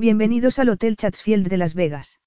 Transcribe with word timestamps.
Bienvenidos 0.00 0.58
al 0.58 0.70
Hotel 0.70 0.96
Chatsfield 0.96 1.48
de 1.48 1.58
Las 1.58 1.74
Vegas. 1.74 2.20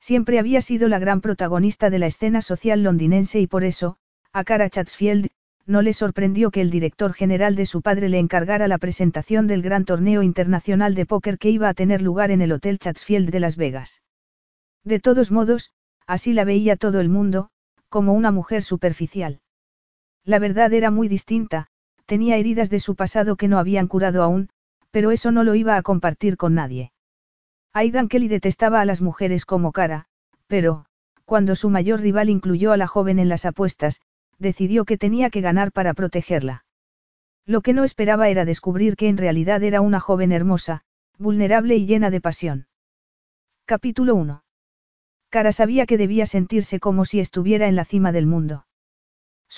Siempre 0.00 0.40
había 0.40 0.60
sido 0.60 0.88
la 0.88 0.98
gran 0.98 1.20
protagonista 1.20 1.90
de 1.90 2.00
la 2.00 2.08
escena 2.08 2.42
social 2.42 2.82
londinense 2.82 3.38
y 3.38 3.46
por 3.46 3.62
eso, 3.62 3.98
a 4.32 4.42
Cara 4.42 4.68
Chatsfield, 4.68 5.28
no 5.64 5.80
le 5.80 5.92
sorprendió 5.92 6.50
que 6.50 6.60
el 6.60 6.70
director 6.70 7.12
general 7.12 7.54
de 7.54 7.66
su 7.66 7.82
padre 7.82 8.08
le 8.08 8.18
encargara 8.18 8.66
la 8.66 8.78
presentación 8.78 9.46
del 9.46 9.62
gran 9.62 9.84
torneo 9.84 10.24
internacional 10.24 10.96
de 10.96 11.06
póker 11.06 11.38
que 11.38 11.50
iba 11.50 11.68
a 11.68 11.74
tener 11.74 12.02
lugar 12.02 12.32
en 12.32 12.40
el 12.40 12.50
Hotel 12.50 12.80
Chatsfield 12.80 13.30
de 13.30 13.38
Las 13.38 13.56
Vegas. 13.56 14.02
De 14.82 14.98
todos 14.98 15.30
modos, 15.30 15.70
así 16.04 16.32
la 16.32 16.42
veía 16.42 16.74
todo 16.74 16.98
el 16.98 17.08
mundo, 17.08 17.50
como 17.88 18.12
una 18.12 18.32
mujer 18.32 18.64
superficial. 18.64 19.38
La 20.24 20.40
verdad 20.40 20.72
era 20.72 20.90
muy 20.90 21.06
distinta, 21.06 21.68
tenía 22.06 22.38
heridas 22.38 22.70
de 22.70 22.80
su 22.80 22.96
pasado 22.96 23.36
que 23.36 23.46
no 23.46 23.60
habían 23.60 23.86
curado 23.86 24.24
aún, 24.24 24.48
pero 24.90 25.10
eso 25.10 25.32
no 25.32 25.44
lo 25.44 25.54
iba 25.54 25.76
a 25.76 25.82
compartir 25.82 26.36
con 26.36 26.54
nadie. 26.54 26.92
Aidan 27.72 28.08
Kelly 28.08 28.28
detestaba 28.28 28.80
a 28.80 28.84
las 28.84 29.00
mujeres 29.00 29.44
como 29.44 29.72
cara, 29.72 30.06
pero, 30.46 30.86
cuando 31.24 31.56
su 31.56 31.70
mayor 31.70 32.00
rival 32.00 32.30
incluyó 32.30 32.72
a 32.72 32.76
la 32.76 32.86
joven 32.86 33.18
en 33.18 33.28
las 33.28 33.44
apuestas, 33.44 34.00
decidió 34.38 34.84
que 34.84 34.96
tenía 34.96 35.30
que 35.30 35.40
ganar 35.40 35.72
para 35.72 35.94
protegerla. 35.94 36.64
Lo 37.44 37.60
que 37.60 37.72
no 37.72 37.84
esperaba 37.84 38.28
era 38.28 38.44
descubrir 38.44 38.96
que 38.96 39.08
en 39.08 39.16
realidad 39.16 39.62
era 39.62 39.80
una 39.80 40.00
joven 40.00 40.32
hermosa, 40.32 40.82
vulnerable 41.18 41.76
y 41.76 41.86
llena 41.86 42.10
de 42.10 42.20
pasión. 42.20 42.68
Capítulo 43.64 44.14
1. 44.14 44.42
Cara 45.28 45.52
sabía 45.52 45.84
que 45.84 45.98
debía 45.98 46.24
sentirse 46.26 46.80
como 46.80 47.04
si 47.04 47.20
estuviera 47.20 47.68
en 47.68 47.76
la 47.76 47.84
cima 47.84 48.12
del 48.12 48.26
mundo. 48.26 48.64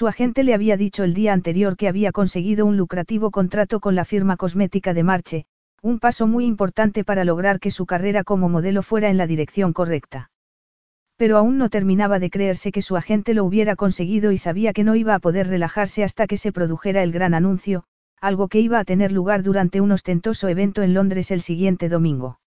Su 0.00 0.08
agente 0.08 0.44
le 0.44 0.54
había 0.54 0.78
dicho 0.78 1.04
el 1.04 1.12
día 1.12 1.34
anterior 1.34 1.76
que 1.76 1.86
había 1.86 2.10
conseguido 2.10 2.64
un 2.64 2.78
lucrativo 2.78 3.30
contrato 3.30 3.80
con 3.80 3.94
la 3.94 4.06
firma 4.06 4.38
cosmética 4.38 4.94
de 4.94 5.02
Marche, 5.02 5.44
un 5.82 5.98
paso 5.98 6.26
muy 6.26 6.46
importante 6.46 7.04
para 7.04 7.22
lograr 7.22 7.60
que 7.60 7.70
su 7.70 7.84
carrera 7.84 8.24
como 8.24 8.48
modelo 8.48 8.82
fuera 8.82 9.10
en 9.10 9.18
la 9.18 9.26
dirección 9.26 9.74
correcta. 9.74 10.30
Pero 11.18 11.36
aún 11.36 11.58
no 11.58 11.68
terminaba 11.68 12.18
de 12.18 12.30
creerse 12.30 12.72
que 12.72 12.80
su 12.80 12.96
agente 12.96 13.34
lo 13.34 13.44
hubiera 13.44 13.76
conseguido 13.76 14.32
y 14.32 14.38
sabía 14.38 14.72
que 14.72 14.84
no 14.84 14.96
iba 14.96 15.14
a 15.14 15.18
poder 15.18 15.48
relajarse 15.48 16.02
hasta 16.02 16.26
que 16.26 16.38
se 16.38 16.50
produjera 16.50 17.02
el 17.02 17.12
gran 17.12 17.34
anuncio, 17.34 17.84
algo 18.22 18.48
que 18.48 18.60
iba 18.60 18.78
a 18.78 18.86
tener 18.86 19.12
lugar 19.12 19.42
durante 19.42 19.82
un 19.82 19.92
ostentoso 19.92 20.48
evento 20.48 20.80
en 20.80 20.94
Londres 20.94 21.30
el 21.30 21.42
siguiente 21.42 21.90
domingo. 21.90 22.40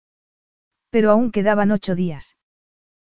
Pero 0.90 1.12
aún 1.12 1.30
quedaban 1.30 1.70
ocho 1.70 1.94
días. 1.94 2.36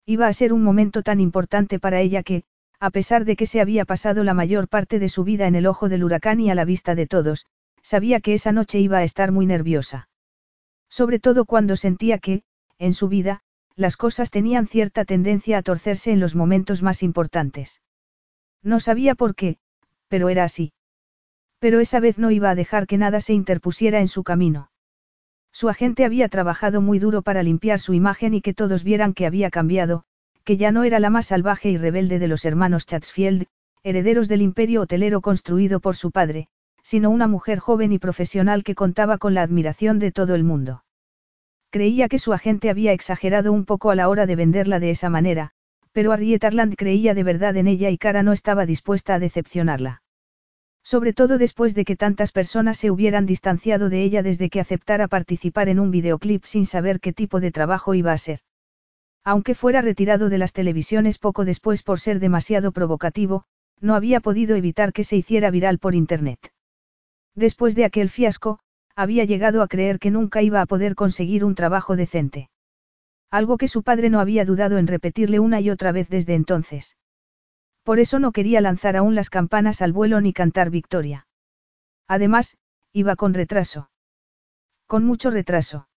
Iba 0.06 0.28
a 0.28 0.32
ser 0.32 0.54
un 0.54 0.62
momento 0.62 1.02
tan 1.02 1.20
importante 1.20 1.78
para 1.78 2.00
ella 2.00 2.22
que, 2.22 2.44
a 2.80 2.90
pesar 2.90 3.26
de 3.26 3.36
que 3.36 3.46
se 3.46 3.60
había 3.60 3.84
pasado 3.84 4.24
la 4.24 4.32
mayor 4.32 4.66
parte 4.66 4.98
de 4.98 5.10
su 5.10 5.22
vida 5.22 5.46
en 5.46 5.54
el 5.54 5.66
ojo 5.66 5.90
del 5.90 6.02
huracán 6.02 6.40
y 6.40 6.50
a 6.50 6.54
la 6.54 6.64
vista 6.64 6.94
de 6.94 7.06
todos, 7.06 7.44
sabía 7.82 8.20
que 8.20 8.32
esa 8.32 8.52
noche 8.52 8.80
iba 8.80 8.98
a 8.98 9.04
estar 9.04 9.32
muy 9.32 9.44
nerviosa. 9.44 10.08
Sobre 10.88 11.18
todo 11.18 11.44
cuando 11.44 11.76
sentía 11.76 12.18
que, 12.18 12.42
en 12.78 12.94
su 12.94 13.08
vida, 13.08 13.42
las 13.76 13.98
cosas 13.98 14.30
tenían 14.30 14.66
cierta 14.66 15.04
tendencia 15.04 15.58
a 15.58 15.62
torcerse 15.62 16.10
en 16.10 16.20
los 16.20 16.34
momentos 16.34 16.82
más 16.82 17.02
importantes. 17.02 17.82
No 18.62 18.80
sabía 18.80 19.14
por 19.14 19.34
qué, 19.34 19.58
pero 20.08 20.30
era 20.30 20.44
así. 20.44 20.72
Pero 21.58 21.80
esa 21.80 22.00
vez 22.00 22.18
no 22.18 22.30
iba 22.30 22.50
a 22.50 22.54
dejar 22.54 22.86
que 22.86 22.96
nada 22.96 23.20
se 23.20 23.34
interpusiera 23.34 24.00
en 24.00 24.08
su 24.08 24.24
camino. 24.24 24.70
Su 25.52 25.68
agente 25.68 26.06
había 26.06 26.28
trabajado 26.28 26.80
muy 26.80 26.98
duro 26.98 27.20
para 27.20 27.42
limpiar 27.42 27.78
su 27.78 27.92
imagen 27.92 28.32
y 28.32 28.40
que 28.40 28.54
todos 28.54 28.84
vieran 28.84 29.12
que 29.12 29.26
había 29.26 29.50
cambiado, 29.50 30.04
que 30.50 30.56
ya 30.56 30.72
no 30.72 30.82
era 30.82 30.98
la 30.98 31.10
más 31.10 31.26
salvaje 31.26 31.70
y 31.70 31.76
rebelde 31.76 32.18
de 32.18 32.26
los 32.26 32.44
hermanos 32.44 32.84
Chatsfield, 32.84 33.46
herederos 33.84 34.26
del 34.26 34.42
imperio 34.42 34.80
hotelero 34.80 35.20
construido 35.20 35.78
por 35.78 35.94
su 35.94 36.10
padre, 36.10 36.48
sino 36.82 37.10
una 37.10 37.28
mujer 37.28 37.60
joven 37.60 37.92
y 37.92 38.00
profesional 38.00 38.64
que 38.64 38.74
contaba 38.74 39.16
con 39.18 39.32
la 39.32 39.42
admiración 39.42 40.00
de 40.00 40.10
todo 40.10 40.34
el 40.34 40.42
mundo. 40.42 40.82
Creía 41.70 42.08
que 42.08 42.18
su 42.18 42.32
agente 42.32 42.68
había 42.68 42.90
exagerado 42.90 43.52
un 43.52 43.64
poco 43.64 43.92
a 43.92 43.94
la 43.94 44.08
hora 44.08 44.26
de 44.26 44.34
venderla 44.34 44.80
de 44.80 44.90
esa 44.90 45.08
manera, 45.08 45.52
pero 45.92 46.10
Harriet 46.10 46.42
Arland 46.42 46.74
creía 46.74 47.14
de 47.14 47.22
verdad 47.22 47.56
en 47.56 47.68
ella 47.68 47.88
y 47.90 47.96
Cara 47.96 48.24
no 48.24 48.32
estaba 48.32 48.66
dispuesta 48.66 49.14
a 49.14 49.20
decepcionarla. 49.20 50.02
Sobre 50.82 51.12
todo 51.12 51.38
después 51.38 51.76
de 51.76 51.84
que 51.84 51.94
tantas 51.94 52.32
personas 52.32 52.76
se 52.76 52.90
hubieran 52.90 53.24
distanciado 53.24 53.88
de 53.88 54.02
ella 54.02 54.24
desde 54.24 54.50
que 54.50 54.58
aceptara 54.58 55.06
participar 55.06 55.68
en 55.68 55.78
un 55.78 55.92
videoclip 55.92 56.42
sin 56.42 56.66
saber 56.66 56.98
qué 56.98 57.12
tipo 57.12 57.38
de 57.38 57.52
trabajo 57.52 57.94
iba 57.94 58.10
a 58.10 58.18
ser. 58.18 58.40
Aunque 59.24 59.54
fuera 59.54 59.82
retirado 59.82 60.28
de 60.28 60.38
las 60.38 60.52
televisiones 60.52 61.18
poco 61.18 61.44
después 61.44 61.82
por 61.82 62.00
ser 62.00 62.20
demasiado 62.20 62.72
provocativo, 62.72 63.44
no 63.80 63.94
había 63.94 64.20
podido 64.20 64.56
evitar 64.56 64.92
que 64.92 65.04
se 65.04 65.16
hiciera 65.16 65.50
viral 65.50 65.78
por 65.78 65.94
Internet. 65.94 66.52
Después 67.34 67.74
de 67.74 67.84
aquel 67.84 68.10
fiasco, 68.10 68.60
había 68.96 69.24
llegado 69.24 69.62
a 69.62 69.68
creer 69.68 69.98
que 69.98 70.10
nunca 70.10 70.42
iba 70.42 70.60
a 70.60 70.66
poder 70.66 70.94
conseguir 70.94 71.44
un 71.44 71.54
trabajo 71.54 71.96
decente. 71.96 72.50
Algo 73.30 73.58
que 73.58 73.68
su 73.68 73.82
padre 73.82 74.10
no 74.10 74.20
había 74.20 74.44
dudado 74.44 74.78
en 74.78 74.86
repetirle 74.86 75.38
una 75.38 75.60
y 75.60 75.70
otra 75.70 75.92
vez 75.92 76.08
desde 76.08 76.34
entonces. 76.34 76.96
Por 77.84 77.98
eso 77.98 78.18
no 78.18 78.32
quería 78.32 78.60
lanzar 78.60 78.96
aún 78.96 79.14
las 79.14 79.30
campanas 79.30 79.82
al 79.82 79.92
vuelo 79.92 80.20
ni 80.20 80.32
cantar 80.32 80.70
victoria. 80.70 81.26
Además, 82.08 82.56
iba 82.92 83.16
con 83.16 83.34
retraso. 83.34 83.90
Con 84.86 85.04
mucho 85.04 85.30
retraso 85.30 85.89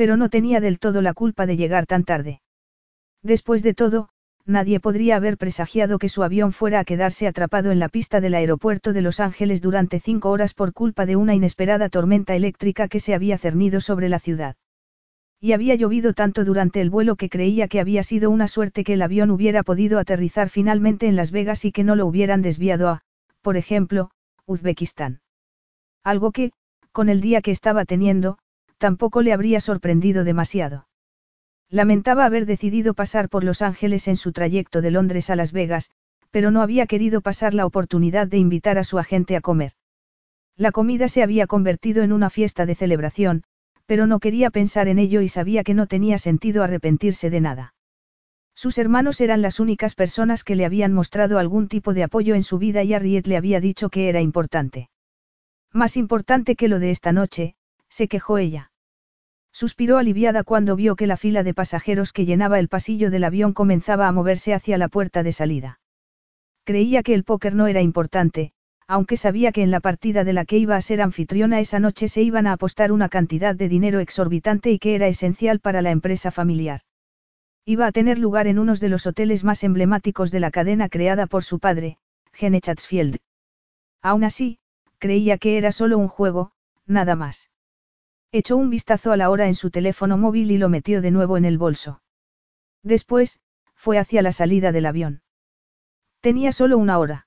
pero 0.00 0.16
no 0.16 0.30
tenía 0.30 0.62
del 0.62 0.78
todo 0.78 1.02
la 1.02 1.12
culpa 1.12 1.44
de 1.44 1.58
llegar 1.58 1.84
tan 1.84 2.04
tarde. 2.04 2.40
Después 3.22 3.62
de 3.62 3.74
todo, 3.74 4.08
nadie 4.46 4.80
podría 4.80 5.16
haber 5.16 5.36
presagiado 5.36 5.98
que 5.98 6.08
su 6.08 6.22
avión 6.22 6.52
fuera 6.54 6.80
a 6.80 6.84
quedarse 6.86 7.26
atrapado 7.26 7.70
en 7.70 7.78
la 7.78 7.90
pista 7.90 8.22
del 8.22 8.32
aeropuerto 8.32 8.94
de 8.94 9.02
Los 9.02 9.20
Ángeles 9.20 9.60
durante 9.60 10.00
cinco 10.00 10.30
horas 10.30 10.54
por 10.54 10.72
culpa 10.72 11.04
de 11.04 11.16
una 11.16 11.34
inesperada 11.34 11.90
tormenta 11.90 12.34
eléctrica 12.34 12.88
que 12.88 12.98
se 12.98 13.12
había 13.12 13.36
cernido 13.36 13.82
sobre 13.82 14.08
la 14.08 14.20
ciudad. 14.20 14.56
Y 15.38 15.52
había 15.52 15.74
llovido 15.74 16.14
tanto 16.14 16.46
durante 16.46 16.80
el 16.80 16.88
vuelo 16.88 17.16
que 17.16 17.28
creía 17.28 17.68
que 17.68 17.78
había 17.78 18.02
sido 18.02 18.30
una 18.30 18.48
suerte 18.48 18.84
que 18.84 18.94
el 18.94 19.02
avión 19.02 19.30
hubiera 19.30 19.62
podido 19.62 19.98
aterrizar 19.98 20.48
finalmente 20.48 21.08
en 21.08 21.16
Las 21.16 21.30
Vegas 21.30 21.66
y 21.66 21.72
que 21.72 21.84
no 21.84 21.94
lo 21.94 22.06
hubieran 22.06 22.40
desviado 22.40 22.88
a, 22.88 23.02
por 23.42 23.58
ejemplo, 23.58 24.12
Uzbekistán. 24.46 25.20
Algo 26.02 26.32
que, 26.32 26.52
con 26.90 27.10
el 27.10 27.20
día 27.20 27.42
que 27.42 27.50
estaba 27.50 27.84
teniendo, 27.84 28.38
tampoco 28.80 29.20
le 29.20 29.34
habría 29.34 29.60
sorprendido 29.60 30.24
demasiado. 30.24 30.88
Lamentaba 31.68 32.24
haber 32.24 32.46
decidido 32.46 32.94
pasar 32.94 33.28
por 33.28 33.44
Los 33.44 33.60
Ángeles 33.60 34.08
en 34.08 34.16
su 34.16 34.32
trayecto 34.32 34.80
de 34.80 34.90
Londres 34.90 35.28
a 35.28 35.36
Las 35.36 35.52
Vegas, 35.52 35.90
pero 36.30 36.50
no 36.50 36.62
había 36.62 36.86
querido 36.86 37.20
pasar 37.20 37.52
la 37.52 37.66
oportunidad 37.66 38.26
de 38.26 38.38
invitar 38.38 38.78
a 38.78 38.84
su 38.84 38.98
agente 38.98 39.36
a 39.36 39.42
comer. 39.42 39.72
La 40.56 40.72
comida 40.72 41.08
se 41.08 41.22
había 41.22 41.46
convertido 41.46 42.02
en 42.02 42.12
una 42.12 42.30
fiesta 42.30 42.64
de 42.64 42.74
celebración, 42.74 43.44
pero 43.84 44.06
no 44.06 44.18
quería 44.18 44.50
pensar 44.50 44.88
en 44.88 44.98
ello 44.98 45.20
y 45.20 45.28
sabía 45.28 45.62
que 45.62 45.74
no 45.74 45.86
tenía 45.86 46.16
sentido 46.16 46.62
arrepentirse 46.62 47.28
de 47.28 47.40
nada. 47.40 47.74
Sus 48.54 48.78
hermanos 48.78 49.20
eran 49.20 49.42
las 49.42 49.60
únicas 49.60 49.94
personas 49.94 50.42
que 50.42 50.56
le 50.56 50.64
habían 50.64 50.92
mostrado 50.92 51.38
algún 51.38 51.68
tipo 51.68 51.92
de 51.92 52.04
apoyo 52.04 52.34
en 52.34 52.42
su 52.42 52.58
vida 52.58 52.82
y 52.82 52.94
Harriet 52.94 53.26
le 53.26 53.36
había 53.36 53.60
dicho 53.60 53.90
que 53.90 54.08
era 54.08 54.22
importante. 54.22 54.88
Más 55.72 55.96
importante 55.96 56.56
que 56.56 56.68
lo 56.68 56.78
de 56.78 56.90
esta 56.90 57.12
noche, 57.12 57.54
se 57.90 58.08
quejó 58.08 58.38
ella. 58.38 58.72
Suspiró 59.52 59.98
aliviada 59.98 60.44
cuando 60.44 60.76
vio 60.76 60.96
que 60.96 61.06
la 61.06 61.16
fila 61.16 61.42
de 61.42 61.52
pasajeros 61.52 62.12
que 62.12 62.24
llenaba 62.24 62.58
el 62.58 62.68
pasillo 62.68 63.10
del 63.10 63.24
avión 63.24 63.52
comenzaba 63.52 64.08
a 64.08 64.12
moverse 64.12 64.54
hacia 64.54 64.78
la 64.78 64.88
puerta 64.88 65.22
de 65.22 65.32
salida. 65.32 65.80
Creía 66.64 67.02
que 67.02 67.14
el 67.14 67.24
póker 67.24 67.54
no 67.54 67.66
era 67.66 67.82
importante, 67.82 68.52
aunque 68.86 69.16
sabía 69.16 69.52
que 69.52 69.62
en 69.62 69.70
la 69.70 69.80
partida 69.80 70.24
de 70.24 70.32
la 70.32 70.44
que 70.44 70.58
iba 70.58 70.76
a 70.76 70.80
ser 70.80 71.00
anfitriona 71.00 71.60
esa 71.60 71.80
noche 71.80 72.08
se 72.08 72.22
iban 72.22 72.46
a 72.46 72.52
apostar 72.52 72.92
una 72.92 73.08
cantidad 73.08 73.54
de 73.54 73.68
dinero 73.68 74.00
exorbitante 74.00 74.70
y 74.70 74.78
que 74.78 74.94
era 74.94 75.08
esencial 75.08 75.60
para 75.60 75.82
la 75.82 75.90
empresa 75.90 76.30
familiar. 76.30 76.80
Iba 77.64 77.86
a 77.86 77.92
tener 77.92 78.18
lugar 78.18 78.46
en 78.46 78.58
uno 78.58 78.74
de 78.74 78.88
los 78.88 79.06
hoteles 79.06 79.44
más 79.44 79.62
emblemáticos 79.64 80.30
de 80.30 80.40
la 80.40 80.50
cadena 80.50 80.88
creada 80.88 81.26
por 81.26 81.44
su 81.44 81.58
padre, 81.58 81.98
Gene 82.32 82.60
Chatsfield. 82.60 83.18
Aún 84.02 84.24
así, 84.24 84.58
creía 84.98 85.38
que 85.38 85.58
era 85.58 85.72
solo 85.72 85.98
un 85.98 86.08
juego, 86.08 86.52
nada 86.86 87.14
más. 87.16 87.50
Echó 88.32 88.56
un 88.56 88.70
vistazo 88.70 89.10
a 89.10 89.16
la 89.16 89.28
hora 89.30 89.48
en 89.48 89.54
su 89.54 89.70
teléfono 89.70 90.16
móvil 90.16 90.52
y 90.52 90.58
lo 90.58 90.68
metió 90.68 91.02
de 91.02 91.10
nuevo 91.10 91.36
en 91.36 91.44
el 91.44 91.58
bolso. 91.58 92.00
Después, 92.84 93.40
fue 93.74 93.98
hacia 93.98 94.22
la 94.22 94.30
salida 94.30 94.70
del 94.70 94.86
avión. 94.86 95.22
Tenía 96.20 96.52
solo 96.52 96.78
una 96.78 96.98
hora. 96.98 97.26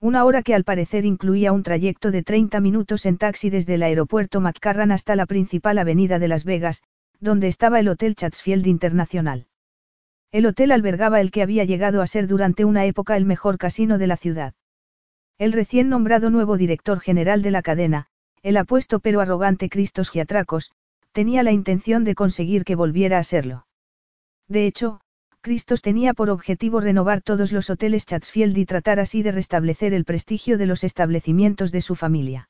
Una 0.00 0.24
hora 0.24 0.42
que 0.42 0.54
al 0.54 0.64
parecer 0.64 1.04
incluía 1.04 1.52
un 1.52 1.62
trayecto 1.62 2.10
de 2.10 2.22
30 2.22 2.60
minutos 2.60 3.06
en 3.06 3.18
taxi 3.18 3.50
desde 3.50 3.74
el 3.74 3.82
aeropuerto 3.82 4.40
McCarran 4.40 4.92
hasta 4.92 5.16
la 5.16 5.26
principal 5.26 5.78
avenida 5.78 6.18
de 6.18 6.28
Las 6.28 6.44
Vegas, 6.44 6.82
donde 7.20 7.48
estaba 7.48 7.80
el 7.80 7.88
Hotel 7.88 8.14
Chatsfield 8.14 8.66
Internacional. 8.66 9.46
El 10.30 10.46
hotel 10.46 10.72
albergaba 10.72 11.20
el 11.20 11.30
que 11.30 11.42
había 11.42 11.64
llegado 11.64 12.00
a 12.00 12.06
ser 12.06 12.26
durante 12.26 12.64
una 12.64 12.84
época 12.84 13.16
el 13.16 13.24
mejor 13.24 13.58
casino 13.58 13.98
de 13.98 14.06
la 14.06 14.16
ciudad. 14.16 14.54
El 15.38 15.52
recién 15.52 15.88
nombrado 15.88 16.30
nuevo 16.30 16.56
director 16.56 17.00
general 17.00 17.42
de 17.42 17.50
la 17.50 17.62
cadena, 17.62 18.08
el 18.42 18.56
apuesto 18.56 19.00
pero 19.00 19.20
arrogante 19.20 19.68
Cristos 19.68 20.10
Giatracos, 20.10 20.72
tenía 21.12 21.42
la 21.42 21.52
intención 21.52 22.04
de 22.04 22.14
conseguir 22.14 22.64
que 22.64 22.74
volviera 22.74 23.18
a 23.18 23.24
serlo. 23.24 23.66
De 24.48 24.66
hecho, 24.66 25.00
Cristos 25.40 25.82
tenía 25.82 26.14
por 26.14 26.30
objetivo 26.30 26.80
renovar 26.80 27.20
todos 27.20 27.52
los 27.52 27.68
hoteles 27.68 28.06
Chatsfield 28.06 28.56
y 28.58 28.64
tratar 28.64 29.00
así 29.00 29.22
de 29.22 29.32
restablecer 29.32 29.92
el 29.92 30.04
prestigio 30.04 30.56
de 30.56 30.66
los 30.66 30.84
establecimientos 30.84 31.72
de 31.72 31.80
su 31.80 31.94
familia. 31.96 32.48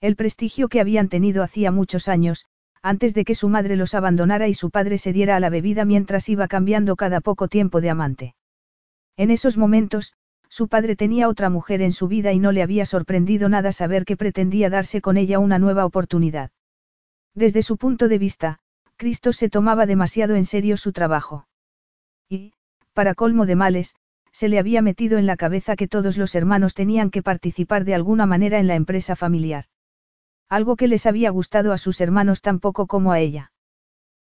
El 0.00 0.16
prestigio 0.16 0.68
que 0.68 0.80
habían 0.80 1.08
tenido 1.08 1.42
hacía 1.42 1.70
muchos 1.70 2.08
años, 2.08 2.44
antes 2.82 3.14
de 3.14 3.24
que 3.24 3.34
su 3.34 3.48
madre 3.48 3.76
los 3.76 3.94
abandonara 3.94 4.48
y 4.48 4.54
su 4.54 4.70
padre 4.70 4.98
se 4.98 5.12
diera 5.12 5.36
a 5.36 5.40
la 5.40 5.48
bebida 5.48 5.84
mientras 5.84 6.28
iba 6.28 6.48
cambiando 6.48 6.96
cada 6.96 7.20
poco 7.20 7.48
tiempo 7.48 7.80
de 7.80 7.90
amante. 7.90 8.34
En 9.16 9.30
esos 9.30 9.56
momentos, 9.56 10.14
su 10.52 10.68
padre 10.68 10.96
tenía 10.96 11.30
otra 11.30 11.48
mujer 11.48 11.80
en 11.80 11.92
su 11.92 12.08
vida 12.08 12.34
y 12.34 12.38
no 12.38 12.52
le 12.52 12.62
había 12.62 12.84
sorprendido 12.84 13.48
nada 13.48 13.72
saber 13.72 14.04
que 14.04 14.18
pretendía 14.18 14.68
darse 14.68 15.00
con 15.00 15.16
ella 15.16 15.38
una 15.38 15.58
nueva 15.58 15.86
oportunidad. 15.86 16.50
Desde 17.34 17.62
su 17.62 17.78
punto 17.78 18.06
de 18.06 18.18
vista, 18.18 18.58
Cristo 18.96 19.32
se 19.32 19.48
tomaba 19.48 19.86
demasiado 19.86 20.34
en 20.34 20.44
serio 20.44 20.76
su 20.76 20.92
trabajo. 20.92 21.48
Y, 22.28 22.52
para 22.92 23.14
colmo 23.14 23.46
de 23.46 23.56
males, 23.56 23.94
se 24.30 24.48
le 24.48 24.58
había 24.58 24.82
metido 24.82 25.16
en 25.16 25.24
la 25.24 25.38
cabeza 25.38 25.74
que 25.74 25.88
todos 25.88 26.18
los 26.18 26.34
hermanos 26.34 26.74
tenían 26.74 27.10
que 27.10 27.22
participar 27.22 27.86
de 27.86 27.94
alguna 27.94 28.26
manera 28.26 28.58
en 28.58 28.66
la 28.66 28.74
empresa 28.74 29.16
familiar. 29.16 29.64
Algo 30.50 30.76
que 30.76 30.86
les 30.86 31.06
había 31.06 31.30
gustado 31.30 31.72
a 31.72 31.78
sus 31.78 31.98
hermanos 32.02 32.42
tan 32.42 32.60
poco 32.60 32.86
como 32.86 33.12
a 33.12 33.20
ella. 33.20 33.52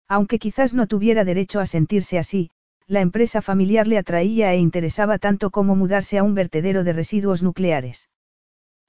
Aunque 0.10 0.40
quizás 0.40 0.74
no 0.74 0.88
tuviera 0.88 1.24
derecho 1.24 1.62
a 1.62 1.66
sentirse 1.66 2.20
así, 2.20 2.52
la 2.88 3.02
empresa 3.02 3.42
familiar 3.42 3.86
le 3.88 3.98
atraía 3.98 4.54
e 4.54 4.58
interesaba 4.58 5.18
tanto 5.20 5.50
como 5.50 5.76
mudarse 5.76 6.18
a 6.18 6.24
un 6.24 6.34
vertedero 6.34 6.86
de 6.86 6.94
residuos 6.94 7.44
nucleares. 7.44 8.10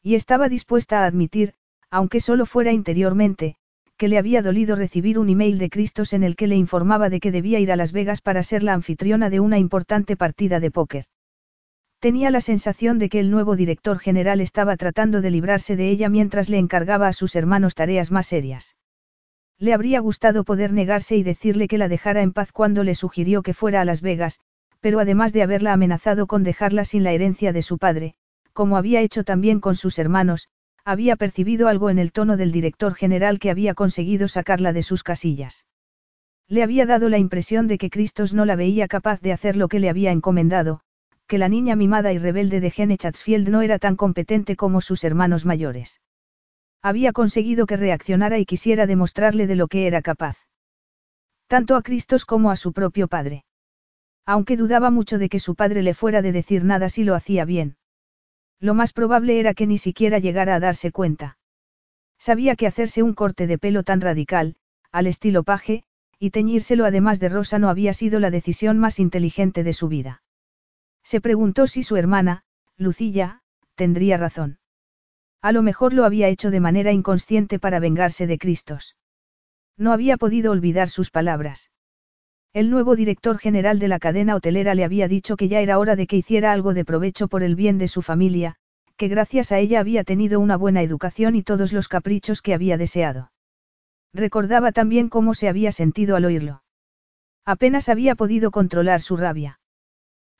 Y 0.02 0.14
estaba 0.14 0.48
dispuesta 0.48 1.02
a 1.02 1.06
admitir, 1.06 1.54
aunque 1.90 2.20
solo 2.20 2.46
fuera 2.46 2.72
interiormente, 2.72 3.56
que 3.96 4.06
le 4.06 4.16
había 4.16 4.40
dolido 4.40 4.76
recibir 4.76 5.18
un 5.18 5.28
email 5.28 5.58
de 5.58 5.68
Cristos 5.68 6.12
en 6.12 6.22
el 6.22 6.36
que 6.36 6.46
le 6.46 6.54
informaba 6.54 7.10
de 7.10 7.18
que 7.18 7.32
debía 7.32 7.58
ir 7.58 7.72
a 7.72 7.76
Las 7.76 7.90
Vegas 7.90 8.20
para 8.20 8.44
ser 8.44 8.62
la 8.62 8.74
anfitriona 8.74 9.30
de 9.30 9.40
una 9.40 9.58
importante 9.58 10.16
partida 10.16 10.60
de 10.60 10.70
póker. 10.70 11.06
Tenía 11.98 12.30
la 12.30 12.40
sensación 12.40 13.00
de 13.00 13.08
que 13.08 13.18
el 13.18 13.32
nuevo 13.32 13.56
director 13.56 13.98
general 13.98 14.40
estaba 14.40 14.76
tratando 14.76 15.20
de 15.20 15.32
librarse 15.32 15.74
de 15.74 15.90
ella 15.90 16.08
mientras 16.08 16.48
le 16.48 16.58
encargaba 16.58 17.08
a 17.08 17.12
sus 17.12 17.34
hermanos 17.34 17.74
tareas 17.74 18.12
más 18.12 18.28
serias. 18.28 18.76
Le 19.60 19.74
habría 19.74 19.98
gustado 20.00 20.44
poder 20.44 20.72
negarse 20.72 21.16
y 21.16 21.22
decirle 21.22 21.66
que 21.66 21.78
la 21.78 21.88
dejara 21.88 22.22
en 22.22 22.32
paz 22.32 22.52
cuando 22.52 22.84
le 22.84 22.94
sugirió 22.94 23.42
que 23.42 23.54
fuera 23.54 23.80
a 23.80 23.84
Las 23.84 24.02
Vegas, 24.02 24.38
pero 24.80 25.00
además 25.00 25.32
de 25.32 25.42
haberla 25.42 25.72
amenazado 25.72 26.26
con 26.26 26.44
dejarla 26.44 26.84
sin 26.84 27.02
la 27.02 27.12
herencia 27.12 27.52
de 27.52 27.62
su 27.62 27.78
padre, 27.78 28.14
como 28.52 28.76
había 28.76 29.00
hecho 29.00 29.24
también 29.24 29.60
con 29.60 29.74
sus 29.74 29.98
hermanos, 29.98 30.48
había 30.84 31.16
percibido 31.16 31.68
algo 31.68 31.90
en 31.90 31.98
el 31.98 32.12
tono 32.12 32.36
del 32.36 32.52
director 32.52 32.94
general 32.94 33.38
que 33.38 33.50
había 33.50 33.74
conseguido 33.74 34.28
sacarla 34.28 34.72
de 34.72 34.82
sus 34.82 35.02
casillas. 35.02 35.64
Le 36.46 36.62
había 36.62 36.86
dado 36.86 37.08
la 37.08 37.18
impresión 37.18 37.66
de 37.66 37.78
que 37.78 37.90
Cristos 37.90 38.32
no 38.32 38.44
la 38.44 38.56
veía 38.56 38.88
capaz 38.88 39.20
de 39.20 39.32
hacer 39.32 39.56
lo 39.56 39.68
que 39.68 39.80
le 39.80 39.90
había 39.90 40.12
encomendado, 40.12 40.80
que 41.26 41.36
la 41.36 41.48
niña 41.48 41.76
mimada 41.76 42.12
y 42.12 42.18
rebelde 42.18 42.60
de 42.60 42.70
Gene 42.70 42.96
Chatsfield 42.96 43.48
no 43.48 43.60
era 43.60 43.78
tan 43.78 43.96
competente 43.96 44.56
como 44.56 44.80
sus 44.80 45.04
hermanos 45.04 45.44
mayores. 45.44 46.00
Había 46.82 47.12
conseguido 47.12 47.66
que 47.66 47.76
reaccionara 47.76 48.38
y 48.38 48.46
quisiera 48.46 48.86
demostrarle 48.86 49.46
de 49.46 49.56
lo 49.56 49.68
que 49.68 49.86
era 49.86 50.02
capaz. 50.02 50.36
Tanto 51.46 51.76
a 51.76 51.82
Cristos 51.82 52.24
como 52.24 52.50
a 52.50 52.56
su 52.56 52.72
propio 52.72 53.08
padre. 53.08 53.44
Aunque 54.26 54.56
dudaba 54.56 54.90
mucho 54.90 55.18
de 55.18 55.28
que 55.28 55.40
su 55.40 55.54
padre 55.54 55.82
le 55.82 55.94
fuera 55.94 56.22
de 56.22 56.32
decir 56.32 56.64
nada 56.64 56.88
si 56.88 57.02
lo 57.04 57.14
hacía 57.14 57.44
bien. 57.44 57.76
Lo 58.60 58.74
más 58.74 58.92
probable 58.92 59.40
era 59.40 59.54
que 59.54 59.66
ni 59.66 59.78
siquiera 59.78 60.18
llegara 60.18 60.54
a 60.54 60.60
darse 60.60 60.92
cuenta. 60.92 61.38
Sabía 62.18 62.56
que 62.56 62.66
hacerse 62.66 63.02
un 63.02 63.14
corte 63.14 63.46
de 63.46 63.58
pelo 63.58 63.84
tan 63.84 64.00
radical, 64.00 64.56
al 64.92 65.06
estilo 65.06 65.44
paje, 65.44 65.84
y 66.18 66.30
teñírselo 66.30 66.84
además 66.84 67.20
de 67.20 67.28
rosa 67.28 67.58
no 67.58 67.68
había 67.68 67.92
sido 67.92 68.18
la 68.18 68.30
decisión 68.30 68.78
más 68.78 68.98
inteligente 68.98 69.62
de 69.62 69.72
su 69.72 69.88
vida. 69.88 70.22
Se 71.02 71.20
preguntó 71.20 71.66
si 71.66 71.82
su 71.82 71.96
hermana, 71.96 72.42
Lucilla, 72.76 73.42
tendría 73.76 74.18
razón. 74.18 74.58
A 75.40 75.52
lo 75.52 75.62
mejor 75.62 75.94
lo 75.94 76.04
había 76.04 76.28
hecho 76.28 76.50
de 76.50 76.60
manera 76.60 76.92
inconsciente 76.92 77.58
para 77.58 77.80
vengarse 77.80 78.26
de 78.26 78.38
Cristos. 78.38 78.96
No 79.76 79.92
había 79.92 80.16
podido 80.16 80.50
olvidar 80.50 80.88
sus 80.88 81.10
palabras. 81.10 81.70
El 82.52 82.70
nuevo 82.70 82.96
director 82.96 83.38
general 83.38 83.78
de 83.78 83.88
la 83.88 83.98
cadena 83.98 84.34
hotelera 84.34 84.74
le 84.74 84.84
había 84.84 85.06
dicho 85.06 85.36
que 85.36 85.48
ya 85.48 85.60
era 85.60 85.78
hora 85.78 85.94
de 85.94 86.06
que 86.06 86.16
hiciera 86.16 86.52
algo 86.52 86.74
de 86.74 86.84
provecho 86.84 87.28
por 87.28 87.42
el 87.42 87.54
bien 87.54 87.78
de 87.78 87.86
su 87.86 88.02
familia, 88.02 88.56
que 88.96 89.06
gracias 89.06 89.52
a 89.52 89.58
ella 89.58 89.78
había 89.78 90.02
tenido 90.02 90.40
una 90.40 90.56
buena 90.56 90.82
educación 90.82 91.36
y 91.36 91.42
todos 91.44 91.72
los 91.72 91.86
caprichos 91.86 92.42
que 92.42 92.54
había 92.54 92.76
deseado. 92.76 93.30
Recordaba 94.12 94.72
también 94.72 95.08
cómo 95.08 95.34
se 95.34 95.48
había 95.48 95.70
sentido 95.70 96.16
al 96.16 96.24
oírlo. 96.24 96.62
Apenas 97.44 97.88
había 97.88 98.16
podido 98.16 98.50
controlar 98.50 99.00
su 99.00 99.16
rabia. 99.16 99.60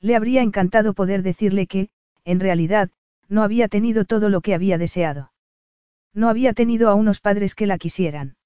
Le 0.01 0.17
habría 0.17 0.43
encantado 0.43 0.95
poder 0.95 1.23
decirle 1.23 1.67
que, 1.67 1.91
en 2.25 2.41
realidad, 2.41 2.91
no 3.29 3.43
había 3.43 3.69
tenido 3.69 4.05
todo 4.05 4.29
lo 4.29 4.41
que 4.41 4.55
había 4.55 4.79
deseado. 4.79 5.33
No 6.15 6.29
había 6.29 6.53
tenido 6.53 6.89
a 6.89 6.95
unos 6.95 7.21
padres 7.21 7.55
que 7.55 7.67
la 7.67 7.79
quisieran. 7.79 8.37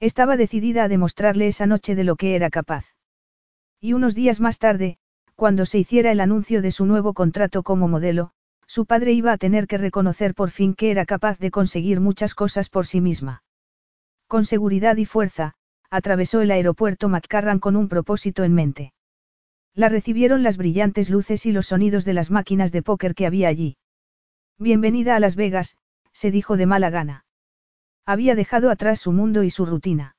Estaba 0.00 0.36
decidida 0.36 0.84
a 0.84 0.88
demostrarle 0.88 1.48
esa 1.48 1.66
noche 1.66 1.94
de 1.94 2.04
lo 2.04 2.16
que 2.16 2.34
era 2.34 2.50
capaz. 2.50 2.84
Y 3.80 3.92
unos 3.92 4.14
días 4.14 4.40
más 4.40 4.58
tarde, 4.58 4.98
cuando 5.34 5.66
se 5.66 5.78
hiciera 5.78 6.10
el 6.10 6.20
anuncio 6.20 6.62
de 6.62 6.70
su 6.70 6.86
nuevo 6.86 7.14
contrato 7.14 7.62
como 7.62 7.88
modelo, 7.88 8.32
su 8.66 8.86
padre 8.86 9.12
iba 9.12 9.32
a 9.32 9.38
tener 9.38 9.66
que 9.66 9.78
reconocer 9.78 10.34
por 10.34 10.50
fin 10.50 10.74
que 10.74 10.90
era 10.90 11.06
capaz 11.06 11.38
de 11.38 11.50
conseguir 11.50 12.00
muchas 12.00 12.34
cosas 12.34 12.68
por 12.68 12.86
sí 12.86 13.00
misma. 13.00 13.42
Con 14.26 14.44
seguridad 14.44 14.96
y 14.96 15.04
fuerza, 15.04 15.54
atravesó 15.90 16.40
el 16.40 16.50
aeropuerto 16.50 17.08
McCarran 17.08 17.60
con 17.60 17.76
un 17.76 17.88
propósito 17.88 18.44
en 18.44 18.54
mente. 18.54 18.92
La 19.74 19.88
recibieron 19.88 20.42
las 20.42 20.56
brillantes 20.56 21.08
luces 21.08 21.46
y 21.46 21.52
los 21.52 21.66
sonidos 21.66 22.04
de 22.04 22.14
las 22.14 22.30
máquinas 22.30 22.72
de 22.72 22.82
póker 22.82 23.14
que 23.14 23.26
había 23.26 23.48
allí. 23.48 23.76
Bienvenida 24.60 25.14
a 25.14 25.20
Las 25.20 25.36
Vegas, 25.36 25.76
se 26.12 26.32
dijo 26.32 26.56
de 26.56 26.66
mala 26.66 26.90
gana. 26.90 27.24
Había 28.04 28.34
dejado 28.34 28.70
atrás 28.70 28.98
su 28.98 29.12
mundo 29.12 29.44
y 29.44 29.50
su 29.50 29.64
rutina. 29.64 30.16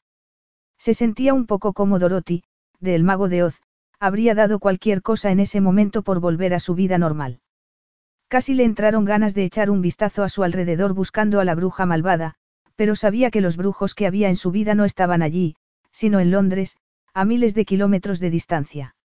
Se 0.77 0.94
sentía 0.94 1.33
un 1.33 1.45
poco 1.45 1.74
como 1.74 2.00
Dorothy, 2.00 2.44
de 2.80 2.95
El 2.95 3.04
Mago 3.04 3.28
de 3.28 3.44
Oz, 3.44 3.61
habría 3.99 4.35
dado 4.35 4.59
cualquier 4.59 5.02
cosa 5.02 5.31
en 5.31 5.42
ese 5.42 5.59
momento 5.59 6.04
por 6.04 6.21
volver 6.21 6.54
a 6.54 6.61
su 6.61 6.73
vida 6.73 6.97
normal. 6.97 7.42
Casi 8.30 8.54
le 8.54 8.63
entraron 8.63 9.04
ganas 9.04 9.35
de 9.35 9.44
echar 9.44 9.69
un 9.69 9.81
vistazo 9.81 10.23
a 10.23 10.30
su 10.30 10.44
alrededor 10.44 10.94
buscando 10.94 11.42
a 11.42 11.44
la 11.44 11.54
bruja 11.54 11.85
malvada, 11.85 12.35
pero 12.78 12.95
sabía 12.95 13.31
que 13.31 13.42
los 13.42 13.57
brujos 13.57 13.94
que 13.94 14.07
había 14.07 14.30
en 14.30 14.37
su 14.37 14.52
vida 14.52 14.73
no 14.73 14.85
estaban 14.85 15.21
allí, 15.21 15.57
sino 15.92 16.21
en 16.21 16.31
Londres, 16.31 16.78
a 17.13 17.25
miles 17.25 17.56
de 17.56 17.66
kilómetros 17.66 18.21
de 18.21 18.30
distancia. 18.30 18.95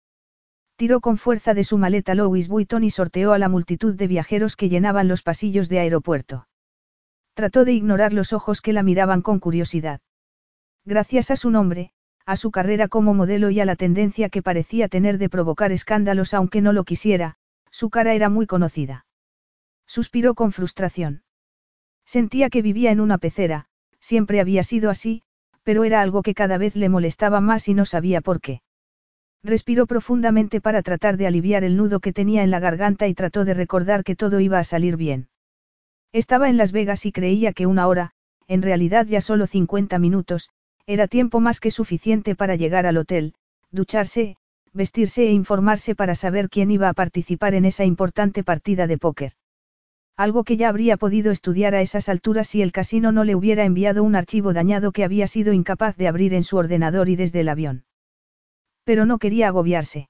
Tiró 0.76 1.00
con 1.00 1.19
fuerza 1.19 1.54
de 1.54 1.62
su 1.62 1.78
maleta 1.78 2.14
Louis 2.14 2.49
Vuitton 2.49 2.83
y 2.83 2.90
sorteó 2.90 3.33
a 3.33 3.38
la 3.38 3.49
multitud 3.49 3.95
de 3.95 4.09
viajeros 4.09 4.57
que 4.57 4.69
llenaban 4.69 5.07
los 5.07 5.23
pasillos 5.23 5.69
de 5.69 5.78
aeropuerto. 5.78 6.49
Trató 7.35 7.64
de 7.64 7.73
ignorar 7.73 8.12
los 8.12 8.33
ojos 8.33 8.61
que 8.61 8.73
la 8.73 8.83
miraban 8.83 9.23
con 9.23 9.38
curiosidad. 9.38 10.00
Gracias 10.85 11.31
a 11.31 11.37
su 11.37 11.50
nombre, 11.50 11.93
a 12.26 12.37
su 12.37 12.50
carrera 12.50 12.88
como 12.88 13.14
modelo 13.14 13.50
y 13.50 13.61
a 13.61 13.64
la 13.64 13.76
tendencia 13.76 14.28
que 14.31 14.43
parecía 14.43 14.88
tener 14.88 15.19
de 15.19 15.28
provocar 15.28 15.71
escándalos 15.71 16.35
aunque 16.35 16.61
no 16.61 16.73
lo 16.73 16.85
quisiera, 16.85 17.37
su 17.71 17.90
cara 17.90 18.14
era 18.14 18.28
muy 18.28 18.47
conocida. 18.47 19.07
Suspiró 19.87 20.35
con 20.35 20.50
frustración. 20.50 21.23
Sentía 22.04 22.50
que 22.50 22.62
vivía 22.62 22.90
en 22.90 23.00
una 23.00 23.19
pecera, 23.19 23.66
siempre 24.00 24.40
había 24.40 24.64
sido 24.64 24.90
así, 24.90 25.23
pero 25.62 25.85
era 25.85 26.00
algo 26.00 26.23
que 26.23 26.35
cada 26.35 26.59
vez 26.59 26.75
le 26.75 26.88
molestaba 26.88 27.40
más 27.40 27.69
y 27.69 27.75
no 27.75 27.85
sabía 27.85 28.21
por 28.21 28.40
qué. 28.40 28.62
Respiró 29.44 29.86
profundamente 29.86 30.62
para 30.62 30.80
tratar 30.80 31.18
de 31.18 31.26
aliviar 31.26 31.64
el 31.64 31.76
nudo 31.76 32.00
que 32.00 32.14
tenía 32.14 32.42
en 32.42 32.50
la 32.50 32.60
garganta 32.60 33.06
y 33.08 33.14
trató 33.14 33.44
de 33.44 33.52
recordar 33.52 34.02
que 34.02 34.16
todo 34.16 34.40
iba 34.40 34.58
a 34.58 34.64
salir 34.64 34.96
bien. 34.96 35.28
Estaba 36.12 36.48
en 36.48 36.56
Las 36.56 36.72
Vegas 36.72 37.04
y 37.04 37.12
creía 37.12 37.52
que 37.52 37.66
una 37.66 37.86
hora, 37.86 38.12
en 38.48 38.62
realidad 38.62 39.06
ya 39.06 39.20
solo 39.20 39.46
50 39.46 39.98
minutos, 39.98 40.48
era 40.86 41.08
tiempo 41.08 41.40
más 41.40 41.60
que 41.60 41.70
suficiente 41.70 42.34
para 42.34 42.56
llegar 42.56 42.86
al 42.86 42.96
hotel, 42.96 43.34
ducharse, 43.70 44.36
vestirse 44.72 45.24
e 45.24 45.32
informarse 45.32 45.94
para 45.94 46.14
saber 46.14 46.48
quién 46.48 46.70
iba 46.70 46.88
a 46.88 46.94
participar 46.94 47.54
en 47.54 47.66
esa 47.66 47.84
importante 47.84 48.44
partida 48.44 48.86
de 48.86 48.96
póker. 48.96 49.32
Algo 50.16 50.44
que 50.44 50.56
ya 50.56 50.70
habría 50.70 50.96
podido 50.96 51.30
estudiar 51.32 51.74
a 51.74 51.82
esas 51.82 52.08
alturas 52.08 52.48
si 52.48 52.62
el 52.62 52.72
casino 52.72 53.12
no 53.12 53.24
le 53.24 53.34
hubiera 53.34 53.66
enviado 53.66 54.04
un 54.04 54.16
archivo 54.16 54.54
dañado 54.54 54.90
que 54.92 55.04
había 55.04 55.26
sido 55.26 55.52
incapaz 55.52 55.98
de 55.98 56.08
abrir 56.08 56.32
en 56.32 56.44
su 56.44 56.56
ordenador 56.56 57.10
y 57.10 57.16
desde 57.16 57.40
el 57.40 57.50
avión. 57.50 57.84
Pero 58.84 59.06
no 59.06 59.18
quería 59.18 59.48
agobiarse. 59.48 60.08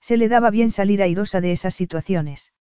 Se 0.00 0.16
le 0.16 0.28
daba 0.28 0.50
bien 0.50 0.70
salir 0.70 1.02
airosa 1.02 1.40
de 1.40 1.52
esas 1.52 1.74
situaciones. 1.74 2.52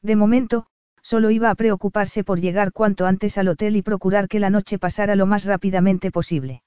De 0.00 0.16
momento, 0.16 0.66
solo 1.02 1.30
iba 1.30 1.50
a 1.50 1.54
preocuparse 1.54 2.24
por 2.24 2.40
llegar 2.40 2.72
cuanto 2.72 3.06
antes 3.06 3.36
al 3.38 3.48
hotel 3.48 3.76
y 3.76 3.82
procurar 3.82 4.28
que 4.28 4.40
la 4.40 4.50
noche 4.50 4.78
pasara 4.78 5.16
lo 5.16 5.26
más 5.26 5.44
rápidamente 5.44 6.10
posible. 6.10 6.62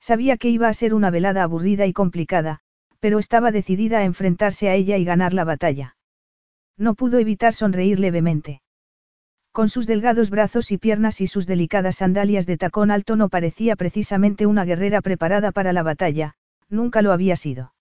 Sabía 0.00 0.36
que 0.36 0.48
iba 0.48 0.68
a 0.68 0.74
ser 0.74 0.94
una 0.94 1.10
velada 1.10 1.42
aburrida 1.42 1.86
y 1.86 1.92
complicada, 1.92 2.60
pero 3.00 3.18
estaba 3.18 3.50
decidida 3.50 3.98
a 3.98 4.04
enfrentarse 4.04 4.68
a 4.68 4.74
ella 4.74 4.96
y 4.96 5.04
ganar 5.04 5.34
la 5.34 5.44
batalla. 5.44 5.96
No 6.76 6.94
pudo 6.94 7.18
evitar 7.18 7.52
sonreír 7.52 7.98
levemente. 7.98 8.62
Con 9.52 9.68
sus 9.68 9.88
delgados 9.88 10.30
brazos 10.30 10.70
y 10.70 10.78
piernas 10.78 11.20
y 11.20 11.26
sus 11.26 11.46
delicadas 11.46 11.96
sandalias 11.96 12.46
de 12.46 12.56
tacón 12.56 12.92
alto 12.92 13.16
no 13.16 13.28
parecía 13.28 13.74
precisamente 13.74 14.46
una 14.46 14.64
guerrera 14.64 15.00
preparada 15.02 15.50
para 15.50 15.72
la 15.72 15.82
batalla, 15.82 16.36
nunca 16.68 17.02
lo 17.02 17.12
había 17.12 17.36
sido. 17.36 17.74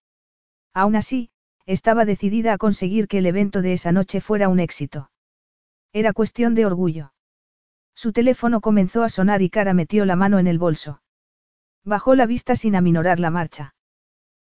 Aún 0.74 0.96
así, 0.96 1.30
estaba 1.66 2.06
decidida 2.06 2.54
a 2.54 2.58
conseguir 2.58 3.08
que 3.08 3.18
el 3.18 3.26
evento 3.26 3.62
de 3.62 3.74
esa 3.74 3.92
noche 3.92 4.22
fuera 4.22 4.50
un 4.50 4.60
éxito. 4.60 5.12
Era 5.94 6.14
cuestión 6.14 6.56
de 6.56 6.66
orgullo. 6.66 7.14
Su 7.96 8.14
teléfono 8.14 8.62
comenzó 8.62 9.04
a 9.04 9.10
sonar 9.10 9.42
y 9.42 9.50
Cara 9.50 9.74
metió 9.74 10.06
la 10.06 10.16
mano 10.16 10.40
en 10.40 10.48
el 10.48 10.60
bolso. 10.60 11.02
Bajó 11.84 12.16
la 12.16 12.26
vista 12.26 12.56
sin 12.56 12.76
aminorar 12.76 13.20
la 13.20 13.32
marcha. 13.32 13.76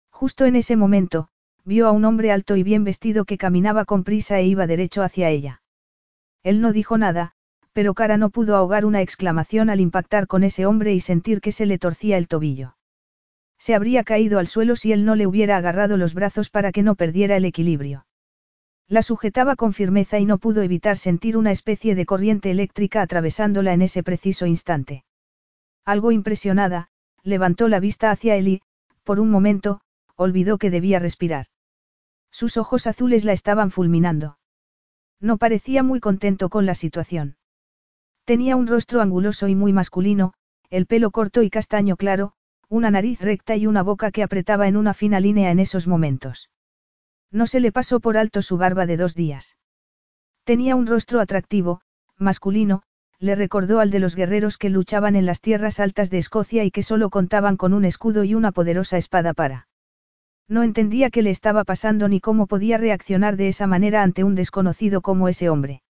Justo 0.09 0.45
en 0.45 0.55
ese 0.55 0.75
momento, 0.75 1.29
vio 1.63 1.87
a 1.87 1.91
un 1.91 2.05
hombre 2.05 2.31
alto 2.31 2.55
y 2.55 2.63
bien 2.63 2.83
vestido 2.83 3.25
que 3.25 3.37
caminaba 3.37 3.85
con 3.85 4.03
prisa 4.03 4.39
e 4.39 4.45
iba 4.45 4.67
derecho 4.67 5.01
hacia 5.01 5.29
ella. 5.29 5.61
Él 6.43 6.61
no 6.61 6.73
dijo 6.73 6.97
nada, 6.97 7.33
pero 7.73 7.93
Cara 7.93 8.17
no 8.17 8.29
pudo 8.29 8.55
ahogar 8.55 8.85
una 8.85 9.01
exclamación 9.01 9.69
al 9.69 9.79
impactar 9.79 10.27
con 10.27 10.43
ese 10.43 10.65
hombre 10.65 10.93
y 10.93 10.99
sentir 10.99 11.41
que 11.41 11.51
se 11.51 11.65
le 11.65 11.79
torcía 11.79 12.17
el 12.17 12.27
tobillo. 12.27 12.75
Se 13.63 13.75
habría 13.75 14.03
caído 14.03 14.39
al 14.39 14.47
suelo 14.47 14.75
si 14.75 14.91
él 14.91 15.05
no 15.05 15.15
le 15.15 15.25
hubiera 15.25 15.55
agarrado 15.55 15.95
los 15.95 16.13
brazos 16.13 16.49
para 16.49 16.73
que 16.73 16.83
no 16.83 16.95
perdiera 16.95 17.37
el 17.37 17.45
equilibrio. 17.45 18.05
La 18.89 19.01
sujetaba 19.01 19.55
con 19.55 19.71
firmeza 19.71 20.19
y 20.19 20.25
no 20.25 20.37
pudo 20.37 20.63
evitar 20.63 20.97
sentir 20.97 21.37
una 21.37 21.51
especie 21.51 21.95
de 21.95 22.05
corriente 22.05 22.51
eléctrica 22.51 23.01
atravesándola 23.01 23.71
en 23.71 23.81
ese 23.81 24.03
preciso 24.03 24.47
instante. 24.47 25.05
Algo 25.85 26.11
impresionada, 26.11 26.89
levantó 27.23 27.69
la 27.69 27.79
vista 27.79 28.11
hacia 28.11 28.35
él 28.35 28.49
y, 28.49 28.61
por 29.05 29.21
un 29.21 29.29
momento, 29.29 29.79
olvidó 30.17 30.57
que 30.57 30.69
debía 30.69 30.99
respirar. 30.99 31.45
Sus 32.31 32.57
ojos 32.57 32.85
azules 32.85 33.23
la 33.23 33.31
estaban 33.31 33.71
fulminando. 33.71 34.39
No 35.21 35.37
parecía 35.37 35.83
muy 35.83 36.01
contento 36.01 36.49
con 36.49 36.65
la 36.65 36.75
situación. 36.75 37.37
Tenía 38.25 38.57
un 38.57 38.67
rostro 38.67 38.99
anguloso 38.99 39.47
y 39.47 39.55
muy 39.55 39.71
masculino, 39.71 40.33
el 40.69 40.85
pelo 40.85 41.11
corto 41.11 41.43
y 41.43 41.49
castaño 41.49 41.95
claro, 41.95 42.33
una 42.69 42.91
nariz 42.91 43.21
recta 43.21 43.55
y 43.55 43.67
una 43.67 43.83
boca 43.83 44.11
que 44.11 44.23
apretaba 44.23 44.67
en 44.67 44.77
una 44.77 44.93
fina 44.93 45.19
línea 45.19 45.51
en 45.51 45.59
esos 45.59 45.87
momentos. 45.87 46.49
No 47.31 47.47
se 47.47 47.59
le 47.59 47.71
pasó 47.71 47.99
por 47.99 48.17
alto 48.17 48.41
su 48.41 48.57
barba 48.57 48.85
de 48.85 48.97
dos 48.97 49.15
días. 49.15 49.57
Tenía 50.43 50.75
un 50.75 50.87
rostro 50.87 51.19
atractivo, 51.19 51.81
masculino, 52.17 52.83
le 53.19 53.35
recordó 53.35 53.79
al 53.79 53.89
de 53.89 53.99
los 53.99 54.15
guerreros 54.15 54.57
que 54.57 54.69
luchaban 54.69 55.15
en 55.15 55.25
las 55.25 55.39
tierras 55.39 55.79
altas 55.79 56.09
de 56.09 56.17
Escocia 56.17 56.63
y 56.63 56.71
que 56.71 56.83
solo 56.83 57.09
contaban 57.09 57.55
con 57.55 57.73
un 57.73 57.85
escudo 57.85 58.23
y 58.23 58.35
una 58.35 58.51
poderosa 58.51 58.97
espada 58.97 59.33
para. 59.33 59.67
No 60.49 60.61
entendía 60.61 61.09
qué 61.09 61.21
le 61.21 61.29
estaba 61.29 61.63
pasando 61.63 62.09
ni 62.09 62.19
cómo 62.19 62.47
podía 62.47 62.77
reaccionar 62.77 63.37
de 63.37 63.47
esa 63.47 63.65
manera 63.65 64.03
ante 64.03 64.23
un 64.23 64.35
desconocido 64.35 65.01
como 65.01 65.29
ese 65.29 65.49
hombre. 65.49 65.83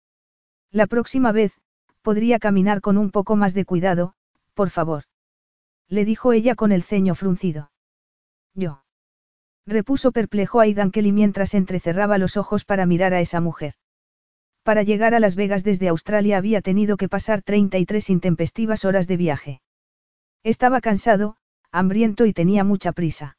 La 0.72 0.88
próxima 0.88 1.32
vez, 1.32 1.54
podría 2.02 2.38
caminar 2.38 2.82
con 2.82 2.98
un 2.98 3.12
poco 3.12 3.36
más 3.36 3.54
de 3.54 3.66
cuidado, 3.66 4.14
por 4.54 4.70
favor. 4.70 5.04
Le 5.92 6.06
dijo 6.06 6.32
ella 6.32 6.56
con 6.56 6.72
el 6.72 6.84
ceño 6.84 7.16
fruncido. 7.16 7.70
Yo. 8.56 8.86
Repuso 9.68 10.14
perplejo 10.14 10.62
Aidan 10.62 10.90
Kelly 10.90 11.12
mientras 11.12 11.54
entrecerraba 11.54 12.18
los 12.18 12.38
ojos 12.38 12.64
para 12.64 12.86
mirar 12.86 13.14
a 13.14 13.20
esa 13.20 13.42
mujer. 13.42 13.74
Para 14.64 14.84
llegar 14.84 15.14
a 15.14 15.20
Las 15.20 15.36
Vegas 15.36 15.66
desde 15.66 15.90
Australia 15.90 16.38
había 16.38 16.62
tenido 16.62 16.96
que 16.96 17.10
pasar 17.10 17.42
33 17.42 18.10
intempestivas 18.10 18.86
horas 18.86 19.06
de 19.08 19.18
viaje. 19.18 19.62
Estaba 20.44 20.80
cansado, 20.80 21.36
hambriento 21.74 22.26
y 22.26 22.32
tenía 22.32 22.64
mucha 22.64 22.94
prisa. 22.94 23.38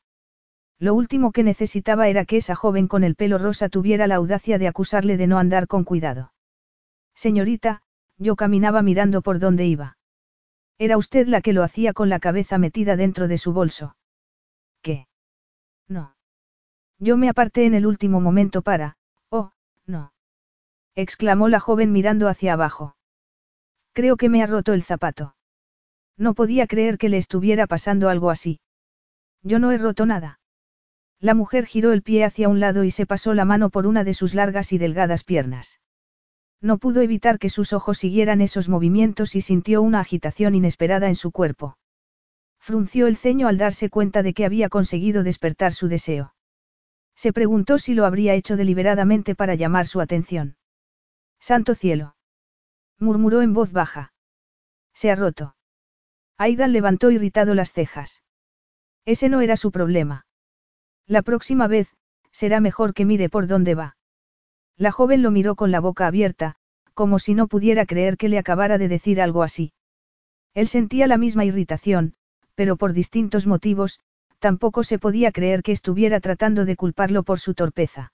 Lo 0.79 0.95
último 0.95 1.33
que 1.33 1.45
necesitaba 1.45 2.09
era 2.09 2.27
que 2.27 2.37
esa 2.37 2.55
joven 2.55 2.87
con 2.87 3.03
el 3.03 3.15
pelo 3.15 3.39
rosa 3.39 3.71
tuviera 3.71 4.07
la 4.07 4.17
audacia 4.17 4.59
de 4.59 4.69
acusarle 4.69 5.17
de 5.17 5.27
no 5.27 5.39
andar 5.39 5.69
con 5.69 5.85
cuidado. 5.85 6.35
Señorita, 7.15 7.81
yo 8.19 8.37
caminaba 8.37 8.83
mirando 8.83 9.23
por 9.23 9.39
dónde 9.39 9.65
iba. 9.65 9.97
Era 10.85 10.97
usted 10.97 11.29
la 11.29 11.43
que 11.43 11.53
lo 11.53 11.63
hacía 11.63 11.93
con 11.93 12.09
la 12.09 12.19
cabeza 12.19 12.59
metida 12.59 12.97
dentro 12.97 13.29
de 13.29 13.39
su 13.39 13.53
bolso. 13.53 13.95
¿Qué? 14.83 15.07
No. 15.87 16.17
Yo 16.99 17.17
me 17.17 17.29
aparté 17.29 17.67
en 17.67 17.75
el 17.75 17.87
último 17.87 18.21
momento 18.21 18.63
para, 18.63 18.97
oh, 19.31 19.53
no. 19.87 20.13
exclamó 20.97 21.47
la 21.47 21.61
joven 21.61 21.93
mirando 21.93 22.27
hacia 22.27 22.55
abajo. 22.55 22.97
Creo 23.93 24.17
que 24.17 24.29
me 24.29 24.43
ha 24.43 24.49
roto 24.49 24.73
el 24.73 24.83
zapato. 24.83 25.37
No 26.17 26.35
podía 26.35 26.67
creer 26.67 26.99
que 26.99 27.09
le 27.09 27.19
estuviera 27.19 27.69
pasando 27.69 28.09
algo 28.09 28.29
así. 28.29 28.59
Yo 29.45 29.61
no 29.61 29.71
he 29.71 29.79
roto 29.79 30.05
nada. 30.05 30.41
La 31.21 31.35
mujer 31.35 31.67
giró 31.67 31.93
el 31.93 32.03
pie 32.03 32.25
hacia 32.25 32.49
un 32.49 32.59
lado 32.59 32.83
y 32.83 32.91
se 32.91 33.07
pasó 33.07 33.35
la 33.35 33.45
mano 33.45 33.71
por 33.71 33.87
una 33.87 34.03
de 34.03 34.15
sus 34.15 34.35
largas 34.35 34.73
y 34.73 34.79
delgadas 34.79 35.23
piernas. 35.23 35.79
No 36.63 36.79
pudo 36.79 37.01
evitar 37.01 37.41
que 37.41 37.51
sus 37.51 37.73
ojos 37.73 37.99
siguieran 37.99 38.41
esos 38.41 38.69
movimientos 38.69 39.35
y 39.35 39.41
sintió 39.41 39.83
una 39.83 39.99
agitación 39.99 40.55
inesperada 40.55 41.09
en 41.09 41.17
su 41.17 41.33
cuerpo. 41.33 41.77
Frunció 42.61 43.09
el 43.09 43.17
ceño 43.17 43.49
al 43.49 43.59
darse 43.59 43.91
cuenta 43.91 44.23
de 44.23 44.33
que 44.33 44.45
había 44.45 44.69
conseguido 44.69 45.25
despertar 45.25 45.73
su 45.73 45.89
deseo. 45.89 46.35
Se 47.17 47.33
preguntó 47.33 47.79
si 47.79 47.95
lo 47.95 48.07
habría 48.07 48.35
hecho 48.35 48.57
deliberadamente 48.57 49.35
para 49.35 49.57
llamar 49.57 49.89
su 49.89 50.01
atención. 50.01 50.57
Santo 51.41 51.75
cielo. 51.75 52.15
murmuró 53.01 53.43
en 53.43 53.53
voz 53.53 53.73
baja. 53.73 54.13
Se 54.95 55.11
ha 55.11 55.17
roto. 55.17 55.57
Aidan 56.39 56.73
levantó 56.73 57.11
irritado 57.11 57.55
las 57.55 57.73
cejas. 57.73 58.23
Ese 59.05 59.29
no 59.29 59.41
era 59.41 59.57
su 59.57 59.73
problema. 59.73 60.27
La 61.09 61.23
próxima 61.23 61.67
vez, 61.67 61.89
será 62.31 62.61
mejor 62.61 62.95
que 62.95 63.05
mire 63.05 63.29
por 63.29 63.49
dónde 63.49 63.75
va. 63.75 63.97
La 64.77 64.93
joven 64.93 65.23
lo 65.23 65.31
miró 65.31 65.55
con 65.55 65.71
la 65.71 65.81
boca 65.81 66.07
abierta, 66.07 66.57
como 66.95 67.19
si 67.19 67.35
no 67.35 67.49
pudiera 67.49 67.87
creer 67.87 68.17
que 68.17 68.29
le 68.29 68.39
acabara 68.39 68.79
de 68.79 68.89
decir 68.89 69.21
algo 69.21 69.43
así. 69.43 69.73
Él 70.55 70.69
sentía 70.69 71.07
la 71.07 71.19
misma 71.19 71.45
irritación, 71.45 72.15
pero 72.55 72.77
por 72.77 72.93
distintos 72.93 73.47
motivos, 73.47 74.01
tampoco 74.39 74.85
se 74.85 74.99
podía 74.99 75.33
creer 75.33 75.63
que 75.63 75.73
estuviera 75.73 76.21
tratando 76.21 76.65
de 76.65 76.77
culparlo 76.77 77.23
por 77.23 77.39
su 77.39 77.55
torpeza. 77.55 78.13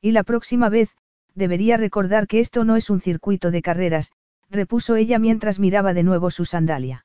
Y 0.00 0.12
la 0.12 0.22
próxima 0.22 0.68
vez, 0.68 0.90
debería 1.34 1.76
recordar 1.76 2.26
que 2.26 2.40
esto 2.40 2.64
no 2.64 2.76
es 2.76 2.88
un 2.88 3.00
circuito 3.00 3.50
de 3.50 3.62
carreras, 3.62 4.12
repuso 4.48 4.96
ella 4.96 5.18
mientras 5.18 5.58
miraba 5.58 5.92
de 5.92 6.02
nuevo 6.02 6.30
su 6.30 6.44
sandalia. 6.44 7.04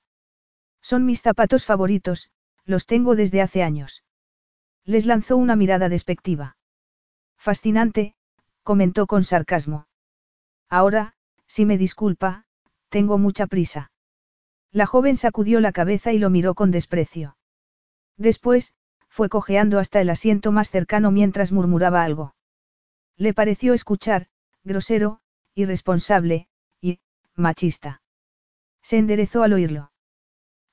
Son 0.82 1.06
mis 1.06 1.22
zapatos 1.22 1.66
favoritos, 1.66 2.30
los 2.66 2.86
tengo 2.86 3.16
desde 3.16 3.42
hace 3.42 3.64
años. 3.64 4.04
Les 4.86 5.06
lanzó 5.06 5.38
una 5.38 5.56
mirada 5.56 5.90
despectiva. 5.90 6.58
Fascinante, 7.38 8.16
comentó 8.66 9.06
con 9.06 9.24
sarcasmo. 9.24 9.88
Ahora, 10.70 11.14
si 11.46 11.66
me 11.66 11.78
disculpa, 11.78 12.46
tengo 12.90 13.20
mucha 13.20 13.46
prisa. 13.46 13.92
La 14.72 14.88
joven 14.88 15.16
sacudió 15.18 15.60
la 15.62 15.72
cabeza 15.72 16.12
y 16.14 16.18
lo 16.18 16.32
miró 16.32 16.56
con 16.56 16.72
desprecio. 16.72 17.38
Después, 18.18 18.74
fue 19.08 19.30
cojeando 19.30 19.78
hasta 19.78 20.02
el 20.02 20.10
asiento 20.10 20.52
más 20.52 20.72
cercano 20.72 21.12
mientras 21.12 21.52
murmuraba 21.52 22.04
algo. 22.04 22.36
Le 23.18 23.36
pareció 23.36 23.76
escuchar, 23.76 24.30
grosero, 24.64 25.22
irresponsable, 25.54 26.48
y, 26.82 27.00
machista. 27.36 28.02
Se 28.82 28.98
enderezó 28.98 29.44
al 29.44 29.54
oírlo. 29.54 29.92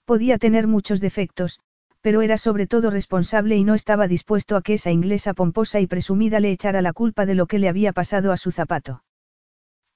Podía 0.07 0.39
tener 0.39 0.67
muchos 0.67 1.01
defectos, 1.01 1.61
pero 2.03 2.21
era 2.21 2.37
sobre 2.37 2.67
todo 2.67 2.91
responsable 2.91 3.57
y 3.57 3.65
no 3.65 3.75
estaba 3.75 4.09
dispuesto 4.09 4.57
a 4.57 4.63
que 4.63 4.75
esa 4.75 4.91
inglesa 4.91 5.35
pomposa 5.35 5.81
y 5.81 5.87
presumida 5.87 6.41
le 6.41 6.51
echara 6.51 6.83
la 6.83 6.93
culpa 6.93 7.25
de 7.25 7.37
lo 7.37 7.47
que 7.47 7.59
le 7.59 7.69
había 7.69 7.93
pasado 7.93 8.33
a 8.33 8.37
su 8.37 8.51
zapato. 8.51 9.05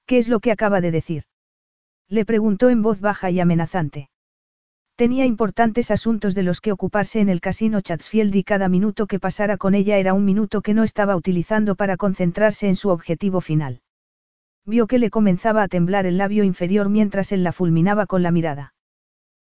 ¿Qué 0.05 0.17
es 0.17 0.29
lo 0.29 0.39
que 0.39 0.51
acaba 0.51 0.79
de 0.79 0.91
decir? 0.91 1.23
Le 2.07 2.23
preguntó 2.23 2.69
en 2.69 2.81
voz 2.81 3.01
baja 3.01 3.29
y 3.29 3.41
amenazante. 3.41 4.09
Tenía 4.95 5.25
importantes 5.25 5.91
asuntos 5.91 6.33
de 6.33 6.43
los 6.43 6.61
que 6.61 6.71
ocuparse 6.71 7.19
en 7.19 7.29
el 7.29 7.41
casino 7.41 7.81
Chatsfield 7.81 8.33
y 8.35 8.43
cada 8.43 8.69
minuto 8.69 9.05
que 9.05 9.19
pasara 9.19 9.57
con 9.57 9.75
ella 9.75 9.97
era 9.97 10.13
un 10.13 10.23
minuto 10.23 10.61
que 10.61 10.73
no 10.73 10.83
estaba 10.83 11.15
utilizando 11.15 11.75
para 11.75 11.97
concentrarse 11.97 12.67
en 12.69 12.77
su 12.77 12.89
objetivo 12.89 13.41
final. 13.41 13.81
Vio 14.65 14.87
que 14.87 14.97
le 14.97 15.09
comenzaba 15.09 15.61
a 15.61 15.67
temblar 15.67 16.05
el 16.05 16.17
labio 16.17 16.43
inferior 16.45 16.89
mientras 16.89 17.31
él 17.31 17.43
la 17.43 17.51
fulminaba 17.51 18.05
con 18.05 18.23
la 18.23 18.31
mirada. 18.31 18.73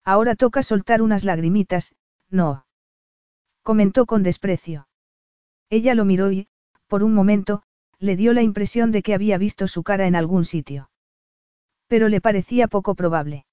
Ahora 0.03 0.35
toca 0.35 0.63
soltar 0.63 1.01
unas 1.01 1.23
lagrimitas, 1.23 1.93
no. 2.29 2.65
Comentó 3.63 4.05
con 4.05 4.23
desprecio. 4.23 4.87
Ella 5.69 5.95
lo 5.95 6.05
miró 6.05 6.31
y, 6.31 6.47
por 6.87 7.03
un 7.03 7.13
momento, 7.13 7.63
le 7.99 8.15
dio 8.15 8.33
la 8.33 8.41
impresión 8.41 8.91
de 8.91 9.01
que 9.01 9.13
había 9.13 9.37
visto 9.37 9.67
su 9.67 9.83
cara 9.83 10.07
en 10.07 10.15
algún 10.15 10.45
sitio. 10.45 10.89
Pero 11.87 12.09
le 12.09 12.21
parecía 12.21 12.67
poco 12.67 12.95
probable. 12.95 13.45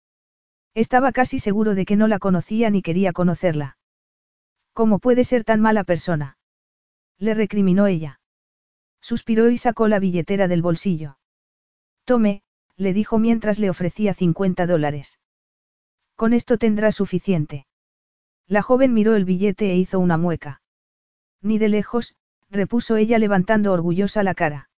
Estaba 0.74 1.12
casi 1.12 1.38
seguro 1.38 1.74
de 1.74 1.84
que 1.84 1.96
no 1.96 2.08
la 2.08 2.18
conocía 2.18 2.68
ni 2.70 2.82
quería 2.82 3.12
conocerla. 3.12 3.78
¿Cómo 4.72 4.98
puede 4.98 5.24
ser 5.24 5.44
tan 5.44 5.60
mala 5.60 5.84
persona? 5.84 6.36
Le 7.18 7.34
recriminó 7.34 7.86
ella. 7.86 8.20
Suspiró 9.00 9.50
y 9.50 9.58
sacó 9.58 9.86
la 9.86 10.00
billetera 10.00 10.48
del 10.48 10.62
bolsillo. 10.62 11.18
Tome, 12.04 12.42
le 12.76 12.92
dijo 12.92 13.18
mientras 13.18 13.58
le 13.58 13.70
ofrecía 13.70 14.14
50 14.14 14.66
dólares. 14.66 15.20
Con 16.16 16.32
esto 16.32 16.58
tendrá 16.58 16.90
suficiente. 16.90 17.66
La 18.46 18.62
joven 18.62 18.92
miró 18.92 19.16
el 19.16 19.24
billete 19.24 19.70
e 19.70 19.76
hizo 19.76 19.98
una 19.98 20.18
mueca. 20.18 20.60
Ni 21.40 21.58
de 21.58 21.68
lejos, 21.68 22.14
repuso 22.50 22.96
ella 22.96 23.18
levantando 23.18 23.72
orgullosa 23.72 24.22
la 24.22 24.34
cara. 24.34 24.70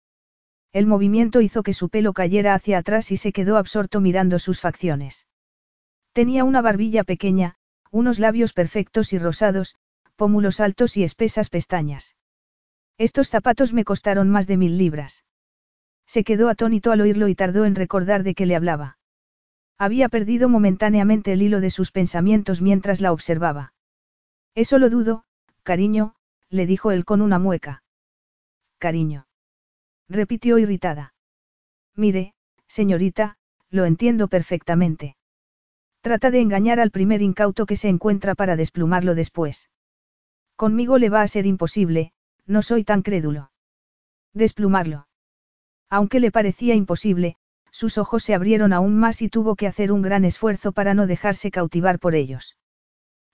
El 0.73 0.87
movimiento 0.87 1.40
hizo 1.40 1.62
que 1.62 1.73
su 1.73 1.88
pelo 1.88 2.12
cayera 2.12 2.54
hacia 2.54 2.78
atrás 2.78 3.11
y 3.11 3.16
se 3.16 3.32
quedó 3.32 3.56
absorto 3.56 4.00
mirando 4.00 4.38
sus 4.38 4.61
facciones. 4.61 5.26
Tenía 6.12 6.44
una 6.44 6.62
barbilla 6.62 7.04
pequeña, 7.04 7.56
unos 7.90 8.18
labios 8.18 8.52
perfectos 8.52 9.12
y 9.12 9.18
rosados, 9.18 9.76
pómulos 10.16 10.61
altos 10.61 10.96
y 10.96 11.02
espesas 11.02 11.50
pestañas. 11.50 12.16
Estos 12.99 13.28
zapatos 13.28 13.73
me 13.73 13.85
costaron 13.85 14.30
más 14.30 14.46
de 14.46 14.56
mil 14.56 14.78
libras. 14.78 15.25
Se 16.06 16.25
quedó 16.25 16.49
atónito 16.49 16.92
al 16.92 17.00
oírlo 17.00 17.28
y 17.28 17.35
tardó 17.35 17.64
en 17.64 17.75
recordar 17.75 18.23
de 18.23 18.35
qué 18.35 18.46
le 18.46 18.56
hablaba. 18.56 18.96
Había 19.78 20.09
perdido 20.09 20.49
momentáneamente 20.49 21.33
el 21.33 21.42
hilo 21.42 21.61
de 21.61 21.71
sus 21.71 21.90
pensamientos 21.90 22.62
mientras 22.62 23.00
la 23.00 23.12
observaba. 23.12 23.75
Eso 24.54 24.78
lo 24.78 24.88
dudo, 24.88 25.25
cariño, 25.62 26.14
le 26.49 26.66
dijo 26.66 26.92
él 26.92 27.04
con 27.04 27.21
una 27.21 27.38
mueca. 27.38 27.83
Cariño. 28.78 29.26
Repitió 30.09 30.59
irritada. 30.59 31.14
Mire, 31.95 32.35
señorita, 32.66 33.37
lo 33.71 33.85
entiendo 33.85 34.28
perfectamente. 34.28 35.16
Trata 36.00 36.30
de 36.30 36.40
engañar 36.40 36.80
al 36.80 36.90
primer 36.90 37.21
incauto 37.21 37.66
que 37.66 37.76
se 37.76 37.88
encuentra 37.88 38.35
para 38.35 38.56
desplumarlo 38.56 39.14
después. 39.14 39.68
Conmigo 40.54 40.99
le 40.99 41.11
va 41.11 41.23
a 41.23 41.28
ser 41.28 41.47
imposible, 41.47 42.12
no 42.47 42.62
soy 42.62 42.85
tan 42.85 43.02
crédulo. 43.02 43.50
Desplumarlo. 44.33 45.09
Aunque 45.90 46.21
le 46.21 46.30
parecía 46.30 46.75
imposible, 46.75 47.37
sus 47.76 47.99
ojos 47.99 48.25
se 48.25 48.33
abrieron 48.33 48.73
aún 48.73 48.97
más 48.97 49.21
y 49.21 49.28
tuvo 49.28 49.54
que 49.54 49.66
hacer 49.66 49.92
un 49.92 50.00
gran 50.00 50.25
esfuerzo 50.25 50.73
para 50.73 50.95
no 50.95 51.06
dejarse 51.06 51.50
cautivar 51.50 51.99
por 51.99 52.14
ellos. 52.14 52.56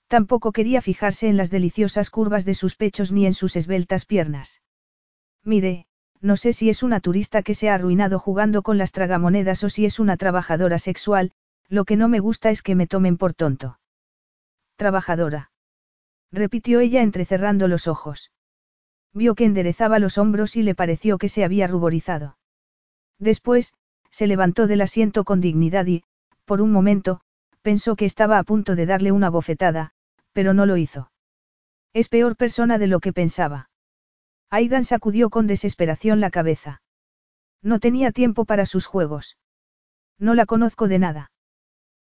Tampoco 0.08 0.50
quería 0.50 0.82
fijarse 0.82 1.28
en 1.28 1.36
las 1.36 1.48
deliciosas 1.48 2.10
curvas 2.10 2.44
de 2.44 2.54
sus 2.54 2.74
pechos 2.74 3.12
ni 3.12 3.24
en 3.24 3.34
sus 3.34 3.54
esbeltas 3.54 4.04
piernas. 4.04 4.60
Mire, 5.44 5.86
no 6.20 6.36
sé 6.36 6.52
si 6.52 6.70
es 6.70 6.82
una 6.82 6.98
turista 6.98 7.44
que 7.44 7.54
se 7.54 7.70
ha 7.70 7.74
arruinado 7.74 8.18
jugando 8.18 8.62
con 8.62 8.78
las 8.78 8.90
tragamonedas 8.90 9.62
o 9.62 9.68
si 9.68 9.84
es 9.84 10.00
una 10.00 10.16
trabajadora 10.16 10.80
sexual, 10.80 11.30
lo 11.68 11.84
que 11.84 11.96
no 11.96 12.08
me 12.08 12.18
gusta 12.18 12.50
es 12.50 12.62
que 12.62 12.74
me 12.74 12.88
tomen 12.88 13.18
por 13.18 13.34
tonto. 13.34 13.78
Trabajadora. 14.74 15.52
Repitió 16.32 16.80
ella 16.80 17.02
entrecerrando 17.02 17.68
los 17.68 17.86
ojos. 17.86 18.32
Vio 19.14 19.36
que 19.36 19.44
enderezaba 19.44 20.00
los 20.00 20.18
hombros 20.18 20.56
y 20.56 20.64
le 20.64 20.74
pareció 20.74 21.16
que 21.16 21.28
se 21.28 21.44
había 21.44 21.68
ruborizado. 21.68 22.38
Después, 23.20 23.74
se 24.12 24.28
levantó 24.28 24.68
del 24.68 24.82
asiento 24.82 25.24
con 25.24 25.40
dignidad 25.40 25.86
y, 25.86 26.04
por 26.44 26.60
un 26.60 26.70
momento, 26.70 27.20
pensó 27.62 27.96
que 27.96 28.04
estaba 28.04 28.38
a 28.38 28.44
punto 28.44 28.76
de 28.76 28.86
darle 28.86 29.10
una 29.10 29.30
bofetada, 29.30 29.92
pero 30.32 30.54
no 30.54 30.66
lo 30.66 30.76
hizo. 30.76 31.10
Es 31.92 32.08
peor 32.08 32.36
persona 32.36 32.78
de 32.78 32.86
lo 32.86 33.00
que 33.00 33.12
pensaba. 33.12 33.70
Aidan 34.50 34.84
sacudió 34.84 35.30
con 35.30 35.46
desesperación 35.46 36.20
la 36.20 36.30
cabeza. 36.30 36.82
No 37.62 37.80
tenía 37.80 38.12
tiempo 38.12 38.44
para 38.44 38.66
sus 38.66 38.86
juegos. 38.86 39.38
No 40.18 40.34
la 40.34 40.46
conozco 40.46 40.88
de 40.88 40.98
nada. 40.98 41.30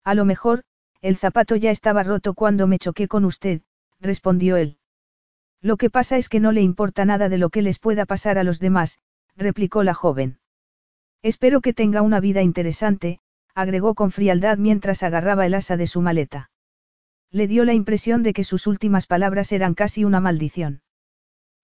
A 0.04 0.14
lo 0.14 0.25
mejor, 0.25 0.62
el 1.00 1.16
zapato 1.16 1.56
ya 1.56 1.70
estaba 1.70 2.02
roto 2.02 2.34
cuando 2.34 2.66
me 2.66 2.78
choqué 2.78 3.08
con 3.08 3.25
usted, 3.25 3.62
respondió 4.00 4.56
él. 4.56 4.78
Lo 5.62 5.78
que 5.78 5.88
pasa 5.88 6.18
es 6.18 6.28
que 6.28 6.40
no 6.40 6.52
le 6.52 6.61
importa 6.61 7.06
nada 7.06 7.30
de 7.30 7.38
lo 7.38 7.49
que 7.49 7.62
les 7.62 7.78
pueda 7.78 8.04
pasar 8.04 8.37
a 8.37 8.44
los 8.44 8.61
demás, 8.61 8.99
replicó 9.37 9.82
la 9.82 9.94
joven. 9.94 10.38
Espero 11.24 11.62
que 11.62 11.72
tenga 11.72 12.02
una 12.02 12.20
vida 12.20 12.42
interesante, 12.42 13.18
agregó 13.54 13.94
con 13.94 14.10
frialdad 14.10 14.58
mientras 14.58 15.02
agarraba 15.02 15.46
el 15.46 15.54
asa 15.54 15.78
de 15.78 15.86
su 15.86 16.02
maleta. 16.02 16.50
Le 17.30 17.48
dio 17.48 17.64
la 17.64 17.72
impresión 17.72 18.22
de 18.22 18.34
que 18.34 18.44
sus 18.44 18.66
últimas 18.66 19.06
palabras 19.06 19.50
eran 19.50 19.72
casi 19.72 20.04
una 20.04 20.20
maldición. 20.20 20.82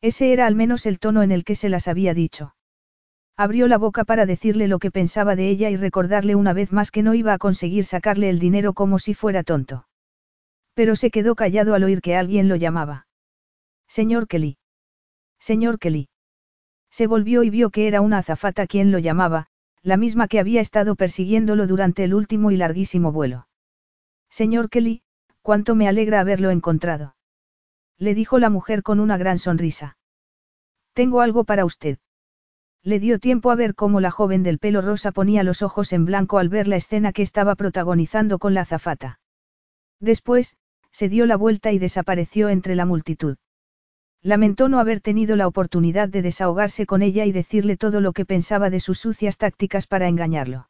Ese 0.00 0.32
era 0.32 0.46
al 0.46 0.54
menos 0.54 0.86
el 0.86 0.99
tono 0.99 1.23
en 1.23 1.30
el 1.30 1.44
que 1.44 1.56
se 1.56 1.68
las 1.68 1.88
había 1.88 2.14
dicho. 2.14 2.54
Abrió 3.36 3.68
la 3.68 3.76
boca 3.76 4.04
para 4.04 4.25
decirle 4.25 4.66
lo 4.66 4.78
que 4.78 4.90
pensaba 4.90 5.36
de 5.36 5.50
ella 5.50 5.68
y 5.68 5.76
recordarle 5.76 6.36
una 6.36 6.54
vez 6.54 6.73
más 6.73 6.90
que 6.90 7.02
no 7.02 7.12
iba 7.12 7.34
a 7.34 7.38
conseguir 7.38 7.84
sacarle 7.84 8.30
el 8.30 8.38
dinero 8.38 8.73
como 8.73 8.99
si 8.99 9.12
fuera 9.12 9.42
tonto. 9.42 9.86
Pero 10.73 10.96
se 10.96 11.10
quedó 11.10 11.34
callado 11.34 11.75
al 11.75 11.84
oír 11.84 12.00
que 12.00 12.16
alguien 12.16 12.49
lo 12.49 12.56
llamaba. 12.56 13.08
Señor 13.86 14.26
Kelly. 14.26 14.56
Señor 15.38 15.78
Kelly. 15.78 16.08
Se 16.90 17.06
volvió 17.06 17.42
y 17.42 17.50
vio 17.50 17.70
que 17.70 17.86
era 17.86 18.00
una 18.00 18.18
azafata 18.18 18.66
quien 18.66 18.90
lo 18.90 18.98
llamaba, 18.98 19.46
la 19.82 19.96
misma 19.96 20.28
que 20.28 20.40
había 20.40 20.60
estado 20.60 20.96
persiguiéndolo 20.96 21.66
durante 21.66 22.04
el 22.04 22.14
último 22.14 22.50
y 22.50 22.56
larguísimo 22.56 23.12
vuelo. 23.12 23.48
Señor 24.28 24.68
Kelly, 24.68 25.02
cuánto 25.42 25.74
me 25.74 25.88
alegra 25.88 26.20
haberlo 26.20 26.50
encontrado. 26.50 27.16
Le 27.98 28.14
dijo 28.14 28.38
la 28.38 28.50
mujer 28.50 28.82
con 28.82 29.00
una 29.00 29.16
gran 29.16 29.38
sonrisa. 29.38 29.96
Tengo 30.92 31.20
algo 31.20 31.44
para 31.44 31.64
usted. 31.64 31.98
Le 32.82 32.98
dio 32.98 33.18
tiempo 33.18 33.50
a 33.50 33.56
ver 33.56 33.74
cómo 33.74 34.00
la 34.00 34.10
joven 34.10 34.42
del 34.42 34.58
pelo 34.58 34.80
rosa 34.80 35.12
ponía 35.12 35.42
los 35.42 35.62
ojos 35.62 35.92
en 35.92 36.06
blanco 36.06 36.38
al 36.38 36.48
ver 36.48 36.66
la 36.66 36.76
escena 36.76 37.12
que 37.12 37.22
estaba 37.22 37.54
protagonizando 37.54 38.38
con 38.38 38.54
la 38.54 38.62
azafata. 38.62 39.20
Después, 40.00 40.56
se 40.90 41.08
dio 41.08 41.26
la 41.26 41.36
vuelta 41.36 41.72
y 41.72 41.78
desapareció 41.78 42.48
entre 42.48 42.74
la 42.74 42.86
multitud. 42.86 43.36
Lamentó 44.23 44.69
no 44.69 44.78
haber 44.78 45.00
tenido 45.00 45.35
la 45.35 45.47
oportunidad 45.47 46.09
de 46.09 46.21
desahogarse 46.21 46.85
con 46.85 47.00
ella 47.00 47.25
y 47.25 47.33
decirle 47.33 47.78
todo 47.78 48.02
lo 48.02 48.13
que 48.13 48.26
pensaba 48.26 48.69
de 48.69 48.78
sus 48.78 48.99
sucias 48.99 49.39
tácticas 49.39 49.87
para 49.87 50.09
engañarlo. 50.09 50.69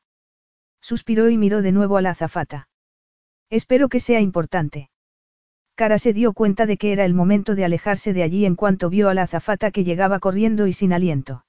Suspiró 0.80 1.28
y 1.30 1.36
miró 1.36 1.60
de 1.60 1.72
nuevo 1.72 1.96
a 1.96 2.02
la 2.02 2.10
azafata. 2.10 2.68
Espero 3.50 3.88
que 3.88 3.98
sea 3.98 4.20
importante. 4.20 4.90
Cara 5.74 5.98
se 5.98 6.12
dio 6.12 6.32
cuenta 6.32 6.66
de 6.66 6.76
que 6.76 6.92
era 6.92 7.04
el 7.04 7.14
momento 7.14 7.56
de 7.56 7.64
alejarse 7.64 8.12
de 8.12 8.22
allí 8.22 8.44
en 8.44 8.54
cuanto 8.54 8.88
vio 8.88 9.08
a 9.08 9.14
la 9.14 9.22
azafata 9.22 9.72
que 9.72 9.82
llegaba 9.82 10.20
corriendo 10.20 10.68
y 10.68 10.72
sin 10.72 10.92
aliento. 10.92 11.44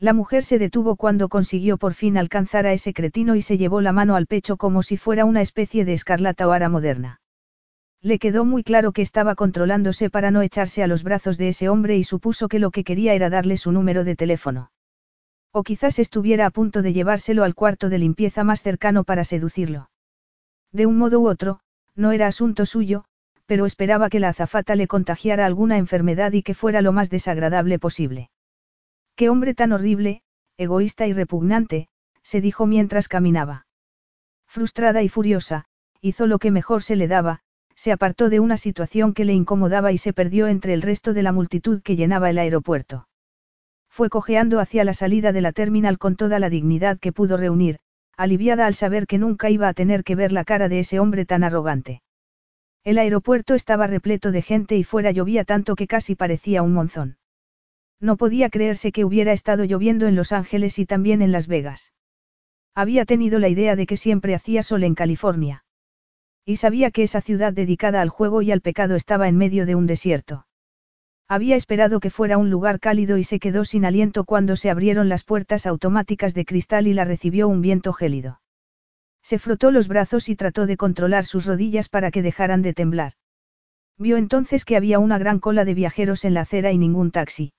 La 0.00 0.14
mujer 0.14 0.42
se 0.42 0.58
detuvo 0.58 0.96
cuando 0.96 1.28
consiguió 1.28 1.78
por 1.78 1.94
fin 1.94 2.18
alcanzar 2.18 2.66
a 2.66 2.72
ese 2.72 2.92
cretino 2.92 3.36
y 3.36 3.42
se 3.42 3.58
llevó 3.58 3.80
la 3.80 3.92
mano 3.92 4.16
al 4.16 4.26
pecho 4.26 4.56
como 4.56 4.82
si 4.82 4.96
fuera 4.96 5.24
una 5.24 5.40
especie 5.40 5.84
de 5.84 5.92
escarlata 5.92 6.48
o 6.48 6.50
ara 6.50 6.68
moderna. 6.68 7.20
Le 8.02 8.18
quedó 8.18 8.44
muy 8.44 8.64
claro 8.64 8.90
que 8.90 9.02
estaba 9.02 9.36
controlándose 9.36 10.10
para 10.10 10.32
no 10.32 10.42
echarse 10.42 10.82
a 10.82 10.88
los 10.88 11.04
brazos 11.04 11.38
de 11.38 11.48
ese 11.48 11.68
hombre 11.68 11.96
y 11.96 12.02
supuso 12.02 12.48
que 12.48 12.58
lo 12.58 12.72
que 12.72 12.82
quería 12.82 13.14
era 13.14 13.30
darle 13.30 13.56
su 13.56 13.70
número 13.70 14.02
de 14.02 14.16
teléfono. 14.16 14.72
O 15.52 15.62
quizás 15.62 16.00
estuviera 16.00 16.46
a 16.46 16.50
punto 16.50 16.82
de 16.82 16.92
llevárselo 16.92 17.44
al 17.44 17.54
cuarto 17.54 17.88
de 17.88 17.98
limpieza 17.98 18.42
más 18.42 18.60
cercano 18.60 19.04
para 19.04 19.22
seducirlo. 19.22 19.88
De 20.72 20.86
un 20.86 20.98
modo 20.98 21.20
u 21.20 21.28
otro, 21.28 21.60
no 21.94 22.10
era 22.10 22.26
asunto 22.26 22.66
suyo, 22.66 23.04
pero 23.46 23.66
esperaba 23.66 24.08
que 24.08 24.18
la 24.18 24.30
azafata 24.30 24.74
le 24.74 24.88
contagiara 24.88 25.46
alguna 25.46 25.78
enfermedad 25.78 26.32
y 26.32 26.42
que 26.42 26.54
fuera 26.54 26.82
lo 26.82 26.90
más 26.90 27.08
desagradable 27.08 27.78
posible. 27.78 28.30
Qué 29.14 29.28
hombre 29.28 29.54
tan 29.54 29.72
horrible, 29.72 30.22
egoísta 30.56 31.06
y 31.06 31.12
repugnante, 31.12 31.88
se 32.22 32.40
dijo 32.40 32.66
mientras 32.66 33.06
caminaba. 33.06 33.66
Frustrada 34.46 35.02
y 35.02 35.08
furiosa, 35.08 35.66
hizo 36.00 36.26
lo 36.26 36.38
que 36.38 36.50
mejor 36.50 36.82
se 36.82 36.96
le 36.96 37.08
daba, 37.08 37.41
se 37.74 37.92
apartó 37.92 38.28
de 38.28 38.40
una 38.40 38.56
situación 38.56 39.14
que 39.14 39.24
le 39.24 39.32
incomodaba 39.32 39.92
y 39.92 39.98
se 39.98 40.12
perdió 40.12 40.46
entre 40.46 40.74
el 40.74 40.82
resto 40.82 41.14
de 41.14 41.22
la 41.22 41.32
multitud 41.32 41.82
que 41.82 41.96
llenaba 41.96 42.30
el 42.30 42.38
aeropuerto. 42.38 43.08
Fue 43.88 44.08
cojeando 44.08 44.60
hacia 44.60 44.84
la 44.84 44.94
salida 44.94 45.32
de 45.32 45.40
la 45.42 45.52
terminal 45.52 45.98
con 45.98 46.16
toda 46.16 46.38
la 46.38 46.48
dignidad 46.48 46.98
que 46.98 47.12
pudo 47.12 47.36
reunir, 47.36 47.78
aliviada 48.16 48.66
al 48.66 48.74
saber 48.74 49.06
que 49.06 49.18
nunca 49.18 49.50
iba 49.50 49.68
a 49.68 49.74
tener 49.74 50.04
que 50.04 50.14
ver 50.14 50.32
la 50.32 50.44
cara 50.44 50.68
de 50.68 50.80
ese 50.80 50.98
hombre 50.98 51.24
tan 51.24 51.44
arrogante. 51.44 52.02
El 52.84 52.98
aeropuerto 52.98 53.54
estaba 53.54 53.86
repleto 53.86 54.32
de 54.32 54.42
gente 54.42 54.76
y 54.76 54.84
fuera 54.84 55.10
llovía 55.10 55.44
tanto 55.44 55.76
que 55.76 55.86
casi 55.86 56.14
parecía 56.14 56.62
un 56.62 56.72
monzón. 56.72 57.16
No 58.00 58.16
podía 58.16 58.50
creerse 58.50 58.90
que 58.90 59.04
hubiera 59.04 59.32
estado 59.32 59.64
lloviendo 59.64 60.08
en 60.08 60.16
Los 60.16 60.32
Ángeles 60.32 60.78
y 60.78 60.86
también 60.86 61.22
en 61.22 61.30
Las 61.30 61.46
Vegas. 61.46 61.92
Había 62.74 63.04
tenido 63.04 63.38
la 63.38 63.48
idea 63.48 63.76
de 63.76 63.86
que 63.86 63.96
siempre 63.96 64.34
hacía 64.34 64.62
sol 64.62 64.82
en 64.82 64.94
California. 64.94 65.64
Y 66.44 66.56
sabía 66.56 66.90
que 66.90 67.04
esa 67.04 67.20
ciudad 67.20 67.52
dedicada 67.52 68.00
al 68.00 68.08
juego 68.08 68.42
y 68.42 68.50
al 68.50 68.60
pecado 68.60 68.96
estaba 68.96 69.28
en 69.28 69.36
medio 69.36 69.64
de 69.66 69.74
un 69.74 69.86
desierto. 69.86 70.46
Había 71.28 71.56
esperado 71.56 72.00
que 72.00 72.10
fuera 72.10 72.36
un 72.36 72.50
lugar 72.50 72.80
cálido 72.80 73.16
y 73.16 73.24
se 73.24 73.38
quedó 73.38 73.64
sin 73.64 73.84
aliento 73.84 74.24
cuando 74.24 74.56
se 74.56 74.68
abrieron 74.68 75.08
las 75.08 75.24
puertas 75.24 75.66
automáticas 75.66 76.34
de 76.34 76.44
cristal 76.44 76.86
y 76.86 76.94
la 76.94 77.04
recibió 77.04 77.48
un 77.48 77.62
viento 77.62 77.92
gélido. 77.92 78.40
Se 79.22 79.38
frotó 79.38 79.70
los 79.70 79.88
brazos 79.88 80.28
y 80.28 80.36
trató 80.36 80.66
de 80.66 80.76
controlar 80.76 81.24
sus 81.24 81.46
rodillas 81.46 81.88
para 81.88 82.10
que 82.10 82.22
dejaran 82.22 82.60
de 82.60 82.74
temblar. 82.74 83.12
Vio 83.96 84.16
entonces 84.16 84.64
que 84.64 84.76
había 84.76 84.98
una 84.98 85.18
gran 85.18 85.38
cola 85.38 85.64
de 85.64 85.74
viajeros 85.74 86.24
en 86.24 86.34
la 86.34 86.40
acera 86.40 86.72
y 86.72 86.78
ningún 86.78 87.12
taxi. 87.12 87.52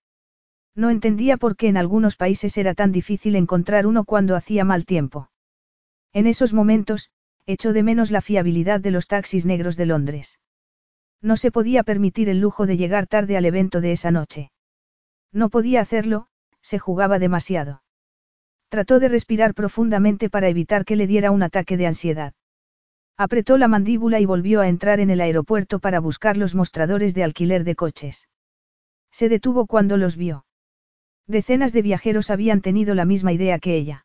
No 0.75 0.89
entendía 0.89 1.37
por 1.37 1.55
qué 1.55 1.67
en 1.67 1.77
algunos 1.77 2.15
países 2.15 2.57
era 2.57 2.73
tan 2.73 2.91
difícil 2.91 3.35
encontrar 3.35 3.87
uno 3.87 4.03
cuando 4.03 4.35
hacía 4.35 4.65
mal 4.65 4.85
tiempo. 4.85 5.29
En 6.11 6.27
esos 6.27 6.53
momentos, 6.53 7.11
echó 7.45 7.73
de 7.73 7.83
menos 7.83 8.11
la 8.11 8.21
fiabilidad 8.21 8.79
de 8.79 8.91
los 8.91 9.07
taxis 9.07 9.45
negros 9.45 9.75
de 9.75 9.85
Londres. 9.85 10.39
No 11.21 11.37
se 11.37 11.51
podía 11.51 11.83
permitir 11.83 12.29
el 12.29 12.39
lujo 12.39 12.65
de 12.65 12.77
llegar 12.77 13.07
tarde 13.07 13.37
al 13.37 13.45
evento 13.45 13.81
de 13.81 13.91
esa 13.91 14.11
noche. 14.11 14.51
No 15.31 15.49
podía 15.49 15.81
hacerlo, 15.81 16.27
se 16.61 16.79
jugaba 16.79 17.19
demasiado. 17.19 17.81
Trató 18.69 18.99
de 18.99 19.07
respirar 19.07 19.53
profundamente 19.53 20.29
para 20.29 20.47
evitar 20.47 20.85
que 20.85 20.95
le 20.95 21.07
diera 21.07 21.31
un 21.31 21.43
ataque 21.43 21.77
de 21.77 21.87
ansiedad. 21.87 22.33
Apretó 23.17 23.57
la 23.57 23.67
mandíbula 23.67 24.19
y 24.19 24.25
volvió 24.25 24.61
a 24.61 24.67
entrar 24.67 24.99
en 24.99 25.09
el 25.11 25.21
aeropuerto 25.21 25.79
para 25.79 25.99
buscar 25.99 26.37
los 26.37 26.55
mostradores 26.55 27.13
de 27.13 27.23
alquiler 27.23 27.63
de 27.63 27.75
coches. 27.75 28.27
Se 29.11 29.29
detuvo 29.29 29.67
cuando 29.67 29.97
los 29.97 30.17
vio. 30.17 30.45
Decenas 31.27 31.71
de 31.71 31.83
viajeros 31.83 32.31
habían 32.31 32.61
tenido 32.61 32.95
la 32.95 33.05
misma 33.05 33.31
idea 33.31 33.59
que 33.59 33.75
ella. 33.75 34.02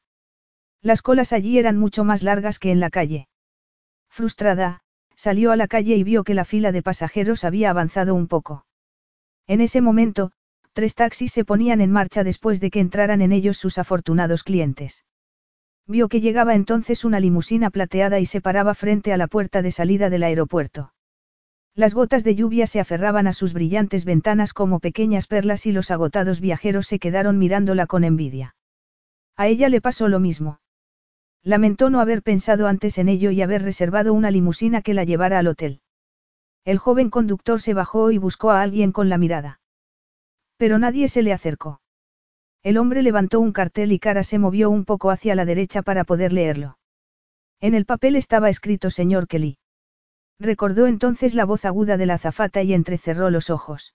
Las 0.82 1.02
colas 1.02 1.32
allí 1.32 1.58
eran 1.58 1.76
mucho 1.76 2.04
más 2.04 2.22
largas 2.22 2.58
que 2.58 2.70
en 2.70 2.80
la 2.80 2.90
calle. 2.90 3.28
Frustrada, 4.08 4.80
salió 5.16 5.50
a 5.50 5.56
la 5.56 5.66
calle 5.66 5.96
y 5.96 6.04
vio 6.04 6.22
que 6.22 6.34
la 6.34 6.44
fila 6.44 6.70
de 6.70 6.82
pasajeros 6.82 7.44
había 7.44 7.70
avanzado 7.70 8.14
un 8.14 8.28
poco. 8.28 8.64
En 9.48 9.60
ese 9.60 9.80
momento, 9.80 10.30
tres 10.72 10.94
taxis 10.94 11.32
se 11.32 11.44
ponían 11.44 11.80
en 11.80 11.90
marcha 11.90 12.22
después 12.22 12.60
de 12.60 12.70
que 12.70 12.78
entraran 12.78 13.20
en 13.22 13.32
ellos 13.32 13.56
sus 13.56 13.78
afortunados 13.78 14.44
clientes. 14.44 15.04
Vio 15.88 16.08
que 16.08 16.20
llegaba 16.20 16.54
entonces 16.54 17.04
una 17.04 17.18
limusina 17.18 17.70
plateada 17.70 18.20
y 18.20 18.26
se 18.26 18.40
paraba 18.40 18.74
frente 18.74 19.12
a 19.12 19.16
la 19.16 19.26
puerta 19.26 19.62
de 19.62 19.72
salida 19.72 20.10
del 20.10 20.22
aeropuerto. 20.22 20.92
Las 21.74 21.94
gotas 21.94 22.22
de 22.22 22.34
lluvia 22.34 22.66
se 22.66 22.78
aferraban 22.78 23.26
a 23.26 23.32
sus 23.32 23.52
brillantes 23.52 24.04
ventanas 24.04 24.52
como 24.52 24.80
pequeñas 24.80 25.26
perlas 25.26 25.66
y 25.66 25.72
los 25.72 25.90
agotados 25.90 26.40
viajeros 26.40 26.86
se 26.86 26.98
quedaron 26.98 27.38
mirándola 27.38 27.86
con 27.86 28.04
envidia. 28.04 28.54
A 29.36 29.46
ella 29.46 29.68
le 29.68 29.80
pasó 29.80 30.08
lo 30.08 30.20
mismo. 30.20 30.60
Lamentó 31.42 31.90
no 31.90 32.00
haber 32.00 32.22
pensado 32.22 32.66
antes 32.66 32.98
en 32.98 33.08
ello 33.08 33.30
y 33.30 33.42
haber 33.42 33.62
reservado 33.62 34.12
una 34.12 34.30
limusina 34.30 34.82
que 34.82 34.94
la 34.94 35.04
llevara 35.04 35.38
al 35.38 35.46
hotel. 35.46 35.80
El 36.64 36.78
joven 36.78 37.10
conductor 37.10 37.60
se 37.60 37.74
bajó 37.74 38.10
y 38.10 38.18
buscó 38.18 38.50
a 38.50 38.60
alguien 38.60 38.92
con 38.92 39.08
la 39.08 39.18
mirada. 39.18 39.60
Pero 40.56 40.78
nadie 40.78 41.08
se 41.08 41.22
le 41.22 41.32
acercó. 41.32 41.80
El 42.62 42.76
hombre 42.76 43.02
levantó 43.02 43.40
un 43.40 43.52
cartel 43.52 43.92
y 43.92 43.98
Cara 43.98 44.24
se 44.24 44.38
movió 44.38 44.68
un 44.68 44.84
poco 44.84 45.10
hacia 45.10 45.34
la 45.34 45.44
derecha 45.44 45.82
para 45.82 46.04
poder 46.04 46.32
leerlo. 46.32 46.78
En 47.60 47.74
el 47.74 47.86
papel 47.86 48.16
estaba 48.16 48.50
escrito 48.50 48.90
señor 48.90 49.28
Kelly. 49.28 49.58
Recordó 50.38 50.86
entonces 50.86 51.34
la 51.34 51.44
voz 51.44 51.64
aguda 51.64 51.96
de 51.96 52.06
la 52.06 52.14
azafata 52.14 52.62
y 52.62 52.74
entrecerró 52.74 53.30
los 53.30 53.50
ojos. 53.50 53.94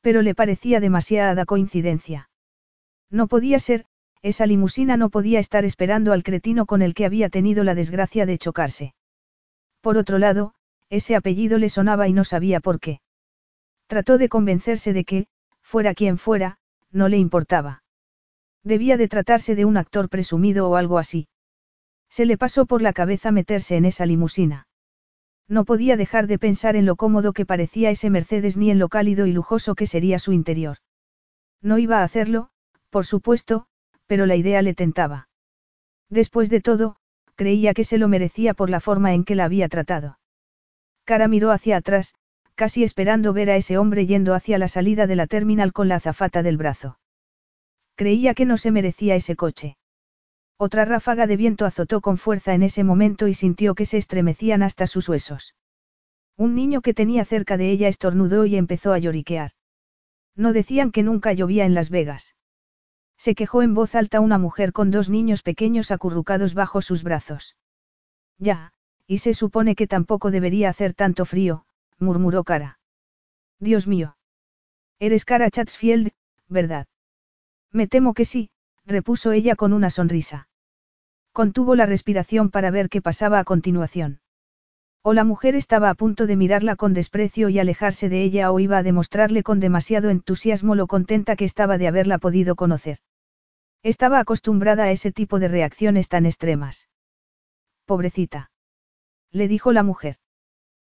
Pero 0.00 0.22
le 0.22 0.34
parecía 0.34 0.80
demasiada 0.80 1.44
coincidencia. 1.44 2.30
No 3.10 3.26
podía 3.26 3.58
ser, 3.58 3.86
esa 4.22 4.46
limusina 4.46 4.96
no 4.96 5.10
podía 5.10 5.38
estar 5.38 5.64
esperando 5.64 6.12
al 6.12 6.22
cretino 6.22 6.66
con 6.66 6.82
el 6.82 6.94
que 6.94 7.04
había 7.04 7.28
tenido 7.28 7.64
la 7.64 7.74
desgracia 7.74 8.26
de 8.26 8.38
chocarse. 8.38 8.94
Por 9.80 9.96
otro 9.96 10.18
lado, 10.18 10.54
ese 10.90 11.14
apellido 11.14 11.58
le 11.58 11.68
sonaba 11.68 12.08
y 12.08 12.12
no 12.12 12.24
sabía 12.24 12.60
por 12.60 12.80
qué. 12.80 13.00
Trató 13.86 14.18
de 14.18 14.28
convencerse 14.28 14.92
de 14.92 15.04
que, 15.04 15.26
fuera 15.60 15.94
quien 15.94 16.18
fuera, 16.18 16.58
no 16.90 17.08
le 17.08 17.18
importaba. 17.18 17.82
Debía 18.64 18.96
de 18.96 19.08
tratarse 19.08 19.54
de 19.54 19.64
un 19.64 19.76
actor 19.76 20.08
presumido 20.08 20.68
o 20.68 20.76
algo 20.76 20.98
así. 20.98 21.28
Se 22.10 22.26
le 22.26 22.36
pasó 22.36 22.66
por 22.66 22.82
la 22.82 22.92
cabeza 22.92 23.30
meterse 23.32 23.76
en 23.76 23.84
esa 23.84 24.06
limusina. 24.06 24.66
No 25.46 25.64
podía 25.64 25.96
dejar 25.96 26.26
de 26.26 26.38
pensar 26.38 26.76
en 26.76 26.84
lo 26.84 26.96
cómodo 26.96 27.32
que 27.32 27.46
parecía 27.46 27.90
ese 27.90 28.10
Mercedes 28.10 28.56
ni 28.56 28.70
en 28.70 28.78
lo 28.78 28.88
cálido 28.88 29.26
y 29.26 29.32
lujoso 29.32 29.74
que 29.74 29.86
sería 29.86 30.18
su 30.18 30.32
interior. 30.32 30.78
No 31.62 31.78
iba 31.78 32.00
a 32.00 32.04
hacerlo, 32.04 32.50
por 32.90 33.06
supuesto, 33.06 33.67
pero 34.08 34.26
la 34.26 34.34
idea 34.34 34.60
le 34.62 34.74
tentaba. 34.74 35.28
Después 36.10 36.50
de 36.50 36.60
todo, 36.60 36.96
creía 37.36 37.74
que 37.74 37.84
se 37.84 37.98
lo 37.98 38.08
merecía 38.08 38.54
por 38.54 38.70
la 38.70 38.80
forma 38.80 39.14
en 39.14 39.22
que 39.22 39.36
la 39.36 39.44
había 39.44 39.68
tratado. 39.68 40.18
Cara 41.04 41.28
miró 41.28 41.52
hacia 41.52 41.76
atrás, 41.76 42.14
casi 42.56 42.82
esperando 42.82 43.32
ver 43.32 43.50
a 43.50 43.56
ese 43.56 43.78
hombre 43.78 44.06
yendo 44.06 44.34
hacia 44.34 44.58
la 44.58 44.66
salida 44.66 45.06
de 45.06 45.14
la 45.14 45.28
terminal 45.28 45.72
con 45.72 45.86
la 45.86 45.96
azafata 45.96 46.42
del 46.42 46.56
brazo. 46.56 46.98
Creía 47.94 48.34
que 48.34 48.46
no 48.46 48.56
se 48.56 48.72
merecía 48.72 49.14
ese 49.14 49.36
coche. 49.36 49.76
Otra 50.56 50.84
ráfaga 50.84 51.28
de 51.28 51.36
viento 51.36 51.66
azotó 51.66 52.00
con 52.00 52.18
fuerza 52.18 52.54
en 52.54 52.64
ese 52.64 52.82
momento 52.82 53.28
y 53.28 53.34
sintió 53.34 53.74
que 53.74 53.86
se 53.86 53.98
estremecían 53.98 54.62
hasta 54.62 54.88
sus 54.88 55.08
huesos. 55.08 55.54
Un 56.36 56.54
niño 56.54 56.80
que 56.80 56.94
tenía 56.94 57.24
cerca 57.24 57.56
de 57.56 57.70
ella 57.70 57.88
estornudó 57.88 58.46
y 58.46 58.56
empezó 58.56 58.92
a 58.92 58.98
lloriquear. 58.98 59.52
No 60.34 60.52
decían 60.52 60.92
que 60.92 61.02
nunca 61.02 61.32
llovía 61.32 61.64
en 61.64 61.74
Las 61.74 61.90
Vegas. 61.90 62.34
Se 63.18 63.34
quejó 63.34 63.62
en 63.62 63.74
voz 63.74 63.94
alta 63.94 64.20
una 64.20 64.38
mujer 64.38 64.72
con 64.72 64.90
dos 64.90 65.10
niños 65.10 65.42
pequeños 65.42 65.90
acurrucados 65.90 66.54
bajo 66.54 66.80
sus 66.80 67.02
brazos. 67.02 67.56
Ya, 68.38 68.72
y 69.06 69.18
se 69.18 69.34
supone 69.34 69.74
que 69.74 69.88
tampoco 69.88 70.30
debería 70.30 70.70
hacer 70.70 70.94
tanto 70.94 71.24
frío, 71.24 71.64
murmuró 71.98 72.44
Cara. 72.44 72.78
Dios 73.58 73.88
mío. 73.88 74.16
Eres 75.00 75.24
Cara 75.24 75.50
Chatsfield, 75.50 76.12
¿verdad? 76.48 76.86
Me 77.72 77.88
temo 77.88 78.14
que 78.14 78.24
sí, 78.24 78.50
repuso 78.86 79.32
ella 79.32 79.56
con 79.56 79.72
una 79.72 79.90
sonrisa. 79.90 80.48
Contuvo 81.32 81.74
la 81.74 81.86
respiración 81.86 82.50
para 82.50 82.70
ver 82.70 82.88
qué 82.88 83.02
pasaba 83.02 83.40
a 83.40 83.44
continuación. 83.44 84.20
O 85.02 85.12
la 85.12 85.24
mujer 85.24 85.54
estaba 85.54 85.90
a 85.90 85.94
punto 85.94 86.26
de 86.26 86.36
mirarla 86.36 86.76
con 86.76 86.94
desprecio 86.94 87.48
y 87.48 87.58
alejarse 87.58 88.08
de 88.08 88.22
ella 88.22 88.50
o 88.52 88.60
iba 88.60 88.78
a 88.78 88.82
demostrarle 88.82 89.42
con 89.42 89.60
demasiado 89.60 90.10
entusiasmo 90.10 90.74
lo 90.74 90.86
contenta 90.86 91.36
que 91.36 91.44
estaba 91.44 91.78
de 91.78 91.88
haberla 91.88 92.18
podido 92.18 92.56
conocer. 92.56 92.98
Estaba 93.82 94.18
acostumbrada 94.18 94.84
a 94.84 94.90
ese 94.90 95.12
tipo 95.12 95.38
de 95.38 95.48
reacciones 95.48 96.08
tan 96.08 96.26
extremas. 96.26 96.88
Pobrecita. 97.86 98.50
Le 99.30 99.48
dijo 99.48 99.72
la 99.72 99.82
mujer. 99.82 100.16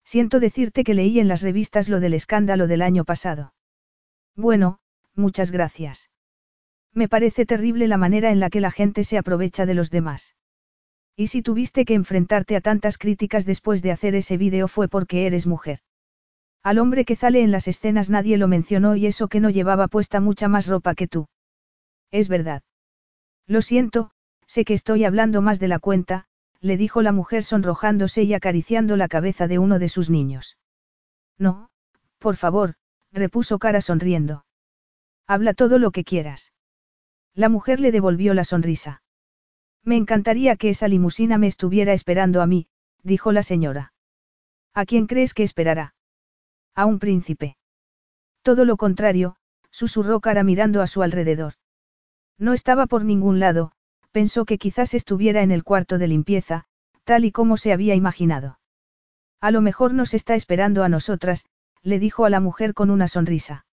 Siento 0.05 0.41
decirte 0.41 0.85
que 0.85 0.95
leí 0.95 1.21
en 1.21 1.29
las 1.29 1.43
revistas 1.43 1.89
lo 1.89 2.01
del 2.01 2.15
escándalo 2.15 2.67
del 2.67 2.83
año 2.83 3.05
pasado. 3.05 3.55
Bueno, 4.35 4.81
muchas 5.15 5.51
gracias. 5.51 6.11
Me 6.93 7.09
parece 7.09 7.47
terrible 7.47 7.89
la 7.89 7.97
manera 7.97 8.31
en 8.31 8.41
la 8.41 8.51
que 8.51 8.61
la 8.61 8.71
gente 8.71 9.05
se 9.05 9.17
aprovecha 9.17 9.65
de 9.65 9.75
los 9.75 9.91
demás. 9.91 10.35
Y 11.17 11.29
si 11.29 11.43
tuviste 11.43 11.85
que 11.85 11.95
enfrentarte 11.95 12.57
a 12.57 12.61
tantas 12.61 12.99
críticas 12.99 13.45
después 13.45 13.83
de 13.83 13.93
hacer 13.93 14.15
ese 14.15 14.37
vídeo 14.37 14.67
fue 14.67 14.89
porque 14.89 15.27
eres 15.27 15.47
mujer. 15.47 15.81
Al 16.63 16.79
hombre 16.79 17.05
que 17.05 17.17
sale 17.17 17.43
en 17.43 17.51
las 17.51 17.69
escenas 17.69 18.11
nadie 18.11 18.39
lo 18.39 18.49
mencionó 18.49 18.97
y 18.97 19.07
eso 19.07 19.29
que 19.29 19.41
no 19.41 19.51
llevaba 19.51 19.89
puesta 19.89 20.21
mucha 20.21 20.49
más 20.49 20.67
ropa 20.67 20.95
que 20.95 21.09
tú. 21.09 21.29
Es 22.11 22.29
verdad. 22.29 22.63
Lo 23.47 23.63
siento, 23.63 24.11
sé 24.47 24.65
que 24.65 24.75
estoy 24.75 25.05
hablando 25.05 25.43
más 25.43 25.59
de 25.61 25.69
la 25.69 25.79
cuenta, 25.79 26.27
le 26.61 26.77
dijo 26.77 27.03
la 27.03 27.13
mujer 27.13 27.45
sonrojándose 27.45 28.23
y 28.23 28.35
acariciando 28.35 28.97
la 28.97 29.09
cabeza 29.09 29.49
de 29.49 29.59
uno 29.59 29.79
de 29.79 29.89
sus 29.89 30.11
niños. 30.11 30.59
No, 31.39 31.71
por 32.19 32.37
favor, 32.37 32.75
repuso 33.11 33.59
cara 33.59 33.81
sonriendo. 33.81 34.45
Habla 35.27 35.55
todo 35.55 35.79
lo 35.79 35.91
que 35.91 36.05
quieras. 36.05 36.53
La 37.35 37.49
mujer 37.49 37.81
le 37.81 37.93
devolvió 37.93 38.35
la 38.35 38.45
sonrisa. 38.45 39.03
Me 39.85 39.97
encantaría 39.97 40.57
que 40.57 40.69
esa 40.71 40.87
limusina 40.87 41.39
me 41.39 41.49
estuviera 41.49 41.93
esperando 41.93 42.43
a 42.43 42.47
mí, 42.47 42.69
dijo 43.03 43.33
la 43.33 43.43
señora. 43.43 43.93
¿A 44.75 44.87
quién 44.87 45.07
crees 45.07 45.35
que 45.35 45.43
esperará? 45.43 45.95
A 46.75 46.87
un 46.87 46.99
príncipe. 46.99 47.57
Todo 48.43 48.65
lo 48.65 48.77
contrario, 48.77 49.37
susurró 49.71 50.21
cara 50.21 50.45
mirando 50.45 50.83
a 50.83 50.87
su 50.87 51.03
alrededor. 51.03 51.55
No 52.39 52.53
estaba 52.53 52.87
por 52.87 53.05
ningún 53.05 53.39
lado, 53.41 53.73
pensó 54.11 54.45
que 54.45 54.59
quizás 54.59 54.95
estuviera 54.95 55.43
en 55.43 55.51
el 55.51 55.65
cuarto 55.65 55.99
de 55.99 56.09
limpieza, 56.09 56.65
tal 57.05 57.25
y 57.25 57.33
como 57.33 57.57
se 57.57 57.73
había 57.73 57.95
imaginado. 57.95 58.59
A 59.41 59.51
lo 59.51 59.61
mejor 59.61 59.95
nos 59.95 60.15
está 60.15 60.35
esperando 60.35 60.85
a 60.85 60.89
nosotras, 60.89 61.47
le 61.83 61.99
dijo 61.99 62.25
a 62.25 62.31
la 62.31 62.41
mujer 62.41 62.75
con 62.75 62.91
una 62.91 63.09
sonrisa. 63.09 63.67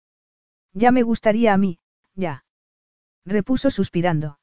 Ya 0.73 0.93
me 0.93 1.03
gustaría 1.03 1.53
a 1.53 1.59
mí, 1.59 1.79
ya. 2.15 2.45
Repuso 3.25 3.71
suspirando. 3.71 4.39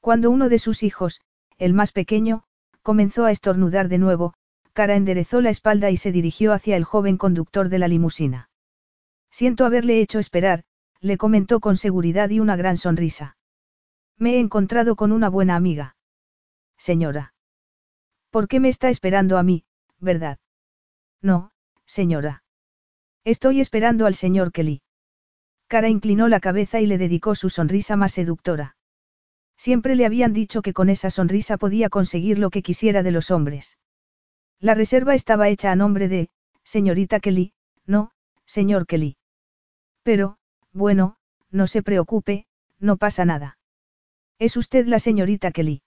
Cuando 0.00 0.30
uno 0.30 0.48
de 0.48 0.58
sus 0.58 0.82
hijos, 0.82 1.20
el 1.56 1.72
más 1.72 1.92
pequeño, 1.92 2.44
comenzó 2.82 3.24
a 3.24 3.30
estornudar 3.30 3.88
de 3.88 3.98
nuevo, 3.98 4.34
Cara 4.74 4.96
enderezó 4.96 5.40
la 5.40 5.50
espalda 5.50 5.90
y 5.90 5.96
se 5.96 6.10
dirigió 6.10 6.52
hacia 6.52 6.76
el 6.76 6.82
joven 6.82 7.16
conductor 7.16 7.68
de 7.68 7.78
la 7.78 7.86
limusina. 7.86 8.50
Siento 9.30 9.64
haberle 9.64 10.00
hecho 10.00 10.18
esperar, 10.18 10.64
le 11.04 11.18
comentó 11.18 11.60
con 11.60 11.76
seguridad 11.76 12.30
y 12.30 12.40
una 12.40 12.56
gran 12.56 12.78
sonrisa. 12.78 13.36
Me 14.16 14.36
he 14.36 14.38
encontrado 14.38 14.96
con 14.96 15.12
una 15.12 15.28
buena 15.28 15.54
amiga. 15.54 15.96
Señora. 16.78 17.34
¿Por 18.30 18.48
qué 18.48 18.58
me 18.58 18.70
está 18.70 18.88
esperando 18.88 19.36
a 19.36 19.42
mí, 19.42 19.66
verdad? 19.98 20.38
No, 21.20 21.50
señora. 21.84 22.42
Estoy 23.22 23.60
esperando 23.60 24.06
al 24.06 24.14
señor 24.14 24.50
Kelly. 24.50 24.80
Cara 25.68 25.90
inclinó 25.90 26.28
la 26.28 26.40
cabeza 26.40 26.80
y 26.80 26.86
le 26.86 26.96
dedicó 26.96 27.34
su 27.34 27.50
sonrisa 27.50 27.96
más 27.96 28.12
seductora. 28.12 28.76
Siempre 29.58 29.96
le 29.96 30.06
habían 30.06 30.32
dicho 30.32 30.62
que 30.62 30.72
con 30.72 30.88
esa 30.88 31.10
sonrisa 31.10 31.58
podía 31.58 31.90
conseguir 31.90 32.38
lo 32.38 32.48
que 32.48 32.62
quisiera 32.62 33.02
de 33.02 33.12
los 33.12 33.30
hombres. 33.30 33.76
La 34.58 34.72
reserva 34.72 35.14
estaba 35.14 35.50
hecha 35.50 35.70
a 35.70 35.76
nombre 35.76 36.08
de, 36.08 36.30
señorita 36.62 37.20
Kelly, 37.20 37.52
no, 37.84 38.10
señor 38.46 38.86
Kelly. 38.86 39.18
Pero, 40.02 40.38
bueno, 40.74 41.16
no 41.50 41.66
se 41.66 41.82
preocupe, 41.82 42.46
no 42.80 42.96
pasa 42.98 43.24
nada. 43.24 43.58
¿Es 44.38 44.56
usted 44.56 44.86
la 44.86 44.98
señorita 44.98 45.52
Kelly? 45.52 45.82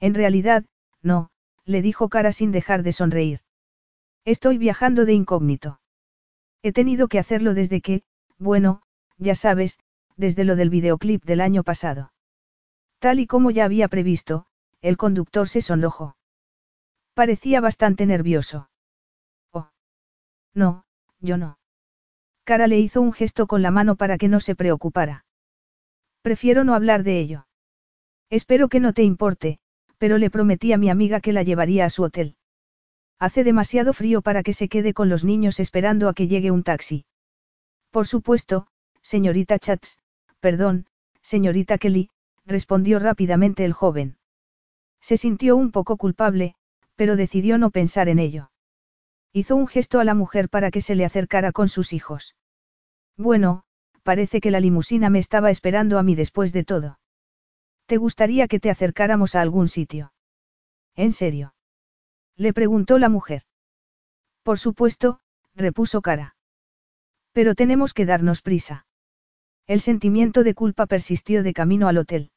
En 0.00 0.14
realidad, 0.14 0.64
no, 1.00 1.30
le 1.64 1.80
dijo 1.80 2.08
Cara 2.08 2.32
sin 2.32 2.50
dejar 2.50 2.82
de 2.82 2.92
sonreír. 2.92 3.40
Estoy 4.24 4.58
viajando 4.58 5.06
de 5.06 5.14
incógnito. 5.14 5.80
He 6.62 6.72
tenido 6.72 7.08
que 7.08 7.18
hacerlo 7.18 7.54
desde 7.54 7.80
que, 7.80 8.02
bueno, 8.38 8.82
ya 9.16 9.34
sabes, 9.34 9.78
desde 10.16 10.44
lo 10.44 10.56
del 10.56 10.70
videoclip 10.70 11.24
del 11.24 11.40
año 11.40 11.62
pasado. 11.62 12.12
Tal 12.98 13.20
y 13.20 13.26
como 13.26 13.50
ya 13.50 13.64
había 13.64 13.88
previsto, 13.88 14.46
el 14.82 14.96
conductor 14.96 15.48
se 15.48 15.62
sonrojó. 15.62 16.16
Parecía 17.14 17.60
bastante 17.60 18.04
nervioso. 18.06 18.70
Oh. 19.52 19.70
No, 20.52 20.84
yo 21.20 21.36
no. 21.36 21.59
Cara 22.50 22.66
le 22.66 22.80
hizo 22.80 23.00
un 23.00 23.12
gesto 23.12 23.46
con 23.46 23.62
la 23.62 23.70
mano 23.70 23.94
para 23.94 24.18
que 24.18 24.26
no 24.26 24.40
se 24.40 24.56
preocupara. 24.56 25.24
Prefiero 26.20 26.64
no 26.64 26.74
hablar 26.74 27.04
de 27.04 27.20
ello. 27.20 27.46
Espero 28.28 28.68
que 28.68 28.80
no 28.80 28.92
te 28.92 29.04
importe, 29.04 29.60
pero 29.98 30.18
le 30.18 30.30
prometí 30.30 30.72
a 30.72 30.76
mi 30.76 30.90
amiga 30.90 31.20
que 31.20 31.32
la 31.32 31.44
llevaría 31.44 31.84
a 31.84 31.90
su 31.90 32.02
hotel. 32.02 32.34
Hace 33.20 33.44
demasiado 33.44 33.92
frío 33.92 34.20
para 34.20 34.42
que 34.42 34.52
se 34.52 34.68
quede 34.68 34.94
con 34.94 35.08
los 35.08 35.22
niños 35.24 35.60
esperando 35.60 36.08
a 36.08 36.12
que 36.12 36.26
llegue 36.26 36.50
un 36.50 36.64
taxi. 36.64 37.04
Por 37.92 38.08
supuesto, 38.08 38.66
señorita 39.00 39.60
Chats, 39.60 40.00
perdón, 40.40 40.86
señorita 41.22 41.78
Kelly, 41.78 42.10
respondió 42.46 42.98
rápidamente 42.98 43.64
el 43.64 43.74
joven. 43.74 44.16
Se 45.00 45.16
sintió 45.16 45.54
un 45.54 45.70
poco 45.70 45.96
culpable, 45.96 46.56
pero 46.96 47.14
decidió 47.14 47.58
no 47.58 47.70
pensar 47.70 48.08
en 48.08 48.18
ello. 48.18 48.50
Hizo 49.32 49.54
un 49.54 49.68
gesto 49.68 50.00
a 50.00 50.04
la 50.04 50.14
mujer 50.14 50.48
para 50.48 50.72
que 50.72 50.80
se 50.80 50.96
le 50.96 51.04
acercara 51.04 51.52
con 51.52 51.68
sus 51.68 51.92
hijos. 51.92 52.34
Bueno, 53.20 53.64
parece 54.02 54.40
que 54.40 54.50
la 54.50 54.60
limusina 54.60 55.10
me 55.10 55.18
estaba 55.18 55.50
esperando 55.50 55.98
a 55.98 56.02
mí 56.02 56.14
después 56.14 56.54
de 56.54 56.64
todo. 56.64 56.98
¿Te 57.84 57.98
gustaría 57.98 58.48
que 58.48 58.60
te 58.60 58.70
acercáramos 58.70 59.34
a 59.34 59.42
algún 59.42 59.68
sitio? 59.68 60.14
¿En 60.96 61.12
serio? 61.12 61.52
Le 62.36 62.54
preguntó 62.54 62.98
la 62.98 63.10
mujer. 63.10 63.42
Por 64.42 64.58
supuesto, 64.58 65.20
repuso 65.54 66.00
Cara. 66.00 66.34
Pero 67.32 67.54
tenemos 67.54 67.92
que 67.92 68.06
darnos 68.06 68.40
prisa. 68.40 68.86
El 69.66 69.82
sentimiento 69.82 70.42
de 70.42 70.54
culpa 70.54 70.86
persistió 70.86 71.42
de 71.42 71.52
camino 71.52 71.88
al 71.88 71.98
hotel. 71.98 72.30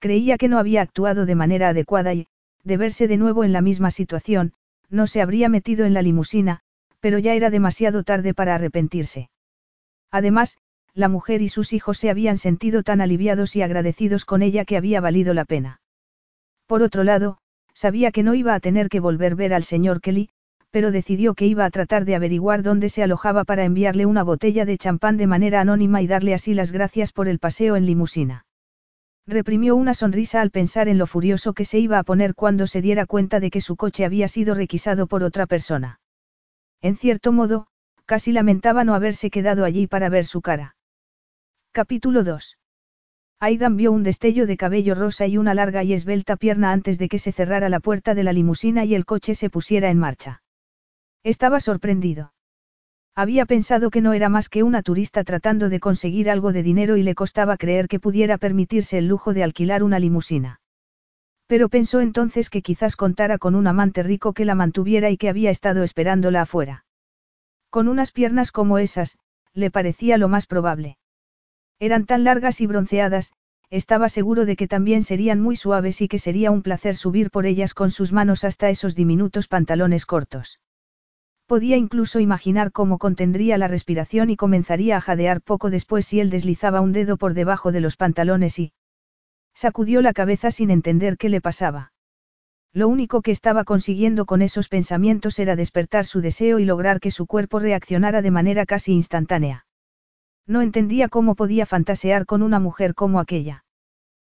Creía 0.00 0.36
que 0.36 0.48
no 0.48 0.58
había 0.58 0.82
actuado 0.82 1.26
de 1.26 1.36
manera 1.36 1.68
adecuada 1.68 2.12
y, 2.12 2.26
de 2.64 2.76
verse 2.76 3.06
de 3.06 3.18
nuevo 3.18 3.44
en 3.44 3.52
la 3.52 3.60
misma 3.60 3.92
situación, 3.92 4.52
no 4.88 5.06
se 5.06 5.22
habría 5.22 5.48
metido 5.48 5.86
en 5.86 5.94
la 5.94 6.02
limusina, 6.02 6.58
pero 6.98 7.20
ya 7.20 7.34
era 7.34 7.50
demasiado 7.50 8.02
tarde 8.02 8.34
para 8.34 8.56
arrepentirse. 8.56 9.30
Además, 10.12 10.58
la 10.94 11.08
mujer 11.08 11.40
y 11.40 11.48
sus 11.48 11.72
hijos 11.72 11.96
se 11.98 12.10
habían 12.10 12.36
sentido 12.36 12.82
tan 12.82 13.00
aliviados 13.00 13.56
y 13.56 13.62
agradecidos 13.62 14.26
con 14.26 14.42
ella 14.42 14.66
que 14.66 14.76
había 14.76 15.00
valido 15.00 15.32
la 15.32 15.46
pena. 15.46 15.80
Por 16.66 16.82
otro 16.82 17.02
lado, 17.02 17.38
sabía 17.72 18.12
que 18.12 18.22
no 18.22 18.34
iba 18.34 18.54
a 18.54 18.60
tener 18.60 18.90
que 18.90 19.00
volver 19.00 19.32
a 19.32 19.36
ver 19.36 19.54
al 19.54 19.64
señor 19.64 20.02
Kelly, 20.02 20.28
pero 20.70 20.90
decidió 20.90 21.34
que 21.34 21.46
iba 21.46 21.64
a 21.64 21.70
tratar 21.70 22.04
de 22.04 22.14
averiguar 22.14 22.62
dónde 22.62 22.90
se 22.90 23.02
alojaba 23.02 23.44
para 23.44 23.64
enviarle 23.64 24.06
una 24.06 24.22
botella 24.22 24.64
de 24.64 24.78
champán 24.78 25.16
de 25.16 25.26
manera 25.26 25.60
anónima 25.60 26.02
y 26.02 26.06
darle 26.06 26.34
así 26.34 26.54
las 26.54 26.72
gracias 26.72 27.12
por 27.12 27.28
el 27.28 27.38
paseo 27.38 27.76
en 27.76 27.86
limusina. 27.86 28.46
Reprimió 29.26 29.76
una 29.76 29.94
sonrisa 29.94 30.40
al 30.40 30.50
pensar 30.50 30.88
en 30.88 30.98
lo 30.98 31.06
furioso 31.06 31.52
que 31.52 31.64
se 31.64 31.78
iba 31.78 31.98
a 31.98 32.02
poner 32.02 32.34
cuando 32.34 32.66
se 32.66 32.82
diera 32.82 33.06
cuenta 33.06 33.38
de 33.38 33.50
que 33.50 33.60
su 33.60 33.76
coche 33.76 34.04
había 34.04 34.28
sido 34.28 34.54
requisado 34.54 35.06
por 35.06 35.22
otra 35.22 35.46
persona. 35.46 36.00
En 36.80 36.96
cierto 36.96 37.32
modo, 37.32 37.66
casi 38.12 38.30
lamentaba 38.30 38.84
no 38.84 38.94
haberse 38.94 39.30
quedado 39.30 39.64
allí 39.64 39.86
para 39.86 40.10
ver 40.10 40.26
su 40.26 40.42
cara. 40.42 40.76
Capítulo 41.72 42.24
2. 42.24 42.58
Aidan 43.40 43.78
vio 43.78 43.90
un 43.90 44.02
destello 44.02 44.46
de 44.46 44.58
cabello 44.58 44.94
rosa 44.94 45.26
y 45.26 45.38
una 45.38 45.54
larga 45.54 45.82
y 45.82 45.94
esbelta 45.94 46.36
pierna 46.36 46.72
antes 46.72 46.98
de 46.98 47.08
que 47.08 47.18
se 47.18 47.32
cerrara 47.32 47.70
la 47.70 47.80
puerta 47.80 48.14
de 48.14 48.22
la 48.22 48.34
limusina 48.34 48.84
y 48.84 48.94
el 48.94 49.06
coche 49.06 49.34
se 49.34 49.48
pusiera 49.48 49.88
en 49.88 49.98
marcha. 49.98 50.42
Estaba 51.24 51.58
sorprendido. 51.58 52.34
Había 53.14 53.46
pensado 53.46 53.88
que 53.88 54.02
no 54.02 54.12
era 54.12 54.28
más 54.28 54.50
que 54.50 54.62
una 54.62 54.82
turista 54.82 55.24
tratando 55.24 55.70
de 55.70 55.80
conseguir 55.80 56.28
algo 56.28 56.52
de 56.52 56.62
dinero 56.62 56.98
y 56.98 57.02
le 57.02 57.14
costaba 57.14 57.56
creer 57.56 57.88
que 57.88 57.98
pudiera 57.98 58.36
permitirse 58.36 58.98
el 58.98 59.08
lujo 59.08 59.32
de 59.32 59.42
alquilar 59.42 59.82
una 59.82 59.98
limusina. 59.98 60.60
Pero 61.46 61.70
pensó 61.70 62.02
entonces 62.02 62.50
que 62.50 62.60
quizás 62.60 62.94
contara 62.94 63.38
con 63.38 63.54
un 63.54 63.66
amante 63.68 64.02
rico 64.02 64.34
que 64.34 64.44
la 64.44 64.54
mantuviera 64.54 65.08
y 65.08 65.16
que 65.16 65.30
había 65.30 65.48
estado 65.48 65.82
esperándola 65.82 66.42
afuera. 66.42 66.84
Con 67.72 67.88
unas 67.88 68.12
piernas 68.12 68.52
como 68.52 68.76
esas, 68.76 69.16
le 69.54 69.70
parecía 69.70 70.18
lo 70.18 70.28
más 70.28 70.46
probable. 70.46 70.98
Eran 71.78 72.04
tan 72.04 72.22
largas 72.22 72.60
y 72.60 72.66
bronceadas, 72.66 73.32
estaba 73.70 74.10
seguro 74.10 74.44
de 74.44 74.56
que 74.56 74.68
también 74.68 75.02
serían 75.02 75.40
muy 75.40 75.56
suaves 75.56 76.02
y 76.02 76.06
que 76.06 76.18
sería 76.18 76.50
un 76.50 76.60
placer 76.60 76.96
subir 76.96 77.30
por 77.30 77.46
ellas 77.46 77.72
con 77.72 77.90
sus 77.90 78.12
manos 78.12 78.44
hasta 78.44 78.68
esos 78.68 78.94
diminutos 78.94 79.48
pantalones 79.48 80.04
cortos. 80.04 80.60
Podía 81.46 81.78
incluso 81.78 82.20
imaginar 82.20 82.72
cómo 82.72 82.98
contendría 82.98 83.56
la 83.56 83.68
respiración 83.68 84.28
y 84.28 84.36
comenzaría 84.36 84.98
a 84.98 85.00
jadear 85.00 85.40
poco 85.40 85.70
después 85.70 86.04
si 86.04 86.20
él 86.20 86.28
deslizaba 86.28 86.82
un 86.82 86.92
dedo 86.92 87.16
por 87.16 87.32
debajo 87.32 87.72
de 87.72 87.80
los 87.80 87.96
pantalones 87.96 88.58
y... 88.58 88.74
Sacudió 89.54 90.02
la 90.02 90.12
cabeza 90.12 90.50
sin 90.50 90.70
entender 90.70 91.16
qué 91.16 91.30
le 91.30 91.40
pasaba. 91.40 91.91
Lo 92.74 92.88
único 92.88 93.20
que 93.20 93.32
estaba 93.32 93.64
consiguiendo 93.64 94.24
con 94.24 94.40
esos 94.40 94.68
pensamientos 94.68 95.38
era 95.38 95.56
despertar 95.56 96.06
su 96.06 96.22
deseo 96.22 96.58
y 96.58 96.64
lograr 96.64 97.00
que 97.00 97.10
su 97.10 97.26
cuerpo 97.26 97.58
reaccionara 97.58 98.22
de 98.22 98.30
manera 98.30 98.64
casi 98.64 98.92
instantánea. 98.92 99.66
No 100.46 100.62
entendía 100.62 101.08
cómo 101.08 101.34
podía 101.34 101.66
fantasear 101.66 102.24
con 102.24 102.42
una 102.42 102.58
mujer 102.58 102.94
como 102.94 103.20
aquella. 103.20 103.64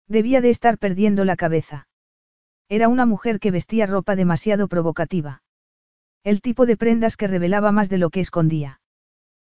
Debía 0.09 0.41
de 0.41 0.51
estar 0.51 0.79
perdiendo 0.79 1.25
la 1.25 1.37
cabeza. 1.37 1.87
Era 2.69 2.89
una 2.89 3.07
mujer 3.07 3.39
que 3.39 3.53
vestía 3.53 3.87
ropa 3.87 4.17
demasiado 4.17 4.69
provocativa. 4.69 5.43
El 6.25 6.41
tipo 6.41 6.67
de 6.67 6.77
prendas 6.77 7.17
que 7.17 7.29
revelaba 7.29 7.71
más 7.71 7.89
de 7.89 7.99
lo 7.99 8.11
que 8.11 8.21
escondía. 8.21 8.81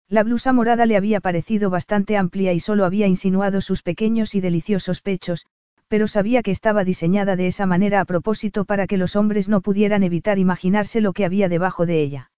La 0.08 0.24
blusa 0.24 0.54
morada 0.54 0.86
le 0.86 0.98
había 0.98 1.22
parecido 1.22 1.70
bastante 1.70 2.18
amplia 2.18 2.52
y 2.52 2.60
solo 2.60 2.84
había 2.84 3.08
insinuado 3.08 3.62
sus 3.62 3.82
pequeños 3.82 4.36
y 4.36 4.42
deliciosos 4.42 5.02
pechos, 5.02 5.46
pero 5.92 6.08
sabía 6.08 6.42
que 6.42 6.52
estaba 6.52 6.86
diseñada 6.86 7.36
de 7.36 7.48
esa 7.48 7.66
manera 7.66 8.00
a 8.00 8.06
propósito 8.06 8.64
para 8.64 8.88
que 8.88 8.96
los 8.96 9.18
hombres 9.18 9.50
no 9.50 9.60
pudieran 9.60 10.04
evitar 10.04 10.40
imaginarse 10.40 11.02
lo 11.02 11.12
que 11.12 11.26
había 11.26 11.50
debajo 11.50 11.86
de 11.86 12.02
ella. 12.02 12.32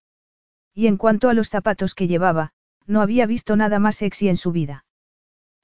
Y 0.73 0.87
en 0.87 0.97
cuanto 0.97 1.29
a 1.29 1.35
los 1.35 1.49
zapatos 1.49 1.93
que 1.93 2.07
llevaba, 2.07 2.49
no 2.87 2.99
había 2.99 3.27
visto 3.27 3.55
nada 3.55 3.77
más 3.77 3.97
sexy 3.97 4.27
en 4.27 4.37
su 4.37 4.51
vida. 4.51 4.85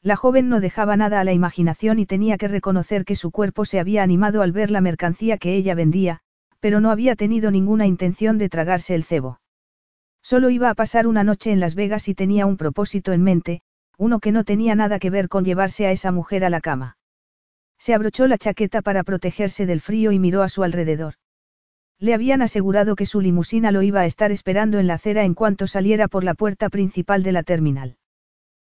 La 0.04 0.16
joven 0.16 0.50
no 0.50 0.60
dejaba 0.60 0.98
nada 0.98 1.20
a 1.20 1.24
la 1.24 1.34
imaginación 1.34 1.98
y 1.98 2.06
tenía 2.06 2.38
que 2.38 2.48
reconocer 2.48 3.06
que 3.06 3.16
su 3.16 3.32
cuerpo 3.32 3.66
se 3.66 3.80
había 3.80 4.04
animado 4.04 4.44
al 4.44 4.52
ver 4.52 4.70
la 4.70 4.82
mercancía 4.82 5.40
que 5.40 5.56
ella 5.56 5.74
vendía, 5.74 6.20
pero 6.60 6.82
no 6.82 6.92
había 6.92 7.16
tenido 7.16 7.50
ninguna 7.50 7.88
intención 7.88 8.38
de 8.38 8.50
tragarse 8.50 8.94
el 8.94 9.04
cebo. 9.04 9.42
Solo 10.22 10.52
iba 10.52 10.70
a 10.70 10.76
pasar 10.76 11.08
una 11.08 11.24
noche 11.24 11.52
en 11.52 11.60
Las 11.60 11.74
Vegas 11.74 12.08
y 12.08 12.14
tenía 12.14 12.46
un 12.46 12.56
propósito 12.56 13.14
en 13.14 13.24
mente, 13.24 13.62
uno 13.98 14.20
que 14.20 14.32
no 14.32 14.44
tenía 14.44 14.76
nada 14.76 15.00
que 15.00 15.10
ver 15.10 15.28
con 15.28 15.44
llevarse 15.44 15.88
a 15.88 15.92
esa 15.92 16.12
mujer 16.12 16.46
a 16.46 16.52
la 16.52 16.62
cama. 16.62 16.98
Se 17.80 17.94
abrochó 17.94 18.28
la 18.28 18.38
chaqueta 18.38 18.82
para 18.82 19.04
protegerse 19.04 19.66
del 19.66 19.82
frío 19.82 20.12
y 20.12 20.20
miró 20.20 20.44
a 20.44 20.50
su 20.50 20.64
alrededor. 20.64 21.16
Le 21.98 22.14
habían 22.14 22.42
asegurado 22.42 22.96
que 22.96 23.06
su 23.06 23.22
limusina 23.22 23.72
lo 23.72 23.82
iba 23.82 24.02
a 24.02 24.06
estar 24.06 24.32
esperando 24.32 24.80
en 24.80 24.88
la 24.88 24.96
acera 24.96 25.24
en 25.24 25.34
cuanto 25.34 25.66
saliera 25.66 26.08
por 26.08 26.24
la 26.24 26.34
puerta 26.34 26.70
principal 26.70 27.24
de 27.24 27.32
la 27.32 27.44
terminal. 27.44 27.98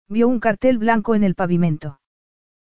Vio 0.09 0.29
un 0.29 0.41
cartel 0.41 0.79
blanco 0.79 1.15
en 1.15 1.25
el 1.25 1.35
pavimento. 1.35 2.01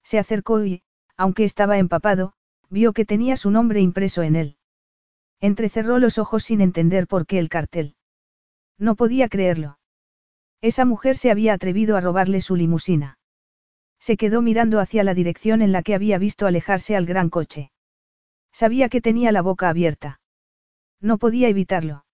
Se 0.03 0.19
acercó 0.19 0.63
y, 0.63 0.83
aunque 1.17 1.43
estaba 1.43 1.77
empapado, 1.77 2.33
vio 2.69 2.93
que 2.93 3.05
tenía 3.05 3.35
su 3.35 3.51
nombre 3.51 3.81
impreso 3.81 4.21
en 4.21 4.35
él. 4.35 4.57
Entrecerró 5.39 5.99
los 5.99 6.17
ojos 6.17 6.43
sin 6.43 6.61
entender 6.61 7.07
por 7.07 7.25
qué 7.25 7.39
el 7.39 7.49
cartel. 7.49 7.95
No 8.77 8.95
podía 8.95 9.27
creerlo. 9.29 9.79
Esa 10.61 10.85
mujer 10.85 11.17
se 11.17 11.31
había 11.31 11.53
atrevido 11.53 11.97
a 11.97 12.01
robarle 12.01 12.41
su 12.41 12.55
limusina. 12.55 13.16
Se 13.99 14.17
quedó 14.17 14.41
mirando 14.41 14.79
hacia 14.79 15.03
la 15.03 15.13
dirección 15.13 15.61
en 15.61 15.71
la 15.71 15.83
que 15.83 15.95
había 15.95 16.17
visto 16.17 16.47
alejarse 16.47 16.95
al 16.95 17.05
gran 17.05 17.29
coche. 17.29 17.71
Sabía 18.51 18.89
que 18.89 19.01
tenía 19.01 19.31
la 19.31 19.41
boca 19.41 19.69
abierta. 19.69 20.19
No 21.01 21.17
podía 21.17 21.47
evitarlo. 21.47 22.05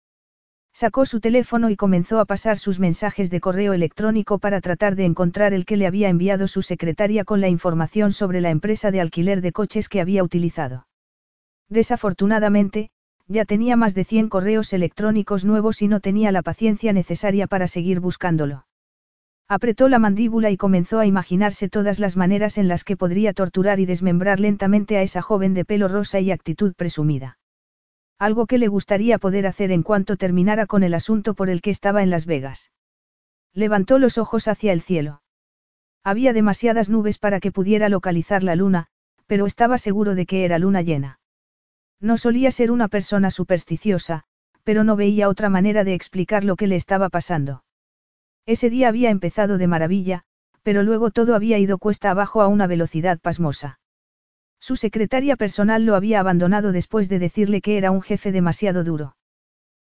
Sacó 0.74 1.06
su 1.06 1.20
teléfono 1.20 1.70
y 1.70 1.76
comenzó 1.76 2.20
a 2.20 2.26
pasar 2.26 2.58
sus 2.58 2.80
mensajes 2.80 3.30
de 3.30 3.40
correo 3.40 3.74
electrónico 3.74 4.40
para 4.40 4.60
tratar 4.60 4.96
de 4.96 5.06
encontrar 5.06 5.54
el 5.54 5.66
que 5.66 5.78
le 5.78 5.86
había 5.86 6.10
enviado 6.10 6.48
su 6.48 6.64
secretaria 6.64 7.26
con 7.26 7.42
la 7.42 7.48
información 7.48 8.12
sobre 8.12 8.42
la 8.42 8.50
empresa 8.50 8.90
de 8.90 9.00
alquiler 9.00 9.42
de 9.42 9.52
coches 9.52 9.88
que 9.88 10.02
había 10.02 10.24
utilizado. 10.24 10.88
Desafortunadamente, 11.70 12.90
ya 13.28 13.46
tenía 13.46 13.76
más 13.76 13.94
de 13.94 14.04
100 14.04 14.30
correos 14.30 14.74
electrónicos 14.74 15.46
nuevos 15.46 15.82
y 15.84 15.88
no 15.88 16.00
tenía 16.00 16.32
la 16.32 16.42
paciencia 16.42 16.92
necesaria 16.92 17.46
para 17.46 17.68
seguir 17.68 18.00
buscándolo. 18.00 18.66
Apretó 19.48 19.90
la 19.90 20.00
mandíbula 20.00 20.52
y 20.52 20.58
comenzó 20.58 21.00
a 21.00 21.06
imaginarse 21.06 21.70
todas 21.70 22.00
las 22.00 22.16
maneras 22.16 22.58
en 22.58 22.68
las 22.68 22.84
que 22.84 22.98
podría 22.98 23.34
torturar 23.34 23.80
y 23.80 23.86
desmembrar 23.86 24.40
lentamente 24.40 24.98
a 24.98 25.02
esa 25.02 25.22
joven 25.22 25.54
de 25.54 25.66
pelo 25.66 25.88
rosa 25.88 26.20
y 26.20 26.32
actitud 26.32 26.74
presumida. 26.76 27.38
Algo 28.20 28.46
que 28.48 28.58
le 28.58 28.68
gustaría 28.68 29.18
poder 29.18 29.46
hacer 29.46 29.72
en 29.72 29.84
cuanto 29.84 30.16
terminara 30.16 30.66
con 30.66 30.84
el 30.84 30.94
asunto 30.94 31.34
por 31.34 31.50
el 31.50 31.62
que 31.62 31.72
estaba 31.72 32.04
en 32.04 32.10
Las 32.10 32.26
Vegas. 32.26 32.72
Levantó 33.54 34.00
los 34.00 34.18
ojos 34.18 34.48
hacia 34.48 34.72
el 34.72 34.82
cielo. 34.82 35.22
Había 36.04 36.34
demasiadas 36.34 36.90
nubes 36.90 37.18
para 37.18 37.40
que 37.40 37.52
pudiera 37.52 37.90
localizar 37.90 38.44
la 38.44 38.56
luna, 38.56 38.88
pero 39.28 39.46
estaba 39.46 39.78
seguro 39.78 40.16
de 40.16 40.26
que 40.26 40.46
era 40.46 40.58
luna 40.58 40.82
llena. 40.82 41.20
No 42.00 42.18
solía 42.18 42.52
ser 42.52 42.72
una 42.72 42.88
persona 42.88 43.32
supersticiosa, 43.32 44.24
pero 44.64 44.84
no 44.84 44.96
veía 44.96 45.30
otra 45.30 45.50
manera 45.50 45.84
de 45.84 45.94
explicar 45.94 46.44
lo 46.44 46.56
que 46.56 46.68
le 46.68 46.76
estaba 46.76 47.10
pasando. 47.10 47.64
Ese 48.46 48.70
día 48.70 48.90
había 48.90 49.10
empezado 49.10 49.58
de 49.58 49.68
maravilla, 49.68 50.24
pero 50.64 50.84
luego 50.84 51.12
todo 51.12 51.36
había 51.36 51.60
ido 51.60 51.78
cuesta 51.78 52.12
abajo 52.12 52.42
a 52.42 52.48
una 52.48 52.68
velocidad 52.68 53.20
pasmosa. 53.20 53.80
Su 54.60 54.76
secretaria 54.76 55.36
personal 55.36 55.86
lo 55.86 55.96
había 55.96 56.20
abandonado 56.20 56.72
después 56.72 57.10
de 57.10 57.20
decirle 57.20 57.62
que 57.62 57.78
era 57.78 57.92
un 57.92 58.02
jefe 58.02 58.32
demasiado 58.32 58.84
duro. 58.84 59.16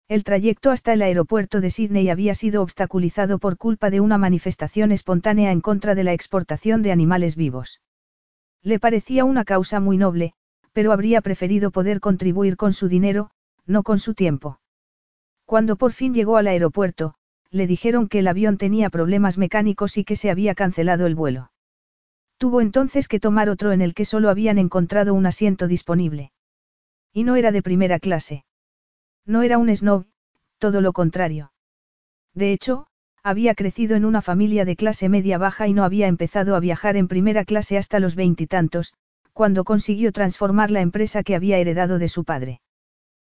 El 0.07 0.23
trayecto 0.23 0.71
hasta 0.71 0.93
el 0.93 1.01
aeropuerto 1.01 1.61
de 1.61 1.69
Sydney 1.69 2.09
había 2.09 2.35
sido 2.35 2.61
obstaculizado 2.61 3.39
por 3.39 3.57
culpa 3.57 3.89
de 3.89 4.01
una 4.01 4.17
manifestación 4.17 4.91
espontánea 4.91 5.51
en 5.51 5.61
contra 5.61 5.95
de 5.95 6.03
la 6.03 6.13
exportación 6.13 6.81
de 6.81 6.91
animales 6.91 7.35
vivos. 7.35 7.81
Le 8.61 8.79
parecía 8.79 9.25
una 9.25 9.45
causa 9.45 9.79
muy 9.79 9.97
noble, 9.97 10.33
pero 10.73 10.91
habría 10.91 11.21
preferido 11.21 11.71
poder 11.71 11.99
contribuir 11.99 12.57
con 12.57 12.73
su 12.73 12.87
dinero, 12.87 13.31
no 13.65 13.83
con 13.83 13.99
su 13.99 14.13
tiempo. 14.13 14.59
Cuando 15.45 15.75
por 15.75 15.93
fin 15.93 16.13
llegó 16.13 16.37
al 16.37 16.47
aeropuerto, 16.47 17.15
le 17.53 17.67
dijeron 17.67 18.07
que 18.09 18.19
el 18.19 18.27
avión 18.27 18.57
tenía 18.57 18.89
problemas 18.89 19.37
mecánicos 19.37 19.97
y 19.97 20.03
que 20.03 20.15
se 20.15 20.31
había 20.31 20.55
cancelado 20.55 21.05
el 21.05 21.13
vuelo. 21.13 21.51
Tuvo 22.37 22.61
entonces 22.61 23.07
que 23.07 23.19
tomar 23.19 23.47
otro 23.47 23.71
en 23.71 23.81
el 23.81 23.93
que 23.93 24.05
solo 24.05 24.29
habían 24.29 24.57
encontrado 24.57 25.13
un 25.13 25.27
asiento 25.27 25.67
disponible. 25.67 26.31
Y 27.13 27.23
no 27.23 27.35
era 27.35 27.51
de 27.51 27.61
primera 27.61 27.99
clase. 27.99 28.43
No 29.25 29.43
era 29.43 29.59
un 29.59 29.73
snob, 29.73 30.07
todo 30.57 30.81
lo 30.81 30.93
contrario. 30.93 31.53
De 32.33 32.51
hecho, 32.51 32.87
había 33.21 33.53
crecido 33.53 33.95
en 33.95 34.03
una 34.03 34.23
familia 34.23 34.65
de 34.65 34.75
clase 34.75 35.07
media 35.07 35.37
baja 35.37 35.67
y 35.67 35.73
no 35.73 35.83
había 35.83 36.07
empezado 36.07 36.55
a 36.55 36.59
viajar 36.59 36.97
en 36.97 37.07
primera 37.07 37.45
clase 37.45 37.77
hasta 37.77 37.99
los 37.99 38.15
veintitantos, 38.15 38.95
cuando 39.31 39.63
consiguió 39.63 40.11
transformar 40.11 40.71
la 40.71 40.81
empresa 40.81 41.21
que 41.21 41.35
había 41.35 41.59
heredado 41.59 41.99
de 41.99 42.09
su 42.09 42.23
padre. 42.23 42.61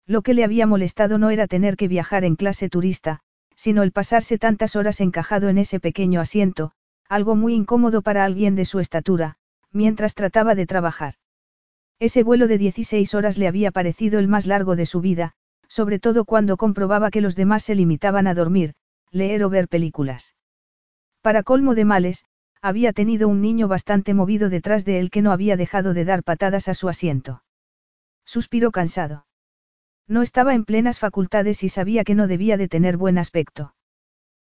Lo 0.08 0.24
que 0.24 0.34
le 0.34 0.44
había 0.44 0.66
molestado 0.66 1.20
no 1.20 1.30
era 1.30 1.46
tener 1.46 1.78
que 1.78 1.88
viajar 1.88 2.24
en 2.24 2.36
clase 2.36 2.68
turista, 2.68 3.22
sino 3.58 3.84
el 3.84 3.92
pasarse 3.92 4.38
tantas 4.38 4.78
horas 4.78 5.02
encajado 5.02 5.50
en 5.50 5.58
ese 5.58 5.82
pequeño 5.82 6.22
asiento, 6.22 6.72
algo 7.10 7.36
muy 7.36 7.54
incómodo 7.54 8.02
para 8.02 8.24
alguien 8.24 8.56
de 8.56 8.64
su 8.64 8.80
estatura, 8.80 9.38
mientras 9.72 10.14
trataba 10.14 10.56
de 10.56 10.66
trabajar. 10.66 11.16
Ese 12.00 12.24
vuelo 12.24 12.48
de 12.48 12.60
16 12.60 13.14
horas 13.16 13.38
le 13.38 13.48
había 13.48 13.72
parecido 13.72 14.20
el 14.20 14.28
más 14.28 14.46
largo 14.46 14.76
de 14.76 14.86
su 14.86 15.02
vida, 15.02 15.34
sobre 15.68 16.00
todo 16.00 16.24
cuando 16.24 16.56
comprobaba 16.56 17.10
que 17.10 17.22
los 17.22 17.36
demás 17.36 17.64
se 17.64 17.76
limitaban 17.76 18.28
a 18.28 18.36
dormir, 18.36 18.76
leer 19.12 19.44
o 19.44 19.50
ver 19.50 19.68
películas. 19.68 20.36
Para 21.22 21.44
colmo 21.44 21.76
de 21.76 21.86
males, 21.86 22.26
había 22.62 22.94
tenido 22.94 23.28
un 23.28 23.42
niño 23.42 23.68
bastante 23.68 24.14
movido 24.14 24.50
detrás 24.50 24.86
de 24.86 25.00
él 25.00 25.10
que 25.10 25.22
no 25.22 25.32
había 25.32 25.58
dejado 25.58 25.94
de 25.94 26.06
dar 26.06 26.24
patadas 26.24 26.68
a 26.68 26.74
su 26.74 26.90
asiento. 26.90 27.44
Suspiró 28.26 28.72
cansado. 28.72 29.27
No 30.08 30.22
estaba 30.22 30.54
en 30.54 30.64
plenas 30.64 31.00
facultades 31.00 31.64
y 31.64 31.70
sabía 31.70 32.04
que 32.04 32.16
no 32.16 32.28
debía 32.28 32.58
de 32.58 32.68
tener 32.68 32.98
buen 32.98 33.18
aspecto. 33.18 33.74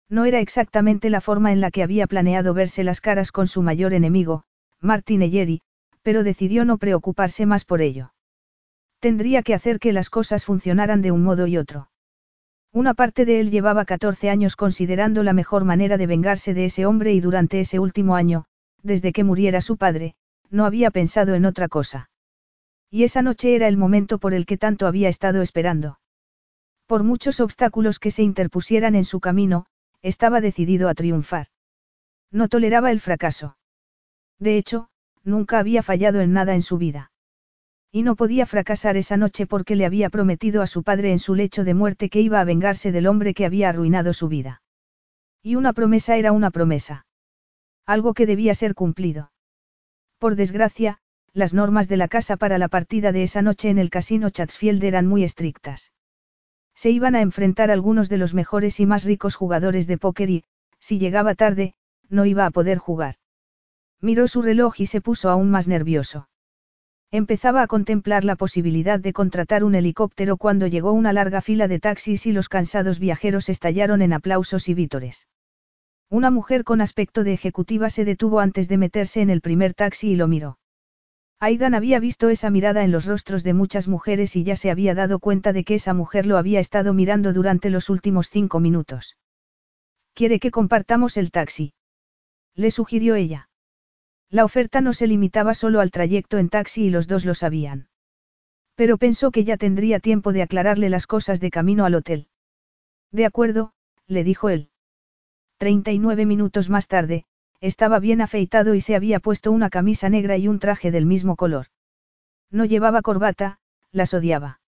No 0.08 0.24
era 0.24 0.40
exactamente 0.40 1.10
la 1.10 1.20
forma 1.20 1.52
en 1.52 1.60
la 1.60 1.70
que 1.70 1.82
había 1.82 2.06
planeado 2.06 2.54
verse 2.54 2.82
las 2.82 3.00
caras 3.00 3.30
con 3.30 3.46
su 3.46 3.62
mayor 3.62 3.92
enemigo, 3.92 4.44
Martin 4.80 5.22
Eyeri, 5.22 5.60
pero 6.02 6.24
decidió 6.24 6.64
no 6.64 6.78
preocuparse 6.78 7.46
más 7.46 7.64
por 7.64 7.82
ello. 7.82 8.12
Tendría 8.98 9.42
que 9.42 9.54
hacer 9.54 9.78
que 9.78 9.92
las 9.92 10.10
cosas 10.10 10.44
funcionaran 10.44 11.02
de 11.02 11.12
un 11.12 11.22
modo 11.22 11.46
y 11.46 11.56
otro. 11.58 11.90
Una 12.72 12.94
parte 12.94 13.24
de 13.24 13.40
él 13.40 13.50
llevaba 13.50 13.84
14 13.84 14.30
años 14.30 14.56
considerando 14.56 15.22
la 15.22 15.32
mejor 15.32 15.64
manera 15.64 15.96
de 15.96 16.06
vengarse 16.06 16.54
de 16.54 16.66
ese 16.66 16.86
hombre 16.86 17.12
y 17.12 17.20
durante 17.20 17.60
ese 17.60 17.78
último 17.78 18.14
año, 18.14 18.44
desde 18.82 19.12
que 19.12 19.24
muriera 19.24 19.60
su 19.60 19.76
padre, 19.76 20.14
no 20.50 20.64
había 20.64 20.90
pensado 20.90 21.34
en 21.34 21.44
otra 21.44 21.68
cosa. 21.68 22.10
Y 22.90 23.04
esa 23.04 23.22
noche 23.22 23.54
era 23.54 23.68
el 23.68 23.76
momento 23.76 24.18
por 24.18 24.34
el 24.34 24.46
que 24.46 24.58
tanto 24.58 24.86
había 24.86 25.08
estado 25.08 25.42
esperando. 25.42 26.00
Por 26.86 27.04
muchos 27.04 27.38
obstáculos 27.38 28.00
que 28.00 28.10
se 28.10 28.24
interpusieran 28.24 28.96
en 28.96 29.04
su 29.04 29.20
camino, 29.20 29.66
estaba 30.02 30.40
decidido 30.40 30.88
a 30.88 30.94
triunfar. 30.94 31.46
No 32.32 32.48
toleraba 32.48 32.90
el 32.90 33.00
fracaso. 33.00 33.56
De 34.40 34.56
hecho, 34.56 34.88
nunca 35.22 35.58
había 35.60 35.82
fallado 35.84 36.20
en 36.20 36.32
nada 36.32 36.54
en 36.54 36.62
su 36.62 36.78
vida. 36.78 37.12
Y 37.92 38.02
no 38.02 38.16
podía 38.16 38.46
fracasar 38.46 38.96
esa 38.96 39.16
noche 39.16 39.46
porque 39.46 39.76
le 39.76 39.86
había 39.86 40.10
prometido 40.10 40.62
a 40.62 40.66
su 40.66 40.82
padre 40.82 41.12
en 41.12 41.18
su 41.18 41.34
lecho 41.34 41.64
de 41.64 41.74
muerte 41.74 42.08
que 42.08 42.20
iba 42.20 42.40
a 42.40 42.44
vengarse 42.44 42.92
del 42.92 43.06
hombre 43.06 43.34
que 43.34 43.46
había 43.46 43.68
arruinado 43.68 44.12
su 44.12 44.28
vida. 44.28 44.62
Y 45.42 45.56
una 45.56 45.72
promesa 45.72 46.16
era 46.16 46.32
una 46.32 46.50
promesa. 46.50 47.06
Algo 47.86 48.14
que 48.14 48.26
debía 48.26 48.54
ser 48.54 48.74
cumplido. 48.74 49.32
Por 50.18 50.36
desgracia, 50.36 50.98
las 51.32 51.54
normas 51.54 51.88
de 51.88 51.96
la 51.96 52.08
casa 52.08 52.36
para 52.36 52.58
la 52.58 52.68
partida 52.68 53.12
de 53.12 53.22
esa 53.22 53.40
noche 53.40 53.70
en 53.70 53.78
el 53.78 53.90
casino 53.90 54.30
Chatsfield 54.30 54.82
eran 54.82 55.06
muy 55.06 55.22
estrictas. 55.22 55.92
Se 56.74 56.90
iban 56.90 57.14
a 57.14 57.20
enfrentar 57.20 57.70
algunos 57.70 58.08
de 58.08 58.18
los 58.18 58.34
mejores 58.34 58.80
y 58.80 58.86
más 58.86 59.04
ricos 59.04 59.36
jugadores 59.36 59.86
de 59.86 59.98
póker 59.98 60.30
y, 60.30 60.44
si 60.78 60.98
llegaba 60.98 61.34
tarde, 61.34 61.74
no 62.08 62.24
iba 62.24 62.46
a 62.46 62.50
poder 62.50 62.78
jugar. 62.78 63.16
Miró 64.00 64.26
su 64.28 64.42
reloj 64.42 64.80
y 64.80 64.86
se 64.86 65.00
puso 65.00 65.30
aún 65.30 65.50
más 65.50 65.68
nervioso. 65.68 66.28
Empezaba 67.12 67.62
a 67.62 67.66
contemplar 67.66 68.24
la 68.24 68.36
posibilidad 68.36 69.00
de 69.00 69.12
contratar 69.12 69.64
un 69.64 69.74
helicóptero 69.74 70.36
cuando 70.36 70.68
llegó 70.68 70.92
una 70.92 71.12
larga 71.12 71.40
fila 71.40 71.68
de 71.68 71.80
taxis 71.80 72.26
y 72.26 72.32
los 72.32 72.48
cansados 72.48 72.98
viajeros 72.98 73.48
estallaron 73.48 74.00
en 74.00 74.12
aplausos 74.12 74.68
y 74.68 74.74
vítores. 74.74 75.26
Una 76.08 76.30
mujer 76.30 76.64
con 76.64 76.80
aspecto 76.80 77.24
de 77.24 77.32
ejecutiva 77.32 77.90
se 77.90 78.04
detuvo 78.04 78.40
antes 78.40 78.68
de 78.68 78.78
meterse 78.78 79.20
en 79.22 79.30
el 79.30 79.40
primer 79.40 79.74
taxi 79.74 80.10
y 80.10 80.16
lo 80.16 80.28
miró. 80.28 80.59
Aidan 81.42 81.74
había 81.74 82.00
visto 82.00 82.28
esa 82.28 82.50
mirada 82.50 82.84
en 82.84 82.92
los 82.92 83.06
rostros 83.06 83.42
de 83.42 83.54
muchas 83.54 83.88
mujeres 83.88 84.36
y 84.36 84.44
ya 84.44 84.56
se 84.56 84.70
había 84.70 84.94
dado 84.94 85.18
cuenta 85.18 85.54
de 85.54 85.64
que 85.64 85.74
esa 85.74 85.94
mujer 85.94 86.26
lo 86.26 86.36
había 86.36 86.60
estado 86.60 86.92
mirando 86.92 87.32
durante 87.32 87.70
los 87.70 87.88
últimos 87.88 88.28
cinco 88.28 88.60
minutos. 88.60 89.16
¿Quiere 90.12 90.38
que 90.38 90.50
compartamos 90.50 91.16
el 91.16 91.30
taxi? 91.30 91.72
Le 92.54 92.70
sugirió 92.70 93.14
ella. 93.14 93.48
La 94.28 94.44
oferta 94.44 94.82
no 94.82 94.92
se 94.92 95.06
limitaba 95.06 95.54
solo 95.54 95.80
al 95.80 95.90
trayecto 95.90 96.36
en 96.36 96.50
taxi 96.50 96.84
y 96.84 96.90
los 96.90 97.08
dos 97.08 97.24
lo 97.24 97.34
sabían. 97.34 97.88
Pero 98.74 98.98
pensó 98.98 99.30
que 99.30 99.44
ya 99.44 99.56
tendría 99.56 99.98
tiempo 99.98 100.34
de 100.34 100.42
aclararle 100.42 100.90
las 100.90 101.06
cosas 101.06 101.40
de 101.40 101.50
camino 101.50 101.86
al 101.86 101.94
hotel. 101.94 102.28
De 103.12 103.24
acuerdo, 103.24 103.72
le 104.06 104.24
dijo 104.24 104.50
él. 104.50 104.68
Treinta 105.56 105.90
y 105.90 105.98
nueve 105.98 106.26
minutos 106.26 106.68
más 106.68 106.86
tarde, 106.86 107.24
estaba 107.60 107.98
bien 107.98 108.20
afeitado 108.20 108.74
y 108.74 108.80
se 108.80 108.94
había 108.94 109.20
puesto 109.20 109.52
una 109.52 109.70
camisa 109.70 110.08
negra 110.08 110.36
y 110.36 110.48
un 110.48 110.58
traje 110.58 110.90
del 110.90 111.06
mismo 111.06 111.36
color. 111.36 111.66
No 112.50 112.64
llevaba 112.64 113.02
corbata, 113.02 113.58
las 113.92 114.14
odiaba. 114.14 114.60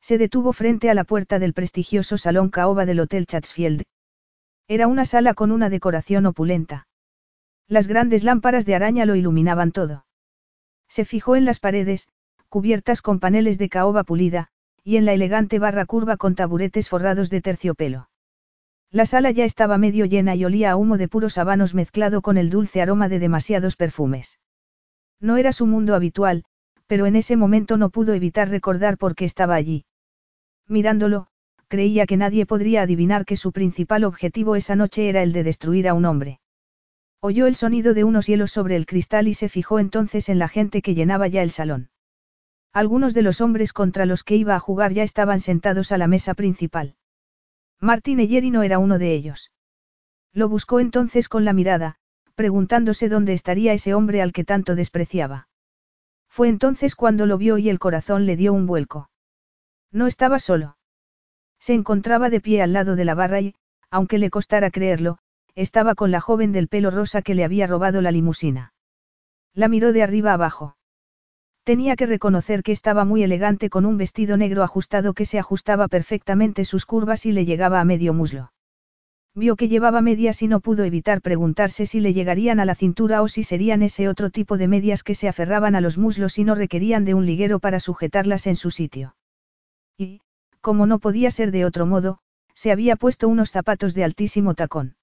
Se 0.00 0.18
detuvo 0.18 0.52
frente 0.52 0.90
a 0.90 0.94
la 0.94 1.04
puerta 1.04 1.38
del 1.38 1.54
prestigioso 1.54 2.18
salón 2.18 2.50
caoba 2.50 2.86
del 2.86 3.00
Hotel 3.00 3.26
Chatsfield. 3.26 3.82
Era 4.68 4.86
una 4.86 5.04
sala 5.04 5.34
con 5.34 5.50
una 5.50 5.70
decoración 5.70 6.26
opulenta. 6.26 6.86
Las 7.66 7.86
grandes 7.86 8.24
lámparas 8.24 8.66
de 8.66 8.74
araña 8.74 9.06
lo 9.06 9.14
iluminaban 9.14 9.72
todo. 9.72 10.04
Se 10.88 11.04
fijó 11.04 11.36
en 11.36 11.44
las 11.44 11.60
paredes, 11.60 12.08
cubiertas 12.48 13.00
con 13.00 13.20
paneles 13.20 13.58
de 13.58 13.68
caoba 13.68 14.04
pulida, 14.04 14.48
y 14.82 14.96
en 14.96 15.04
la 15.04 15.12
elegante 15.12 15.58
barra 15.58 15.86
curva 15.86 16.16
con 16.16 16.34
taburetes 16.34 16.88
forrados 16.88 17.30
de 17.30 17.40
terciopelo. 17.40 18.09
La 18.92 19.06
sala 19.06 19.30
ya 19.30 19.44
estaba 19.44 19.78
medio 19.78 20.04
llena 20.04 20.34
y 20.34 20.44
olía 20.44 20.72
a 20.72 20.76
humo 20.76 20.98
de 20.98 21.06
puros 21.06 21.38
habanos 21.38 21.74
mezclado 21.74 22.22
con 22.22 22.36
el 22.36 22.50
dulce 22.50 22.82
aroma 22.82 23.08
de 23.08 23.20
demasiados 23.20 23.76
perfumes. 23.76 24.40
No 25.20 25.36
era 25.36 25.52
su 25.52 25.66
mundo 25.66 25.94
habitual, 25.94 26.44
pero 26.88 27.06
en 27.06 27.14
ese 27.14 27.36
momento 27.36 27.76
no 27.76 27.90
pudo 27.90 28.14
evitar 28.14 28.48
recordar 28.48 28.98
por 28.98 29.14
qué 29.14 29.24
estaba 29.24 29.54
allí. 29.54 29.84
Mirándolo, 30.66 31.28
creía 31.68 32.04
que 32.04 32.16
nadie 32.16 32.46
podría 32.46 32.82
adivinar 32.82 33.24
que 33.24 33.36
su 33.36 33.52
principal 33.52 34.02
objetivo 34.02 34.56
esa 34.56 34.74
noche 34.74 35.08
era 35.08 35.22
el 35.22 35.32
de 35.32 35.44
destruir 35.44 35.88
a 35.88 35.94
un 35.94 36.04
hombre. 36.04 36.40
Oyó 37.20 37.46
el 37.46 37.54
sonido 37.54 37.94
de 37.94 38.02
unos 38.02 38.26
hielos 38.26 38.50
sobre 38.50 38.74
el 38.74 38.86
cristal 38.86 39.28
y 39.28 39.34
se 39.34 39.48
fijó 39.48 39.78
entonces 39.78 40.28
en 40.28 40.40
la 40.40 40.48
gente 40.48 40.82
que 40.82 40.96
llenaba 40.96 41.28
ya 41.28 41.42
el 41.42 41.52
salón. 41.52 41.90
Algunos 42.72 43.14
de 43.14 43.22
los 43.22 43.40
hombres 43.40 43.72
contra 43.72 44.04
los 44.04 44.24
que 44.24 44.34
iba 44.34 44.56
a 44.56 44.60
jugar 44.60 44.92
ya 44.92 45.04
estaban 45.04 45.38
sentados 45.38 45.92
a 45.92 45.98
la 45.98 46.08
mesa 46.08 46.34
principal. 46.34 46.96
Martín 47.80 48.20
Eyeri 48.20 48.50
no 48.50 48.62
era 48.62 48.78
uno 48.78 48.98
de 48.98 49.14
ellos. 49.14 49.50
Lo 50.32 50.48
buscó 50.48 50.80
entonces 50.80 51.28
con 51.28 51.44
la 51.44 51.52
mirada, 51.52 51.96
preguntándose 52.34 53.08
dónde 53.08 53.32
estaría 53.32 53.72
ese 53.72 53.94
hombre 53.94 54.20
al 54.20 54.32
que 54.32 54.44
tanto 54.44 54.74
despreciaba. 54.74 55.48
Fue 56.28 56.48
entonces 56.48 56.94
cuando 56.94 57.26
lo 57.26 57.38
vio 57.38 57.58
y 57.58 57.68
el 57.68 57.78
corazón 57.78 58.26
le 58.26 58.36
dio 58.36 58.52
un 58.52 58.66
vuelco. 58.66 59.10
No 59.90 60.06
estaba 60.06 60.38
solo. 60.38 60.76
Se 61.58 61.74
encontraba 61.74 62.30
de 62.30 62.40
pie 62.40 62.62
al 62.62 62.72
lado 62.72 62.96
de 62.96 63.04
la 63.04 63.14
barra 63.14 63.40
y, 63.40 63.54
aunque 63.90 64.18
le 64.18 64.30
costara 64.30 64.70
creerlo, 64.70 65.18
estaba 65.54 65.94
con 65.94 66.10
la 66.10 66.20
joven 66.20 66.52
del 66.52 66.68
pelo 66.68 66.90
rosa 66.90 67.22
que 67.22 67.34
le 67.34 67.44
había 67.44 67.66
robado 67.66 68.00
la 68.00 68.12
limusina. 68.12 68.72
La 69.52 69.68
miró 69.68 69.92
de 69.92 70.02
arriba 70.02 70.32
abajo. 70.32 70.76
Tenía 71.70 71.94
que 71.94 72.06
reconocer 72.06 72.64
que 72.64 72.72
estaba 72.72 73.04
muy 73.04 73.22
elegante 73.22 73.70
con 73.70 73.86
un 73.86 73.96
vestido 73.96 74.36
negro 74.36 74.64
ajustado 74.64 75.14
que 75.14 75.24
se 75.24 75.38
ajustaba 75.38 75.86
perfectamente 75.86 76.64
sus 76.64 76.84
curvas 76.84 77.26
y 77.26 77.30
le 77.30 77.44
llegaba 77.44 77.80
a 77.80 77.84
medio 77.84 78.12
muslo. 78.12 78.52
Vio 79.36 79.54
que 79.54 79.68
llevaba 79.68 80.00
medias 80.00 80.42
y 80.42 80.48
no 80.48 80.58
pudo 80.58 80.82
evitar 80.82 81.20
preguntarse 81.20 81.86
si 81.86 82.00
le 82.00 82.12
llegarían 82.12 82.58
a 82.58 82.64
la 82.64 82.74
cintura 82.74 83.22
o 83.22 83.28
si 83.28 83.44
serían 83.44 83.82
ese 83.82 84.08
otro 84.08 84.30
tipo 84.30 84.58
de 84.58 84.66
medias 84.66 85.04
que 85.04 85.14
se 85.14 85.28
aferraban 85.28 85.76
a 85.76 85.80
los 85.80 85.96
muslos 85.96 86.40
y 86.40 86.42
no 86.42 86.56
requerían 86.56 87.04
de 87.04 87.14
un 87.14 87.24
liguero 87.24 87.60
para 87.60 87.78
sujetarlas 87.78 88.48
en 88.48 88.56
su 88.56 88.72
sitio. 88.72 89.14
Y, 89.96 90.22
como 90.60 90.86
no 90.86 90.98
podía 90.98 91.30
ser 91.30 91.52
de 91.52 91.64
otro 91.64 91.86
modo, 91.86 92.18
se 92.52 92.72
había 92.72 92.96
puesto 92.96 93.28
unos 93.28 93.52
zapatos 93.52 93.94
de 93.94 94.02
altísimo 94.02 94.54
tacón. 94.54 94.96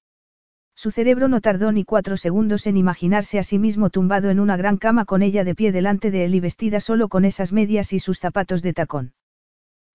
Su 0.78 0.92
cerebro 0.92 1.28
no 1.28 1.42
tardó 1.42 1.72
ni 1.72 1.84
cuatro 1.84 2.18
segundos 2.18 2.68
en 2.68 2.78
imaginarse 2.78 3.40
a 3.40 3.44
sí 3.44 3.58
mismo 3.58 3.90
tumbado 3.90 4.30
en 4.30 4.40
una 4.40 4.58
gran 4.58 4.78
cama 4.78 5.06
con 5.06 5.24
ella 5.24 5.44
de 5.44 5.56
pie 5.56 5.72
delante 5.72 6.12
de 6.12 6.26
él 6.26 6.36
y 6.36 6.40
vestida 6.40 6.80
solo 6.80 7.10
con 7.10 7.26
esas 7.26 7.52
medias 7.52 7.94
y 7.94 8.00
sus 8.00 8.20
zapatos 8.20 8.62
de 8.62 8.74
tacón. 8.74 9.14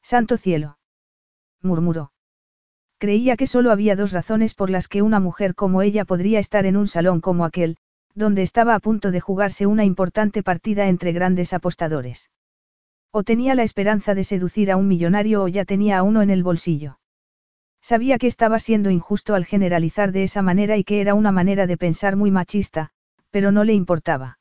Santo 0.03 0.37
cielo. 0.37 0.79
murmuró. 1.63 2.11
Creía 2.99 3.37
que 3.37 3.47
solo 3.47 3.71
había 3.71 3.95
dos 3.95 4.11
razones 4.11 4.55
por 4.55 4.71
las 4.71 4.89
que 4.89 5.03
una 5.03 5.21
mujer 5.21 5.55
como 5.55 5.83
ella 5.83 6.05
podría 6.05 6.41
estar 6.41 6.67
en 6.67 6.77
un 6.77 6.89
salón 6.89 7.21
como 7.21 7.45
aquel, 7.45 7.77
donde 8.17 8.43
estaba 8.43 8.75
a 8.75 8.81
punto 8.81 9.13
de 9.13 9.21
jugarse 9.21 9.67
una 9.67 9.85
importante 9.85 10.43
partida 10.43 10.89
entre 10.89 11.13
grandes 11.13 11.53
apostadores. 11.53 12.33
O 13.13 13.23
tenía 13.23 13.55
la 13.55 13.63
esperanza 13.63 14.17
de 14.17 14.25
seducir 14.25 14.73
a 14.73 14.77
un 14.77 14.89
millonario 14.89 15.45
o 15.45 15.49
ya 15.49 15.65
tenía 15.65 15.99
a 15.99 16.03
uno 16.03 16.23
en 16.23 16.31
el 16.31 16.43
bolsillo. 16.43 16.99
Sabía 17.83 18.19
que 18.19 18.29
estaba 18.29 18.61
siendo 18.61 18.91
injusto 18.91 19.35
al 19.35 19.45
generalizar 19.45 20.13
de 20.13 20.23
esa 20.23 20.41
manera 20.41 20.77
y 20.77 20.85
que 20.85 21.01
era 21.01 21.15
una 21.15 21.33
manera 21.33 21.67
de 21.67 21.77
pensar 21.77 22.15
muy 22.15 22.31
machista, 22.31 22.91
pero 23.31 23.51
no 23.51 23.65
le 23.65 23.75
importaba. 23.75 24.39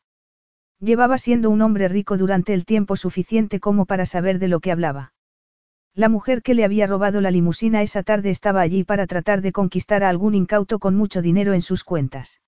Llevaba 0.80 1.18
siendo 1.18 1.50
un 1.50 1.62
hombre 1.64 1.88
rico 1.88 2.18
durante 2.18 2.54
el 2.54 2.66
tiempo 2.66 2.96
suficiente 2.96 3.60
como 3.60 3.86
para 3.86 4.06
saber 4.06 4.38
de 4.38 4.48
lo 4.48 4.60
que 4.60 4.72
hablaba. 4.72 5.14
La 5.94 6.08
mujer 6.08 6.42
que 6.42 6.54
le 6.54 6.64
había 6.64 6.88
robado 6.88 7.20
la 7.20 7.32
limusina 7.32 7.82
esa 7.82 8.04
tarde 8.04 8.30
estaba 8.30 8.62
allí 8.62 8.84
para 8.84 9.08
tratar 9.08 9.42
de 9.42 9.52
conquistar 9.52 10.04
a 10.04 10.10
algún 10.10 10.36
incauto 10.36 10.80
con 10.80 10.96
mucho 10.96 11.22
dinero 11.22 11.54
en 11.54 11.62
sus 11.62 11.84
cuentas. 11.84 12.42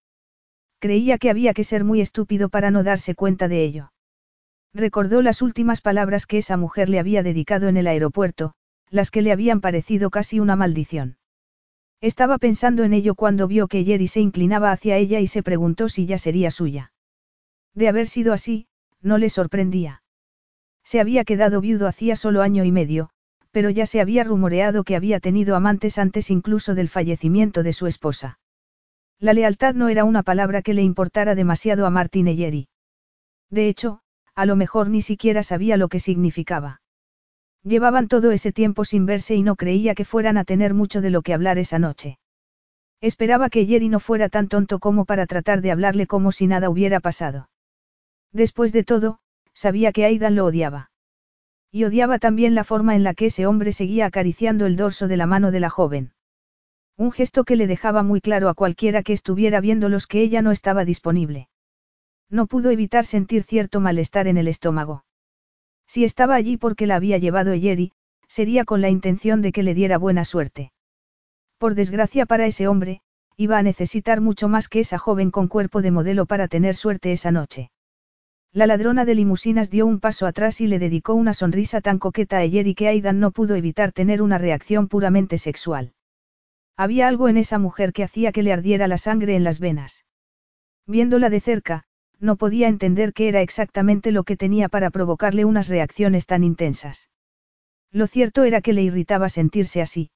Creía 0.80 1.18
que 1.18 1.30
había 1.30 1.54
que 1.54 1.64
ser 1.64 1.84
muy 1.84 2.02
estúpido 2.02 2.50
para 2.50 2.72
no 2.72 2.84
darse 2.84 3.16
cuenta 3.16 3.48
de 3.48 3.64
ello. 3.64 3.92
Recordó 4.74 5.22
las 5.22 5.42
últimas 5.42 5.82
palabras 5.82 6.26
que 6.26 6.38
esa 6.38 6.56
mujer 6.56 6.90
le 6.90 7.00
había 7.00 7.24
dedicado 7.24 7.68
en 7.68 7.78
el 7.78 7.88
aeropuerto, 7.88 8.54
las 8.94 9.10
que 9.10 9.24
le 9.24 9.32
habían 9.32 9.60
parecido 9.60 10.12
casi 10.12 10.40
una 10.40 10.56
maldición. 10.56 11.18
Estaba 12.00 12.38
pensando 12.38 12.84
en 12.84 12.94
ello 12.94 13.16
cuando 13.16 13.48
vio 13.48 13.68
que 13.68 13.84
Jerry 13.84 14.08
se 14.08 14.22
inclinaba 14.22 14.72
hacia 14.72 14.98
ella 14.98 15.20
y 15.20 15.26
se 15.26 15.42
preguntó 15.42 15.90
si 15.90 16.06
ya 16.06 16.20
sería 16.20 16.52
suya. 16.52 16.94
De 17.74 17.88
haber 17.88 18.08
sido 18.08 18.34
así, 18.34 18.68
no 19.02 19.18
le 19.18 19.32
sorprendía. 19.32 20.04
Se 20.84 21.00
había 21.00 21.24
quedado 21.24 21.60
viudo 21.60 21.88
hacía 21.88 22.16
solo 22.16 22.44
año 22.44 22.66
y 22.66 22.72
medio, 22.72 23.10
pero 23.50 23.72
ya 23.72 23.88
se 23.88 24.00
había 24.00 24.24
rumoreado 24.24 24.84
que 24.84 24.96
había 24.96 25.20
tenido 25.20 25.56
amantes 25.56 25.98
antes 25.98 26.30
incluso 26.30 26.76
del 26.76 26.88
fallecimiento 26.88 27.64
de 27.64 27.74
su 27.74 27.88
esposa. 27.88 28.38
La 29.20 29.34
lealtad 29.34 29.74
no 29.74 29.90
era 29.90 30.04
una 30.04 30.22
palabra 30.22 30.62
que 30.62 30.76
le 30.76 30.84
importara 30.84 31.34
demasiado 31.34 31.88
a 31.88 31.90
Martin 31.90 32.28
Jerry. 32.38 32.68
De 33.50 33.70
hecho, 33.70 34.02
a 34.36 34.46
lo 34.46 34.56
mejor 34.56 34.92
ni 34.92 35.02
siquiera 35.02 35.42
sabía 35.42 35.78
lo 35.78 35.90
que 35.90 36.00
significaba. 36.00 36.83
Llevaban 37.64 38.08
todo 38.10 38.32
ese 38.32 38.52
tiempo 38.52 38.84
sin 38.84 39.06
verse 39.06 39.36
y 39.36 39.44
no 39.44 39.56
creía 39.56 39.96
que 39.96 40.04
fueran 40.06 40.38
a 40.38 40.44
tener 40.44 40.74
mucho 40.74 41.02
de 41.02 41.10
lo 41.10 41.22
que 41.22 41.34
hablar 41.34 41.58
esa 41.58 41.80
noche. 41.80 42.20
Esperaba 43.00 43.50
que 43.50 43.66
Jerry 43.66 43.90
no 43.90 44.00
fuera 44.00 44.30
tan 44.30 44.48
tonto 44.48 44.80
como 44.80 45.06
para 45.06 45.26
tratar 45.28 45.62
de 45.62 45.72
hablarle 45.72 46.08
como 46.08 46.32
si 46.32 46.48
nada 46.48 46.70
hubiera 46.70 47.00
pasado. 47.00 47.50
Después 48.32 48.74
de 48.74 48.84
todo, 48.84 49.20
sabía 49.54 49.92
que 49.92 50.06
Aidan 50.06 50.36
lo 50.36 50.46
odiaba. 50.46 50.92
Y 51.72 51.86
odiaba 51.86 52.20
también 52.20 52.54
la 52.54 52.64
forma 52.64 52.96
en 52.96 53.04
la 53.04 53.14
que 53.14 53.28
ese 53.28 53.46
hombre 53.46 53.72
seguía 53.72 54.06
acariciando 54.06 54.66
el 54.66 54.76
dorso 54.76 55.08
de 55.08 55.18
la 55.18 55.26
mano 55.26 55.52
de 55.52 55.60
la 55.60 55.70
joven. 55.70 56.14
Un 56.98 57.12
gesto 57.12 57.44
que 57.44 57.56
le 57.56 57.68
dejaba 57.68 58.04
muy 58.04 58.22
claro 58.22 58.50
a 58.50 58.54
cualquiera 58.54 59.04
que 59.04 59.14
estuviera 59.14 59.60
viéndolos 59.60 60.06
que 60.06 60.22
ella 60.22 60.42
no 60.42 60.52
estaba 60.52 60.86
disponible. 60.86 61.48
No 62.30 62.46
pudo 62.46 62.72
evitar 62.72 63.06
sentir 63.06 63.44
cierto 63.44 63.80
malestar 63.80 64.28
en 64.28 64.38
el 64.38 64.48
estómago. 64.48 65.04
Si 65.88 66.04
estaba 66.04 66.36
allí 66.36 66.58
porque 66.58 66.88
la 66.88 66.96
había 66.96 67.18
llevado 67.18 67.54
Yeri, 67.56 67.92
sería 68.28 68.66
con 68.66 68.82
la 68.82 68.90
intención 68.90 69.42
de 69.42 69.52
que 69.52 69.64
le 69.64 69.74
diera 69.74 69.98
buena 69.98 70.26
suerte. 70.26 70.72
Por 71.58 71.76
desgracia 71.76 72.26
para 72.26 72.46
ese 72.46 72.68
hombre, 72.68 73.02
iba 73.38 73.58
a 73.58 73.64
necesitar 73.64 74.22
mucho 74.22 74.48
más 74.48 74.68
que 74.68 74.80
esa 74.80 74.98
joven 74.98 75.32
con 75.32 75.48
cuerpo 75.48 75.82
de 75.82 75.92
modelo 75.92 76.26
para 76.26 76.48
tener 76.48 76.76
suerte 76.76 77.12
esa 77.12 77.32
noche. 77.32 77.72
La 78.52 78.68
ladrona 78.68 79.06
de 79.06 79.16
limusinas 79.16 79.72
dio 79.72 79.88
un 79.88 80.00
paso 80.00 80.28
atrás 80.28 80.62
y 80.62 80.68
le 80.68 80.78
dedicó 80.78 81.16
una 81.16 81.34
sonrisa 81.34 81.82
tan 81.82 81.98
coqueta 81.98 82.38
a 82.38 82.46
Yeri 82.46 82.76
que 82.76 82.88
Aidan 82.88 83.20
no 83.20 83.32
pudo 83.32 83.56
evitar 83.56 83.92
tener 83.92 84.22
una 84.22 84.38
reacción 84.38 84.88
puramente 84.88 85.40
sexual. 85.40 85.94
Había 86.78 87.08
algo 87.08 87.30
en 87.30 87.38
esa 87.38 87.58
mujer 87.58 87.94
que 87.94 88.04
hacía 88.04 88.32
que 88.32 88.44
le 88.44 88.54
ardiera 88.54 88.88
la 88.88 88.98
sangre 88.98 89.36
en 89.36 89.44
las 89.44 89.60
venas. 89.60 90.06
Viéndola 90.86 91.30
de 91.30 91.40
cerca, 91.40 91.86
no 92.24 92.38
podía 92.38 92.70
entender 92.70 93.12
qué 93.12 93.28
era 93.28 93.42
exactamente 93.42 94.12
lo 94.14 94.24
que 94.24 94.38
tenía 94.38 94.70
para 94.70 94.90
provocarle 94.90 95.44
unas 95.44 95.68
reacciones 95.68 96.26
tan 96.26 96.46
intensas. 96.46 97.10
Lo 97.92 98.08
cierto 98.08 98.46
era 98.46 98.62
que 98.62 98.72
le 98.72 98.82
irritaba 98.82 99.28
sentirse 99.28 99.82
así. 99.82 100.10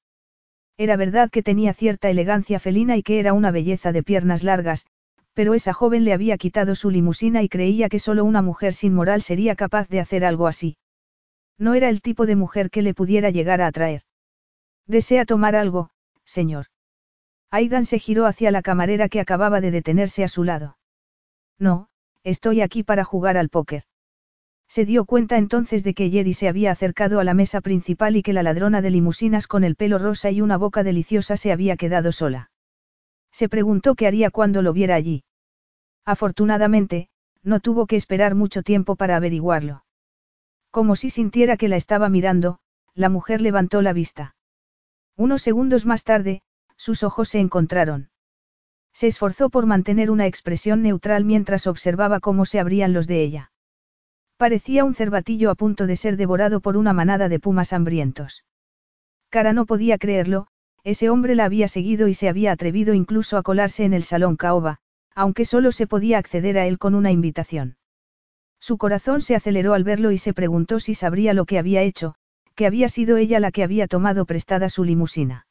Era 0.78 0.96
verdad 0.96 1.28
que 1.30 1.42
tenía 1.42 1.74
cierta 1.74 2.08
elegancia 2.08 2.60
felina 2.60 2.96
y 2.96 3.02
que 3.02 3.20
era 3.20 3.34
una 3.34 3.50
belleza 3.50 3.92
de 3.92 4.02
piernas 4.02 4.42
largas, 4.42 4.86
pero 5.34 5.52
esa 5.52 5.74
joven 5.74 6.04
le 6.04 6.14
había 6.14 6.38
quitado 6.38 6.74
su 6.74 6.90
limusina 6.90 7.42
y 7.42 7.48
creía 7.48 7.90
que 7.90 7.98
solo 7.98 8.24
una 8.24 8.40
mujer 8.40 8.72
sin 8.72 8.94
moral 8.94 9.20
sería 9.20 9.54
capaz 9.54 9.88
de 9.88 10.00
hacer 10.00 10.24
algo 10.24 10.46
así. 10.46 10.78
No 11.58 11.74
era 11.74 11.90
el 11.90 12.00
tipo 12.00 12.24
de 12.24 12.36
mujer 12.36 12.70
que 12.70 12.82
le 12.82 12.94
pudiera 12.94 13.28
llegar 13.28 13.60
a 13.60 13.66
atraer. 13.66 14.02
¿Desea 14.86 15.26
tomar 15.26 15.56
algo, 15.56 15.90
señor? 16.24 16.66
Aidan 17.50 17.84
se 17.84 17.98
giró 17.98 18.24
hacia 18.24 18.50
la 18.50 18.62
camarera 18.62 19.10
que 19.10 19.20
acababa 19.20 19.60
de 19.60 19.70
detenerse 19.70 20.24
a 20.24 20.28
su 20.28 20.42
lado. 20.44 20.78
No, 21.58 21.88
Estoy 22.28 22.60
aquí 22.60 22.82
para 22.82 23.04
jugar 23.04 23.38
al 23.38 23.48
póker. 23.48 23.84
Se 24.68 24.84
dio 24.84 25.06
cuenta 25.06 25.38
entonces 25.38 25.82
de 25.82 25.94
que 25.94 26.10
Jerry 26.10 26.34
se 26.34 26.46
había 26.46 26.70
acercado 26.70 27.20
a 27.20 27.24
la 27.24 27.32
mesa 27.32 27.62
principal 27.62 28.16
y 28.16 28.22
que 28.22 28.34
la 28.34 28.42
ladrona 28.42 28.82
de 28.82 28.90
limusinas 28.90 29.46
con 29.46 29.64
el 29.64 29.76
pelo 29.76 29.98
rosa 29.98 30.30
y 30.30 30.42
una 30.42 30.58
boca 30.58 30.82
deliciosa 30.82 31.38
se 31.38 31.52
había 31.52 31.78
quedado 31.78 32.12
sola. 32.12 32.50
Se 33.32 33.48
preguntó 33.48 33.94
qué 33.94 34.06
haría 34.06 34.30
cuando 34.30 34.60
lo 34.60 34.74
viera 34.74 34.94
allí. 34.94 35.24
Afortunadamente, 36.04 37.08
no 37.42 37.60
tuvo 37.60 37.86
que 37.86 37.96
esperar 37.96 38.34
mucho 38.34 38.62
tiempo 38.62 38.94
para 38.94 39.16
averiguarlo. 39.16 39.86
Como 40.70 40.96
si 40.96 41.08
sintiera 41.08 41.56
que 41.56 41.68
la 41.68 41.76
estaba 41.76 42.10
mirando, 42.10 42.58
la 42.92 43.08
mujer 43.08 43.40
levantó 43.40 43.80
la 43.80 43.94
vista. 43.94 44.36
Unos 45.16 45.40
segundos 45.40 45.86
más 45.86 46.04
tarde, 46.04 46.42
sus 46.76 47.02
ojos 47.04 47.30
se 47.30 47.40
encontraron. 47.40 48.10
Se 48.98 49.06
esforzó 49.06 49.48
por 49.48 49.64
mantener 49.64 50.10
una 50.10 50.26
expresión 50.26 50.82
neutral 50.82 51.24
mientras 51.24 51.68
observaba 51.68 52.18
cómo 52.18 52.44
se 52.44 52.58
abrían 52.58 52.92
los 52.92 53.06
de 53.06 53.22
ella. 53.22 53.52
Parecía 54.36 54.84
un 54.84 54.92
cervatillo 54.92 55.52
a 55.52 55.54
punto 55.54 55.86
de 55.86 55.94
ser 55.94 56.16
devorado 56.16 56.58
por 56.58 56.76
una 56.76 56.92
manada 56.92 57.28
de 57.28 57.38
pumas 57.38 57.72
hambrientos. 57.72 58.44
Cara 59.28 59.52
no 59.52 59.66
podía 59.66 59.98
creerlo, 59.98 60.48
ese 60.82 61.10
hombre 61.10 61.36
la 61.36 61.44
había 61.44 61.68
seguido 61.68 62.08
y 62.08 62.14
se 62.14 62.28
había 62.28 62.50
atrevido 62.50 62.92
incluso 62.92 63.36
a 63.36 63.44
colarse 63.44 63.84
en 63.84 63.94
el 63.94 64.02
salón 64.02 64.34
caoba, 64.34 64.80
aunque 65.14 65.44
solo 65.44 65.70
se 65.70 65.86
podía 65.86 66.18
acceder 66.18 66.58
a 66.58 66.66
él 66.66 66.78
con 66.78 66.96
una 66.96 67.12
invitación. 67.12 67.76
Su 68.58 68.78
corazón 68.78 69.20
se 69.20 69.36
aceleró 69.36 69.74
al 69.74 69.84
verlo 69.84 70.10
y 70.10 70.18
se 70.18 70.34
preguntó 70.34 70.80
si 70.80 70.96
sabría 70.96 71.34
lo 71.34 71.44
que 71.44 71.60
había 71.60 71.82
hecho, 71.82 72.16
que 72.56 72.66
había 72.66 72.88
sido 72.88 73.16
ella 73.16 73.38
la 73.38 73.52
que 73.52 73.62
había 73.62 73.86
tomado 73.86 74.26
prestada 74.26 74.68
su 74.68 74.82
limusina. 74.82 75.46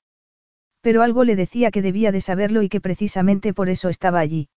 Pero 0.81 1.01
algo 1.01 1.23
le 1.23 1.35
decía 1.35 1.71
que 1.71 1.81
debía 1.81 2.11
de 2.11 2.21
saberlo 2.21 2.61
y 2.61 2.69
que 2.69 2.81
precisamente 2.81 3.53
por 3.53 3.69
eso 3.69 3.89
estaba 3.89 4.19
allí. 4.19 4.49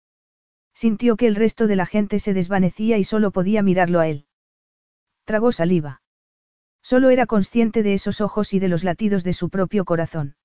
Sintió 0.74 1.16
que 1.16 1.26
el 1.26 1.34
resto 1.34 1.66
de 1.66 1.76
la 1.76 1.86
gente 1.86 2.18
se 2.18 2.34
desvanecía 2.34 2.98
y 2.98 3.04
solo 3.04 3.30
podía 3.30 3.62
mirarlo 3.62 4.00
a 4.00 4.08
él. 4.08 4.26
Tragó 5.24 5.52
saliva. 5.52 6.02
Solo 6.82 7.10
era 7.10 7.26
consciente 7.26 7.82
de 7.82 7.94
esos 7.94 8.20
ojos 8.20 8.54
y 8.54 8.58
de 8.58 8.68
los 8.68 8.84
latidos 8.84 9.24
de 9.24 9.32
su 9.32 9.50
propio 9.50 9.84
corazón. 9.84 10.36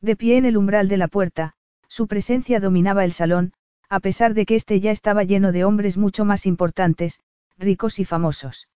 De 0.00 0.16
pie 0.16 0.36
en 0.36 0.46
el 0.46 0.56
umbral 0.56 0.88
de 0.88 0.96
la 0.96 1.08
puerta, 1.08 1.54
su 1.88 2.08
presencia 2.08 2.58
dominaba 2.58 3.04
el 3.04 3.12
salón, 3.12 3.52
a 3.88 4.00
pesar 4.00 4.34
de 4.34 4.46
que 4.46 4.56
éste 4.56 4.80
ya 4.80 4.90
estaba 4.90 5.22
lleno 5.22 5.52
de 5.52 5.64
hombres 5.64 5.96
mucho 5.96 6.24
más 6.24 6.46
importantes, 6.46 7.20
ricos 7.58 7.98
y 7.98 8.04
famosos. 8.04 8.68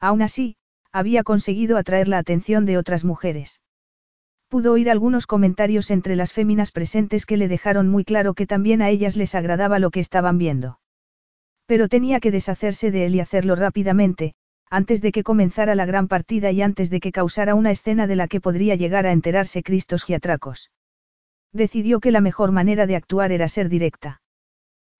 Aún 0.00 0.20
así, 0.20 0.56
había 0.90 1.22
conseguido 1.22 1.78
atraer 1.78 2.08
la 2.08 2.18
atención 2.18 2.66
de 2.66 2.76
otras 2.76 3.04
mujeres. 3.04 3.60
Pudo 4.52 4.72
oír 4.72 4.90
algunos 4.90 5.26
comentarios 5.26 5.90
entre 5.90 6.14
las 6.14 6.34
féminas 6.34 6.72
presentes 6.72 7.24
que 7.24 7.38
le 7.38 7.48
dejaron 7.48 7.88
muy 7.88 8.04
claro 8.04 8.34
que 8.34 8.46
también 8.46 8.82
a 8.82 8.90
ellas 8.90 9.16
les 9.16 9.34
agradaba 9.34 9.78
lo 9.78 9.90
que 9.90 10.00
estaban 10.00 10.36
viendo. 10.36 10.78
Pero 11.64 11.88
tenía 11.88 12.20
que 12.20 12.30
deshacerse 12.30 12.90
de 12.90 13.06
él 13.06 13.14
y 13.14 13.20
hacerlo 13.20 13.56
rápidamente, 13.56 14.34
antes 14.68 15.00
de 15.00 15.10
que 15.10 15.22
comenzara 15.22 15.74
la 15.74 15.86
gran 15.86 16.06
partida 16.06 16.50
y 16.50 16.60
antes 16.60 16.90
de 16.90 17.00
que 17.00 17.12
causara 17.12 17.54
una 17.54 17.70
escena 17.70 18.06
de 18.06 18.14
la 18.14 18.28
que 18.28 18.42
podría 18.42 18.74
llegar 18.74 19.06
a 19.06 19.12
enterarse 19.12 19.62
Cristos 19.62 20.04
Giatracos. 20.04 20.70
Decidió 21.54 21.98
que 21.98 22.10
la 22.10 22.20
mejor 22.20 22.52
manera 22.52 22.86
de 22.86 22.96
actuar 22.96 23.32
era 23.32 23.48
ser 23.48 23.70
directa. 23.70 24.20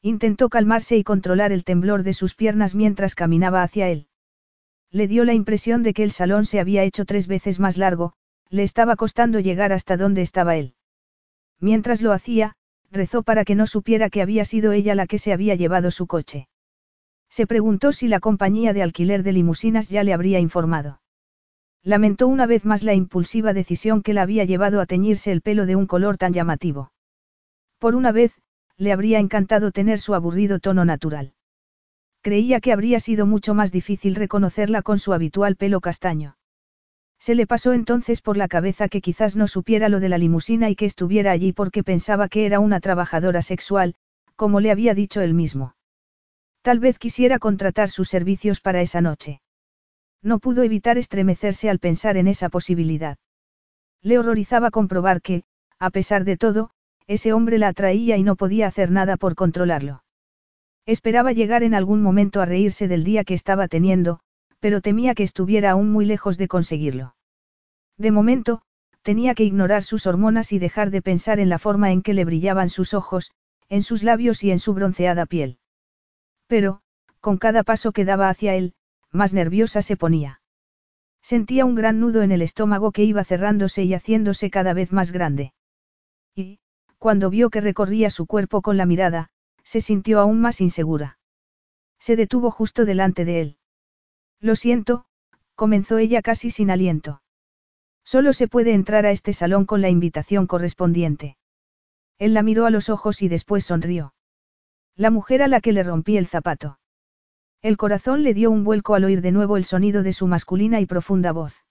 Intentó 0.00 0.48
calmarse 0.48 0.96
y 0.96 1.04
controlar 1.04 1.52
el 1.52 1.64
temblor 1.64 2.04
de 2.04 2.14
sus 2.14 2.34
piernas 2.34 2.74
mientras 2.74 3.14
caminaba 3.14 3.62
hacia 3.62 3.90
él. 3.90 4.06
Le 4.90 5.08
dio 5.08 5.26
la 5.26 5.34
impresión 5.34 5.82
de 5.82 5.92
que 5.92 6.04
el 6.04 6.10
salón 6.10 6.46
se 6.46 6.58
había 6.58 6.84
hecho 6.84 7.04
tres 7.04 7.26
veces 7.26 7.60
más 7.60 7.76
largo, 7.76 8.14
le 8.52 8.62
estaba 8.62 8.96
costando 8.96 9.40
llegar 9.40 9.72
hasta 9.72 9.96
donde 9.96 10.20
estaba 10.20 10.56
él. 10.56 10.74
Mientras 11.58 12.02
lo 12.02 12.12
hacía, 12.12 12.52
rezó 12.90 13.22
para 13.22 13.46
que 13.46 13.54
no 13.54 13.66
supiera 13.66 14.10
que 14.10 14.20
había 14.20 14.44
sido 14.44 14.72
ella 14.72 14.94
la 14.94 15.06
que 15.06 15.18
se 15.18 15.32
había 15.32 15.54
llevado 15.54 15.90
su 15.90 16.06
coche. 16.06 16.48
Se 17.30 17.46
preguntó 17.46 17.92
si 17.92 18.08
la 18.08 18.20
compañía 18.20 18.74
de 18.74 18.82
alquiler 18.82 19.22
de 19.22 19.32
limusinas 19.32 19.88
ya 19.88 20.04
le 20.04 20.12
habría 20.12 20.38
informado. 20.38 21.00
Lamentó 21.82 22.28
una 22.28 22.44
vez 22.44 22.66
más 22.66 22.82
la 22.82 22.92
impulsiva 22.92 23.54
decisión 23.54 24.02
que 24.02 24.12
la 24.12 24.20
había 24.20 24.44
llevado 24.44 24.82
a 24.82 24.86
teñirse 24.86 25.32
el 25.32 25.40
pelo 25.40 25.64
de 25.64 25.74
un 25.74 25.86
color 25.86 26.18
tan 26.18 26.34
llamativo. 26.34 26.92
Por 27.78 27.94
una 27.94 28.12
vez, 28.12 28.34
le 28.76 28.92
habría 28.92 29.18
encantado 29.18 29.72
tener 29.72 29.98
su 29.98 30.14
aburrido 30.14 30.60
tono 30.60 30.84
natural. 30.84 31.32
Creía 32.20 32.60
que 32.60 32.72
habría 32.72 33.00
sido 33.00 33.24
mucho 33.24 33.54
más 33.54 33.72
difícil 33.72 34.14
reconocerla 34.14 34.82
con 34.82 34.98
su 34.98 35.14
habitual 35.14 35.56
pelo 35.56 35.80
castaño. 35.80 36.36
Se 37.22 37.36
le 37.36 37.46
pasó 37.46 37.72
entonces 37.72 38.20
por 38.20 38.36
la 38.36 38.48
cabeza 38.48 38.88
que 38.88 39.00
quizás 39.00 39.36
no 39.36 39.46
supiera 39.46 39.88
lo 39.88 40.00
de 40.00 40.08
la 40.08 40.18
limusina 40.18 40.70
y 40.70 40.74
que 40.74 40.86
estuviera 40.86 41.30
allí 41.30 41.52
porque 41.52 41.84
pensaba 41.84 42.28
que 42.28 42.46
era 42.46 42.58
una 42.58 42.80
trabajadora 42.80 43.42
sexual, 43.42 43.94
como 44.34 44.58
le 44.58 44.72
había 44.72 44.92
dicho 44.92 45.20
él 45.20 45.32
mismo. 45.32 45.76
Tal 46.62 46.80
vez 46.80 46.98
quisiera 46.98 47.38
contratar 47.38 47.90
sus 47.90 48.08
servicios 48.08 48.58
para 48.58 48.80
esa 48.80 49.00
noche. 49.00 49.40
No 50.20 50.40
pudo 50.40 50.64
evitar 50.64 50.98
estremecerse 50.98 51.70
al 51.70 51.78
pensar 51.78 52.16
en 52.16 52.26
esa 52.26 52.48
posibilidad. 52.48 53.18
Le 54.02 54.18
horrorizaba 54.18 54.72
comprobar 54.72 55.22
que, 55.22 55.44
a 55.78 55.90
pesar 55.90 56.24
de 56.24 56.36
todo, 56.36 56.70
ese 57.06 57.32
hombre 57.32 57.58
la 57.58 57.68
atraía 57.68 58.16
y 58.16 58.24
no 58.24 58.34
podía 58.34 58.66
hacer 58.66 58.90
nada 58.90 59.16
por 59.16 59.36
controlarlo. 59.36 60.02
Esperaba 60.86 61.30
llegar 61.30 61.62
en 61.62 61.74
algún 61.74 62.02
momento 62.02 62.40
a 62.40 62.46
reírse 62.46 62.88
del 62.88 63.04
día 63.04 63.22
que 63.22 63.34
estaba 63.34 63.68
teniendo, 63.68 64.18
pero 64.62 64.80
temía 64.80 65.16
que 65.16 65.24
estuviera 65.24 65.72
aún 65.72 65.90
muy 65.90 66.04
lejos 66.04 66.38
de 66.38 66.46
conseguirlo. 66.46 67.16
De 67.98 68.12
momento, 68.12 68.62
tenía 69.02 69.34
que 69.34 69.42
ignorar 69.42 69.82
sus 69.82 70.06
hormonas 70.06 70.52
y 70.52 70.60
dejar 70.60 70.90
de 70.90 71.02
pensar 71.02 71.40
en 71.40 71.48
la 71.48 71.58
forma 71.58 71.90
en 71.90 72.00
que 72.00 72.14
le 72.14 72.24
brillaban 72.24 72.70
sus 72.70 72.94
ojos, 72.94 73.32
en 73.68 73.82
sus 73.82 74.04
labios 74.04 74.44
y 74.44 74.52
en 74.52 74.60
su 74.60 74.72
bronceada 74.72 75.26
piel. 75.26 75.58
Pero, 76.46 76.80
con 77.18 77.38
cada 77.38 77.64
paso 77.64 77.90
que 77.90 78.04
daba 78.04 78.28
hacia 78.28 78.54
él, 78.54 78.74
más 79.10 79.34
nerviosa 79.34 79.82
se 79.82 79.96
ponía. 79.96 80.40
Sentía 81.22 81.64
un 81.64 81.74
gran 81.74 81.98
nudo 81.98 82.22
en 82.22 82.30
el 82.30 82.40
estómago 82.40 82.92
que 82.92 83.02
iba 83.02 83.24
cerrándose 83.24 83.82
y 83.82 83.94
haciéndose 83.94 84.48
cada 84.48 84.74
vez 84.74 84.92
más 84.92 85.10
grande. 85.10 85.54
Y, 86.36 86.60
cuando 86.98 87.30
vio 87.30 87.50
que 87.50 87.60
recorría 87.60 88.10
su 88.10 88.26
cuerpo 88.26 88.62
con 88.62 88.76
la 88.76 88.86
mirada, 88.86 89.30
se 89.64 89.80
sintió 89.80 90.20
aún 90.20 90.40
más 90.40 90.60
insegura. 90.60 91.18
Se 91.98 92.14
detuvo 92.14 92.52
justo 92.52 92.84
delante 92.84 93.24
de 93.24 93.40
él. 93.40 93.56
Lo 94.42 94.56
siento, 94.56 95.04
comenzó 95.54 95.98
ella 95.98 96.20
casi 96.20 96.50
sin 96.50 96.70
aliento. 96.72 97.22
Solo 98.04 98.32
se 98.32 98.48
puede 98.48 98.74
entrar 98.74 99.06
a 99.06 99.12
este 99.12 99.32
salón 99.32 99.64
con 99.64 99.80
la 99.80 99.88
invitación 99.88 100.48
correspondiente. 100.48 101.36
Él 102.18 102.34
la 102.34 102.42
miró 102.42 102.66
a 102.66 102.70
los 102.70 102.88
ojos 102.88 103.22
y 103.22 103.28
después 103.28 103.64
sonrió. 103.64 104.14
La 104.96 105.10
mujer 105.10 105.42
a 105.42 105.48
la 105.48 105.60
que 105.60 105.72
le 105.72 105.84
rompí 105.84 106.16
el 106.16 106.26
zapato. 106.26 106.80
El 107.62 107.76
corazón 107.76 108.24
le 108.24 108.34
dio 108.34 108.50
un 108.50 108.64
vuelco 108.64 108.96
al 108.96 109.04
oír 109.04 109.20
de 109.20 109.30
nuevo 109.30 109.56
el 109.56 109.64
sonido 109.64 110.02
de 110.02 110.12
su 110.12 110.26
masculina 110.26 110.80
y 110.80 110.86
profunda 110.86 111.30
voz. 111.30 111.64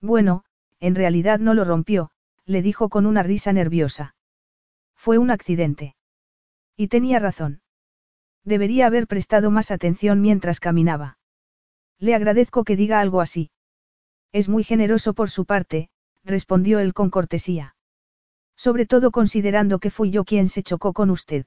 Bueno, 0.00 0.44
en 0.80 0.96
realidad 0.96 1.38
no 1.38 1.54
lo 1.54 1.64
rompió, 1.64 2.10
le 2.44 2.60
dijo 2.60 2.88
con 2.88 3.06
una 3.06 3.22
risa 3.22 3.52
nerviosa. 3.52 4.16
Fue 4.96 5.18
un 5.18 5.30
accidente. 5.30 5.94
Y 6.76 6.88
tenía 6.88 7.20
razón. 7.20 7.62
Debería 8.42 8.86
haber 8.88 9.06
prestado 9.06 9.52
más 9.52 9.70
atención 9.70 10.20
mientras 10.20 10.58
caminaba. 10.58 11.18
Le 11.98 12.14
agradezco 12.14 12.64
que 12.64 12.76
diga 12.76 13.00
algo 13.00 13.20
así. 13.20 13.50
Es 14.32 14.48
muy 14.48 14.64
generoso 14.64 15.14
por 15.14 15.30
su 15.30 15.44
parte, 15.44 15.90
respondió 16.24 16.80
él 16.80 16.92
con 16.92 17.10
cortesía. 17.10 17.76
Sobre 18.56 18.86
todo 18.86 19.10
considerando 19.10 19.78
que 19.78 19.90
fui 19.90 20.10
yo 20.10 20.24
quien 20.24 20.48
se 20.48 20.62
chocó 20.62 20.92
con 20.92 21.10
usted. 21.10 21.46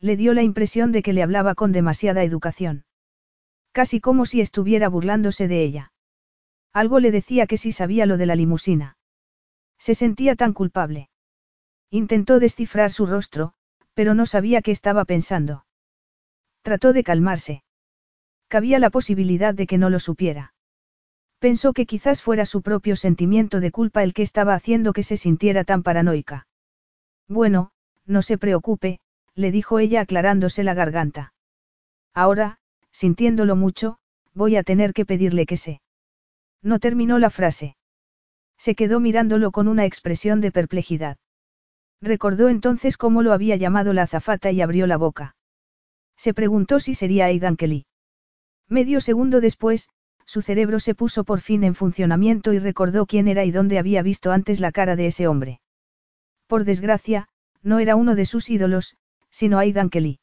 Le 0.00 0.16
dio 0.16 0.34
la 0.34 0.42
impresión 0.42 0.92
de 0.92 1.02
que 1.02 1.12
le 1.12 1.22
hablaba 1.22 1.54
con 1.54 1.72
demasiada 1.72 2.24
educación. 2.24 2.84
Casi 3.72 4.00
como 4.00 4.26
si 4.26 4.40
estuviera 4.40 4.88
burlándose 4.88 5.48
de 5.48 5.62
ella. 5.62 5.92
Algo 6.72 7.00
le 7.00 7.10
decía 7.10 7.46
que 7.46 7.56
sí 7.56 7.72
sabía 7.72 8.06
lo 8.06 8.16
de 8.16 8.26
la 8.26 8.36
limusina. 8.36 8.96
Se 9.78 9.94
sentía 9.94 10.36
tan 10.36 10.52
culpable. 10.52 11.08
Intentó 11.90 12.38
descifrar 12.38 12.90
su 12.92 13.06
rostro, 13.06 13.54
pero 13.94 14.14
no 14.14 14.26
sabía 14.26 14.62
qué 14.62 14.72
estaba 14.72 15.04
pensando. 15.04 15.66
Trató 16.62 16.92
de 16.92 17.04
calmarse. 17.04 17.62
Cabía 18.54 18.78
la 18.78 18.90
posibilidad 18.90 19.52
de 19.52 19.66
que 19.66 19.78
no 19.78 19.90
lo 19.90 19.98
supiera. 19.98 20.54
Pensó 21.40 21.72
que 21.72 21.86
quizás 21.86 22.22
fuera 22.22 22.46
su 22.46 22.62
propio 22.62 22.94
sentimiento 22.94 23.58
de 23.58 23.72
culpa 23.72 24.04
el 24.04 24.14
que 24.14 24.22
estaba 24.22 24.54
haciendo 24.54 24.92
que 24.92 25.02
se 25.02 25.16
sintiera 25.16 25.64
tan 25.64 25.82
paranoica. 25.82 26.46
Bueno, 27.26 27.72
no 28.06 28.22
se 28.22 28.38
preocupe, 28.38 29.00
le 29.34 29.50
dijo 29.50 29.80
ella 29.80 30.02
aclarándose 30.02 30.62
la 30.62 30.72
garganta. 30.72 31.34
Ahora, 32.14 32.60
sintiéndolo 32.92 33.56
mucho, 33.56 33.98
voy 34.34 34.54
a 34.54 34.62
tener 34.62 34.92
que 34.92 35.04
pedirle 35.04 35.46
que 35.46 35.56
se. 35.56 35.80
No 36.62 36.78
terminó 36.78 37.18
la 37.18 37.30
frase. 37.30 37.76
Se 38.56 38.76
quedó 38.76 39.00
mirándolo 39.00 39.50
con 39.50 39.66
una 39.66 39.84
expresión 39.84 40.40
de 40.40 40.52
perplejidad. 40.52 41.16
Recordó 42.00 42.48
entonces 42.48 42.98
cómo 42.98 43.22
lo 43.22 43.32
había 43.32 43.56
llamado 43.56 43.92
la 43.94 44.02
azafata 44.02 44.52
y 44.52 44.60
abrió 44.60 44.86
la 44.86 44.96
boca. 44.96 45.34
Se 46.16 46.34
preguntó 46.34 46.78
si 46.78 46.94
sería 46.94 47.24
Aidan 47.24 47.56
Kelly. 47.56 47.86
Medio 48.68 49.00
segundo 49.00 49.40
después, 49.40 49.88
su 50.24 50.42
cerebro 50.42 50.80
se 50.80 50.94
puso 50.94 51.24
por 51.24 51.40
fin 51.40 51.64
en 51.64 51.74
funcionamiento 51.74 52.52
y 52.52 52.58
recordó 52.58 53.06
quién 53.06 53.28
era 53.28 53.44
y 53.44 53.50
dónde 53.50 53.78
había 53.78 54.02
visto 54.02 54.32
antes 54.32 54.60
la 54.60 54.72
cara 54.72 54.96
de 54.96 55.06
ese 55.06 55.28
hombre. 55.28 55.60
Por 56.46 56.64
desgracia, 56.64 57.28
no 57.62 57.78
era 57.78 57.96
uno 57.96 58.14
de 58.14 58.24
sus 58.24 58.48
ídolos, 58.50 58.96
sino 59.30 59.58
Aidan 59.58 59.90
Kelly. 59.90 60.20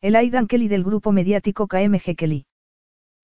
El 0.00 0.16
Aidan 0.16 0.46
Kelly 0.46 0.68
del 0.68 0.84
grupo 0.84 1.12
mediático 1.12 1.66
KMG 1.66 2.16
Kelly. 2.16 2.46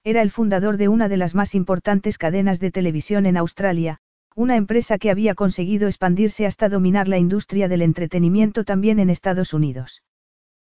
Era 0.05 0.23
el 0.23 0.31
fundador 0.31 0.79
de 0.79 0.89
una 0.89 1.09
de 1.09 1.19
las 1.19 1.35
más 1.35 1.55
importantes 1.55 2.17
cadenas 2.17 2.59
de 2.61 2.71
televisión 2.71 3.27
en 3.27 3.37
Australia, 3.37 3.99
una 4.35 4.57
empresa 4.57 4.97
que 4.97 5.11
había 5.11 5.35
conseguido 5.35 5.89
expandirse 5.89 6.47
hasta 6.47 6.71
dominar 6.71 7.09
la 7.09 7.19
industria 7.19 7.69
del 7.69 7.83
entretenimiento 7.83 8.65
también 8.65 8.99
en 8.99 9.11
Estados 9.11 9.53
Unidos. 9.53 10.03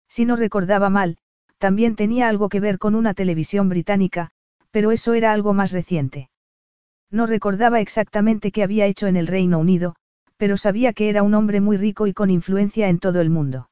Si 0.08 0.26
no 0.26 0.36
recordaba 0.36 0.90
mal, 0.90 1.16
también 1.58 1.96
tenía 1.96 2.28
algo 2.28 2.48
que 2.48 2.60
ver 2.60 2.78
con 2.78 2.94
una 2.94 3.14
televisión 3.14 3.68
británica, 3.68 4.30
pero 4.70 4.92
eso 4.92 5.14
era 5.14 5.32
algo 5.32 5.54
más 5.54 5.72
reciente. 5.72 6.30
No 7.10 7.26
recordaba 7.26 7.80
exactamente 7.80 8.50
qué 8.50 8.62
había 8.62 8.86
hecho 8.86 9.06
en 9.06 9.16
el 9.16 9.26
Reino 9.26 9.58
Unido, 9.58 9.94
pero 10.36 10.56
sabía 10.56 10.92
que 10.92 11.08
era 11.08 11.22
un 11.22 11.34
hombre 11.34 11.60
muy 11.60 11.76
rico 11.76 12.06
y 12.06 12.12
con 12.12 12.30
influencia 12.30 12.88
en 12.88 12.98
todo 12.98 13.20
el 13.20 13.30
mundo. 13.30 13.70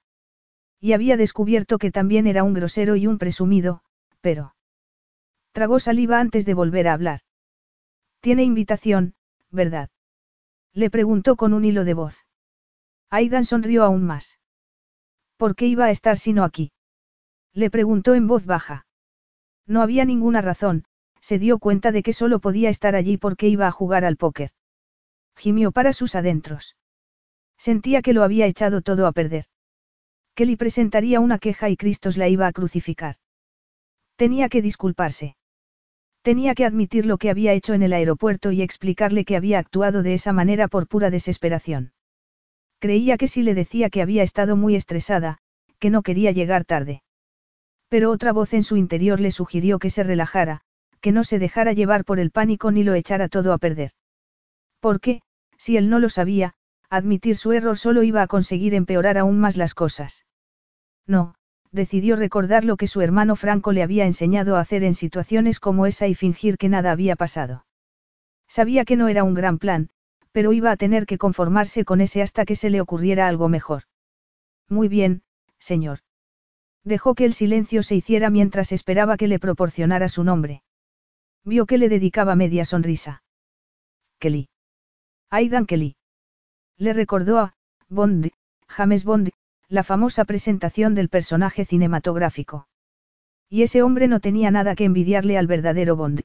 Y 0.81 0.93
había 0.93 1.17
descubierto 1.17 1.79
que 1.79 1.91
también 1.91 2.27
era 2.27 2.45
un 2.45 2.55
grosero 2.55 2.97
y 2.97 3.07
un 3.07 3.19
presumido, 3.19 3.83
pero... 4.21 4.55
Tragó 5.53 5.81
saliva 5.81 6.21
antes 6.21 6.47
de 6.47 6.55
volver 6.55 6.89
a 6.89 6.95
hablar. 6.95 7.21
Tiene 8.21 8.45
invitación, 8.45 9.15
¿verdad? 9.51 9.91
Le 10.73 10.89
preguntó 10.89 11.37
con 11.37 11.53
un 11.53 11.65
hilo 11.65 11.85
de 11.85 11.95
voz. 11.95 12.27
Aidan 13.11 13.45
sonrió 13.45 13.85
aún 13.85 14.05
más. 14.05 14.39
¿Por 15.37 15.55
qué 15.57 15.67
iba 15.67 15.87
a 15.87 15.91
estar 15.91 16.17
sino 16.17 16.45
aquí? 16.45 16.73
Le 17.55 17.71
preguntó 17.71 18.15
en 18.15 18.27
voz 18.27 18.47
baja. 18.47 18.87
No 19.67 19.83
había 19.83 20.05
ninguna 20.05 20.41
razón, 20.41 20.85
se 21.21 21.39
dio 21.39 21.59
cuenta 21.59 21.93
de 21.93 22.03
que 22.03 22.13
solo 22.13 22.41
podía 22.41 22.71
estar 22.71 22.97
allí 22.97 23.17
porque 23.17 23.49
iba 23.49 23.67
a 23.67 23.73
jugar 23.73 24.05
al 24.05 24.17
póker. 24.17 24.51
Gimió 25.37 25.73
para 25.73 25.93
sus 25.93 26.15
adentros. 26.15 26.77
Sentía 27.59 28.03
que 28.03 28.13
lo 28.13 28.25
había 28.25 28.47
echado 28.47 28.83
todo 28.83 29.07
a 29.07 29.13
perder. 29.13 29.47
Kelly 30.35 30.57
presentaría 30.57 31.21
una 31.21 31.39
queja 31.39 31.69
y 31.69 31.77
Cristos 31.77 32.17
la 32.17 32.29
iba 32.29 32.47
a 32.47 32.53
crucificar. 32.53 33.17
Tenía 34.17 34.49
que 34.49 34.63
disculparse. 34.63 35.37
Tenía 36.23 36.55
que 36.55 36.65
admitir 36.65 37.07
lo 37.07 37.19
que 37.19 37.31
había 37.31 37.53
hecho 37.53 37.75
en 37.75 37.83
el 37.83 37.93
aeropuerto 37.93 38.53
y 38.53 38.63
explicarle 38.63 39.25
que 39.25 39.37
había 39.37 39.59
actuado 39.59 40.03
de 40.03 40.15
esa 40.15 40.33
manera 40.33 40.69
por 40.69 40.87
pura 40.87 41.11
desesperación. 41.11 41.93
Creía 42.79 43.17
que 43.17 43.29
si 43.29 43.43
le 43.43 43.55
decía 43.55 43.91
que 43.91 44.03
había 44.03 44.23
estado 44.23 44.57
muy 44.57 44.75
estresada, 44.75 45.39
que 45.79 45.91
no 45.91 46.03
quería 46.03 46.31
llegar 46.33 46.65
tarde. 46.65 47.03
Pero 47.93 48.11
otra 48.11 48.33
voz 48.33 48.55
en 48.55 48.63
su 48.63 48.79
interior 48.79 49.21
le 49.21 49.31
sugirió 49.31 49.79
que 49.79 49.91
se 49.91 50.03
relajara, 50.03 50.63
que 51.03 51.13
no 51.13 51.25
se 51.25 51.39
dejara 51.39 51.75
llevar 51.75 52.07
por 52.07 52.21
el 52.21 52.31
pánico 52.31 52.71
ni 52.71 52.85
lo 52.85 52.95
echara 52.95 53.29
todo 53.29 53.53
a 53.53 53.59
perder. 53.59 53.91
Porque, 54.81 55.21
si 55.59 55.77
él 55.77 55.91
no 55.91 55.99
lo 55.99 56.09
sabía, 56.09 56.55
admitir 56.89 57.37
su 57.37 57.53
error 57.53 57.77
solo 57.77 58.03
iba 58.03 58.23
a 58.23 58.29
conseguir 58.29 58.73
empeorar 58.73 59.19
aún 59.19 59.39
más 59.39 59.59
las 59.59 59.75
cosas. 59.75 60.25
No, 61.07 61.35
decidió 61.71 62.17
recordar 62.17 62.65
lo 62.65 62.79
que 62.79 62.87
su 62.87 63.03
hermano 63.03 63.37
Franco 63.37 63.73
le 63.73 63.83
había 63.83 64.07
enseñado 64.07 64.57
a 64.57 64.61
hacer 64.61 64.85
en 64.85 64.95
situaciones 64.95 65.61
como 65.61 65.85
esa 65.85 66.09
y 66.09 66.15
fingir 66.15 66.57
que 66.57 66.71
nada 66.71 66.93
había 66.93 67.15
pasado. 67.15 67.67
Sabía 68.49 68.87
que 68.87 68.97
no 68.97 69.09
era 69.09 69.23
un 69.23 69.35
gran 69.35 69.59
plan, 69.59 69.91
pero 70.33 70.55
iba 70.55 70.71
a 70.71 70.79
tener 70.79 71.05
que 71.05 71.19
conformarse 71.19 71.85
con 71.85 72.01
ese 72.01 72.23
hasta 72.23 72.47
que 72.47 72.57
se 72.57 72.71
le 72.71 72.81
ocurriera 72.81 73.29
algo 73.29 73.51
mejor. 73.51 73.83
Muy 74.67 74.89
bien, 74.89 75.25
señor. 75.59 75.99
Dejó 76.85 77.15
que 77.15 77.25
el 77.25 77.33
silencio 77.33 77.83
se 77.83 77.95
hiciera 77.95 78.31
mientras 78.31 78.73
esperaba 78.73 79.17
que 79.17 79.29
le 79.29 79.39
proporcionara 79.39 80.09
su 80.09 80.25
nombre. 80.25 80.63
Vio 81.45 81.67
que 81.67 81.79
le 81.79 81.89
dedicaba 81.89 82.35
media 82.35 82.65
sonrisa. 82.65 83.23
Kelly. 84.19 84.49
Aidan 85.31 85.67
Kelly. 85.67 85.97
Le 86.77 86.93
recordó 86.93 87.39
a 87.39 87.55
Bond, 87.89 88.31
James 88.69 89.05
Bond, 89.05 89.31
la 89.69 89.85
famosa 89.85 90.25
presentación 90.25 90.95
del 90.95 91.09
personaje 91.09 91.65
cinematográfico. 91.65 92.69
Y 93.49 93.63
ese 93.63 93.83
hombre 93.83 94.09
no 94.09 94.21
tenía 94.21 94.51
nada 94.51 94.75
que 94.75 94.85
envidiarle 94.85 95.39
al 95.39 95.47
verdadero 95.47 95.97
Bond. 95.97 96.23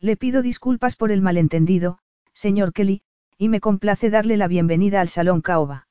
Le 0.00 0.16
pido 0.16 0.42
disculpas 0.42 0.96
por 0.96 1.10
el 1.10 1.22
malentendido, 1.22 1.98
señor 2.32 2.72
Kelly, 2.72 3.02
y 3.38 3.48
me 3.48 3.60
complace 3.60 4.10
darle 4.10 4.36
la 4.36 4.48
bienvenida 4.48 5.00
al 5.00 5.08
Salón 5.08 5.42
Caoba. 5.42 5.88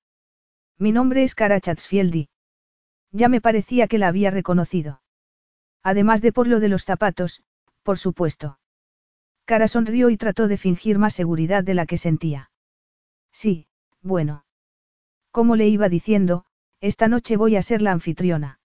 Mi 0.78 0.92
nombre 0.92 1.24
es 1.24 1.36
Cara 1.36 1.60
Chatsfieldy. 1.60 2.30
Ya 3.12 3.30
me 3.30 3.42
parecía 3.42 3.88
que 3.88 3.98
la 3.98 4.08
había 4.08 4.32
reconocido. 4.32 5.02
Además 5.84 6.22
de 6.22 6.32
por 6.32 6.48
lo 6.48 6.60
de 6.60 6.68
los 6.68 6.84
zapatos, 6.84 7.44
por 7.84 7.98
supuesto. 7.98 8.60
Cara 9.46 9.68
sonrió 9.68 10.10
y 10.10 10.18
trató 10.18 10.48
de 10.48 10.58
fingir 10.58 10.98
más 10.98 11.14
seguridad 11.14 11.64
de 11.64 11.76
la 11.76 11.86
que 11.86 11.98
sentía. 11.98 12.50
Sí, 13.32 13.68
bueno. 14.02 14.46
Como 15.32 15.56
le 15.56 15.68
iba 15.68 15.90
diciendo, 15.90 16.46
esta 16.82 17.08
noche 17.08 17.38
voy 17.38 17.56
a 17.56 17.62
ser 17.62 17.82
la 17.82 17.92
anfitriona. 17.92 18.60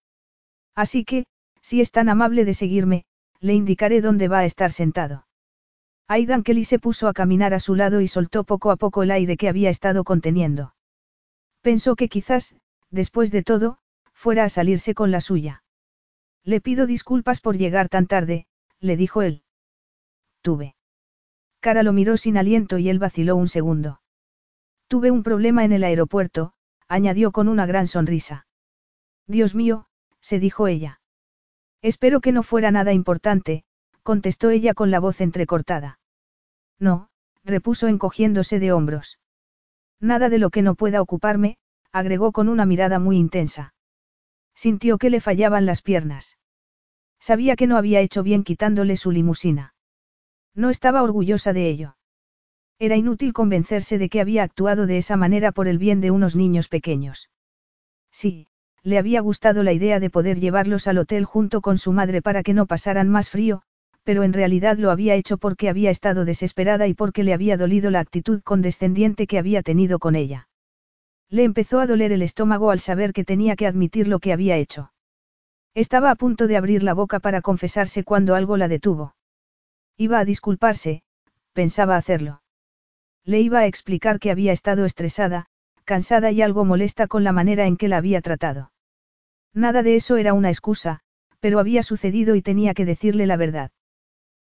Así 0.75 1.05
que, 1.05 1.27
si 1.61 1.81
es 1.81 1.91
tan 1.91 2.09
amable 2.09 2.45
de 2.45 2.55
seguirme, 2.55 3.05
le 3.41 3.55
indicaré 3.55 4.01
dónde 4.01 4.29
va 4.29 4.39
a 4.39 4.45
estar 4.45 4.73
sentado. 4.73 5.27
Aidan 6.07 6.43
Kelly 6.43 6.65
se 6.65 6.79
puso 6.79 7.09
a 7.09 7.13
caminar 7.13 7.55
a 7.55 7.61
su 7.61 7.75
lado 7.75 8.01
y 8.01 8.09
soltó 8.09 8.45
poco 8.45 8.71
a 8.71 8.77
poco 8.77 9.03
el 9.03 9.11
aire 9.11 9.37
que 9.37 9.49
había 9.49 9.71
estado 9.71 10.05
conteniendo. 10.05 10.75
Pensó 11.61 11.95
que 11.95 12.09
quizás, 12.09 12.57
después 12.91 13.31
de 13.31 13.43
todo, 13.43 13.79
fuera 14.21 14.45
a 14.45 14.51
salirse 14.51 14.95
con 14.95 15.11
la 15.11 15.23
suya. 15.23 15.63
Le 16.45 16.61
pido 16.61 16.87
disculpas 16.87 17.41
por 17.41 17.57
llegar 17.57 17.89
tan 17.89 18.07
tarde, 18.07 18.47
le 18.79 18.99
dijo 18.99 19.23
él. 19.23 19.45
Tuve. 20.43 20.77
Cara 21.61 21.83
lo 21.83 21.95
miró 21.95 22.19
sin 22.19 22.37
aliento 22.37 22.77
y 22.77 22.91
él 22.91 22.99
vaciló 22.99 23.35
un 23.37 23.49
segundo. 23.49 24.03
Tuve 24.89 25.11
un 25.11 25.23
problema 25.23 25.65
en 25.65 25.73
el 25.73 25.85
aeropuerto, 25.85 26.53
añadió 26.87 27.33
con 27.33 27.49
una 27.49 27.65
gran 27.65 27.87
sonrisa. 27.87 28.47
Dios 29.27 29.55
mío, 29.55 29.87
se 30.21 30.39
dijo 30.39 30.67
ella. 30.67 31.01
Espero 31.81 32.21
que 32.21 32.33
no 32.33 32.43
fuera 32.43 32.71
nada 32.71 32.93
importante, 32.93 33.65
contestó 34.03 34.51
ella 34.51 34.75
con 34.75 34.91
la 34.91 35.01
voz 35.01 35.23
entrecortada. 35.23 35.99
No, 36.79 37.09
repuso 37.43 37.89
encogiéndose 37.89 38.59
de 38.59 38.73
hombros. 38.73 39.19
Nada 39.99 40.29
de 40.29 40.39
lo 40.39 40.51
que 40.51 40.61
no 40.61 40.75
pueda 40.75 41.01
ocuparme, 41.01 41.57
agregó 41.91 42.33
con 42.33 42.51
una 42.51 42.67
mirada 42.67 42.99
muy 42.99 43.17
intensa. 43.17 43.73
Sintió 44.55 44.99
que 44.99 45.11
le 45.11 45.21
fallaban 45.21 45.67
las 45.67 45.83
piernas. 45.83 46.39
Sabía 47.19 47.57
que 47.57 47.67
no 47.67 47.77
había 47.77 48.01
hecho 48.01 48.23
bien 48.23 48.45
quitándole 48.45 48.97
su 48.97 49.11
limusina. 49.11 49.75
No 50.55 50.71
estaba 50.71 51.03
orgullosa 51.03 51.53
de 51.53 51.69
ello. 51.69 51.97
Era 52.79 52.97
inútil 52.97 53.33
convencerse 53.33 53.99
de 53.99 54.09
que 54.09 54.21
había 54.21 54.43
actuado 54.43 54.87
de 54.87 54.99
esa 54.99 55.17
manera 55.17 55.53
por 55.53 55.69
el 55.69 55.79
bien 55.79 56.01
de 56.01 56.11
unos 56.11 56.35
niños 56.35 56.69
pequeños. 56.69 57.31
Sí, 58.11 58.49
le 58.83 58.99
había 58.99 59.21
gustado 59.21 59.63
la 59.63 59.73
idea 59.73 60.01
de 60.01 60.11
poder 60.11 60.41
llevarlos 60.41 60.89
al 60.89 60.99
hotel 60.99 61.25
junto 61.25 61.61
con 61.61 61.79
su 61.79 61.93
madre 61.93 62.23
para 62.23 62.43
que 62.43 62.55
no 62.55 62.67
pasaran 62.67 63.09
más 63.09 63.29
frío, 63.29 63.63
pero 64.03 64.23
en 64.23 64.33
realidad 64.33 64.79
lo 64.79 64.91
había 64.91 65.15
hecho 65.15 65.39
porque 65.39 65.69
había 65.69 65.91
estado 65.91 66.25
desesperada 66.25 66.87
y 66.87 66.95
porque 66.95 67.23
le 67.23 67.35
había 67.35 67.57
dolido 67.57 67.91
la 67.91 68.01
actitud 68.01 68.41
condescendiente 68.43 69.27
que 69.27 69.39
había 69.39 69.63
tenido 69.63 69.99
con 69.99 70.17
ella. 70.17 70.49
Le 71.31 71.45
empezó 71.45 71.79
a 71.79 71.87
doler 71.87 72.11
el 72.11 72.23
estómago 72.23 72.73
al 72.73 72.81
saber 72.81 73.13
que 73.13 73.25
tenía 73.25 73.55
que 73.55 73.69
admitir 73.69 74.09
lo 74.09 74.19
que 74.19 74.33
había 74.33 74.57
hecho. 74.57 74.93
Estaba 75.75 76.11
a 76.11 76.17
punto 76.17 76.49
de 76.49 76.57
abrir 76.57 76.83
la 76.83 76.93
boca 76.93 77.21
para 77.21 77.41
confesarse 77.41 78.03
cuando 78.03 78.35
algo 78.35 78.57
la 78.57 78.67
detuvo. 78.67 79.15
Iba 79.97 80.19
a 80.19 80.25
disculparse, 80.25 81.03
pensaba 81.53 81.97
hacerlo. 81.97 82.43
Le 83.25 83.41
iba 83.41 83.61
a 83.61 83.67
explicar 83.67 84.19
que 84.19 84.33
había 84.33 84.53
estado 84.53 84.85
estresada, 84.85 85.47
cansada 85.85 86.33
y 86.33 86.43
algo 86.43 86.65
molesta 86.65 87.07
con 87.07 87.23
la 87.23 87.33
manera 87.33 87.67
en 87.67 87.77
que 87.77 87.87
la 87.87 87.99
había 87.99 88.21
tratado. 88.21 88.73
Nada 89.55 89.85
de 89.85 89.95
eso 89.95 90.17
era 90.17 90.35
una 90.35 90.49
excusa, 90.49 91.01
pero 91.39 91.61
había 91.61 91.83
sucedido 91.85 92.35
y 92.35 92.43
tenía 92.43 92.75
que 92.75 92.85
decirle 92.85 93.27
la 93.27 93.37
verdad. 93.37 93.71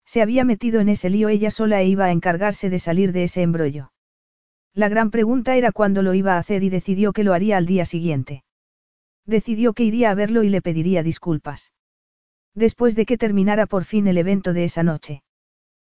Se 0.06 0.22
había 0.22 0.44
metido 0.44 0.80
en 0.80 0.88
ese 0.88 1.10
lío 1.10 1.28
ella 1.28 1.50
sola 1.50 1.82
e 1.82 1.86
iba 1.86 2.06
a 2.06 2.12
encargarse 2.12 2.70
de 2.70 2.78
salir 2.78 3.12
de 3.12 3.24
ese 3.24 3.42
embrollo. 3.42 3.92
La 4.74 4.88
gran 4.88 5.10
pregunta 5.10 5.56
era 5.56 5.72
cuándo 5.72 6.02
lo 6.02 6.14
iba 6.14 6.34
a 6.34 6.38
hacer 6.38 6.62
y 6.62 6.70
decidió 6.70 7.12
que 7.12 7.24
lo 7.24 7.34
haría 7.34 7.56
al 7.56 7.66
día 7.66 7.84
siguiente. 7.84 8.44
Decidió 9.26 9.72
que 9.72 9.84
iría 9.84 10.10
a 10.10 10.14
verlo 10.14 10.42
y 10.42 10.48
le 10.48 10.62
pediría 10.62 11.02
disculpas. 11.02 11.72
Después 12.54 12.94
de 12.94 13.06
que 13.06 13.18
terminara 13.18 13.66
por 13.66 13.84
fin 13.84 14.06
el 14.06 14.18
evento 14.18 14.52
de 14.52 14.64
esa 14.64 14.82
noche. 14.82 15.22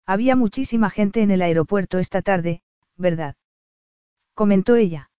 Había 0.06 0.36
muchísima 0.36 0.90
gente 0.90 1.22
en 1.22 1.30
el 1.30 1.42
aeropuerto 1.42 1.98
esta 1.98 2.22
tarde, 2.22 2.62
¿verdad? 2.96 3.36
Comentó 4.34 4.76
ella. 4.76 5.10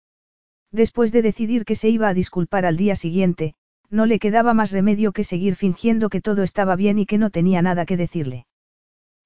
Después 0.71 1.13
de 1.13 1.23
decidir 1.23 1.65
que 1.65 1.75
se 1.75 1.91
iba 1.91 2.09
a 2.09 2.15
disculpar 2.15 2.65
al 2.65 2.77
día 2.77 2.97
siguiente, 2.97 3.55
no 3.91 4.07
le 4.07 4.19
quedaba 4.19 4.55
más 4.55 4.73
remedio 4.73 5.13
que 5.13 5.25
seguir 5.25 5.55
fingiendo 5.55 6.09
que 6.09 6.23
todo 6.23 6.43
estaba 6.43 6.77
bien 6.77 6.99
y 6.99 7.05
que 7.05 7.19
no 7.19 7.29
tenía 7.29 7.61
nada 7.61 7.85
que 7.85 7.99
decirle. 7.99 8.47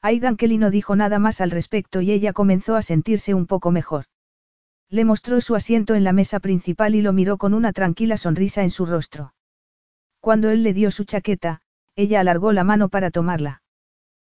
Aidan 0.02 0.36
Kelly 0.36 0.58
no 0.58 0.70
dijo 0.70 0.96
nada 0.96 1.20
más 1.20 1.40
al 1.40 1.52
respecto 1.52 2.00
y 2.00 2.10
ella 2.10 2.32
comenzó 2.32 2.74
a 2.74 2.82
sentirse 2.82 3.32
un 3.32 3.46
poco 3.46 3.70
mejor. 3.70 4.06
Le 4.89 5.05
mostró 5.05 5.41
su 5.41 5.57
asiento 5.57 5.95
en 5.95 6.05
la 6.05 6.12
mesa 6.12 6.39
principal 6.39 6.95
y 6.95 7.03
lo 7.03 7.12
miró 7.12 7.39
con 7.39 7.55
una 7.55 7.72
tranquila 7.72 8.16
sonrisa 8.16 8.62
en 8.62 8.70
su 8.70 8.87
rostro. 8.87 9.34
Cuando 10.20 10.51
él 10.51 10.62
le 10.62 10.72
dio 10.72 10.91
su 10.91 11.05
chaqueta, 11.05 11.61
ella 11.97 12.20
alargó 12.20 12.53
la 12.53 12.62
mano 12.62 12.89
para 12.89 13.11
tomarla. 13.11 13.62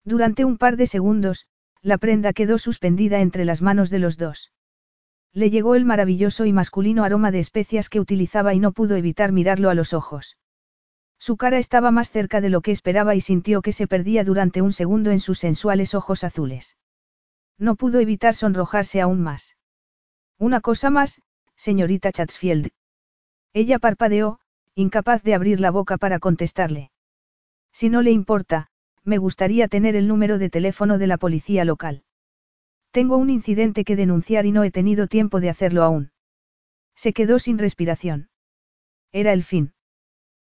Durante 0.05 0.45
un 0.45 0.57
par 0.57 0.77
de 0.77 0.87
segundos, 0.87 1.47
la 1.81 1.97
prenda 1.97 2.31
quedó 2.31 2.57
suspendida 2.57 3.19
entre 3.19 3.43
las 3.43 3.61
manos 3.61 3.89
de 3.89 3.99
los 3.99 4.17
dos. 4.17 4.53
Le 5.33 5.49
llegó 5.49 5.75
el 5.75 5.83
maravilloso 5.83 6.45
y 6.45 6.53
masculino 6.53 7.03
aroma 7.03 7.31
de 7.31 7.39
especias 7.39 7.89
que 7.89 7.99
utilizaba 7.99 8.53
y 8.53 8.59
no 8.59 8.71
pudo 8.71 8.95
evitar 8.95 9.31
mirarlo 9.31 9.69
a 9.69 9.73
los 9.73 9.93
ojos. 9.93 10.37
Su 11.19 11.35
cara 11.35 11.57
estaba 11.57 11.91
más 11.91 12.09
cerca 12.09 12.41
de 12.41 12.49
lo 12.49 12.61
que 12.61 12.71
esperaba 12.71 13.15
y 13.15 13.21
sintió 13.21 13.61
que 13.61 13.73
se 13.73 13.87
perdía 13.87 14.23
durante 14.23 14.61
un 14.61 14.71
segundo 14.71 15.11
en 15.11 15.19
sus 15.19 15.39
sensuales 15.39 15.93
ojos 15.93 16.23
azules. 16.23 16.77
No 17.57 17.75
pudo 17.75 17.99
evitar 17.99 18.33
sonrojarse 18.33 19.01
aún 19.01 19.21
más. 19.21 19.56
Una 20.39 20.61
cosa 20.61 20.91
más, 20.91 21.21
señorita 21.55 22.11
Chatsfield. 22.11 22.69
Ella 23.53 23.79
parpadeó, 23.79 24.39
incapaz 24.75 25.23
de 25.23 25.33
abrir 25.33 25.59
la 25.59 25.71
boca 25.71 25.97
para 25.97 26.19
contestarle. 26.19 26.91
Si 27.71 27.89
no 27.89 28.03
le 28.03 28.11
importa, 28.11 28.67
me 29.03 29.17
gustaría 29.17 29.67
tener 29.67 29.95
el 29.95 30.07
número 30.07 30.37
de 30.37 30.51
teléfono 30.51 30.99
de 30.99 31.07
la 31.07 31.17
policía 31.17 31.65
local. 31.65 32.03
Tengo 32.91 33.17
un 33.17 33.31
incidente 33.31 33.83
que 33.83 33.95
denunciar 33.95 34.45
y 34.45 34.51
no 34.51 34.63
he 34.63 34.69
tenido 34.69 35.07
tiempo 35.07 35.39
de 35.39 35.49
hacerlo 35.49 35.83
aún. 35.83 36.11
Se 36.95 37.13
quedó 37.13 37.39
sin 37.39 37.57
respiración. 37.57 38.29
Era 39.11 39.33
el 39.33 39.43
fin. 39.43 39.73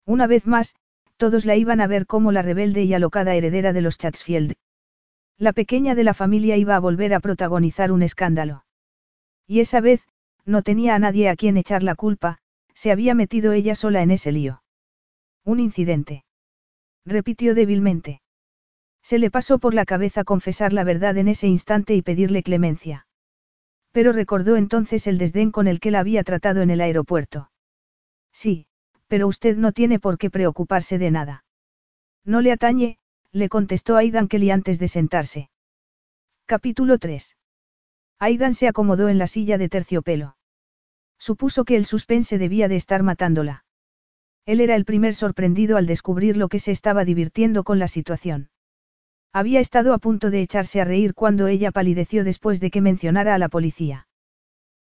Una 0.04 0.26
vez 0.26 0.46
más, 0.46 0.74
todos 1.16 1.44
la 1.44 1.54
iban 1.56 1.80
a 1.80 1.86
ver 1.86 2.06
como 2.06 2.32
la 2.32 2.42
rebelde 2.42 2.82
y 2.82 2.92
alocada 2.92 3.34
heredera 3.34 3.72
de 3.72 3.82
los 3.82 3.98
Chatsfield. 3.98 4.54
La 5.38 5.52
pequeña 5.52 5.94
de 5.94 6.04
la 6.04 6.14
familia 6.14 6.56
iba 6.56 6.74
a 6.74 6.80
volver 6.80 7.14
a 7.14 7.20
protagonizar 7.20 7.92
un 7.92 8.02
escándalo. 8.02 8.65
Y 9.46 9.60
esa 9.60 9.80
vez, 9.80 10.06
no 10.44 10.62
tenía 10.62 10.94
a 10.94 10.98
nadie 10.98 11.28
a 11.28 11.36
quien 11.36 11.56
echar 11.56 11.82
la 11.82 11.94
culpa, 11.94 12.38
se 12.74 12.90
había 12.90 13.14
metido 13.14 13.52
ella 13.52 13.74
sola 13.74 14.02
en 14.02 14.10
ese 14.10 14.32
lío. 14.32 14.62
Un 15.44 15.60
incidente. 15.60 16.24
Repitió 17.04 17.54
débilmente. 17.54 18.20
Se 19.02 19.18
le 19.18 19.30
pasó 19.30 19.58
por 19.58 19.72
la 19.74 19.84
cabeza 19.84 20.24
confesar 20.24 20.72
la 20.72 20.82
verdad 20.82 21.16
en 21.16 21.28
ese 21.28 21.46
instante 21.46 21.94
y 21.94 22.02
pedirle 22.02 22.42
clemencia. 22.42 23.06
Pero 23.92 24.12
recordó 24.12 24.56
entonces 24.56 25.06
el 25.06 25.16
desdén 25.16 25.52
con 25.52 25.68
el 25.68 25.78
que 25.78 25.92
la 25.92 26.00
había 26.00 26.24
tratado 26.24 26.62
en 26.62 26.70
el 26.70 26.80
aeropuerto. 26.80 27.50
Sí, 28.32 28.66
pero 29.06 29.28
usted 29.28 29.56
no 29.56 29.72
tiene 29.72 30.00
por 30.00 30.18
qué 30.18 30.28
preocuparse 30.28 30.98
de 30.98 31.10
nada. 31.10 31.44
No 32.24 32.40
le 32.40 32.50
atañe, 32.50 32.98
le 33.30 33.48
contestó 33.48 33.96
Aidan 33.96 34.26
Kelly 34.28 34.50
antes 34.50 34.78
de 34.80 34.88
sentarse. 34.88 35.50
Capítulo 36.46 36.98
3. 36.98 37.36
Aidan 38.18 38.54
se 38.54 38.66
acomodó 38.66 39.08
en 39.08 39.18
la 39.18 39.26
silla 39.26 39.58
de 39.58 39.68
terciopelo. 39.68 40.36
Supuso 41.18 41.64
que 41.64 41.76
el 41.76 41.84
suspense 41.84 42.38
debía 42.38 42.68
de 42.68 42.76
estar 42.76 43.02
matándola. 43.02 43.64
Él 44.46 44.60
era 44.60 44.74
el 44.76 44.84
primer 44.84 45.14
sorprendido 45.14 45.76
al 45.76 45.86
descubrir 45.86 46.36
lo 46.36 46.48
que 46.48 46.58
se 46.58 46.70
estaba 46.70 47.04
divirtiendo 47.04 47.64
con 47.64 47.78
la 47.78 47.88
situación. 47.88 48.48
Había 49.32 49.60
estado 49.60 49.92
a 49.92 49.98
punto 49.98 50.30
de 50.30 50.40
echarse 50.40 50.80
a 50.80 50.84
reír 50.84 51.12
cuando 51.12 51.46
ella 51.46 51.72
palideció 51.72 52.24
después 52.24 52.60
de 52.60 52.70
que 52.70 52.80
mencionara 52.80 53.34
a 53.34 53.38
la 53.38 53.48
policía. 53.48 54.08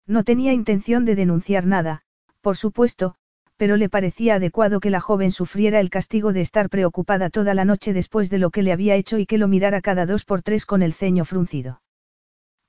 No 0.07 0.23
tenía 0.23 0.53
intención 0.53 1.05
de 1.05 1.17
denunciar 1.17 1.67
nada, 1.67 2.03
por 2.41 2.57
supuesto, 2.57 3.17
pero 3.57 3.77
le 3.77 3.89
parecía 3.89 4.35
adecuado 4.35 4.81
que 4.81 4.91
la 4.91 5.01
joven 5.01 5.33
sufriera 5.33 5.81
el 5.81 5.91
castigo 5.91 6.33
de 6.33 6.43
estar 6.43 6.69
preocupada 6.69 7.31
toda 7.31 7.55
la 7.55 7.65
noche 7.65 7.93
después 7.93 8.31
de 8.31 8.39
lo 8.39 8.51
que 8.51 8.63
le 8.63 8.73
había 8.73 8.97
hecho 8.97 9.19
y 9.19 9.27
que 9.27 9.39
lo 9.39 9.49
mirara 9.49 9.81
cada 9.81 10.07
dos 10.07 10.25
por 10.25 10.43
tres 10.43 10.67
con 10.67 10.83
el 10.83 10.93
ceño 10.93 11.25
fruncido. 11.25 11.81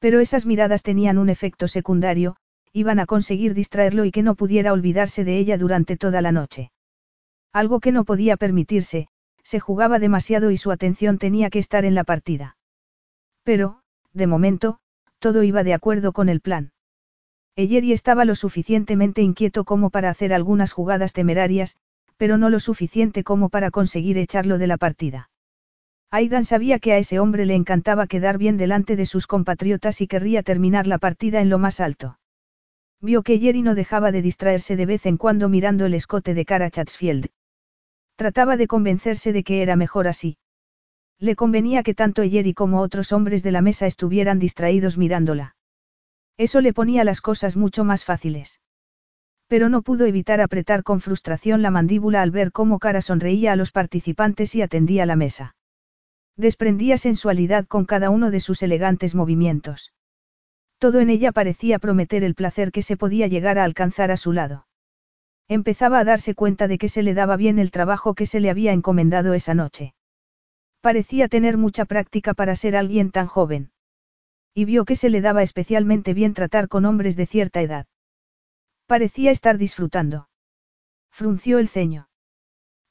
Pero 0.06 0.20
esas 0.20 0.45
miradas 0.45 0.84
tenían 0.84 1.18
un 1.18 1.30
efecto 1.30 1.68
secundario, 1.68 2.36
iban 2.72 2.99
a 2.99 3.08
conseguir 3.08 3.56
distraerlo 3.56 4.06
y 4.06 4.12
que 4.12 4.22
no 4.22 4.36
pudiera 4.36 4.72
olvidarse 4.72 5.24
de 5.24 5.39
ella 5.39 5.58
durante 5.58 5.97
toda 5.97 6.22
la 6.22 6.32
noche. 6.32 6.72
Algo 7.51 7.80
que 7.80 7.91
no 7.91 8.06
podía 8.06 8.38
permitirse, 8.38 9.08
se 9.41 9.60
jugaba 9.60 9.97
demasiado 9.97 10.51
y 10.51 10.58
su 10.58 10.70
atención 10.70 11.18
tenía 11.18 11.49
que 11.49 11.58
estar 11.58 11.86
en 11.86 11.95
la 11.95 12.03
partida. 12.03 12.56
Pero, 13.41 13.80
de 14.14 14.28
momento, 14.28 14.78
todo 15.18 15.41
iba 15.41 15.64
de 15.64 15.74
acuerdo 15.74 16.14
con 16.14 16.30
el 16.30 16.39
plan. 16.39 16.72
Eyeri 17.56 17.91
estaba 17.91 18.26
lo 18.26 18.36
suficientemente 18.36 19.24
inquieto 19.24 19.64
como 19.64 19.89
para 19.89 20.12
hacer 20.12 20.36
algunas 20.36 20.72
jugadas 20.72 21.14
temerarias, 21.14 21.78
pero 22.16 22.38
no 22.38 22.51
lo 22.51 22.60
suficiente 22.60 23.24
como 23.24 23.49
para 23.49 23.72
conseguir 23.72 24.20
echarlo 24.20 24.60
de 24.60 24.68
la 24.68 24.78
partida. 24.78 25.32
Aidan 26.12 26.45
sabía 26.45 26.80
que 26.80 26.93
a 26.93 26.97
ese 26.97 27.20
hombre 27.20 27.45
le 27.45 27.56
encantaba 27.56 28.08
quedar 28.08 28.38
bien 28.38 28.58
delante 28.58 28.95
de 28.95 29.06
sus 29.06 29.28
compatriotas 29.28 30.01
y 30.01 30.08
querría 30.08 30.43
terminar 30.43 30.88
la 30.88 30.97
partida 30.97 31.41
en 31.41 31.49
lo 31.49 31.58
más 31.58 31.80
alto. 31.80 32.20
Vio 33.01 33.24
que 33.24 33.39
Jerry 33.39 33.62
no 33.62 33.76
dejaba 33.76 34.12
de 34.12 34.22
distraerse 34.22 34.76
de 34.76 34.86
vez 34.86 35.06
en 35.06 35.18
cuando 35.18 35.49
mirando 35.49 35.86
el 35.86 35.93
escote 35.93 36.34
de 36.34 36.45
cara 36.45 36.70
Chatsfield. 36.70 37.28
Trataba 38.16 38.56
de 38.56 38.68
convencerse 38.68 39.34
de 39.34 39.43
que 39.43 39.62
era 39.62 39.76
mejor 39.76 40.08
así. 40.08 40.38
Le 41.20 41.36
convenía 41.36 41.84
que 41.84 41.93
tanto 41.93 42.24
Jerry 42.24 42.53
como 42.53 42.82
otros 42.82 43.12
hombres 43.12 43.43
de 43.43 43.51
la 43.51 43.62
mesa 43.62 43.86
estuvieran 43.86 44.39
distraídos 44.39 44.97
mirándola. 44.97 45.56
Eso 46.38 46.62
le 46.62 46.74
ponía 46.74 47.03
las 47.03 47.22
cosas 47.22 47.56
mucho 47.56 47.84
más 47.84 48.03
fáciles. 48.03 48.60
Pero 49.47 49.70
no 49.70 49.82
pudo 49.82 50.06
evitar 50.06 50.41
apretar 50.41 50.84
con 50.84 51.01
frustración 51.01 51.62
la 51.62 51.72
mandíbula 51.72 52.22
al 52.22 52.32
ver 52.32 52.51
cómo 52.51 52.80
Cara 52.80 53.01
sonreía 53.01 53.53
a 53.53 53.56
los 53.56 53.72
participantes 53.72 54.56
y 54.56 54.62
atendía 54.62 55.06
la 55.06 55.16
mesa. 55.16 55.56
Desprendía 56.38 56.97
sensualidad 56.97 57.65
con 57.65 57.86
cada 57.86 58.09
uno 58.09 58.29
de 58.29 58.39
sus 58.39 58.61
elegantes 58.61 59.15
movimientos. 59.15 59.93
Todo 60.77 60.99
en 60.99 61.09
ella 61.09 61.31
parecía 61.31 61.79
prometer 61.79 62.23
el 62.23 62.36
placer 62.36 62.71
que 62.71 62.81
se 62.81 62.97
podía 62.97 63.27
llegar 63.27 63.57
a 63.57 63.63
alcanzar 63.63 64.11
a 64.11 64.17
su 64.17 64.33
lado. 64.33 64.67
Empezaba 65.47 65.99
a 65.99 66.03
darse 66.03 66.36
cuenta 66.36 66.67
de 66.67 66.77
que 66.77 66.89
se 66.89 67.03
le 67.03 67.13
daba 67.13 67.38
bien 67.38 67.59
el 67.59 67.71
trabajo 67.71 68.15
que 68.15 68.25
se 68.25 68.39
le 68.39 68.49
había 68.49 68.73
encomendado 68.73 69.33
esa 69.33 69.53
noche. 69.53 69.93
Parecía 70.81 71.27
tener 71.27 71.57
mucha 71.57 71.86
práctica 71.86 72.33
para 72.33 72.55
ser 72.55 72.75
alguien 72.75 73.11
tan 73.11 73.27
joven. 73.27 73.71
Y 74.53 74.65
vio 74.65 74.86
que 74.86 74.95
se 74.95 75.09
le 75.09 75.21
daba 75.21 75.43
especialmente 75.43 76.13
bien 76.13 76.33
tratar 76.33 76.67
con 76.67 76.86
hombres 76.86 77.15
de 77.15 77.25
cierta 77.25 77.61
edad. 77.61 77.88
Parecía 78.86 79.31
estar 79.31 79.57
disfrutando. 79.57 80.29
Frunció 81.11 81.59
el 81.59 81.69
ceño. 81.69 82.09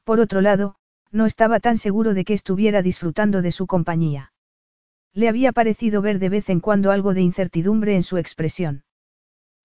Por 0.05 0.21
otro 0.21 0.41
lado, 0.41 0.77
no 1.15 1.27
estaba 1.27 1.61
tan 1.61 1.79
seguro 1.79 2.13
de 2.13 2.25
que 2.25 2.35
estuviera 2.35 2.83
disfrutando 2.83 3.41
de 3.41 3.53
su 3.53 3.69
compañía. 3.69 4.33
Le 5.13 5.29
había 5.29 5.53
parecido 5.53 6.03
ver 6.03 6.19
de 6.19 6.29
vez 6.29 6.51
en 6.51 6.59
cuando 6.59 6.91
algo 6.91 7.15
de 7.15 7.21
incertidumbre 7.21 7.95
en 7.95 8.03
su 8.03 8.19
expresión. 8.19 8.83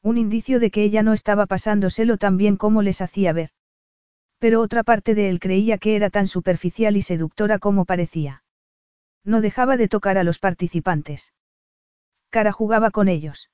Un 0.03 0.19
indicio 0.19 0.59
de 0.59 0.69
que 0.69 0.83
ella 0.83 1.01
no 1.01 1.11
estaba 1.11 1.47
pasándoselo 1.47 2.17
tan 2.17 2.37
bien 2.37 2.55
como 2.55 2.83
les 2.83 3.01
hacía 3.01 3.33
ver. 3.33 3.49
Pero 4.37 4.61
otra 4.61 4.83
parte 4.83 5.15
de 5.15 5.27
él 5.27 5.39
creía 5.39 5.79
que 5.79 5.95
era 5.95 6.11
tan 6.11 6.27
superficial 6.27 6.95
y 6.95 7.01
seductora 7.01 7.57
como 7.57 7.85
parecía. 7.85 8.43
No 9.25 9.41
dejaba 9.41 9.75
de 9.75 9.87
tocar 9.87 10.19
a 10.19 10.23
los 10.23 10.37
participantes. 10.37 11.33
Cara 12.29 12.51
jugaba 12.51 12.91
con 12.91 13.07
ellos. 13.07 13.49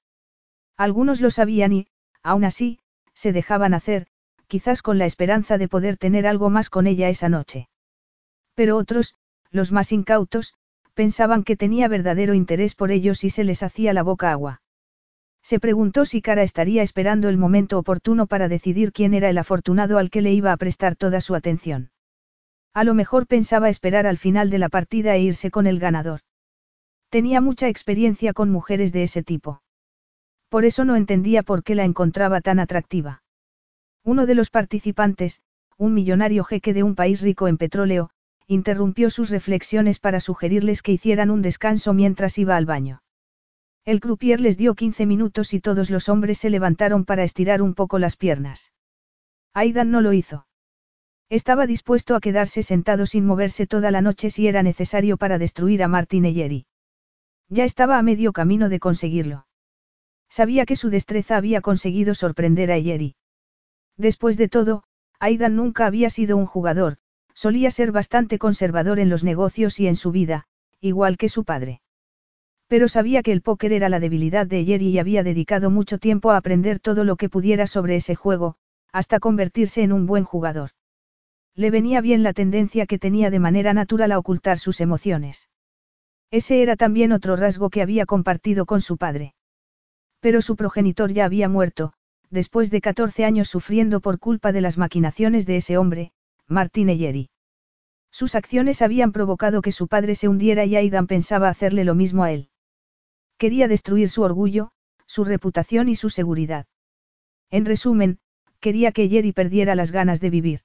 Algunos 0.76 1.22
lo 1.22 1.32
sabían 1.32 1.72
y, 1.72 1.88
aún 2.22 2.44
así, 2.44 2.80
se 3.14 3.32
dejaban 3.32 3.74
hacer, 3.74 4.08
quizás 4.48 4.82
con 4.82 4.98
la 4.98 5.06
esperanza 5.06 5.58
de 5.58 5.70
poder 5.70 5.96
tener 5.96 6.28
algo 6.28 6.50
más 6.50 6.70
con 6.70 6.88
ella 6.88 7.08
esa 7.08 7.30
noche. 7.30 7.70
Pero 8.56 8.78
otros, 8.78 9.14
los 9.52 9.72
más 9.72 9.92
incautos, 9.92 10.54
pensaban 10.94 11.44
que 11.44 11.58
tenía 11.58 11.88
verdadero 11.88 12.34
interés 12.34 12.74
por 12.74 12.92
ellos 12.92 13.24
y 13.24 13.30
se 13.30 13.44
les 13.44 13.62
hacía 13.64 13.94
la 13.94 14.02
boca 14.02 14.32
agua. 14.32 14.62
Se 15.44 15.60
preguntó 15.60 16.06
si 16.06 16.22
Cara 16.22 16.42
estaría 16.42 16.82
esperando 16.82 17.30
el 17.30 17.38
momento 17.38 17.78
oportuno 17.78 18.26
para 18.26 18.48
decidir 18.48 18.92
quién 18.92 19.14
era 19.14 19.30
el 19.30 19.38
afortunado 19.38 20.00
al 20.00 20.10
que 20.10 20.22
le 20.22 20.34
iba 20.34 20.52
a 20.52 20.58
prestar 20.58 20.96
toda 20.96 21.22
su 21.22 21.36
atención. 21.36 21.92
A 22.74 22.84
lo 22.84 22.94
mejor 22.94 23.28
pensaba 23.28 23.70
esperar 23.70 24.08
al 24.08 24.18
final 24.18 24.50
de 24.50 24.58
la 24.58 24.70
partida 24.70 25.16
e 25.16 25.22
irse 25.22 25.52
con 25.52 25.68
el 25.68 25.80
ganador. 25.80 26.22
Tenía 27.10 27.42
mucha 27.42 27.68
experiencia 27.68 28.34
con 28.34 28.50
mujeres 28.50 28.92
de 28.92 29.04
ese 29.04 29.22
tipo. 29.22 29.62
Por 30.50 30.66
eso 30.66 30.84
no 30.84 30.96
entendía 30.96 31.44
por 31.44 31.64
qué 31.64 31.76
la 31.76 31.84
encontraba 31.84 32.42
tan 32.42 32.60
atractiva. 32.60 33.22
Uno 34.04 34.26
de 34.26 34.36
los 34.36 34.50
participantes, 34.50 35.42
un 35.78 35.94
millonario 35.94 36.44
jeque 36.44 36.74
de 36.74 36.84
un 36.84 36.96
país 36.96 37.22
rico 37.22 37.48
en 37.48 37.58
petróleo, 37.58 38.10
interrumpió 38.48 39.10
sus 39.10 39.30
reflexiones 39.30 40.00
para 40.00 40.20
sugerirles 40.20 40.82
que 40.82 40.92
hicieran 40.92 41.32
un 41.32 41.42
descanso 41.42 41.94
mientras 41.94 42.38
iba 42.38 42.56
al 42.56 42.66
baño. 42.66 43.02
El 43.86 44.00
croupier 44.00 44.42
les 44.42 44.58
dio 44.58 44.74
15 44.74 45.06
minutos 45.06 45.54
y 45.54 45.60
todos 45.60 45.90
los 45.90 46.10
hombres 46.10 46.40
se 46.40 46.50
levantaron 46.50 47.06
para 47.06 47.24
estirar 47.24 47.62
un 47.62 47.76
poco 47.76 48.00
las 48.00 48.18
piernas. 48.18 48.72
Aidan 49.54 49.92
no 49.92 50.02
lo 50.02 50.14
hizo. 50.14 50.48
Estaba 51.30 51.66
dispuesto 51.66 52.16
a 52.16 52.20
quedarse 52.20 52.62
sentado 52.62 53.06
sin 53.06 53.26
moverse 53.26 53.68
toda 53.68 53.92
la 53.92 54.02
noche 54.02 54.30
si 54.30 54.48
era 54.48 54.64
necesario 54.64 55.18
para 55.18 55.38
destruir 55.38 55.84
a 55.84 55.88
Martin 55.88 56.26
Eyeri. 56.26 56.66
Ya 57.50 57.64
estaba 57.64 57.98
a 57.98 58.02
medio 58.02 58.34
camino 58.34 58.70
de 58.70 58.80
conseguirlo. 58.80 59.48
Sabía 60.30 60.66
que 60.66 60.76
su 60.76 60.90
destreza 60.90 61.38
había 61.38 61.62
conseguido 61.62 62.16
sorprender 62.16 62.72
a 62.72 62.78
Eyeri. 62.78 63.16
Después 63.98 64.38
de 64.38 64.50
todo, 64.50 64.84
Aidan 65.20 65.56
nunca 65.56 65.86
había 65.86 66.10
sido 66.10 66.38
un 66.38 66.46
jugador, 66.46 66.98
Solía 67.36 67.70
ser 67.70 67.92
bastante 67.92 68.40
conservador 68.40 68.98
en 68.98 69.10
los 69.10 69.24
negocios 69.24 69.80
y 69.80 69.88
en 69.88 69.98
su 69.98 70.12
vida, 70.12 70.48
igual 70.80 71.18
que 71.18 71.30
su 71.30 71.44
padre. 71.44 71.82
Pero 72.68 72.88
sabía 72.88 73.22
que 73.22 73.34
el 73.34 73.42
póker 73.42 73.74
era 73.74 73.90
la 73.90 74.00
debilidad 74.00 74.48
de 74.48 74.64
Jerry 74.64 74.88
y 74.88 75.00
había 75.00 75.22
dedicado 75.22 75.70
mucho 75.70 76.00
tiempo 76.00 76.32
a 76.32 76.38
aprender 76.38 76.80
todo 76.80 77.04
lo 77.04 77.18
que 77.18 77.30
pudiera 77.30 77.68
sobre 77.68 77.98
ese 77.98 78.16
juego, 78.16 78.56
hasta 78.92 79.20
convertirse 79.20 79.84
en 79.84 79.92
un 79.92 80.06
buen 80.06 80.24
jugador. 80.24 80.72
Le 81.54 81.70
venía 81.70 82.02
bien 82.02 82.24
la 82.24 82.34
tendencia 82.34 82.86
que 82.86 82.98
tenía 82.98 83.30
de 83.30 83.40
manera 83.40 83.74
natural 83.74 84.14
a 84.14 84.18
ocultar 84.18 84.58
sus 84.58 84.82
emociones. 84.82 85.50
Ese 86.32 86.62
era 86.62 86.76
también 86.76 87.12
otro 87.12 87.36
rasgo 87.36 87.70
que 87.70 87.82
había 87.82 88.06
compartido 88.06 88.66
con 88.66 88.82
su 88.82 88.98
padre. 88.98 89.36
Pero 90.22 90.42
su 90.42 90.56
progenitor 90.56 91.12
ya 91.12 91.26
había 91.26 91.50
muerto, 91.50 91.94
después 92.30 92.72
de 92.72 92.82
14 92.82 93.26
años 93.26 93.50
sufriendo 93.50 94.00
por 94.00 94.20
culpa 94.20 94.52
de 94.52 94.62
las 94.62 94.78
maquinaciones 94.78 95.46
de 95.46 95.58
ese 95.58 95.78
hombre, 95.78 96.12
Martín 96.48 96.90
Eyeri. 96.90 97.30
Sus 98.12 98.36
acciones 98.36 98.84
habían 98.84 99.12
provocado 99.12 99.62
que 99.62 99.72
su 99.72 99.88
padre 99.88 100.14
se 100.14 100.28
hundiera 100.28 100.64
y 100.66 100.76
Aidan 100.76 101.08
pensaba 101.08 101.50
hacerle 101.50 101.84
lo 101.84 101.96
mismo 101.96 102.24
a 102.24 102.32
él. 102.32 102.50
Quería 103.38 103.68
destruir 103.68 104.10
su 104.10 104.22
orgullo, 104.22 104.72
su 105.08 105.24
reputación 105.24 105.90
y 105.90 105.96
su 105.96 106.10
seguridad. 106.10 106.68
En 107.50 107.66
resumen, 107.66 108.20
quería 108.60 108.92
que 108.92 109.10
Jerry 109.10 109.34
perdiera 109.34 109.74
las 109.74 109.92
ganas 109.92 110.22
de 110.22 110.30
vivir. 110.30 110.62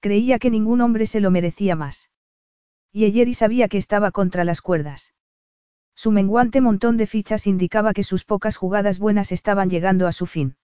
Creía 0.00 0.38
que 0.38 0.50
ningún 0.50 0.80
hombre 0.80 1.06
se 1.06 1.20
lo 1.20 1.30
merecía 1.30 1.76
más. 1.76 2.10
Y 2.90 3.12
Jerry 3.12 3.34
sabía 3.34 3.68
que 3.68 3.78
estaba 3.78 4.10
contra 4.12 4.44
las 4.44 4.62
cuerdas. 4.62 5.14
Su 5.94 6.10
menguante 6.10 6.60
montón 6.60 6.96
de 6.96 7.06
fichas 7.06 7.46
indicaba 7.46 7.92
que 7.92 8.02
sus 8.02 8.24
pocas 8.24 8.56
jugadas 8.56 8.98
buenas 8.98 9.30
estaban 9.30 9.68
llegando 9.68 10.06
a 10.06 10.12
su 10.12 10.26
fin. 10.26 10.56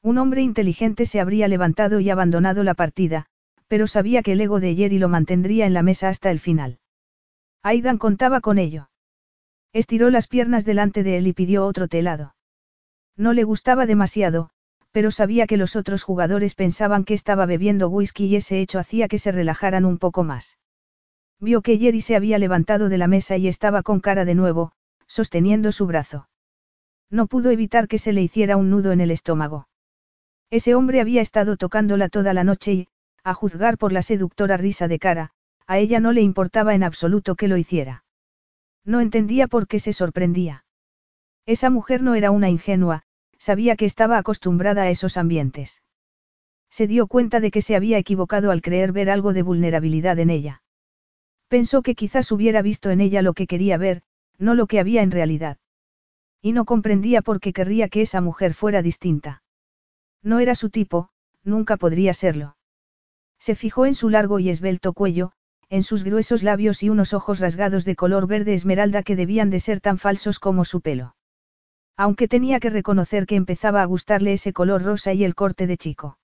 Un 0.00 0.18
hombre 0.18 0.42
inteligente 0.42 1.06
se 1.06 1.20
habría 1.20 1.48
levantado 1.48 1.98
y 2.00 2.08
abandonado 2.10 2.62
la 2.62 2.74
partida, 2.74 3.26
pero 3.68 3.86
sabía 3.86 4.22
que 4.22 4.32
el 4.32 4.40
ego 4.40 4.60
de 4.60 4.74
Jerry 4.74 4.98
lo 4.98 5.08
mantendría 5.08 5.66
en 5.66 5.74
la 5.74 5.82
mesa 5.82 6.08
hasta 6.08 6.30
el 6.30 6.40
final. 6.40 6.80
Aidan 7.62 7.98
contaba 7.98 8.40
con 8.40 8.58
ello. 8.58 8.90
Estiró 9.72 10.10
las 10.10 10.26
piernas 10.26 10.64
delante 10.64 11.02
de 11.02 11.18
él 11.18 11.26
y 11.26 11.34
pidió 11.34 11.66
otro 11.66 11.86
telado. 11.86 12.34
No 13.16 13.32
le 13.32 13.44
gustaba 13.44 13.84
demasiado, 13.84 14.50
pero 14.90 15.10
sabía 15.10 15.46
que 15.46 15.56
los 15.56 15.76
otros 15.76 16.02
jugadores 16.02 16.54
pensaban 16.54 17.04
que 17.04 17.14
estaba 17.14 17.46
bebiendo 17.46 17.88
whisky 17.88 18.26
y 18.26 18.36
ese 18.36 18.60
hecho 18.60 18.78
hacía 18.78 19.08
que 19.08 19.18
se 19.18 19.32
relajaran 19.32 19.84
un 19.84 19.98
poco 19.98 20.24
más. 20.24 20.58
Vio 21.40 21.62
que 21.62 21.78
Jerry 21.78 22.00
se 22.00 22.16
había 22.16 22.38
levantado 22.38 22.88
de 22.88 22.98
la 22.98 23.06
mesa 23.06 23.36
y 23.36 23.48
estaba 23.48 23.82
con 23.82 24.00
cara 24.00 24.24
de 24.24 24.34
nuevo, 24.34 24.72
sosteniendo 25.06 25.72
su 25.72 25.86
brazo. 25.86 26.28
No 27.10 27.26
pudo 27.26 27.50
evitar 27.50 27.86
que 27.88 27.98
se 27.98 28.12
le 28.12 28.22
hiciera 28.22 28.56
un 28.56 28.70
nudo 28.70 28.92
en 28.92 29.00
el 29.00 29.10
estómago. 29.10 29.68
Ese 30.50 30.74
hombre 30.74 31.00
había 31.00 31.20
estado 31.20 31.56
tocándola 31.56 32.08
toda 32.08 32.32
la 32.32 32.44
noche 32.44 32.72
y, 32.72 32.88
a 33.24 33.34
juzgar 33.34 33.78
por 33.78 33.92
la 33.92 34.02
seductora 34.02 34.56
risa 34.56 34.88
de 34.88 34.98
cara, 34.98 35.30
a 35.66 35.78
ella 35.78 36.00
no 36.00 36.12
le 36.12 36.22
importaba 36.22 36.74
en 36.74 36.82
absoluto 36.82 37.36
que 37.36 37.48
lo 37.48 37.56
hiciera. 37.56 38.04
No 38.84 39.00
entendía 39.00 39.48
por 39.48 39.68
qué 39.68 39.78
se 39.80 39.92
sorprendía. 39.92 40.64
Esa 41.46 41.70
mujer 41.70 42.02
no 42.02 42.14
era 42.14 42.30
una 42.30 42.48
ingenua, 42.48 43.04
sabía 43.38 43.76
que 43.76 43.84
estaba 43.84 44.18
acostumbrada 44.18 44.82
a 44.82 44.90
esos 44.90 45.16
ambientes. 45.16 45.82
Se 46.70 46.86
dio 46.86 47.06
cuenta 47.06 47.40
de 47.40 47.50
que 47.50 47.62
se 47.62 47.76
había 47.76 47.98
equivocado 47.98 48.50
al 48.50 48.60
creer 48.60 48.92
ver 48.92 49.08
algo 49.08 49.32
de 49.32 49.42
vulnerabilidad 49.42 50.18
en 50.18 50.30
ella. 50.30 50.62
Pensó 51.48 51.82
que 51.82 51.94
quizás 51.94 52.30
hubiera 52.30 52.60
visto 52.60 52.90
en 52.90 53.00
ella 53.00 53.22
lo 53.22 53.32
que 53.32 53.46
quería 53.46 53.78
ver, 53.78 54.02
no 54.36 54.54
lo 54.54 54.66
que 54.66 54.80
había 54.80 55.02
en 55.02 55.10
realidad. 55.10 55.56
Y 56.42 56.52
no 56.52 56.66
comprendía 56.66 57.22
por 57.22 57.40
qué 57.40 57.54
querría 57.54 57.88
que 57.88 58.02
esa 58.02 58.20
mujer 58.20 58.52
fuera 58.52 58.82
distinta. 58.82 59.42
No 60.22 60.40
era 60.40 60.54
su 60.54 60.68
tipo, 60.68 61.08
nunca 61.42 61.78
podría 61.78 62.12
serlo. 62.12 62.57
Se 63.38 63.54
fijó 63.54 63.86
en 63.86 63.94
su 63.94 64.08
largo 64.08 64.38
y 64.38 64.50
esbelto 64.50 64.92
cuello, 64.92 65.32
en 65.70 65.82
sus 65.82 66.02
gruesos 66.02 66.42
labios 66.42 66.82
y 66.82 66.88
unos 66.88 67.12
ojos 67.12 67.40
rasgados 67.40 67.84
de 67.84 67.94
color 67.94 68.26
verde 68.26 68.54
esmeralda 68.54 69.02
que 69.02 69.16
debían 69.16 69.50
de 69.50 69.60
ser 69.60 69.80
tan 69.80 69.98
falsos 69.98 70.38
como 70.38 70.64
su 70.64 70.80
pelo. 70.80 71.14
Aunque 71.96 72.28
tenía 72.28 72.60
que 72.60 72.70
reconocer 72.70 73.26
que 73.26 73.36
empezaba 73.36 73.82
a 73.82 73.86
gustarle 73.86 74.32
ese 74.32 74.52
color 74.52 74.82
rosa 74.82 75.12
y 75.12 75.24
el 75.24 75.34
corte 75.34 75.66
de 75.66 75.76
chico. 75.76 76.18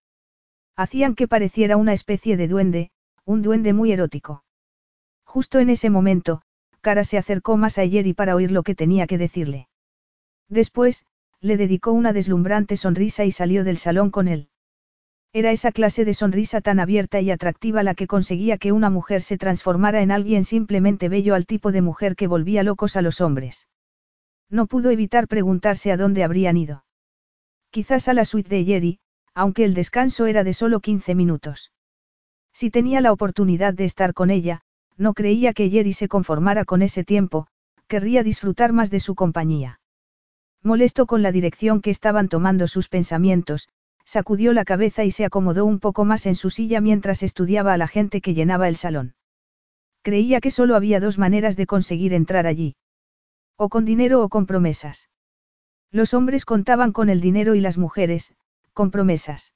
Hacían 0.76 1.14
que 1.14 1.28
pareciera 1.28 1.76
una 1.76 1.92
especie 1.92 2.36
de 2.36 2.48
duende, 2.48 2.90
un 3.24 3.42
duende 3.42 3.72
muy 3.72 3.92
erótico. 3.92 4.44
Justo 5.24 5.58
en 5.58 5.70
ese 5.70 5.90
momento, 5.90 6.42
Cara 6.80 7.04
se 7.04 7.18
acercó 7.18 7.56
más 7.56 7.78
a 7.78 7.88
Jerry 7.88 8.12
para 8.12 8.34
oír 8.34 8.50
lo 8.52 8.62
que 8.62 8.74
tenía 8.74 9.06
que 9.06 9.18
decirle. 9.18 9.68
Después, 10.48 11.06
le 11.40 11.56
dedicó 11.56 11.92
una 11.92 12.12
deslumbrante 12.12 12.76
sonrisa 12.76 13.24
y 13.24 13.32
salió 13.32 13.64
del 13.64 13.78
salón 13.78 14.10
con 14.10 14.28
él. 14.28 14.48
Era 15.36 15.50
esa 15.50 15.72
clase 15.72 16.04
de 16.04 16.14
sonrisa 16.14 16.60
tan 16.60 16.78
abierta 16.78 17.20
y 17.20 17.32
atractiva 17.32 17.82
la 17.82 17.96
que 17.96 18.06
conseguía 18.06 18.56
que 18.56 18.70
una 18.70 18.88
mujer 18.88 19.20
se 19.20 19.36
transformara 19.36 20.00
en 20.00 20.12
alguien 20.12 20.44
simplemente 20.44 21.08
bello 21.08 21.34
al 21.34 21.44
tipo 21.44 21.72
de 21.72 21.82
mujer 21.82 22.14
que 22.14 22.28
volvía 22.28 22.62
locos 22.62 22.94
a 22.94 23.02
los 23.02 23.20
hombres. 23.20 23.66
No 24.48 24.68
pudo 24.68 24.90
evitar 24.90 25.26
preguntarse 25.26 25.90
a 25.90 25.96
dónde 25.96 26.22
habrían 26.22 26.56
ido. 26.56 26.84
Quizás 27.70 28.06
a 28.06 28.14
la 28.14 28.24
suite 28.24 28.48
de 28.48 28.64
Jerry, 28.64 29.00
aunque 29.34 29.64
el 29.64 29.74
descanso 29.74 30.26
era 30.26 30.44
de 30.44 30.54
solo 30.54 30.78
15 30.78 31.16
minutos. 31.16 31.72
Si 32.52 32.70
tenía 32.70 33.00
la 33.00 33.10
oportunidad 33.10 33.74
de 33.74 33.86
estar 33.86 34.14
con 34.14 34.30
ella, 34.30 34.60
no 34.96 35.14
creía 35.14 35.52
que 35.52 35.68
Jerry 35.68 35.94
se 35.94 36.06
conformara 36.06 36.64
con 36.64 36.80
ese 36.80 37.02
tiempo, 37.02 37.48
querría 37.88 38.22
disfrutar 38.22 38.72
más 38.72 38.88
de 38.88 39.00
su 39.00 39.16
compañía. 39.16 39.80
Molesto 40.62 41.06
con 41.06 41.22
la 41.22 41.32
dirección 41.32 41.80
que 41.80 41.90
estaban 41.90 42.28
tomando 42.28 42.68
sus 42.68 42.88
pensamientos, 42.88 43.68
sacudió 44.04 44.52
la 44.52 44.64
cabeza 44.64 45.04
y 45.04 45.10
se 45.10 45.24
acomodó 45.24 45.64
un 45.64 45.80
poco 45.80 46.04
más 46.04 46.26
en 46.26 46.34
su 46.34 46.50
silla 46.50 46.80
mientras 46.80 47.22
estudiaba 47.22 47.72
a 47.72 47.76
la 47.76 47.88
gente 47.88 48.20
que 48.20 48.34
llenaba 48.34 48.68
el 48.68 48.76
salón. 48.76 49.14
Creía 50.02 50.40
que 50.40 50.50
solo 50.50 50.76
había 50.76 51.00
dos 51.00 51.18
maneras 51.18 51.56
de 51.56 51.66
conseguir 51.66 52.12
entrar 52.12 52.46
allí. 52.46 52.76
O 53.56 53.68
con 53.68 53.84
dinero 53.84 54.22
o 54.22 54.28
con 54.28 54.46
promesas. 54.46 55.08
Los 55.90 56.12
hombres 56.12 56.44
contaban 56.44 56.92
con 56.92 57.08
el 57.08 57.20
dinero 57.20 57.54
y 57.54 57.60
las 57.60 57.78
mujeres, 57.78 58.34
con 58.72 58.90
promesas. 58.90 59.54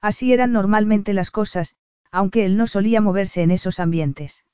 Así 0.00 0.32
eran 0.32 0.52
normalmente 0.52 1.12
las 1.12 1.30
cosas, 1.30 1.76
aunque 2.10 2.44
él 2.46 2.56
no 2.56 2.66
solía 2.66 3.00
moverse 3.00 3.42
en 3.42 3.50
esos 3.50 3.78
ambientes. 3.78 4.44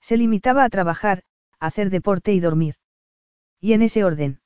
Se 0.00 0.16
limitaba 0.16 0.64
a 0.64 0.68
trabajar, 0.68 1.24
hacer 1.58 1.90
deporte 1.90 2.32
y 2.32 2.40
dormir. 2.40 2.76
Y 3.60 3.72
en 3.72 3.82
ese 3.82 4.04
orden. 4.04 4.40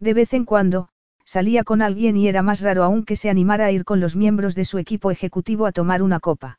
De 0.00 0.14
vez 0.14 0.32
en 0.32 0.44
cuando, 0.44 0.88
salía 1.24 1.64
con 1.64 1.82
alguien 1.82 2.16
y 2.16 2.28
era 2.28 2.42
más 2.42 2.60
raro 2.60 2.84
aún 2.84 3.04
que 3.04 3.16
se 3.16 3.30
animara 3.30 3.66
a 3.66 3.72
ir 3.72 3.84
con 3.84 4.00
los 4.00 4.16
miembros 4.16 4.54
de 4.54 4.64
su 4.64 4.78
equipo 4.78 5.10
ejecutivo 5.10 5.66
a 5.66 5.72
tomar 5.72 6.02
una 6.02 6.20
copa. 6.20 6.58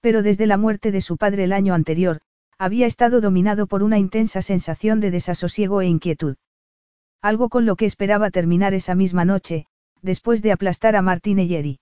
Pero 0.00 0.22
desde 0.22 0.46
la 0.46 0.56
muerte 0.56 0.92
de 0.92 1.00
su 1.00 1.16
padre 1.16 1.44
el 1.44 1.52
año 1.52 1.74
anterior, 1.74 2.20
había 2.58 2.86
estado 2.86 3.20
dominado 3.20 3.66
por 3.66 3.82
una 3.82 3.98
intensa 3.98 4.42
sensación 4.42 5.00
de 5.00 5.10
desasosiego 5.10 5.80
e 5.80 5.86
inquietud. 5.86 6.36
Algo 7.22 7.48
con 7.48 7.66
lo 7.66 7.76
que 7.76 7.86
esperaba 7.86 8.30
terminar 8.30 8.74
esa 8.74 8.94
misma 8.94 9.24
noche, 9.24 9.66
después 10.02 10.42
de 10.42 10.52
aplastar 10.52 10.96
a 10.96 11.02
Martín 11.02 11.38
Eyeri. 11.38 11.80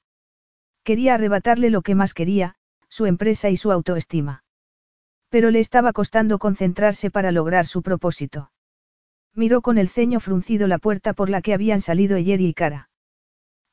Quería 0.85 1.15
arrebatarle 1.15 1.71
lo 1.71 1.83
que 1.83 1.95
más 1.95 2.15
quería, 2.15 2.55
su 2.89 3.07
empresa 3.07 3.51
y 3.51 3.57
su 3.57 3.71
autoestima. 3.71 4.45
Pero 5.29 5.51
le 5.51 5.61
estaba 5.61 5.93
costando 5.93 6.39
concentrarse 6.39 7.11
para 7.11 7.33
lograr 7.33 7.67
su 7.67 7.83
propósito. 7.83 8.51
Miró 9.39 9.63
con 9.63 9.79
el 9.79 9.89
ceño 9.89 10.19
fruncido 10.19 10.67
la 10.67 10.79
puerta 10.79 11.13
por 11.13 11.31
la 11.31 11.43
que 11.43 11.55
habían 11.55 11.81
salido 11.81 12.17
Eyeri 12.17 12.49
y 12.49 12.55
Cara. 12.55 12.91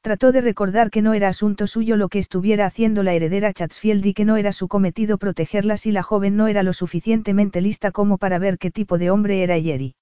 Trató 0.01 0.31
de 0.31 0.41
recordar 0.41 0.91
que 0.91 1.01
no 1.01 1.15
era 1.15 1.27
asunto 1.27 1.65
suyo 1.65 1.97
lo 1.97 2.07
que 2.07 2.19
estuviera 2.19 2.67
haciendo 2.67 3.01
la 3.01 3.15
heredera 3.15 3.51
Chatsfield 3.51 4.05
y 4.05 4.13
que 4.13 4.25
no 4.25 4.37
era 4.37 4.53
su 4.53 4.67
cometido 4.67 5.17
protegerla 5.17 5.77
si 5.77 5.91
la 5.91 6.03
joven 6.03 6.37
no 6.37 6.45
era 6.45 6.61
lo 6.61 6.71
suficientemente 6.71 7.61
lista 7.61 7.89
como 7.89 8.19
para 8.19 8.37
ver 8.37 8.59
qué 8.59 8.69
tipo 8.69 8.99
de 8.99 9.09
hombre 9.09 9.41
era 9.41 9.55
Eyeri. 9.55 9.95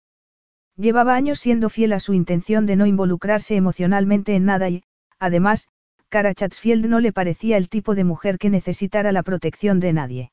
Llevaba 0.75 1.15
años 1.15 1.39
siendo 1.39 1.69
fiel 1.69 1.93
a 1.93 2.01
su 2.01 2.13
intención 2.13 2.65
de 2.65 2.75
no 2.75 2.85
involucrarse 2.85 3.55
emocionalmente 3.55 4.35
en 4.35 4.43
nada 4.43 4.67
y, 4.69 4.83
además, 5.17 5.69
Cara 6.09 6.33
Chatsfield 6.33 6.87
no 6.87 6.99
le 6.99 7.13
parecía 7.13 7.55
el 7.55 7.69
tipo 7.69 7.95
de 7.95 8.03
mujer 8.03 8.37
que 8.37 8.49
necesitara 8.49 9.13
la 9.13 9.23
protección 9.23 9.79
de 9.79 9.93
nadie. 9.93 10.31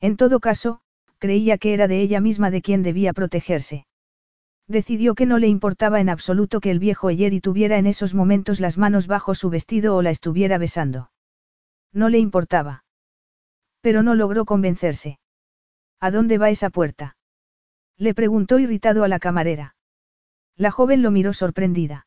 En 0.00 0.16
todo 0.16 0.40
caso, 0.40 0.80
creía 1.18 1.56
que 1.56 1.72
era 1.72 1.86
de 1.86 2.00
ella 2.00 2.20
misma 2.20 2.50
de 2.50 2.62
quien 2.62 2.82
debía 2.82 3.12
protegerse. 3.12 3.86
Decidió 4.70 5.16
que 5.16 5.26
no 5.26 5.38
le 5.38 5.48
importaba 5.48 6.00
en 6.00 6.08
absoluto 6.08 6.60
que 6.60 6.70
el 6.70 6.78
viejo 6.78 7.10
Eyeri 7.10 7.40
tuviera 7.40 7.76
en 7.78 7.88
esos 7.88 8.14
momentos 8.14 8.60
las 8.60 8.78
manos 8.78 9.08
bajo 9.08 9.34
su 9.34 9.50
vestido 9.50 9.96
o 9.96 10.02
la 10.02 10.10
estuviera 10.10 10.58
besando. 10.58 11.10
No 11.92 12.08
le 12.08 12.20
importaba. 12.20 12.84
Pero 13.80 14.04
no 14.04 14.14
logró 14.14 14.44
convencerse. 14.44 15.18
¿A 15.98 16.12
dónde 16.12 16.38
va 16.38 16.50
esa 16.50 16.70
puerta? 16.70 17.16
Le 17.96 18.14
preguntó 18.14 18.60
irritado 18.60 19.02
a 19.02 19.08
la 19.08 19.18
camarera. 19.18 19.74
La 20.54 20.70
joven 20.70 21.02
lo 21.02 21.10
miró 21.10 21.32
sorprendida. 21.32 22.06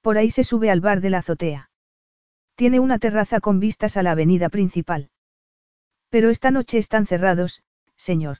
Por 0.00 0.16
ahí 0.16 0.30
se 0.30 0.44
sube 0.44 0.70
al 0.70 0.80
bar 0.80 1.02
de 1.02 1.10
la 1.10 1.18
azotea. 1.18 1.70
Tiene 2.54 2.80
una 2.80 2.98
terraza 2.98 3.40
con 3.40 3.60
vistas 3.60 3.98
a 3.98 4.02
la 4.02 4.12
avenida 4.12 4.48
principal. 4.48 5.10
Pero 6.08 6.30
esta 6.30 6.50
noche 6.50 6.78
están 6.78 7.06
cerrados, 7.06 7.62
señor. 7.94 8.38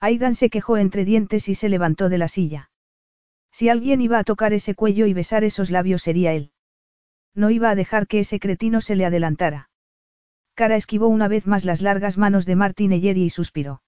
Aidan 0.00 0.34
se 0.34 0.50
quejó 0.50 0.76
entre 0.76 1.04
dientes 1.04 1.48
y 1.48 1.54
se 1.54 1.68
levantó 1.68 2.08
de 2.08 2.18
la 2.18 2.28
silla. 2.28 2.70
Si 3.50 3.68
alguien 3.68 4.00
iba 4.00 4.18
a 4.18 4.24
tocar 4.24 4.52
ese 4.52 4.74
cuello 4.74 5.06
y 5.06 5.14
besar 5.14 5.42
esos 5.44 5.70
labios 5.70 6.02
sería 6.02 6.32
él. 6.32 6.52
No 7.34 7.50
iba 7.50 7.70
a 7.70 7.74
dejar 7.74 8.06
que 8.06 8.20
ese 8.20 8.38
cretino 8.38 8.80
se 8.80 8.96
le 8.96 9.06
adelantara. 9.06 9.70
Cara 10.54 10.76
esquivó 10.76 11.08
una 11.08 11.28
vez 11.28 11.46
más 11.46 11.64
las 11.64 11.82
largas 11.82 12.18
manos 12.18 12.46
de 12.46 12.56
Martin 12.56 12.92
Eyeri 12.92 13.24
y 13.24 13.30
suspiró. 13.30 13.82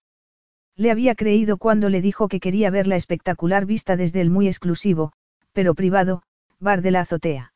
Le 0.76 0.90
había 0.90 1.14
creído 1.14 1.56
cuando 1.56 1.88
le 1.88 2.00
dijo 2.00 2.28
que 2.28 2.40
quería 2.40 2.70
ver 2.70 2.86
la 2.86 2.96
espectacular 2.96 3.66
vista 3.66 3.96
desde 3.96 4.20
el 4.20 4.30
muy 4.30 4.46
exclusivo, 4.46 5.12
pero 5.52 5.74
privado, 5.74 6.22
bar 6.60 6.82
de 6.82 6.90
la 6.90 7.00
azotea. 7.00 7.52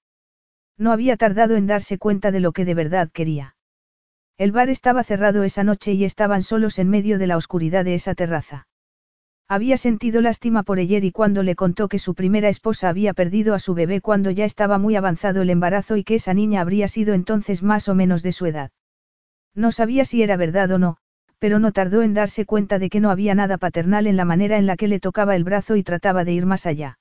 No 0.76 0.92
había 0.92 1.16
tardado 1.16 1.56
en 1.56 1.66
darse 1.66 1.98
cuenta 1.98 2.30
de 2.30 2.40
lo 2.40 2.52
que 2.52 2.64
de 2.64 2.74
verdad 2.74 3.10
quería. 3.12 3.54
El 4.42 4.50
bar 4.50 4.70
estaba 4.70 5.04
cerrado 5.04 5.44
esa 5.44 5.62
noche 5.62 5.92
y 5.92 6.04
estaban 6.04 6.42
solos 6.42 6.80
en 6.80 6.90
medio 6.90 7.20
de 7.20 7.28
la 7.28 7.36
oscuridad 7.36 7.84
de 7.84 7.94
esa 7.94 8.16
terraza. 8.16 8.66
Había 9.46 9.76
sentido 9.76 10.20
lástima 10.20 10.64
por 10.64 10.80
y 10.80 11.12
cuando 11.12 11.44
le 11.44 11.54
contó 11.54 11.86
que 11.86 12.00
su 12.00 12.16
primera 12.16 12.48
esposa 12.48 12.88
había 12.88 13.14
perdido 13.14 13.54
a 13.54 13.60
su 13.60 13.72
bebé 13.72 14.00
cuando 14.00 14.32
ya 14.32 14.44
estaba 14.44 14.78
muy 14.78 14.96
avanzado 14.96 15.42
el 15.42 15.50
embarazo 15.50 15.96
y 15.96 16.02
que 16.02 16.16
esa 16.16 16.34
niña 16.34 16.60
habría 16.60 16.88
sido 16.88 17.14
entonces 17.14 17.62
más 17.62 17.88
o 17.88 17.94
menos 17.94 18.24
de 18.24 18.32
su 18.32 18.46
edad. 18.46 18.72
No 19.54 19.70
sabía 19.70 20.04
si 20.04 20.24
era 20.24 20.36
verdad 20.36 20.72
o 20.72 20.78
no, 20.80 20.96
pero 21.38 21.60
no 21.60 21.70
tardó 21.70 22.02
en 22.02 22.12
darse 22.12 22.44
cuenta 22.44 22.80
de 22.80 22.90
que 22.90 22.98
no 22.98 23.12
había 23.12 23.36
nada 23.36 23.58
paternal 23.58 24.08
en 24.08 24.16
la 24.16 24.24
manera 24.24 24.58
en 24.58 24.66
la 24.66 24.76
que 24.76 24.88
le 24.88 24.98
tocaba 24.98 25.36
el 25.36 25.44
brazo 25.44 25.76
y 25.76 25.84
trataba 25.84 26.24
de 26.24 26.32
ir 26.32 26.46
más 26.46 26.66
allá. 26.66 26.98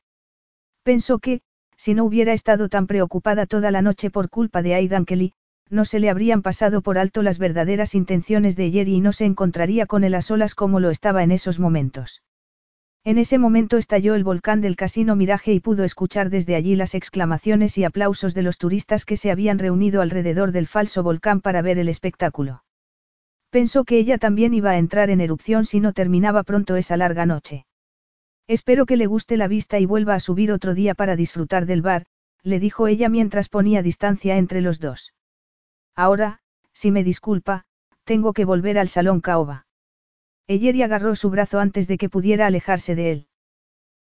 Pensó 0.83 1.17
que, 1.17 1.41
si 1.75 1.95
no 1.95 2.03
hubiera 2.03 2.33
estado 2.33 2.69
tan 2.69 2.85
preocupada 2.85 3.47
toda 3.47 3.71
la 3.71 3.81
noche 3.81 4.11
por 4.11 4.29
culpa 4.29 4.61
de 4.61 4.75
Aidan 4.75 5.05
Kelly, 5.05 5.33
no 5.72 5.86
se 5.86 5.99
le 5.99 6.09
habrían 6.09 6.41
pasado 6.41 6.82
por 6.82 6.97
alto 6.97 7.24
las 7.24 7.39
verdaderas 7.39 7.95
intenciones 7.95 8.55
de 8.55 8.69
Jerry 8.72 8.95
y 8.95 9.01
no 9.01 9.13
se 9.13 9.26
encontraría 9.26 9.86
con 9.86 10.03
él 10.03 10.13
a 10.15 10.22
solas 10.22 10.53
como 10.53 10.80
lo 10.80 10.89
estaba 10.89 11.24
en 11.24 11.32
esos 11.32 11.59
momentos. 11.59 12.22
En 13.03 13.17
ese 13.17 13.39
momento 13.39 13.78
estalló 13.78 14.13
el 14.13 14.24
volcán 14.24 14.61
del 14.61 14.76
casino 14.76 15.15
Miraje 15.15 15.53
y 15.53 15.59
pudo 15.59 15.84
escuchar 15.84 16.30
desde 16.30 16.53
allí 16.53 16.76
las 16.76 16.93
exclamaciones 16.93 17.78
y 17.80 17.84
aplausos 17.84 18.36
de 18.36 18.43
los 18.43 18.59
turistas 18.59 19.05
que 19.05 19.17
se 19.17 19.32
habían 19.32 19.57
reunido 19.57 20.01
alrededor 20.01 20.51
del 20.51 20.67
falso 20.67 21.01
volcán 21.01 21.41
para 21.41 21.63
ver 21.63 21.80
el 21.80 21.89
espectáculo. 21.89 22.63
Pensó 23.49 23.86
que 23.86 23.97
ella 23.97 24.17
también 24.17 24.53
iba 24.53 24.72
a 24.72 24.78
entrar 24.78 25.09
en 25.09 25.19
erupción 25.19 25.65
si 25.65 25.80
no 25.80 25.93
terminaba 25.93 26.43
pronto 26.43 26.76
esa 26.76 26.95
larga 26.95 27.26
noche. 27.26 27.65
Espero 28.47 28.86
que 28.86 28.97
le 28.97 29.07
guste 29.07 29.36
la 29.38 29.47
vista 29.47 29.80
y 29.80 29.86
vuelva 29.86 30.13
a 30.13 30.19
subir 30.19 30.51
otro 30.51 30.76
día 30.76 30.93
para 30.93 31.15
disfrutar 31.15 31.65
del 31.65 31.82
bar, 31.82 32.05
le 32.43 32.59
dijo 32.59 32.88
ella 32.88 33.09
mientras 33.09 33.49
ponía 33.49 33.82
distancia 33.82 34.38
entre 34.38 34.61
los 34.61 34.80
dos. 34.80 35.13
Ahora, 35.95 36.39
si 36.73 36.91
me 36.91 37.03
disculpa, 37.03 37.65
tengo 38.03 38.33
que 38.33 38.45
volver 38.45 38.77
al 38.77 38.87
salón 38.87 39.21
Caoba. 39.21 39.67
Eyeri 40.47 40.83
agarró 40.83 41.15
su 41.15 41.29
brazo 41.29 41.59
antes 41.59 41.87
de 41.87 41.97
que 41.97 42.09
pudiera 42.09 42.47
alejarse 42.47 42.95
de 42.95 43.11
él. 43.11 43.27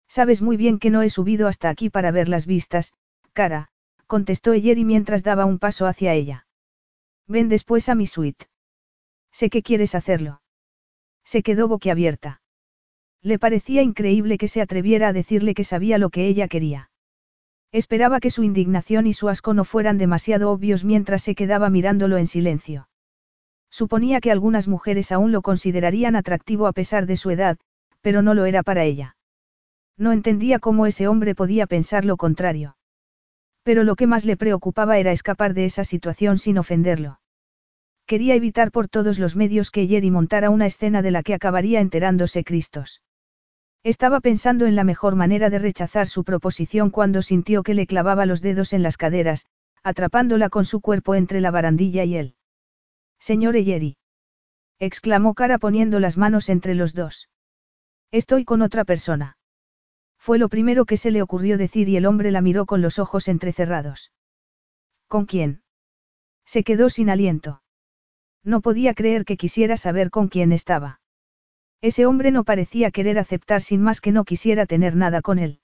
Sabes 0.08 0.40
muy 0.40 0.56
bien 0.56 0.78
que 0.78 0.90
no 0.90 1.02
he 1.02 1.10
subido 1.10 1.48
hasta 1.48 1.68
aquí 1.68 1.90
para 1.90 2.10
ver 2.10 2.28
las 2.28 2.46
vistas, 2.46 2.94
cara, 3.32 3.68
contestó 4.06 4.52
Eyeri 4.52 4.84
mientras 4.84 5.22
daba 5.22 5.44
un 5.44 5.58
paso 5.58 5.86
hacia 5.86 6.14
ella. 6.14 6.46
Ven 7.26 7.48
después 7.48 7.88
a 7.88 7.94
mi 7.94 8.06
suite. 8.06 8.46
Sé 9.30 9.50
que 9.50 9.62
quieres 9.62 9.94
hacerlo. 9.94 10.40
Se 11.24 11.42
quedó 11.42 11.68
boquiabierta. 11.68 12.40
Le 13.20 13.38
parecía 13.38 13.82
increíble 13.82 14.38
que 14.38 14.48
se 14.48 14.62
atreviera 14.62 15.08
a 15.08 15.12
decirle 15.12 15.54
que 15.54 15.64
sabía 15.64 15.98
lo 15.98 16.08
que 16.08 16.26
ella 16.26 16.48
quería. 16.48 16.90
Esperaba 17.70 18.20
que 18.20 18.30
su 18.30 18.44
indignación 18.44 19.06
y 19.06 19.12
su 19.12 19.28
asco 19.28 19.52
no 19.52 19.64
fueran 19.64 19.98
demasiado 19.98 20.50
obvios 20.50 20.84
mientras 20.84 21.22
se 21.22 21.34
quedaba 21.34 21.68
mirándolo 21.68 22.16
en 22.16 22.26
silencio. 22.26 22.88
Suponía 23.70 24.20
que 24.20 24.32
algunas 24.32 24.68
mujeres 24.68 25.12
aún 25.12 25.32
lo 25.32 25.42
considerarían 25.42 26.16
atractivo 26.16 26.66
a 26.66 26.72
pesar 26.72 27.06
de 27.06 27.16
su 27.16 27.30
edad, 27.30 27.58
pero 28.00 28.22
no 28.22 28.32
lo 28.32 28.46
era 28.46 28.62
para 28.62 28.84
ella. 28.84 29.16
No 29.98 30.12
entendía 30.12 30.58
cómo 30.58 30.86
ese 30.86 31.08
hombre 31.08 31.34
podía 31.34 31.66
pensar 31.66 32.04
lo 32.04 32.16
contrario. 32.16 32.76
Pero 33.64 33.84
lo 33.84 33.96
que 33.96 34.06
más 34.06 34.24
le 34.24 34.38
preocupaba 34.38 34.96
era 34.98 35.12
escapar 35.12 35.52
de 35.52 35.66
esa 35.66 35.84
situación 35.84 36.38
sin 36.38 36.56
ofenderlo. 36.56 37.20
Quería 38.06 38.34
evitar 38.34 38.70
por 38.70 38.88
todos 38.88 39.18
los 39.18 39.36
medios 39.36 39.70
que 39.70 39.86
Jerry 39.86 40.10
montara 40.10 40.48
una 40.48 40.64
escena 40.64 41.02
de 41.02 41.10
la 41.10 41.22
que 41.22 41.34
acabaría 41.34 41.80
enterándose 41.80 42.44
Cristos. 42.44 43.02
Estaba 43.84 44.20
pensando 44.20 44.66
en 44.66 44.76
la 44.76 44.84
mejor 44.84 45.14
manera 45.14 45.50
de 45.50 45.58
rechazar 45.58 46.08
su 46.08 46.24
proposición 46.24 46.90
cuando 46.90 47.22
sintió 47.22 47.62
que 47.62 47.74
le 47.74 47.86
clavaba 47.86 48.26
los 48.26 48.40
dedos 48.40 48.72
en 48.72 48.82
las 48.82 48.96
caderas, 48.96 49.46
atrapándola 49.82 50.48
con 50.48 50.64
su 50.64 50.80
cuerpo 50.80 51.14
entre 51.14 51.40
la 51.40 51.50
barandilla 51.50 52.04
y 52.04 52.16
él. 52.16 52.34
Señor 53.18 53.56
Eyeri. 53.56 53.96
exclamó 54.78 55.34
Cara 55.34 55.58
poniendo 55.58 56.00
las 56.00 56.16
manos 56.16 56.48
entre 56.48 56.74
los 56.74 56.94
dos. 56.94 57.28
Estoy 58.10 58.44
con 58.44 58.62
otra 58.62 58.84
persona. 58.84 59.36
Fue 60.18 60.38
lo 60.38 60.48
primero 60.48 60.84
que 60.84 60.96
se 60.96 61.10
le 61.10 61.22
ocurrió 61.22 61.58
decir 61.58 61.88
y 61.88 61.96
el 61.96 62.06
hombre 62.06 62.30
la 62.30 62.40
miró 62.40 62.66
con 62.66 62.82
los 62.82 62.98
ojos 62.98 63.28
entrecerrados. 63.28 64.12
¿Con 65.06 65.26
quién? 65.26 65.62
Se 66.44 66.64
quedó 66.64 66.90
sin 66.90 67.10
aliento. 67.10 67.62
No 68.42 68.60
podía 68.60 68.94
creer 68.94 69.24
que 69.24 69.36
quisiera 69.36 69.76
saber 69.76 70.10
con 70.10 70.28
quién 70.28 70.52
estaba. 70.52 71.00
Ese 71.80 72.06
hombre 72.06 72.30
no 72.30 72.44
parecía 72.44 72.90
querer 72.90 73.18
aceptar 73.18 73.62
sin 73.62 73.82
más 73.82 74.00
que 74.00 74.12
no 74.12 74.24
quisiera 74.24 74.66
tener 74.66 74.96
nada 74.96 75.22
con 75.22 75.38
él. 75.38 75.60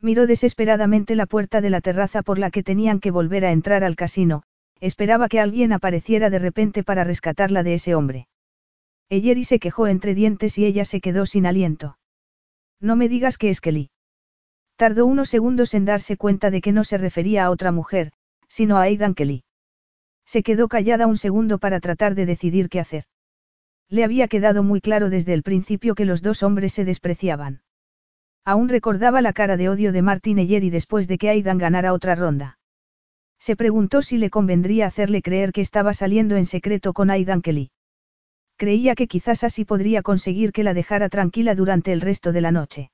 Miró 0.00 0.26
desesperadamente 0.26 1.16
la 1.16 1.26
puerta 1.26 1.60
de 1.60 1.70
la 1.70 1.80
terraza 1.80 2.22
por 2.22 2.38
la 2.38 2.50
que 2.50 2.62
tenían 2.62 3.00
que 3.00 3.10
volver 3.10 3.44
a 3.44 3.52
entrar 3.52 3.82
al 3.84 3.96
casino, 3.96 4.42
esperaba 4.80 5.28
que 5.28 5.40
alguien 5.40 5.72
apareciera 5.72 6.30
de 6.30 6.38
repente 6.38 6.84
para 6.84 7.04
rescatarla 7.04 7.62
de 7.62 7.74
ese 7.74 7.94
hombre. 7.94 8.28
Eyeri 9.08 9.44
se 9.44 9.58
quejó 9.58 9.86
entre 9.86 10.14
dientes 10.14 10.58
y 10.58 10.66
ella 10.66 10.84
se 10.84 11.00
quedó 11.00 11.26
sin 11.26 11.46
aliento. 11.46 11.98
No 12.80 12.96
me 12.96 13.08
digas 13.08 13.38
que 13.38 13.50
es 13.50 13.60
Kelly. 13.60 13.90
Tardó 14.76 15.06
unos 15.06 15.28
segundos 15.28 15.74
en 15.74 15.84
darse 15.84 16.16
cuenta 16.16 16.50
de 16.50 16.60
que 16.60 16.72
no 16.72 16.84
se 16.84 16.98
refería 16.98 17.44
a 17.44 17.50
otra 17.50 17.72
mujer, 17.72 18.12
sino 18.48 18.76
a 18.76 18.82
Aidan 18.82 19.14
Kelly. 19.14 19.44
Se 20.26 20.42
quedó 20.42 20.68
callada 20.68 21.06
un 21.06 21.16
segundo 21.16 21.58
para 21.58 21.80
tratar 21.80 22.14
de 22.14 22.26
decidir 22.26 22.68
qué 22.68 22.80
hacer. 22.80 23.04
Le 23.94 24.02
había 24.02 24.26
quedado 24.26 24.64
muy 24.64 24.80
claro 24.80 25.08
desde 25.08 25.34
el 25.34 25.44
principio 25.44 25.94
que 25.94 26.04
los 26.04 26.20
dos 26.20 26.42
hombres 26.42 26.72
se 26.72 26.84
despreciaban. 26.84 27.62
Aún 28.44 28.68
recordaba 28.68 29.20
la 29.20 29.32
cara 29.32 29.56
de 29.56 29.68
odio 29.68 29.92
de 29.92 30.02
Martin 30.02 30.40
Eyeri 30.40 30.68
después 30.68 31.06
de 31.06 31.16
que 31.16 31.28
Aidan 31.28 31.58
ganara 31.58 31.92
otra 31.92 32.16
ronda. 32.16 32.58
Se 33.38 33.54
preguntó 33.54 34.02
si 34.02 34.18
le 34.18 34.30
convendría 34.30 34.88
hacerle 34.88 35.22
creer 35.22 35.52
que 35.52 35.60
estaba 35.60 35.94
saliendo 35.94 36.34
en 36.34 36.44
secreto 36.44 36.92
con 36.92 37.08
Aidan 37.08 37.40
Kelly. 37.40 37.70
Creía 38.56 38.96
que 38.96 39.06
quizás 39.06 39.44
así 39.44 39.64
podría 39.64 40.02
conseguir 40.02 40.50
que 40.50 40.64
la 40.64 40.74
dejara 40.74 41.08
tranquila 41.08 41.54
durante 41.54 41.92
el 41.92 42.00
resto 42.00 42.32
de 42.32 42.40
la 42.40 42.50
noche. 42.50 42.90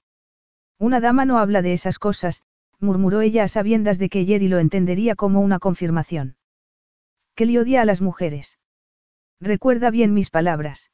Una 0.79 1.01
dama 1.01 1.25
no 1.25 1.39
habla 1.39 1.63
de 1.63 1.73
esas 1.73 1.99
cosas, 1.99 2.43
murmuró 2.79 3.23
ella 3.23 3.45
a 3.45 3.49
sabiendas 3.49 3.99
de 3.99 4.11
que 4.11 4.27
Jerry 4.27 4.49
lo 4.49 4.59
entendería 4.59 5.15
como 5.15 5.41
una 5.41 5.61
confirmación. 5.61 6.37
Kelly 7.37 7.57
odia 7.57 7.81
a 7.81 7.87
las 7.87 8.03
mujeres. 8.03 8.60
Recuerda 9.41 9.91
bien 9.91 10.13
mis 10.13 10.29
palabras. 10.29 10.91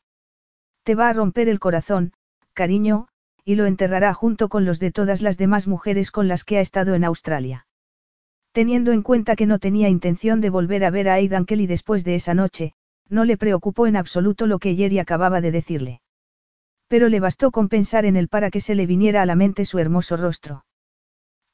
Te 0.84 0.94
va 0.94 1.08
a 1.08 1.12
romper 1.12 1.48
el 1.48 1.58
corazón, 1.58 2.12
cariño, 2.52 3.08
y 3.44 3.56
lo 3.56 3.66
enterrará 3.66 4.14
junto 4.14 4.48
con 4.48 4.64
los 4.64 4.78
de 4.78 4.92
todas 4.92 5.20
las 5.20 5.36
demás 5.36 5.66
mujeres 5.66 6.10
con 6.10 6.28
las 6.28 6.44
que 6.44 6.58
ha 6.58 6.60
estado 6.60 6.94
en 6.94 7.04
Australia. 7.04 7.66
Teniendo 8.52 8.92
en 8.92 9.02
cuenta 9.02 9.36
que 9.36 9.46
no 9.46 9.58
tenía 9.58 9.88
intención 9.88 10.40
de 10.40 10.50
volver 10.50 10.84
a 10.84 10.90
ver 10.90 11.08
a 11.08 11.14
Aidan 11.14 11.44
Kelly 11.44 11.66
después 11.66 12.04
de 12.04 12.14
esa 12.14 12.34
noche, 12.34 12.72
no 13.08 13.24
le 13.24 13.36
preocupó 13.36 13.86
en 13.86 13.96
absoluto 13.96 14.46
lo 14.46 14.58
que 14.58 14.74
Jerry 14.74 14.98
acababa 14.98 15.40
de 15.40 15.50
decirle. 15.50 16.00
Pero 16.88 17.08
le 17.08 17.20
bastó 17.20 17.50
con 17.50 17.68
pensar 17.68 18.04
en 18.04 18.16
él 18.16 18.28
para 18.28 18.50
que 18.50 18.60
se 18.60 18.74
le 18.74 18.86
viniera 18.86 19.22
a 19.22 19.26
la 19.26 19.34
mente 19.34 19.64
su 19.64 19.78
hermoso 19.78 20.16
rostro. 20.16 20.64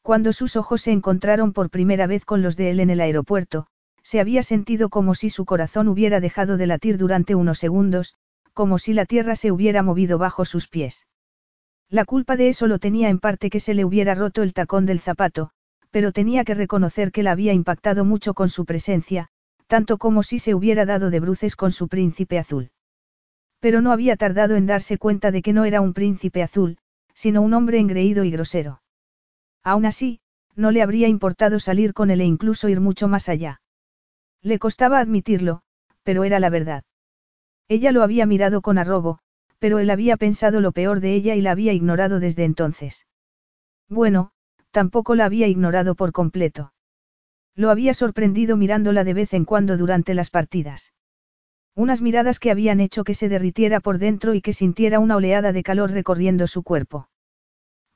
Cuando 0.03 0.33
sus 0.33 0.57
ojos 0.57 0.83
se 0.83 0.93
encontraron 0.93 1.53
por 1.53 1.71
primera 1.71 2.07
vez 2.07 2.25
con 2.25 2.43
los 2.43 2.57
de 2.57 2.71
él 2.71 2.81
en 2.81 2.91
el 2.91 3.01
aeropuerto, 3.01 3.67
se 4.03 4.21
había 4.21 4.43
sentido 4.43 4.89
como 4.89 5.15
si 5.15 5.31
su 5.31 5.45
corazón 5.45 5.89
hubiera 5.89 6.21
dejado 6.21 6.57
de 6.57 6.67
latir 6.67 6.99
durante 6.99 7.35
unos 7.35 7.59
segundos, 7.59 8.15
como 8.53 8.79
si 8.79 8.93
la 8.93 9.07
tierra 9.07 9.37
se 9.37 9.51
hubiera 9.51 9.83
movido 9.83 10.19
bajo 10.19 10.45
sus 10.45 10.69
pies. 10.69 11.07
La 11.89 12.05
culpa 12.05 12.37
de 12.37 12.49
eso 12.49 12.67
lo 12.67 12.79
tenía 12.79 13.09
en 13.09 13.19
parte 13.19 13.51
que 13.51 13.61
se 13.61 13.75
le 13.75 13.85
hubiera 13.85 14.15
roto 14.15 14.43
el 14.43 14.53
tacón 14.53 14.87
del 14.87 15.01
zapato, 15.01 15.51
pero 15.91 16.13
tenía 16.13 16.45
que 16.45 16.55
reconocer 16.55 17.13
que 17.13 17.23
la 17.23 17.33
había 17.33 17.53
impactado 17.53 18.05
mucho 18.05 18.35
con 18.35 18.49
su 18.49 18.65
presencia, 18.65 19.29
tanto 19.67 19.99
como 19.99 20.23
si 20.23 20.39
se 20.39 20.55
hubiera 20.55 20.85
dado 20.85 21.11
de 21.11 21.21
bruces 21.21 21.57
con 21.57 21.73
su 21.73 21.89
príncipe 21.89 22.39
azul. 22.39 22.71
Pero 23.61 23.81
no 23.81 23.93
había 23.93 24.17
tardado 24.17 24.57
en 24.57 24.67
darse 24.67 24.99
cuenta 24.99 25.31
de 25.31 25.41
que 25.41 25.53
no 25.53 25.65
era 25.65 25.81
un 25.81 25.95
príncipe 25.95 26.43
azul, 26.43 26.79
sino 27.15 27.41
un 27.41 27.55
hombre 27.55 27.79
engreído 27.79 28.25
y 28.25 28.31
grosero. 28.31 28.83
Aún 29.63 29.87
así, 29.87 30.21
no 30.57 30.71
le 30.71 30.83
habría 30.83 31.09
importado 31.09 31.61
salir 31.61 31.95
con 31.95 32.11
él 32.11 32.21
e 32.21 32.25
incluso 32.25 32.69
ir 32.69 32.81
mucho 32.81 33.09
más 33.09 33.29
allá. 33.29 33.62
Le 34.43 34.59
costaba 34.59 34.99
admitirlo, 34.99 35.63
pero 36.03 36.25
era 36.25 36.41
la 36.41 36.51
verdad. 36.51 36.85
Ella 37.69 37.93
lo 37.93 38.03
había 38.03 38.27
mirado 38.27 38.61
con 38.61 38.79
arrobo, 38.79 39.19
pero 39.59 39.79
él 39.79 39.91
había 39.91 40.17
pensado 40.17 40.61
lo 40.61 40.73
peor 40.73 41.01
de 41.01 41.15
ella 41.15 41.37
y 41.37 41.41
la 41.41 41.53
había 41.53 41.73
ignorado 41.73 42.19
desde 42.19 42.45
entonces. 42.45 43.07
Bueno, 43.89 44.33
tampoco 44.73 45.15
la 45.15 45.27
había 45.27 45.47
ignorado 45.47 45.95
por 45.95 46.13
completo. 46.13 46.73
Lo 47.55 47.71
había 47.71 47.95
sorprendido 47.95 48.57
mirándola 48.57 49.05
de 49.05 49.15
vez 49.15 49.35
en 49.35 49.45
cuando 49.45 49.77
durante 49.77 50.15
las 50.15 50.31
partidas. 50.31 50.93
Unas 51.75 52.03
miradas 52.03 52.39
que 52.39 52.51
habían 52.51 52.81
hecho 52.81 53.05
que 53.05 53.15
se 53.15 53.29
derritiera 53.29 53.81
por 53.81 53.99
dentro 53.99 54.35
y 54.35 54.41
que 54.41 54.53
sintiera 54.53 54.99
una 54.99 55.17
oleada 55.17 55.53
de 55.53 55.63
calor 55.63 55.93
recorriendo 55.93 56.47
su 56.47 56.63
cuerpo. 56.63 57.09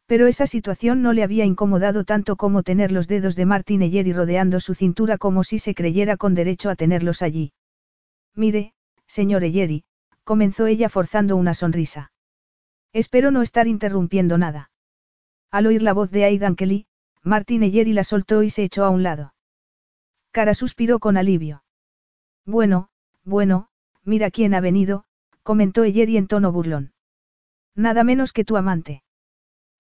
Pero 0.07 0.29
esa 0.29 0.47
situación 0.47 1.03
no 1.03 1.13
le 1.13 1.25
había 1.25 1.45
incomodado 1.45 2.05
tanto 2.05 2.37
como 2.37 2.63
tener 2.63 2.93
los 2.93 3.09
dedos 3.09 3.35
de 3.35 3.45
Martin 3.45 3.83
Eyeri 3.83 4.13
rodeando 4.13 4.61
su 4.61 4.75
cintura 4.75 5.19
como 5.19 5.43
si 5.43 5.59
se 5.59 5.75
creyera 5.75 6.17
con 6.17 6.35
derecho 6.35 6.71
a 6.71 6.77
tenerlos 6.77 7.23
allí. 7.23 7.53
Mire, 8.35 8.73
señor 9.07 9.43
Eyeri, 9.43 9.85
comenzó 10.23 10.67
ella 10.67 10.89
forzando 10.89 11.37
una 11.37 11.55
sonrisa. 11.55 12.13
Espero 12.93 13.31
no 13.31 13.43
estar 13.43 13.67
interrumpiendo 13.67 14.39
nada. 14.39 14.71
Al 15.51 15.67
oír 15.67 15.83
la 15.83 15.93
voz 15.93 16.11
de 16.11 16.25
Aidan 16.25 16.55
Kelly, 16.55 16.87
Martin 17.23 17.65
Eyeri 17.65 17.93
la 17.93 18.05
soltó 18.05 18.45
y 18.45 18.51
se 18.51 18.63
echó 18.63 18.85
a 18.85 18.91
un 18.91 19.03
lado. 19.03 19.35
Cara 20.31 20.55
suspiró 20.55 21.01
con 21.01 21.17
alivio. 21.17 21.65
Bueno, 22.45 22.91
bueno, 23.25 23.69
mira 24.05 24.31
quién 24.31 24.55
ha 24.55 24.61
venido, 24.61 25.05
comentó 25.43 25.83
Eyeri 25.83 26.17
en 26.17 26.29
tono 26.29 26.53
burlón. 26.53 26.93
Nada 27.75 28.05
menos 28.05 28.33
que 28.33 28.45
tu 28.45 28.57
amante. 28.57 29.03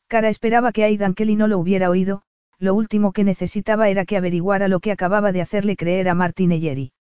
Cara 0.08 0.28
esperaba 0.28 0.72
que 0.72 0.84
Aidan 0.84 1.14
Kelly 1.14 1.36
no 1.36 1.48
lo 1.48 1.58
hubiera 1.58 1.90
oído, 1.90 2.22
lo 2.58 2.74
último 2.74 3.12
que 3.12 3.24
necesitaba 3.24 3.88
era 3.88 4.04
que 4.04 4.16
averiguara 4.16 4.68
lo 4.68 4.80
que 4.80 4.92
acababa 4.92 5.32
de 5.32 5.42
hacerle 5.42 5.76
creer 5.76 6.08
a 6.08 6.14
Martin 6.14 6.52
Eyeri. 6.52 6.92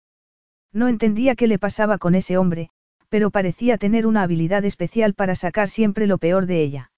No 0.74 0.88
entendía 0.88 1.36
qué 1.36 1.48
le 1.48 1.60
pasaba 1.60 1.98
con 1.98 2.16
ese 2.16 2.38
hombre, 2.38 2.70
pero 3.10 3.32
parecía 3.32 3.78
tener 3.78 4.08
una 4.08 4.24
habilidad 4.24 4.66
especial 4.66 5.14
para 5.14 5.36
sacar 5.36 5.70
siempre 5.70 6.08
lo 6.08 6.18
peor 6.18 6.48
de 6.48 6.62
ella. 6.62 6.92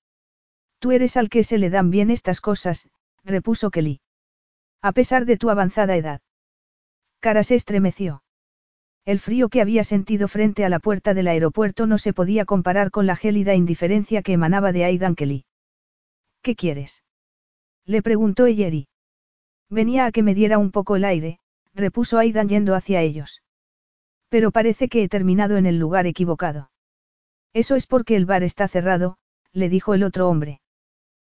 Tú 0.79 0.91
eres 0.91 1.17
al 1.17 1.29
que 1.29 1.43
se 1.43 1.57
le 1.57 1.69
dan 1.69 1.91
bien 1.91 2.09
estas 2.09 2.41
cosas, 2.41 2.87
repuso 3.23 3.69
Kelly. 3.69 3.99
A 4.81 4.93
pesar 4.93 5.25
de 5.25 5.37
tu 5.37 5.49
avanzada 5.49 5.95
edad. 5.95 6.21
Cara 7.19 7.43
se 7.43 7.55
estremeció. 7.55 8.23
El 9.05 9.19
frío 9.19 9.49
que 9.49 9.61
había 9.61 9.83
sentido 9.83 10.27
frente 10.27 10.65
a 10.65 10.69
la 10.69 10.79
puerta 10.79 11.13
del 11.13 11.27
aeropuerto 11.27 11.85
no 11.85 11.97
se 11.97 12.13
podía 12.13 12.45
comparar 12.45 12.91
con 12.91 13.05
la 13.05 13.15
gélida 13.15 13.55
indiferencia 13.55 14.21
que 14.21 14.33
emanaba 14.33 14.71
de 14.71 14.85
Aidan 14.85 15.15
Kelly. 15.15 15.45
¿Qué 16.47 16.55
quieres? 16.55 17.03
Le 17.85 18.01
preguntó 18.01 18.45
Eyeri. 18.45 18.87
Venía 19.69 20.05
a 20.05 20.13
que 20.13 20.23
me 20.23 20.33
diera 20.33 20.57
un 20.57 20.71
poco 20.71 20.95
el 20.95 21.03
aire, 21.03 21.39
repuso 21.73 22.19
Aidan 22.19 22.47
yendo 22.47 22.73
hacia 22.73 23.01
ellos. 23.01 23.43
Pero 24.29 24.51
parece 24.51 24.87
que 24.87 25.03
he 25.03 25.09
terminado 25.09 25.57
en 25.57 25.65
el 25.65 25.77
lugar 25.77 26.07
equivocado. 26.07 26.71
Eso 27.51 27.75
es 27.75 27.85
porque 27.85 28.15
el 28.15 28.25
bar 28.25 28.43
está 28.43 28.69
cerrado, 28.69 29.17
le 29.51 29.67
dijo 29.67 29.93
el 29.93 30.03
otro 30.03 30.29
hombre. 30.29 30.61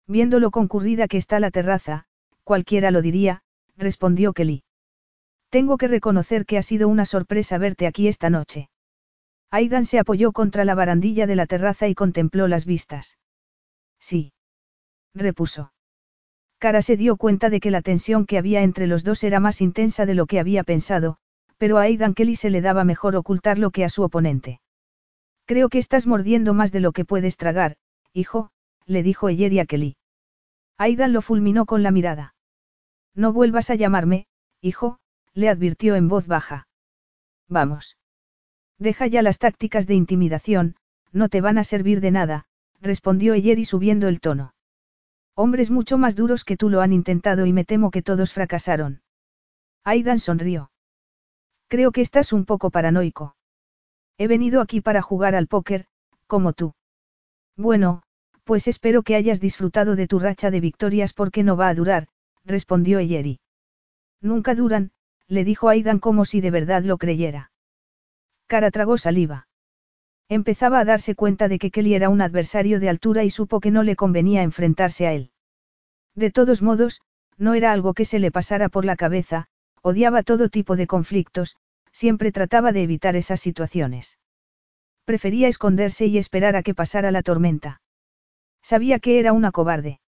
Viendo 0.07 0.41
lo 0.41 0.51
concurrida 0.51 1.09
que 1.09 1.19
está 1.19 1.41
la 1.41 1.51
terraza, 1.51 2.07
cualquiera 2.43 2.91
lo 2.91 3.03
diría, 3.03 3.43
respondió 3.77 4.33
Kelly. 4.33 4.65
Tengo 5.51 5.77
que 5.77 5.89
reconocer 5.89 6.47
que 6.47 6.57
ha 6.57 6.63
sido 6.63 6.89
una 6.89 7.05
sorpresa 7.05 7.59
verte 7.59 7.87
aquí 7.87 8.09
esta 8.09 8.31
noche. 8.31 8.71
Aidan 9.51 9.85
se 9.85 9.99
apoyó 9.99 10.33
contra 10.33 10.65
la 10.65 10.75
barandilla 10.75 11.27
de 11.27 11.37
la 11.37 11.45
terraza 11.45 11.87
y 11.87 11.95
contempló 11.95 12.49
las 12.49 12.65
vistas. 12.65 13.19
Sí. 14.01 14.33
Repuso. 15.15 15.73
Cara 16.59 16.81
se 16.81 16.97
dio 16.97 17.17
cuenta 17.17 17.51
de 17.51 17.61
que 17.61 17.71
la 17.71 17.83
tensión 17.83 18.25
que 18.25 18.39
había 18.39 18.63
entre 18.63 18.87
los 18.87 19.05
dos 19.05 19.25
era 19.25 19.41
más 19.41 19.61
intensa 19.61 20.07
de 20.07 20.15
lo 20.15 20.27
que 20.27 20.39
había 20.39 20.63
pensado, 20.63 21.19
pero 21.59 21.79
a 21.79 21.83
Aidan 21.83 22.15
Kelly 22.15 22.37
se 22.37 22.51
le 22.51 22.61
daba 22.61 22.85
mejor 22.85 23.17
ocultarlo 23.17 23.71
que 23.71 23.85
a 23.85 23.89
su 23.89 24.03
oponente. 24.03 24.61
Creo 25.45 25.69
que 25.69 25.79
estás 25.79 26.07
mordiendo 26.07 26.55
más 26.55 26.73
de 26.73 26.81
lo 26.81 26.93
que 26.93 27.05
puedes 27.05 27.37
tragar, 27.37 27.77
hijo, 28.13 28.51
le 28.87 29.03
dijo 29.03 29.29
Eyer 29.29 29.61
a 29.61 29.67
Kelly. 29.67 29.97
Aidan 30.79 31.13
lo 31.13 31.23
fulminó 31.23 31.67
con 31.67 31.83
la 31.83 31.91
mirada. 31.91 32.35
No 33.15 33.33
vuelvas 33.33 33.71
a 33.71 33.75
llamarme, 33.75 34.27
hijo, 34.61 34.99
le 35.35 35.49
advirtió 35.49 35.97
en 35.97 36.09
voz 36.09 36.27
baja. 36.27 36.69
Vamos. 37.49 37.97
Deja 38.79 39.07
ya 39.07 39.23
las 39.23 39.39
tácticas 39.39 39.87
de 39.87 39.95
intimidación, 39.95 40.77
no 41.13 41.29
te 41.29 41.41
van 41.41 41.59
a 41.59 41.65
servir 41.65 42.01
de 42.01 42.11
nada, 42.11 42.47
respondió 42.81 43.35
Eyeri 43.35 43.65
subiendo 43.65 44.09
el 44.09 44.21
tono. 44.21 44.55
Hombres 45.35 45.70
mucho 45.70 45.97
más 45.99 46.14
duros 46.14 46.45
que 46.45 46.57
tú 46.57 46.68
lo 46.68 46.80
han 46.80 46.93
intentado 46.93 47.47
y 47.47 47.53
me 47.53 47.64
temo 47.64 47.91
que 47.91 48.03
todos 48.03 48.33
fracasaron. 48.33 49.03
Aidan 49.85 50.18
sonrió. 50.18 50.70
Creo 51.68 51.91
que 51.91 52.03
estás 52.03 52.33
un 52.33 52.45
poco 52.45 52.70
paranoico. 52.70 53.35
He 54.18 54.28
venido 54.28 54.61
aquí 54.61 54.80
para 54.80 55.01
jugar 55.01 55.35
al 55.35 55.47
póker, 55.47 55.87
como 56.26 56.53
tú. 56.53 56.74
Bueno, 57.57 58.03
pues 58.45 58.68
espero 58.68 59.03
que 59.03 59.16
hayas 59.16 59.41
disfrutado 59.41 59.97
de 59.97 60.07
tu 60.07 60.18
racha 60.18 60.51
de 60.51 60.61
victorias 60.61 61.14
porque 61.14 61.43
no 61.43 61.57
va 61.57 61.68
a 61.68 61.74
durar, 61.74 62.09
respondió 62.45 62.99
Eyeri. 62.99 63.41
Nunca 64.20 64.55
duran, 64.55 64.93
le 65.28 65.45
dijo 65.45 65.68
Aidan 65.68 65.99
como 65.99 66.24
si 66.26 66.41
de 66.41 66.51
verdad 66.51 66.83
lo 66.83 66.99
creyera. 66.99 67.51
Cara 68.47 68.70
tragó 68.70 68.99
saliva. 68.99 69.49
Empezaba 70.33 70.80
a 70.80 70.87
darse 70.87 71.14
cuenta 71.14 71.47
de 71.47 71.59
que 71.59 71.70
Kelly 71.70 71.93
era 71.93 72.09
un 72.09 72.22
adversario 72.22 72.80
de 72.80 72.89
altura 72.89 73.22
y 73.22 73.28
supo 73.28 73.61
que 73.61 73.70
no 73.70 73.83
le 73.83 73.97
convenía 73.97 74.43
enfrentarse 74.43 75.07
a 75.07 75.12
él. 75.12 75.30
De 76.14 76.30
todos 76.30 76.62
modos, 76.62 77.03
no 77.37 77.53
era 77.53 77.70
algo 77.70 77.93
que 77.93 78.07
se 78.07 78.18
le 78.18 78.30
pasara 78.30 78.70
por 78.70 78.87
la 78.87 78.97
cabeza, 78.97 79.49
odiaba 79.83 80.22
todo 80.22 80.49
tipo 80.49 80.74
de 80.74 80.87
conflictos, 80.87 81.59
siempre 81.91 82.33
trataba 82.33 82.72
de 82.72 82.83
evitar 82.83 83.14
esas 83.14 83.41
situaciones. 83.41 84.18
Prefería 85.05 85.49
esconderse 85.49 86.07
y 86.07 86.16
esperar 86.16 86.57
a 86.57 86.62
que 86.62 86.74
pasara 86.74 87.11
la 87.11 87.20
tormenta. 87.20 87.83
Sabía 88.62 89.01
que 89.01 89.18
era 89.18 89.35
una 89.35 89.53
cobarde. 89.53 90.01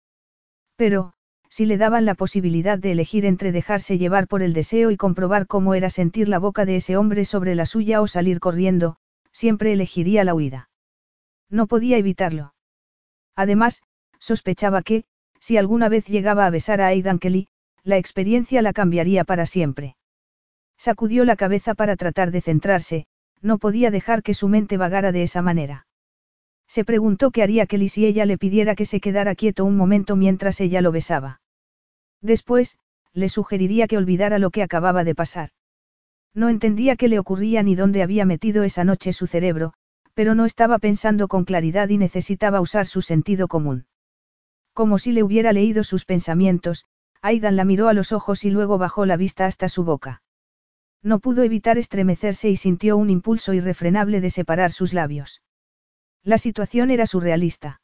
Pero, 0.77 1.15
si 1.49 1.67
le 1.67 1.79
daban 1.79 2.05
la 2.05 2.15
posibilidad 2.15 2.79
de 2.79 2.93
elegir 2.93 3.27
entre 3.27 3.51
dejarse 3.51 3.99
llevar 3.99 4.29
por 4.29 4.45
el 4.45 4.53
deseo 4.53 4.93
y 4.93 4.97
comprobar 4.97 5.49
cómo 5.49 5.75
era 5.75 5.91
sentir 5.91 6.29
la 6.29 6.39
boca 6.39 6.65
de 6.65 6.77
ese 6.77 6.97
hombre 6.97 7.25
sobre 7.25 7.57
la 7.57 7.67
suya 7.67 8.01
o 8.01 8.07
salir 8.07 8.39
corriendo, 8.39 8.99
siempre 9.33 9.73
elegiría 9.73 10.25
la 10.25 10.35
huida. 10.35 10.71
No 11.51 11.67
podía 11.67 11.99
evitarlo. 11.99 12.55
Además, 13.35 13.83
sospechaba 14.19 14.83
que, 14.83 15.05
si 15.41 15.57
alguna 15.57 15.89
vez 15.89 16.07
llegaba 16.07 16.47
a 16.47 16.51
besar 16.51 16.81
a 16.81 16.87
Aidan 16.87 17.19
Kelly, 17.19 17.49
la 17.83 17.97
experiencia 17.97 18.63
la 18.63 18.73
cambiaría 18.73 19.25
para 19.25 19.47
siempre. 19.47 19.97
Sacudió 20.79 21.25
la 21.25 21.37
cabeza 21.37 21.75
para 21.75 21.97
tratar 21.97 22.31
de 22.31 22.41
centrarse, 22.41 23.07
no 23.41 23.59
podía 23.59 23.91
dejar 23.91 24.23
que 24.23 24.35
su 24.35 24.49
mente 24.49 24.77
vagara 24.77 25.13
de 25.13 25.25
esa 25.25 25.43
manera. 25.43 25.87
Se 26.69 26.85
preguntó 26.85 27.33
qué 27.33 27.43
haría 27.43 27.67
Kelly 27.67 27.89
si 27.89 28.07
ella 28.07 28.25
le 28.25 28.39
pidiera 28.39 28.75
que 28.75 28.87
se 28.87 29.01
quedara 29.01 29.35
quieto 29.35 29.65
un 29.65 29.77
momento 29.77 30.17
mientras 30.17 30.61
ella 30.61 30.81
lo 30.81 30.93
besaba. 30.93 31.41
Después, 32.21 32.79
le 33.13 33.29
sugeriría 33.29 33.89
que 33.89 33.99
olvidara 33.99 34.39
lo 34.39 34.51
que 34.51 34.63
acababa 34.63 35.05
de 35.05 35.15
pasar. 35.15 35.51
No 36.35 36.49
entendía 36.49 36.97
qué 36.97 37.09
le 37.09 37.19
ocurría 37.19 37.63
ni 37.63 37.75
dónde 37.75 38.03
había 38.03 38.25
metido 38.25 38.63
esa 38.63 38.85
noche 38.85 39.13
su 39.13 39.27
cerebro, 39.27 39.75
pero 40.15 40.35
no 40.35 40.45
estaba 40.45 40.79
pensando 40.79 41.29
con 41.29 41.45
claridad 41.45 41.89
y 41.89 41.99
necesitaba 41.99 42.61
usar 42.61 42.87
su 42.87 43.03
sentido 43.03 43.49
común. 43.49 43.87
Como 44.73 44.99
si 44.99 45.13
le 45.13 45.23
hubiera 45.23 45.53
leído 45.53 45.85
sus 45.85 46.05
pensamientos, 46.05 46.87
Aidan 47.21 47.57
la 47.57 47.65
miró 47.65 47.89
a 47.89 47.93
los 47.93 48.13
ojos 48.13 48.45
y 48.45 48.51
luego 48.51 48.79
bajó 48.79 49.07
la 49.07 49.17
vista 49.17 49.47
hasta 49.47 49.69
su 49.69 49.85
boca. 49.85 50.23
No 51.03 51.19
pudo 51.19 51.43
evitar 51.43 51.79
estremecerse 51.79 52.49
y 52.49 52.57
sintió 52.57 52.97
un 52.97 53.11
impulso 53.11 53.53
irrefrenable 53.53 54.21
de 54.21 54.31
separar 54.31 54.73
sus 54.73 54.93
labios. 54.93 55.43
La 56.23 56.39
situación 56.39 56.91
era 56.91 57.07
surrealista. 57.07 57.81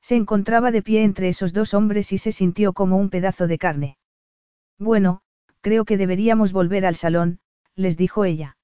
Se 0.00 0.16
encontraba 0.16 0.72
de 0.72 0.82
pie 0.82 1.04
entre 1.04 1.28
esos 1.28 1.52
dos 1.52 1.74
hombres 1.74 2.12
y 2.12 2.18
se 2.18 2.32
sintió 2.32 2.72
como 2.72 2.96
un 2.96 3.08
pedazo 3.08 3.46
de 3.46 3.58
carne. 3.58 3.96
Bueno, 4.78 5.22
creo 5.60 5.84
que 5.84 5.96
deberíamos 5.96 6.52
volver 6.52 6.84
al 6.84 6.96
salón, 6.96 7.38
les 7.76 7.96
dijo 7.96 8.24
ella. 8.24 8.56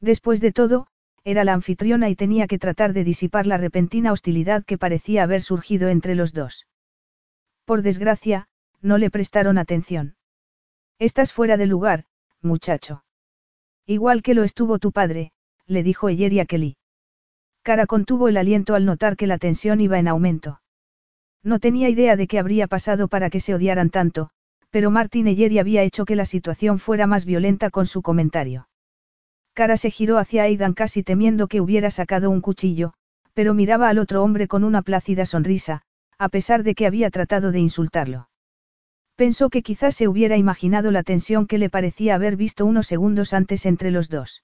Después 0.00 0.40
de 0.40 0.52
todo, 0.52 0.86
era 1.24 1.44
la 1.44 1.54
anfitriona 1.54 2.10
y 2.10 2.16
tenía 2.16 2.46
que 2.46 2.58
tratar 2.58 2.92
de 2.92 3.04
disipar 3.04 3.46
la 3.46 3.56
repentina 3.56 4.12
hostilidad 4.12 4.64
que 4.64 4.78
parecía 4.78 5.22
haber 5.22 5.42
surgido 5.42 5.88
entre 5.88 6.14
los 6.14 6.32
dos. 6.32 6.66
Por 7.64 7.82
desgracia, 7.82 8.46
no 8.82 8.98
le 8.98 9.10
prestaron 9.10 9.56
atención. 9.56 10.16
Estás 10.98 11.32
fuera 11.32 11.56
de 11.56 11.66
lugar, 11.66 12.04
muchacho. 12.42 13.04
Igual 13.86 14.22
que 14.22 14.34
lo 14.34 14.44
estuvo 14.44 14.78
tu 14.78 14.92
padre, 14.92 15.32
le 15.66 15.82
dijo 15.82 16.08
Eyer 16.08 16.40
a 16.40 16.44
Kelly. 16.44 16.76
Cara 17.62 17.86
contuvo 17.86 18.28
el 18.28 18.36
aliento 18.36 18.74
al 18.74 18.84
notar 18.84 19.16
que 19.16 19.26
la 19.26 19.38
tensión 19.38 19.80
iba 19.80 19.98
en 19.98 20.08
aumento. 20.08 20.60
No 21.42 21.58
tenía 21.58 21.88
idea 21.88 22.16
de 22.16 22.26
qué 22.26 22.38
habría 22.38 22.66
pasado 22.66 23.08
para 23.08 23.30
que 23.30 23.40
se 23.40 23.54
odiaran 23.54 23.88
tanto, 23.88 24.30
pero 24.74 24.90
Martin 24.90 25.28
Eyeri 25.28 25.60
había 25.60 25.84
hecho 25.84 26.04
que 26.04 26.16
la 26.16 26.24
situación 26.24 26.80
fuera 26.80 27.06
más 27.06 27.24
violenta 27.24 27.70
con 27.70 27.86
su 27.86 28.02
comentario. 28.02 28.66
Cara 29.52 29.76
se 29.76 29.88
giró 29.88 30.18
hacia 30.18 30.42
Aidan 30.42 30.74
casi 30.74 31.04
temiendo 31.04 31.46
que 31.46 31.60
hubiera 31.60 31.92
sacado 31.92 32.28
un 32.28 32.40
cuchillo, 32.40 32.92
pero 33.34 33.54
miraba 33.54 33.88
al 33.88 34.00
otro 34.00 34.24
hombre 34.24 34.48
con 34.48 34.64
una 34.64 34.82
plácida 34.82 35.26
sonrisa, 35.26 35.82
a 36.18 36.28
pesar 36.28 36.64
de 36.64 36.74
que 36.74 36.88
había 36.88 37.08
tratado 37.10 37.52
de 37.52 37.60
insultarlo. 37.60 38.28
Pensó 39.14 39.48
que 39.48 39.62
quizás 39.62 39.94
se 39.94 40.08
hubiera 40.08 40.36
imaginado 40.36 40.90
la 40.90 41.04
tensión 41.04 41.46
que 41.46 41.58
le 41.58 41.70
parecía 41.70 42.16
haber 42.16 42.34
visto 42.34 42.66
unos 42.66 42.88
segundos 42.88 43.32
antes 43.32 43.66
entre 43.66 43.92
los 43.92 44.08
dos. 44.08 44.42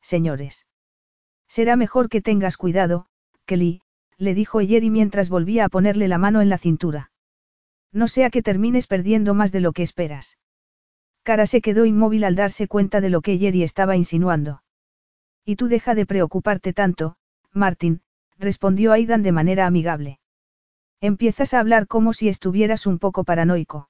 Señores. 0.00 0.64
Será 1.48 1.74
mejor 1.74 2.08
que 2.08 2.22
tengas 2.22 2.56
cuidado, 2.56 3.06
Kelly, 3.46 3.80
le 4.16 4.32
dijo 4.34 4.60
Jerry 4.60 4.90
mientras 4.90 5.28
volvía 5.28 5.64
a 5.64 5.68
ponerle 5.68 6.06
la 6.06 6.18
mano 6.18 6.40
en 6.40 6.50
la 6.50 6.58
cintura. 6.58 7.10
No 7.92 8.08
sea 8.08 8.30
que 8.30 8.42
termines 8.42 8.86
perdiendo 8.86 9.34
más 9.34 9.52
de 9.52 9.60
lo 9.60 9.72
que 9.72 9.82
esperas. 9.82 10.38
Cara 11.22 11.46
se 11.46 11.60
quedó 11.60 11.84
inmóvil 11.84 12.24
al 12.24 12.34
darse 12.34 12.68
cuenta 12.68 13.00
de 13.00 13.10
lo 13.10 13.20
que 13.20 13.38
Jerry 13.38 13.62
estaba 13.62 13.96
insinuando. 13.96 14.62
Y 15.44 15.56
tú 15.56 15.68
deja 15.68 15.94
de 15.94 16.06
preocuparte 16.06 16.72
tanto, 16.72 17.16
Martin, 17.52 18.02
respondió 18.38 18.92
Aidan 18.92 19.22
de 19.22 19.32
manera 19.32 19.66
amigable. 19.66 20.20
Empiezas 21.00 21.54
a 21.54 21.60
hablar 21.60 21.86
como 21.86 22.12
si 22.12 22.28
estuvieras 22.28 22.86
un 22.86 22.98
poco 22.98 23.24
paranoico. 23.24 23.88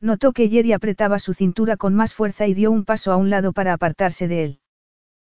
Notó 0.00 0.32
que 0.32 0.48
Jerry 0.48 0.72
apretaba 0.72 1.18
su 1.18 1.34
cintura 1.34 1.76
con 1.76 1.94
más 1.94 2.14
fuerza 2.14 2.46
y 2.46 2.54
dio 2.54 2.70
un 2.70 2.84
paso 2.84 3.12
a 3.12 3.16
un 3.16 3.30
lado 3.30 3.52
para 3.52 3.72
apartarse 3.74 4.28
de 4.28 4.44
él. 4.44 4.60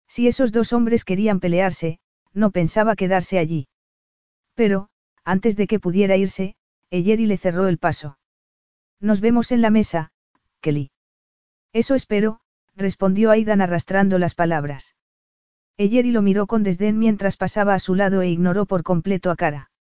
Si 0.08 0.26
esos 0.26 0.52
dos 0.52 0.72
hombres 0.72 1.04
querían 1.04 1.40
pelearse, 1.40 1.98
no 2.32 2.50
pensaba 2.50 2.96
quedarse 2.96 3.38
allí. 3.38 3.68
Pero, 4.54 4.88
antes 5.24 5.56
de 5.56 5.66
que 5.66 5.80
pudiera 5.80 6.16
irse, 6.16 6.56
Eyeri 6.94 7.26
le 7.26 7.36
cerró 7.36 7.66
el 7.66 7.78
paso. 7.78 8.18
Nos 9.00 9.20
vemos 9.20 9.50
en 9.50 9.62
la 9.62 9.70
mesa, 9.70 10.12
Kelly. 10.60 10.92
Eso 11.72 11.96
espero, 11.96 12.38
respondió 12.76 13.32
Aidan 13.32 13.60
arrastrando 13.60 14.20
las 14.20 14.36
palabras. 14.36 14.94
Eyeri 15.76 16.12
lo 16.12 16.22
miró 16.22 16.46
con 16.46 16.62
desdén 16.62 17.00
mientras 17.00 17.36
pasaba 17.36 17.74
a 17.74 17.80
su 17.80 17.96
lado 17.96 18.22
e 18.22 18.28
ignoró 18.28 18.64
por 18.64 18.84
completo 18.84 19.32
a 19.32 19.36
cara. 19.36 19.72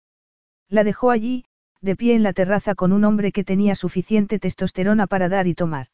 La 0.70 0.84
dejó 0.84 1.10
allí, 1.10 1.44
de 1.82 1.96
pie 1.96 2.14
en 2.14 2.22
la 2.22 2.32
terraza 2.32 2.74
con 2.74 2.94
un 2.94 3.04
hombre 3.04 3.30
que 3.30 3.44
tenía 3.44 3.74
suficiente 3.74 4.38
testosterona 4.38 5.06
para 5.06 5.28
dar 5.28 5.46
y 5.46 5.54
tomar. 5.54 5.88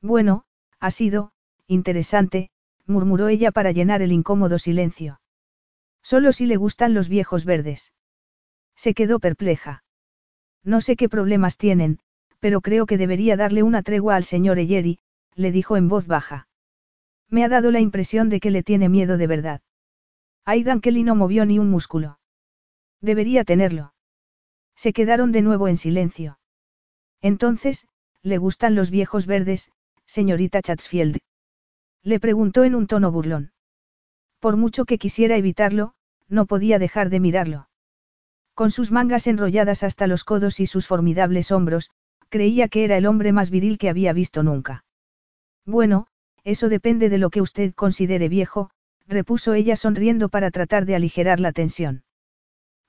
Bueno, 0.00 0.44
ha 0.80 0.90
sido, 0.90 1.30
interesante, 1.68 2.50
murmuró 2.84 3.28
ella 3.28 3.52
para 3.52 3.70
llenar 3.70 4.02
el 4.02 4.10
incómodo 4.10 4.58
silencio. 4.58 5.20
Solo 6.02 6.32
si 6.32 6.46
le 6.46 6.56
gustan 6.56 6.94
los 6.94 7.08
viejos 7.08 7.44
verdes. 7.44 7.92
Se 8.74 8.92
quedó 8.92 9.20
perpleja. 9.20 9.84
No 10.64 10.80
sé 10.80 10.96
qué 10.96 11.08
problemas 11.08 11.56
tienen, 11.56 11.98
pero 12.38 12.60
creo 12.60 12.86
que 12.86 12.98
debería 12.98 13.36
darle 13.36 13.62
una 13.62 13.82
tregua 13.82 14.16
al 14.16 14.24
señor 14.24 14.58
Eyeri, 14.58 14.98
le 15.34 15.52
dijo 15.52 15.76
en 15.76 15.88
voz 15.88 16.06
baja. 16.06 16.48
Me 17.28 17.44
ha 17.44 17.48
dado 17.48 17.70
la 17.70 17.80
impresión 17.80 18.28
de 18.28 18.40
que 18.40 18.50
le 18.50 18.62
tiene 18.62 18.88
miedo 18.88 19.16
de 19.16 19.26
verdad. 19.26 19.60
Aidan 20.44 20.80
Kelly 20.80 21.02
no 21.02 21.14
movió 21.14 21.46
ni 21.46 21.58
un 21.58 21.70
músculo. 21.70 22.18
Debería 23.00 23.44
tenerlo. 23.44 23.94
Se 24.76 24.92
quedaron 24.92 25.32
de 25.32 25.42
nuevo 25.42 25.68
en 25.68 25.76
silencio. 25.76 26.38
Entonces, 27.20 27.86
¿le 28.22 28.38
gustan 28.38 28.74
los 28.74 28.90
viejos 28.90 29.26
verdes, 29.26 29.72
señorita 30.06 30.62
Chatsfield? 30.62 31.18
Le 32.02 32.20
preguntó 32.20 32.64
en 32.64 32.74
un 32.74 32.86
tono 32.86 33.12
burlón. 33.12 33.52
Por 34.40 34.56
mucho 34.56 34.84
que 34.84 34.98
quisiera 34.98 35.36
evitarlo, 35.36 35.94
no 36.28 36.46
podía 36.46 36.78
dejar 36.78 37.10
de 37.10 37.20
mirarlo. 37.20 37.68
Con 38.54 38.70
sus 38.70 38.90
mangas 38.90 39.26
enrolladas 39.26 39.82
hasta 39.82 40.06
los 40.06 40.24
codos 40.24 40.60
y 40.60 40.66
sus 40.66 40.86
formidables 40.86 41.50
hombros, 41.50 41.90
creía 42.28 42.68
que 42.68 42.84
era 42.84 42.96
el 42.96 43.06
hombre 43.06 43.32
más 43.32 43.50
viril 43.50 43.78
que 43.78 43.88
había 43.88 44.12
visto 44.12 44.42
nunca. 44.42 44.84
Bueno, 45.64 46.06
eso 46.44 46.68
depende 46.68 47.08
de 47.08 47.18
lo 47.18 47.30
que 47.30 47.40
usted 47.40 47.74
considere 47.74 48.28
viejo, 48.28 48.70
repuso 49.06 49.54
ella 49.54 49.76
sonriendo 49.76 50.28
para 50.28 50.50
tratar 50.50 50.86
de 50.86 50.96
aligerar 50.96 51.40
la 51.40 51.52
tensión. 51.52 52.04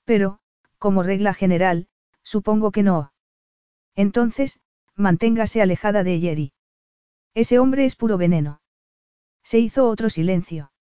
Pero, 0.04 0.38
como 0.78 1.02
regla 1.02 1.34
general, 1.34 1.88
supongo 2.22 2.70
que 2.72 2.82
no. 2.82 3.12
Entonces, 3.94 4.60
manténgase 4.96 5.62
alejada 5.62 6.04
de 6.04 6.20
Yeri. 6.20 6.52
Ese 7.34 7.58
hombre 7.58 7.84
es 7.84 7.96
puro 7.96 8.18
veneno. 8.18 8.60
Se 9.42 9.58
hizo 9.58 9.88
otro 9.88 10.10
silencio. 10.10 10.72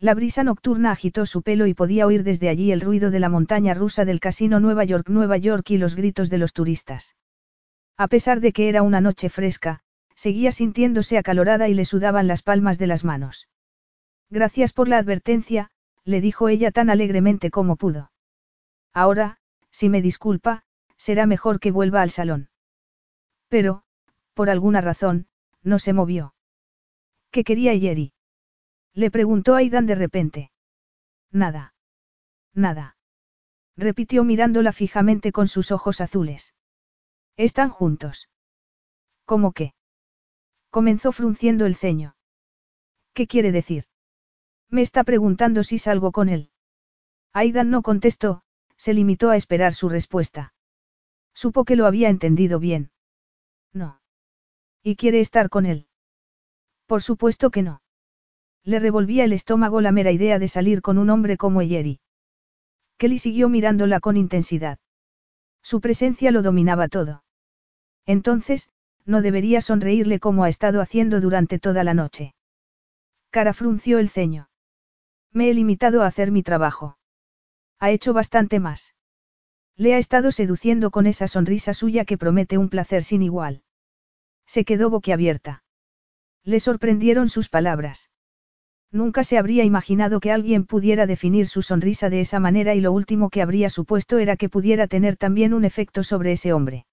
La 0.00 0.14
brisa 0.14 0.42
nocturna 0.44 0.92
agitó 0.92 1.26
su 1.26 1.42
pelo 1.42 1.66
y 1.66 1.74
podía 1.74 2.06
oír 2.06 2.24
desde 2.24 2.48
allí 2.48 2.72
el 2.72 2.80
ruido 2.80 3.10
de 3.10 3.20
la 3.20 3.28
montaña 3.28 3.74
rusa 3.74 4.06
del 4.06 4.18
casino 4.18 4.58
Nueva 4.58 4.84
York 4.84 5.10
Nueva 5.10 5.36
York 5.36 5.70
y 5.70 5.76
los 5.76 5.94
gritos 5.94 6.30
de 6.30 6.38
los 6.38 6.54
turistas. 6.54 7.16
A 7.98 8.08
pesar 8.08 8.40
de 8.40 8.54
que 8.54 8.70
era 8.70 8.82
una 8.82 9.02
noche 9.02 9.28
fresca, 9.28 9.82
seguía 10.14 10.52
sintiéndose 10.52 11.18
acalorada 11.18 11.68
y 11.68 11.74
le 11.74 11.84
sudaban 11.84 12.28
las 12.28 12.42
palmas 12.42 12.78
de 12.78 12.86
las 12.86 13.04
manos. 13.04 13.48
Gracias 14.30 14.72
por 14.72 14.88
la 14.88 14.96
advertencia, 14.96 15.70
le 16.04 16.22
dijo 16.22 16.48
ella 16.48 16.70
tan 16.70 16.88
alegremente 16.88 17.50
como 17.50 17.76
pudo. 17.76 18.10
Ahora, 18.94 19.36
si 19.70 19.90
me 19.90 20.00
disculpa, 20.00 20.64
será 20.96 21.26
mejor 21.26 21.60
que 21.60 21.72
vuelva 21.72 22.00
al 22.00 22.10
salón. 22.10 22.48
Pero, 23.48 23.82
por 24.32 24.48
alguna 24.48 24.80
razón, 24.80 25.26
no 25.62 25.78
se 25.78 25.92
movió. 25.92 26.34
¿Qué 27.30 27.44
quería 27.44 27.74
Yeri? 27.74 28.14
Le 28.94 29.10
preguntó 29.10 29.54
Aidan 29.54 29.86
de 29.86 29.94
repente. 29.94 30.50
Nada. 31.30 31.74
Nada. 32.54 32.96
Repitió 33.76 34.24
mirándola 34.24 34.72
fijamente 34.72 35.32
con 35.32 35.48
sus 35.48 35.70
ojos 35.70 36.00
azules. 36.00 36.54
Están 37.36 37.70
juntos. 37.70 38.28
¿Cómo 39.24 39.52
qué? 39.52 39.74
Comenzó 40.70 41.12
frunciendo 41.12 41.66
el 41.66 41.76
ceño. 41.76 42.16
¿Qué 43.14 43.26
quiere 43.26 43.52
decir? 43.52 43.84
Me 44.68 44.82
está 44.82 45.04
preguntando 45.04 45.62
si 45.64 45.78
salgo 45.78 46.12
con 46.12 46.28
él. 46.28 46.50
Aidan 47.32 47.70
no 47.70 47.82
contestó, 47.82 48.42
se 48.76 48.94
limitó 48.94 49.30
a 49.30 49.36
esperar 49.36 49.72
su 49.72 49.88
respuesta. 49.88 50.52
Supo 51.34 51.64
que 51.64 51.76
lo 51.76 51.86
había 51.86 52.08
entendido 52.08 52.58
bien. 52.58 52.90
No. 53.72 54.00
¿Y 54.82 54.96
quiere 54.96 55.20
estar 55.20 55.48
con 55.48 55.66
él? 55.66 55.86
Por 56.86 57.02
supuesto 57.02 57.50
que 57.50 57.62
no. 57.62 57.82
Le 58.64 58.78
revolvía 58.78 59.24
el 59.24 59.32
estómago 59.32 59.80
la 59.80 59.92
mera 59.92 60.12
idea 60.12 60.38
de 60.38 60.48
salir 60.48 60.82
con 60.82 60.98
un 60.98 61.10
hombre 61.10 61.36
como 61.36 61.62
Eyeri. 61.62 62.00
Kelly 62.98 63.18
siguió 63.18 63.48
mirándola 63.48 64.00
con 64.00 64.16
intensidad. 64.16 64.78
Su 65.62 65.80
presencia 65.80 66.30
lo 66.30 66.42
dominaba 66.42 66.88
todo. 66.88 67.24
Entonces, 68.06 68.68
no 69.06 69.22
debería 69.22 69.60
sonreírle 69.60 70.20
como 70.20 70.44
ha 70.44 70.48
estado 70.48 70.80
haciendo 70.80 71.20
durante 71.20 71.58
toda 71.58 71.84
la 71.84 71.94
noche. 71.94 72.34
Cara 73.30 73.54
frunció 73.54 73.98
el 73.98 74.10
ceño. 74.10 74.50
Me 75.32 75.48
he 75.48 75.54
limitado 75.54 76.02
a 76.02 76.06
hacer 76.06 76.30
mi 76.30 76.42
trabajo. 76.42 76.98
Ha 77.78 77.90
hecho 77.90 78.12
bastante 78.12 78.60
más. 78.60 78.94
Le 79.76 79.94
ha 79.94 79.98
estado 79.98 80.32
seduciendo 80.32 80.90
con 80.90 81.06
esa 81.06 81.26
sonrisa 81.28 81.72
suya 81.72 82.04
que 82.04 82.18
promete 82.18 82.58
un 82.58 82.68
placer 82.68 83.02
sin 83.02 83.22
igual. 83.22 83.62
Se 84.44 84.64
quedó 84.64 84.90
boquiabierta. 84.90 85.62
Le 86.44 86.60
sorprendieron 86.60 87.28
sus 87.28 87.48
palabras. 87.48 88.09
Nunca 88.92 89.22
se 89.22 89.38
habría 89.38 89.64
imaginado 89.64 90.18
que 90.18 90.32
alguien 90.32 90.64
pudiera 90.64 91.06
definir 91.06 91.46
su 91.46 91.62
sonrisa 91.62 92.10
de 92.10 92.20
esa 92.20 92.40
manera 92.40 92.74
y 92.74 92.80
lo 92.80 92.90
último 92.92 93.30
que 93.30 93.40
habría 93.40 93.70
supuesto 93.70 94.18
era 94.18 94.36
que 94.36 94.48
pudiera 94.48 94.88
tener 94.88 95.16
también 95.16 95.54
un 95.54 95.64
efecto 95.64 96.02
sobre 96.02 96.32
ese 96.32 96.52
hombre. 96.52 96.86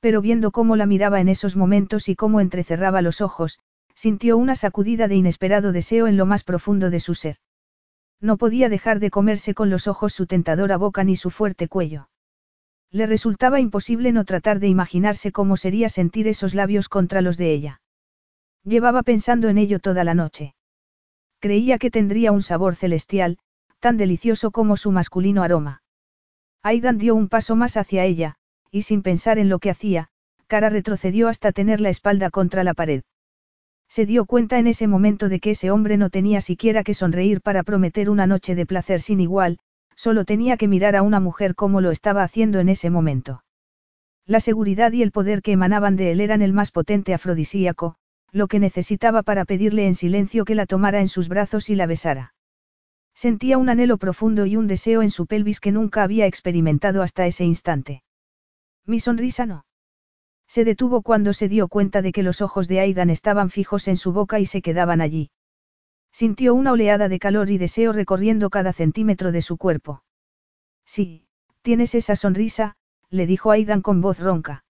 Pero 0.00 0.20
viendo 0.20 0.52
cómo 0.52 0.76
la 0.76 0.86
miraba 0.86 1.20
en 1.20 1.28
esos 1.28 1.56
momentos 1.56 2.08
y 2.08 2.14
cómo 2.14 2.40
entrecerraba 2.40 3.02
los 3.02 3.20
ojos, 3.20 3.58
sintió 3.94 4.36
una 4.36 4.54
sacudida 4.54 5.08
de 5.08 5.16
inesperado 5.16 5.72
deseo 5.72 6.06
en 6.06 6.16
lo 6.16 6.24
más 6.24 6.44
profundo 6.44 6.88
de 6.88 7.00
su 7.00 7.14
ser. 7.14 7.38
No 8.20 8.36
podía 8.36 8.68
dejar 8.68 9.00
de 9.00 9.10
comerse 9.10 9.54
con 9.54 9.70
los 9.70 9.88
ojos 9.88 10.12
su 10.12 10.26
tentadora 10.26 10.76
boca 10.76 11.02
ni 11.02 11.16
su 11.16 11.30
fuerte 11.30 11.66
cuello. 11.66 12.08
Le 12.92 13.06
resultaba 13.06 13.58
imposible 13.58 14.12
no 14.12 14.24
tratar 14.24 14.60
de 14.60 14.68
imaginarse 14.68 15.32
cómo 15.32 15.56
sería 15.56 15.88
sentir 15.88 16.28
esos 16.28 16.54
labios 16.54 16.88
contra 16.88 17.22
los 17.22 17.36
de 17.36 17.52
ella. 17.52 17.80
Llevaba 18.62 19.02
pensando 19.02 19.48
en 19.48 19.58
ello 19.58 19.80
toda 19.80 20.04
la 20.04 20.14
noche. 20.14 20.54
Creía 21.40 21.78
que 21.78 21.90
tendría 21.90 22.32
un 22.32 22.42
sabor 22.42 22.74
celestial, 22.74 23.38
tan 23.80 23.96
delicioso 23.96 24.50
como 24.50 24.76
su 24.76 24.90
masculino 24.90 25.42
aroma. 25.42 25.82
Aidan 26.62 26.98
dio 26.98 27.14
un 27.14 27.28
paso 27.28 27.54
más 27.54 27.76
hacia 27.76 28.04
ella, 28.04 28.34
y 28.70 28.82
sin 28.82 29.02
pensar 29.02 29.38
en 29.38 29.48
lo 29.48 29.58
que 29.58 29.70
hacía, 29.70 30.08
Cara 30.48 30.70
retrocedió 30.70 31.28
hasta 31.28 31.52
tener 31.52 31.80
la 31.80 31.90
espalda 31.90 32.30
contra 32.30 32.64
la 32.64 32.74
pared. 32.74 33.02
Se 33.88 34.06
dio 34.06 34.24
cuenta 34.24 34.58
en 34.58 34.66
ese 34.66 34.86
momento 34.86 35.28
de 35.28 35.40
que 35.40 35.50
ese 35.50 35.70
hombre 35.70 35.96
no 35.96 36.10
tenía 36.10 36.40
siquiera 36.40 36.82
que 36.82 36.94
sonreír 36.94 37.40
para 37.40 37.62
prometer 37.62 38.10
una 38.10 38.26
noche 38.26 38.54
de 38.54 38.66
placer 38.66 39.00
sin 39.00 39.20
igual, 39.20 39.58
solo 39.94 40.24
tenía 40.24 40.56
que 40.56 40.68
mirar 40.68 40.96
a 40.96 41.02
una 41.02 41.20
mujer 41.20 41.54
como 41.54 41.80
lo 41.80 41.90
estaba 41.90 42.22
haciendo 42.22 42.60
en 42.60 42.68
ese 42.68 42.88
momento. 42.88 43.44
La 44.26 44.40
seguridad 44.40 44.92
y 44.92 45.02
el 45.02 45.10
poder 45.10 45.42
que 45.42 45.52
emanaban 45.52 45.96
de 45.96 46.12
él 46.12 46.20
eran 46.20 46.42
el 46.42 46.52
más 46.52 46.70
potente 46.70 47.14
afrodisíaco, 47.14 47.96
lo 48.32 48.46
que 48.46 48.58
necesitaba 48.58 49.22
para 49.22 49.44
pedirle 49.44 49.86
en 49.86 49.94
silencio 49.94 50.44
que 50.44 50.54
la 50.54 50.66
tomara 50.66 51.00
en 51.00 51.08
sus 51.08 51.28
brazos 51.28 51.70
y 51.70 51.74
la 51.74 51.86
besara. 51.86 52.34
Sentía 53.14 53.58
un 53.58 53.68
anhelo 53.68 53.98
profundo 53.98 54.46
y 54.46 54.56
un 54.56 54.66
deseo 54.66 55.02
en 55.02 55.10
su 55.10 55.26
pelvis 55.26 55.60
que 55.60 55.72
nunca 55.72 56.02
había 56.02 56.26
experimentado 56.26 57.02
hasta 57.02 57.26
ese 57.26 57.44
instante. 57.44 58.02
Mi 58.86 59.00
sonrisa 59.00 59.44
no. 59.44 59.66
Se 60.46 60.64
detuvo 60.64 61.02
cuando 61.02 61.32
se 61.32 61.48
dio 61.48 61.68
cuenta 61.68 62.00
de 62.00 62.12
que 62.12 62.22
los 62.22 62.40
ojos 62.40 62.68
de 62.68 62.80
Aidan 62.80 63.10
estaban 63.10 63.50
fijos 63.50 63.88
en 63.88 63.96
su 63.96 64.12
boca 64.12 64.40
y 64.40 64.46
se 64.46 64.62
quedaban 64.62 65.00
allí. 65.00 65.30
Sintió 66.12 66.54
una 66.54 66.72
oleada 66.72 67.08
de 67.08 67.18
calor 67.18 67.50
y 67.50 67.58
deseo 67.58 67.92
recorriendo 67.92 68.50
cada 68.50 68.72
centímetro 68.72 69.30
de 69.30 69.42
su 69.42 69.56
cuerpo. 69.56 70.02
Sí, 70.86 71.26
tienes 71.62 71.94
esa 71.94 72.16
sonrisa, 72.16 72.76
le 73.10 73.26
dijo 73.26 73.50
Aidan 73.50 73.82
con 73.82 74.00
voz 74.00 74.18
ronca. 74.20 74.64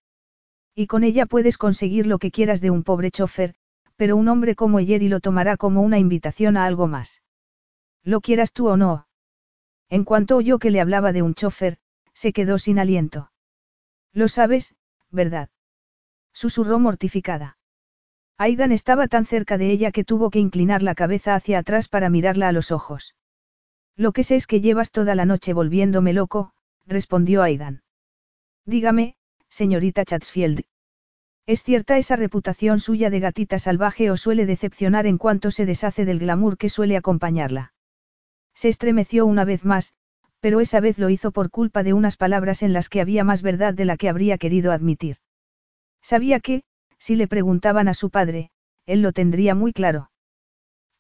Y 0.78 0.86
con 0.86 1.02
ella 1.02 1.26
puedes 1.26 1.58
conseguir 1.58 2.06
lo 2.06 2.20
que 2.20 2.30
quieras 2.30 2.60
de 2.60 2.70
un 2.70 2.84
pobre 2.84 3.10
chofer, 3.10 3.56
pero 3.96 4.16
un 4.16 4.28
hombre 4.28 4.54
como 4.54 4.78
Jerry 4.78 5.08
lo 5.08 5.18
tomará 5.18 5.56
como 5.56 5.82
una 5.82 5.98
invitación 5.98 6.56
a 6.56 6.66
algo 6.66 6.86
más. 6.86 7.20
Lo 8.04 8.20
quieras 8.20 8.52
tú 8.52 8.68
o 8.68 8.76
no. 8.76 9.08
En 9.88 10.04
cuanto 10.04 10.36
oyó 10.36 10.60
que 10.60 10.70
le 10.70 10.80
hablaba 10.80 11.12
de 11.12 11.22
un 11.22 11.34
chofer, 11.34 11.78
se 12.12 12.32
quedó 12.32 12.60
sin 12.60 12.78
aliento. 12.78 13.32
Lo 14.12 14.28
sabes, 14.28 14.76
¿verdad? 15.10 15.48
Susurró 16.32 16.78
mortificada. 16.78 17.58
Aidan 18.36 18.70
estaba 18.70 19.08
tan 19.08 19.26
cerca 19.26 19.58
de 19.58 19.72
ella 19.72 19.90
que 19.90 20.04
tuvo 20.04 20.30
que 20.30 20.38
inclinar 20.38 20.84
la 20.84 20.94
cabeza 20.94 21.34
hacia 21.34 21.58
atrás 21.58 21.88
para 21.88 22.08
mirarla 22.08 22.46
a 22.46 22.52
los 22.52 22.70
ojos. 22.70 23.16
Lo 23.96 24.12
que 24.12 24.22
sé 24.22 24.36
es 24.36 24.46
que 24.46 24.60
llevas 24.60 24.92
toda 24.92 25.16
la 25.16 25.24
noche 25.24 25.54
volviéndome 25.54 26.12
loco, 26.12 26.52
respondió 26.86 27.42
Aidan. 27.42 27.82
Dígame, 28.64 29.16
señorita 29.50 30.04
Chatsfield. 30.04 30.64
¿Es 31.46 31.62
cierta 31.62 31.96
esa 31.96 32.16
reputación 32.16 32.78
suya 32.78 33.08
de 33.10 33.20
gatita 33.20 33.58
salvaje 33.58 34.10
o 34.10 34.16
suele 34.16 34.44
decepcionar 34.44 35.06
en 35.06 35.18
cuanto 35.18 35.50
se 35.50 35.64
deshace 35.64 36.04
del 36.04 36.18
glamour 36.18 36.58
que 36.58 36.68
suele 36.68 36.96
acompañarla? 36.96 37.72
Se 38.54 38.68
estremeció 38.68 39.24
una 39.24 39.44
vez 39.44 39.64
más, 39.64 39.94
pero 40.40 40.60
esa 40.60 40.80
vez 40.80 40.98
lo 40.98 41.10
hizo 41.10 41.30
por 41.30 41.50
culpa 41.50 41.82
de 41.82 41.92
unas 41.92 42.16
palabras 42.16 42.62
en 42.62 42.72
las 42.72 42.88
que 42.88 43.00
había 43.00 43.24
más 43.24 43.42
verdad 43.42 43.74
de 43.74 43.84
la 43.84 43.96
que 43.96 44.08
habría 44.08 44.38
querido 44.38 44.72
admitir. 44.72 45.16
Sabía 46.02 46.40
que, 46.40 46.62
si 46.98 47.16
le 47.16 47.28
preguntaban 47.28 47.88
a 47.88 47.94
su 47.94 48.10
padre, 48.10 48.50
él 48.86 49.02
lo 49.02 49.12
tendría 49.12 49.54
muy 49.54 49.72
claro. 49.72 50.10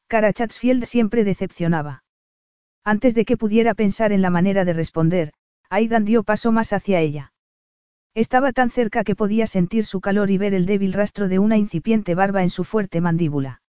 Cara 0.06 0.32
Chatsfield 0.32 0.84
siempre 0.84 1.24
decepcionaba. 1.24 2.04
Antes 2.84 3.14
de 3.14 3.24
que 3.24 3.36
pudiera 3.36 3.74
pensar 3.74 4.12
en 4.12 4.22
la 4.22 4.30
manera 4.30 4.64
de 4.64 4.72
responder, 4.72 5.32
Aidan 5.68 6.04
dio 6.06 6.22
paso 6.22 6.52
más 6.52 6.72
hacia 6.72 7.00
ella. 7.00 7.32
Estaba 8.18 8.52
tan 8.52 8.70
cerca 8.70 9.04
que 9.04 9.14
podía 9.14 9.46
sentir 9.46 9.84
su 9.84 10.00
calor 10.00 10.32
y 10.32 10.38
ver 10.38 10.52
el 10.52 10.66
débil 10.66 10.92
rastro 10.92 11.28
de 11.28 11.38
una 11.38 11.56
incipiente 11.56 12.16
barba 12.16 12.42
en 12.42 12.50
su 12.50 12.64
fuerte 12.64 13.00
mandíbula. 13.00 13.62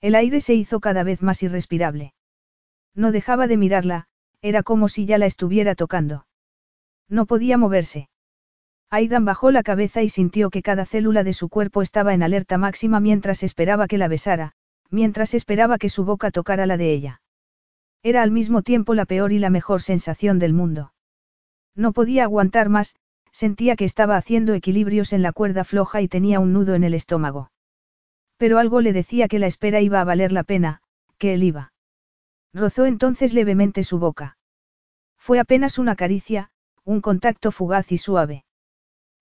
El 0.00 0.14
aire 0.14 0.40
se 0.40 0.54
hizo 0.54 0.80
cada 0.80 1.02
vez 1.02 1.20
más 1.20 1.42
irrespirable. 1.42 2.14
No 2.94 3.12
dejaba 3.12 3.46
de 3.46 3.58
mirarla, 3.58 4.06
era 4.40 4.62
como 4.62 4.88
si 4.88 5.04
ya 5.04 5.18
la 5.18 5.26
estuviera 5.26 5.74
tocando. 5.74 6.26
No 7.10 7.26
podía 7.26 7.58
moverse. 7.58 8.08
Aidan 8.88 9.26
bajó 9.26 9.50
la 9.50 9.62
cabeza 9.62 10.02
y 10.02 10.08
sintió 10.08 10.48
que 10.48 10.62
cada 10.62 10.86
célula 10.86 11.22
de 11.22 11.34
su 11.34 11.50
cuerpo 11.50 11.82
estaba 11.82 12.14
en 12.14 12.22
alerta 12.22 12.56
máxima 12.56 12.98
mientras 12.98 13.42
esperaba 13.42 13.88
que 13.88 13.98
la 13.98 14.08
besara, 14.08 14.52
mientras 14.88 15.34
esperaba 15.34 15.76
que 15.76 15.90
su 15.90 16.06
boca 16.06 16.30
tocara 16.30 16.64
la 16.64 16.78
de 16.78 16.94
ella. 16.94 17.20
Era 18.02 18.22
al 18.22 18.30
mismo 18.30 18.62
tiempo 18.62 18.94
la 18.94 19.04
peor 19.04 19.32
y 19.32 19.38
la 19.38 19.50
mejor 19.50 19.82
sensación 19.82 20.38
del 20.38 20.54
mundo. 20.54 20.94
No 21.74 21.92
podía 21.92 22.24
aguantar 22.24 22.70
más, 22.70 22.96
sentía 23.36 23.76
que 23.76 23.84
estaba 23.84 24.16
haciendo 24.16 24.54
equilibrios 24.54 25.12
en 25.12 25.20
la 25.20 25.30
cuerda 25.30 25.62
floja 25.62 26.00
y 26.00 26.08
tenía 26.08 26.40
un 26.40 26.54
nudo 26.54 26.74
en 26.74 26.84
el 26.84 26.94
estómago. 26.94 27.50
Pero 28.38 28.58
algo 28.58 28.80
le 28.80 28.94
decía 28.94 29.28
que 29.28 29.38
la 29.38 29.46
espera 29.46 29.82
iba 29.82 30.00
a 30.00 30.04
valer 30.04 30.32
la 30.32 30.42
pena, 30.42 30.80
que 31.18 31.34
él 31.34 31.42
iba. 31.42 31.74
Rozó 32.54 32.86
entonces 32.86 33.34
levemente 33.34 33.84
su 33.84 33.98
boca. 33.98 34.38
Fue 35.18 35.38
apenas 35.38 35.78
una 35.78 35.96
caricia, 35.96 36.50
un 36.82 37.02
contacto 37.02 37.52
fugaz 37.52 37.92
y 37.92 37.98
suave. 37.98 38.46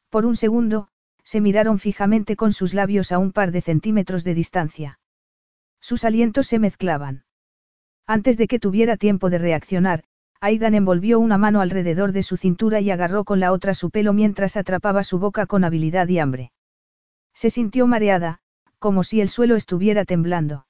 Por 0.10 0.26
un 0.26 0.38
segundo, 0.38 0.88
se 1.26 1.42
miraron 1.42 1.78
fijamente 1.78 2.38
con 2.38 2.54
sus 2.54 2.74
labios 2.74 3.12
a 3.12 3.18
un 3.18 3.34
par 3.34 3.52
de 3.52 3.60
centímetros 3.60 4.24
de 4.24 4.34
distancia. 4.34 5.00
Sus 5.82 6.06
alientos 6.06 6.48
se 6.48 6.58
mezclaban. 6.58 7.26
Antes 8.08 8.38
de 8.38 8.48
que 8.48 8.60
tuviera 8.60 8.96
tiempo 8.96 9.30
de 9.30 9.40
reaccionar, 9.40 10.06
Aidan 10.42 10.76
envolvió 10.76 11.20
una 11.20 11.38
mano 11.38 11.62
alrededor 11.62 12.12
de 12.12 12.24
su 12.24 12.38
cintura 12.38 12.80
y 12.82 12.92
agarró 12.92 13.24
con 13.24 13.40
la 13.40 13.52
otra 13.52 13.74
su 13.74 13.90
pelo 13.90 14.14
mientras 14.14 14.58
atrapaba 14.58 15.04
su 15.04 15.20
boca 15.20 15.46
con 15.46 15.64
habilidad 15.64 16.08
y 16.08 16.20
hambre. 16.20 16.52
Se 17.34 17.50
sintió 17.50 17.88
mareada, 17.88 18.40
como 18.80 19.04
si 19.04 19.22
el 19.22 19.30
suelo 19.30 19.56
estuviera 19.56 20.06
temblando. 20.06 20.68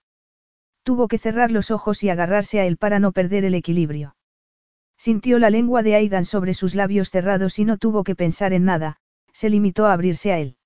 Tuvo 0.84 1.08
que 1.08 1.18
cerrar 1.18 1.52
los 1.52 1.72
ojos 1.72 2.04
y 2.04 2.10
agarrarse 2.10 2.60
a 2.60 2.66
él 2.66 2.78
para 2.78 3.00
no 3.00 3.12
perder 3.12 3.44
el 3.44 3.56
equilibrio. 3.56 4.16
Sintió 4.98 5.40
la 5.40 5.50
lengua 5.50 5.84
de 5.84 5.96
Aidan 5.96 6.26
sobre 6.26 6.54
sus 6.54 6.76
labios 6.76 7.10
cerrados 7.10 7.60
y 7.60 7.66
no 7.66 7.78
tuvo 7.78 8.04
que 8.04 8.16
pensar 8.16 8.54
en 8.54 8.66
nada, 8.66 8.98
se 9.34 9.50
limitó 9.50 9.88
a 9.88 9.94
abrirse 9.94 10.32
a 10.32 10.40
él. 10.40 10.58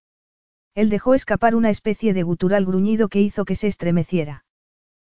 Él 0.76 0.89
dejó 0.89 1.15
escapar 1.15 1.55
una 1.55 1.69
especie 1.69 2.13
de 2.13 2.23
gutural 2.23 2.65
gruñido 2.65 3.09
que 3.09 3.21
hizo 3.21 3.43
que 3.43 3.55
se 3.55 3.67
estremeciera. 3.67 4.45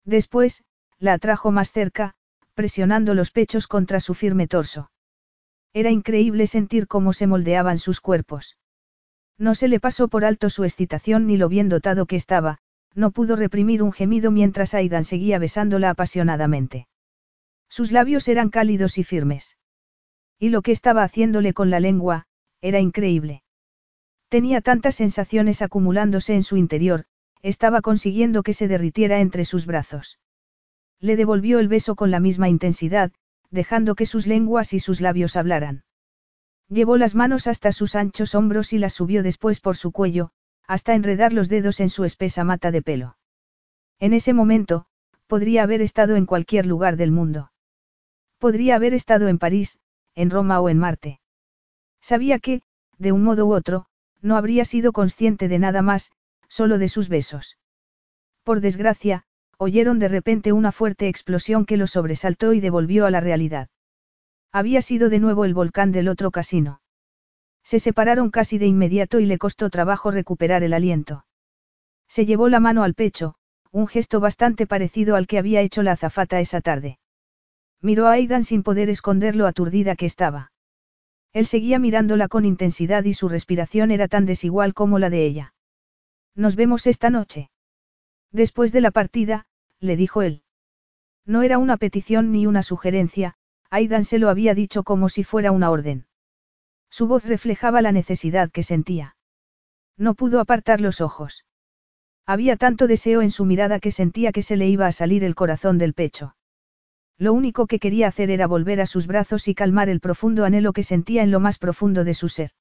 Después, 0.06 0.64
la 0.99 1.14
atrajo 1.14 1.51
más 1.51 1.72
cerca, 1.72 2.15
presionando 2.60 3.14
los 3.14 3.31
pechos 3.31 3.68
contra 3.68 4.02
su 4.02 4.14
firme 4.14 4.45
torso. 4.45 4.91
Era 5.72 5.91
increíble 5.91 6.45
sentir 6.45 6.88
cómo 6.88 7.14
se 7.14 7.26
moldeaban 7.26 7.80
sus 7.80 8.02
cuerpos. 8.02 8.57
No 9.38 9.56
se 9.56 9.69
le 9.69 9.80
pasó 9.80 10.10
por 10.10 10.26
alto 10.26 10.49
su 10.49 10.65
excitación 10.65 11.26
ni 11.26 11.38
lo 11.38 11.48
bien 11.48 11.69
dotado 11.69 12.06
que 12.06 12.18
estaba, 12.18 12.57
no 12.94 13.11
pudo 13.11 13.38
reprimir 13.38 13.81
un 13.81 13.94
gemido 13.94 14.30
mientras 14.30 14.73
Aidan 14.73 15.06
seguía 15.06 15.40
besándola 15.40 15.90
apasionadamente. 15.91 16.90
Sus 17.69 17.94
labios 17.94 18.27
eran 18.27 18.49
cálidos 18.49 18.98
y 18.98 19.06
firmes. 19.06 19.57
Y 20.38 20.49
lo 20.49 20.61
que 20.61 20.73
estaba 20.73 21.03
haciéndole 21.03 21.53
con 21.53 21.69
la 21.69 21.80
lengua, 21.80 22.26
era 22.60 22.81
increíble. 22.81 23.41
Tenía 24.27 24.60
tantas 24.60 24.95
sensaciones 24.95 25.61
acumulándose 25.61 26.34
en 26.36 26.44
su 26.44 26.57
interior, 26.57 27.06
estaba 27.41 27.80
consiguiendo 27.80 28.44
que 28.44 28.52
se 28.52 28.68
derritiera 28.68 29.22
entre 29.22 29.45
sus 29.45 29.65
brazos. 29.65 30.19
Le 30.99 31.15
devolvió 31.15 31.59
el 31.59 31.67
beso 31.67 31.95
con 31.95 32.11
la 32.11 32.19
misma 32.19 32.49
intensidad, 32.49 33.11
dejando 33.51 33.95
que 33.95 34.05
sus 34.05 34.27
lenguas 34.27 34.73
y 34.73 34.80
sus 34.80 35.01
labios 35.01 35.35
hablaran. 35.35 35.84
Llevó 36.67 36.97
las 36.97 37.15
manos 37.15 37.47
hasta 37.47 37.71
sus 37.71 37.95
anchos 37.95 38.35
hombros 38.35 38.73
y 38.73 38.77
las 38.77 38.93
subió 38.93 39.23
después 39.23 39.59
por 39.59 39.76
su 39.76 39.91
cuello, 39.91 40.31
hasta 40.67 40.93
enredar 40.93 41.34
los 41.34 41.49
dedos 41.49 41.80
en 41.80 41.89
su 41.89 42.03
espesa 42.05 42.43
mata 42.43 42.71
de 42.71 42.81
pelo. 42.81 43.17
En 43.99 44.13
ese 44.13 44.34
momento, 44.34 44.85
podría 45.26 45.63
haber 45.63 45.81
estado 45.81 46.15
en 46.15 46.26
cualquier 46.26 46.65
lugar 46.65 46.95
del 46.95 47.11
mundo. 47.11 47.51
Podría 48.38 48.76
haber 48.76 48.93
estado 48.93 49.27
en 49.27 49.39
París, 49.39 49.80
en 50.15 50.30
Roma 50.30 50.59
o 50.59 50.69
en 50.69 50.77
Marte. 50.77 51.19
Sabía 52.01 52.39
que, 52.39 52.61
de 52.97 53.11
un 53.11 53.23
modo 53.23 53.47
u 53.47 53.53
otro, 53.53 53.88
No 54.21 54.35
habría 54.35 54.65
sido 54.65 54.91
consciente 54.91 55.47
de 55.47 55.59
nada 55.59 55.81
más, 55.81 56.11
solo 56.49 56.77
de 56.77 56.89
sus 56.89 57.07
besos. 57.07 57.57
Por 58.43 58.59
desgracia, 58.59 59.23
oyeron 59.61 59.99
de 59.99 60.07
repente 60.07 60.53
una 60.53 60.72
fuerte 60.72 61.10
explosión 61.10 61.65
que 61.65 61.76
los 61.76 61.91
sobresaltó 61.91 62.53
y 62.53 62.61
devolvió 62.61 63.06
a 63.06 63.11
la 63.11 63.19
realidad. 63.19 63.68
Había 64.53 64.81
sido 64.81 65.10
de 65.10 65.19
nuevo 65.19 65.44
el 65.44 65.53
volcán 65.53 65.91
del 65.91 66.07
otro 66.07 66.31
casino. 66.31 66.81
Se 67.61 67.80
separaron 67.80 68.31
casi 68.31 68.57
de 68.57 68.68
inmediato 68.68 69.19
y 69.19 69.26
le 69.26 69.38
costó 69.38 69.69
trabajo 69.69 70.11
recuperar 70.11 70.64
el 70.64 70.73
aliento. 70.73 71.26
Se 72.07 72.26
llevó 72.26 72.48
la 72.48 72.61
mano 72.61 72.84
al 72.84 72.94
pecho, 72.94 73.36
un 73.69 73.88
gesto 73.88 74.22
bastante 74.22 74.65
parecido 74.65 75.18
al 75.18 75.27
que 75.27 75.38
había 75.38 75.60
hecho 75.60 75.84
la 75.84 75.91
azafata 75.91 76.40
esa 76.40 76.61
tarde. 76.61 76.98
Miró 77.81 78.07
a 78.07 78.14
Aidan 78.14 78.45
sin 78.45 78.64
poder 78.64 78.90
esconder 78.90 79.36
lo 79.36 79.45
aturdida 79.45 79.98
que 79.98 80.06
estaba. 80.06 80.53
Él 81.34 81.45
seguía 81.45 81.80
mirándola 81.80 82.30
con 82.30 82.45
intensidad 82.45 83.03
y 83.03 83.14
su 83.14 83.27
respiración 83.27 83.91
era 83.91 84.07
tan 84.07 84.26
desigual 84.26 84.73
como 84.73 84.99
la 84.99 85.10
de 85.10 85.26
ella. 85.26 85.53
Nos 86.34 86.56
vemos 86.56 86.88
esta 86.88 87.10
noche. 87.10 87.52
Después 88.31 88.72
de 88.72 88.81
la 88.81 88.91
partida, 88.91 89.45
le 89.80 89.95
dijo 89.95 90.22
él. 90.22 90.43
No 91.26 91.43
era 91.43 91.57
una 91.57 91.77
petición 91.77 92.31
ni 92.31 92.45
una 92.47 92.64
sugerencia, 92.64 93.35
Aidan 93.69 94.03
se 94.03 94.19
lo 94.19 94.30
había 94.30 94.53
dicho 94.53 94.84
como 94.84 95.10
si 95.10 95.23
fuera 95.23 95.51
una 95.51 95.69
orden. 95.69 96.06
Su 96.89 97.07
voz 97.07 97.26
reflejaba 97.26 97.81
la 97.81 97.91
necesidad 97.91 98.49
que 98.51 98.64
sentía. 98.64 99.15
No 99.97 100.15
pudo 100.15 100.39
apartar 100.39 100.81
los 100.81 101.01
ojos. 101.01 101.45
Había 102.26 102.57
tanto 102.57 102.88
deseo 102.88 103.22
en 103.22 103.31
su 103.31 103.45
mirada 103.45 103.80
que 103.80 103.91
sentía 103.91 104.31
que 104.31 104.41
se 104.41 104.56
le 104.56 104.68
iba 104.68 104.88
a 104.88 104.91
salir 104.91 105.23
el 105.23 105.35
corazón 105.35 105.77
del 105.77 105.93
pecho. 105.93 106.35
Lo 107.18 107.34
único 107.34 107.68
que 107.68 107.80
quería 107.80 108.07
hacer 108.07 108.31
era 108.31 108.47
volver 108.47 108.81
a 108.81 108.85
sus 108.85 109.06
brazos 109.06 109.47
y 109.47 109.53
calmar 109.53 109.89
el 109.89 109.99
profundo 109.99 110.45
anhelo 110.45 110.72
que 110.73 110.84
sentía 110.84 111.22
en 111.22 111.31
lo 111.31 111.39
más 111.39 111.57
profundo 111.57 112.03
de 112.03 112.14
su 112.14 112.30
ser. 112.30 112.51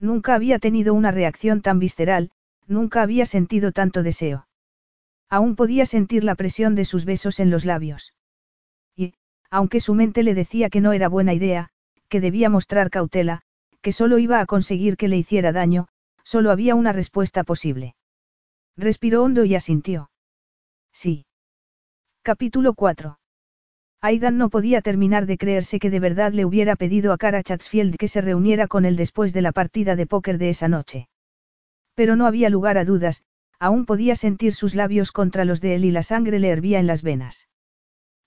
Nunca 0.00 0.34
había 0.34 0.58
tenido 0.58 0.94
una 0.94 1.10
reacción 1.10 1.60
tan 1.60 1.78
visceral, 1.78 2.30
nunca 2.66 3.02
había 3.02 3.26
sentido 3.26 3.72
tanto 3.72 4.02
deseo. 4.02 4.46
Aún 5.28 5.56
podía 5.56 5.86
sentir 5.86 6.24
la 6.24 6.34
presión 6.34 6.74
de 6.74 6.84
sus 6.84 7.04
besos 7.04 7.40
en 7.40 7.50
los 7.50 7.64
labios. 7.64 8.14
Y, 8.96 9.14
aunque 9.50 9.80
su 9.80 9.94
mente 9.94 10.22
le 10.22 10.34
decía 10.34 10.70
que 10.70 10.80
no 10.80 10.92
era 10.92 11.08
buena 11.08 11.34
idea, 11.34 11.70
que 12.08 12.20
debía 12.20 12.48
mostrar 12.48 12.90
cautela, 12.90 13.42
que 13.80 13.92
solo 13.92 14.18
iba 14.18 14.40
a 14.40 14.46
conseguir 14.46 14.96
que 14.96 15.08
le 15.08 15.16
hiciera 15.16 15.52
daño, 15.52 15.88
solo 16.22 16.50
había 16.50 16.74
una 16.74 16.92
respuesta 16.92 17.44
posible. 17.44 17.94
Respiró 18.76 19.22
hondo 19.22 19.44
y 19.44 19.54
asintió. 19.54 20.10
Sí. 20.92 21.26
Capítulo 22.22 22.74
4. 22.74 23.18
Aidan 24.00 24.36
no 24.36 24.50
podía 24.50 24.82
terminar 24.82 25.26
de 25.26 25.38
creerse 25.38 25.78
que 25.78 25.90
de 25.90 26.00
verdad 26.00 26.32
le 26.32 26.44
hubiera 26.44 26.76
pedido 26.76 27.12
a 27.12 27.18
Cara 27.18 27.42
Chatsfield 27.42 27.96
que 27.96 28.08
se 28.08 28.20
reuniera 28.20 28.68
con 28.68 28.84
él 28.84 28.96
después 28.96 29.32
de 29.32 29.42
la 29.42 29.52
partida 29.52 29.96
de 29.96 30.06
póker 30.06 30.38
de 30.38 30.50
esa 30.50 30.68
noche. 30.68 31.08
Pero 31.94 32.16
no 32.16 32.26
había 32.26 32.50
lugar 32.50 32.76
a 32.76 32.84
dudas, 32.84 33.22
aún 33.64 33.86
podía 33.86 34.14
sentir 34.14 34.52
sus 34.52 34.74
labios 34.74 35.10
contra 35.10 35.46
los 35.46 35.62
de 35.62 35.74
él 35.74 35.86
y 35.86 35.90
la 35.90 36.02
sangre 36.02 36.38
le 36.38 36.50
hervía 36.50 36.80
en 36.80 36.86
las 36.86 37.02
venas. 37.02 37.48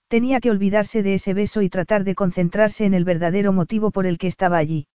Tenía 0.08 0.40
que 0.40 0.50
olvidarse 0.50 1.04
de 1.04 1.14
ese 1.14 1.32
beso 1.32 1.62
y 1.62 1.68
tratar 1.68 2.02
de 2.02 2.16
concentrarse 2.16 2.86
en 2.86 2.92
el 2.92 3.04
verdadero 3.04 3.52
motivo 3.52 3.92
por 3.92 4.04
el 4.04 4.18
que 4.18 4.26
estaba 4.26 4.56
allí. 4.56 4.88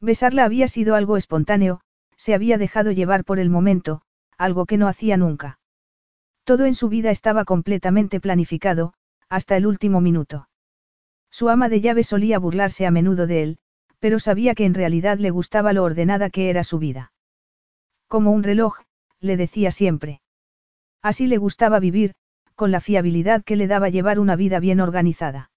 Besarla 0.00 0.44
había 0.44 0.66
sido 0.66 0.96
algo 0.96 1.16
espontáneo, 1.16 1.82
se 2.16 2.34
había 2.34 2.58
dejado 2.58 2.90
llevar 2.90 3.24
por 3.24 3.38
el 3.38 3.48
momento, 3.48 4.02
algo 4.36 4.66
que 4.66 4.76
no 4.76 4.88
hacía 4.88 5.16
nunca. 5.16 5.60
Todo 6.42 6.64
en 6.64 6.74
su 6.74 6.88
vida 6.88 7.12
estaba 7.12 7.44
completamente 7.44 8.18
planificado, 8.18 8.92
hasta 9.28 9.56
el 9.56 9.68
último 9.68 10.00
minuto. 10.00 10.48
Su 11.30 11.48
ama 11.48 11.68
de 11.68 11.80
llave 11.80 12.02
solía 12.02 12.40
burlarse 12.40 12.86
a 12.86 12.90
menudo 12.90 13.28
de 13.28 13.44
él, 13.44 13.58
pero 14.00 14.18
sabía 14.18 14.56
que 14.56 14.64
en 14.64 14.74
realidad 14.74 15.18
le 15.18 15.30
gustaba 15.30 15.72
lo 15.72 15.84
ordenada 15.84 16.28
que 16.28 16.50
era 16.50 16.64
su 16.64 16.80
vida. 16.80 17.12
Como 18.08 18.32
un 18.32 18.42
reloj, 18.42 18.80
le 19.20 19.36
decía 19.36 19.70
siempre. 19.70 20.20
Así 21.02 21.26
le 21.26 21.38
gustaba 21.38 21.78
vivir, 21.80 22.14
con 22.54 22.70
la 22.70 22.80
fiabilidad 22.80 23.42
que 23.42 23.56
le 23.56 23.66
daba 23.66 23.88
llevar 23.88 24.18
una 24.18 24.36
vida 24.36 24.60
bien 24.60 24.80
organizada. 24.80 25.50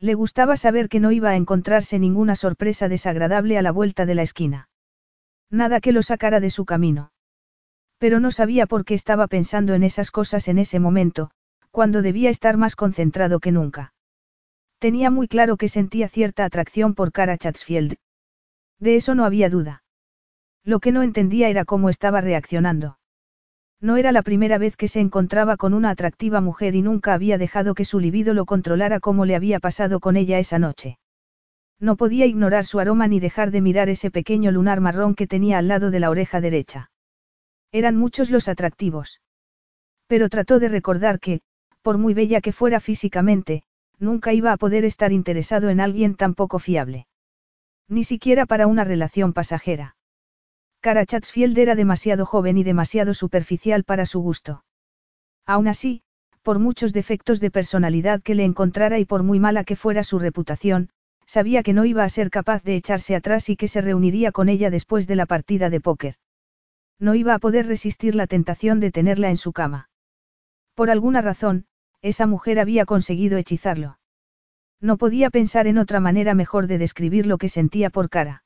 Le 0.00 0.14
gustaba 0.14 0.56
saber 0.56 0.88
que 0.88 1.00
no 1.00 1.10
iba 1.10 1.30
a 1.30 1.36
encontrarse 1.36 1.98
ninguna 1.98 2.36
sorpresa 2.36 2.88
desagradable 2.88 3.58
a 3.58 3.62
la 3.62 3.72
vuelta 3.72 4.06
de 4.06 4.14
la 4.14 4.22
esquina. 4.22 4.68
Nada 5.50 5.80
que 5.80 5.92
lo 5.92 6.02
sacara 6.02 6.40
de 6.40 6.50
su 6.50 6.64
camino. 6.64 7.10
Pero 7.98 8.20
no 8.20 8.30
sabía 8.30 8.66
por 8.66 8.84
qué 8.84 8.94
estaba 8.94 9.26
pensando 9.26 9.74
en 9.74 9.82
esas 9.82 10.10
cosas 10.10 10.46
en 10.48 10.58
ese 10.58 10.78
momento, 10.78 11.30
cuando 11.70 12.02
debía 12.02 12.30
estar 12.30 12.56
más 12.56 12.76
concentrado 12.76 13.40
que 13.40 13.50
nunca. 13.50 13.92
Tenía 14.78 15.10
muy 15.10 15.26
claro 15.26 15.56
que 15.56 15.68
sentía 15.68 16.08
cierta 16.08 16.44
atracción 16.44 16.94
por 16.94 17.10
Cara 17.10 17.36
Chatsfield. 17.36 17.96
De 18.78 18.94
eso 18.94 19.14
no 19.16 19.24
había 19.24 19.50
duda. 19.50 19.82
Lo 20.64 20.80
que 20.80 20.92
no 20.92 21.02
entendía 21.02 21.48
era 21.48 21.64
cómo 21.64 21.88
estaba 21.88 22.20
reaccionando. 22.20 22.98
No 23.80 23.96
era 23.96 24.10
la 24.10 24.22
primera 24.22 24.58
vez 24.58 24.76
que 24.76 24.88
se 24.88 25.00
encontraba 25.00 25.56
con 25.56 25.72
una 25.72 25.90
atractiva 25.90 26.40
mujer 26.40 26.74
y 26.74 26.82
nunca 26.82 27.14
había 27.14 27.38
dejado 27.38 27.74
que 27.74 27.84
su 27.84 28.00
libido 28.00 28.34
lo 28.34 28.44
controlara 28.44 28.98
como 28.98 29.24
le 29.24 29.36
había 29.36 29.60
pasado 29.60 30.00
con 30.00 30.16
ella 30.16 30.38
esa 30.38 30.58
noche. 30.58 30.98
No 31.80 31.96
podía 31.96 32.26
ignorar 32.26 32.64
su 32.64 32.80
aroma 32.80 33.06
ni 33.06 33.20
dejar 33.20 33.52
de 33.52 33.60
mirar 33.60 33.88
ese 33.88 34.10
pequeño 34.10 34.50
lunar 34.50 34.80
marrón 34.80 35.14
que 35.14 35.28
tenía 35.28 35.58
al 35.58 35.68
lado 35.68 35.92
de 35.92 36.00
la 36.00 36.10
oreja 36.10 36.40
derecha. 36.40 36.90
Eran 37.70 37.96
muchos 37.96 38.30
los 38.30 38.48
atractivos. 38.48 39.20
Pero 40.08 40.28
trató 40.28 40.58
de 40.58 40.68
recordar 40.68 41.20
que, 41.20 41.40
por 41.82 41.98
muy 41.98 42.14
bella 42.14 42.40
que 42.40 42.52
fuera 42.52 42.80
físicamente, 42.80 43.62
nunca 44.00 44.32
iba 44.32 44.52
a 44.52 44.56
poder 44.56 44.84
estar 44.84 45.12
interesado 45.12 45.68
en 45.68 45.80
alguien 45.80 46.16
tan 46.16 46.34
poco 46.34 46.58
fiable. 46.58 47.06
Ni 47.88 48.02
siquiera 48.02 48.44
para 48.44 48.66
una 48.66 48.82
relación 48.82 49.32
pasajera. 49.32 49.96
Cara 50.80 51.04
Chatsfield 51.04 51.58
era 51.58 51.74
demasiado 51.74 52.24
joven 52.24 52.56
y 52.56 52.62
demasiado 52.62 53.12
superficial 53.12 53.84
para 53.84 54.06
su 54.06 54.20
gusto. 54.20 54.64
Aún 55.44 55.66
así, 55.66 56.02
por 56.42 56.60
muchos 56.60 56.92
defectos 56.92 57.40
de 57.40 57.50
personalidad 57.50 58.22
que 58.22 58.36
le 58.36 58.44
encontrara 58.44 58.98
y 58.98 59.04
por 59.04 59.22
muy 59.24 59.40
mala 59.40 59.64
que 59.64 59.76
fuera 59.76 60.04
su 60.04 60.18
reputación, 60.18 60.90
sabía 61.26 61.62
que 61.62 61.72
no 61.72 61.84
iba 61.84 62.04
a 62.04 62.08
ser 62.08 62.30
capaz 62.30 62.62
de 62.62 62.76
echarse 62.76 63.16
atrás 63.16 63.48
y 63.48 63.56
que 63.56 63.68
se 63.68 63.80
reuniría 63.80 64.32
con 64.32 64.48
ella 64.48 64.70
después 64.70 65.06
de 65.06 65.16
la 65.16 65.26
partida 65.26 65.68
de 65.68 65.80
póker. 65.80 66.14
No 67.00 67.14
iba 67.14 67.34
a 67.34 67.38
poder 67.38 67.66
resistir 67.66 68.14
la 68.14 68.26
tentación 68.26 68.80
de 68.80 68.90
tenerla 68.90 69.30
en 69.30 69.36
su 69.36 69.52
cama. 69.52 69.90
Por 70.74 70.90
alguna 70.90 71.20
razón, 71.20 71.66
esa 72.02 72.26
mujer 72.26 72.60
había 72.60 72.86
conseguido 72.86 73.36
hechizarlo. 73.36 73.98
No 74.80 74.96
podía 74.96 75.28
pensar 75.30 75.66
en 75.66 75.78
otra 75.78 75.98
manera 75.98 76.34
mejor 76.34 76.68
de 76.68 76.78
describir 76.78 77.26
lo 77.26 77.36
que 77.36 77.48
sentía 77.48 77.90
por 77.90 78.08
cara. 78.08 78.44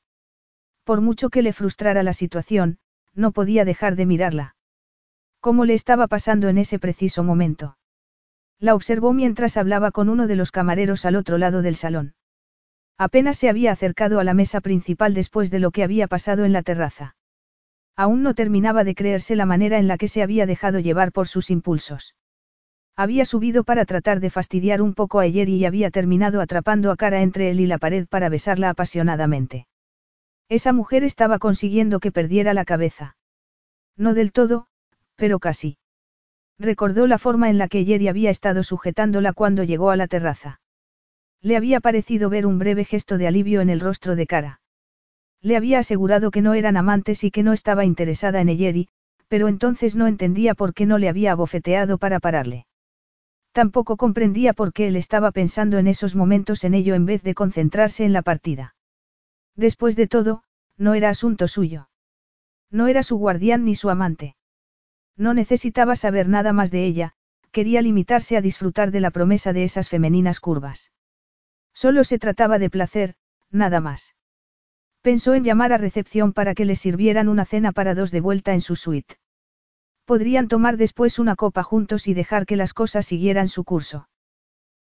Por 0.83 1.01
mucho 1.01 1.29
que 1.29 1.41
le 1.41 1.53
frustrara 1.53 2.03
la 2.03 2.13
situación, 2.13 2.77
no 3.13 3.31
podía 3.31 3.65
dejar 3.65 3.95
de 3.95 4.05
mirarla. 4.05 4.55
¿Cómo 5.39 5.65
le 5.65 5.73
estaba 5.73 6.07
pasando 6.07 6.49
en 6.49 6.57
ese 6.57 6.79
preciso 6.79 7.23
momento? 7.23 7.77
La 8.59 8.75
observó 8.75 9.13
mientras 9.13 9.57
hablaba 9.57 9.91
con 9.91 10.09
uno 10.09 10.27
de 10.27 10.35
los 10.35 10.51
camareros 10.51 11.05
al 11.05 11.15
otro 11.15 11.37
lado 11.37 11.61
del 11.61 11.75
salón. 11.75 12.15
Apenas 12.97 13.37
se 13.37 13.49
había 13.49 13.71
acercado 13.71 14.19
a 14.19 14.23
la 14.23 14.33
mesa 14.33 14.61
principal 14.61 15.13
después 15.13 15.51
de 15.51 15.59
lo 15.59 15.71
que 15.71 15.83
había 15.83 16.07
pasado 16.07 16.45
en 16.45 16.53
la 16.53 16.63
terraza. 16.63 17.15
Aún 17.95 18.23
no 18.23 18.33
terminaba 18.33 18.83
de 18.83 18.95
creerse 18.95 19.35
la 19.35 19.45
manera 19.45 19.77
en 19.77 19.87
la 19.87 19.97
que 19.97 20.07
se 20.07 20.23
había 20.23 20.45
dejado 20.45 20.79
llevar 20.79 21.11
por 21.11 21.27
sus 21.27 21.49
impulsos. 21.49 22.15
Había 22.95 23.25
subido 23.25 23.63
para 23.63 23.85
tratar 23.85 24.19
de 24.19 24.29
fastidiar 24.29 24.81
un 24.81 24.93
poco 24.93 25.19
a 25.19 25.27
Yeri 25.27 25.55
y 25.55 25.65
había 25.65 25.91
terminado 25.91 26.41
atrapando 26.41 26.91
a 26.91 26.95
cara 26.95 27.21
entre 27.21 27.49
él 27.49 27.59
y 27.59 27.67
la 27.67 27.79
pared 27.79 28.07
para 28.07 28.29
besarla 28.29 28.69
apasionadamente. 28.69 29.67
Esa 30.53 30.71
mujer 30.71 31.03
estaba 31.03 31.39
consiguiendo 31.39 31.99
que 31.99 32.11
perdiera 32.11 32.53
la 32.53 32.63
cabeza. 32.63 33.17
No 33.97 34.13
del 34.13 34.31
todo, 34.31 34.67
pero 35.15 35.39
casi. 35.39 35.79
Recordó 36.59 37.07
la 37.07 37.17
forma 37.17 37.49
en 37.49 37.57
la 37.57 37.67
que 37.67 37.83
Jerry 37.83 38.07
había 38.07 38.29
estado 38.29 38.61
sujetándola 38.61 39.33
cuando 39.33 39.63
llegó 39.63 39.89
a 39.89 39.95
la 39.95 40.05
terraza. 40.05 40.61
Le 41.41 41.57
había 41.57 41.79
parecido 41.79 42.29
ver 42.29 42.45
un 42.45 42.59
breve 42.59 42.85
gesto 42.85 43.17
de 43.17 43.25
alivio 43.25 43.61
en 43.61 43.71
el 43.71 43.79
rostro 43.79 44.15
de 44.15 44.27
cara. 44.27 44.61
Le 45.41 45.57
había 45.57 45.79
asegurado 45.79 46.29
que 46.29 46.43
no 46.43 46.53
eran 46.53 46.77
amantes 46.77 47.23
y 47.23 47.31
que 47.31 47.41
no 47.41 47.51
estaba 47.53 47.83
interesada 47.83 48.39
en 48.39 48.49
Eyeri, 48.49 48.89
pero 49.27 49.47
entonces 49.47 49.95
no 49.95 50.05
entendía 50.05 50.53
por 50.53 50.75
qué 50.75 50.85
no 50.85 50.99
le 50.99 51.09
había 51.09 51.31
abofeteado 51.31 51.97
para 51.97 52.19
pararle. 52.19 52.67
Tampoco 53.53 53.97
comprendía 53.97 54.53
por 54.53 54.71
qué 54.71 54.85
él 54.85 54.97
estaba 54.97 55.31
pensando 55.31 55.79
en 55.79 55.87
esos 55.87 56.13
momentos 56.13 56.63
en 56.63 56.75
ello 56.75 56.93
en 56.93 57.07
vez 57.07 57.23
de 57.23 57.33
concentrarse 57.33 58.05
en 58.05 58.13
la 58.13 58.21
partida. 58.21 58.72
Después 59.55 59.95
de 59.95 60.07
todo, 60.07 60.43
no 60.77 60.93
era 60.93 61.09
asunto 61.09 61.47
suyo. 61.47 61.89
No 62.71 62.87
era 62.87 63.03
su 63.03 63.17
guardián 63.17 63.65
ni 63.65 63.75
su 63.75 63.89
amante. 63.89 64.35
No 65.15 65.33
necesitaba 65.33 65.95
saber 65.95 66.27
nada 66.27 66.53
más 66.53 66.71
de 66.71 66.85
ella, 66.85 67.13
quería 67.51 67.81
limitarse 67.81 68.35
a 68.35 68.41
disfrutar 68.41 68.89
de 68.91 68.99
la 68.99 69.11
promesa 69.11 69.53
de 69.53 69.63
esas 69.63 69.89
femeninas 69.89 70.39
curvas. 70.39 70.91
Solo 71.73 72.03
se 72.03 72.17
trataba 72.17 72.57
de 72.57 72.69
placer, 72.69 73.15
nada 73.51 73.79
más. 73.79 74.15
Pensó 75.01 75.35
en 75.35 75.43
llamar 75.43 75.73
a 75.73 75.77
recepción 75.77 76.33
para 76.33 76.55
que 76.55 76.65
le 76.65 76.75
sirvieran 76.75 77.27
una 77.27 77.45
cena 77.45 77.71
para 77.71 77.93
dos 77.93 78.09
de 78.09 78.21
vuelta 78.21 78.53
en 78.53 78.61
su 78.61 78.75
suite. 78.75 79.17
Podrían 80.05 80.47
tomar 80.47 80.77
después 80.77 81.19
una 81.19 81.35
copa 81.35 81.61
juntos 81.61 82.07
y 82.07 82.13
dejar 82.13 82.45
que 82.45 82.55
las 82.55 82.73
cosas 82.73 83.05
siguieran 83.05 83.49
su 83.49 83.63
curso. 83.63 84.09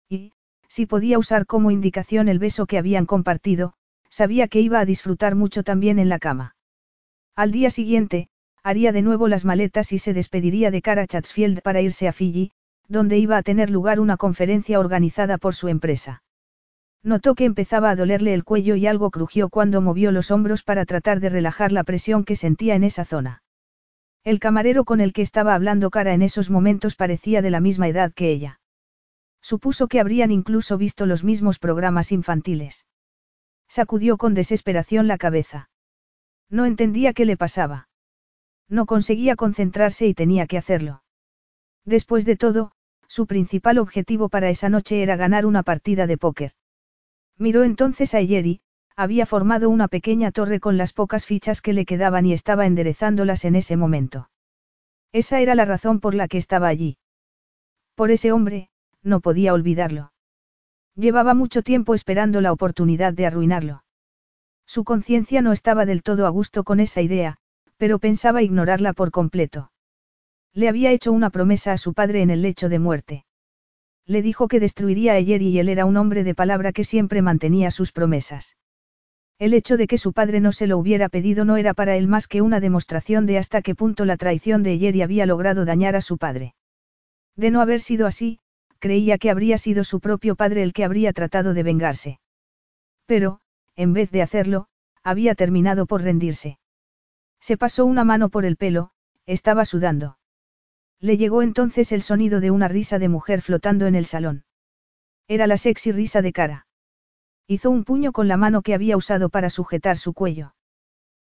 Y, 0.08 0.32
si 0.68 0.86
podía 0.86 1.18
usar 1.18 1.46
como 1.46 1.70
indicación 1.70 2.28
el 2.28 2.38
beso 2.38 2.66
que 2.66 2.78
habían 2.78 3.04
compartido, 3.04 3.74
sabía 4.12 4.46
que 4.46 4.60
iba 4.60 4.78
a 4.78 4.84
disfrutar 4.84 5.34
mucho 5.34 5.62
también 5.62 5.98
en 5.98 6.10
la 6.10 6.18
cama. 6.18 6.54
Al 7.34 7.50
día 7.50 7.70
siguiente, 7.70 8.28
haría 8.62 8.92
de 8.92 9.00
nuevo 9.00 9.26
las 9.26 9.46
maletas 9.46 9.90
y 9.92 9.98
se 9.98 10.12
despediría 10.12 10.70
de 10.70 10.82
Cara 10.82 11.06
Chatsfield 11.06 11.62
para 11.62 11.80
irse 11.80 12.08
a 12.08 12.12
Fiji, 12.12 12.52
donde 12.88 13.16
iba 13.16 13.38
a 13.38 13.42
tener 13.42 13.70
lugar 13.70 14.00
una 14.00 14.18
conferencia 14.18 14.78
organizada 14.78 15.38
por 15.38 15.54
su 15.54 15.68
empresa. 15.68 16.22
Notó 17.02 17.34
que 17.34 17.46
empezaba 17.46 17.88
a 17.88 17.96
dolerle 17.96 18.34
el 18.34 18.44
cuello 18.44 18.76
y 18.76 18.86
algo 18.86 19.10
crujió 19.10 19.48
cuando 19.48 19.80
movió 19.80 20.12
los 20.12 20.30
hombros 20.30 20.62
para 20.62 20.84
tratar 20.84 21.18
de 21.18 21.30
relajar 21.30 21.72
la 21.72 21.82
presión 21.82 22.24
que 22.24 22.36
sentía 22.36 22.74
en 22.74 22.84
esa 22.84 23.06
zona. 23.06 23.42
El 24.24 24.40
camarero 24.40 24.84
con 24.84 25.00
el 25.00 25.14
que 25.14 25.22
estaba 25.22 25.54
hablando 25.54 25.88
cara 25.88 26.12
en 26.12 26.20
esos 26.20 26.50
momentos 26.50 26.96
parecía 26.96 27.40
de 27.40 27.50
la 27.50 27.60
misma 27.60 27.88
edad 27.88 28.12
que 28.12 28.30
ella. 28.30 28.60
Supuso 29.40 29.88
que 29.88 30.00
habrían 30.00 30.30
incluso 30.30 30.76
visto 30.76 31.06
los 31.06 31.24
mismos 31.24 31.58
programas 31.58 32.12
infantiles. 32.12 32.84
Sacudió 33.72 34.18
con 34.18 34.34
desesperación 34.34 35.08
la 35.08 35.16
cabeza. 35.16 35.70
No 36.50 36.66
entendía 36.66 37.14
qué 37.14 37.24
le 37.24 37.38
pasaba. 37.38 37.88
No 38.68 38.84
conseguía 38.84 39.34
concentrarse 39.34 40.06
y 40.06 40.12
tenía 40.12 40.46
que 40.46 40.58
hacerlo. 40.58 41.04
Después 41.86 42.26
de 42.26 42.36
todo, 42.36 42.72
su 43.08 43.26
principal 43.26 43.78
objetivo 43.78 44.28
para 44.28 44.50
esa 44.50 44.68
noche 44.68 45.02
era 45.02 45.16
ganar 45.16 45.46
una 45.46 45.62
partida 45.62 46.06
de 46.06 46.18
póker. 46.18 46.52
Miró 47.38 47.62
entonces 47.62 48.14
a 48.14 48.20
Yeri, 48.20 48.60
había 48.94 49.24
formado 49.24 49.70
una 49.70 49.88
pequeña 49.88 50.32
torre 50.32 50.60
con 50.60 50.76
las 50.76 50.92
pocas 50.92 51.24
fichas 51.24 51.62
que 51.62 51.72
le 51.72 51.86
quedaban 51.86 52.26
y 52.26 52.34
estaba 52.34 52.66
enderezándolas 52.66 53.46
en 53.46 53.56
ese 53.56 53.78
momento. 53.78 54.28
Esa 55.12 55.40
era 55.40 55.54
la 55.54 55.64
razón 55.64 55.98
por 56.00 56.14
la 56.14 56.28
que 56.28 56.36
estaba 56.36 56.68
allí. 56.68 56.98
Por 57.94 58.10
ese 58.10 58.32
hombre, 58.32 58.68
no 59.02 59.20
podía 59.20 59.54
olvidarlo. 59.54 60.12
Llevaba 60.94 61.34
mucho 61.34 61.62
tiempo 61.62 61.94
esperando 61.94 62.40
la 62.40 62.52
oportunidad 62.52 63.14
de 63.14 63.26
arruinarlo. 63.26 63.82
Su 64.66 64.84
conciencia 64.84 65.42
no 65.42 65.52
estaba 65.52 65.86
del 65.86 66.02
todo 66.02 66.26
a 66.26 66.30
gusto 66.30 66.64
con 66.64 66.80
esa 66.80 67.00
idea, 67.00 67.38
pero 67.76 67.98
pensaba 67.98 68.42
ignorarla 68.42 68.92
por 68.92 69.10
completo. 69.10 69.72
Le 70.54 70.68
había 70.68 70.90
hecho 70.90 71.12
una 71.12 71.30
promesa 71.30 71.72
a 71.72 71.78
su 71.78 71.94
padre 71.94 72.20
en 72.22 72.30
el 72.30 72.42
lecho 72.42 72.68
de 72.68 72.78
muerte. 72.78 73.24
Le 74.06 74.20
dijo 74.20 74.48
que 74.48 74.60
destruiría 74.60 75.14
a 75.14 75.20
Yeri 75.20 75.48
y 75.48 75.58
él 75.58 75.68
era 75.68 75.86
un 75.86 75.96
hombre 75.96 76.24
de 76.24 76.34
palabra 76.34 76.72
que 76.72 76.84
siempre 76.84 77.22
mantenía 77.22 77.70
sus 77.70 77.92
promesas. 77.92 78.56
El 79.38 79.54
hecho 79.54 79.76
de 79.76 79.86
que 79.86 79.98
su 79.98 80.12
padre 80.12 80.40
no 80.40 80.52
se 80.52 80.66
lo 80.66 80.76
hubiera 80.76 81.08
pedido 81.08 81.44
no 81.44 81.56
era 81.56 81.72
para 81.72 81.96
él 81.96 82.06
más 82.06 82.28
que 82.28 82.42
una 82.42 82.60
demostración 82.60 83.26
de 83.26 83.38
hasta 83.38 83.62
qué 83.62 83.74
punto 83.74 84.04
la 84.04 84.16
traición 84.16 84.62
de 84.62 84.78
Jerry 84.78 85.02
había 85.02 85.26
logrado 85.26 85.64
dañar 85.64 85.96
a 85.96 86.02
su 86.02 86.18
padre. 86.18 86.54
De 87.34 87.50
no 87.50 87.60
haber 87.60 87.80
sido 87.80 88.06
así, 88.06 88.40
creía 88.82 89.16
que 89.16 89.30
habría 89.30 89.58
sido 89.58 89.84
su 89.84 90.00
propio 90.00 90.34
padre 90.34 90.64
el 90.64 90.72
que 90.72 90.82
habría 90.82 91.12
tratado 91.12 91.54
de 91.54 91.62
vengarse. 91.62 92.18
Pero, 93.06 93.38
en 93.76 93.92
vez 93.92 94.10
de 94.10 94.22
hacerlo, 94.22 94.66
había 95.04 95.36
terminado 95.36 95.86
por 95.86 96.02
rendirse. 96.02 96.58
Se 97.40 97.56
pasó 97.56 97.86
una 97.86 98.02
mano 98.02 98.28
por 98.28 98.44
el 98.44 98.56
pelo, 98.56 98.90
estaba 99.24 99.64
sudando. 99.66 100.18
Le 100.98 101.16
llegó 101.16 101.42
entonces 101.42 101.92
el 101.92 102.02
sonido 102.02 102.40
de 102.40 102.50
una 102.50 102.66
risa 102.66 102.98
de 102.98 103.08
mujer 103.08 103.40
flotando 103.40 103.86
en 103.86 103.94
el 103.94 104.04
salón. 104.04 104.44
Era 105.28 105.46
la 105.46 105.58
sexy 105.58 105.92
risa 105.92 106.20
de 106.20 106.32
cara. 106.32 106.66
Hizo 107.46 107.70
un 107.70 107.84
puño 107.84 108.10
con 108.10 108.26
la 108.26 108.36
mano 108.36 108.62
que 108.62 108.74
había 108.74 108.96
usado 108.96 109.28
para 109.28 109.48
sujetar 109.48 109.96
su 109.96 110.12
cuello. 110.12 110.56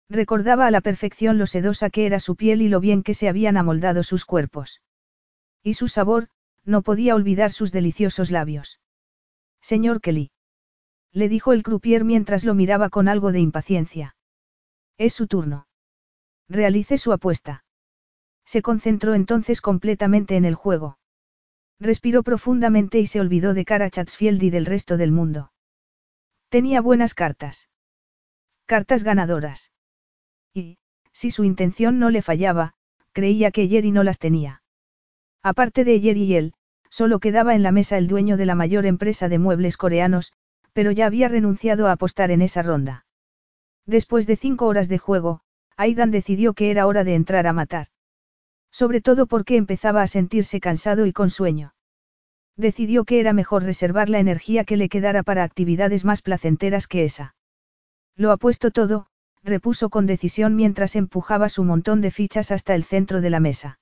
Recordaba 0.10 0.68
a 0.68 0.72
la 0.72 0.82
perfección 0.82 1.38
lo 1.38 1.48
sedosa 1.48 1.90
que 1.90 2.06
era 2.06 2.20
su 2.20 2.36
piel 2.36 2.62
y 2.62 2.68
lo 2.68 2.82
bien 2.82 3.02
que 3.02 3.14
se 3.14 3.30
habían 3.30 3.56
amoldado 3.56 4.04
sus 4.04 4.26
cuerpos. 4.26 4.82
Y 5.64 5.76
su 5.76 5.88
sabor, 5.88 6.28
no 6.66 6.82
podía 6.82 7.16
olvidar 7.16 7.52
sus 7.52 7.72
deliciosos 7.72 8.32
labios. 8.32 8.80
Señor 9.62 10.02
Kelly. 10.02 10.32
Le 11.12 11.30
dijo 11.30 11.54
el 11.54 11.64
croupier 11.64 12.04
mientras 12.04 12.44
lo 12.44 12.54
miraba 12.54 12.90
con 12.90 13.08
algo 13.08 13.32
de 13.32 13.40
impaciencia. 13.40 14.16
Es 14.98 15.14
su 15.14 15.28
turno. 15.28 15.68
Realice 16.50 16.98
su 16.98 17.14
apuesta. 17.14 17.64
Se 18.46 18.62
concentró 18.62 19.14
entonces 19.14 19.62
completamente 19.62 20.36
en 20.36 20.46
el 20.46 20.56
juego. 20.56 21.00
Respiró 21.80 22.24
profundamente 22.24 23.00
y 23.00 23.08
se 23.08 23.20
olvidó 23.20 23.54
de 23.54 23.66
cara 23.66 23.90
Chatsfield 23.90 24.42
y 24.44 24.50
del 24.50 24.66
resto 24.66 24.98
del 24.98 25.12
mundo. 25.12 25.52
Tenía 26.50 26.82
buenas 26.82 27.14
cartas. 27.14 27.70
Cartas 28.66 29.04
ganadoras. 29.04 29.72
Y, 30.54 30.78
si 31.12 31.32
su 31.32 31.44
intención 31.44 32.00
no 32.00 32.10
le 32.10 32.22
fallaba, 32.22 32.74
creía 33.12 33.52
que 33.52 33.68
Jerry 33.68 33.92
no 33.92 34.04
las 34.04 34.20
tenía. 34.20 34.62
Aparte 35.46 35.84
de 35.84 36.00
Jerry 36.00 36.24
y 36.24 36.36
él, 36.38 36.54
solo 36.90 37.20
quedaba 37.20 37.54
en 37.54 37.62
la 37.62 37.72
mesa 37.72 38.00
el 38.00 38.08
dueño 38.08 38.36
de 38.36 38.48
la 38.48 38.56
mayor 38.56 38.88
empresa 38.88 39.30
de 39.30 39.38
muebles 39.38 39.78
coreanos, 39.78 40.34
pero 40.74 40.90
ya 40.90 41.06
había 41.06 41.28
renunciado 41.28 41.86
a 41.86 41.92
apostar 41.92 42.32
en 42.32 42.42
esa 42.42 42.64
ronda. 42.64 43.06
Después 43.86 44.26
de 44.26 44.38
cinco 44.38 44.66
horas 44.66 44.88
de 44.88 44.98
juego, 44.98 45.42
Aidan 45.78 46.10
decidió 46.10 46.56
que 46.56 46.72
era 46.72 46.88
hora 46.88 47.04
de 47.04 47.14
entrar 47.14 47.46
a 47.46 47.54
matar. 47.54 47.90
Sobre 48.72 49.02
todo 49.02 49.28
porque 49.28 49.56
empezaba 49.56 50.02
a 50.02 50.08
sentirse 50.08 50.60
cansado 50.60 51.06
y 51.06 51.14
con 51.14 51.30
sueño. 51.30 51.76
Decidió 52.58 53.04
que 53.04 53.20
era 53.20 53.32
mejor 53.32 53.62
reservar 53.62 54.10
la 54.10 54.18
energía 54.18 54.64
que 54.64 54.78
le 54.78 54.90
quedara 54.90 55.22
para 55.22 55.44
actividades 55.44 56.06
más 56.06 56.24
placenteras 56.24 56.88
que 56.88 57.04
esa. 57.04 57.36
Lo 58.16 58.32
ha 58.32 58.38
puesto 58.38 58.72
todo, 58.72 59.06
repuso 59.44 59.92
con 59.92 60.08
decisión 60.08 60.56
mientras 60.56 60.96
empujaba 60.96 61.50
su 61.50 61.64
montón 61.64 62.02
de 62.02 62.10
fichas 62.10 62.50
hasta 62.50 62.74
el 62.74 62.84
centro 62.84 63.22
de 63.22 63.30
la 63.30 63.40
mesa. 63.40 63.78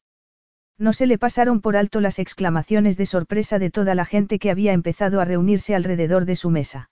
No 0.78 0.94
se 0.94 1.06
le 1.06 1.18
pasaron 1.18 1.62
por 1.62 1.78
alto 1.78 2.02
las 2.02 2.20
exclamaciones 2.20 2.98
de 2.98 3.06
sorpresa 3.06 3.60
de 3.60 3.70
toda 3.70 3.96
la 3.96 4.06
gente 4.06 4.40
que 4.40 4.52
había 4.52 4.74
empezado 4.74 5.22
a 5.22 5.26
reunirse 5.26 5.76
alrededor 5.76 6.26
de 6.26 6.36
su 6.36 6.50
mesa. 6.50 6.90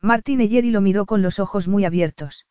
Martín 0.00 0.40
Eyeri 0.40 0.70
lo 0.70 0.80
miró 0.80 1.06
con 1.06 1.22
los 1.22 1.38
ojos 1.38 1.68
muy 1.68 1.84
abiertos. 1.84 2.46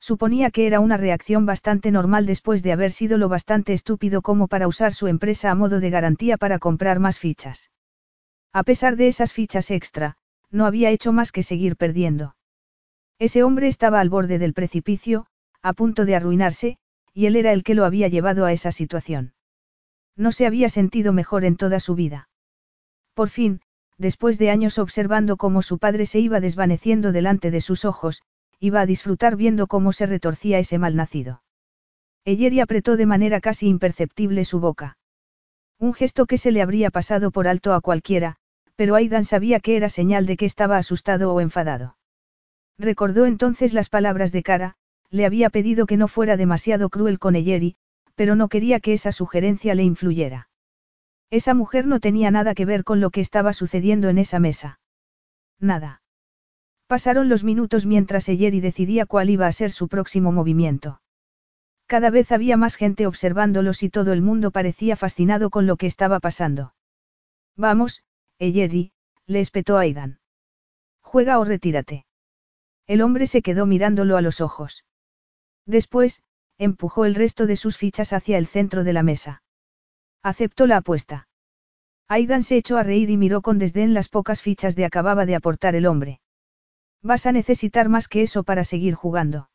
Suponía 0.00 0.50
que 0.50 0.66
era 0.66 0.80
una 0.80 0.96
reacción 0.96 1.46
bastante 1.46 1.90
normal 1.90 2.26
después 2.26 2.62
de 2.62 2.72
haber 2.72 2.92
sido 2.92 3.16
lo 3.16 3.28
bastante 3.28 3.72
estúpido 3.72 4.22
como 4.22 4.48
para 4.48 4.68
usar 4.68 4.92
su 4.92 5.06
empresa 5.06 5.50
a 5.50 5.54
modo 5.54 5.80
de 5.80 5.90
garantía 5.90 6.36
para 6.36 6.58
comprar 6.58 7.00
más 7.00 7.18
fichas. 7.18 7.70
A 8.52 8.64
pesar 8.64 8.96
de 8.96 9.08
esas 9.08 9.32
fichas 9.32 9.70
extra, 9.70 10.16
no 10.50 10.66
había 10.66 10.90
hecho 10.90 11.12
más 11.12 11.32
que 11.32 11.42
seguir 11.42 11.76
perdiendo. 11.76 12.36
Ese 13.18 13.42
hombre 13.42 13.68
estaba 13.68 14.00
al 14.00 14.10
borde 14.10 14.38
del 14.38 14.52
precipicio, 14.52 15.26
a 15.62 15.72
punto 15.72 16.04
de 16.04 16.16
arruinarse, 16.16 16.78
y 17.12 17.26
él 17.26 17.36
era 17.36 17.52
el 17.52 17.62
que 17.62 17.74
lo 17.74 17.84
había 17.84 18.08
llevado 18.08 18.44
a 18.44 18.52
esa 18.52 18.72
situación. 18.72 19.32
No 20.16 20.32
se 20.32 20.46
había 20.46 20.68
sentido 20.68 21.12
mejor 21.12 21.44
en 21.44 21.56
toda 21.56 21.80
su 21.80 21.94
vida. 21.94 22.28
Por 23.14 23.28
fin, 23.28 23.60
después 23.98 24.38
de 24.38 24.50
años 24.50 24.78
observando 24.78 25.36
cómo 25.36 25.62
su 25.62 25.78
padre 25.78 26.06
se 26.06 26.20
iba 26.20 26.40
desvaneciendo 26.40 27.12
delante 27.12 27.50
de 27.50 27.60
sus 27.60 27.84
ojos, 27.84 28.22
iba 28.60 28.80
a 28.80 28.86
disfrutar 28.86 29.36
viendo 29.36 29.66
cómo 29.66 29.92
se 29.92 30.06
retorcía 30.06 30.58
ese 30.58 30.78
malnacido. 30.78 31.42
Eyeri 32.24 32.60
apretó 32.60 32.96
de 32.96 33.06
manera 33.06 33.40
casi 33.40 33.68
imperceptible 33.68 34.44
su 34.44 34.60
boca. 34.60 34.96
Un 35.78 35.92
gesto 35.92 36.26
que 36.26 36.38
se 36.38 36.52
le 36.52 36.62
habría 36.62 36.90
pasado 36.90 37.30
por 37.30 37.46
alto 37.46 37.74
a 37.74 37.80
cualquiera, 37.80 38.36
pero 38.76 38.94
Aidan 38.94 39.24
sabía 39.24 39.60
que 39.60 39.76
era 39.76 39.88
señal 39.88 40.26
de 40.26 40.36
que 40.36 40.46
estaba 40.46 40.78
asustado 40.78 41.32
o 41.32 41.40
enfadado. 41.40 41.96
Recordó 42.78 43.26
entonces 43.26 43.72
las 43.74 43.88
palabras 43.88 44.32
de 44.32 44.42
Cara, 44.42 44.76
le 45.10 45.26
había 45.26 45.50
pedido 45.50 45.86
que 45.86 45.96
no 45.96 46.08
fuera 46.08 46.36
demasiado 46.36 46.88
cruel 46.88 47.18
con 47.18 47.36
Eyeri, 47.36 47.76
pero 48.14 48.36
no 48.36 48.48
quería 48.48 48.80
que 48.80 48.92
esa 48.92 49.12
sugerencia 49.12 49.74
le 49.74 49.82
influyera. 49.82 50.48
Esa 51.30 51.54
mujer 51.54 51.86
no 51.86 52.00
tenía 52.00 52.30
nada 52.30 52.54
que 52.54 52.64
ver 52.64 52.84
con 52.84 53.00
lo 53.00 53.10
que 53.10 53.20
estaba 53.20 53.52
sucediendo 53.52 54.08
en 54.08 54.18
esa 54.18 54.38
mesa. 54.38 54.78
Nada. 55.58 56.02
Pasaron 56.86 57.28
los 57.28 57.44
minutos 57.44 57.86
mientras 57.86 58.28
Eyeri 58.28 58.60
decidía 58.60 59.06
cuál 59.06 59.30
iba 59.30 59.46
a 59.46 59.52
ser 59.52 59.72
su 59.72 59.88
próximo 59.88 60.32
movimiento. 60.32 61.00
Cada 61.86 62.10
vez 62.10 62.32
había 62.32 62.56
más 62.56 62.76
gente 62.76 63.06
observándolos 63.06 63.82
y 63.82 63.90
todo 63.90 64.12
el 64.12 64.22
mundo 64.22 64.50
parecía 64.50 64.96
fascinado 64.96 65.50
con 65.50 65.66
lo 65.66 65.76
que 65.76 65.86
estaba 65.86 66.20
pasando. 66.20 66.74
Vamos, 67.56 68.04
Eyeri, 68.38 68.92
le 69.26 69.40
espetó 69.40 69.78
Aidan. 69.78 70.20
Juega 71.00 71.38
o 71.38 71.44
retírate. 71.44 72.06
El 72.86 73.00
hombre 73.00 73.26
se 73.26 73.42
quedó 73.42 73.66
mirándolo 73.66 74.16
a 74.16 74.22
los 74.22 74.40
ojos. 74.40 74.84
Después, 75.66 76.22
empujó 76.58 77.04
el 77.04 77.14
resto 77.14 77.46
de 77.46 77.56
sus 77.56 77.76
fichas 77.76 78.12
hacia 78.12 78.38
el 78.38 78.46
centro 78.46 78.84
de 78.84 78.92
la 78.92 79.02
mesa. 79.02 79.42
Aceptó 80.22 80.66
la 80.66 80.78
apuesta. 80.78 81.28
Aidan 82.08 82.42
se 82.42 82.56
echó 82.56 82.76
a 82.76 82.82
reír 82.82 83.10
y 83.10 83.16
miró 83.16 83.42
con 83.42 83.58
desdén 83.58 83.94
las 83.94 84.08
pocas 84.08 84.42
fichas 84.42 84.76
de 84.76 84.84
acababa 84.84 85.26
de 85.26 85.34
aportar 85.34 85.74
el 85.74 85.86
hombre. 85.86 86.20
Vas 87.02 87.26
a 87.26 87.32
necesitar 87.32 87.88
más 87.88 88.08
que 88.08 88.22
eso 88.22 88.44
para 88.44 88.64
seguir 88.64 88.94
jugando. 88.94 89.50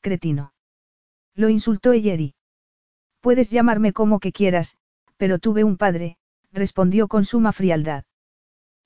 Cretino. 0.00 0.52
Lo 1.34 1.48
insultó 1.48 1.92
Eyeri. 1.92 2.34
Puedes 3.20 3.50
llamarme 3.50 3.92
como 3.92 4.20
que 4.20 4.32
quieras, 4.32 4.76
pero 5.16 5.38
tuve 5.38 5.64
un 5.64 5.76
padre, 5.76 6.16
respondió 6.52 7.08
con 7.08 7.24
suma 7.24 7.52
frialdad. 7.52 8.04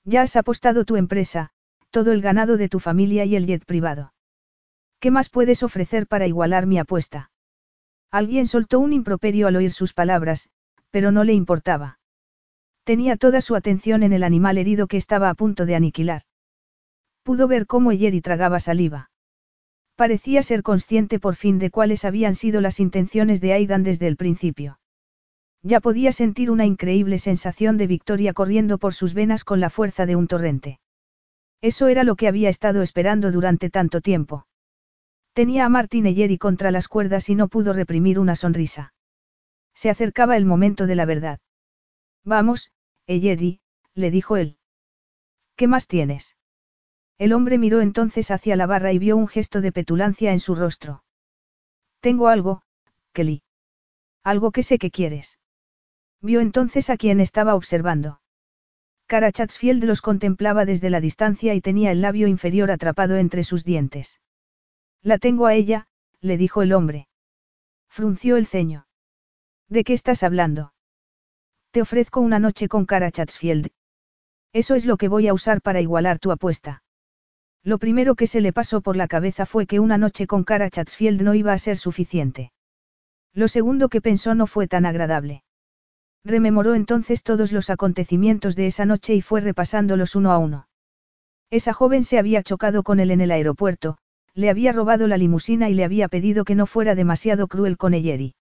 Ya 0.03 0.21
has 0.21 0.35
apostado 0.35 0.85
tu 0.85 0.95
empresa, 0.95 1.51
todo 1.89 2.11
el 2.11 2.21
ganado 2.21 2.57
de 2.57 2.69
tu 2.69 2.79
familia 2.79 3.25
y 3.25 3.35
el 3.35 3.45
jet 3.45 3.65
privado. 3.65 4.12
¿Qué 5.03 5.11
más 5.11 5.27
puedes 5.27 5.63
ofrecer 5.63 6.07
para 6.07 6.27
igualar 6.27 6.65
mi 6.65 6.79
apuesta? 6.79 7.29
Alguien 8.09 8.47
soltó 8.47 8.79
un 8.79 8.93
improperio 8.93 9.47
al 9.47 9.57
oír 9.57 9.73
sus 9.73 9.91
palabras, 9.91 10.49
pero 10.91 11.11
no 11.11 11.25
le 11.25 11.33
importaba. 11.33 11.99
Tenía 12.85 13.17
toda 13.17 13.41
su 13.41 13.57
atención 13.57 14.03
en 14.03 14.13
el 14.13 14.23
animal 14.23 14.57
herido 14.57 14.87
que 14.87 14.95
estaba 14.95 15.29
a 15.29 15.33
punto 15.33 15.65
de 15.65 15.75
aniquilar. 15.75 16.21
Pudo 17.21 17.49
ver 17.49 17.67
cómo 17.67 17.91
Yeri 17.91 18.21
tragaba 18.21 18.61
saliva. 18.61 19.11
Parecía 19.97 20.41
ser 20.41 20.63
consciente 20.63 21.19
por 21.19 21.35
fin 21.35 21.59
de 21.59 21.69
cuáles 21.69 22.05
habían 22.05 22.33
sido 22.33 22.61
las 22.61 22.79
intenciones 22.79 23.41
de 23.41 23.51
Aidan 23.51 23.83
desde 23.83 24.07
el 24.07 24.15
principio. 24.15 24.79
Ya 25.63 25.81
podía 25.81 26.13
sentir 26.13 26.49
una 26.49 26.65
increíble 26.65 27.19
sensación 27.19 27.75
de 27.75 27.87
victoria 27.87 28.31
corriendo 28.31 28.77
por 28.77 28.93
sus 28.93 29.13
venas 29.13 29.43
con 29.43 29.59
la 29.59 29.69
fuerza 29.69 30.05
de 30.05 30.15
un 30.15 30.27
torrente. 30.27 30.79
Eso 31.59 31.89
era 31.89 32.05
lo 32.05 32.15
que 32.15 32.29
había 32.29 32.47
estado 32.47 32.81
esperando 32.81 33.33
durante 33.33 33.69
tanto 33.69 33.99
tiempo. 33.99 34.45
Tenía 35.33 35.65
a 35.65 35.69
Martin 35.69 36.05
Eyeri 36.05 36.37
contra 36.37 36.69
las 36.69 36.87
cuerdas 36.87 37.27
y 37.29 37.35
no 37.35 37.47
pudo 37.47 37.73
reprimir 37.73 38.19
una 38.19 38.35
sonrisa. 38.35 38.93
Se 39.73 39.89
acercaba 39.89 40.37
el 40.37 40.45
momento 40.45 40.85
de 40.85 40.95
la 40.95 41.05
verdad. 41.05 41.39
Vamos, 42.23 42.71
Eyeri, 43.07 43.59
le 43.95 44.11
dijo 44.11 44.37
él. 44.37 44.57
¿Qué 45.55 45.67
más 45.67 45.87
tienes? 45.87 46.37
El 47.17 47.33
hombre 47.33 47.57
miró 47.57 47.81
entonces 47.81 48.29
hacia 48.31 48.55
la 48.55 48.67
barra 48.67 48.91
y 48.93 48.99
vio 48.99 49.17
un 49.17 49.27
gesto 49.27 49.61
de 49.61 49.71
petulancia 49.71 50.31
en 50.31 50.39
su 50.39 50.55
rostro. 50.55 51.03
Tengo 51.99 52.27
algo, 52.27 52.61
Kelly. 53.11 53.43
Algo 54.23 54.51
que 54.51 54.63
sé 54.63 54.77
que 54.77 54.91
quieres. 54.91 55.39
Vio 56.21 56.41
entonces 56.41 56.89
a 56.89 56.97
quien 56.97 57.19
estaba 57.19 57.55
observando. 57.55 58.21
Cara 59.07 59.31
Chatsfield 59.31 59.83
los 59.83 60.01
contemplaba 60.01 60.65
desde 60.65 60.89
la 60.89 61.01
distancia 61.01 61.53
y 61.55 61.61
tenía 61.61 61.91
el 61.91 62.01
labio 62.01 62.27
inferior 62.27 62.71
atrapado 62.71 63.17
entre 63.17 63.43
sus 63.43 63.63
dientes. 63.63 64.19
La 65.03 65.17
tengo 65.17 65.47
a 65.47 65.53
ella, 65.53 65.87
le 66.21 66.37
dijo 66.37 66.61
el 66.61 66.71
hombre. 66.71 67.07
Frunció 67.89 68.37
el 68.37 68.47
ceño. 68.47 68.87
¿De 69.67 69.83
qué 69.83 69.93
estás 69.93 70.23
hablando? 70.23 70.73
Te 71.71 71.81
ofrezco 71.81 72.21
una 72.21 72.39
noche 72.39 72.69
con 72.69 72.85
Cara 72.85 73.11
Chatsfield. 73.11 73.71
Eso 74.53 74.75
es 74.75 74.85
lo 74.85 74.95
que 74.95 75.09
voy 75.09 75.27
a 75.27 75.33
usar 75.33 75.61
para 75.61 75.81
igualar 75.81 76.19
tu 76.19 76.31
apuesta. 76.31 76.83
Lo 77.63 77.79
primero 77.79 78.15
que 78.15 78.27
se 78.27 78.39
le 78.39 78.53
pasó 78.53 78.81
por 78.81 78.95
la 78.95 79.07
cabeza 79.07 79.45
fue 79.45 79.65
que 79.65 79.79
una 79.79 79.97
noche 79.97 80.25
con 80.25 80.43
Cara 80.43 80.69
Chatsfield 80.69 81.21
no 81.21 81.33
iba 81.33 81.51
a 81.51 81.57
ser 81.57 81.77
suficiente. 81.77 82.53
Lo 83.33 83.47
segundo 83.47 83.89
que 83.89 84.01
pensó 84.01 84.35
no 84.35 84.47
fue 84.47 84.67
tan 84.67 84.85
agradable. 84.85 85.43
Rememoró 86.23 86.75
entonces 86.75 87.23
todos 87.23 87.51
los 87.51 87.69
acontecimientos 87.69 88.55
de 88.55 88.67
esa 88.67 88.85
noche 88.85 89.15
y 89.15 89.21
fue 89.21 89.41
repasándolos 89.41 90.15
uno 90.15 90.31
a 90.31 90.37
uno. 90.37 90.67
Esa 91.49 91.73
joven 91.73 92.03
se 92.03 92.19
había 92.19 92.43
chocado 92.43 92.83
con 92.83 92.99
él 92.99 93.11
en 93.11 93.21
el 93.21 93.31
aeropuerto, 93.31 93.97
le 94.35 94.49
había 94.49 94.71
robado 94.71 95.07
la 95.07 95.17
limusina 95.17 95.69
y 95.69 95.73
le 95.73 95.83
había 95.83 96.07
pedido 96.07 96.43
que 96.45 96.55
no 96.55 96.65
fuera 96.65 96.95
demasiado 96.95 97.47
cruel 97.47 97.77
con 97.77 97.93
Eyeri. 97.93 98.35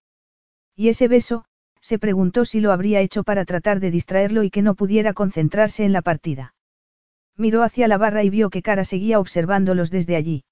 Y 0.74 0.88
ese 0.88 1.08
beso, 1.08 1.44
se 1.80 1.98
preguntó 1.98 2.44
si 2.44 2.60
lo 2.60 2.72
habría 2.72 3.00
hecho 3.00 3.24
para 3.24 3.44
tratar 3.44 3.80
de 3.80 3.90
distraerlo 3.90 4.42
y 4.44 4.50
que 4.50 4.62
no 4.62 4.74
pudiera 4.74 5.12
concentrarse 5.12 5.84
en 5.84 5.92
la 5.92 6.00
partida. 6.00 6.54
Miró 7.36 7.62
hacia 7.62 7.88
la 7.88 7.98
barra 7.98 8.22
y 8.22 8.30
vio 8.30 8.50
que 8.50 8.62
Cara 8.62 8.84
seguía 8.84 9.18
observándolos 9.18 9.90
desde 9.90 10.16
allí. 10.16 10.44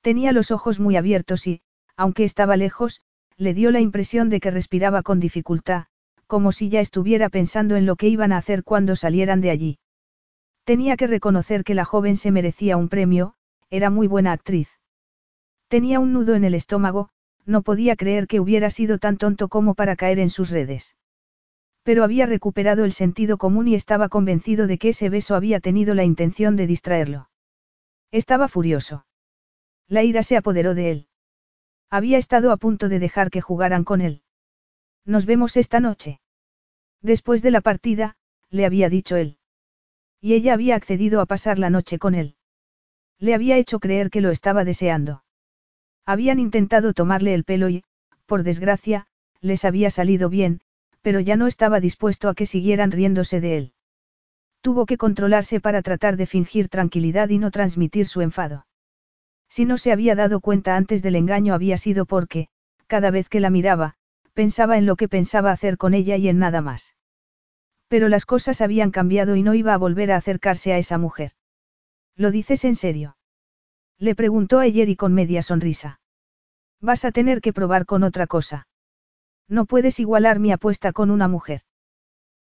Tenía 0.00 0.32
los 0.32 0.50
ojos 0.50 0.80
muy 0.80 0.96
abiertos 0.96 1.46
y, 1.46 1.60
aunque 1.96 2.24
estaba 2.24 2.56
lejos, 2.56 3.00
le 3.36 3.54
dio 3.54 3.70
la 3.70 3.80
impresión 3.80 4.28
de 4.28 4.40
que 4.40 4.50
respiraba 4.50 5.02
con 5.02 5.18
dificultad, 5.18 5.86
como 6.26 6.52
si 6.52 6.68
ya 6.68 6.80
estuviera 6.80 7.28
pensando 7.28 7.76
en 7.76 7.86
lo 7.86 7.96
que 7.96 8.08
iban 8.08 8.32
a 8.32 8.38
hacer 8.38 8.64
cuando 8.64 8.96
salieran 8.96 9.40
de 9.40 9.50
allí. 9.50 9.78
Tenía 10.64 10.96
que 10.96 11.06
reconocer 11.06 11.64
que 11.64 11.74
la 11.74 11.84
joven 11.84 12.16
se 12.16 12.30
merecía 12.30 12.76
un 12.76 12.88
premio, 12.88 13.34
era 13.74 13.90
muy 13.90 14.06
buena 14.06 14.30
actriz. 14.30 14.68
Tenía 15.66 15.98
un 15.98 16.12
nudo 16.12 16.36
en 16.36 16.44
el 16.44 16.54
estómago, 16.54 17.10
no 17.44 17.62
podía 17.62 17.96
creer 17.96 18.28
que 18.28 18.38
hubiera 18.38 18.70
sido 18.70 18.98
tan 18.98 19.16
tonto 19.16 19.48
como 19.48 19.74
para 19.74 19.96
caer 19.96 20.20
en 20.20 20.30
sus 20.30 20.50
redes. 20.50 20.96
Pero 21.82 22.04
había 22.04 22.26
recuperado 22.26 22.84
el 22.84 22.92
sentido 22.92 23.36
común 23.36 23.66
y 23.66 23.74
estaba 23.74 24.08
convencido 24.08 24.68
de 24.68 24.78
que 24.78 24.90
ese 24.90 25.08
beso 25.10 25.34
había 25.34 25.58
tenido 25.58 25.94
la 25.94 26.04
intención 26.04 26.54
de 26.54 26.68
distraerlo. 26.68 27.30
Estaba 28.12 28.46
furioso. 28.46 29.06
La 29.88 30.04
ira 30.04 30.22
se 30.22 30.36
apoderó 30.36 30.74
de 30.74 30.90
él. 30.92 31.08
Había 31.90 32.18
estado 32.18 32.52
a 32.52 32.56
punto 32.56 32.88
de 32.88 33.00
dejar 33.00 33.30
que 33.30 33.40
jugaran 33.40 33.82
con 33.82 34.00
él. 34.00 34.22
Nos 35.04 35.26
vemos 35.26 35.56
esta 35.56 35.80
noche. 35.80 36.20
Después 37.02 37.42
de 37.42 37.50
la 37.50 37.60
partida, 37.60 38.16
le 38.50 38.64
había 38.64 38.88
dicho 38.88 39.16
él. 39.16 39.38
Y 40.20 40.34
ella 40.34 40.54
había 40.54 40.76
accedido 40.76 41.20
a 41.20 41.26
pasar 41.26 41.58
la 41.58 41.70
noche 41.70 41.98
con 41.98 42.14
él. 42.14 42.36
Le 43.18 43.34
había 43.34 43.56
hecho 43.56 43.80
creer 43.80 44.10
que 44.10 44.20
lo 44.20 44.30
estaba 44.30 44.64
deseando. 44.64 45.24
Habían 46.06 46.38
intentado 46.38 46.92
tomarle 46.92 47.34
el 47.34 47.44
pelo 47.44 47.68
y, 47.68 47.84
por 48.26 48.42
desgracia, 48.42 49.06
les 49.40 49.64
había 49.64 49.90
salido 49.90 50.28
bien, 50.28 50.60
pero 51.02 51.20
ya 51.20 51.36
no 51.36 51.46
estaba 51.46 51.80
dispuesto 51.80 52.28
a 52.28 52.34
que 52.34 52.46
siguieran 52.46 52.90
riéndose 52.90 53.40
de 53.40 53.58
él. 53.58 53.72
Tuvo 54.60 54.86
que 54.86 54.96
controlarse 54.96 55.60
para 55.60 55.82
tratar 55.82 56.16
de 56.16 56.26
fingir 56.26 56.68
tranquilidad 56.68 57.28
y 57.28 57.38
no 57.38 57.50
transmitir 57.50 58.06
su 58.06 58.22
enfado. 58.22 58.66
Si 59.48 59.66
no 59.66 59.76
se 59.76 59.92
había 59.92 60.14
dado 60.14 60.40
cuenta 60.40 60.76
antes 60.76 61.02
del 61.02 61.16
engaño 61.16 61.54
había 61.54 61.76
sido 61.76 62.06
porque, 62.06 62.48
cada 62.86 63.10
vez 63.10 63.28
que 63.28 63.40
la 63.40 63.50
miraba, 63.50 63.94
pensaba 64.32 64.78
en 64.78 64.86
lo 64.86 64.96
que 64.96 65.08
pensaba 65.08 65.52
hacer 65.52 65.76
con 65.76 65.94
ella 65.94 66.16
y 66.16 66.28
en 66.28 66.38
nada 66.38 66.60
más. 66.60 66.96
Pero 67.88 68.08
las 68.08 68.24
cosas 68.26 68.60
habían 68.60 68.90
cambiado 68.90 69.36
y 69.36 69.42
no 69.42 69.54
iba 69.54 69.74
a 69.74 69.78
volver 69.78 70.10
a 70.10 70.16
acercarse 70.16 70.72
a 70.72 70.78
esa 70.78 70.98
mujer. 70.98 71.32
¿Lo 72.16 72.30
dices 72.30 72.64
en 72.64 72.76
serio? 72.76 73.16
Le 73.98 74.14
preguntó 74.14 74.58
ayer 74.58 74.88
y 74.88 74.96
con 74.96 75.14
media 75.14 75.42
sonrisa. 75.42 76.00
Vas 76.80 77.04
a 77.04 77.12
tener 77.12 77.40
que 77.40 77.52
probar 77.52 77.86
con 77.86 78.02
otra 78.02 78.26
cosa. 78.26 78.66
No 79.48 79.66
puedes 79.66 79.98
igualar 80.00 80.38
mi 80.38 80.52
apuesta 80.52 80.92
con 80.92 81.10
una 81.10 81.28
mujer. 81.28 81.62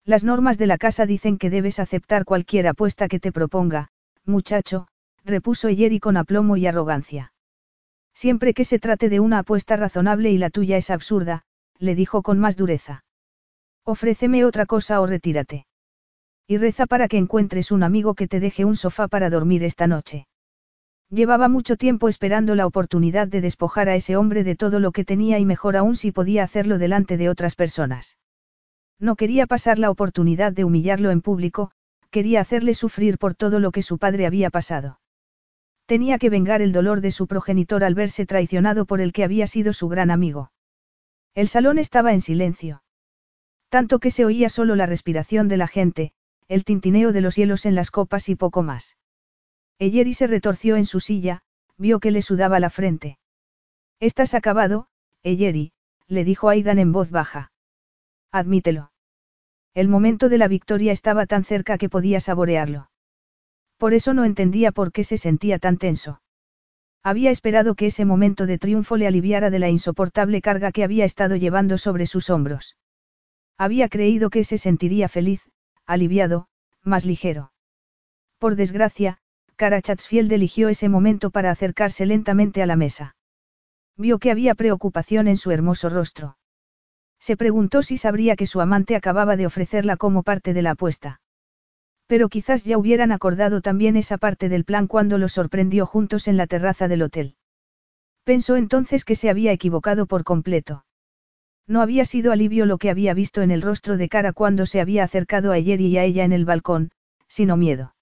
Las 0.06 0.24
normas 0.24 0.58
de 0.58 0.68
la 0.68 0.78
casa 0.78 1.06
dicen 1.06 1.38
que 1.38 1.50
debes 1.50 1.80
aceptar 1.80 2.26
cualquier 2.26 2.68
apuesta 2.68 3.08
que 3.08 3.20
te 3.20 3.32
proponga, 3.32 3.90
muchacho, 4.26 4.88
repuso 5.24 5.70
Yeri 5.70 6.00
con 6.00 6.18
aplomo 6.18 6.58
y 6.58 6.68
arrogancia. 6.68 7.34
Siempre 8.14 8.54
que 8.54 8.66
se 8.66 8.80
trate 8.80 9.10
de 9.10 9.20
una 9.20 9.40
apuesta 9.40 9.76
razonable 9.76 10.30
y 10.32 10.38
la 10.38 10.50
tuya 10.50 10.78
es 10.78 10.90
absurda, 10.90 11.44
le 11.80 11.96
dijo 11.96 12.22
con 12.22 12.40
más 12.40 12.58
dureza. 12.58 13.04
Ofréceme 13.84 14.46
otra 14.46 14.66
cosa 14.66 15.02
o 15.02 15.08
retírate. 15.08 15.66
Y 16.54 16.58
reza 16.58 16.86
para 16.86 17.08
que 17.08 17.18
encuentres 17.18 17.72
un 17.72 17.82
amigo 17.82 18.14
que 18.14 18.28
te 18.28 18.40
deje 18.40 18.64
un 18.64 18.76
sofá 18.76 19.08
para 19.08 19.32
dormir 19.32 19.64
esta 19.64 19.88
noche. 19.88 20.28
Llevaba 21.10 21.48
mucho 21.48 21.78
tiempo 21.78 22.10
esperando 22.10 22.54
la 22.54 22.68
oportunidad 22.68 23.28
de 23.28 23.42
despojar 23.42 23.90
a 23.90 23.96
ese 23.96 24.18
hombre 24.18 24.44
de 24.44 24.56
todo 24.56 24.80
lo 24.80 24.92
que 24.92 25.04
tenía 25.04 25.40
y 25.40 25.46
mejor 25.46 25.76
aún 25.76 25.96
si 25.96 26.12
podía 26.12 26.44
hacerlo 26.44 26.78
delante 26.78 27.18
de 27.18 27.28
otras 27.28 27.56
personas. 27.56 28.20
No 29.00 29.16
quería 29.16 29.48
pasar 29.48 29.80
la 29.80 29.90
oportunidad 29.90 30.54
de 30.54 30.64
humillarlo 30.64 31.10
en 31.10 31.22
público, 31.22 31.72
quería 32.12 32.42
hacerle 32.42 32.76
sufrir 32.76 33.18
por 33.18 33.34
todo 33.34 33.60
lo 33.60 33.72
que 33.72 33.82
su 33.82 33.98
padre 33.98 34.28
había 34.28 34.52
pasado. 34.52 35.00
Tenía 35.88 36.20
que 36.20 36.30
vengar 36.30 36.62
el 36.62 36.72
dolor 36.72 37.02
de 37.02 37.10
su 37.10 37.26
progenitor 37.26 37.84
al 37.84 37.96
verse 37.96 38.28
traicionado 38.28 38.86
por 38.86 39.02
el 39.02 39.12
que 39.12 39.24
había 39.24 39.48
sido 39.48 39.74
su 39.74 39.88
gran 39.88 40.12
amigo. 40.12 40.52
El 41.34 41.48
salón 41.48 41.80
estaba 41.80 42.14
en 42.14 42.22
silencio. 42.22 42.84
Tanto 43.70 43.98
que 43.98 44.12
se 44.12 44.24
oía 44.24 44.50
solo 44.50 44.76
la 44.76 44.86
respiración 44.86 45.48
de 45.48 45.58
la 45.58 45.68
gente, 45.68 46.14
el 46.48 46.64
tintineo 46.64 47.12
de 47.12 47.22
los 47.22 47.36
hielos 47.36 47.66
en 47.66 47.76
las 47.76 47.92
copas 47.92 48.30
y 48.30 48.36
poco 48.36 48.64
más. 48.64 48.98
Eyeri 49.80 50.14
se 50.14 50.28
retorció 50.28 50.76
en 50.76 50.86
su 50.86 51.00
silla, 51.00 51.42
vio 51.78 52.00
que 52.00 52.12
le 52.12 52.22
sudaba 52.22 52.60
la 52.60 52.70
frente. 52.70 53.18
Estás 54.00 54.34
acabado, 54.34 54.88
Eyeri, 55.24 55.74
le 56.08 56.24
dijo 56.24 56.50
Aidan 56.50 56.80
en 56.80 56.92
voz 56.92 57.10
baja. 57.10 57.52
Admítelo. 58.32 58.92
El 59.74 59.88
momento 59.88 60.30
de 60.30 60.38
la 60.38 60.48
victoria 60.48 60.92
estaba 60.92 61.26
tan 61.26 61.44
cerca 61.44 61.78
que 61.78 61.90
podía 61.90 62.20
saborearlo. 62.20 62.90
Por 63.78 63.94
eso 63.94 64.14
no 64.14 64.24
entendía 64.24 64.72
por 64.72 64.92
qué 64.92 65.04
se 65.04 65.18
sentía 65.18 65.60
tan 65.60 65.78
tenso. 65.78 66.22
Había 67.02 67.32
esperado 67.32 67.76
que 67.76 67.88
ese 67.88 68.06
momento 68.06 68.46
de 68.46 68.58
triunfo 68.58 68.96
le 68.96 69.08
aliviara 69.08 69.50
de 69.50 69.60
la 69.60 69.70
insoportable 69.70 70.42
carga 70.42 70.72
que 70.72 70.84
había 70.84 71.06
estado 71.06 71.36
llevando 71.36 71.78
sobre 71.78 72.06
sus 72.06 72.30
hombros. 72.30 72.78
Había 73.58 73.90
creído 73.90 74.30
que 74.30 74.44
se 74.44 74.58
sentiría 74.58 75.10
feliz, 75.10 75.50
aliviado, 75.86 76.48
más 76.84 77.06
ligero. 77.06 77.52
Por 78.40 78.56
desgracia, 78.56 79.20
Cara 79.56 79.82
Chatsfield 79.82 80.32
eligió 80.32 80.70
ese 80.70 80.90
momento 80.90 81.30
para 81.30 81.52
acercarse 81.52 82.06
lentamente 82.06 82.62
a 82.62 82.66
la 82.66 82.76
mesa. 82.76 83.16
Vio 83.96 84.20
que 84.20 84.32
había 84.32 84.56
preocupación 84.56 85.28
en 85.28 85.38
su 85.38 85.52
hermoso 85.52 85.90
rostro. 85.90 86.38
Se 87.20 87.38
preguntó 87.38 87.84
si 87.84 87.98
sabría 87.98 88.36
que 88.36 88.48
su 88.48 88.60
amante 88.60 88.96
acababa 88.96 89.38
de 89.38 89.46
ofrecerla 89.46 89.96
como 89.96 90.24
parte 90.24 90.54
de 90.54 90.62
la 90.62 90.72
apuesta. 90.72 91.22
Pero 92.08 92.28
quizás 92.28 92.64
ya 92.66 92.78
hubieran 92.78 93.12
acordado 93.12 93.62
también 93.62 93.96
esa 93.96 94.18
parte 94.18 94.50
del 94.50 94.66
plan 94.66 94.88
cuando 94.88 95.18
los 95.18 95.32
sorprendió 95.32 95.86
juntos 95.86 96.28
en 96.28 96.36
la 96.36 96.48
terraza 96.48 96.88
del 96.88 97.04
hotel. 97.04 97.36
Pensó 98.24 98.56
entonces 98.56 99.06
que 99.06 99.16
se 99.16 99.30
había 99.30 99.52
equivocado 99.52 100.06
por 100.06 100.24
completo. 100.24 100.86
No 101.68 101.82
había 101.82 102.06
sido 102.06 102.32
alivio 102.32 102.66
lo 102.66 102.78
que 102.78 102.90
había 102.90 103.14
visto 103.14 103.42
en 103.42 103.52
el 103.52 103.62
rostro 103.62 103.98
de 103.98 104.10
cara 104.10 104.34
cuando 104.34 104.66
se 104.66 104.82
había 104.82 105.04
acercado 105.04 105.52
a 105.52 105.56
ayer 105.56 105.80
y 105.80 105.98
a 105.98 106.04
ella 106.04 106.26
en 106.26 106.34
el 106.34 106.46
balcón, 106.46 106.92
sino 107.28 107.58
miedo. 107.58 107.96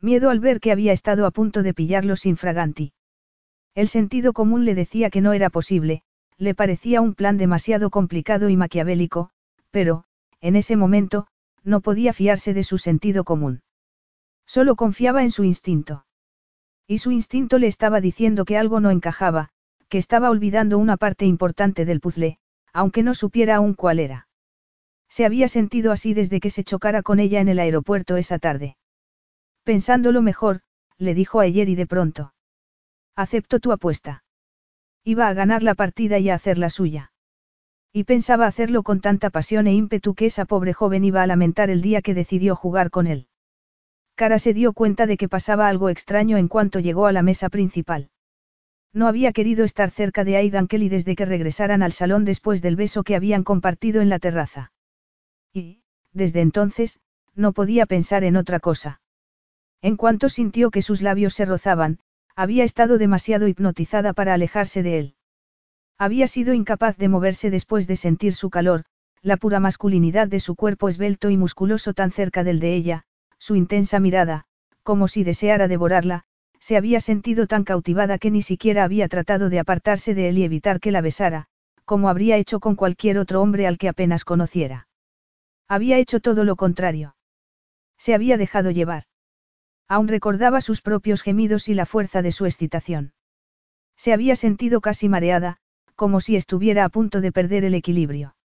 Miedo 0.00 0.30
al 0.30 0.40
ver 0.40 0.60
que 0.60 0.72
había 0.72 0.92
estado 0.92 1.26
a 1.26 1.30
punto 1.30 1.62
de 1.62 1.74
pillarlo 1.74 2.16
sin 2.16 2.36
fraganti. 2.36 2.92
El 3.74 3.88
sentido 3.88 4.32
común 4.32 4.64
le 4.64 4.74
decía 4.74 5.10
que 5.10 5.20
no 5.20 5.32
era 5.32 5.50
posible, 5.50 6.02
le 6.38 6.54
parecía 6.54 7.00
un 7.00 7.14
plan 7.14 7.38
demasiado 7.38 7.90
complicado 7.90 8.48
y 8.48 8.56
maquiavélico, 8.56 9.30
pero, 9.70 10.04
en 10.40 10.54
ese 10.54 10.76
momento, 10.76 11.26
no 11.64 11.80
podía 11.80 12.12
fiarse 12.12 12.54
de 12.54 12.62
su 12.62 12.78
sentido 12.78 13.24
común. 13.24 13.62
Solo 14.46 14.76
confiaba 14.76 15.22
en 15.24 15.30
su 15.30 15.44
instinto. 15.44 16.06
Y 16.86 16.98
su 16.98 17.10
instinto 17.10 17.58
le 17.58 17.66
estaba 17.66 18.00
diciendo 18.00 18.44
que 18.44 18.56
algo 18.56 18.78
no 18.80 18.90
encajaba, 18.90 19.48
que 19.88 19.98
estaba 19.98 20.30
olvidando 20.30 20.78
una 20.78 20.96
parte 20.96 21.26
importante 21.26 21.84
del 21.84 22.00
puzzle, 22.00 22.38
aunque 22.76 23.02
no 23.02 23.14
supiera 23.14 23.56
aún 23.56 23.72
cuál 23.72 23.98
era. 23.98 24.28
Se 25.08 25.24
había 25.24 25.48
sentido 25.48 25.92
así 25.92 26.12
desde 26.12 26.40
que 26.40 26.50
se 26.50 26.62
chocara 26.62 27.00
con 27.00 27.20
ella 27.20 27.40
en 27.40 27.48
el 27.48 27.58
aeropuerto 27.58 28.18
esa 28.18 28.38
tarde. 28.38 28.76
Pensándolo 29.64 30.20
mejor, 30.20 30.60
le 30.98 31.14
dijo 31.14 31.40
ayer 31.40 31.70
y 31.70 31.74
de 31.74 31.86
pronto. 31.86 32.34
Acepto 33.16 33.60
tu 33.60 33.72
apuesta. 33.72 34.24
Iba 35.04 35.28
a 35.28 35.32
ganar 35.32 35.62
la 35.62 35.74
partida 35.74 36.18
y 36.18 36.28
a 36.28 36.34
hacer 36.34 36.58
la 36.58 36.68
suya. 36.68 37.12
Y 37.94 38.04
pensaba 38.04 38.46
hacerlo 38.46 38.82
con 38.82 39.00
tanta 39.00 39.30
pasión 39.30 39.66
e 39.68 39.72
ímpetu 39.72 40.14
que 40.14 40.26
esa 40.26 40.44
pobre 40.44 40.74
joven 40.74 41.02
iba 41.02 41.22
a 41.22 41.26
lamentar 41.26 41.70
el 41.70 41.80
día 41.80 42.02
que 42.02 42.12
decidió 42.12 42.56
jugar 42.56 42.90
con 42.90 43.06
él. 43.06 43.28
Cara 44.16 44.38
se 44.38 44.52
dio 44.52 44.74
cuenta 44.74 45.06
de 45.06 45.16
que 45.16 45.30
pasaba 45.30 45.68
algo 45.68 45.88
extraño 45.88 46.36
en 46.36 46.48
cuanto 46.48 46.78
llegó 46.80 47.06
a 47.06 47.12
la 47.12 47.22
mesa 47.22 47.48
principal. 47.48 48.10
No 48.96 49.08
había 49.08 49.32
querido 49.32 49.66
estar 49.66 49.90
cerca 49.90 50.24
de 50.24 50.38
Aidan 50.38 50.68
Kelly 50.68 50.88
desde 50.88 51.16
que 51.16 51.26
regresaran 51.26 51.82
al 51.82 51.92
salón 51.92 52.24
después 52.24 52.62
del 52.62 52.76
beso 52.76 53.02
que 53.04 53.14
habían 53.14 53.44
compartido 53.44 54.00
en 54.00 54.08
la 54.08 54.18
terraza. 54.18 54.72
Y, 55.52 55.82
desde 56.14 56.40
entonces, 56.40 56.98
no 57.34 57.52
podía 57.52 57.84
pensar 57.84 58.24
en 58.24 58.38
otra 58.38 58.58
cosa. 58.58 59.02
En 59.82 59.98
cuanto 59.98 60.30
sintió 60.30 60.70
que 60.70 60.80
sus 60.80 61.02
labios 61.02 61.34
se 61.34 61.44
rozaban, 61.44 61.98
había 62.34 62.64
estado 62.64 62.96
demasiado 62.96 63.48
hipnotizada 63.48 64.14
para 64.14 64.32
alejarse 64.32 64.82
de 64.82 64.98
él. 64.98 65.14
Había 65.98 66.26
sido 66.26 66.54
incapaz 66.54 66.96
de 66.96 67.10
moverse 67.10 67.50
después 67.50 67.86
de 67.86 67.96
sentir 67.96 68.32
su 68.32 68.48
calor, 68.48 68.86
la 69.20 69.36
pura 69.36 69.60
masculinidad 69.60 70.26
de 70.26 70.40
su 70.40 70.56
cuerpo 70.56 70.88
esbelto 70.88 71.28
y 71.28 71.36
musculoso 71.36 71.92
tan 71.92 72.12
cerca 72.12 72.44
del 72.44 72.60
de 72.60 72.74
ella, 72.74 73.04
su 73.36 73.56
intensa 73.56 74.00
mirada, 74.00 74.46
como 74.82 75.06
si 75.06 75.22
deseara 75.22 75.68
devorarla, 75.68 76.24
se 76.60 76.76
había 76.76 77.00
sentido 77.00 77.46
tan 77.46 77.64
cautivada 77.64 78.18
que 78.18 78.30
ni 78.30 78.42
siquiera 78.42 78.84
había 78.84 79.08
tratado 79.08 79.48
de 79.50 79.58
apartarse 79.58 80.14
de 80.14 80.28
él 80.28 80.38
y 80.38 80.44
evitar 80.44 80.80
que 80.80 80.90
la 80.90 81.00
besara, 81.00 81.46
como 81.84 82.08
habría 82.08 82.36
hecho 82.36 82.60
con 82.60 82.74
cualquier 82.74 83.18
otro 83.18 83.40
hombre 83.40 83.66
al 83.66 83.78
que 83.78 83.88
apenas 83.88 84.24
conociera. 84.24 84.88
Había 85.68 85.98
hecho 85.98 86.20
todo 86.20 86.44
lo 86.44 86.56
contrario. 86.56 87.16
Se 87.98 88.14
había 88.14 88.36
dejado 88.36 88.70
llevar. 88.70 89.04
Aún 89.88 90.08
recordaba 90.08 90.60
sus 90.60 90.82
propios 90.82 91.22
gemidos 91.22 91.68
y 91.68 91.74
la 91.74 91.86
fuerza 91.86 92.22
de 92.22 92.32
su 92.32 92.44
excitación. 92.46 93.12
Se 93.96 94.12
había 94.12 94.36
sentido 94.36 94.80
casi 94.80 95.08
mareada, 95.08 95.58
como 95.94 96.20
si 96.20 96.36
estuviera 96.36 96.84
a 96.84 96.88
punto 96.88 97.20
de 97.20 97.32
perder 97.32 97.64
el 97.64 97.74
equilibrio. 97.74 98.36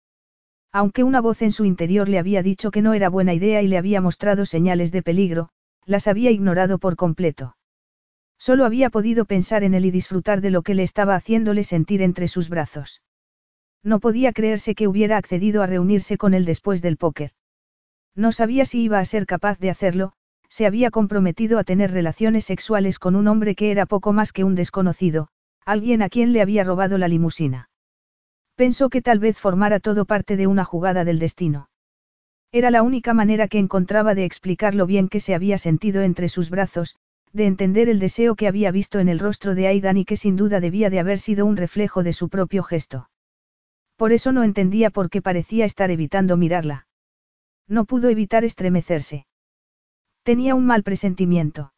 Aunque 0.72 1.04
una 1.04 1.20
voz 1.20 1.42
en 1.42 1.52
su 1.52 1.66
interior 1.66 2.08
le 2.08 2.20
había 2.20 2.44
dicho 2.44 2.72
que 2.72 2.82
no 2.82 2.94
era 2.94 3.10
buena 3.10 3.34
idea 3.34 3.62
y 3.62 3.68
le 3.68 3.78
había 3.78 4.00
mostrado 4.00 4.46
señales 4.46 4.92
de 4.92 5.04
peligro, 5.04 5.50
las 5.86 6.08
había 6.08 6.32
ignorado 6.32 6.78
por 6.78 6.96
completo. 6.96 7.56
Solo 8.42 8.66
había 8.66 8.90
podido 8.90 9.26
pensar 9.26 9.64
en 9.64 9.76
él 9.76 9.86
y 9.86 9.92
disfrutar 9.92 10.42
de 10.42 10.50
lo 10.50 10.64
que 10.64 10.74
le 10.74 10.82
estaba 10.82 11.14
haciéndole 11.14 11.64
sentir 11.64 12.02
entre 12.02 12.28
sus 12.28 12.50
brazos. 12.50 13.04
No 13.84 14.00
podía 14.00 14.34
creerse 14.34 14.74
que 14.74 14.88
hubiera 14.88 15.18
accedido 15.18 15.62
a 15.62 15.68
reunirse 15.68 16.18
con 16.18 16.34
él 16.34 16.44
después 16.46 16.82
del 16.82 16.98
póker. 16.98 17.34
No 18.16 18.32
sabía 18.32 18.66
si 18.66 18.82
iba 18.82 18.98
a 18.98 19.06
ser 19.06 19.28
capaz 19.28 19.60
de 19.60 19.70
hacerlo, 19.70 20.14
se 20.50 20.66
había 20.66 20.90
comprometido 20.90 21.60
a 21.60 21.64
tener 21.64 21.92
relaciones 21.92 22.46
sexuales 22.46 22.98
con 22.98 23.16
un 23.16 23.28
hombre 23.28 23.54
que 23.54 23.70
era 23.70 23.86
poco 23.86 24.12
más 24.12 24.34
que 24.34 24.44
un 24.44 24.56
desconocido, 24.56 25.28
Alguien 25.64 26.02
a 26.02 26.10
quien 26.10 26.34
le 26.34 26.42
había 26.42 26.64
robado 26.64 26.98
la 26.98 27.08
limusina. 27.08 27.70
Pensó 28.56 28.90
que 28.90 29.04
tal 29.04 29.20
vez 29.20 29.38
formara 29.38 29.80
todo 29.80 30.06
parte 30.06 30.36
de 30.36 30.48
una 30.48 30.66
jugada 30.66 31.06
del 31.06 31.20
destino. 31.20 31.70
Era 32.52 32.72
la 32.72 32.82
única 32.82 33.14
manera 33.14 33.48
que 33.48 33.60
encontraba 33.60 34.16
de 34.16 34.26
explicar 34.26 34.74
lo 34.74 34.88
bien 34.88 35.10
que 35.10 35.20
se 35.20 35.36
había 35.36 35.60
sentido 35.60 36.02
entre 36.02 36.28
sus 36.28 36.50
brazos, 36.50 36.96
de 37.34 37.46
entender 37.46 37.90
el 37.90 38.00
deseo 38.00 38.36
que 38.36 38.48
había 38.48 38.72
visto 38.72 39.00
en 39.00 39.10
el 39.10 39.20
rostro 39.20 39.56
de 39.56 39.68
Aidan 39.68 39.98
y 39.98 40.06
que 40.06 40.18
sin 40.18 40.36
duda 40.36 40.60
debía 40.60 40.90
de 40.90 41.00
haber 41.00 41.20
sido 41.20 41.46
un 41.46 41.58
reflejo 41.58 42.04
de 42.04 42.14
su 42.14 42.30
propio 42.30 42.64
gesto. 42.64 43.10
Por 43.96 44.12
eso 44.12 44.32
no 44.32 44.44
entendía 44.44 44.90
por 44.90 45.10
qué 45.10 45.22
parecía 45.22 45.66
estar 45.66 45.92
evitando 45.92 46.36
mirarla. 46.36 46.88
No 47.68 47.86
pudo 47.86 48.10
evitar 48.10 48.44
estremecerse. 48.44 49.26
Tenía 50.24 50.56
un 50.56 50.66
mal 50.66 50.84
presentimiento. 50.84 51.74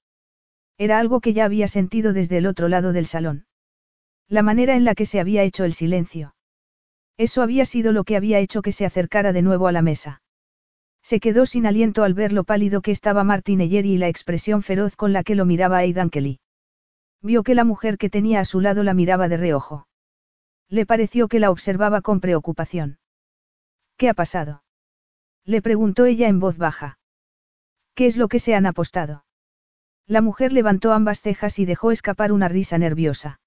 Era 0.77 0.99
algo 0.99 1.21
que 1.21 1.33
ya 1.33 1.45
había 1.45 1.67
sentido 1.67 2.13
desde 2.13 2.37
el 2.37 2.47
otro 2.47 2.67
lado 2.67 2.93
del 2.93 3.05
salón. 3.05 3.45
La 4.27 4.41
manera 4.41 4.75
en 4.75 4.85
la 4.85 4.95
que 4.95 5.05
se 5.05 5.19
había 5.19 5.43
hecho 5.43 5.65
el 5.65 5.73
silencio. 5.73 6.33
Eso 7.17 7.43
había 7.43 7.65
sido 7.65 7.91
lo 7.91 8.03
que 8.03 8.15
había 8.15 8.39
hecho 8.39 8.63
que 8.63 8.71
se 8.71 8.85
acercara 8.85 9.33
de 9.33 9.43
nuevo 9.43 9.67
a 9.67 9.71
la 9.71 9.83
mesa. 9.83 10.22
Se 11.03 11.19
quedó 11.19 11.45
sin 11.45 11.65
aliento 11.65 12.03
al 12.03 12.13
ver 12.13 12.31
lo 12.31 12.45
pálido 12.45 12.81
que 12.81 12.91
estaba 12.91 13.25
Martin 13.25 13.59
Eyeri 13.59 13.91
y 13.91 13.97
la 13.97 14.07
expresión 14.07 14.63
feroz 14.63 14.95
con 14.95 15.11
la 15.11 15.23
que 15.23 15.35
lo 15.35 15.45
miraba 15.45 15.77
Aidan 15.77 16.09
Kelly. 16.09 16.39
Vio 17.21 17.43
que 17.43 17.55
la 17.55 17.65
mujer 17.65 17.97
que 17.97 18.09
tenía 18.09 18.39
a 18.39 18.45
su 18.45 18.61
lado 18.61 18.83
la 18.83 18.93
miraba 18.93 19.27
de 19.27 19.37
reojo. 19.37 19.87
Le 20.69 20.85
pareció 20.85 21.27
que 21.27 21.39
la 21.39 21.51
observaba 21.51 22.01
con 22.01 22.21
preocupación. 22.21 22.99
¿Qué 23.97 24.09
ha 24.09 24.13
pasado? 24.13 24.63
Le 25.45 25.61
preguntó 25.61 26.05
ella 26.05 26.29
en 26.29 26.39
voz 26.39 26.57
baja. 26.57 26.97
¿Qué 27.95 28.07
es 28.07 28.17
lo 28.17 28.27
que 28.29 28.39
se 28.39 28.55
han 28.55 28.65
apostado? 28.65 29.25
La 30.07 30.21
mujer 30.21 30.53
levantó 30.53 30.93
ambas 30.93 31.21
cejas 31.21 31.59
y 31.59 31.65
dejó 31.65 31.91
escapar 31.91 32.31
una 32.31 32.47
risa 32.47 32.77
nerviosa. 32.77 33.39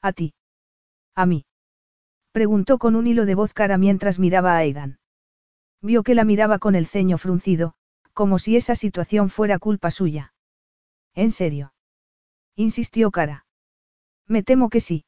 ¿A 0.00 0.12
ti? 0.12 0.34
¿A 1.14 1.26
mí? 1.26 1.46
Preguntó 2.32 2.78
con 2.78 2.94
un 2.94 3.06
hilo 3.06 3.24
de 3.26 3.34
voz 3.34 3.54
cara 3.54 3.78
mientras 3.78 4.18
miraba 4.18 4.52
a 4.54 4.58
Aidan. 4.58 4.98
Vio 5.84 6.02
que 6.02 6.14
la 6.14 6.24
miraba 6.24 6.58
con 6.58 6.76
el 6.76 6.86
ceño 6.86 7.18
fruncido, 7.18 7.74
como 8.14 8.38
si 8.38 8.56
esa 8.56 8.74
situación 8.74 9.28
fuera 9.28 9.58
culpa 9.58 9.90
suya. 9.90 10.32
¿En 11.14 11.30
serio? 11.30 11.74
Insistió 12.56 13.10
cara. 13.10 13.44
Me 14.26 14.42
temo 14.42 14.70
que 14.70 14.80
sí. 14.80 15.04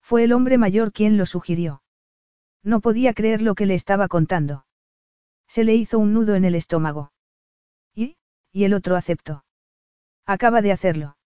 Fue 0.00 0.24
el 0.24 0.32
hombre 0.32 0.56
mayor 0.56 0.92
quien 0.92 1.18
lo 1.18 1.26
sugirió. 1.26 1.82
No 2.62 2.80
podía 2.80 3.12
creer 3.12 3.42
lo 3.42 3.54
que 3.54 3.66
le 3.66 3.74
estaba 3.74 4.08
contando. 4.08 4.64
Se 5.46 5.64
le 5.64 5.74
hizo 5.74 5.98
un 5.98 6.14
nudo 6.14 6.34
en 6.34 6.46
el 6.46 6.54
estómago. 6.54 7.12
¿Y? 7.94 8.16
Y 8.52 8.64
el 8.64 8.72
otro 8.72 8.96
aceptó. 8.96 9.44
Acaba 10.24 10.62
de 10.62 10.72
hacerlo. 10.72 11.18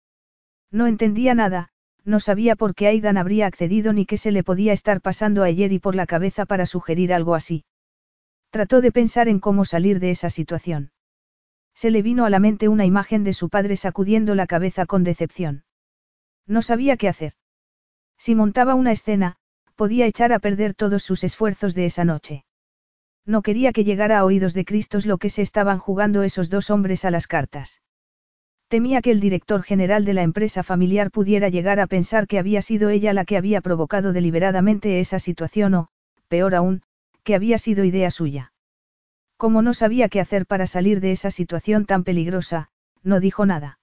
No 0.71 0.87
entendía 0.87 1.35
nada, 1.35 1.69
no 2.07 2.21
sabía 2.21 2.57
por 2.57 2.75
qué 2.75 2.87
Aidan 2.87 3.19
habría 3.19 3.49
accedido 3.49 3.93
ni 3.93 4.07
qué 4.07 4.17
se 4.17 4.33
le 4.33 4.43
podía 4.43 4.73
estar 4.73 5.03
pasando 5.03 5.43
ayer 5.43 5.75
y 5.75 5.79
por 5.79 5.95
la 5.95 6.07
cabeza 6.07 6.47
para 6.47 6.65
sugerir 6.65 7.13
algo 7.13 7.35
así. 7.35 7.67
Trató 8.53 8.83
de 8.83 8.93
pensar 8.93 9.29
en 9.29 9.41
cómo 9.41 9.65
salir 9.65 9.99
de 9.99 10.11
esa 10.11 10.29
situación. 10.29 10.93
Se 11.75 11.91
le 11.91 12.03
vino 12.03 12.27
a 12.27 12.31
la 12.31 12.39
mente 12.39 12.69
una 12.69 12.85
imagen 12.85 13.25
de 13.25 13.33
su 13.33 13.49
padre 13.49 13.79
sacudiendo 13.79 14.35
la 14.35 14.47
cabeza 14.47 14.85
con 14.85 15.05
decepción. 15.05 15.65
No 16.47 16.61
sabía 16.61 16.99
qué 16.99 17.09
hacer. 17.09 17.33
Si 18.19 18.35
montaba 18.35 18.75
una 18.75 18.93
escena, 18.93 19.37
podía 19.75 20.05
echar 20.05 20.35
a 20.35 20.39
perder 20.39 20.75
todos 20.75 21.03
sus 21.03 21.25
esfuerzos 21.25 21.75
de 21.75 21.87
esa 21.87 22.05
noche. 22.05 22.45
No 23.25 23.41
quería 23.41 23.73
que 23.73 23.85
llegara 23.85 24.19
a 24.19 24.25
oídos 24.27 24.53
de 24.53 24.67
Cristos 24.67 25.07
lo 25.07 25.17
que 25.17 25.31
se 25.31 25.41
estaban 25.41 25.79
jugando 25.79 26.23
esos 26.23 26.51
dos 26.51 26.69
hombres 26.69 27.07
a 27.07 27.11
las 27.11 27.27
cartas. 27.27 27.81
Temía 28.69 29.01
que 29.01 29.13
el 29.13 29.21
director 29.21 29.63
general 29.63 30.05
de 30.05 30.13
la 30.13 30.25
empresa 30.25 30.63
familiar 30.63 31.11
pudiera 31.11 31.49
llegar 31.49 31.81
a 31.81 31.87
pensar 31.87 32.27
que 32.27 32.39
había 32.39 32.61
sido 32.61 32.91
ella 32.91 33.15
la 33.15 33.25
que 33.25 33.39
había 33.39 33.63
provocado 33.63 34.13
deliberadamente 34.13 35.01
esa 35.01 35.19
situación 35.19 35.73
o, 35.75 35.89
peor 36.29 36.55
aún, 36.55 36.83
que 37.25 37.35
había 37.35 37.59
sido 37.59 37.85
idea 37.85 38.11
suya. 38.11 38.53
Como 39.37 39.63
no 39.63 39.75
sabía 39.75 40.09
qué 40.09 40.21
hacer 40.21 40.47
para 40.47 40.67
salir 40.67 41.01
de 41.01 41.13
esa 41.13 41.31
situación 41.31 41.85
tan 41.87 42.05
peligrosa, 42.05 42.71
no 43.03 43.21
dijo 43.21 43.47
nada. 43.47 43.79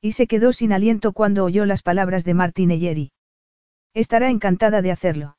Y 0.00 0.12
se 0.12 0.26
quedó 0.26 0.52
sin 0.52 0.72
aliento 0.72 1.12
cuando 1.12 1.44
oyó 1.44 1.64
las 1.64 1.82
palabras 1.82 2.24
de 2.24 2.34
Martin 2.34 2.70
Eyeri. 2.70 3.12
Estará 3.94 4.28
encantada 4.28 4.82
de 4.82 4.90
hacerlo. 4.90 5.36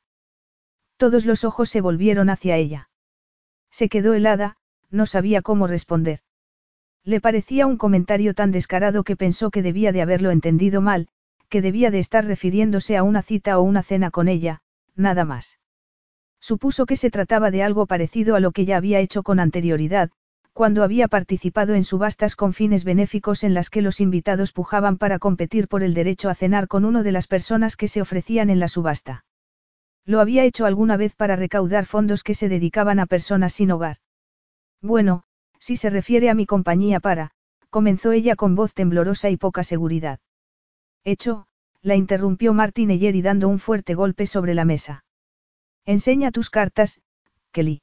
Todos 0.96 1.26
los 1.26 1.44
ojos 1.44 1.68
se 1.68 1.80
volvieron 1.80 2.30
hacia 2.30 2.56
ella. 2.56 2.90
Se 3.70 3.88
quedó 3.88 4.14
helada, 4.14 4.56
no 4.90 5.06
sabía 5.06 5.42
cómo 5.42 5.66
responder. 5.66 6.20
Le 7.04 7.20
parecía 7.20 7.66
un 7.66 7.76
comentario 7.76 8.34
tan 8.34 8.50
descarado 8.50 9.04
que 9.04 9.14
pensó 9.14 9.50
que 9.50 9.62
debía 9.62 9.92
de 9.92 10.02
haberlo 10.02 10.30
entendido 10.30 10.80
mal, 10.80 11.08
que 11.48 11.62
debía 11.62 11.90
de 11.90 12.00
estar 12.00 12.24
refiriéndose 12.24 12.96
a 12.96 13.04
una 13.04 13.22
cita 13.22 13.58
o 13.58 13.62
una 13.62 13.82
cena 13.82 14.10
con 14.10 14.26
ella, 14.26 14.62
nada 14.96 15.24
más. 15.24 15.60
Supuso 16.46 16.86
que 16.86 16.94
se 16.94 17.10
trataba 17.10 17.50
de 17.50 17.64
algo 17.64 17.86
parecido 17.86 18.36
a 18.36 18.40
lo 18.40 18.52
que 18.52 18.64
ya 18.64 18.76
había 18.76 19.00
hecho 19.00 19.24
con 19.24 19.40
anterioridad, 19.40 20.12
cuando 20.52 20.84
había 20.84 21.08
participado 21.08 21.74
en 21.74 21.82
subastas 21.82 22.36
con 22.36 22.52
fines 22.52 22.84
benéficos 22.84 23.42
en 23.42 23.52
las 23.52 23.68
que 23.68 23.82
los 23.82 23.98
invitados 24.00 24.52
pujaban 24.52 24.96
para 24.96 25.18
competir 25.18 25.66
por 25.66 25.82
el 25.82 25.92
derecho 25.92 26.30
a 26.30 26.36
cenar 26.36 26.68
con 26.68 26.84
uno 26.84 27.02
de 27.02 27.10
las 27.10 27.26
personas 27.26 27.74
que 27.74 27.88
se 27.88 28.00
ofrecían 28.00 28.48
en 28.48 28.60
la 28.60 28.68
subasta. 28.68 29.24
Lo 30.04 30.20
había 30.20 30.44
hecho 30.44 30.66
alguna 30.66 30.96
vez 30.96 31.16
para 31.16 31.34
recaudar 31.34 31.84
fondos 31.84 32.22
que 32.22 32.34
se 32.34 32.48
dedicaban 32.48 33.00
a 33.00 33.06
personas 33.06 33.52
sin 33.52 33.72
hogar. 33.72 33.96
Bueno, 34.80 35.24
si 35.58 35.76
se 35.76 35.90
refiere 35.90 36.30
a 36.30 36.34
mi 36.34 36.46
compañía 36.46 37.00
para, 37.00 37.32
comenzó 37.70 38.12
ella 38.12 38.36
con 38.36 38.54
voz 38.54 38.72
temblorosa 38.72 39.30
y 39.30 39.36
poca 39.36 39.64
seguridad. 39.64 40.20
Hecho, 41.02 41.48
la 41.82 41.96
interrumpió 41.96 42.54
Martin 42.54 42.92
Eyeri 42.92 43.20
dando 43.20 43.48
un 43.48 43.58
fuerte 43.58 43.94
golpe 43.94 44.28
sobre 44.28 44.54
la 44.54 44.64
mesa. 44.64 45.02
Enseña 45.86 46.32
tus 46.32 46.50
cartas, 46.50 47.00
Kelly. 47.52 47.80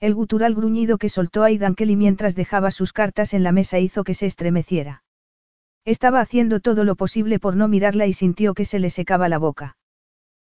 El 0.00 0.14
gutural 0.14 0.56
gruñido 0.56 0.98
que 0.98 1.08
soltó 1.08 1.44
Aidan 1.44 1.76
Kelly 1.76 1.94
mientras 1.94 2.34
dejaba 2.34 2.72
sus 2.72 2.92
cartas 2.92 3.32
en 3.32 3.44
la 3.44 3.52
mesa 3.52 3.78
hizo 3.78 4.02
que 4.02 4.14
se 4.14 4.26
estremeciera. 4.26 5.04
Estaba 5.84 6.20
haciendo 6.20 6.58
todo 6.58 6.82
lo 6.82 6.96
posible 6.96 7.38
por 7.38 7.54
no 7.54 7.68
mirarla 7.68 8.06
y 8.06 8.12
sintió 8.12 8.54
que 8.54 8.64
se 8.64 8.80
le 8.80 8.90
secaba 8.90 9.28
la 9.28 9.38
boca. 9.38 9.76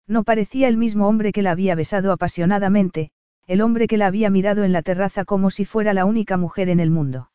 No 0.06 0.24
parecía 0.24 0.66
el 0.68 0.78
mismo 0.78 1.06
hombre 1.08 1.32
que 1.32 1.42
la 1.42 1.50
había 1.50 1.74
besado 1.74 2.10
apasionadamente, 2.10 3.10
el 3.46 3.60
hombre 3.60 3.86
que 3.86 3.98
la 3.98 4.06
había 4.06 4.30
mirado 4.30 4.64
en 4.64 4.72
la 4.72 4.80
terraza 4.80 5.26
como 5.26 5.50
si 5.50 5.66
fuera 5.66 5.92
la 5.92 6.06
única 6.06 6.38
mujer 6.38 6.70
en 6.70 6.80
el 6.80 6.90
mundo. 6.90 7.30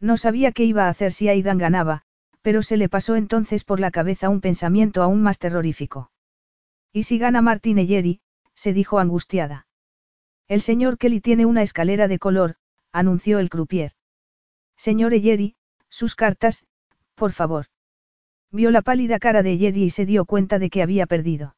No 0.00 0.18
sabía 0.18 0.52
qué 0.52 0.64
iba 0.64 0.84
a 0.84 0.90
hacer 0.90 1.12
si 1.12 1.28
Aidan 1.28 1.56
ganaba, 1.56 2.02
pero 2.42 2.62
se 2.62 2.76
le 2.76 2.90
pasó 2.90 3.16
entonces 3.16 3.64
por 3.64 3.80
la 3.80 3.90
cabeza 3.90 4.28
un 4.28 4.42
pensamiento 4.42 5.02
aún 5.02 5.22
más 5.22 5.38
terrorífico. 5.38 6.10
¿Y 6.92 7.04
si 7.04 7.18
gana 7.18 7.40
Martín 7.40 7.78
Eyeri? 7.78 8.20
Se 8.54 8.72
dijo 8.72 8.98
angustiada. 8.98 9.66
El 10.48 10.60
señor 10.62 10.98
Kelly 10.98 11.20
tiene 11.20 11.46
una 11.46 11.62
escalera 11.62 12.08
de 12.08 12.18
color, 12.18 12.56
anunció 12.92 13.38
el 13.38 13.50
croupier. 13.50 13.92
Señor 14.76 15.14
Eyeri, 15.14 15.56
sus 15.88 16.14
cartas, 16.14 16.66
por 17.14 17.32
favor. 17.32 17.66
Vio 18.50 18.70
la 18.70 18.82
pálida 18.82 19.18
cara 19.18 19.42
de 19.42 19.52
Eyeri 19.52 19.84
y 19.84 19.90
se 19.90 20.06
dio 20.06 20.24
cuenta 20.24 20.58
de 20.58 20.70
que 20.70 20.82
había 20.82 21.06
perdido. 21.06 21.54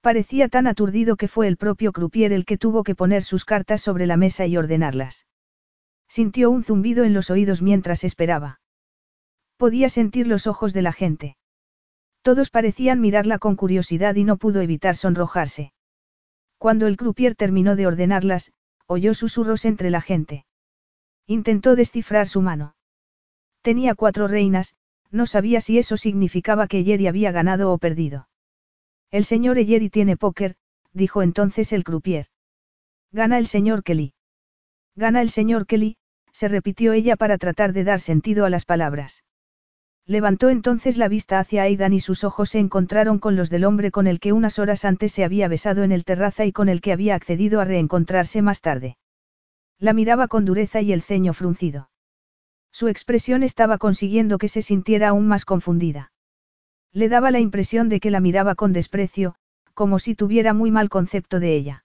Parecía 0.00 0.48
tan 0.48 0.66
aturdido 0.66 1.16
que 1.16 1.28
fue 1.28 1.48
el 1.48 1.56
propio 1.56 1.92
croupier 1.92 2.32
el 2.32 2.44
que 2.44 2.56
tuvo 2.56 2.84
que 2.84 2.94
poner 2.94 3.24
sus 3.24 3.44
cartas 3.44 3.82
sobre 3.82 4.06
la 4.06 4.16
mesa 4.16 4.46
y 4.46 4.56
ordenarlas. 4.56 5.26
Sintió 6.08 6.50
un 6.50 6.62
zumbido 6.62 7.04
en 7.04 7.12
los 7.12 7.30
oídos 7.30 7.60
mientras 7.60 8.04
esperaba. 8.04 8.60
Podía 9.56 9.88
sentir 9.88 10.26
los 10.26 10.46
ojos 10.46 10.72
de 10.72 10.82
la 10.82 10.92
gente. 10.92 11.36
Todos 12.22 12.48
parecían 12.50 13.00
mirarla 13.00 13.38
con 13.38 13.56
curiosidad 13.56 14.14
y 14.14 14.24
no 14.24 14.36
pudo 14.36 14.60
evitar 14.60 14.96
sonrojarse. 14.96 15.72
Cuando 16.58 16.86
el 16.86 16.96
croupier 16.96 17.34
terminó 17.34 17.76
de 17.76 17.86
ordenarlas, 17.86 18.52
oyó 18.86 19.14
susurros 19.14 19.64
entre 19.64 19.90
la 19.90 20.00
gente. 20.00 20.44
Intentó 21.26 21.76
descifrar 21.76 22.26
su 22.26 22.42
mano. 22.42 22.74
Tenía 23.62 23.94
cuatro 23.94 24.28
reinas, 24.28 24.74
no 25.10 25.26
sabía 25.26 25.60
si 25.60 25.78
eso 25.78 25.96
significaba 25.96 26.66
que 26.66 26.84
Jerry 26.84 27.06
había 27.06 27.32
ganado 27.32 27.72
o 27.72 27.78
perdido. 27.78 28.28
El 29.10 29.24
señor 29.24 29.58
Eyeri 29.58 29.88
tiene 29.88 30.16
póker, 30.16 30.56
dijo 30.92 31.22
entonces 31.22 31.72
el 31.72 31.84
croupier. 31.84 32.26
Gana 33.12 33.38
el 33.38 33.46
señor 33.46 33.82
Kelly. 33.82 34.14
Gana 34.94 35.22
el 35.22 35.30
señor 35.30 35.66
Kelly, 35.66 35.96
se 36.32 36.48
repitió 36.48 36.92
ella 36.92 37.16
para 37.16 37.38
tratar 37.38 37.72
de 37.72 37.84
dar 37.84 38.00
sentido 38.00 38.44
a 38.44 38.50
las 38.50 38.64
palabras. 38.64 39.24
Levantó 40.08 40.48
entonces 40.48 40.96
la 40.96 41.06
vista 41.06 41.38
hacia 41.38 41.64
Aidan 41.64 41.92
y 41.92 42.00
sus 42.00 42.24
ojos 42.24 42.48
se 42.48 42.58
encontraron 42.58 43.18
con 43.18 43.36
los 43.36 43.50
del 43.50 43.64
hombre 43.64 43.90
con 43.90 44.06
el 44.06 44.20
que 44.20 44.32
unas 44.32 44.58
horas 44.58 44.86
antes 44.86 45.12
se 45.12 45.22
había 45.22 45.48
besado 45.48 45.82
en 45.82 45.92
el 45.92 46.06
terraza 46.06 46.46
y 46.46 46.52
con 46.52 46.70
el 46.70 46.80
que 46.80 46.92
había 46.92 47.14
accedido 47.14 47.60
a 47.60 47.66
reencontrarse 47.66 48.40
más 48.40 48.62
tarde. 48.62 48.96
La 49.78 49.92
miraba 49.92 50.26
con 50.26 50.46
dureza 50.46 50.80
y 50.80 50.94
el 50.94 51.02
ceño 51.02 51.34
fruncido. 51.34 51.90
Su 52.72 52.88
expresión 52.88 53.42
estaba 53.42 53.76
consiguiendo 53.76 54.38
que 54.38 54.48
se 54.48 54.62
sintiera 54.62 55.08
aún 55.08 55.28
más 55.28 55.44
confundida. 55.44 56.10
Le 56.90 57.10
daba 57.10 57.30
la 57.30 57.40
impresión 57.40 57.90
de 57.90 58.00
que 58.00 58.10
la 58.10 58.20
miraba 58.20 58.54
con 58.54 58.72
desprecio, 58.72 59.34
como 59.74 59.98
si 59.98 60.14
tuviera 60.14 60.54
muy 60.54 60.70
mal 60.70 60.88
concepto 60.88 61.38
de 61.38 61.54
ella. 61.54 61.84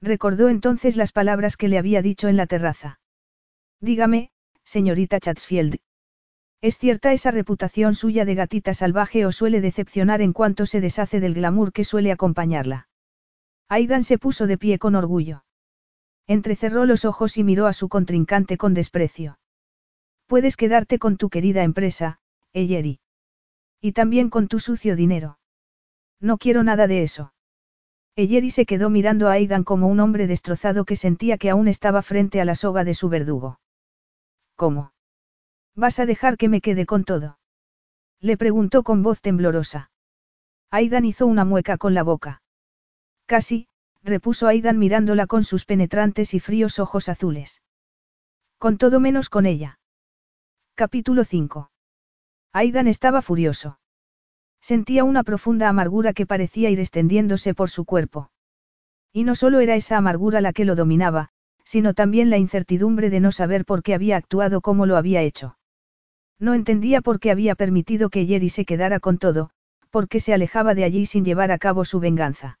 Recordó 0.00 0.48
entonces 0.48 0.96
las 0.96 1.12
palabras 1.12 1.58
que 1.58 1.68
le 1.68 1.76
había 1.76 2.00
dicho 2.00 2.28
en 2.28 2.38
la 2.38 2.46
terraza. 2.46 3.00
Dígame, 3.80 4.30
señorita 4.64 5.20
Chatsfield, 5.20 5.76
¿Es 6.64 6.78
cierta 6.78 7.12
esa 7.12 7.30
reputación 7.30 7.94
suya 7.94 8.24
de 8.24 8.34
gatita 8.34 8.72
salvaje 8.72 9.26
o 9.26 9.32
suele 9.32 9.60
decepcionar 9.60 10.22
en 10.22 10.32
cuanto 10.32 10.64
se 10.64 10.80
deshace 10.80 11.20
del 11.20 11.34
glamour 11.34 11.74
que 11.74 11.84
suele 11.84 12.10
acompañarla? 12.10 12.88
Aidan 13.68 14.02
se 14.02 14.16
puso 14.16 14.46
de 14.46 14.56
pie 14.56 14.78
con 14.78 14.94
orgullo. 14.94 15.44
Entrecerró 16.26 16.86
los 16.86 17.04
ojos 17.04 17.36
y 17.36 17.44
miró 17.44 17.66
a 17.66 17.74
su 17.74 17.90
contrincante 17.90 18.56
con 18.56 18.72
desprecio. 18.72 19.38
Puedes 20.26 20.56
quedarte 20.56 20.98
con 20.98 21.18
tu 21.18 21.28
querida 21.28 21.64
empresa, 21.64 22.18
Eyeri. 22.54 22.98
Y 23.82 23.92
también 23.92 24.30
con 24.30 24.48
tu 24.48 24.58
sucio 24.58 24.96
dinero. 24.96 25.38
No 26.18 26.38
quiero 26.38 26.64
nada 26.64 26.86
de 26.86 27.02
eso. 27.02 27.34
Eyeri 28.16 28.48
se 28.48 28.64
quedó 28.64 28.88
mirando 28.88 29.28
a 29.28 29.32
Aidan 29.32 29.64
como 29.64 29.86
un 29.86 30.00
hombre 30.00 30.26
destrozado 30.26 30.86
que 30.86 30.96
sentía 30.96 31.36
que 31.36 31.50
aún 31.50 31.68
estaba 31.68 32.00
frente 32.00 32.40
a 32.40 32.46
la 32.46 32.54
soga 32.54 32.84
de 32.84 32.94
su 32.94 33.10
verdugo. 33.10 33.60
¿Cómo? 34.56 34.93
¿Vas 35.76 35.98
a 35.98 36.06
dejar 36.06 36.36
que 36.36 36.48
me 36.48 36.60
quede 36.60 36.86
con 36.86 37.04
todo? 37.04 37.38
Le 38.20 38.36
preguntó 38.36 38.84
con 38.84 39.02
voz 39.02 39.20
temblorosa. 39.20 39.90
Aidan 40.70 41.04
hizo 41.04 41.26
una 41.26 41.44
mueca 41.44 41.78
con 41.78 41.94
la 41.94 42.02
boca. 42.02 42.42
Casi, 43.26 43.66
repuso 44.02 44.46
Aidan 44.46 44.78
mirándola 44.78 45.26
con 45.26 45.42
sus 45.42 45.64
penetrantes 45.64 46.32
y 46.34 46.40
fríos 46.40 46.78
ojos 46.78 47.08
azules. 47.08 47.60
Con 48.58 48.78
todo 48.78 49.00
menos 49.00 49.28
con 49.28 49.46
ella. 49.46 49.80
Capítulo 50.76 51.24
5. 51.24 51.70
Aidan 52.52 52.86
estaba 52.86 53.20
furioso. 53.20 53.80
Sentía 54.60 55.04
una 55.04 55.24
profunda 55.24 55.68
amargura 55.68 56.12
que 56.12 56.24
parecía 56.24 56.70
ir 56.70 56.78
extendiéndose 56.80 57.52
por 57.52 57.68
su 57.68 57.84
cuerpo. 57.84 58.30
Y 59.12 59.24
no 59.24 59.34
solo 59.34 59.60
era 59.60 59.74
esa 59.74 59.96
amargura 59.96 60.40
la 60.40 60.52
que 60.52 60.64
lo 60.64 60.76
dominaba, 60.76 61.30
sino 61.64 61.94
también 61.94 62.30
la 62.30 62.38
incertidumbre 62.38 63.10
de 63.10 63.20
no 63.20 63.32
saber 63.32 63.64
por 63.64 63.82
qué 63.82 63.94
había 63.94 64.16
actuado 64.16 64.60
como 64.60 64.86
lo 64.86 64.96
había 64.96 65.22
hecho. 65.22 65.56
No 66.38 66.54
entendía 66.54 67.00
por 67.00 67.20
qué 67.20 67.30
había 67.30 67.54
permitido 67.54 68.10
que 68.10 68.26
Jerry 68.26 68.48
se 68.48 68.64
quedara 68.64 69.00
con 69.00 69.18
todo, 69.18 69.50
por 69.90 70.08
qué 70.08 70.20
se 70.20 70.34
alejaba 70.34 70.74
de 70.74 70.84
allí 70.84 71.06
sin 71.06 71.24
llevar 71.24 71.52
a 71.52 71.58
cabo 71.58 71.84
su 71.84 72.00
venganza. 72.00 72.58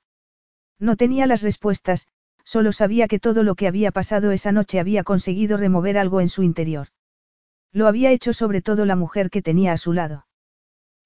No 0.78 0.96
tenía 0.96 1.26
las 1.26 1.42
respuestas, 1.42 2.06
solo 2.44 2.72
sabía 2.72 3.08
que 3.08 3.18
todo 3.18 3.42
lo 3.42 3.54
que 3.54 3.66
había 3.66 3.90
pasado 3.90 4.30
esa 4.30 4.52
noche 4.52 4.78
había 4.78 5.02
conseguido 5.02 5.56
remover 5.56 5.98
algo 5.98 6.20
en 6.20 6.28
su 6.28 6.42
interior. 6.42 6.88
Lo 7.72 7.88
había 7.88 8.12
hecho 8.12 8.32
sobre 8.32 8.62
todo 8.62 8.84
la 8.84 8.96
mujer 8.96 9.30
que 9.30 9.42
tenía 9.42 9.72
a 9.72 9.78
su 9.78 9.92
lado. 9.92 10.26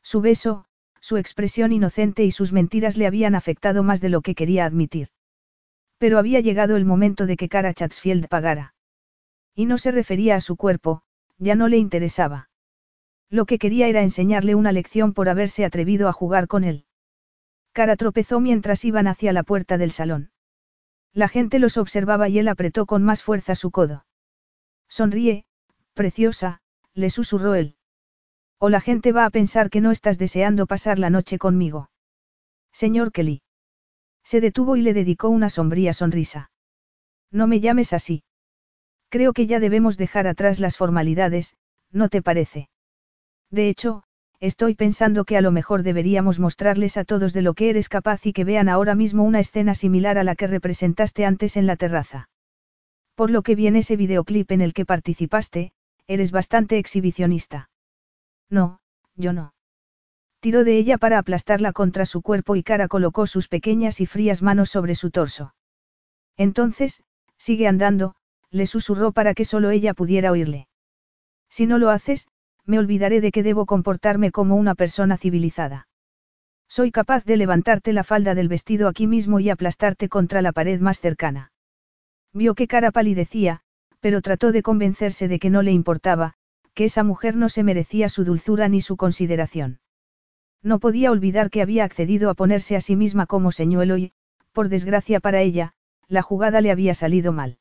Su 0.03 0.21
beso, 0.21 0.67
su 1.01 1.17
expresión 1.17 1.73
inocente 1.73 2.25
y 2.25 2.31
sus 2.31 2.53
mentiras 2.53 2.97
le 2.97 3.07
habían 3.07 3.35
afectado 3.35 3.83
más 3.83 4.01
de 4.01 4.11
lo 4.11 4.21
que 4.21 4.35
quería 4.35 4.67
admitir. 4.67 5.09
Pero 5.97 6.19
había 6.19 6.41
llegado 6.41 6.77
el 6.77 6.85
momento 6.85 7.27
de 7.27 7.37
que 7.37 7.49
Cara 7.49 7.73
Chatsfield 7.73 8.29
pagara. 8.29 8.75
Y 9.55 9.67
no 9.67 9.79
se 9.79 9.91
refería 9.91 10.37
a 10.37 10.41
su 10.41 10.57
cuerpo, 10.57 11.03
ya 11.39 11.55
no 11.55 11.69
le 11.69 11.79
interesaba. 11.79 12.51
Lo 13.31 13.45
que 13.45 13.59
quería 13.59 13.89
era 13.89 14.03
enseñarle 14.03 14.55
una 14.55 14.73
lección 14.73 15.13
por 15.13 15.29
haberse 15.29 15.65
atrevido 15.65 16.09
a 16.09 16.13
jugar 16.13 16.49
con 16.49 16.65
él. 16.65 16.87
Cara 17.73 17.97
tropezó 17.97 18.41
mientras 18.41 18.85
iban 18.85 19.07
hacia 19.07 19.33
la 19.33 19.43
puerta 19.43 19.77
del 19.79 19.91
salón. 19.91 20.31
La 21.13 21.29
gente 21.29 21.59
los 21.59 21.77
observaba 21.77 22.29
y 22.29 22.39
él 22.39 22.49
apretó 22.49 22.87
con 22.87 23.03
más 23.03 23.23
fuerza 23.23 23.55
su 23.55 23.71
codo. 23.71 24.07
Sonríe, 24.89 25.45
preciosa, 25.95 26.61
le 26.95 27.11
susurró 27.11 27.55
él. 27.55 27.77
O 28.59 28.69
la 28.71 28.81
gente 28.81 29.13
va 29.13 29.25
a 29.25 29.31
pensar 29.31 29.71
que 29.71 29.81
no 29.81 29.91
estás 29.91 30.19
deseando 30.19 30.67
pasar 30.67 30.99
la 30.99 31.11
noche 31.11 31.39
conmigo. 31.39 31.91
Señor 32.73 33.13
Kelly. 33.13 33.43
Se 34.25 34.41
detuvo 34.41 34.77
y 34.77 34.83
le 34.83 34.95
dedicó 34.95 35.29
una 35.29 35.51
sombría 35.51 35.93
sonrisa. 35.93 36.51
No 37.31 37.47
me 37.47 37.61
llames 37.61 37.93
así. 37.93 38.25
Creo 39.11 39.33
que 39.33 39.47
ya 39.47 39.61
debemos 39.61 39.97
dejar 39.97 40.27
atrás 40.27 40.61
las 40.61 40.77
formalidades, 40.77 41.57
¿no 41.91 42.09
te 42.09 42.23
parece? 42.23 42.69
De 43.51 43.69
hecho, 43.69 44.03
estoy 44.41 44.75
pensando 44.75 45.25
que 45.25 45.37
a 45.37 45.41
lo 45.41 45.51
mejor 45.51 45.83
deberíamos 45.83 46.39
mostrarles 46.39 46.97
a 46.97 47.05
todos 47.05 47.33
de 47.33 47.43
lo 47.43 47.55
que 47.55 47.71
eres 47.71 47.89
capaz 47.89 48.27
y 48.27 48.33
que 48.33 48.45
vean 48.45 48.69
ahora 48.69 48.95
mismo 48.95 49.25
una 49.25 49.41
escena 49.41 49.75
similar 49.75 50.19
a 50.19 50.25
la 50.25 50.37
que 50.37 50.47
representaste 50.47 51.25
antes 51.25 51.57
en 51.57 51.67
la 51.67 51.77
terraza. 51.77 52.29
Por 53.15 53.31
lo 53.31 53.43
que 53.43 53.55
viene 53.55 53.81
ese 53.81 53.97
videoclip 53.97 54.53
en 54.53 54.61
el 54.61 54.75
que 54.75 54.85
participaste, 54.85 55.73
eres 56.07 56.31
bastante 56.31 56.79
exhibicionista. 56.79 57.71
No, 58.49 58.81
yo 59.17 59.33
no. 59.33 59.55
Tiró 60.41 60.63
de 60.63 60.79
ella 60.79 60.99
para 60.99 61.19
aplastarla 61.19 61.73
contra 61.73 62.07
su 62.07 62.23
cuerpo 62.23 62.55
y 62.55 62.63
cara 62.63 62.87
colocó 62.87 63.27
sus 63.27 63.49
pequeñas 63.49 64.01
y 64.01 64.07
frías 64.07 64.41
manos 64.41 64.71
sobre 64.71 64.95
su 64.95 65.11
torso. 65.11 65.55
Entonces, 66.37 67.03
sigue 67.37 67.67
andando, 67.67 68.15
le 68.51 68.67
susurró 68.67 69.11
para 69.13 69.35
que 69.35 69.45
solo 69.45 69.71
ella 69.71 69.95
pudiera 69.95 70.31
oírle. 70.31 70.69
Si 71.51 71.67
no 71.67 71.79
lo 71.79 71.91
haces, 71.91 72.29
me 72.69 72.79
olvidaré 72.79 73.23
de 73.23 73.33
que 73.33 73.43
debo 73.43 73.65
comportarme 73.65 74.31
como 74.31 74.55
una 74.55 74.75
persona 74.75 75.17
civilizada. 75.17 75.89
Soy 76.69 76.91
capaz 76.91 77.25
de 77.25 77.39
levantarte 77.39 77.95
la 77.95 78.05
falda 78.05 78.35
del 78.35 78.49
vestido 78.49 78.89
aquí 78.89 79.07
mismo 79.07 79.41
y 79.41 79.49
aplastarte 79.49 80.11
contra 80.11 80.43
la 80.43 80.53
pared 80.53 80.79
más 80.79 81.01
cercana. 81.01 81.51
Vio 82.35 82.55
que 82.55 82.69
cara 82.69 82.93
palidecía, 82.93 83.63
pero 84.01 84.21
trató 84.21 84.53
de 84.53 84.63
convencerse 84.63 85.29
de 85.29 85.39
que 85.39 85.49
no 85.49 85.63
le 85.63 85.73
importaba, 85.73 86.35
que 86.75 86.85
esa 86.85 87.05
mujer 87.05 87.37
no 87.37 87.49
se 87.49 87.65
merecía 87.65 88.11
su 88.11 88.25
dulzura 88.25 88.69
ni 88.69 88.83
su 88.83 88.99
consideración. 88.99 89.81
No 90.63 90.79
podía 90.79 91.11
olvidar 91.11 91.49
que 91.49 91.63
había 91.63 91.85
accedido 91.85 92.29
a 92.29 92.35
ponerse 92.35 92.77
a 92.77 92.83
sí 92.83 92.97
misma 92.97 93.25
como 93.25 93.51
señuelo 93.51 93.97
y, 93.97 94.13
por 94.53 94.69
desgracia 94.69 95.21
para 95.21 95.41
ella, 95.41 95.73
la 96.07 96.21
jugada 96.21 96.61
le 96.61 96.71
había 96.71 96.93
salido 96.93 97.33
mal. 97.33 97.59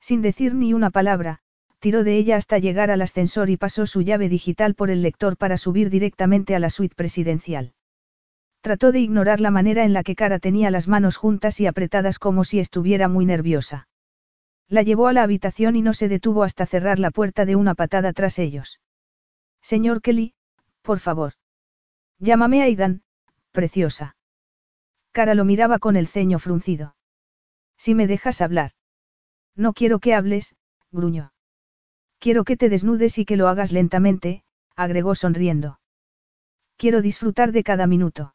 Sin 0.00 0.20
decir 0.20 0.54
ni 0.56 0.74
una 0.74 0.90
palabra, 0.90 1.42
tiró 1.78 2.04
de 2.04 2.16
ella 2.16 2.36
hasta 2.36 2.58
llegar 2.58 2.90
al 2.90 3.02
ascensor 3.02 3.50
y 3.50 3.56
pasó 3.56 3.86
su 3.86 4.02
llave 4.02 4.28
digital 4.28 4.74
por 4.74 4.90
el 4.90 5.02
lector 5.02 5.36
para 5.36 5.58
subir 5.58 5.90
directamente 5.90 6.54
a 6.54 6.58
la 6.58 6.70
suite 6.70 6.94
presidencial. 6.94 7.74
Trató 8.60 8.90
de 8.92 9.00
ignorar 9.00 9.40
la 9.40 9.50
manera 9.50 9.84
en 9.84 9.92
la 9.92 10.02
que 10.02 10.16
Cara 10.16 10.38
tenía 10.38 10.70
las 10.70 10.88
manos 10.88 11.16
juntas 11.16 11.60
y 11.60 11.66
apretadas 11.66 12.18
como 12.18 12.44
si 12.44 12.58
estuviera 12.58 13.08
muy 13.08 13.24
nerviosa. 13.24 13.88
La 14.68 14.82
llevó 14.82 15.06
a 15.06 15.12
la 15.12 15.22
habitación 15.22 15.76
y 15.76 15.82
no 15.82 15.92
se 15.92 16.08
detuvo 16.08 16.42
hasta 16.42 16.66
cerrar 16.66 16.98
la 16.98 17.12
puerta 17.12 17.44
de 17.44 17.54
una 17.54 17.74
patada 17.74 18.12
tras 18.12 18.38
ellos. 18.40 18.80
Señor 19.62 20.00
Kelly, 20.02 20.34
por 20.82 20.98
favor. 20.98 21.34
Llámame 22.18 22.62
Aidan, 22.62 23.02
preciosa. 23.52 24.16
Cara 25.12 25.34
lo 25.34 25.44
miraba 25.44 25.78
con 25.78 25.96
el 25.96 26.08
ceño 26.08 26.38
fruncido. 26.38 26.96
Si 27.76 27.94
me 27.94 28.06
dejas 28.06 28.40
hablar. 28.40 28.72
No 29.54 29.72
quiero 29.72 30.00
que 30.00 30.14
hables, 30.14 30.56
gruñó. 30.90 31.32
Quiero 32.18 32.44
que 32.44 32.56
te 32.56 32.68
desnudes 32.68 33.18
y 33.18 33.24
que 33.24 33.36
lo 33.36 33.48
hagas 33.48 33.72
lentamente, 33.72 34.42
agregó 34.74 35.14
sonriendo. 35.14 35.80
Quiero 36.76 37.02
disfrutar 37.02 37.52
de 37.52 37.62
cada 37.62 37.86
minuto. 37.86 38.34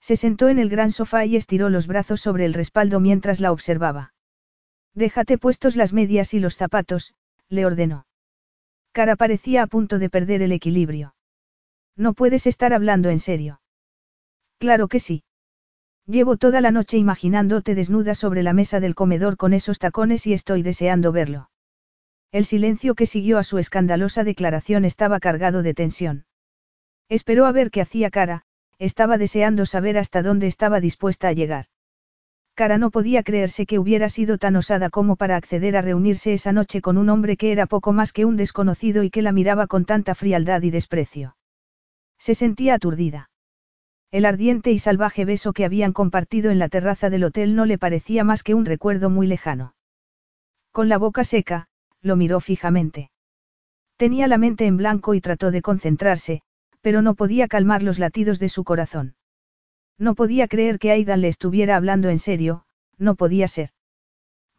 Se 0.00 0.16
sentó 0.16 0.48
en 0.48 0.58
el 0.58 0.70
gran 0.70 0.92
sofá 0.92 1.26
y 1.26 1.36
estiró 1.36 1.68
los 1.68 1.86
brazos 1.86 2.20
sobre 2.20 2.46
el 2.46 2.54
respaldo 2.54 3.00
mientras 3.00 3.40
la 3.40 3.52
observaba. 3.52 4.14
Déjate 4.94 5.38
puestos 5.38 5.76
las 5.76 5.92
medias 5.92 6.34
y 6.34 6.40
los 6.40 6.56
zapatos, 6.56 7.14
le 7.48 7.66
ordenó. 7.66 8.06
Cara 8.92 9.16
parecía 9.16 9.62
a 9.62 9.66
punto 9.66 9.98
de 9.98 10.10
perder 10.10 10.42
el 10.42 10.52
equilibrio. 10.52 11.14
No 11.96 12.14
puedes 12.14 12.46
estar 12.46 12.72
hablando 12.72 13.10
en 13.10 13.18
serio. 13.18 13.60
Claro 14.58 14.88
que 14.88 15.00
sí. 15.00 15.22
Llevo 16.06 16.36
toda 16.36 16.60
la 16.60 16.70
noche 16.70 16.96
imaginándote 16.96 17.74
desnuda 17.74 18.14
sobre 18.14 18.42
la 18.42 18.52
mesa 18.52 18.80
del 18.80 18.94
comedor 18.94 19.36
con 19.36 19.52
esos 19.52 19.78
tacones 19.78 20.26
y 20.26 20.32
estoy 20.32 20.62
deseando 20.62 21.12
verlo. 21.12 21.49
El 22.32 22.44
silencio 22.44 22.94
que 22.94 23.06
siguió 23.06 23.38
a 23.38 23.44
su 23.44 23.58
escandalosa 23.58 24.22
declaración 24.22 24.84
estaba 24.84 25.18
cargado 25.18 25.62
de 25.62 25.74
tensión. 25.74 26.26
Esperó 27.08 27.46
a 27.46 27.52
ver 27.52 27.72
qué 27.72 27.80
hacía 27.80 28.10
cara, 28.10 28.44
estaba 28.78 29.18
deseando 29.18 29.66
saber 29.66 29.98
hasta 29.98 30.22
dónde 30.22 30.46
estaba 30.46 30.80
dispuesta 30.80 31.26
a 31.26 31.32
llegar. 31.32 31.66
Cara 32.54 32.78
no 32.78 32.90
podía 32.90 33.22
creerse 33.22 33.66
que 33.66 33.78
hubiera 33.78 34.08
sido 34.08 34.38
tan 34.38 34.54
osada 34.54 34.90
como 34.90 35.16
para 35.16 35.34
acceder 35.34 35.76
a 35.76 35.82
reunirse 35.82 36.32
esa 36.32 36.52
noche 36.52 36.80
con 36.80 36.98
un 36.98 37.08
hombre 37.08 37.36
que 37.36 37.50
era 37.50 37.66
poco 37.66 37.92
más 37.92 38.12
que 38.12 38.24
un 38.24 38.36
desconocido 38.36 39.02
y 39.02 39.10
que 39.10 39.22
la 39.22 39.32
miraba 39.32 39.66
con 39.66 39.84
tanta 39.84 40.14
frialdad 40.14 40.62
y 40.62 40.70
desprecio. 40.70 41.36
Se 42.18 42.34
sentía 42.34 42.74
aturdida. 42.74 43.30
El 44.12 44.24
ardiente 44.24 44.70
y 44.70 44.78
salvaje 44.78 45.24
beso 45.24 45.52
que 45.52 45.64
habían 45.64 45.92
compartido 45.92 46.50
en 46.50 46.58
la 46.58 46.68
terraza 46.68 47.10
del 47.10 47.24
hotel 47.24 47.56
no 47.56 47.64
le 47.64 47.78
parecía 47.78 48.22
más 48.22 48.42
que 48.42 48.54
un 48.54 48.66
recuerdo 48.66 49.08
muy 49.08 49.26
lejano. 49.26 49.74
Con 50.70 50.88
la 50.88 50.98
boca 50.98 51.24
seca, 51.24 51.68
lo 52.02 52.16
miró 52.16 52.40
fijamente. 52.40 53.10
Tenía 53.96 54.26
la 54.28 54.38
mente 54.38 54.66
en 54.66 54.76
blanco 54.76 55.14
y 55.14 55.20
trató 55.20 55.50
de 55.50 55.62
concentrarse, 55.62 56.42
pero 56.80 57.02
no 57.02 57.14
podía 57.14 57.48
calmar 57.48 57.82
los 57.82 57.98
latidos 57.98 58.38
de 58.38 58.48
su 58.48 58.64
corazón. 58.64 59.14
No 59.98 60.14
podía 60.14 60.48
creer 60.48 60.78
que 60.78 60.90
Aidan 60.90 61.20
le 61.20 61.28
estuviera 61.28 61.76
hablando 61.76 62.08
en 62.08 62.18
serio, 62.18 62.64
no 62.96 63.14
podía 63.14 63.48
ser. 63.48 63.70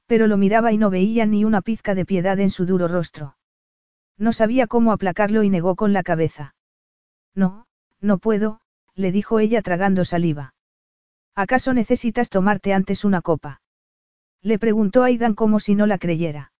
Pero 0.06 0.28
lo 0.28 0.38
miraba 0.38 0.72
y 0.72 0.78
no 0.78 0.90
veía 0.90 1.26
ni 1.26 1.46
una 1.46 1.62
pizca 1.62 1.96
de 1.96 2.06
piedad 2.06 2.40
en 2.40 2.52
su 2.52 2.66
duro 2.66 2.88
rostro. 2.88 3.38
No 4.18 4.34
sabía 4.34 4.68
cómo 4.68 4.92
aplacarlo 4.92 5.42
y 5.42 5.50
negó 5.50 5.76
con 5.76 5.94
la 5.94 6.04
cabeza. 6.04 6.54
No, 7.34 7.66
no 8.02 8.20
puedo, 8.20 8.62
le 8.94 9.12
dijo 9.12 9.40
ella 9.40 9.62
tragando 9.62 10.06
saliva. 10.06 10.54
¿Acaso 11.34 11.74
necesitas 11.74 12.30
tomarte 12.30 12.74
antes 12.74 13.06
una 13.06 13.22
copa? 13.22 13.62
Le 14.44 14.60
preguntó 14.60 15.04
Aidan 15.04 15.34
como 15.34 15.60
si 15.60 15.76
no 15.76 15.88
la 15.88 15.98
creyera. 15.98 16.52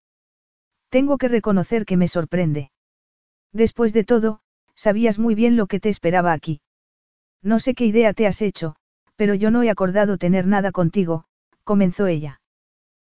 Tengo 0.92 1.16
que 1.16 1.28
reconocer 1.28 1.86
que 1.86 1.96
me 1.96 2.06
sorprende. 2.06 2.70
Después 3.50 3.94
de 3.94 4.04
todo, 4.04 4.40
sabías 4.74 5.18
muy 5.18 5.34
bien 5.34 5.56
lo 5.56 5.66
que 5.66 5.80
te 5.80 5.88
esperaba 5.88 6.34
aquí. 6.34 6.60
No 7.40 7.60
sé 7.60 7.74
qué 7.74 7.86
idea 7.86 8.12
te 8.12 8.26
has 8.26 8.42
hecho, 8.42 8.76
pero 9.16 9.32
yo 9.34 9.50
no 9.50 9.62
he 9.62 9.70
acordado 9.70 10.18
tener 10.18 10.46
nada 10.46 10.70
contigo, 10.70 11.24
comenzó 11.64 12.08
ella. 12.08 12.42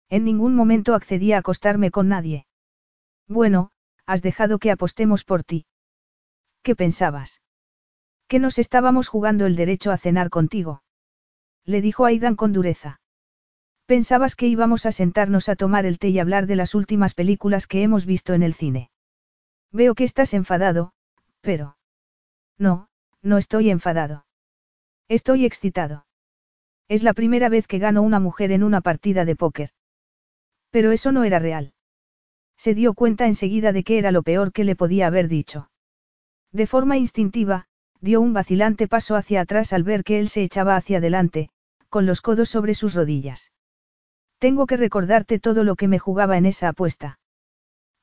En 0.10 0.26
ningún 0.26 0.56
momento 0.56 0.94
accedí 0.94 1.32
a 1.32 1.38
acostarme 1.38 1.90
con 1.90 2.10
nadie. 2.10 2.46
Bueno, 3.30 3.72
has 4.06 4.22
dejado 4.22 4.60
que 4.60 4.72
apostemos 4.72 5.24
por 5.24 5.46
ti. 5.46 5.66
¿Qué 6.64 6.76
pensabas? 6.76 7.40
Que 8.28 8.40
nos 8.40 8.60
estábamos 8.60 9.08
jugando 9.08 9.46
el 9.46 9.56
derecho 9.56 9.92
a 9.92 9.98
cenar 9.98 10.30
contigo. 10.30 10.84
Le 11.64 11.80
dijo 11.80 12.04
Aidan 12.04 12.36
con 12.36 12.52
dureza. 12.52 13.00
Pensabas 13.90 14.36
que 14.36 14.46
íbamos 14.46 14.86
a 14.86 14.92
sentarnos 14.92 15.50
a 15.50 15.56
tomar 15.56 15.88
el 15.88 15.98
té 15.98 16.10
y 16.10 16.20
hablar 16.20 16.46
de 16.46 16.56
las 16.56 16.76
últimas 16.76 17.16
películas 17.16 17.66
que 17.66 17.82
hemos 17.82 18.06
visto 18.06 18.36
en 18.36 18.44
el 18.44 18.54
cine. 18.54 18.92
Veo 19.72 19.96
que 19.96 20.04
estás 20.04 20.36
enfadado, 20.36 20.92
pero... 21.42 21.76
No, 22.60 22.88
no 23.24 23.40
estoy 23.40 23.72
enfadado. 23.72 24.28
Estoy 25.08 25.44
excitado. 25.44 26.06
Es 26.88 27.02
la 27.02 27.14
primera 27.14 27.50
vez 27.50 27.66
que 27.66 27.80
gano 27.80 28.04
una 28.04 28.20
mujer 28.20 28.52
en 28.52 28.64
una 28.64 28.82
partida 28.82 29.26
de 29.26 29.36
póker. 29.36 29.72
Pero 30.70 30.92
eso 30.92 31.12
no 31.12 31.24
era 31.24 31.40
real. 31.40 31.74
Se 32.58 32.76
dio 32.76 32.94
cuenta 32.94 33.26
enseguida 33.26 33.72
de 33.72 33.84
que 33.84 33.98
era 33.98 34.12
lo 34.12 34.22
peor 34.22 34.52
que 34.52 34.66
le 34.66 34.76
podía 34.76 35.08
haber 35.08 35.28
dicho. 35.28 35.72
De 36.52 36.68
forma 36.68 36.98
instintiva, 36.98 37.66
dio 38.02 38.22
un 38.22 38.34
vacilante 38.34 38.88
paso 38.88 39.16
hacia 39.16 39.42
atrás 39.42 39.74
al 39.74 39.82
ver 39.82 40.04
que 40.04 40.20
él 40.20 40.30
se 40.30 40.44
echaba 40.44 40.76
hacia 40.76 41.00
adelante, 41.00 41.50
con 41.90 42.06
los 42.06 42.22
codos 42.22 42.50
sobre 42.50 42.76
sus 42.76 42.94
rodillas. 42.94 43.52
Tengo 44.40 44.68
que 44.68 44.78
recordarte 44.78 45.38
todo 45.38 45.64
lo 45.64 45.76
que 45.76 45.88
me 45.88 46.00
jugaba 46.00 46.38
en 46.38 46.46
esa 46.46 46.70
apuesta. 46.70 47.20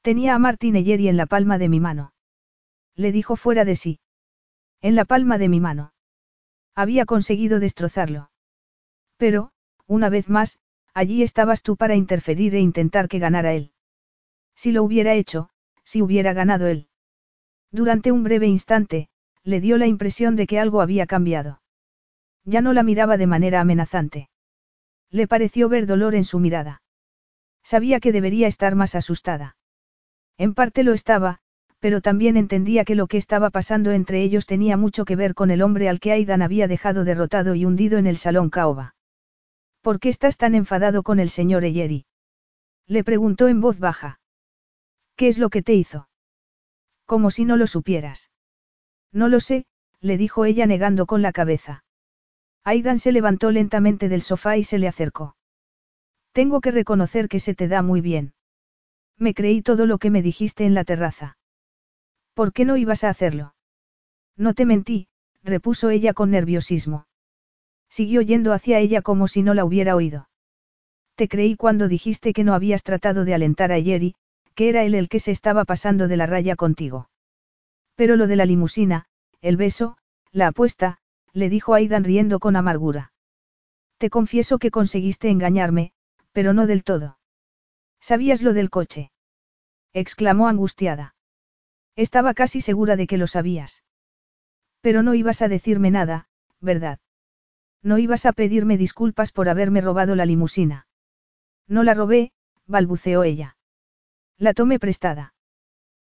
Tenía 0.03 0.35
a 0.35 0.39
Martin 0.39 0.77
Eyeri 0.77 1.09
en 1.09 1.17
la 1.17 1.27
palma 1.27 1.59
de 1.59 1.69
mi 1.69 1.81
mano. 1.81 2.13
Le 2.95 3.11
dijo 3.11 3.37
fuera 3.37 3.65
de 3.65 3.75
sí. 3.75 4.01
En 4.81 4.95
la 4.95 5.05
palma 5.05 5.39
de 5.39 5.49
mi 5.49 5.61
mano. 5.61 5.93
Había 6.75 7.07
conseguido 7.07 7.59
destrozarlo. 7.59 8.31
Pero, 9.17 9.51
una 9.87 10.11
vez 10.11 10.29
más, 10.29 10.61
allí 10.93 11.23
estabas 11.23 11.63
tú 11.63 11.77
para 11.77 11.97
interferir 11.97 12.55
e 12.55 12.61
intentar 12.61 13.09
que 13.09 13.19
ganara 13.19 13.55
él. 13.55 13.73
Si 14.55 14.73
lo 14.73 14.83
hubiera 14.83 15.15
hecho, 15.15 15.49
si 15.85 16.03
hubiera 16.03 16.35
ganado 16.35 16.67
él. 16.67 16.89
Durante 17.71 18.13
un 18.13 18.23
breve 18.23 18.47
instante, 18.47 19.09
le 19.43 19.61
dio 19.61 19.79
la 19.79 19.87
impresión 19.87 20.37
de 20.37 20.47
que 20.47 20.59
algo 20.59 20.83
había 20.83 21.07
cambiado. 21.07 21.63
Ya 22.45 22.61
no 22.61 22.73
la 22.73 22.83
miraba 22.83 23.17
de 23.17 23.27
manera 23.27 23.61
amenazante. 23.61 24.29
Le 25.11 25.27
pareció 25.27 25.69
ver 25.69 25.87
dolor 25.87 26.15
en 26.15 26.25
su 26.25 26.39
mirada. 26.39 26.83
Sabía 27.63 28.01
que 28.01 28.13
debería 28.13 28.49
estar 28.49 28.75
más 28.75 28.95
asustada. 28.95 29.57
En 30.39 30.55
parte 30.55 30.83
lo 30.83 30.93
estaba, 30.93 31.41
pero 31.79 32.01
también 32.01 32.37
entendía 32.37 32.85
que 32.85 32.95
lo 32.95 33.07
que 33.07 33.17
estaba 33.17 33.51
pasando 33.51 33.93
entre 33.93 34.23
ellos 34.23 34.47
tenía 34.47 34.77
mucho 34.77 35.05
que 35.05 35.17
ver 35.17 35.35
con 35.35 35.51
el 35.51 35.63
hombre 35.63 35.89
al 35.89 36.01
que 36.01 36.13
Aidan 36.13 36.43
había 36.43 36.69
dejado 36.69 37.05
derrotado 37.05 37.55
y 37.55 37.65
hundido 37.65 37.99
en 37.99 38.07
el 38.07 38.17
salón 38.17 38.51
Caoba. 38.51 38.95
¿Por 39.83 40.01
qué 40.01 40.09
estás 40.09 40.37
tan 40.37 40.55
enfadado 40.55 41.03
con 41.03 41.21
el 41.21 41.31
señor 41.31 41.65
Eyeri? 41.65 42.07
Le 42.87 43.05
preguntó 43.05 43.49
en 43.49 43.61
voz 43.61 43.79
baja. 43.79 44.21
¿Qué 45.17 45.29
es 45.29 45.39
lo 45.39 45.49
que 45.49 45.63
te 45.63 45.75
hizo? 45.75 46.09
Como 47.05 47.31
si 47.31 47.45
no 47.45 47.57
lo 47.57 47.67
supieras. 47.67 48.31
No 49.13 49.29
lo 49.29 49.41
sé, 49.41 49.67
le 50.01 50.17
dijo 50.17 50.45
ella 50.45 50.67
negando 50.67 51.07
con 51.07 51.23
la 51.23 51.33
cabeza. 51.33 51.85
Aidan 52.67 52.99
se 52.99 53.13
levantó 53.13 53.53
lentamente 53.53 54.09
del 54.09 54.23
sofá 54.23 54.57
y 54.57 54.65
se 54.65 54.79
le 54.79 54.89
acercó. 54.89 55.37
Tengo 56.33 56.61
que 56.61 56.73
reconocer 56.73 57.29
que 57.29 57.39
se 57.39 57.55
te 57.55 57.69
da 57.69 57.81
muy 57.81 58.01
bien. 58.01 58.35
Me 59.17 59.35
creí 59.35 59.63
todo 59.63 59.87
lo 59.87 59.99
que 59.99 60.11
me 60.11 60.21
dijiste 60.21 60.65
en 60.65 60.75
la 60.75 60.83
terraza. 60.83 61.39
¿Por 62.35 62.53
qué 62.53 62.65
no 62.65 62.77
ibas 62.77 63.05
a 63.05 63.11
hacerlo? 63.11 63.55
No 64.37 64.53
te 64.53 64.67
mentí, 64.67 65.07
repuso 65.45 65.91
ella 65.91 66.13
con 66.13 66.33
nerviosismo. 66.33 67.07
Siguió 67.89 68.21
yendo 68.21 68.53
hacia 68.53 68.81
ella 68.81 69.01
como 69.01 69.29
si 69.29 69.45
no 69.45 69.55
la 69.55 69.65
hubiera 69.65 69.95
oído. 69.95 70.29
Te 71.15 71.29
creí 71.29 71.55
cuando 71.55 71.87
dijiste 71.87 72.33
que 72.33 72.43
no 72.43 72.53
habías 72.53 72.83
tratado 72.83 73.25
de 73.25 73.35
alentar 73.35 73.71
a 73.71 73.81
Jerry, 73.81 74.17
que 74.57 74.69
era 74.71 74.83
él 74.83 74.97
el 74.97 75.09
que 75.09 75.21
se 75.21 75.31
estaba 75.31 75.65
pasando 75.65 76.09
de 76.09 76.17
la 76.17 76.27
raya 76.27 76.57
contigo. 76.57 77.11
Pero 77.95 78.17
lo 78.17 78.27
de 78.27 78.35
la 78.35 78.45
limusina, 78.45 79.07
el 79.41 79.57
beso, 79.57 79.99
la 80.33 80.49
apuesta, 80.49 80.99
le 81.37 81.51
dijo 81.51 81.75
Aidan 81.75 82.03
riendo 82.03 82.39
con 82.39 82.57
amargura. 82.57 83.13
Te 83.99 84.09
confieso 84.09 84.59
que 84.59 84.71
conseguiste 84.71 85.29
engañarme, 85.29 85.93
pero 86.33 86.55
no 86.55 86.67
del 86.67 86.83
todo. 86.83 87.19
¿Sabías 88.01 88.41
lo 88.41 88.55
del 88.55 88.71
coche? 88.71 89.13
exclamó 89.93 90.49
angustiada. 90.49 91.15
Estaba 91.95 92.33
casi 92.33 92.63
segura 92.63 92.97
de 92.97 93.07
que 93.07 93.19
lo 93.19 93.27
sabías. 93.27 93.85
Pero 94.81 95.03
no 95.03 95.13
ibas 95.13 95.43
a 95.43 95.49
decirme 95.49 95.91
nada, 95.91 96.27
¿verdad? 96.61 97.01
No 97.83 97.99
ibas 97.99 98.25
a 98.25 98.33
pedirme 98.33 98.79
disculpas 98.79 99.31
por 99.31 99.51
haberme 99.51 99.83
robado 99.83 100.15
la 100.15 100.25
limusina. 100.25 100.87
No 101.69 101.83
la 101.83 101.93
robé, 101.93 102.33
balbuceó 102.67 103.25
ella. 103.25 103.59
La 104.39 104.55
tomé 104.55 104.79
prestada. 104.79 105.35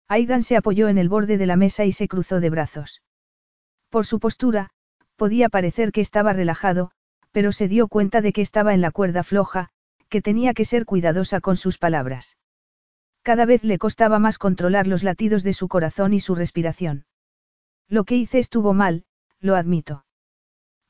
Aidan 0.09 0.43
se 0.43 0.57
apoyó 0.57 0.89
en 0.89 0.99
el 0.99 1.09
borde 1.09 1.39
de 1.39 1.47
la 1.47 1.55
mesa 1.55 1.85
y 1.85 1.93
se 1.93 2.09
cruzó 2.09 2.41
de 2.41 2.51
brazos. 2.51 3.01
Por 3.91 4.07
su 4.07 4.19
postura, 4.19 4.73
podía 5.21 5.51
parecer 5.51 5.93
que 5.93 6.01
estaba 6.01 6.33
relajado, 6.33 6.93
pero 7.31 7.53
se 7.53 7.69
dio 7.69 7.89
cuenta 7.89 8.23
de 8.23 8.33
que 8.33 8.41
estaba 8.41 8.73
en 8.73 8.81
la 8.81 8.91
cuerda 8.91 9.23
floja, 9.23 9.69
que 10.09 10.23
tenía 10.23 10.55
que 10.55 10.65
ser 10.65 10.87
cuidadosa 10.87 11.43
con 11.43 11.59
sus 11.59 11.77
palabras. 11.77 12.39
Cada 13.21 13.45
vez 13.45 13.63
le 13.63 13.77
costaba 13.77 14.19
más 14.19 14.39
controlar 14.39 14.87
los 14.87 15.03
latidos 15.03 15.43
de 15.43 15.53
su 15.53 15.69
corazón 15.69 16.15
y 16.15 16.21
su 16.21 16.35
respiración. 16.35 17.05
Lo 17.87 18.05
que 18.05 18.17
hice 18.17 18.39
estuvo 18.39 18.73
mal, 18.73 19.05
lo 19.41 19.57
admito. 19.57 20.07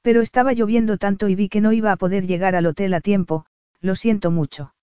Pero 0.01 0.21
estaba 0.21 0.53
lloviendo 0.53 0.97
tanto 0.97 1.29
y 1.29 1.35
vi 1.35 1.49
que 1.49 1.61
no 1.61 1.73
iba 1.73 1.91
a 1.91 1.97
poder 1.97 2.25
llegar 2.29 2.55
al 2.55 2.67
hotel 2.67 2.95
a 2.95 3.01
tiempo, 3.01 3.47
lo 3.81 3.97
siento 3.97 4.31
mucho. 4.31 4.77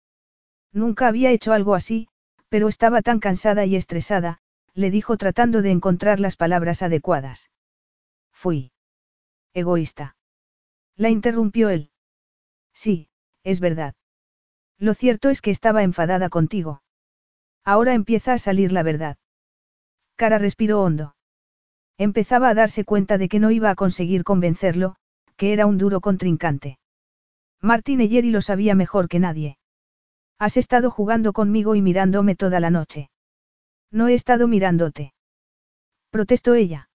Nunca 0.73 1.07
había 1.07 1.31
hecho 1.31 1.53
algo 1.53 1.73
así, 1.73 2.09
pero 2.49 2.67
estaba 2.67 3.01
tan 3.01 3.21
cansada 3.21 3.63
y 3.63 3.77
estresada, 3.77 4.39
le 4.73 4.91
dijo 4.91 5.15
tratando 5.15 5.61
de 5.61 5.71
encontrar 5.71 6.19
las 6.19 6.35
palabras 6.35 6.81
adecuadas. 6.81 7.49
Fui. 8.33 8.73
Egoísta. 9.57 10.15
La 10.95 11.09
interrumpió 11.09 11.69
él. 11.69 11.89
Sí, 12.75 13.09
es 13.43 13.59
verdad. 13.59 13.95
Lo 14.77 14.93
cierto 14.93 15.29
es 15.29 15.41
que 15.41 15.49
estaba 15.49 15.81
enfadada 15.81 16.29
contigo. 16.29 16.83
Ahora 17.65 17.95
empieza 17.95 18.33
a 18.33 18.37
salir 18.37 18.71
la 18.71 18.83
verdad. 18.83 19.17
Cara 20.15 20.37
respiró 20.37 20.83
hondo. 20.83 21.15
Empezaba 21.97 22.49
a 22.49 22.53
darse 22.53 22.85
cuenta 22.85 23.17
de 23.17 23.29
que 23.29 23.39
no 23.39 23.49
iba 23.49 23.71
a 23.71 23.75
conseguir 23.75 24.23
convencerlo, 24.23 24.95
que 25.37 25.53
era 25.53 25.65
un 25.65 25.79
duro 25.79 26.01
contrincante. 26.01 26.77
Martín 27.59 27.99
Eyeri 28.01 28.29
lo 28.29 28.41
sabía 28.41 28.75
mejor 28.75 29.09
que 29.09 29.17
nadie. 29.17 29.57
Has 30.37 30.55
estado 30.57 30.91
jugando 30.91 31.33
conmigo 31.33 31.73
y 31.73 31.81
mirándome 31.81 32.35
toda 32.35 32.59
la 32.59 32.69
noche. 32.69 33.09
No 33.89 34.07
he 34.07 34.13
estado 34.13 34.47
mirándote. 34.47 35.15
Protestó 36.11 36.53
ella. 36.53 36.91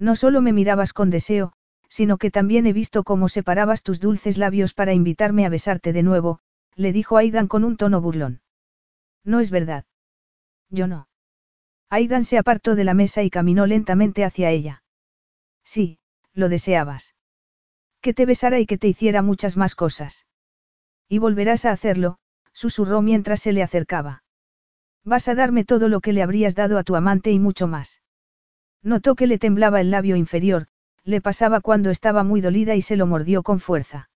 No 0.00 0.16
solo 0.16 0.42
me 0.42 0.52
mirabas 0.52 0.92
con 0.92 1.10
deseo, 1.10 1.52
sino 1.88 2.18
que 2.18 2.30
también 2.30 2.66
he 2.66 2.72
visto 2.72 3.04
cómo 3.04 3.28
separabas 3.28 3.82
tus 3.82 4.00
dulces 4.00 4.38
labios 4.38 4.74
para 4.74 4.92
invitarme 4.92 5.46
a 5.46 5.48
besarte 5.48 5.92
de 5.92 6.02
nuevo, 6.02 6.40
le 6.74 6.92
dijo 6.92 7.16
Aidan 7.16 7.48
con 7.48 7.64
un 7.64 7.76
tono 7.76 8.00
burlón. 8.00 8.40
No 9.24 9.40
es 9.40 9.50
verdad. 9.50 9.84
Yo 10.70 10.86
no. 10.86 11.08
Aidan 11.88 12.24
se 12.24 12.38
apartó 12.38 12.74
de 12.74 12.84
la 12.84 12.94
mesa 12.94 13.22
y 13.22 13.30
caminó 13.30 13.66
lentamente 13.66 14.24
hacia 14.24 14.50
ella. 14.50 14.82
Sí, 15.64 15.98
lo 16.32 16.48
deseabas. 16.48 17.14
Que 18.00 18.12
te 18.14 18.26
besara 18.26 18.60
y 18.60 18.66
que 18.66 18.78
te 18.78 18.88
hiciera 18.88 19.22
muchas 19.22 19.56
más 19.56 19.74
cosas. 19.74 20.26
Y 21.08 21.18
volverás 21.18 21.64
a 21.64 21.72
hacerlo, 21.72 22.18
susurró 22.52 23.02
mientras 23.02 23.40
se 23.40 23.52
le 23.52 23.62
acercaba. 23.62 24.24
Vas 25.04 25.28
a 25.28 25.34
darme 25.34 25.64
todo 25.64 25.88
lo 25.88 26.00
que 26.00 26.12
le 26.12 26.22
habrías 26.22 26.54
dado 26.54 26.78
a 26.78 26.84
tu 26.84 26.96
amante 26.96 27.30
y 27.30 27.38
mucho 27.38 27.68
más. 27.68 28.02
Notó 28.82 29.14
que 29.14 29.26
le 29.26 29.38
temblaba 29.38 29.80
el 29.80 29.90
labio 29.90 30.16
inferior, 30.16 30.66
le 31.06 31.20
pasaba 31.20 31.60
cuando 31.60 31.90
estaba 31.90 32.24
muy 32.24 32.40
dolida 32.40 32.74
y 32.74 32.82
se 32.82 32.96
lo 32.96 33.06
mordió 33.06 33.44
con 33.44 33.60
fuerza. 33.60 34.10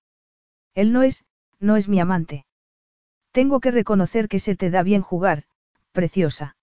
Él 0.75 0.93
no 0.93 1.05
es, 1.05 1.25
no 1.61 1.77
es 1.77 1.89
mi 1.89 2.01
amante. 2.01 2.47
Tengo 3.31 3.61
que 3.61 3.71
reconocer 3.71 4.29
que 4.29 4.41
se 4.41 4.57
te 4.57 4.71
da 4.71 4.83
bien 4.83 5.01
jugar, 5.01 5.45
preciosa. 5.93 6.57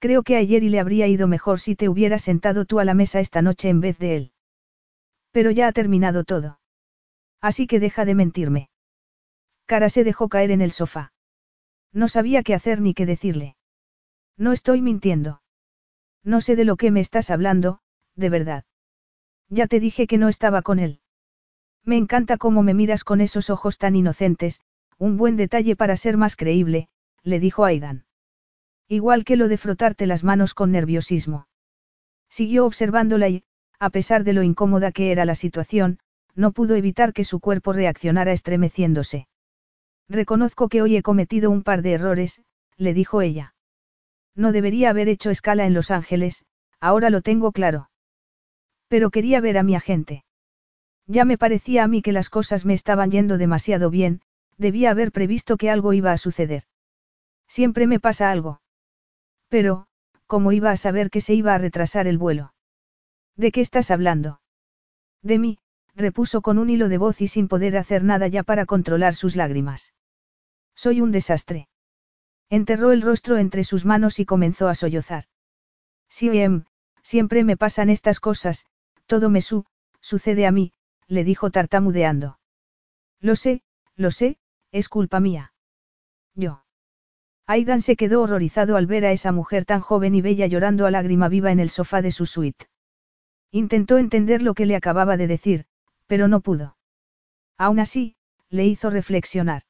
Creo 0.00 0.22
que 0.22 0.36
ayer 0.36 0.62
y 0.62 0.68
le 0.68 0.80
habría 0.80 1.08
ido 1.08 1.26
mejor 1.26 1.60
si 1.60 1.74
te 1.74 1.88
hubieras 1.88 2.22
sentado 2.22 2.66
tú 2.66 2.78
a 2.78 2.84
la 2.84 2.92
mesa 2.92 3.20
esta 3.20 3.40
noche 3.40 3.70
en 3.70 3.80
vez 3.80 3.98
de 3.98 4.16
él. 4.16 4.32
Pero 5.32 5.50
ya 5.50 5.66
ha 5.66 5.72
terminado 5.72 6.24
todo. 6.24 6.60
Así 7.40 7.66
que 7.66 7.80
deja 7.80 8.04
de 8.04 8.14
mentirme. 8.14 8.68
Cara 9.64 9.88
se 9.88 10.04
dejó 10.04 10.28
caer 10.28 10.50
en 10.50 10.60
el 10.60 10.72
sofá. 10.72 11.12
No 11.92 12.06
sabía 12.08 12.42
qué 12.42 12.52
hacer 12.52 12.82
ni 12.82 12.92
qué 12.92 13.06
decirle. 13.06 13.56
No 14.36 14.52
estoy 14.52 14.82
mintiendo. 14.82 15.40
No 16.22 16.42
sé 16.42 16.54
de 16.54 16.66
lo 16.66 16.76
que 16.76 16.90
me 16.90 17.00
estás 17.00 17.30
hablando, 17.30 17.80
de 18.14 18.28
verdad. 18.28 18.64
Ya 19.48 19.66
te 19.66 19.80
dije 19.80 20.06
que 20.06 20.18
no 20.18 20.28
estaba 20.28 20.62
con 20.62 20.78
él. 20.78 21.00
Me 21.84 21.96
encanta 21.96 22.36
cómo 22.36 22.62
me 22.62 22.74
miras 22.74 23.04
con 23.04 23.20
esos 23.20 23.50
ojos 23.50 23.78
tan 23.78 23.96
inocentes, 23.96 24.60
un 24.98 25.16
buen 25.16 25.36
detalle 25.36 25.76
para 25.76 25.96
ser 25.96 26.16
más 26.16 26.36
creíble, 26.36 26.88
le 27.22 27.40
dijo 27.40 27.64
Aidan. 27.64 28.04
Igual 28.88 29.24
que 29.24 29.36
lo 29.36 29.48
de 29.48 29.58
frotarte 29.58 30.06
las 30.06 30.24
manos 30.24 30.54
con 30.54 30.72
nerviosismo. 30.72 31.46
Siguió 32.28 32.66
observándola 32.66 33.28
y, 33.28 33.44
a 33.78 33.90
pesar 33.90 34.24
de 34.24 34.32
lo 34.32 34.42
incómoda 34.42 34.92
que 34.92 35.12
era 35.12 35.24
la 35.24 35.34
situación, 35.34 35.98
no 36.34 36.52
pudo 36.52 36.74
evitar 36.74 37.12
que 37.12 37.24
su 37.24 37.40
cuerpo 37.40 37.72
reaccionara 37.72 38.32
estremeciéndose. 38.32 39.28
Reconozco 40.08 40.68
que 40.68 40.82
hoy 40.82 40.96
he 40.96 41.02
cometido 41.02 41.50
un 41.50 41.62
par 41.62 41.82
de 41.82 41.92
errores, 41.92 42.42
le 42.76 42.94
dijo 42.94 43.22
ella. 43.22 43.54
No 44.34 44.52
debería 44.52 44.90
haber 44.90 45.08
hecho 45.08 45.30
escala 45.30 45.66
en 45.66 45.74
Los 45.74 45.90
Ángeles, 45.90 46.44
ahora 46.80 47.10
lo 47.10 47.22
tengo 47.22 47.52
claro. 47.52 47.90
Pero 48.88 49.10
quería 49.10 49.40
ver 49.40 49.58
a 49.58 49.62
mi 49.62 49.74
agente. 49.74 50.24
Ya 51.06 51.24
me 51.24 51.38
parecía 51.38 51.84
a 51.84 51.88
mí 51.88 52.02
que 52.02 52.12
las 52.12 52.30
cosas 52.30 52.64
me 52.66 52.74
estaban 52.74 53.10
yendo 53.10 53.38
demasiado 53.38 53.90
bien, 53.90 54.20
debía 54.56 54.90
haber 54.90 55.12
previsto 55.12 55.56
que 55.56 55.70
algo 55.70 55.92
iba 55.92 56.12
a 56.12 56.18
suceder. 56.18 56.64
Siempre 57.46 57.86
me 57.86 58.00
pasa 58.00 58.30
algo. 58.30 58.60
Pero, 59.48 59.86
¿cómo 60.26 60.52
iba 60.52 60.70
a 60.70 60.76
saber 60.76 61.10
que 61.10 61.20
se 61.20 61.34
iba 61.34 61.54
a 61.54 61.58
retrasar 61.58 62.06
el 62.06 62.18
vuelo? 62.18 62.52
¿De 63.36 63.52
qué 63.52 63.60
estás 63.60 63.90
hablando? 63.90 64.40
De 65.22 65.38
mí, 65.38 65.58
repuso 65.94 66.42
con 66.42 66.58
un 66.58 66.70
hilo 66.70 66.88
de 66.88 66.98
voz 66.98 67.20
y 67.20 67.28
sin 67.28 67.48
poder 67.48 67.76
hacer 67.76 68.04
nada 68.04 68.28
ya 68.28 68.42
para 68.42 68.66
controlar 68.66 69.14
sus 69.14 69.36
lágrimas. 69.36 69.94
Soy 70.74 71.00
un 71.00 71.10
desastre. 71.10 71.68
Enterró 72.50 72.92
el 72.92 73.02
rostro 73.02 73.36
entre 73.38 73.64
sus 73.64 73.84
manos 73.84 74.18
y 74.20 74.24
comenzó 74.24 74.68
a 74.68 74.74
sollozar. 74.74 75.24
Sí, 76.08 76.28
em, 76.38 76.64
siempre 77.02 77.44
me 77.44 77.56
pasan 77.56 77.90
estas 77.90 78.20
cosas, 78.20 78.66
todo 79.08 79.30
me 79.30 79.40
su, 79.40 79.64
sucede 80.00 80.46
a 80.46 80.52
mí, 80.52 80.72
le 81.08 81.24
dijo 81.24 81.50
tartamudeando. 81.50 82.38
Lo 83.20 83.34
sé, 83.34 83.62
lo 83.96 84.12
sé, 84.12 84.38
es 84.70 84.88
culpa 84.88 85.18
mía. 85.18 85.52
Yo. 86.34 86.62
Aidan 87.46 87.80
se 87.80 87.96
quedó 87.96 88.22
horrorizado 88.22 88.76
al 88.76 88.86
ver 88.86 89.06
a 89.06 89.12
esa 89.12 89.32
mujer 89.32 89.64
tan 89.64 89.80
joven 89.80 90.14
y 90.14 90.20
bella 90.20 90.46
llorando 90.46 90.86
a 90.86 90.90
lágrima 90.90 91.28
viva 91.28 91.50
en 91.50 91.58
el 91.58 91.70
sofá 91.70 92.02
de 92.02 92.12
su 92.12 92.26
suite. 92.26 92.66
Intentó 93.50 93.96
entender 93.96 94.42
lo 94.42 94.52
que 94.52 94.66
le 94.66 94.76
acababa 94.76 95.16
de 95.16 95.26
decir, 95.26 95.64
pero 96.06 96.28
no 96.28 96.40
pudo. 96.40 96.76
Aún 97.56 97.80
así, 97.80 98.14
le 98.50 98.66
hizo 98.66 98.90
reflexionar. 98.90 99.62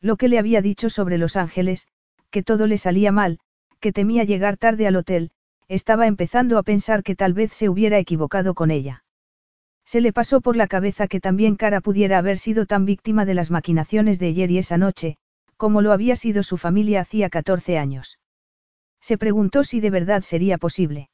Lo 0.00 0.16
que 0.16 0.28
le 0.28 0.38
había 0.38 0.62
dicho 0.62 0.88
sobre 0.88 1.18
Los 1.18 1.36
Ángeles, 1.36 1.88
que 2.30 2.44
todo 2.44 2.68
le 2.68 2.78
salía 2.78 3.10
mal, 3.10 3.40
que 3.80 3.92
temía 3.92 4.22
llegar 4.22 4.56
tarde 4.56 4.86
al 4.86 4.96
hotel, 4.96 5.32
estaba 5.74 6.06
empezando 6.06 6.58
a 6.58 6.62
pensar 6.62 7.02
que 7.02 7.16
tal 7.16 7.32
vez 7.32 7.52
se 7.54 7.70
hubiera 7.70 7.98
equivocado 7.98 8.52
con 8.52 8.70
ella. 8.70 9.04
Se 9.86 10.02
le 10.02 10.12
pasó 10.12 10.42
por 10.42 10.54
la 10.54 10.66
cabeza 10.66 11.08
que 11.08 11.18
también 11.18 11.56
Cara 11.56 11.80
pudiera 11.80 12.18
haber 12.18 12.36
sido 12.36 12.66
tan 12.66 12.84
víctima 12.84 13.24
de 13.24 13.32
las 13.32 13.50
maquinaciones 13.50 14.18
de 14.18 14.28
ayer 14.28 14.50
y 14.50 14.58
esa 14.58 14.76
noche, 14.76 15.16
como 15.56 15.80
lo 15.80 15.92
había 15.92 16.14
sido 16.14 16.42
su 16.42 16.58
familia 16.58 17.00
hacía 17.00 17.30
14 17.30 17.78
años. 17.78 18.18
Se 19.00 19.16
preguntó 19.16 19.64
si 19.64 19.80
de 19.80 19.88
verdad 19.88 20.22
sería 20.22 20.58
posible. 20.58 21.08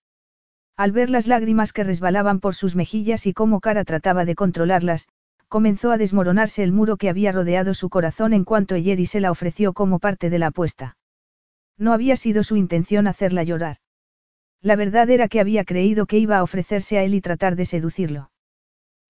Al 0.76 0.90
ver 0.90 1.08
las 1.08 1.28
lágrimas 1.28 1.72
que 1.72 1.84
resbalaban 1.84 2.40
por 2.40 2.56
sus 2.56 2.74
mejillas 2.74 3.26
y 3.26 3.34
cómo 3.34 3.60
Cara 3.60 3.84
trataba 3.84 4.24
de 4.24 4.34
controlarlas, 4.34 5.06
comenzó 5.46 5.92
a 5.92 5.98
desmoronarse 5.98 6.64
el 6.64 6.72
muro 6.72 6.96
que 6.96 7.08
había 7.08 7.30
rodeado 7.30 7.74
su 7.74 7.88
corazón 7.90 8.32
en 8.32 8.42
cuanto 8.42 8.74
Jerry 8.74 9.06
se 9.06 9.20
la 9.20 9.30
ofreció 9.30 9.72
como 9.72 10.00
parte 10.00 10.30
de 10.30 10.40
la 10.40 10.48
apuesta. 10.48 10.96
No 11.78 11.92
había 11.92 12.16
sido 12.16 12.42
su 12.42 12.56
intención 12.56 13.06
hacerla 13.06 13.44
llorar. 13.44 13.78
La 14.62 14.76
verdad 14.76 15.08
era 15.10 15.28
que 15.28 15.40
había 15.40 15.64
creído 15.64 16.06
que 16.06 16.18
iba 16.18 16.38
a 16.38 16.42
ofrecerse 16.42 16.98
a 16.98 17.04
él 17.04 17.14
y 17.14 17.20
tratar 17.20 17.54
de 17.54 17.64
seducirlo. 17.64 18.30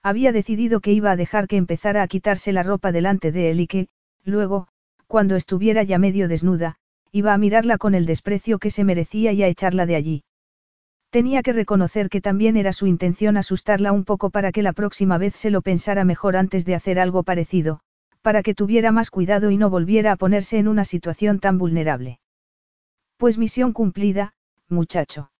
Había 0.03 0.31
decidido 0.33 0.81
que 0.81 0.93
iba 0.93 1.11
a 1.11 1.17
dejar 1.17 1.49
que 1.49 1.57
empezara 1.57 2.03
a 2.03 2.09
quitarse 2.09 2.53
la 2.53 2.63
ropa 2.63 2.93
delante 2.93 3.33
de 3.33 3.51
él 3.51 3.61
y 3.61 3.67
que, 3.67 3.89
luego, 4.25 4.69
cuando 5.07 5.37
estuviera 5.37 5.83
ya 5.83 5.99
medio 5.99 6.29
desnuda, 6.29 6.77
iba 7.13 7.33
a 7.33 7.39
mirarla 7.39 7.79
con 7.79 7.95
el 7.95 8.05
desprecio 8.05 8.59
que 8.59 8.71
se 8.71 8.85
merecía 8.85 9.33
y 9.33 9.43
a 9.43 9.49
echarla 9.49 9.87
de 9.87 9.97
allí. 9.97 10.25
Tenía 11.11 11.43
que 11.43 11.55
reconocer 11.55 12.11
que 12.11 12.21
también 12.21 12.59
era 12.59 12.75
su 12.75 12.87
intención 12.87 13.39
asustarla 13.39 13.93
un 13.93 14.05
poco 14.05 14.29
para 14.29 14.53
que 14.53 14.63
la 14.63 14.75
próxima 14.75 15.17
vez 15.17 15.35
se 15.35 15.51
lo 15.51 15.63
pensara 15.63 16.05
mejor 16.05 16.37
antes 16.37 16.67
de 16.67 16.75
hacer 16.75 17.01
algo 17.01 17.23
parecido, 17.23 17.81
para 18.21 18.43
que 18.43 18.55
tuviera 18.55 18.93
más 18.93 19.11
cuidado 19.11 19.51
y 19.51 19.57
no 19.57 19.71
volviera 19.71 20.13
a 20.13 20.17
ponerse 20.17 20.59
en 20.59 20.69
una 20.69 20.85
situación 20.85 21.39
tan 21.39 21.57
vulnerable. 21.57 22.21
Pues 23.17 23.39
misión 23.39 23.73
cumplida, 23.73 24.35
muchacho. 24.69 25.31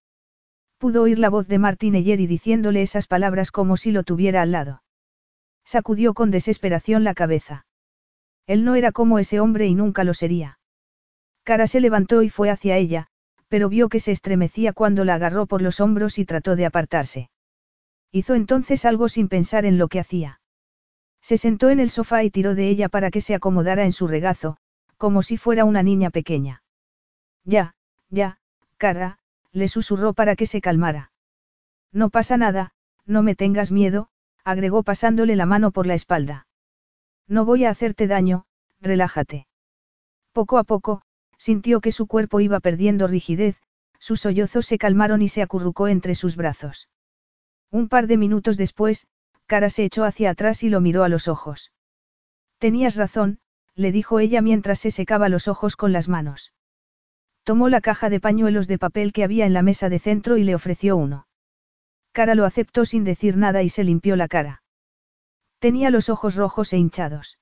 Pudo 0.79 1.03
oír 1.03 1.19
la 1.19 1.29
voz 1.29 1.49
de 1.49 1.59
Martín 1.59 1.97
Eyeri 1.97 2.29
diciéndole 2.29 2.83
esas 2.83 3.09
palabras 3.09 3.51
como 3.51 3.77
si 3.77 3.91
lo 3.91 4.05
tuviera 4.05 4.43
al 4.43 4.53
lado. 4.53 4.83
Sacudió 5.65 6.15
con 6.15 6.31
desesperación 6.31 7.03
la 7.03 7.15
cabeza. 7.15 7.67
Él 8.47 8.65
no 8.65 8.77
era 8.77 8.93
como 8.93 9.19
ese 9.19 9.41
hombre 9.41 9.67
y 9.67 9.75
nunca 9.75 10.05
lo 10.05 10.15
sería. 10.15 10.59
Cara 11.43 11.67
se 11.67 11.81
levantó 11.81 12.23
y 12.23 12.31
fue 12.31 12.49
hacia 12.49 12.77
ella, 12.77 13.09
pero 13.49 13.69
vio 13.69 13.89
que 13.89 13.99
se 13.99 14.13
estremecía 14.13 14.73
cuando 14.73 15.05
la 15.05 15.15
agarró 15.15 15.47
por 15.47 15.63
los 15.63 15.81
hombros 15.81 16.19
y 16.19 16.25
trató 16.25 16.55
de 16.55 16.67
apartarse. 16.67 17.31
Hizo 18.13 18.35
entonces 18.35 18.85
algo 18.85 19.09
sin 19.09 19.29
pensar 19.29 19.67
en 19.67 19.79
lo 19.79 19.89
que 19.89 20.01
hacía. 20.01 20.41
Se 21.21 21.37
sentó 21.37 21.71
en 21.71 21.81
el 21.81 21.91
sofá 21.91 22.23
y 22.23 22.31
tiró 22.31 22.55
de 22.55 22.69
ella 22.69 22.89
para 22.89 23.11
que 23.11 23.21
se 23.21 23.35
acomodara 23.35 23.85
en 23.85 23.93
su 23.93 24.07
regazo, 24.07 24.57
como 24.97 25.23
si 25.23 25.37
fuera 25.37 25.65
una 25.65 25.83
niña 25.83 26.11
pequeña. 26.11 26.63
Ya, 27.45 27.75
ya, 28.09 28.39
cara, 28.77 29.19
le 29.53 29.69
susurró 29.69 30.15
para 30.15 30.37
que 30.37 30.47
se 30.47 30.61
calmara. 30.61 31.13
No 31.93 32.11
pasa 32.11 32.37
nada, 32.37 32.73
no 33.07 33.23
me 33.23 33.35
tengas 33.35 33.71
miedo, 33.71 34.09
agregó 34.45 34.83
pasándole 34.83 35.37
la 35.37 35.47
mano 35.47 35.71
por 35.71 35.87
la 35.87 35.95
espalda. 35.95 36.47
No 37.27 37.45
voy 37.45 37.65
a 37.65 37.71
hacerte 37.71 38.07
daño, 38.07 38.47
relájate. 38.81 39.47
Poco 40.33 40.59
a 40.59 40.65
poco, 40.65 41.03
sintió 41.37 41.81
que 41.81 41.93
su 41.93 42.07
cuerpo 42.07 42.41
iba 42.41 42.61
perdiendo 42.61 43.07
rigidez, 43.07 43.61
sus 43.99 44.21
sollozos 44.21 44.67
se 44.67 44.79
calmaron 44.79 45.23
y 45.23 45.29
se 45.29 45.43
acurrucó 45.43 45.89
entre 45.89 46.15
sus 46.15 46.37
brazos. 46.37 46.89
Un 47.71 47.89
par 47.89 48.07
de 48.07 48.17
minutos 48.17 48.57
después, 48.57 49.09
Cara 49.47 49.71
se 49.71 49.85
echó 49.85 50.05
hacia 50.05 50.31
atrás 50.31 50.63
y 50.63 50.69
lo 50.69 50.81
miró 50.81 51.05
a 51.05 51.09
los 51.09 51.27
ojos. 51.27 51.73
Tenías 52.59 52.97
razón, 52.97 53.41
le 53.75 53.93
dijo 53.93 54.21
ella 54.21 54.43
mientras 54.43 54.79
se 54.79 54.91
secaba 54.91 55.31
los 55.31 55.49
ojos 55.49 55.75
con 55.75 55.93
las 55.93 56.09
manos. 56.09 56.53
Tomó 57.49 57.71
la 57.71 57.81
caja 57.81 58.11
de 58.11 58.21
pañuelos 58.21 58.69
de 58.69 58.77
papel 58.77 59.15
que 59.15 59.25
había 59.25 59.47
en 59.47 59.55
la 59.55 59.63
mesa 59.63 59.89
de 59.89 59.99
centro 59.99 60.37
y 60.37 60.45
le 60.45 60.55
ofreció 60.55 60.99
uno. 60.99 61.27
Cara 62.13 62.35
lo 62.35 62.45
aceptó 62.45 62.85
sin 62.85 63.05
decir 63.05 63.39
nada 63.39 63.63
y 63.63 63.71
se 63.71 63.85
limpió 63.85 64.17
la 64.17 64.29
cara. 64.29 64.63
Tenía 65.59 65.89
los 65.89 66.11
ojos 66.11 66.35
rojos 66.37 66.75
e 66.75 66.77
hinchados. 66.77 67.39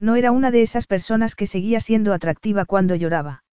No 0.00 0.16
era 0.16 0.32
una 0.32 0.50
de 0.50 0.62
esas 0.62 0.86
personas 0.86 1.34
que 1.34 1.46
seguía 1.46 1.80
siendo 1.80 2.14
atractiva 2.14 2.64
cuando 2.64 2.94
lloraba. 2.94 3.44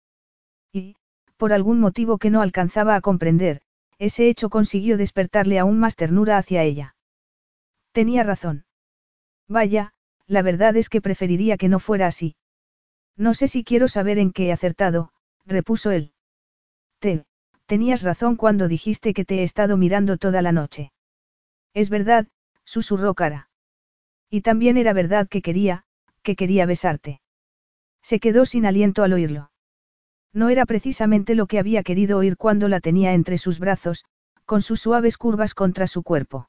Y, 0.72 0.96
por 1.36 1.52
algún 1.52 1.78
motivo 1.78 2.16
que 2.16 2.30
no 2.30 2.40
alcanzaba 2.40 2.96
a 2.96 3.02
comprender, 3.02 3.60
ese 3.98 4.30
hecho 4.30 4.48
consiguió 4.48 4.96
despertarle 4.96 5.58
aún 5.58 5.78
más 5.78 5.94
ternura 5.94 6.38
hacia 6.38 6.62
ella. 6.62 6.96
Tenía 7.92 8.22
razón. 8.22 8.64
Vaya, 9.46 9.92
la 10.26 10.40
verdad 10.40 10.74
es 10.78 10.88
que 10.88 11.02
preferiría 11.02 11.58
que 11.58 11.68
no 11.68 11.80
fuera 11.80 12.06
así. 12.06 12.34
No 13.14 13.34
sé 13.34 13.46
si 13.46 13.62
quiero 13.62 13.88
saber 13.88 14.18
en 14.18 14.32
qué 14.32 14.46
he 14.46 14.52
acertado, 14.52 15.10
repuso 15.46 15.90
él. 15.90 16.12
Te, 16.98 17.24
tenías 17.66 18.02
razón 18.02 18.36
cuando 18.36 18.68
dijiste 18.68 19.14
que 19.14 19.24
te 19.24 19.40
he 19.40 19.42
estado 19.42 19.76
mirando 19.76 20.16
toda 20.16 20.42
la 20.42 20.52
noche. 20.52 20.92
Es 21.74 21.90
verdad, 21.90 22.26
susurró 22.64 23.14
Cara. 23.14 23.48
Y 24.28 24.40
también 24.40 24.76
era 24.76 24.92
verdad 24.92 25.28
que 25.28 25.42
quería, 25.42 25.84
que 26.22 26.36
quería 26.36 26.66
besarte. 26.66 27.20
Se 28.02 28.18
quedó 28.20 28.44
sin 28.44 28.66
aliento 28.66 29.02
al 29.02 29.12
oírlo. 29.12 29.50
No 30.32 30.48
era 30.48 30.66
precisamente 30.66 31.34
lo 31.34 31.46
que 31.46 31.58
había 31.58 31.82
querido 31.82 32.18
oír 32.18 32.36
cuando 32.36 32.68
la 32.68 32.80
tenía 32.80 33.14
entre 33.14 33.38
sus 33.38 33.58
brazos, 33.58 34.04
con 34.44 34.62
sus 34.62 34.80
suaves 34.80 35.16
curvas 35.16 35.54
contra 35.54 35.86
su 35.86 36.02
cuerpo. 36.02 36.48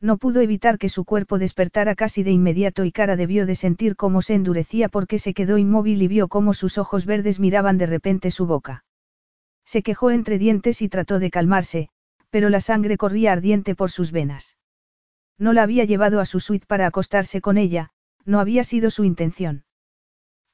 No 0.00 0.18
pudo 0.18 0.40
evitar 0.40 0.78
que 0.78 0.88
su 0.88 1.04
cuerpo 1.04 1.38
despertara 1.38 1.94
casi 1.94 2.22
de 2.22 2.30
inmediato 2.30 2.84
y 2.84 2.92
Cara 2.92 3.16
debió 3.16 3.46
de 3.46 3.54
sentir 3.54 3.96
cómo 3.96 4.20
se 4.20 4.34
endurecía 4.34 4.88
porque 4.88 5.18
se 5.18 5.32
quedó 5.32 5.56
inmóvil 5.56 6.02
y 6.02 6.08
vio 6.08 6.28
cómo 6.28 6.52
sus 6.52 6.76
ojos 6.76 7.06
verdes 7.06 7.40
miraban 7.40 7.78
de 7.78 7.86
repente 7.86 8.30
su 8.30 8.46
boca. 8.46 8.84
Se 9.64 9.82
quejó 9.82 10.10
entre 10.10 10.38
dientes 10.38 10.82
y 10.82 10.88
trató 10.88 11.18
de 11.18 11.30
calmarse, 11.30 11.88
pero 12.30 12.50
la 12.50 12.60
sangre 12.60 12.98
corría 12.98 13.32
ardiente 13.32 13.74
por 13.74 13.90
sus 13.90 14.12
venas. 14.12 14.56
No 15.38 15.52
la 15.52 15.62
había 15.62 15.84
llevado 15.84 16.20
a 16.20 16.26
su 16.26 16.40
suite 16.40 16.66
para 16.66 16.86
acostarse 16.86 17.40
con 17.40 17.56
ella, 17.56 17.90
no 18.24 18.40
había 18.40 18.64
sido 18.64 18.90
su 18.90 19.04
intención. 19.04 19.64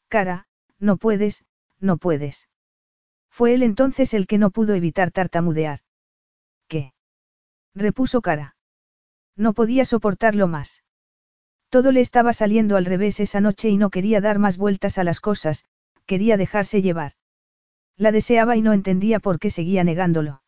Cara, 0.08 0.46
no 0.78 0.96
puedes, 0.96 1.44
no 1.80 1.96
puedes. 1.96 2.48
Fue 3.28 3.54
él 3.54 3.62
entonces 3.62 4.14
el 4.14 4.26
que 4.26 4.38
no 4.38 4.50
pudo 4.50 4.74
evitar 4.74 5.10
tartamudear. 5.10 5.80
¿Qué? 6.68 6.92
repuso 7.74 8.20
Cara. 8.20 8.54
No 9.36 9.52
podía 9.52 9.84
soportarlo 9.84 10.46
más. 10.46 10.82
Todo 11.68 11.90
le 11.90 12.00
estaba 12.00 12.32
saliendo 12.32 12.76
al 12.76 12.84
revés 12.84 13.18
esa 13.20 13.40
noche 13.40 13.70
y 13.70 13.78
no 13.78 13.90
quería 13.90 14.20
dar 14.20 14.38
más 14.38 14.58
vueltas 14.58 14.98
a 14.98 15.04
las 15.04 15.20
cosas, 15.20 15.64
quería 16.04 16.36
dejarse 16.36 16.82
llevar. 16.82 17.12
La 17.96 18.12
deseaba 18.12 18.56
y 18.56 18.62
no 18.62 18.72
entendía 18.72 19.20
por 19.20 19.38
qué 19.38 19.50
seguía 19.50 19.84
negándolo. 19.84 20.42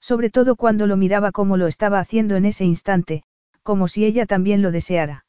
Sobre 0.00 0.30
todo 0.30 0.56
cuando 0.56 0.86
lo 0.86 0.96
miraba 0.96 1.32
como 1.32 1.56
lo 1.56 1.66
estaba 1.66 1.98
haciendo 1.98 2.36
en 2.36 2.44
ese 2.44 2.64
instante, 2.64 3.24
como 3.62 3.88
si 3.88 4.04
ella 4.04 4.26
también 4.26 4.62
lo 4.62 4.70
deseara. 4.70 5.26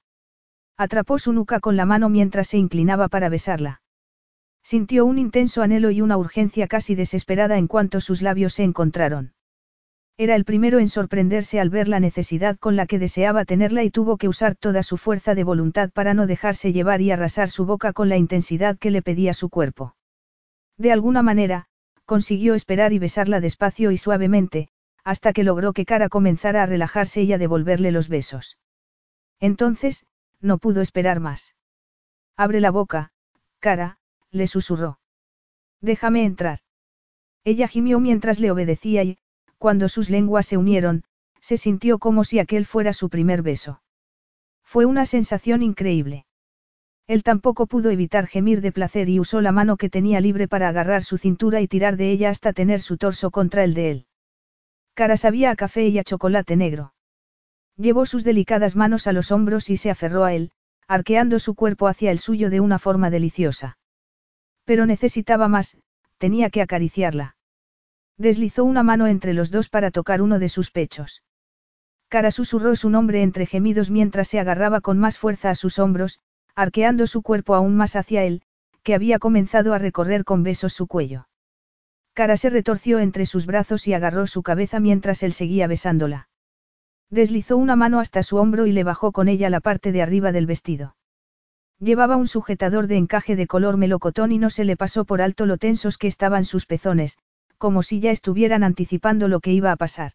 Atrapó 0.78 1.20
su 1.20 1.34
nuca 1.34 1.60
con 1.60 1.76
la 1.76 1.86
mano 1.86 2.08
mientras 2.08 2.48
se 2.48 2.58
inclinaba 2.58 3.10
para 3.10 3.28
besarla. 3.28 3.82
Sintió 4.64 5.06
un 5.06 5.18
intenso 5.18 5.62
anhelo 5.62 5.92
y 5.92 6.02
una 6.02 6.18
urgencia 6.18 6.68
casi 6.68 6.96
desesperada 6.96 7.58
en 7.58 7.68
cuanto 7.68 8.00
sus 8.00 8.22
labios 8.22 8.54
se 8.54 8.64
encontraron. 8.64 9.34
Era 10.22 10.36
el 10.36 10.44
primero 10.44 10.80
en 10.80 10.90
sorprenderse 10.90 11.62
al 11.62 11.70
ver 11.70 11.88
la 11.88 12.02
necesidad 12.02 12.58
con 12.58 12.76
la 12.76 12.88
que 12.88 13.00
deseaba 13.00 13.46
tenerla 13.46 13.84
y 13.84 13.90
tuvo 13.90 14.18
que 14.18 14.28
usar 14.28 14.54
toda 14.54 14.84
su 14.84 14.98
fuerza 14.98 15.34
de 15.34 15.46
voluntad 15.46 15.92
para 15.92 16.14
no 16.14 16.28
dejarse 16.28 16.74
llevar 16.74 17.00
y 17.00 17.10
arrasar 17.10 17.50
su 17.50 17.66
boca 17.66 17.94
con 17.94 18.10
la 18.10 18.18
intensidad 18.18 18.78
que 18.78 18.92
le 18.92 19.02
pedía 19.02 19.34
su 19.34 19.48
cuerpo. 19.48 19.96
De 20.78 20.92
alguna 20.92 21.22
manera, 21.22 21.68
consiguió 22.04 22.54
esperar 22.54 22.92
y 22.92 23.00
besarla 23.00 23.40
despacio 23.40 23.92
y 23.92 23.98
suavemente, 23.98 24.68
hasta 25.06 25.32
que 25.32 25.46
logró 25.46 25.72
que 25.72 25.86
Cara 25.86 26.10
comenzara 26.10 26.64
a 26.64 26.66
relajarse 26.66 27.24
y 27.24 27.32
a 27.32 27.38
devolverle 27.38 27.94
los 27.94 28.10
besos. 28.10 28.58
Entonces, 29.40 30.06
no 30.42 30.58
pudo 30.58 30.82
esperar 30.82 31.22
más. 31.22 31.56
Abre 32.36 32.60
la 32.60 32.72
boca, 32.72 33.14
Cara, 33.60 34.00
le 34.32 34.48
susurró. 34.48 35.00
Déjame 35.80 36.26
entrar. 36.26 36.60
Ella 37.46 37.70
gimió 37.70 38.02
mientras 38.02 38.42
le 38.42 38.52
obedecía 38.52 39.04
y, 39.04 39.18
cuando 39.60 39.90
sus 39.90 40.10
lenguas 40.10 40.48
se 40.48 40.58
unieron, 40.58 41.04
se 41.42 41.58
sintió 41.58 42.00
como 42.00 42.24
si 42.24 42.40
aquel 42.40 42.66
fuera 42.66 42.94
su 42.94 43.10
primer 43.10 43.44
beso. 43.44 43.82
Fue 44.64 44.86
una 44.86 45.06
sensación 45.06 45.62
increíble. 45.62 46.26
Él 47.08 47.24
tampoco 47.24 47.68
pudo 47.68 47.90
evitar 47.90 48.28
gemir 48.28 48.62
de 48.62 48.72
placer 48.72 49.10
y 49.10 49.20
usó 49.20 49.42
la 49.42 49.52
mano 49.52 49.78
que 49.78 49.90
tenía 49.90 50.22
libre 50.22 50.48
para 50.48 50.70
agarrar 50.70 51.04
su 51.04 51.18
cintura 51.18 51.60
y 51.60 51.68
tirar 51.68 51.98
de 51.98 52.12
ella 52.12 52.30
hasta 52.30 52.54
tener 52.54 52.82
su 52.82 52.98
torso 52.98 53.32
contra 53.32 53.64
el 53.64 53.74
de 53.74 53.92
él. 53.92 54.06
Cara 54.94 55.18
sabía 55.18 55.52
a 55.52 55.56
café 55.56 55.88
y 55.88 55.98
a 55.98 56.04
chocolate 56.04 56.56
negro. 56.56 56.94
Llevó 57.76 58.06
sus 58.06 58.24
delicadas 58.24 58.76
manos 58.76 59.08
a 59.08 59.14
los 59.14 59.32
hombros 59.32 59.70
y 59.70 59.78
se 59.78 59.90
aferró 59.90 60.24
a 60.24 60.34
él, 60.34 60.52
arqueando 60.88 61.40
su 61.40 61.56
cuerpo 61.56 61.88
hacia 61.88 62.12
el 62.12 62.20
suyo 62.20 62.50
de 62.50 62.60
una 62.60 62.80
forma 62.80 63.10
deliciosa. 63.10 63.78
Pero 64.64 64.86
necesitaba 64.86 65.48
más, 65.48 65.78
tenía 66.18 66.50
que 66.50 66.62
acariciarla. 66.62 67.36
Deslizó 68.20 68.66
una 68.66 68.84
mano 68.84 69.08
entre 69.08 69.34
los 69.34 69.50
dos 69.50 69.70
para 69.70 69.92
tocar 69.92 70.22
uno 70.22 70.40
de 70.40 70.50
sus 70.50 70.72
pechos. 70.72 71.24
Cara 72.10 72.32
susurró 72.32 72.76
su 72.76 72.90
nombre 72.90 73.24
entre 73.24 73.46
gemidos 73.46 73.90
mientras 73.90 74.28
se 74.28 74.42
agarraba 74.42 74.82
con 74.82 75.00
más 75.00 75.18
fuerza 75.18 75.50
a 75.50 75.56
sus 75.56 75.80
hombros, 75.80 76.20
arqueando 76.54 77.08
su 77.08 77.22
cuerpo 77.22 77.56
aún 77.56 77.78
más 77.78 77.96
hacia 77.96 78.26
él, 78.26 78.42
que 78.84 78.94
había 78.94 79.20
comenzado 79.20 79.74
a 79.74 79.78
recorrer 79.78 80.26
con 80.26 80.44
besos 80.44 80.74
su 80.74 80.86
cuello. 80.86 81.30
Cara 82.14 82.36
se 82.36 82.50
retorció 82.50 83.00
entre 83.00 83.26
sus 83.26 83.46
brazos 83.46 83.88
y 83.88 83.94
agarró 83.94 84.28
su 84.28 84.44
cabeza 84.44 84.82
mientras 84.82 85.24
él 85.24 85.32
seguía 85.32 85.68
besándola. 85.68 86.28
Deslizó 87.10 87.56
una 87.56 87.78
mano 87.78 88.02
hasta 88.02 88.22
su 88.22 88.36
hombro 88.36 88.66
y 88.66 88.74
le 88.74 88.84
bajó 88.84 89.14
con 89.14 89.30
ella 89.30 89.50
la 89.50 89.62
parte 89.62 89.94
de 89.94 90.02
arriba 90.02 90.34
del 90.34 90.46
vestido. 90.46 90.98
Llevaba 91.80 92.18
un 92.18 92.28
sujetador 92.28 92.88
de 92.88 92.98
encaje 92.98 93.38
de 93.38 93.48
color 93.48 93.78
melocotón 93.78 94.34
y 94.34 94.40
no 94.40 94.50
se 94.50 94.66
le 94.66 94.76
pasó 94.76 95.06
por 95.06 95.22
alto 95.22 95.46
lo 95.46 95.58
tensos 95.58 95.98
que 95.98 96.08
estaban 96.08 96.44
sus 96.44 96.66
pezones, 96.66 97.18
como 97.60 97.84
si 97.84 98.00
ya 98.00 98.10
estuvieran 98.10 98.64
anticipando 98.64 99.28
lo 99.28 99.42
que 99.42 99.54
iba 99.54 99.72
a 99.72 99.76
pasar. 99.76 100.14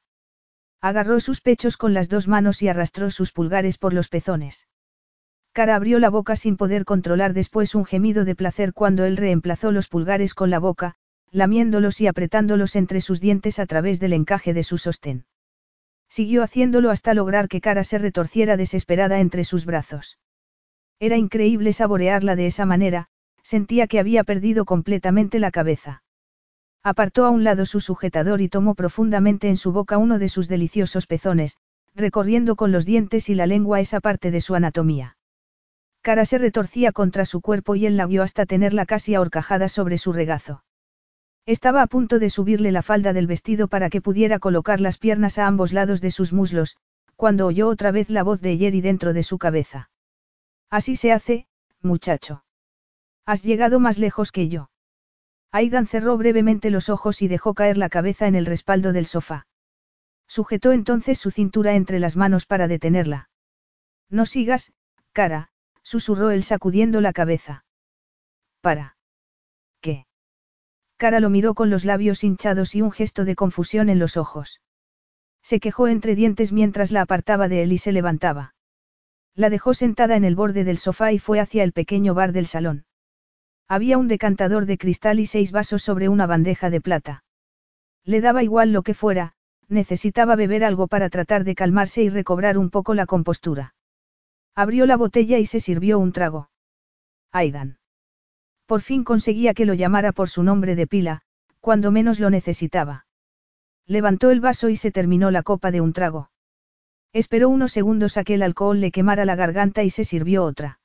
Agarró 0.80 1.20
sus 1.20 1.40
pechos 1.40 1.76
con 1.76 1.94
las 1.94 2.08
dos 2.08 2.26
manos 2.26 2.60
y 2.62 2.68
arrastró 2.68 3.10
sus 3.10 3.30
pulgares 3.30 3.78
por 3.78 3.92
los 3.92 4.08
pezones. 4.08 4.66
Cara 5.52 5.76
abrió 5.76 6.00
la 6.00 6.10
boca 6.10 6.34
sin 6.34 6.56
poder 6.56 6.84
controlar 6.84 7.32
después 7.32 7.74
un 7.74 7.84
gemido 7.84 8.24
de 8.24 8.34
placer 8.34 8.72
cuando 8.72 9.04
él 9.04 9.16
reemplazó 9.16 9.70
los 9.70 9.88
pulgares 9.88 10.34
con 10.34 10.50
la 10.50 10.58
boca, 10.58 10.96
lamiéndolos 11.30 12.00
y 12.00 12.06
apretándolos 12.06 12.76
entre 12.76 13.00
sus 13.00 13.20
dientes 13.20 13.58
a 13.58 13.66
través 13.66 14.00
del 14.00 14.12
encaje 14.12 14.54
de 14.54 14.62
su 14.62 14.78
sostén. 14.78 15.26
Siguió 16.08 16.44
haciéndolo 16.44 16.90
hasta 16.90 17.12
lograr 17.12 17.48
que 17.48 17.60
Cara 17.60 17.82
se 17.82 17.98
retorciera 17.98 18.56
desesperada 18.56 19.20
entre 19.20 19.44
sus 19.44 19.64
brazos. 19.66 20.18
Era 21.00 21.16
increíble 21.16 21.72
saborearla 21.72 22.36
de 22.36 22.46
esa 22.46 22.66
manera, 22.66 23.08
sentía 23.42 23.88
que 23.88 23.98
había 23.98 24.22
perdido 24.22 24.64
completamente 24.64 25.40
la 25.40 25.50
cabeza. 25.50 26.03
Apartó 26.86 27.24
a 27.24 27.30
un 27.30 27.44
lado 27.44 27.64
su 27.64 27.80
sujetador 27.80 28.42
y 28.42 28.50
tomó 28.50 28.74
profundamente 28.74 29.48
en 29.48 29.56
su 29.56 29.72
boca 29.72 29.96
uno 29.96 30.18
de 30.18 30.28
sus 30.28 30.48
deliciosos 30.48 31.06
pezones, 31.06 31.56
recorriendo 31.94 32.56
con 32.56 32.72
los 32.72 32.84
dientes 32.84 33.30
y 33.30 33.34
la 33.34 33.46
lengua 33.46 33.80
esa 33.80 34.00
parte 34.00 34.30
de 34.30 34.42
su 34.42 34.54
anatomía. 34.54 35.16
Cara 36.02 36.26
se 36.26 36.36
retorcía 36.36 36.92
contra 36.92 37.24
su 37.24 37.40
cuerpo 37.40 37.74
y 37.74 37.86
él 37.86 37.96
la 37.96 38.06
guió 38.06 38.22
hasta 38.22 38.44
tenerla 38.44 38.84
casi 38.84 39.14
ahorcajada 39.14 39.70
sobre 39.70 39.96
su 39.96 40.12
regazo. 40.12 40.62
Estaba 41.46 41.80
a 41.80 41.86
punto 41.86 42.18
de 42.18 42.28
subirle 42.28 42.70
la 42.70 42.82
falda 42.82 43.14
del 43.14 43.26
vestido 43.26 43.66
para 43.68 43.88
que 43.88 44.02
pudiera 44.02 44.38
colocar 44.38 44.82
las 44.82 44.98
piernas 44.98 45.38
a 45.38 45.46
ambos 45.46 45.72
lados 45.72 46.02
de 46.02 46.10
sus 46.10 46.34
muslos, 46.34 46.76
cuando 47.16 47.46
oyó 47.46 47.68
otra 47.68 47.92
vez 47.92 48.10
la 48.10 48.22
voz 48.22 48.42
de 48.42 48.58
Jerry 48.58 48.82
dentro 48.82 49.14
de 49.14 49.22
su 49.22 49.38
cabeza. 49.38 49.88
Así 50.68 50.96
se 50.96 51.12
hace, 51.12 51.46
muchacho. 51.80 52.44
Has 53.24 53.42
llegado 53.42 53.80
más 53.80 53.98
lejos 53.98 54.32
que 54.32 54.50
yo. 54.50 54.68
Aidan 55.54 55.86
cerró 55.86 56.16
brevemente 56.16 56.68
los 56.68 56.88
ojos 56.88 57.22
y 57.22 57.28
dejó 57.28 57.54
caer 57.54 57.78
la 57.78 57.88
cabeza 57.88 58.26
en 58.26 58.34
el 58.34 58.44
respaldo 58.44 58.92
del 58.92 59.06
sofá. 59.06 59.46
Sujetó 60.26 60.72
entonces 60.72 61.16
su 61.16 61.30
cintura 61.30 61.76
entre 61.76 62.00
las 62.00 62.16
manos 62.16 62.44
para 62.44 62.66
detenerla. 62.66 63.30
No 64.10 64.26
sigas, 64.26 64.72
cara, 65.12 65.50
susurró 65.84 66.32
él 66.32 66.42
sacudiendo 66.42 67.00
la 67.00 67.12
cabeza. 67.12 67.64
Para. 68.62 68.96
¿Qué? 69.80 70.08
Cara 70.96 71.20
lo 71.20 71.30
miró 71.30 71.54
con 71.54 71.70
los 71.70 71.84
labios 71.84 72.24
hinchados 72.24 72.74
y 72.74 72.82
un 72.82 72.90
gesto 72.90 73.24
de 73.24 73.36
confusión 73.36 73.90
en 73.90 74.00
los 74.00 74.16
ojos. 74.16 74.60
Se 75.40 75.60
quejó 75.60 75.86
entre 75.86 76.16
dientes 76.16 76.50
mientras 76.50 76.90
la 76.90 77.02
apartaba 77.02 77.46
de 77.46 77.62
él 77.62 77.72
y 77.72 77.78
se 77.78 77.92
levantaba. 77.92 78.56
La 79.36 79.50
dejó 79.50 79.72
sentada 79.72 80.16
en 80.16 80.24
el 80.24 80.34
borde 80.34 80.64
del 80.64 80.78
sofá 80.78 81.12
y 81.12 81.20
fue 81.20 81.38
hacia 81.38 81.62
el 81.62 81.72
pequeño 81.72 82.12
bar 82.12 82.32
del 82.32 82.46
salón. 82.46 82.86
Había 83.68 83.98
un 83.98 84.08
decantador 84.08 84.66
de 84.66 84.78
cristal 84.78 85.20
y 85.20 85.26
seis 85.26 85.52
vasos 85.52 85.82
sobre 85.82 86.08
una 86.08 86.26
bandeja 86.26 86.70
de 86.70 86.80
plata. 86.80 87.24
Le 88.04 88.20
daba 88.20 88.42
igual 88.42 88.72
lo 88.72 88.82
que 88.82 88.94
fuera, 88.94 89.32
necesitaba 89.68 90.36
beber 90.36 90.64
algo 90.64 90.86
para 90.86 91.08
tratar 91.08 91.44
de 91.44 91.54
calmarse 91.54 92.02
y 92.02 92.08
recobrar 92.10 92.58
un 92.58 92.70
poco 92.70 92.94
la 92.94 93.06
compostura. 93.06 93.74
Abrió 94.54 94.86
la 94.86 94.96
botella 94.96 95.38
y 95.38 95.46
se 95.46 95.60
sirvió 95.60 95.98
un 95.98 96.12
trago. 96.12 96.50
Aidan. 97.32 97.78
Por 98.66 98.82
fin 98.82 99.04
conseguía 99.04 99.54
que 99.54 99.66
lo 99.66 99.74
llamara 99.74 100.12
por 100.12 100.28
su 100.28 100.42
nombre 100.42 100.76
de 100.76 100.86
pila, 100.86 101.22
cuando 101.60 101.90
menos 101.90 102.20
lo 102.20 102.30
necesitaba. 102.30 103.06
Levantó 103.86 104.30
el 104.30 104.40
vaso 104.40 104.68
y 104.68 104.76
se 104.76 104.90
terminó 104.90 105.30
la 105.30 105.42
copa 105.42 105.70
de 105.70 105.80
un 105.80 105.92
trago. 105.92 106.30
Esperó 107.12 107.48
unos 107.48 107.72
segundos 107.72 108.16
a 108.16 108.24
que 108.24 108.34
el 108.34 108.42
alcohol 108.42 108.80
le 108.80 108.90
quemara 108.90 109.24
la 109.24 109.36
garganta 109.36 109.82
y 109.82 109.90
se 109.90 110.04
sirvió 110.04 110.44
otra. 110.44 110.80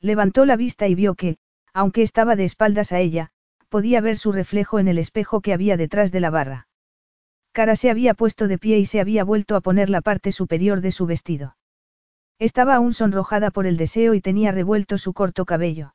Levantó 0.00 0.44
la 0.44 0.56
vista 0.56 0.88
y 0.88 0.94
vio 0.94 1.14
que, 1.14 1.38
aunque 1.74 2.02
estaba 2.02 2.36
de 2.36 2.44
espaldas 2.44 2.92
a 2.92 3.00
ella, 3.00 3.30
podía 3.68 4.00
ver 4.00 4.16
su 4.16 4.30
reflejo 4.32 4.78
en 4.78 4.88
el 4.88 4.98
espejo 4.98 5.40
que 5.40 5.52
había 5.52 5.76
detrás 5.76 6.12
de 6.12 6.20
la 6.20 6.30
barra. 6.30 6.68
Cara 7.52 7.76
se 7.76 7.90
había 7.90 8.14
puesto 8.14 8.48
de 8.48 8.58
pie 8.58 8.78
y 8.78 8.86
se 8.86 9.00
había 9.00 9.24
vuelto 9.24 9.56
a 9.56 9.60
poner 9.60 9.90
la 9.90 10.00
parte 10.00 10.32
superior 10.32 10.80
de 10.80 10.92
su 10.92 11.06
vestido. 11.06 11.56
Estaba 12.38 12.76
aún 12.76 12.92
sonrojada 12.92 13.50
por 13.50 13.66
el 13.66 13.76
deseo 13.76 14.14
y 14.14 14.20
tenía 14.20 14.52
revuelto 14.52 14.98
su 14.98 15.12
corto 15.12 15.44
cabello. 15.44 15.94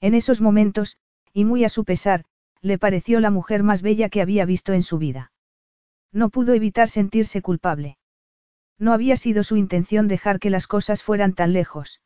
En 0.00 0.14
esos 0.14 0.40
momentos, 0.40 0.98
y 1.32 1.44
muy 1.44 1.64
a 1.64 1.68
su 1.68 1.84
pesar, 1.84 2.24
le 2.60 2.78
pareció 2.78 3.20
la 3.20 3.30
mujer 3.30 3.62
más 3.62 3.82
bella 3.82 4.08
que 4.08 4.20
había 4.20 4.44
visto 4.44 4.72
en 4.72 4.82
su 4.82 4.98
vida. 4.98 5.32
No 6.12 6.30
pudo 6.30 6.54
evitar 6.54 6.88
sentirse 6.88 7.42
culpable. 7.42 7.98
No 8.78 8.92
había 8.92 9.16
sido 9.16 9.44
su 9.44 9.56
intención 9.56 10.08
dejar 10.08 10.38
que 10.38 10.50
las 10.50 10.66
cosas 10.66 11.02
fueran 11.02 11.34
tan 11.34 11.52
lejos. 11.52 12.00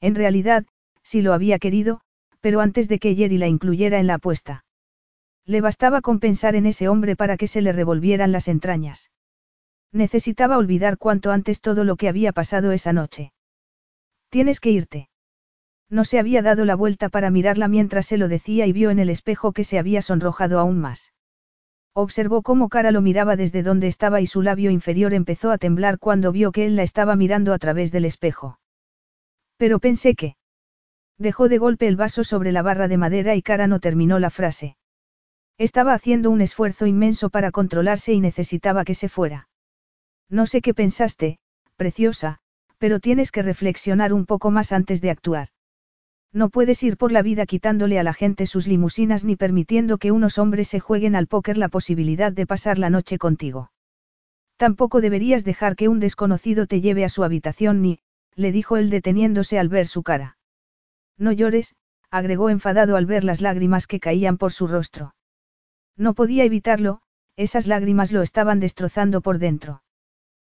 En 0.00 0.14
realidad, 0.14 0.66
sí 1.02 1.22
lo 1.22 1.32
había 1.32 1.58
querido, 1.58 2.02
pero 2.46 2.60
antes 2.60 2.86
de 2.86 3.00
que 3.00 3.16
Jerry 3.16 3.38
la 3.38 3.48
incluyera 3.48 3.98
en 3.98 4.06
la 4.06 4.14
apuesta. 4.14 4.64
Le 5.46 5.60
bastaba 5.60 6.00
con 6.00 6.20
pensar 6.20 6.54
en 6.54 6.64
ese 6.64 6.88
hombre 6.88 7.16
para 7.16 7.36
que 7.36 7.48
se 7.48 7.60
le 7.60 7.72
revolvieran 7.72 8.30
las 8.30 8.46
entrañas. 8.46 9.10
Necesitaba 9.90 10.56
olvidar 10.56 10.96
cuanto 10.96 11.32
antes 11.32 11.60
todo 11.60 11.82
lo 11.82 11.96
que 11.96 12.08
había 12.08 12.30
pasado 12.30 12.70
esa 12.70 12.92
noche. 12.92 13.32
Tienes 14.28 14.60
que 14.60 14.70
irte. 14.70 15.08
No 15.90 16.04
se 16.04 16.20
había 16.20 16.40
dado 16.40 16.64
la 16.64 16.76
vuelta 16.76 17.08
para 17.08 17.30
mirarla 17.30 17.66
mientras 17.66 18.06
se 18.06 18.16
lo 18.16 18.28
decía 18.28 18.64
y 18.68 18.72
vio 18.72 18.90
en 18.90 19.00
el 19.00 19.10
espejo 19.10 19.50
que 19.50 19.64
se 19.64 19.80
había 19.80 20.00
sonrojado 20.00 20.60
aún 20.60 20.78
más. 20.78 21.12
Observó 21.94 22.42
cómo 22.42 22.68
Cara 22.68 22.92
lo 22.92 23.02
miraba 23.02 23.34
desde 23.34 23.64
donde 23.64 23.88
estaba 23.88 24.20
y 24.20 24.28
su 24.28 24.40
labio 24.40 24.70
inferior 24.70 25.14
empezó 25.14 25.50
a 25.50 25.58
temblar 25.58 25.98
cuando 25.98 26.30
vio 26.30 26.52
que 26.52 26.66
él 26.66 26.76
la 26.76 26.84
estaba 26.84 27.16
mirando 27.16 27.52
a 27.52 27.58
través 27.58 27.90
del 27.90 28.04
espejo. 28.04 28.60
Pero 29.56 29.80
pensé 29.80 30.14
que... 30.14 30.36
Dejó 31.18 31.48
de 31.48 31.58
golpe 31.58 31.88
el 31.88 31.96
vaso 31.96 32.24
sobre 32.24 32.52
la 32.52 32.62
barra 32.62 32.88
de 32.88 32.98
madera 32.98 33.34
y 33.34 33.42
Cara 33.42 33.66
no 33.66 33.80
terminó 33.80 34.18
la 34.18 34.30
frase. 34.30 34.76
Estaba 35.58 35.94
haciendo 35.94 36.30
un 36.30 36.42
esfuerzo 36.42 36.86
inmenso 36.86 37.30
para 37.30 37.50
controlarse 37.50 38.12
y 38.12 38.20
necesitaba 38.20 38.84
que 38.84 38.94
se 38.94 39.08
fuera. 39.08 39.48
No 40.28 40.46
sé 40.46 40.60
qué 40.60 40.74
pensaste, 40.74 41.38
preciosa, 41.76 42.38
pero 42.78 43.00
tienes 43.00 43.32
que 43.32 43.42
reflexionar 43.42 44.12
un 44.12 44.26
poco 44.26 44.50
más 44.50 44.72
antes 44.72 45.00
de 45.00 45.10
actuar. 45.10 45.48
No 46.32 46.50
puedes 46.50 46.82
ir 46.82 46.98
por 46.98 47.12
la 47.12 47.22
vida 47.22 47.46
quitándole 47.46 47.98
a 47.98 48.02
la 48.02 48.12
gente 48.12 48.44
sus 48.44 48.66
limusinas 48.66 49.24
ni 49.24 49.36
permitiendo 49.36 49.96
que 49.96 50.12
unos 50.12 50.36
hombres 50.36 50.68
se 50.68 50.80
jueguen 50.80 51.16
al 51.16 51.28
póker 51.28 51.56
la 51.56 51.68
posibilidad 51.68 52.32
de 52.32 52.46
pasar 52.46 52.78
la 52.78 52.90
noche 52.90 53.16
contigo. 53.16 53.70
Tampoco 54.58 55.00
deberías 55.00 55.44
dejar 55.44 55.76
que 55.76 55.88
un 55.88 56.00
desconocido 56.00 56.66
te 56.66 56.82
lleve 56.82 57.04
a 57.04 57.08
su 57.08 57.24
habitación 57.24 57.80
ni, 57.80 58.00
le 58.34 58.52
dijo 58.52 58.76
él 58.76 58.90
deteniéndose 58.90 59.58
al 59.58 59.70
ver 59.70 59.86
su 59.86 60.02
cara. 60.02 60.36
No 61.18 61.32
llores, 61.32 61.74
agregó 62.10 62.50
enfadado 62.50 62.96
al 62.96 63.06
ver 63.06 63.24
las 63.24 63.40
lágrimas 63.40 63.86
que 63.86 64.00
caían 64.00 64.38
por 64.38 64.52
su 64.52 64.66
rostro. 64.66 65.14
No 65.96 66.14
podía 66.14 66.44
evitarlo, 66.44 67.00
esas 67.36 67.66
lágrimas 67.66 68.12
lo 68.12 68.22
estaban 68.22 68.60
destrozando 68.60 69.20
por 69.20 69.38
dentro. 69.38 69.82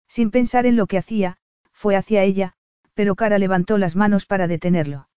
Sin 0.07 0.31
pensar 0.31 0.65
en 0.65 0.75
lo 0.75 0.87
que 0.87 0.97
hacía, 0.97 1.37
fue 1.71 1.95
hacia 1.95 2.23
ella, 2.23 2.53
pero 2.93 3.15
Cara 3.15 3.37
levantó 3.37 3.77
las 3.77 3.95
manos 3.95 4.25
para 4.25 4.47
detenerlo. 4.47 5.07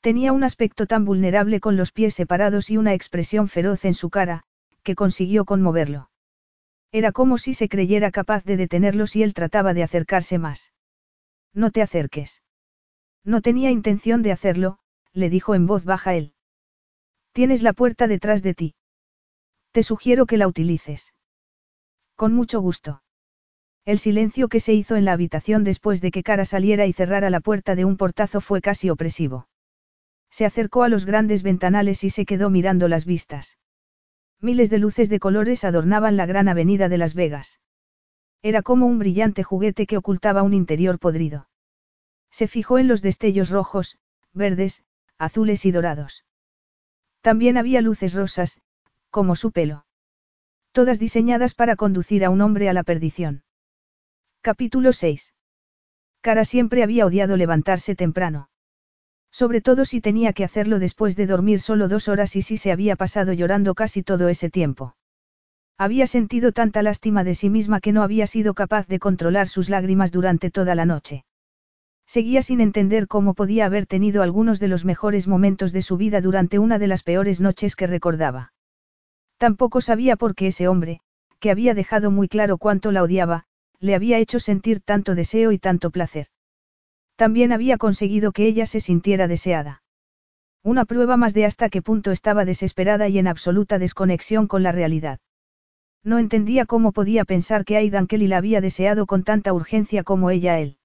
Tenía 0.00 0.32
un 0.32 0.44
aspecto 0.44 0.86
tan 0.86 1.04
vulnerable 1.04 1.60
con 1.60 1.76
los 1.76 1.92
pies 1.92 2.14
separados 2.14 2.70
y 2.70 2.76
una 2.76 2.94
expresión 2.94 3.48
feroz 3.48 3.84
en 3.84 3.94
su 3.94 4.10
cara, 4.10 4.44
que 4.82 4.94
consiguió 4.94 5.44
conmoverlo. 5.44 6.10
Era 6.92 7.12
como 7.12 7.38
si 7.38 7.54
se 7.54 7.68
creyera 7.68 8.10
capaz 8.10 8.44
de 8.44 8.56
detenerlo 8.56 9.06
si 9.06 9.22
él 9.22 9.34
trataba 9.34 9.74
de 9.74 9.82
acercarse 9.82 10.38
más. 10.38 10.72
No 11.52 11.70
te 11.70 11.82
acerques. 11.82 12.42
No 13.24 13.42
tenía 13.42 13.70
intención 13.70 14.22
de 14.22 14.32
hacerlo, 14.32 14.78
le 15.12 15.30
dijo 15.30 15.54
en 15.54 15.66
voz 15.66 15.84
baja 15.84 16.14
él. 16.14 16.34
Tienes 17.32 17.62
la 17.62 17.72
puerta 17.72 18.06
detrás 18.06 18.42
de 18.42 18.54
ti. 18.54 18.74
Te 19.72 19.82
sugiero 19.82 20.26
que 20.26 20.36
la 20.36 20.48
utilices. 20.48 21.14
Con 22.16 22.34
mucho 22.34 22.60
gusto. 22.60 23.02
El 23.84 23.98
silencio 23.98 24.48
que 24.48 24.60
se 24.60 24.72
hizo 24.72 24.96
en 24.96 25.04
la 25.04 25.12
habitación 25.12 25.64
después 25.64 26.00
de 26.00 26.10
que 26.10 26.22
Cara 26.22 26.44
saliera 26.44 26.86
y 26.86 26.92
cerrara 26.92 27.30
la 27.30 27.40
puerta 27.40 27.74
de 27.74 27.84
un 27.84 27.96
portazo 27.96 28.40
fue 28.40 28.60
casi 28.60 28.90
opresivo. 28.90 29.48
Se 30.30 30.44
acercó 30.44 30.82
a 30.82 30.88
los 30.88 31.06
grandes 31.06 31.42
ventanales 31.42 32.04
y 32.04 32.10
se 32.10 32.24
quedó 32.24 32.50
mirando 32.50 32.88
las 32.88 33.04
vistas. 33.04 33.58
Miles 34.40 34.70
de 34.70 34.78
luces 34.78 35.08
de 35.08 35.18
colores 35.18 35.64
adornaban 35.64 36.16
la 36.16 36.26
gran 36.26 36.48
avenida 36.48 36.88
de 36.88 36.98
Las 36.98 37.14
Vegas. 37.14 37.60
Era 38.42 38.62
como 38.62 38.86
un 38.86 38.98
brillante 38.98 39.42
juguete 39.42 39.86
que 39.86 39.98
ocultaba 39.98 40.42
un 40.42 40.54
interior 40.54 40.98
podrido. 40.98 41.49
Se 42.30 42.48
fijó 42.48 42.78
en 42.78 42.88
los 42.88 43.02
destellos 43.02 43.50
rojos, 43.50 43.98
verdes, 44.32 44.84
azules 45.18 45.66
y 45.66 45.72
dorados. 45.72 46.24
También 47.20 47.58
había 47.58 47.80
luces 47.80 48.14
rosas, 48.14 48.60
como 49.10 49.36
su 49.36 49.52
pelo. 49.52 49.84
Todas 50.72 50.98
diseñadas 50.98 51.54
para 51.54 51.76
conducir 51.76 52.24
a 52.24 52.30
un 52.30 52.40
hombre 52.40 52.68
a 52.68 52.72
la 52.72 52.84
perdición. 52.84 53.42
Capítulo 54.40 54.92
6. 54.92 55.34
Cara 56.20 56.44
siempre 56.44 56.82
había 56.82 57.06
odiado 57.06 57.36
levantarse 57.36 57.94
temprano. 57.96 58.48
Sobre 59.32 59.60
todo 59.60 59.84
si 59.84 60.00
tenía 60.00 60.32
que 60.32 60.44
hacerlo 60.44 60.78
después 60.78 61.16
de 61.16 61.26
dormir 61.26 61.60
solo 61.60 61.88
dos 61.88 62.08
horas 62.08 62.36
y 62.36 62.42
si 62.42 62.56
se 62.56 62.72
había 62.72 62.96
pasado 62.96 63.32
llorando 63.32 63.74
casi 63.74 64.02
todo 64.02 64.28
ese 64.28 64.50
tiempo. 64.50 64.96
Había 65.76 66.06
sentido 66.06 66.52
tanta 66.52 66.82
lástima 66.82 67.24
de 67.24 67.34
sí 67.34 67.48
misma 67.48 67.80
que 67.80 67.92
no 67.92 68.02
había 68.02 68.26
sido 68.26 68.54
capaz 68.54 68.86
de 68.86 68.98
controlar 68.98 69.48
sus 69.48 69.70
lágrimas 69.70 70.12
durante 70.12 70.50
toda 70.50 70.74
la 70.74 70.84
noche. 70.84 71.24
Seguía 72.10 72.42
sin 72.42 72.60
entender 72.60 73.06
cómo 73.06 73.34
podía 73.34 73.66
haber 73.66 73.86
tenido 73.86 74.24
algunos 74.24 74.58
de 74.58 74.66
los 74.66 74.84
mejores 74.84 75.28
momentos 75.28 75.70
de 75.70 75.80
su 75.80 75.96
vida 75.96 76.20
durante 76.20 76.58
una 76.58 76.80
de 76.80 76.88
las 76.88 77.04
peores 77.04 77.40
noches 77.40 77.76
que 77.76 77.86
recordaba. 77.86 78.52
Tampoco 79.38 79.80
sabía 79.80 80.16
por 80.16 80.34
qué 80.34 80.48
ese 80.48 80.66
hombre, 80.66 81.02
que 81.38 81.52
había 81.52 81.72
dejado 81.72 82.10
muy 82.10 82.26
claro 82.26 82.58
cuánto 82.58 82.90
la 82.90 83.04
odiaba, 83.04 83.44
le 83.78 83.94
había 83.94 84.18
hecho 84.18 84.40
sentir 84.40 84.80
tanto 84.80 85.14
deseo 85.14 85.52
y 85.52 85.60
tanto 85.60 85.90
placer. 85.90 86.26
También 87.14 87.52
había 87.52 87.78
conseguido 87.78 88.32
que 88.32 88.44
ella 88.44 88.66
se 88.66 88.80
sintiera 88.80 89.28
deseada. 89.28 89.84
Una 90.64 90.86
prueba 90.86 91.16
más 91.16 91.32
de 91.32 91.46
hasta 91.46 91.68
qué 91.68 91.80
punto 91.80 92.10
estaba 92.10 92.44
desesperada 92.44 93.06
y 93.06 93.20
en 93.20 93.28
absoluta 93.28 93.78
desconexión 93.78 94.48
con 94.48 94.64
la 94.64 94.72
realidad. 94.72 95.20
No 96.02 96.18
entendía 96.18 96.66
cómo 96.66 96.90
podía 96.90 97.24
pensar 97.24 97.64
que 97.64 97.76
Aidan 97.76 98.08
Kelly 98.08 98.26
la 98.26 98.38
había 98.38 98.60
deseado 98.60 99.06
con 99.06 99.22
tanta 99.22 99.52
urgencia 99.52 100.02
como 100.02 100.30
ella 100.30 100.58
él. 100.58 100.79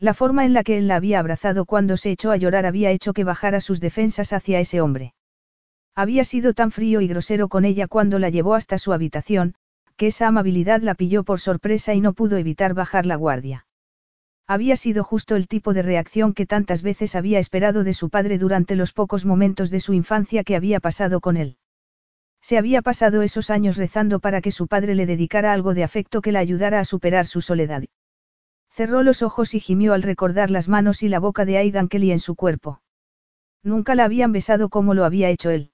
La 0.00 0.14
forma 0.14 0.44
en 0.44 0.52
la 0.52 0.62
que 0.62 0.78
él 0.78 0.86
la 0.86 0.96
había 0.96 1.18
abrazado 1.18 1.64
cuando 1.64 1.96
se 1.96 2.12
echó 2.12 2.30
a 2.30 2.36
llorar 2.36 2.66
había 2.66 2.92
hecho 2.92 3.12
que 3.12 3.24
bajara 3.24 3.60
sus 3.60 3.80
defensas 3.80 4.32
hacia 4.32 4.60
ese 4.60 4.80
hombre. 4.80 5.14
Había 5.94 6.22
sido 6.22 6.54
tan 6.54 6.70
frío 6.70 7.00
y 7.00 7.08
grosero 7.08 7.48
con 7.48 7.64
ella 7.64 7.88
cuando 7.88 8.20
la 8.20 8.30
llevó 8.30 8.54
hasta 8.54 8.78
su 8.78 8.92
habitación, 8.92 9.54
que 9.96 10.06
esa 10.06 10.28
amabilidad 10.28 10.82
la 10.82 10.94
pilló 10.94 11.24
por 11.24 11.40
sorpresa 11.40 11.94
y 11.94 12.00
no 12.00 12.12
pudo 12.12 12.36
evitar 12.36 12.74
bajar 12.74 13.06
la 13.06 13.16
guardia. 13.16 13.66
Había 14.46 14.76
sido 14.76 15.02
justo 15.02 15.34
el 15.34 15.48
tipo 15.48 15.74
de 15.74 15.82
reacción 15.82 16.32
que 16.32 16.46
tantas 16.46 16.82
veces 16.82 17.16
había 17.16 17.40
esperado 17.40 17.82
de 17.82 17.92
su 17.92 18.08
padre 18.08 18.38
durante 18.38 18.76
los 18.76 18.92
pocos 18.92 19.24
momentos 19.24 19.68
de 19.70 19.80
su 19.80 19.94
infancia 19.94 20.44
que 20.44 20.54
había 20.54 20.78
pasado 20.78 21.20
con 21.20 21.36
él. 21.36 21.56
Se 22.40 22.56
había 22.56 22.82
pasado 22.82 23.22
esos 23.22 23.50
años 23.50 23.76
rezando 23.76 24.20
para 24.20 24.40
que 24.40 24.52
su 24.52 24.68
padre 24.68 24.94
le 24.94 25.06
dedicara 25.06 25.52
algo 25.52 25.74
de 25.74 25.82
afecto 25.82 26.22
que 26.22 26.30
la 26.30 26.38
ayudara 26.38 26.78
a 26.78 26.84
superar 26.84 27.26
su 27.26 27.40
soledad. 27.40 27.82
Cerró 28.78 29.02
los 29.02 29.22
ojos 29.22 29.54
y 29.54 29.58
gimió 29.58 29.92
al 29.92 30.04
recordar 30.04 30.52
las 30.52 30.68
manos 30.68 31.02
y 31.02 31.08
la 31.08 31.18
boca 31.18 31.44
de 31.44 31.58
Aidan 31.58 31.88
Kelly 31.88 32.12
en 32.12 32.20
su 32.20 32.36
cuerpo. 32.36 32.80
Nunca 33.64 33.96
la 33.96 34.04
habían 34.04 34.30
besado 34.30 34.68
como 34.68 34.94
lo 34.94 35.04
había 35.04 35.30
hecho 35.30 35.50
él. 35.50 35.72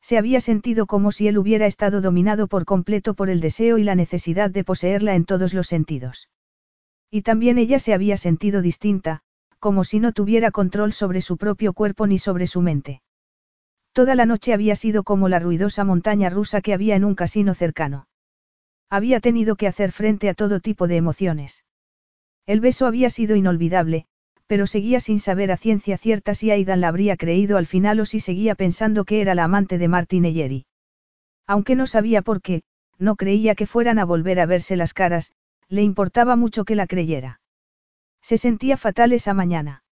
Se 0.00 0.16
había 0.16 0.40
sentido 0.40 0.86
como 0.86 1.12
si 1.12 1.28
él 1.28 1.36
hubiera 1.36 1.66
estado 1.66 2.00
dominado 2.00 2.46
por 2.46 2.64
completo 2.64 3.12
por 3.12 3.28
el 3.28 3.40
deseo 3.40 3.76
y 3.76 3.84
la 3.84 3.94
necesidad 3.94 4.48
de 4.48 4.64
poseerla 4.64 5.16
en 5.16 5.26
todos 5.26 5.52
los 5.52 5.66
sentidos. 5.66 6.30
Y 7.10 7.20
también 7.20 7.58
ella 7.58 7.78
se 7.78 7.92
había 7.92 8.16
sentido 8.16 8.62
distinta, 8.62 9.20
como 9.58 9.84
si 9.84 10.00
no 10.00 10.12
tuviera 10.12 10.50
control 10.50 10.94
sobre 10.94 11.20
su 11.20 11.36
propio 11.36 11.74
cuerpo 11.74 12.06
ni 12.06 12.16
sobre 12.16 12.46
su 12.46 12.62
mente. 12.62 13.02
Toda 13.92 14.14
la 14.14 14.24
noche 14.24 14.54
había 14.54 14.76
sido 14.76 15.02
como 15.02 15.28
la 15.28 15.40
ruidosa 15.40 15.84
montaña 15.84 16.30
rusa 16.30 16.62
que 16.62 16.72
había 16.72 16.96
en 16.96 17.04
un 17.04 17.16
casino 17.16 17.52
cercano. 17.52 18.08
Había 18.88 19.20
tenido 19.20 19.56
que 19.56 19.66
hacer 19.66 19.92
frente 19.92 20.30
a 20.30 20.34
todo 20.34 20.60
tipo 20.60 20.88
de 20.88 20.96
emociones. 20.96 21.64
El 22.46 22.60
beso 22.60 22.86
había 22.86 23.10
sido 23.10 23.36
inolvidable, 23.36 24.06
pero 24.46 24.66
seguía 24.66 25.00
sin 25.00 25.18
saber 25.18 25.50
a 25.50 25.56
ciencia 25.56 25.96
cierta 25.96 26.34
si 26.34 26.50
Aidan 26.50 26.80
la 26.80 26.88
habría 26.88 27.16
creído 27.16 27.56
al 27.56 27.66
final 27.66 28.00
o 28.00 28.06
si 28.06 28.20
seguía 28.20 28.54
pensando 28.54 29.04
que 29.04 29.20
era 29.20 29.34
la 29.34 29.44
amante 29.44 29.78
de 29.78 29.88
Martin 29.88 30.26
Eyeri. 30.26 30.66
Aunque 31.46 31.74
no 31.74 31.86
sabía 31.86 32.22
por 32.22 32.42
qué, 32.42 32.62
no 32.98 33.16
creía 33.16 33.54
que 33.54 33.66
fueran 33.66 33.98
a 33.98 34.04
volver 34.04 34.40
a 34.40 34.46
verse 34.46 34.76
las 34.76 34.94
caras, 34.94 35.32
le 35.68 35.82
importaba 35.82 36.36
mucho 36.36 36.64
que 36.64 36.74
la 36.74 36.86
creyera. 36.86 37.40
Se 38.20 38.38
sentía 38.38 38.76
fatal 38.76 39.12
esa 39.12 39.34
mañana. 39.34 39.82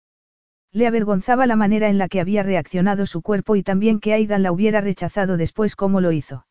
Le 0.70 0.86
avergonzaba 0.86 1.46
la 1.46 1.56
manera 1.56 1.88
en 1.88 1.98
la 1.98 2.08
que 2.08 2.20
había 2.20 2.42
reaccionado 2.42 3.04
su 3.06 3.20
cuerpo 3.20 3.56
y 3.56 3.62
también 3.62 4.00
que 4.00 4.14
Aidan 4.14 4.42
la 4.42 4.52
hubiera 4.52 4.80
rechazado 4.80 5.36
después 5.36 5.76
como 5.76 6.00
lo 6.00 6.12
hizo. 6.12 6.46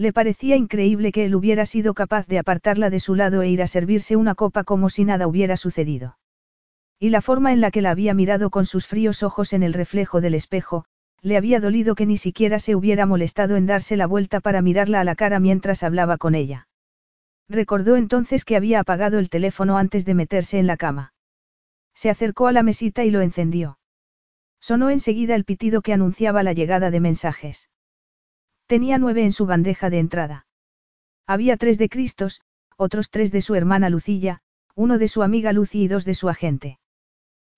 Le 0.00 0.14
parecía 0.14 0.56
increíble 0.56 1.12
que 1.12 1.26
él 1.26 1.34
hubiera 1.34 1.66
sido 1.66 1.92
capaz 1.92 2.26
de 2.26 2.38
apartarla 2.38 2.88
de 2.88 3.00
su 3.00 3.14
lado 3.14 3.42
e 3.42 3.50
ir 3.50 3.60
a 3.60 3.66
servirse 3.66 4.16
una 4.16 4.34
copa 4.34 4.64
como 4.64 4.88
si 4.88 5.04
nada 5.04 5.26
hubiera 5.26 5.58
sucedido. 5.58 6.16
Y 6.98 7.10
la 7.10 7.20
forma 7.20 7.52
en 7.52 7.60
la 7.60 7.70
que 7.70 7.82
la 7.82 7.90
había 7.90 8.14
mirado 8.14 8.48
con 8.48 8.64
sus 8.64 8.86
fríos 8.86 9.22
ojos 9.22 9.52
en 9.52 9.62
el 9.62 9.74
reflejo 9.74 10.22
del 10.22 10.34
espejo, 10.34 10.86
le 11.20 11.36
había 11.36 11.60
dolido 11.60 11.94
que 11.94 12.06
ni 12.06 12.16
siquiera 12.16 12.60
se 12.60 12.74
hubiera 12.74 13.04
molestado 13.04 13.56
en 13.56 13.66
darse 13.66 13.94
la 13.98 14.06
vuelta 14.06 14.40
para 14.40 14.62
mirarla 14.62 15.00
a 15.00 15.04
la 15.04 15.16
cara 15.16 15.38
mientras 15.38 15.82
hablaba 15.82 16.16
con 16.16 16.34
ella. 16.34 16.66
Recordó 17.50 17.96
entonces 17.96 18.46
que 18.46 18.56
había 18.56 18.80
apagado 18.80 19.18
el 19.18 19.28
teléfono 19.28 19.76
antes 19.76 20.06
de 20.06 20.14
meterse 20.14 20.58
en 20.58 20.66
la 20.66 20.78
cama. 20.78 21.12
Se 21.92 22.08
acercó 22.08 22.46
a 22.46 22.52
la 22.52 22.62
mesita 22.62 23.04
y 23.04 23.10
lo 23.10 23.20
encendió. 23.20 23.78
Sonó 24.62 24.88
enseguida 24.88 25.34
el 25.34 25.44
pitido 25.44 25.82
que 25.82 25.92
anunciaba 25.92 26.42
la 26.42 26.54
llegada 26.54 26.90
de 26.90 27.00
mensajes. 27.00 27.68
Tenía 28.70 28.98
nueve 28.98 29.24
en 29.24 29.32
su 29.32 29.46
bandeja 29.46 29.90
de 29.90 29.98
entrada. 29.98 30.46
Había 31.26 31.56
tres 31.56 31.76
de 31.76 31.88
Cristos, 31.88 32.40
otros 32.76 33.10
tres 33.10 33.32
de 33.32 33.42
su 33.42 33.56
hermana 33.56 33.90
Lucilla, 33.90 34.42
uno 34.76 34.96
de 34.96 35.08
su 35.08 35.24
amiga 35.24 35.52
Lucy 35.52 35.82
y 35.82 35.88
dos 35.88 36.04
de 36.04 36.14
su 36.14 36.28
agente. 36.28 36.78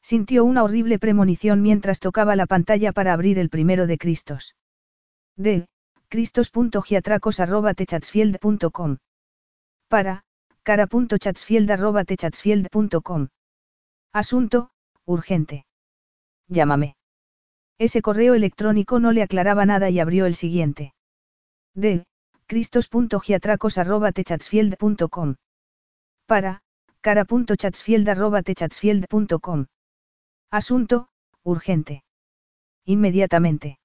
Sintió 0.01 0.43
una 0.43 0.65
horrible 0.65 0.99
premonición 0.99 1.61
mientras 1.61 2.01
tocaba 2.01 2.35
la 2.35 2.47
pantalla 2.47 2.93
para 2.93 3.13
abrir 3.13 3.39
el 3.39 3.51
primero 3.51 3.87
de 3.87 3.99
Cristos. 3.99 4.57
De, 5.37 5.67
cristos.giatracos.techatsfield.com. 6.09 8.97
Para, 9.89 10.25
cara.chatsfield.techatsfield.com. 10.63 13.29
Asunto, 14.15 14.71
urgente. 15.05 15.67
Llámame. 16.49 16.97
Ese 17.77 18.01
correo 18.01 18.33
electrónico 18.33 18.99
no 18.99 19.13
le 19.13 19.21
aclaraba 19.21 19.67
nada 19.67 19.91
y 19.91 20.01
abrió 20.01 20.25
el 20.25 20.37
siguiente. 20.37 20.95
De, 21.75 22.05
cristos.giatracos.techatsfield.com. 22.47 25.37
Para, 26.27 26.63
cara.chatsfield.techatsfield.com. 27.01 29.67
Asunto, 30.51 31.09
urgente. 31.43 32.05
Inmediatamente. 32.85 33.79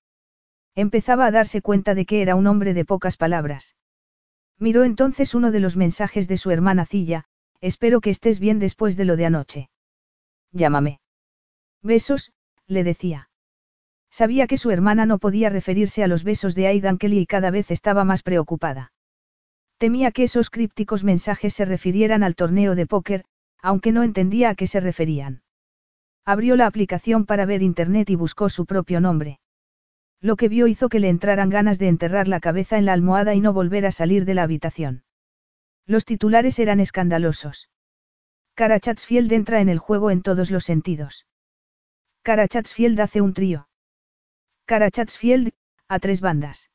Empezaba 0.75 1.25
a 1.25 1.31
darse 1.31 1.61
cuenta 1.61 1.95
de 1.95 2.05
que 2.05 2.21
era 2.21 2.35
un 2.35 2.47
hombre 2.47 2.73
de 2.73 2.85
pocas 2.85 3.17
palabras. 3.17 3.75
Miró 4.59 4.83
entonces 4.83 5.33
uno 5.33 5.51
de 5.51 5.59
los 5.59 5.75
mensajes 5.75 6.27
de 6.27 6.37
su 6.37 6.51
hermana 6.51 6.85
Cilla, 6.85 7.25
espero 7.61 8.01
que 8.01 8.09
estés 8.09 8.39
bien 8.39 8.59
después 8.59 8.97
de 8.97 9.05
lo 9.05 9.15
de 9.15 9.25
anoche. 9.25 9.69
Llámame. 10.51 10.99
Besos, 11.81 12.33
le 12.67 12.83
decía. 12.83 13.29
Sabía 14.17 14.47
que 14.47 14.57
su 14.57 14.71
hermana 14.71 15.05
no 15.05 15.19
podía 15.19 15.51
referirse 15.51 16.03
a 16.03 16.07
los 16.07 16.23
besos 16.23 16.55
de 16.55 16.65
Aidan 16.65 16.97
Kelly 16.97 17.19
y 17.19 17.25
cada 17.27 17.51
vez 17.51 17.69
estaba 17.69 18.03
más 18.03 18.23
preocupada. 18.23 18.91
Temía 19.77 20.09
que 20.09 20.23
esos 20.23 20.49
crípticos 20.49 21.03
mensajes 21.03 21.53
se 21.53 21.65
refirieran 21.65 22.23
al 22.23 22.33
torneo 22.33 22.73
de 22.73 22.87
póker, 22.87 23.25
aunque 23.61 23.91
no 23.91 24.01
entendía 24.01 24.49
a 24.49 24.55
qué 24.55 24.65
se 24.65 24.79
referían. 24.79 25.43
Abrió 26.25 26.55
la 26.55 26.65
aplicación 26.65 27.27
para 27.27 27.45
ver 27.45 27.61
internet 27.61 28.09
y 28.09 28.15
buscó 28.15 28.49
su 28.49 28.65
propio 28.65 28.99
nombre. 29.01 29.39
Lo 30.19 30.35
que 30.35 30.49
vio 30.49 30.65
hizo 30.65 30.89
que 30.89 30.99
le 30.99 31.09
entraran 31.09 31.51
ganas 31.51 31.77
de 31.77 31.87
enterrar 31.87 32.27
la 32.27 32.39
cabeza 32.39 32.79
en 32.79 32.87
la 32.87 32.93
almohada 32.93 33.35
y 33.35 33.39
no 33.39 33.53
volver 33.53 33.85
a 33.85 33.91
salir 33.91 34.25
de 34.25 34.33
la 34.33 34.41
habitación. 34.41 35.03
Los 35.85 36.05
titulares 36.05 36.57
eran 36.57 36.79
escandalosos. 36.79 37.69
Cara 38.55 38.79
Chatsfield 38.79 39.31
entra 39.31 39.61
en 39.61 39.69
el 39.69 39.77
juego 39.77 40.09
en 40.09 40.23
todos 40.23 40.49
los 40.49 40.63
sentidos. 40.63 41.27
Cara 42.23 42.47
Chatsfield 42.47 42.99
hace 42.99 43.21
un 43.21 43.35
trío. 43.35 43.67
Cara 44.67 44.91
Chatsfield, 44.91 45.53
a 45.87 45.97
tres 45.99 46.19
bandas. 46.19 46.71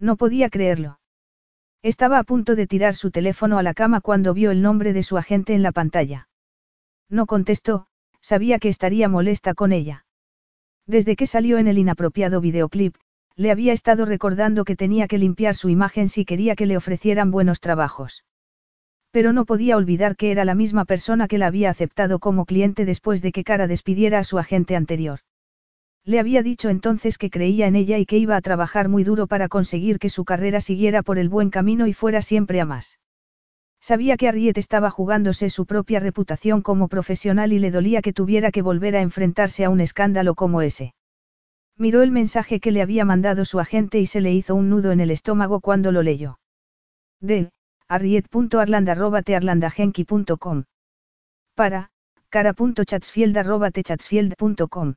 No 0.00 0.16
podía 0.16 0.50
creerlo. 0.50 0.98
Estaba 1.80 2.18
a 2.18 2.24
punto 2.24 2.56
de 2.56 2.66
tirar 2.66 2.96
su 2.96 3.12
teléfono 3.12 3.56
a 3.56 3.62
la 3.62 3.72
cama 3.72 4.00
cuando 4.00 4.34
vio 4.34 4.50
el 4.50 4.62
nombre 4.62 4.92
de 4.92 5.04
su 5.04 5.16
agente 5.16 5.54
en 5.54 5.62
la 5.62 5.70
pantalla. 5.70 6.28
No 7.08 7.26
contestó, 7.26 7.86
sabía 8.20 8.58
que 8.58 8.68
estaría 8.68 9.08
molesta 9.08 9.54
con 9.54 9.70
ella. 9.70 10.06
Desde 10.88 11.14
que 11.14 11.28
salió 11.28 11.58
en 11.58 11.68
el 11.68 11.78
inapropiado 11.78 12.40
videoclip, 12.40 12.96
le 13.36 13.52
había 13.52 13.72
estado 13.72 14.06
recordando 14.06 14.64
que 14.64 14.74
tenía 14.74 15.06
que 15.06 15.18
limpiar 15.18 15.54
su 15.54 15.68
imagen 15.68 16.08
si 16.08 16.24
quería 16.24 16.56
que 16.56 16.66
le 16.66 16.76
ofrecieran 16.76 17.30
buenos 17.30 17.60
trabajos. 17.60 18.24
Pero 19.12 19.32
no 19.32 19.44
podía 19.44 19.76
olvidar 19.76 20.16
que 20.16 20.32
era 20.32 20.44
la 20.44 20.56
misma 20.56 20.84
persona 20.84 21.28
que 21.28 21.38
la 21.38 21.46
había 21.46 21.70
aceptado 21.70 22.18
como 22.18 22.44
cliente 22.44 22.84
después 22.84 23.22
de 23.22 23.30
que 23.30 23.44
Cara 23.44 23.68
despidiera 23.68 24.18
a 24.18 24.24
su 24.24 24.40
agente 24.40 24.74
anterior. 24.74 25.20
Le 26.06 26.20
había 26.20 26.42
dicho 26.42 26.68
entonces 26.68 27.16
que 27.16 27.30
creía 27.30 27.66
en 27.66 27.76
ella 27.76 27.98
y 27.98 28.04
que 28.04 28.18
iba 28.18 28.36
a 28.36 28.42
trabajar 28.42 28.88
muy 28.88 29.04
duro 29.04 29.26
para 29.26 29.48
conseguir 29.48 29.98
que 29.98 30.10
su 30.10 30.24
carrera 30.24 30.60
siguiera 30.60 31.02
por 31.02 31.18
el 31.18 31.30
buen 31.30 31.48
camino 31.48 31.86
y 31.86 31.94
fuera 31.94 32.20
siempre 32.20 32.60
a 32.60 32.66
más. 32.66 32.98
Sabía 33.80 34.16
que 34.16 34.28
Arriet 34.28 34.58
estaba 34.58 34.90
jugándose 34.90 35.50
su 35.50 35.66
propia 35.66 36.00
reputación 36.00 36.62
como 36.62 36.88
profesional 36.88 37.52
y 37.52 37.58
le 37.58 37.70
dolía 37.70 38.02
que 38.02 38.12
tuviera 38.12 38.50
que 38.50 38.62
volver 38.62 38.96
a 38.96 39.02
enfrentarse 39.02 39.64
a 39.64 39.70
un 39.70 39.80
escándalo 39.80 40.34
como 40.34 40.62
ese. 40.62 40.94
Miró 41.76 42.02
el 42.02 42.10
mensaje 42.10 42.60
que 42.60 42.72
le 42.72 42.82
había 42.82 43.04
mandado 43.04 43.44
su 43.44 43.60
agente 43.60 43.98
y 43.98 44.06
se 44.06 44.20
le 44.20 44.32
hizo 44.32 44.54
un 44.54 44.70
nudo 44.70 44.92
en 44.92 45.00
el 45.00 45.10
estómago 45.10 45.60
cuando 45.60 45.90
lo 45.90 46.02
leyó. 46.02 46.38
De, 47.20 47.50
arriet.arland.tearlandagenki.com. 47.88 50.64
Para, 51.54 51.90
cara.chatsfield.techatsfield.com. 52.30 54.94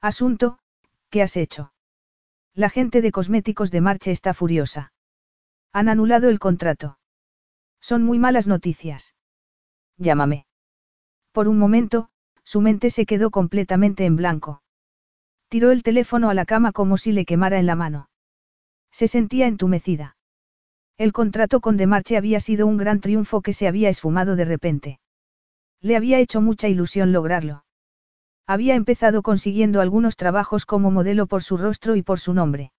Asunto, 0.00 0.58
¿qué 1.10 1.22
has 1.22 1.36
hecho? 1.36 1.72
La 2.54 2.70
gente 2.70 3.02
de 3.02 3.12
cosméticos 3.12 3.70
de 3.70 3.80
Marche 3.80 4.10
está 4.10 4.32
furiosa. 4.34 4.92
Han 5.72 5.88
anulado 5.88 6.28
el 6.28 6.38
contrato. 6.38 6.98
Son 7.80 8.02
muy 8.02 8.18
malas 8.18 8.46
noticias. 8.46 9.14
Llámame. 9.98 10.46
Por 11.32 11.48
un 11.48 11.58
momento, 11.58 12.08
su 12.44 12.60
mente 12.60 12.90
se 12.90 13.04
quedó 13.04 13.30
completamente 13.30 14.06
en 14.06 14.16
blanco. 14.16 14.62
Tiró 15.48 15.70
el 15.70 15.82
teléfono 15.82 16.30
a 16.30 16.34
la 16.34 16.46
cama 16.46 16.72
como 16.72 16.96
si 16.96 17.12
le 17.12 17.26
quemara 17.26 17.58
en 17.58 17.66
la 17.66 17.76
mano. 17.76 18.08
Se 18.90 19.08
sentía 19.08 19.46
entumecida. 19.46 20.16
El 20.96 21.12
contrato 21.12 21.60
con 21.60 21.76
Demarche 21.76 22.16
había 22.16 22.40
sido 22.40 22.66
un 22.66 22.78
gran 22.78 23.00
triunfo 23.00 23.42
que 23.42 23.52
se 23.52 23.68
había 23.68 23.90
esfumado 23.90 24.34
de 24.34 24.46
repente. 24.46 24.98
Le 25.82 25.94
había 25.94 26.18
hecho 26.18 26.40
mucha 26.40 26.68
ilusión 26.68 27.12
lograrlo. 27.12 27.65
Había 28.46 28.74
empezado 28.76 29.22
consiguiendo 29.22 29.80
algunos 29.80 30.16
trabajos 30.16 30.66
como 30.66 30.90
modelo 30.90 31.26
por 31.26 31.42
su 31.42 31.56
rostro 31.56 31.96
y 31.96 32.02
por 32.02 32.20
su 32.20 32.32
nombre. 32.32 32.72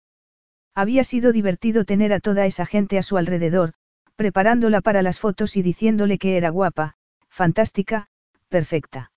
Había 0.73 1.03
sido 1.03 1.31
divertido 1.31 1.83
tener 1.83 2.13
a 2.13 2.19
toda 2.19 2.45
esa 2.45 2.65
gente 2.65 2.97
a 2.97 3.03
su 3.03 3.17
alrededor, 3.17 3.73
preparándola 4.15 4.81
para 4.81 5.01
las 5.01 5.19
fotos 5.19 5.57
y 5.57 5.61
diciéndole 5.61 6.17
que 6.17 6.37
era 6.37 6.49
guapa, 6.49 6.95
fantástica, 7.29 8.07
perfecta. 8.47 9.11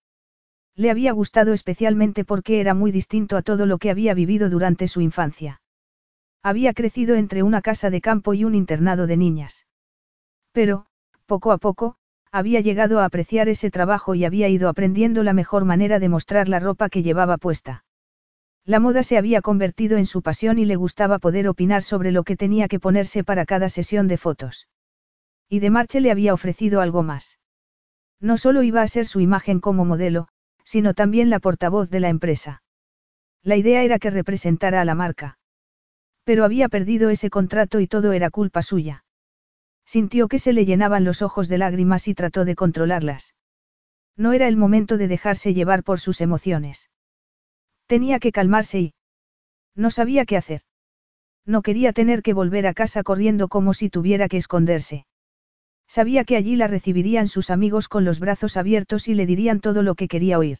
Le 0.75 0.91
había 0.91 1.13
gustado 1.13 1.53
especialmente 1.53 2.25
porque 2.25 2.61
era 2.61 2.75
muy 2.75 2.91
distinto 2.91 3.37
a 3.37 3.43
todo 3.43 3.67
lo 3.67 3.79
que 3.79 3.91
había 3.91 4.15
vivido 4.15 4.51
durante 4.51 4.89
su 4.89 5.01
infancia. 5.01 5.61
Había 6.43 6.73
crecido 6.73 7.15
entre 7.17 7.43
una 7.43 7.61
casa 7.61 7.91
de 7.91 8.01
campo 8.01 8.35
y 8.35 8.45
un 8.45 8.55
internado 8.55 9.07
de 9.07 9.17
niñas. 9.17 9.67
Pero, 10.53 10.87
poco 11.27 11.53
a 11.53 11.59
poco, 11.59 11.97
había 12.33 12.61
llegado 12.61 13.01
a 13.01 13.05
apreciar 13.05 13.49
ese 13.49 13.71
trabajo 13.71 14.15
y 14.15 14.25
había 14.25 14.49
ido 14.49 14.69
aprendiendo 14.69 15.23
la 15.23 15.33
mejor 15.33 15.65
manera 15.65 15.99
de 15.99 16.09
mostrar 16.09 16.49
la 16.49 16.61
ropa 16.61 16.89
que 16.89 17.03
llevaba 17.03 17.39
puesta. 17.39 17.85
La 18.65 18.79
moda 18.79 19.03
se 19.03 19.19
había 19.19 19.41
convertido 19.43 19.97
en 19.99 20.07
su 20.07 20.23
pasión 20.23 20.59
y 20.59 20.65
le 20.65 20.77
gustaba 20.77 21.19
poder 21.19 21.49
opinar 21.49 21.83
sobre 21.83 22.13
lo 22.13 22.23
que 22.23 22.37
tenía 22.37 22.69
que 22.69 22.79
ponerse 22.79 23.25
para 23.25 23.47
cada 23.47 23.69
sesión 23.69 24.07
de 24.07 24.17
fotos. 24.17 24.69
Y 25.49 25.61
de 25.61 25.71
Marche 25.71 26.01
le 26.01 26.11
había 26.11 26.35
ofrecido 26.35 26.81
algo 26.81 27.03
más. 27.03 27.39
No 28.21 28.39
solo 28.39 28.63
iba 28.63 28.83
a 28.83 28.89
ser 28.89 29.07
su 29.07 29.21
imagen 29.21 29.61
como 29.61 29.85
modelo, 29.85 30.29
sino 30.65 30.95
también 30.95 31.31
la 31.31 31.41
portavoz 31.41 31.91
de 31.91 32.01
la 32.01 32.11
empresa. 32.11 32.63
La 33.43 33.57
idea 33.57 33.83
era 33.83 33.99
que 33.99 34.11
representara 34.11 34.81
a 34.81 34.85
la 34.85 34.95
marca. 34.95 35.39
Pero 36.25 36.45
había 36.45 36.69
perdido 36.69 37.11
ese 37.11 37.31
contrato 37.31 37.81
y 37.81 37.89
todo 37.89 38.13
era 38.13 38.31
culpa 38.31 38.63
suya. 38.63 39.05
Sintió 39.93 40.29
que 40.29 40.39
se 40.39 40.53
le 40.53 40.67
llenaban 40.67 41.03
los 41.03 41.21
ojos 41.21 41.49
de 41.49 41.59
lágrimas 41.59 42.07
y 42.07 42.15
trató 42.15 42.45
de 42.45 42.55
controlarlas. 42.55 43.35
No 44.17 44.33
era 44.33 44.47
el 44.47 44.57
momento 44.57 44.97
de 44.99 45.09
dejarse 45.09 45.53
llevar 45.53 45.83
por 45.83 45.99
sus 45.99 46.21
emociones. 46.21 46.89
Tenía 47.89 48.21
que 48.21 48.31
calmarse 48.31 48.79
y... 48.79 48.95
No 49.75 49.91
sabía 49.91 50.27
qué 50.27 50.37
hacer. 50.37 50.61
No 51.45 51.63
quería 51.63 51.93
tener 51.93 52.23
que 52.23 52.35
volver 52.35 52.69
a 52.69 52.73
casa 52.73 53.03
corriendo 53.03 53.49
como 53.49 53.75
si 53.75 53.91
tuviera 53.91 54.29
que 54.29 54.37
esconderse. 54.37 55.07
Sabía 55.89 56.23
que 56.23 56.37
allí 56.37 56.55
la 56.55 56.69
recibirían 56.69 57.27
sus 57.27 57.51
amigos 57.51 57.89
con 57.89 58.05
los 58.05 58.21
brazos 58.21 58.57
abiertos 58.57 59.09
y 59.09 59.15
le 59.15 59.27
dirían 59.27 59.59
todo 59.59 59.83
lo 59.83 59.97
que 59.97 60.07
quería 60.07 60.39
oír. 60.39 60.59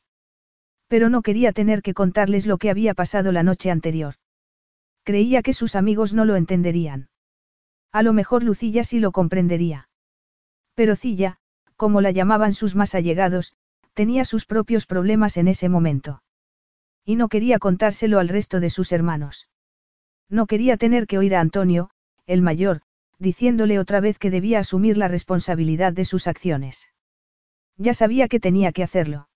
Pero 0.89 1.09
no 1.09 1.23
quería 1.23 1.53
tener 1.53 1.83
que 1.83 1.95
contarles 1.95 2.47
lo 2.47 2.59
que 2.59 2.69
había 2.69 2.95
pasado 2.95 3.31
la 3.31 3.45
noche 3.45 3.71
anterior. 3.71 4.17
Creía 5.05 5.43
que 5.43 5.53
sus 5.53 5.77
amigos 5.77 6.15
no 6.15 6.25
lo 6.25 6.35
entenderían. 6.35 7.10
A 7.93 8.03
lo 8.03 8.13
mejor 8.13 8.43
Lucilla 8.43 8.85
sí 8.85 9.01
lo 9.01 9.13
comprendería. 9.13 9.89
Pero 10.75 10.97
Cilla, 10.97 11.39
como 11.77 12.01
la 12.01 12.11
llamaban 12.11 12.55
sus 12.55 12.75
más 12.77 12.95
allegados, 12.95 13.55
tenía 13.95 14.25
sus 14.25 14.47
propios 14.47 14.87
problemas 14.87 15.37
en 15.37 15.49
ese 15.49 15.69
momento. 15.69 16.23
Y 17.05 17.17
no 17.17 17.29
quería 17.29 17.59
contárselo 17.59 18.19
al 18.19 18.29
resto 18.29 18.61
de 18.61 18.71
sus 18.71 18.93
hermanos. 18.93 19.49
No 20.29 20.47
quería 20.47 20.77
tener 20.77 21.07
que 21.07 21.19
oír 21.19 21.35
a 21.35 21.41
Antonio, 21.41 21.91
el 22.27 22.43
mayor, 22.43 22.83
diciéndole 23.19 23.79
otra 23.79 24.01
vez 24.01 24.19
que 24.19 24.31
debía 24.31 24.61
asumir 24.61 24.97
la 24.97 25.09
responsabilidad 25.09 25.93
de 25.93 26.05
sus 26.05 26.29
acciones. 26.29 26.89
Ya 27.77 27.95
sabía 27.95 28.29
que 28.29 28.41
tenía 28.41 28.73
que 28.73 28.85
hacerlo. 28.85 29.29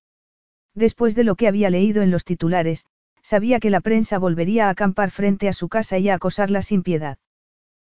Después 0.74 1.14
de 1.14 1.24
lo 1.24 1.34
que 1.34 1.48
había 1.48 1.70
leído 1.70 2.02
en 2.02 2.10
los 2.10 2.24
titulares, 2.24 2.86
sabía 3.22 3.58
que 3.58 3.70
la 3.70 3.80
prensa 3.80 4.18
volvería 4.18 4.66
a 4.66 4.70
acampar 4.70 5.10
frente 5.10 5.48
a 5.48 5.52
su 5.52 5.68
casa 5.68 5.98
y 5.98 6.08
a 6.08 6.14
acosarla 6.14 6.62
sin 6.62 6.82
piedad. 6.82 7.18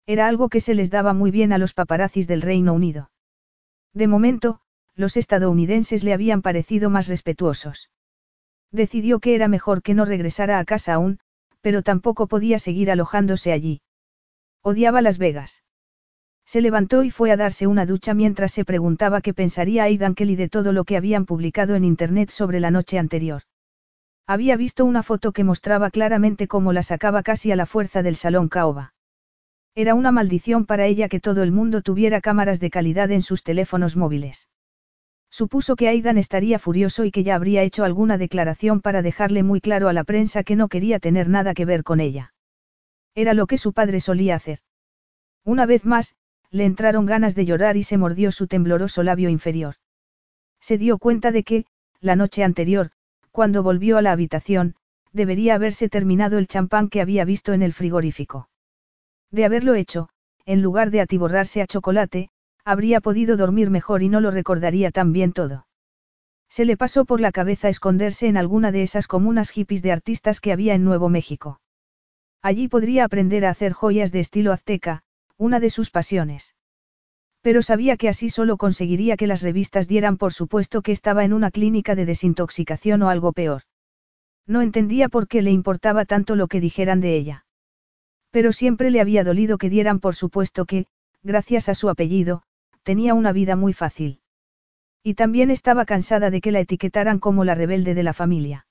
Era 0.08 0.26
algo 0.26 0.48
que 0.48 0.60
se 0.60 0.72
les 0.72 0.90
daba 0.90 1.12
muy 1.12 1.30
bien 1.30 1.52
a 1.52 1.58
los 1.58 1.74
paparazzis 1.74 2.26
del 2.26 2.40
Reino 2.40 2.72
Unido. 2.72 3.10
De 3.92 4.06
momento, 4.06 4.60
los 4.94 5.18
estadounidenses 5.18 6.02
le 6.02 6.14
habían 6.14 6.40
parecido 6.40 6.88
más 6.88 7.08
respetuosos. 7.08 7.90
Decidió 8.72 9.18
que 9.20 9.34
era 9.34 9.48
mejor 9.48 9.82
que 9.82 9.92
no 9.92 10.06
regresara 10.06 10.58
a 10.58 10.64
casa 10.64 10.94
aún, 10.94 11.18
pero 11.60 11.82
tampoco 11.82 12.26
podía 12.26 12.58
seguir 12.58 12.90
alojándose 12.90 13.52
allí. 13.52 13.82
Odiaba 14.62 15.02
Las 15.02 15.18
Vegas. 15.18 15.62
Se 16.46 16.62
levantó 16.62 17.02
y 17.02 17.10
fue 17.10 17.30
a 17.30 17.36
darse 17.36 17.66
una 17.66 17.84
ducha 17.84 18.14
mientras 18.14 18.52
se 18.52 18.64
preguntaba 18.64 19.20
qué 19.20 19.34
pensaría 19.34 19.82
Aidan 19.82 20.14
Kelly 20.14 20.36
de 20.36 20.48
todo 20.48 20.72
lo 20.72 20.84
que 20.84 20.96
habían 20.96 21.26
publicado 21.26 21.74
en 21.74 21.84
Internet 21.84 22.30
sobre 22.30 22.60
la 22.60 22.70
noche 22.70 22.98
anterior. 22.98 23.42
Había 24.26 24.56
visto 24.56 24.86
una 24.86 25.02
foto 25.02 25.32
que 25.32 25.44
mostraba 25.44 25.90
claramente 25.90 26.48
cómo 26.48 26.72
la 26.72 26.82
sacaba 26.82 27.22
casi 27.22 27.52
a 27.52 27.56
la 27.56 27.66
fuerza 27.66 28.02
del 28.02 28.16
salón 28.16 28.48
Caoba. 28.48 28.94
Era 29.78 29.94
una 29.94 30.10
maldición 30.10 30.66
para 30.66 30.86
ella 30.86 31.08
que 31.08 31.20
todo 31.20 31.44
el 31.44 31.52
mundo 31.52 31.82
tuviera 31.82 32.20
cámaras 32.20 32.58
de 32.58 32.68
calidad 32.68 33.12
en 33.12 33.22
sus 33.22 33.44
teléfonos 33.44 33.94
móviles. 33.94 34.48
Supuso 35.30 35.76
que 35.76 35.86
Aidan 35.86 36.18
estaría 36.18 36.58
furioso 36.58 37.04
y 37.04 37.12
que 37.12 37.22
ya 37.22 37.36
habría 37.36 37.62
hecho 37.62 37.84
alguna 37.84 38.18
declaración 38.18 38.80
para 38.80 39.02
dejarle 39.02 39.44
muy 39.44 39.60
claro 39.60 39.88
a 39.88 39.92
la 39.92 40.02
prensa 40.02 40.42
que 40.42 40.56
no 40.56 40.66
quería 40.66 40.98
tener 40.98 41.28
nada 41.28 41.54
que 41.54 41.64
ver 41.64 41.84
con 41.84 42.00
ella. 42.00 42.34
Era 43.14 43.34
lo 43.34 43.46
que 43.46 43.56
su 43.56 43.72
padre 43.72 44.00
solía 44.00 44.34
hacer. 44.34 44.58
Una 45.44 45.64
vez 45.64 45.84
más, 45.84 46.16
le 46.50 46.64
entraron 46.64 47.06
ganas 47.06 47.36
de 47.36 47.44
llorar 47.44 47.76
y 47.76 47.84
se 47.84 47.98
mordió 47.98 48.32
su 48.32 48.48
tembloroso 48.48 49.04
labio 49.04 49.28
inferior. 49.28 49.76
Se 50.58 50.76
dio 50.76 50.98
cuenta 50.98 51.30
de 51.30 51.44
que, 51.44 51.66
la 52.00 52.16
noche 52.16 52.42
anterior, 52.42 52.90
cuando 53.30 53.62
volvió 53.62 53.96
a 53.96 54.02
la 54.02 54.10
habitación, 54.10 54.74
debería 55.12 55.54
haberse 55.54 55.88
terminado 55.88 56.36
el 56.36 56.48
champán 56.48 56.88
que 56.88 57.00
había 57.00 57.24
visto 57.24 57.52
en 57.52 57.62
el 57.62 57.72
frigorífico. 57.72 58.48
De 59.30 59.44
haberlo 59.44 59.74
hecho, 59.74 60.08
en 60.46 60.62
lugar 60.62 60.90
de 60.90 61.00
atiborrarse 61.00 61.60
a 61.60 61.66
chocolate, 61.66 62.30
habría 62.64 63.00
podido 63.00 63.36
dormir 63.36 63.70
mejor 63.70 64.02
y 64.02 64.08
no 64.08 64.20
lo 64.20 64.30
recordaría 64.30 64.90
tan 64.90 65.12
bien 65.12 65.32
todo. 65.32 65.66
Se 66.48 66.64
le 66.64 66.76
pasó 66.76 67.04
por 67.04 67.20
la 67.20 67.32
cabeza 67.32 67.68
esconderse 67.68 68.26
en 68.26 68.36
alguna 68.36 68.72
de 68.72 68.82
esas 68.82 69.06
comunas 69.06 69.50
hippies 69.50 69.82
de 69.82 69.92
artistas 69.92 70.40
que 70.40 70.52
había 70.52 70.74
en 70.74 70.84
Nuevo 70.84 71.08
México. 71.08 71.60
Allí 72.40 72.68
podría 72.68 73.04
aprender 73.04 73.44
a 73.44 73.50
hacer 73.50 73.72
joyas 73.72 74.12
de 74.12 74.20
estilo 74.20 74.52
azteca, 74.52 75.02
una 75.36 75.60
de 75.60 75.70
sus 75.70 75.90
pasiones. 75.90 76.54
Pero 77.42 77.62
sabía 77.62 77.96
que 77.96 78.08
así 78.08 78.30
solo 78.30 78.56
conseguiría 78.56 79.16
que 79.16 79.26
las 79.26 79.42
revistas 79.42 79.88
dieran 79.88 80.16
por 80.16 80.32
supuesto 80.32 80.82
que 80.82 80.92
estaba 80.92 81.24
en 81.24 81.32
una 81.32 81.50
clínica 81.50 81.94
de 81.94 82.06
desintoxicación 82.06 83.02
o 83.02 83.10
algo 83.10 83.32
peor. 83.32 83.62
No 84.46 84.62
entendía 84.62 85.08
por 85.08 85.28
qué 85.28 85.42
le 85.42 85.50
importaba 85.50 86.04
tanto 86.04 86.34
lo 86.34 86.48
que 86.48 86.60
dijeran 86.60 87.00
de 87.00 87.16
ella. 87.16 87.44
Pero 88.30 88.52
siempre 88.52 88.90
le 88.90 89.00
había 89.00 89.24
dolido 89.24 89.58
que 89.58 89.70
dieran 89.70 90.00
por 90.00 90.14
supuesto 90.14 90.64
que, 90.66 90.86
gracias 91.22 91.68
a 91.68 91.74
su 91.74 91.88
apellido, 91.88 92.42
tenía 92.82 93.14
una 93.14 93.32
vida 93.32 93.56
muy 93.56 93.72
fácil. 93.72 94.20
Y 95.02 95.14
también 95.14 95.50
estaba 95.50 95.84
cansada 95.84 96.30
de 96.30 96.40
que 96.40 96.52
la 96.52 96.60
etiquetaran 96.60 97.18
como 97.18 97.44
la 97.44 97.54
rebelde 97.54 97.94
de 97.94 98.02
la 98.02 98.12
familia. 98.12 98.66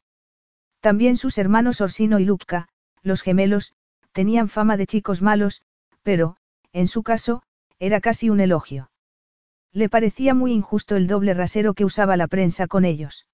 También 0.79 1.17
sus 1.17 1.37
hermanos 1.37 1.81
Orsino 1.81 2.19
y 2.19 2.25
Lupka, 2.25 2.67
los 3.01 3.21
gemelos, 3.21 3.73
tenían 4.11 4.49
fama 4.49 4.77
de 4.77 4.87
chicos 4.87 5.21
malos, 5.21 5.61
pero, 6.03 6.37
en 6.73 6.87
su 6.87 7.03
caso, 7.03 7.43
era 7.79 8.01
casi 8.01 8.29
un 8.29 8.39
elogio. 8.39 8.91
Le 9.73 9.89
parecía 9.89 10.33
muy 10.33 10.53
injusto 10.53 10.95
el 10.95 11.07
doble 11.07 11.33
rasero 11.33 11.73
que 11.73 11.85
usaba 11.85 12.17
la 12.17 12.27
prensa 12.27 12.67
con 12.67 12.85
ellos. 12.85 13.27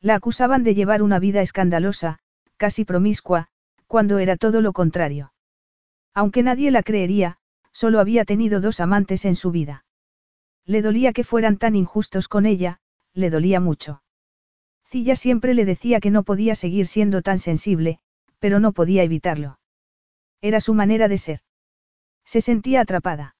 La 0.00 0.14
acusaban 0.14 0.64
de 0.64 0.74
llevar 0.74 1.02
una 1.02 1.18
vida 1.18 1.42
escandalosa, 1.42 2.18
casi 2.56 2.84
promiscua, 2.84 3.48
cuando 3.86 4.18
era 4.18 4.36
todo 4.36 4.60
lo 4.60 4.72
contrario. 4.72 5.32
Aunque 6.14 6.42
nadie 6.42 6.70
la 6.70 6.82
creería, 6.82 7.38
solo 7.72 8.00
había 8.00 8.24
tenido 8.24 8.60
dos 8.60 8.80
amantes 8.80 9.24
en 9.24 9.36
su 9.36 9.50
vida. 9.50 9.84
Le 10.66 10.82
dolía 10.82 11.12
que 11.12 11.24
fueran 11.24 11.56
tan 11.56 11.76
injustos 11.76 12.28
con 12.28 12.46
ella, 12.46 12.80
le 13.14 13.30
dolía 13.30 13.60
mucho. 13.60 14.02
Cilla 14.84 15.16
siempre 15.16 15.54
le 15.54 15.64
decía 15.64 16.00
que 16.00 16.10
no 16.10 16.22
podía 16.24 16.54
seguir 16.54 16.86
siendo 16.86 17.22
tan 17.22 17.38
sensible, 17.38 18.00
pero 18.38 18.60
no 18.60 18.72
podía 18.72 19.02
evitarlo. 19.02 19.58
Era 20.40 20.60
su 20.60 20.74
manera 20.74 21.08
de 21.08 21.18
ser. 21.18 21.40
Se 22.24 22.40
sentía 22.40 22.80
atrapada. 22.80 23.36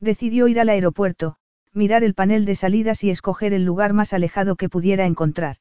Decidió 0.00 0.48
ir 0.48 0.60
al 0.60 0.68
aeropuerto, 0.68 1.36
mirar 1.72 2.04
el 2.04 2.14
panel 2.14 2.44
de 2.44 2.54
salidas 2.54 3.04
y 3.04 3.10
escoger 3.10 3.52
el 3.52 3.64
lugar 3.64 3.92
más 3.92 4.12
alejado 4.12 4.56
que 4.56 4.68
pudiera 4.68 5.06
encontrar. 5.06 5.56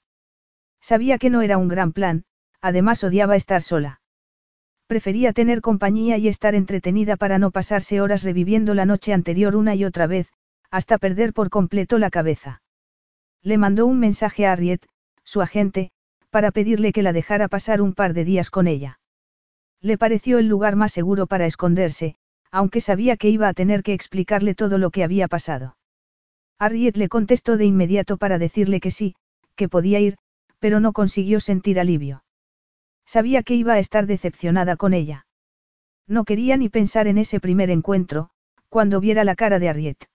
Sabía 0.81 1.17
que 1.17 1.29
no 1.29 1.41
era 1.41 1.57
un 1.57 1.67
gran 1.67 1.93
plan, 1.93 2.25
además 2.61 3.03
odiaba 3.03 3.35
estar 3.35 3.61
sola. 3.61 4.01
Prefería 4.87 5.33
tener 5.33 5.61
compañía 5.61 6.17
y 6.17 6.27
estar 6.27 6.55
entretenida 6.55 7.15
para 7.17 7.39
no 7.39 7.51
pasarse 7.51 8.01
horas 8.01 8.23
reviviendo 8.23 8.73
la 8.73 8.85
noche 8.85 9.13
anterior 9.13 9.55
una 9.55 9.75
y 9.75 9.85
otra 9.85 10.07
vez, 10.07 10.31
hasta 10.69 10.97
perder 10.97 11.33
por 11.33 11.49
completo 11.49 11.97
la 11.99 12.09
cabeza. 12.09 12.61
Le 13.41 13.57
mandó 13.57 13.85
un 13.85 13.99
mensaje 13.99 14.45
a 14.45 14.53
Harriet, 14.53 14.85
su 15.23 15.41
agente, 15.41 15.91
para 16.29 16.51
pedirle 16.51 16.91
que 16.91 17.03
la 17.03 17.13
dejara 17.13 17.47
pasar 17.47 17.81
un 17.81 17.93
par 17.93 18.13
de 18.13 18.25
días 18.25 18.49
con 18.49 18.67
ella. 18.67 18.99
Le 19.81 19.97
pareció 19.97 20.39
el 20.39 20.47
lugar 20.47 20.75
más 20.75 20.91
seguro 20.91 21.27
para 21.27 21.45
esconderse, 21.45 22.15
aunque 22.51 22.81
sabía 22.81 23.17
que 23.17 23.29
iba 23.29 23.47
a 23.47 23.53
tener 23.53 23.83
que 23.83 23.93
explicarle 23.93 24.55
todo 24.55 24.77
lo 24.77 24.91
que 24.91 25.03
había 25.03 25.27
pasado. 25.27 25.77
Harriet 26.59 26.97
le 26.97 27.09
contestó 27.09 27.57
de 27.57 27.65
inmediato 27.65 28.17
para 28.17 28.37
decirle 28.37 28.79
que 28.79 28.91
sí, 28.91 29.15
que 29.55 29.69
podía 29.69 29.99
ir, 29.99 30.17
pero 30.59 30.79
no 30.79 30.93
consiguió 30.93 31.39
sentir 31.39 31.79
alivio. 31.79 32.23
Sabía 33.05 33.43
que 33.43 33.55
iba 33.55 33.73
a 33.73 33.79
estar 33.79 34.07
decepcionada 34.07 34.75
con 34.75 34.93
ella. 34.93 35.25
No 36.07 36.23
quería 36.23 36.57
ni 36.57 36.69
pensar 36.69 37.07
en 37.07 37.17
ese 37.17 37.39
primer 37.39 37.69
encuentro, 37.69 38.29
cuando 38.69 38.99
viera 38.99 39.23
la 39.23 39.35
cara 39.35 39.59
de 39.59 39.69
Harriet. 39.69 40.09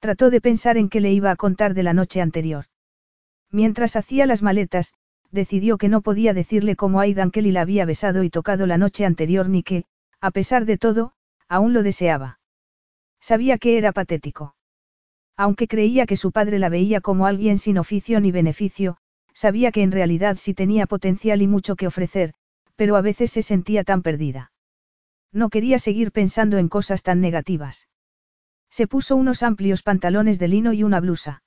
Trató 0.00 0.30
de 0.30 0.40
pensar 0.40 0.76
en 0.76 0.88
qué 0.88 1.00
le 1.00 1.12
iba 1.12 1.30
a 1.30 1.36
contar 1.36 1.74
de 1.74 1.82
la 1.82 1.92
noche 1.92 2.20
anterior. 2.20 2.66
Mientras 3.50 3.96
hacía 3.96 4.26
las 4.26 4.42
maletas, 4.42 4.94
decidió 5.30 5.78
que 5.78 5.88
no 5.88 6.00
podía 6.00 6.32
decirle 6.32 6.76
cómo 6.76 7.00
Aidan 7.00 7.30
Kelly 7.30 7.52
la 7.52 7.62
había 7.62 7.84
besado 7.84 8.22
y 8.22 8.30
tocado 8.30 8.66
la 8.66 8.78
noche 8.78 9.04
anterior 9.04 9.48
ni 9.48 9.62
que, 9.62 9.84
a 10.20 10.30
pesar 10.30 10.64
de 10.64 10.78
todo, 10.78 11.12
Aún 11.48 11.72
lo 11.72 11.82
deseaba. 11.82 12.40
Sabía 13.20 13.58
que 13.58 13.78
era 13.78 13.92
patético. 13.92 14.54
Aunque 15.36 15.68
creía 15.68 16.06
que 16.06 16.16
su 16.16 16.32
padre 16.32 16.58
la 16.58 16.68
veía 16.68 17.00
como 17.00 17.26
alguien 17.26 17.58
sin 17.58 17.78
oficio 17.78 18.20
ni 18.20 18.32
beneficio, 18.32 18.96
sabía 19.36 19.70
que 19.70 19.82
en 19.82 19.92
realidad 19.92 20.38
sí 20.38 20.54
tenía 20.54 20.86
potencial 20.86 21.42
y 21.42 21.46
mucho 21.46 21.76
que 21.76 21.86
ofrecer, 21.86 22.32
pero 22.74 22.96
a 22.96 23.02
veces 23.02 23.30
se 23.30 23.42
sentía 23.42 23.84
tan 23.84 24.00
perdida. 24.00 24.50
No 25.30 25.50
quería 25.50 25.78
seguir 25.78 26.10
pensando 26.10 26.56
en 26.56 26.70
cosas 26.70 27.02
tan 27.02 27.20
negativas. 27.20 27.86
Se 28.70 28.86
puso 28.86 29.14
unos 29.14 29.42
amplios 29.42 29.82
pantalones 29.82 30.38
de 30.38 30.48
lino 30.48 30.72
y 30.72 30.82
una 30.84 31.00
blusa. 31.00 31.42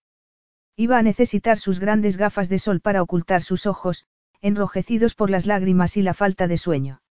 Iba 0.75 0.99
a 0.99 1.01
necesitar 1.01 1.57
sus 1.57 1.79
grandes 1.79 2.15
gafas 2.15 2.47
de 2.47 2.59
sol 2.59 2.79
para 2.79 3.01
ocultar 3.01 3.41
sus 3.41 3.65
ojos, 3.65 4.05
enrojecidos 4.39 5.15
por 5.15 5.31
las 5.31 5.47
lágrimas 5.47 5.97
y 5.97 6.03
la 6.03 6.13
falta 6.13 6.47
de 6.47 6.57
sueño. 6.57 7.01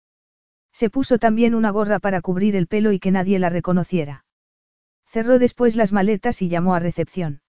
Se 0.73 0.91
puso 0.91 1.19
también 1.19 1.57
una 1.57 1.71
gorra 1.71 1.99
para 1.99 2.21
cubrir 2.21 2.55
el 2.55 2.69
pelo 2.69 2.93
y 2.93 3.01
que 3.01 3.11
nadie 3.11 3.41
la 3.41 3.51
reconociera. 3.51 4.25
Cerró 5.07 5.41
después 5.41 5.75
las 5.75 5.93
maletas 5.93 6.41
y 6.41 6.49
llamó 6.49 6.77
a 6.77 6.79
recepción. 6.79 7.41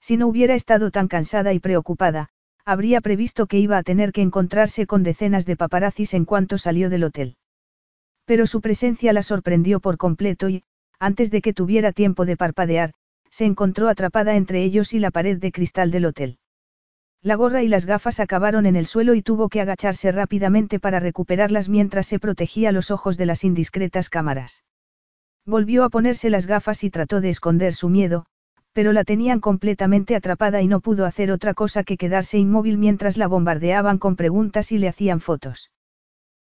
Si 0.00 0.16
no 0.16 0.28
hubiera 0.28 0.54
estado 0.54 0.92
tan 0.92 1.08
cansada 1.08 1.52
y 1.52 1.58
preocupada, 1.58 2.30
habría 2.64 3.00
previsto 3.00 3.46
que 3.46 3.58
iba 3.58 3.76
a 3.76 3.82
tener 3.82 4.12
que 4.12 4.22
encontrarse 4.22 4.86
con 4.86 5.02
decenas 5.02 5.46
de 5.46 5.56
paparazzis 5.56 6.14
en 6.14 6.24
cuanto 6.24 6.58
salió 6.58 6.90
del 6.90 7.04
hotel. 7.04 7.36
Pero 8.24 8.46
su 8.46 8.60
presencia 8.60 9.12
la 9.12 9.22
sorprendió 9.22 9.80
por 9.80 9.98
completo 9.98 10.48
y, 10.48 10.64
antes 10.98 11.30
de 11.30 11.42
que 11.42 11.52
tuviera 11.52 11.92
tiempo 11.92 12.24
de 12.24 12.36
parpadear, 12.36 12.92
se 13.30 13.44
encontró 13.44 13.88
atrapada 13.88 14.36
entre 14.36 14.62
ellos 14.62 14.94
y 14.94 14.98
la 14.98 15.10
pared 15.10 15.38
de 15.38 15.52
cristal 15.52 15.90
del 15.90 16.06
hotel. 16.06 16.38
La 17.20 17.36
gorra 17.36 17.62
y 17.62 17.68
las 17.68 17.86
gafas 17.86 18.20
acabaron 18.20 18.66
en 18.66 18.76
el 18.76 18.86
suelo 18.86 19.14
y 19.14 19.22
tuvo 19.22 19.48
que 19.48 19.60
agacharse 19.60 20.12
rápidamente 20.12 20.78
para 20.78 21.00
recuperarlas 21.00 21.68
mientras 21.68 22.06
se 22.06 22.18
protegía 22.18 22.70
los 22.70 22.90
ojos 22.90 23.16
de 23.16 23.26
las 23.26 23.44
indiscretas 23.44 24.08
cámaras. 24.08 24.62
Volvió 25.46 25.84
a 25.84 25.90
ponerse 25.90 26.30
las 26.30 26.46
gafas 26.46 26.84
y 26.84 26.90
trató 26.90 27.20
de 27.20 27.30
esconder 27.30 27.74
su 27.74 27.88
miedo, 27.88 28.26
pero 28.74 28.92
la 28.92 29.04
tenían 29.04 29.40
completamente 29.40 30.16
atrapada 30.16 30.60
y 30.60 30.66
no 30.66 30.80
pudo 30.80 31.06
hacer 31.06 31.30
otra 31.30 31.54
cosa 31.54 31.84
que 31.84 31.96
quedarse 31.96 32.38
inmóvil 32.38 32.76
mientras 32.76 33.16
la 33.16 33.28
bombardeaban 33.28 33.98
con 33.98 34.16
preguntas 34.16 34.72
y 34.72 34.78
le 34.78 34.88
hacían 34.88 35.20
fotos. 35.20 35.70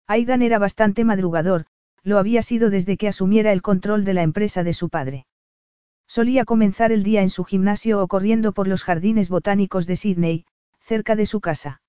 Aidan 0.07 0.43
era 0.43 0.59
bastante 0.59 1.03
madrugador, 1.03 1.65
lo 2.03 2.19
había 2.19 2.43
sido 2.43 2.69
desde 2.69 2.97
que 2.97 3.07
asumiera 3.07 3.51
el 3.51 3.63
control 3.63 4.05
de 4.05 4.13
la 4.13 4.21
empresa 4.21 4.63
de 4.63 4.73
su 4.73 4.89
padre. 4.89 5.25
Solía 6.07 6.45
comenzar 6.45 6.91
el 6.91 7.03
día 7.03 7.23
en 7.23 7.31
su 7.31 7.43
gimnasio 7.43 8.01
o 8.01 8.07
corriendo 8.07 8.53
por 8.53 8.67
los 8.67 8.83
jardines 8.83 9.29
botánicos 9.29 9.87
de 9.87 9.95
Sydney, 9.95 10.45
cerca 10.81 11.15
de 11.15 11.25
su 11.25 11.41
casa. 11.41 11.81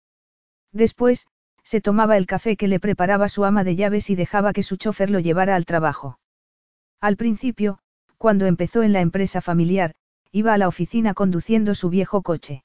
Después, 0.72 1.26
se 1.64 1.82
tomaba 1.82 2.16
el 2.16 2.26
café 2.26 2.56
que 2.56 2.68
le 2.68 2.80
preparaba 2.80 3.28
su 3.28 3.44
ama 3.44 3.62
de 3.62 3.76
llaves 3.76 4.08
y 4.08 4.14
dejaba 4.14 4.54
que 4.54 4.62
su 4.62 4.76
chofer 4.76 5.10
lo 5.10 5.20
llevara 5.20 5.54
al 5.54 5.66
trabajo. 5.66 6.18
Al 7.00 7.16
principio, 7.16 7.78
cuando 8.18 8.46
empezó 8.46 8.82
en 8.82 8.92
la 8.92 9.00
empresa 9.00 9.40
familiar, 9.40 9.94
iba 10.32 10.54
a 10.54 10.58
la 10.58 10.68
oficina 10.68 11.14
conduciendo 11.14 11.74
su 11.74 11.90
viejo 11.90 12.22
coche. 12.22 12.64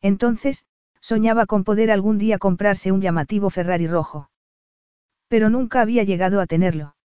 Entonces, 0.00 0.66
soñaba 1.00 1.46
con 1.46 1.64
poder 1.64 1.90
algún 1.90 2.18
día 2.18 2.38
comprarse 2.38 2.92
un 2.92 3.00
llamativo 3.00 3.50
Ferrari 3.50 3.86
rojo. 3.86 4.30
Pero 5.28 5.50
nunca 5.50 5.80
había 5.80 6.04
llegado 6.04 6.40
a 6.40 6.46
tenerlo. 6.46 6.96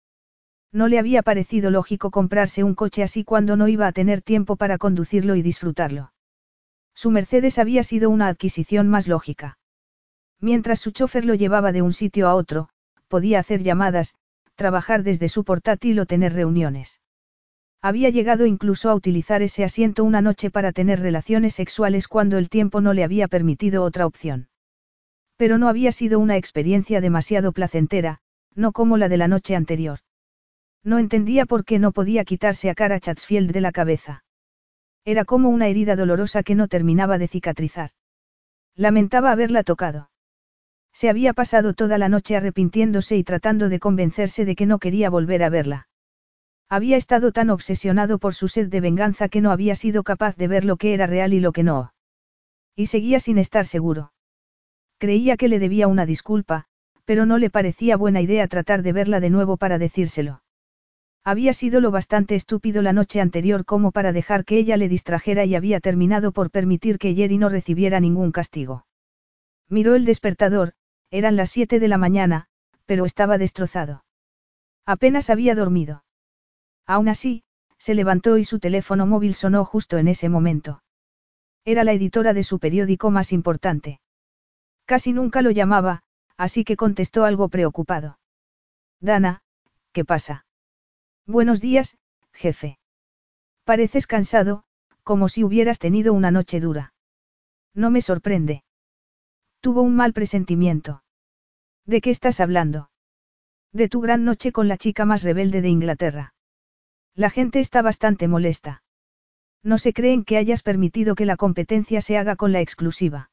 No 0.72 0.88
le 0.88 1.00
había 1.00 1.22
parecido 1.22 1.70
lógico 1.70 2.12
comprarse 2.12 2.64
un 2.64 2.76
coche 2.76 3.04
así 3.04 3.24
cuando 3.24 3.58
no 3.58 3.68
iba 3.68 3.88
a 3.88 3.92
tener 3.92 4.22
tiempo 4.22 4.56
para 4.56 4.78
conducirlo 4.78 5.36
y 5.36 5.42
disfrutarlo. 5.42 6.14
Su 6.94 7.12
Mercedes 7.12 7.58
había 7.58 7.84
sido 7.84 8.10
una 8.10 8.28
adquisición 8.28 8.88
más 8.88 9.08
lógica. 9.08 9.58
Mientras 10.40 10.80
su 10.80 10.92
chofer 10.92 11.26
lo 11.26 11.36
llevaba 11.36 11.72
de 11.72 11.82
un 11.82 11.94
sitio 11.94 12.28
a 12.28 12.36
otro, 12.36 12.70
podía 13.08 13.40
hacer 13.40 13.64
llamadas, 13.64 14.16
trabajar 14.56 15.04
desde 15.04 15.28
su 15.28 15.44
portátil 15.44 16.00
o 16.00 16.06
tener 16.06 16.34
reuniones. 16.34 17.01
Había 17.84 18.10
llegado 18.10 18.46
incluso 18.46 18.92
a 18.92 18.96
utilizar 18.96 19.42
ese 19.42 19.64
asiento 19.64 20.04
una 20.04 20.22
noche 20.22 20.52
para 20.52 20.72
tener 20.72 21.00
relaciones 21.00 21.56
sexuales 21.56 22.08
cuando 22.08 22.38
el 22.38 22.50
tiempo 22.50 22.80
no 22.80 22.94
le 22.94 23.04
había 23.04 23.28
permitido 23.28 23.84
otra 23.84 24.06
opción. 24.06 24.50
Pero 25.36 25.58
no 25.58 25.68
había 25.68 25.92
sido 25.92 26.20
una 26.20 26.38
experiencia 26.38 27.02
demasiado 27.02 27.52
placentera, 27.52 28.20
no 28.54 28.72
como 28.72 28.98
la 28.98 29.10
de 29.10 29.18
la 29.18 29.28
noche 29.28 29.56
anterior. 29.56 30.00
No 30.84 31.00
entendía 31.00 31.48
por 31.48 31.66
qué 31.66 31.80
no 31.80 31.92
podía 31.92 32.24
quitarse 32.24 32.70
a 32.70 32.76
cara 32.76 33.00
Chatsfield 33.00 33.52
de 33.52 33.62
la 33.62 33.72
cabeza. 33.72 34.24
Era 35.04 35.26
como 35.26 35.50
una 35.50 35.68
herida 35.68 35.96
dolorosa 35.96 36.44
que 36.44 36.54
no 36.54 36.68
terminaba 36.68 37.18
de 37.18 37.28
cicatrizar. 37.28 37.92
Lamentaba 38.76 39.32
haberla 39.32 39.64
tocado. 39.64 40.12
Se 40.94 41.10
había 41.10 41.34
pasado 41.34 41.74
toda 41.74 41.98
la 41.98 42.10
noche 42.10 42.36
arrepintiéndose 42.36 43.18
y 43.18 43.24
tratando 43.24 43.70
de 43.70 43.80
convencerse 43.80 44.46
de 44.46 44.56
que 44.56 44.68
no 44.68 44.78
quería 44.78 45.10
volver 45.10 45.42
a 45.42 45.50
verla. 45.50 45.88
Había 46.72 46.96
estado 46.96 47.34
tan 47.34 47.50
obsesionado 47.50 48.18
por 48.18 48.34
su 48.34 48.48
sed 48.48 48.70
de 48.70 48.80
venganza 48.80 49.28
que 49.28 49.42
no 49.42 49.52
había 49.52 49.76
sido 49.76 50.04
capaz 50.04 50.38
de 50.38 50.48
ver 50.48 50.64
lo 50.64 50.78
que 50.78 50.94
era 50.94 51.06
real 51.06 51.34
y 51.34 51.42
lo 51.42 51.52
que 51.52 51.64
no. 51.64 51.94
Y 52.78 52.86
seguía 52.86 53.20
sin 53.20 53.38
estar 53.38 53.66
seguro. 53.66 54.14
Creía 54.98 55.36
que 55.36 55.50
le 55.50 55.60
debía 55.60 55.90
una 55.90 56.06
disculpa, 56.06 56.68
pero 57.04 57.26
no 57.26 57.40
le 57.40 57.50
parecía 57.50 57.98
buena 57.98 58.22
idea 58.22 58.48
tratar 58.48 58.84
de 58.84 58.94
verla 58.94 59.20
de 59.20 59.30
nuevo 59.30 59.58
para 59.58 59.80
decírselo. 59.80 60.44
Había 61.26 61.52
sido 61.52 61.82
lo 61.82 61.92
bastante 61.92 62.36
estúpido 62.36 62.82
la 62.82 62.94
noche 62.94 63.20
anterior 63.20 63.66
como 63.66 63.92
para 63.92 64.14
dejar 64.14 64.46
que 64.46 64.58
ella 64.58 64.78
le 64.78 64.88
distrajera 64.88 65.44
y 65.44 65.56
había 65.56 65.82
terminado 65.82 66.32
por 66.32 66.52
permitir 66.52 67.00
que 67.00 67.14
Jerry 67.14 67.38
no 67.38 67.50
recibiera 67.50 68.00
ningún 68.00 68.32
castigo. 68.32 68.86
Miró 69.68 69.96
el 69.96 70.06
despertador, 70.06 70.72
eran 71.10 71.36
las 71.36 71.50
siete 71.50 71.82
de 71.82 71.90
la 71.90 71.98
mañana, 71.98 72.48
pero 72.86 73.04
estaba 73.04 73.38
destrozado. 73.38 74.06
Apenas 74.86 75.30
había 75.30 75.54
dormido. 75.54 76.06
Aún 76.86 77.10
así, 77.10 77.44
se 77.78 77.96
levantó 77.96 78.38
y 78.38 78.44
su 78.44 78.60
teléfono 78.60 79.08
móvil 79.08 79.34
sonó 79.34 79.66
justo 79.66 79.98
en 79.98 80.08
ese 80.08 80.30
momento. 80.30 80.84
Era 81.66 81.84
la 81.84 81.94
editora 81.94 82.34
de 82.34 82.44
su 82.44 82.60
periódico 82.60 83.12
más 83.12 83.32
importante. 83.32 84.00
Casi 84.86 85.14
nunca 85.14 85.42
lo 85.42 85.52
llamaba, 85.52 86.04
así 86.38 86.64
que 86.64 86.76
contestó 86.76 87.24
algo 87.26 87.50
preocupado. 87.50 88.20
Dana, 89.00 89.42
¿qué 89.94 90.06
pasa? 90.06 90.46
Buenos 91.26 91.62
días, 91.62 91.98
jefe. 92.34 92.78
Pareces 93.64 94.08
cansado, 94.08 94.64
como 95.04 95.30
si 95.30 95.44
hubieras 95.44 95.80
tenido 95.80 96.14
una 96.14 96.32
noche 96.32 96.60
dura. 96.60 96.94
No 97.74 97.90
me 97.90 98.02
sorprende. 98.02 98.64
Tuvo 99.62 99.82
un 99.82 99.96
mal 99.96 100.14
presentimiento. 100.14 101.04
¿De 101.86 102.02
qué 102.02 102.10
estás 102.10 102.40
hablando? 102.40 102.90
De 103.72 103.88
tu 103.88 104.02
gran 104.02 104.26
noche 104.26 104.52
con 104.52 104.68
la 104.68 104.78
chica 104.78 105.06
más 105.06 105.24
rebelde 105.24 105.62
de 105.62 105.70
Inglaterra. 105.70 106.34
La 107.16 107.30
gente 107.30 107.60
está 107.60 107.82
bastante 107.82 108.28
molesta. 108.28 108.84
No 109.64 109.78
se 109.78 109.94
creen 109.94 110.24
que 110.24 110.38
hayas 110.38 110.64
permitido 110.64 111.14
que 111.16 111.26
la 111.26 111.38
competencia 111.38 112.02
se 112.02 112.18
haga 112.18 112.36
con 112.36 112.52
la 112.52 112.62
exclusiva. 112.62 113.30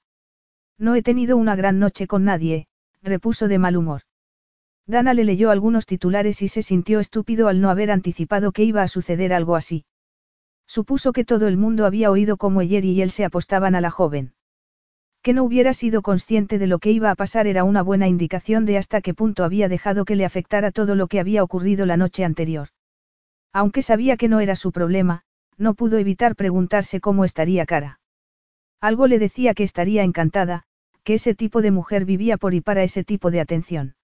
No 0.78 0.94
he 0.94 1.02
tenido 1.02 1.36
una 1.36 1.56
gran 1.56 1.78
noche 1.78 2.06
con 2.06 2.24
nadie, 2.24 2.66
repuso 3.02 3.48
de 3.48 3.58
mal 3.58 3.76
humor. 3.76 4.02
Dana 4.86 5.14
le 5.14 5.24
leyó 5.24 5.50
algunos 5.50 5.86
titulares 5.86 6.42
y 6.42 6.48
se 6.48 6.62
sintió 6.62 6.98
estúpido 6.98 7.48
al 7.48 7.60
no 7.60 7.70
haber 7.70 7.90
anticipado 7.90 8.52
que 8.52 8.64
iba 8.64 8.82
a 8.82 8.88
suceder 8.88 9.32
algo 9.32 9.54
así. 9.54 9.84
Supuso 10.66 11.12
que 11.12 11.24
todo 11.24 11.46
el 11.46 11.56
mundo 11.56 11.86
había 11.86 12.10
oído 12.10 12.36
cómo 12.36 12.60
ayer 12.60 12.84
y 12.84 13.00
él 13.00 13.10
se 13.10 13.24
apostaban 13.24 13.74
a 13.74 13.80
la 13.80 13.90
joven. 13.90 14.32
Que 15.22 15.32
no 15.32 15.44
hubiera 15.44 15.72
sido 15.72 16.02
consciente 16.02 16.58
de 16.58 16.66
lo 16.66 16.78
que 16.78 16.90
iba 16.90 17.10
a 17.10 17.14
pasar 17.14 17.46
era 17.46 17.64
una 17.64 17.82
buena 17.82 18.08
indicación 18.08 18.64
de 18.64 18.78
hasta 18.78 19.00
qué 19.00 19.14
punto 19.14 19.44
había 19.44 19.68
dejado 19.68 20.04
que 20.04 20.16
le 20.16 20.24
afectara 20.24 20.72
todo 20.72 20.94
lo 20.94 21.06
que 21.06 21.20
había 21.20 21.42
ocurrido 21.42 21.86
la 21.86 21.96
noche 21.96 22.24
anterior. 22.24 22.68
Aunque 23.52 23.82
sabía 23.82 24.16
que 24.16 24.28
no 24.28 24.40
era 24.40 24.56
su 24.56 24.72
problema, 24.72 25.22
no 25.56 25.74
pudo 25.74 25.98
evitar 25.98 26.36
preguntarse 26.36 27.00
cómo 27.00 27.24
estaría 27.24 27.66
cara. 27.66 28.00
Algo 28.80 29.06
le 29.06 29.18
decía 29.18 29.54
que 29.54 29.64
estaría 29.64 30.04
encantada, 30.04 30.64
que 31.02 31.14
ese 31.14 31.34
tipo 31.34 31.62
de 31.62 31.70
mujer 31.70 32.04
vivía 32.04 32.36
por 32.36 32.54
y 32.54 32.60
para 32.60 32.82
ese 32.82 33.02
tipo 33.02 33.30
de 33.30 33.40
atención. 33.40 33.96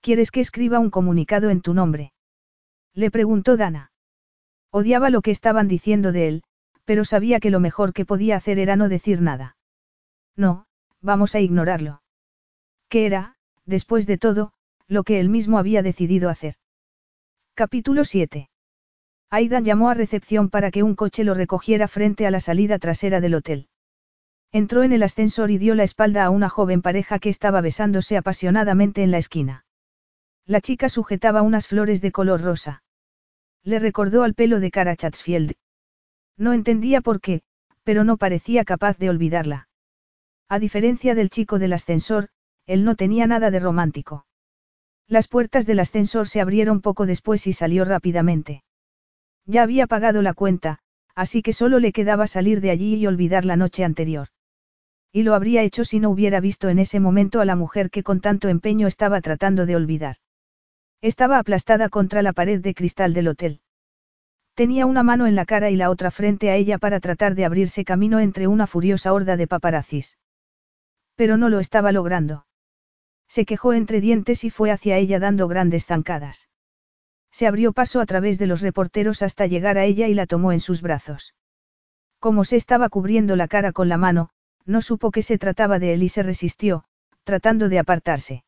¿Quieres 0.00 0.30
que 0.30 0.40
escriba 0.40 0.78
un 0.78 0.90
comunicado 0.90 1.50
en 1.50 1.62
tu 1.62 1.72
nombre? 1.72 2.12
Le 2.94 3.10
preguntó 3.10 3.56
Dana. 3.56 3.92
Odiaba 4.70 5.10
lo 5.10 5.22
que 5.22 5.30
estaban 5.30 5.68
diciendo 5.68 6.12
de 6.12 6.28
él, 6.28 6.42
pero 6.84 7.04
sabía 7.04 7.40
que 7.40 7.50
lo 7.50 7.60
mejor 7.60 7.92
que 7.92 8.04
podía 8.04 8.36
hacer 8.36 8.58
era 8.58 8.76
no 8.76 8.88
decir 8.88 9.20
nada. 9.20 9.56
No, 10.36 10.66
vamos 11.00 11.34
a 11.34 11.40
ignorarlo. 11.40 12.02
¿Qué 12.88 13.06
era, 13.06 13.36
después 13.64 14.06
de 14.06 14.18
todo, 14.18 14.52
lo 14.86 15.02
que 15.02 15.18
él 15.20 15.28
mismo 15.28 15.58
había 15.58 15.82
decidido 15.82 16.28
hacer? 16.28 16.56
Capítulo 17.54 18.04
7. 18.04 18.50
Aidan 19.30 19.64
llamó 19.64 19.90
a 19.90 19.94
recepción 19.94 20.50
para 20.50 20.70
que 20.70 20.82
un 20.82 20.94
coche 20.94 21.24
lo 21.24 21.34
recogiera 21.34 21.88
frente 21.88 22.26
a 22.26 22.30
la 22.30 22.40
salida 22.40 22.78
trasera 22.78 23.20
del 23.20 23.34
hotel. 23.34 23.68
Entró 24.52 24.84
en 24.84 24.92
el 24.92 25.02
ascensor 25.02 25.50
y 25.50 25.58
dio 25.58 25.74
la 25.74 25.82
espalda 25.82 26.24
a 26.24 26.30
una 26.30 26.48
joven 26.48 26.80
pareja 26.80 27.18
que 27.18 27.28
estaba 27.28 27.60
besándose 27.60 28.16
apasionadamente 28.16 29.02
en 29.02 29.10
la 29.10 29.18
esquina. 29.18 29.64
La 30.46 30.60
chica 30.60 30.88
sujetaba 30.88 31.42
unas 31.42 31.66
flores 31.66 32.00
de 32.00 32.12
color 32.12 32.40
rosa. 32.40 32.84
Le 33.64 33.80
recordó 33.80 34.22
al 34.22 34.34
pelo 34.34 34.60
de 34.60 34.70
cara 34.70 34.94
Chatsfield. 34.94 35.54
No 36.36 36.52
entendía 36.52 37.00
por 37.00 37.20
qué, 37.20 37.42
pero 37.82 38.04
no 38.04 38.16
parecía 38.16 38.64
capaz 38.64 38.96
de 38.98 39.10
olvidarla. 39.10 39.68
A 40.48 40.60
diferencia 40.60 41.16
del 41.16 41.30
chico 41.30 41.58
del 41.58 41.72
ascensor, 41.72 42.28
él 42.66 42.84
no 42.84 42.94
tenía 42.94 43.26
nada 43.26 43.50
de 43.50 43.58
romántico. 43.58 44.26
Las 45.08 45.26
puertas 45.26 45.66
del 45.66 45.80
ascensor 45.80 46.28
se 46.28 46.40
abrieron 46.40 46.80
poco 46.80 47.06
después 47.06 47.46
y 47.48 47.52
salió 47.52 47.84
rápidamente. 47.84 48.62
Ya 49.46 49.62
había 49.62 49.86
pagado 49.86 50.22
la 50.22 50.34
cuenta, 50.34 50.80
así 51.14 51.40
que 51.42 51.52
solo 51.52 51.78
le 51.78 51.92
quedaba 51.92 52.26
salir 52.26 52.60
de 52.60 52.70
allí 52.70 52.96
y 52.96 53.06
olvidar 53.06 53.44
la 53.44 53.56
noche 53.56 53.84
anterior. 53.84 54.28
Y 55.12 55.22
lo 55.22 55.34
habría 55.34 55.62
hecho 55.62 55.84
si 55.84 56.00
no 56.00 56.10
hubiera 56.10 56.40
visto 56.40 56.68
en 56.68 56.78
ese 56.78 57.00
momento 57.00 57.40
a 57.40 57.44
la 57.44 57.56
mujer 57.56 57.90
que 57.90 58.02
con 58.02 58.20
tanto 58.20 58.48
empeño 58.48 58.86
estaba 58.86 59.20
tratando 59.20 59.64
de 59.64 59.76
olvidar. 59.76 60.16
Estaba 61.00 61.38
aplastada 61.38 61.88
contra 61.88 62.22
la 62.22 62.32
pared 62.32 62.60
de 62.60 62.74
cristal 62.74 63.14
del 63.14 63.28
hotel. 63.28 63.60
Tenía 64.54 64.86
una 64.86 65.02
mano 65.02 65.26
en 65.26 65.34
la 65.34 65.44
cara 65.44 65.70
y 65.70 65.76
la 65.76 65.90
otra 65.90 66.10
frente 66.10 66.50
a 66.50 66.56
ella 66.56 66.78
para 66.78 66.98
tratar 66.98 67.34
de 67.34 67.44
abrirse 67.44 67.84
camino 67.84 68.20
entre 68.20 68.46
una 68.46 68.66
furiosa 68.66 69.12
horda 69.12 69.36
de 69.36 69.46
paparazzis. 69.46 70.18
Pero 71.14 71.36
no 71.36 71.48
lo 71.48 71.60
estaba 71.60 71.92
logrando. 71.92 72.46
Se 73.28 73.44
quejó 73.44 73.74
entre 73.74 74.00
dientes 74.00 74.44
y 74.44 74.50
fue 74.50 74.70
hacia 74.70 74.96
ella 74.96 75.18
dando 75.18 75.46
grandes 75.48 75.86
zancadas. 75.86 76.48
Se 77.36 77.46
abrió 77.46 77.74
paso 77.74 78.00
a 78.00 78.06
través 78.06 78.38
de 78.38 78.46
los 78.46 78.62
reporteros 78.62 79.20
hasta 79.20 79.44
llegar 79.44 79.76
a 79.76 79.84
ella 79.84 80.08
y 80.08 80.14
la 80.14 80.24
tomó 80.24 80.52
en 80.52 80.60
sus 80.60 80.80
brazos. 80.80 81.34
Como 82.18 82.44
se 82.44 82.56
estaba 82.56 82.88
cubriendo 82.88 83.36
la 83.36 83.46
cara 83.46 83.72
con 83.72 83.90
la 83.90 83.98
mano, 83.98 84.30
no 84.64 84.80
supo 84.80 85.10
que 85.10 85.20
se 85.20 85.36
trataba 85.36 85.78
de 85.78 85.92
él 85.92 86.02
y 86.02 86.08
se 86.08 86.22
resistió, 86.22 86.84
tratando 87.24 87.68
de 87.68 87.78
apartarse. 87.78 88.44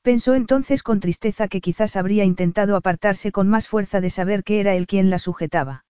Pensó 0.00 0.34
entonces 0.34 0.82
con 0.82 1.00
tristeza 1.00 1.48
que 1.48 1.60
quizás 1.60 1.96
habría 1.96 2.24
intentado 2.24 2.76
apartarse 2.76 3.30
con 3.30 3.46
más 3.46 3.68
fuerza 3.68 4.00
de 4.00 4.08
saber 4.08 4.42
que 4.42 4.60
era 4.60 4.74
él 4.74 4.86
quien 4.86 5.10
la 5.10 5.18
sujetaba. 5.18 5.84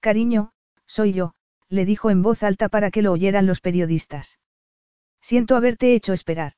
Cariño, 0.00 0.50
soy 0.86 1.12
yo, 1.12 1.34
le 1.68 1.84
dijo 1.84 2.10
en 2.10 2.20
voz 2.20 2.42
alta 2.42 2.68
para 2.68 2.90
que 2.90 3.02
lo 3.02 3.12
oyeran 3.12 3.46
los 3.46 3.60
periodistas. 3.60 4.40
Siento 5.20 5.54
haberte 5.54 5.94
hecho 5.94 6.12
esperar. 6.12 6.54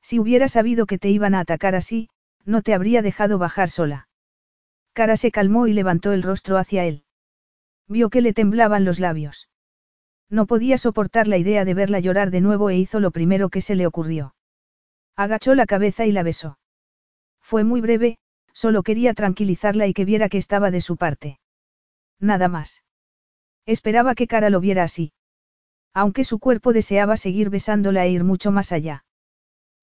Si 0.00 0.18
hubiera 0.18 0.48
sabido 0.48 0.86
que 0.86 0.98
te 0.98 1.08
iban 1.08 1.36
a 1.36 1.38
atacar 1.38 1.76
así, 1.76 2.08
no 2.44 2.62
te 2.62 2.74
habría 2.74 3.02
dejado 3.02 3.38
bajar 3.38 3.70
sola. 3.70 4.08
Cara 4.92 5.16
se 5.16 5.30
calmó 5.30 5.66
y 5.66 5.72
levantó 5.72 6.12
el 6.12 6.22
rostro 6.22 6.58
hacia 6.58 6.84
él. 6.84 7.04
Vio 7.88 8.10
que 8.10 8.20
le 8.20 8.32
temblaban 8.32 8.84
los 8.84 9.00
labios. 9.00 9.48
No 10.28 10.46
podía 10.46 10.78
soportar 10.78 11.28
la 11.28 11.38
idea 11.38 11.64
de 11.64 11.74
verla 11.74 12.00
llorar 12.00 12.30
de 12.30 12.40
nuevo 12.40 12.70
e 12.70 12.76
hizo 12.76 13.00
lo 13.00 13.10
primero 13.10 13.48
que 13.48 13.60
se 13.60 13.74
le 13.74 13.86
ocurrió. 13.86 14.34
Agachó 15.14 15.54
la 15.54 15.66
cabeza 15.66 16.06
y 16.06 16.12
la 16.12 16.22
besó. 16.22 16.58
Fue 17.40 17.64
muy 17.64 17.80
breve, 17.80 18.18
solo 18.52 18.82
quería 18.82 19.14
tranquilizarla 19.14 19.86
y 19.86 19.94
que 19.94 20.04
viera 20.04 20.28
que 20.28 20.38
estaba 20.38 20.70
de 20.70 20.80
su 20.80 20.96
parte. 20.96 21.38
Nada 22.18 22.48
más. 22.48 22.82
Esperaba 23.66 24.14
que 24.14 24.26
Cara 24.26 24.48
lo 24.48 24.60
viera 24.60 24.84
así. 24.84 25.12
Aunque 25.92 26.24
su 26.24 26.38
cuerpo 26.38 26.72
deseaba 26.72 27.16
seguir 27.16 27.50
besándola 27.50 28.06
e 28.06 28.10
ir 28.10 28.24
mucho 28.24 28.50
más 28.50 28.72
allá. 28.72 29.04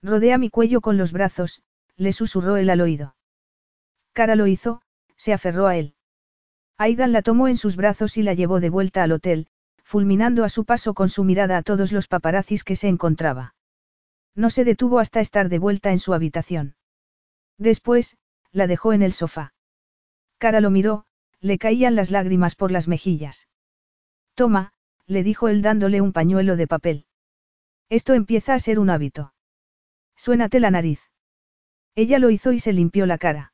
Rodea 0.02 0.38
mi 0.38 0.50
cuello 0.50 0.82
con 0.82 0.98
los 0.98 1.12
brazos, 1.12 1.62
le 2.00 2.14
susurró 2.14 2.56
él 2.56 2.70
al 2.70 2.82
oído. 2.82 3.16
Cara 4.14 4.36
lo 4.36 4.48
hizo, 4.48 4.82
se 5.18 5.34
aferró 5.34 5.68
a 5.68 5.76
él. 5.76 5.96
Aidan 6.78 7.12
la 7.12 7.22
tomó 7.22 7.50
en 7.50 7.58
sus 7.58 7.76
brazos 7.76 8.16
y 8.16 8.24
la 8.24 8.34
llevó 8.34 8.62
de 8.62 8.70
vuelta 8.70 9.04
al 9.04 9.12
hotel, 9.12 9.48
fulminando 9.84 10.46
a 10.46 10.50
su 10.50 10.64
paso 10.64 10.94
con 10.94 11.10
su 11.10 11.26
mirada 11.26 11.58
a 11.58 11.62
todos 11.62 11.92
los 11.92 12.08
paparazzis 12.08 12.64
que 12.64 12.78
se 12.78 12.88
encontraba. 12.88 13.54
No 14.34 14.50
se 14.50 14.64
detuvo 14.64 15.00
hasta 15.00 15.20
estar 15.20 15.50
de 15.50 15.60
vuelta 15.60 15.92
en 15.92 16.00
su 16.00 16.14
habitación. 16.14 16.76
Después, 17.58 18.18
la 18.54 18.66
dejó 18.66 18.94
en 18.94 19.02
el 19.02 19.12
sofá. 19.12 19.54
Cara 20.38 20.62
lo 20.62 20.72
miró, 20.72 21.06
le 21.42 21.58
caían 21.58 21.96
las 21.96 22.12
lágrimas 22.12 22.56
por 22.56 22.72
las 22.72 22.88
mejillas. 22.88 23.50
Toma, 24.36 24.72
le 25.06 25.24
dijo 25.24 25.50
él 25.50 25.62
dándole 25.62 26.00
un 26.00 26.14
pañuelo 26.14 26.56
de 26.56 26.68
papel. 26.68 27.06
Esto 27.90 28.14
empieza 28.14 28.54
a 28.54 28.60
ser 28.60 28.80
un 28.80 28.90
hábito. 28.90 29.34
Suénate 30.16 30.62
la 30.62 30.72
nariz. 30.72 31.09
Ella 32.02 32.18
lo 32.18 32.30
hizo 32.30 32.54
y 32.54 32.62
se 32.62 32.72
limpió 32.72 33.06
la 33.06 33.18
cara. 33.18 33.52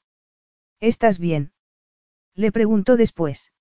¿Estás 0.80 1.18
bien? 1.18 1.52
Le 2.36 2.52
preguntó 2.52 2.96
después. 2.96 3.52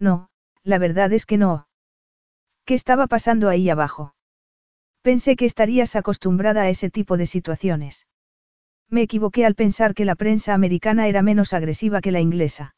No, 0.00 0.30
la 0.64 0.78
verdad 0.78 1.12
es 1.12 1.26
que 1.26 1.38
no. 1.38 1.68
¿Qué 2.64 2.74
estaba 2.74 3.06
pasando 3.06 3.48
ahí 3.48 3.70
abajo? 3.70 4.16
Pensé 5.02 5.36
que 5.36 5.44
estarías 5.44 5.94
acostumbrada 5.94 6.62
a 6.62 6.68
ese 6.68 6.90
tipo 6.90 7.16
de 7.16 7.26
situaciones. 7.26 8.08
Me 8.88 9.02
equivoqué 9.02 9.46
al 9.46 9.54
pensar 9.54 9.94
que 9.94 10.04
la 10.04 10.16
prensa 10.16 10.54
americana 10.54 11.06
era 11.06 11.22
menos 11.22 11.52
agresiva 11.52 12.00
que 12.00 12.10
la 12.10 12.20
inglesa. 12.20 12.74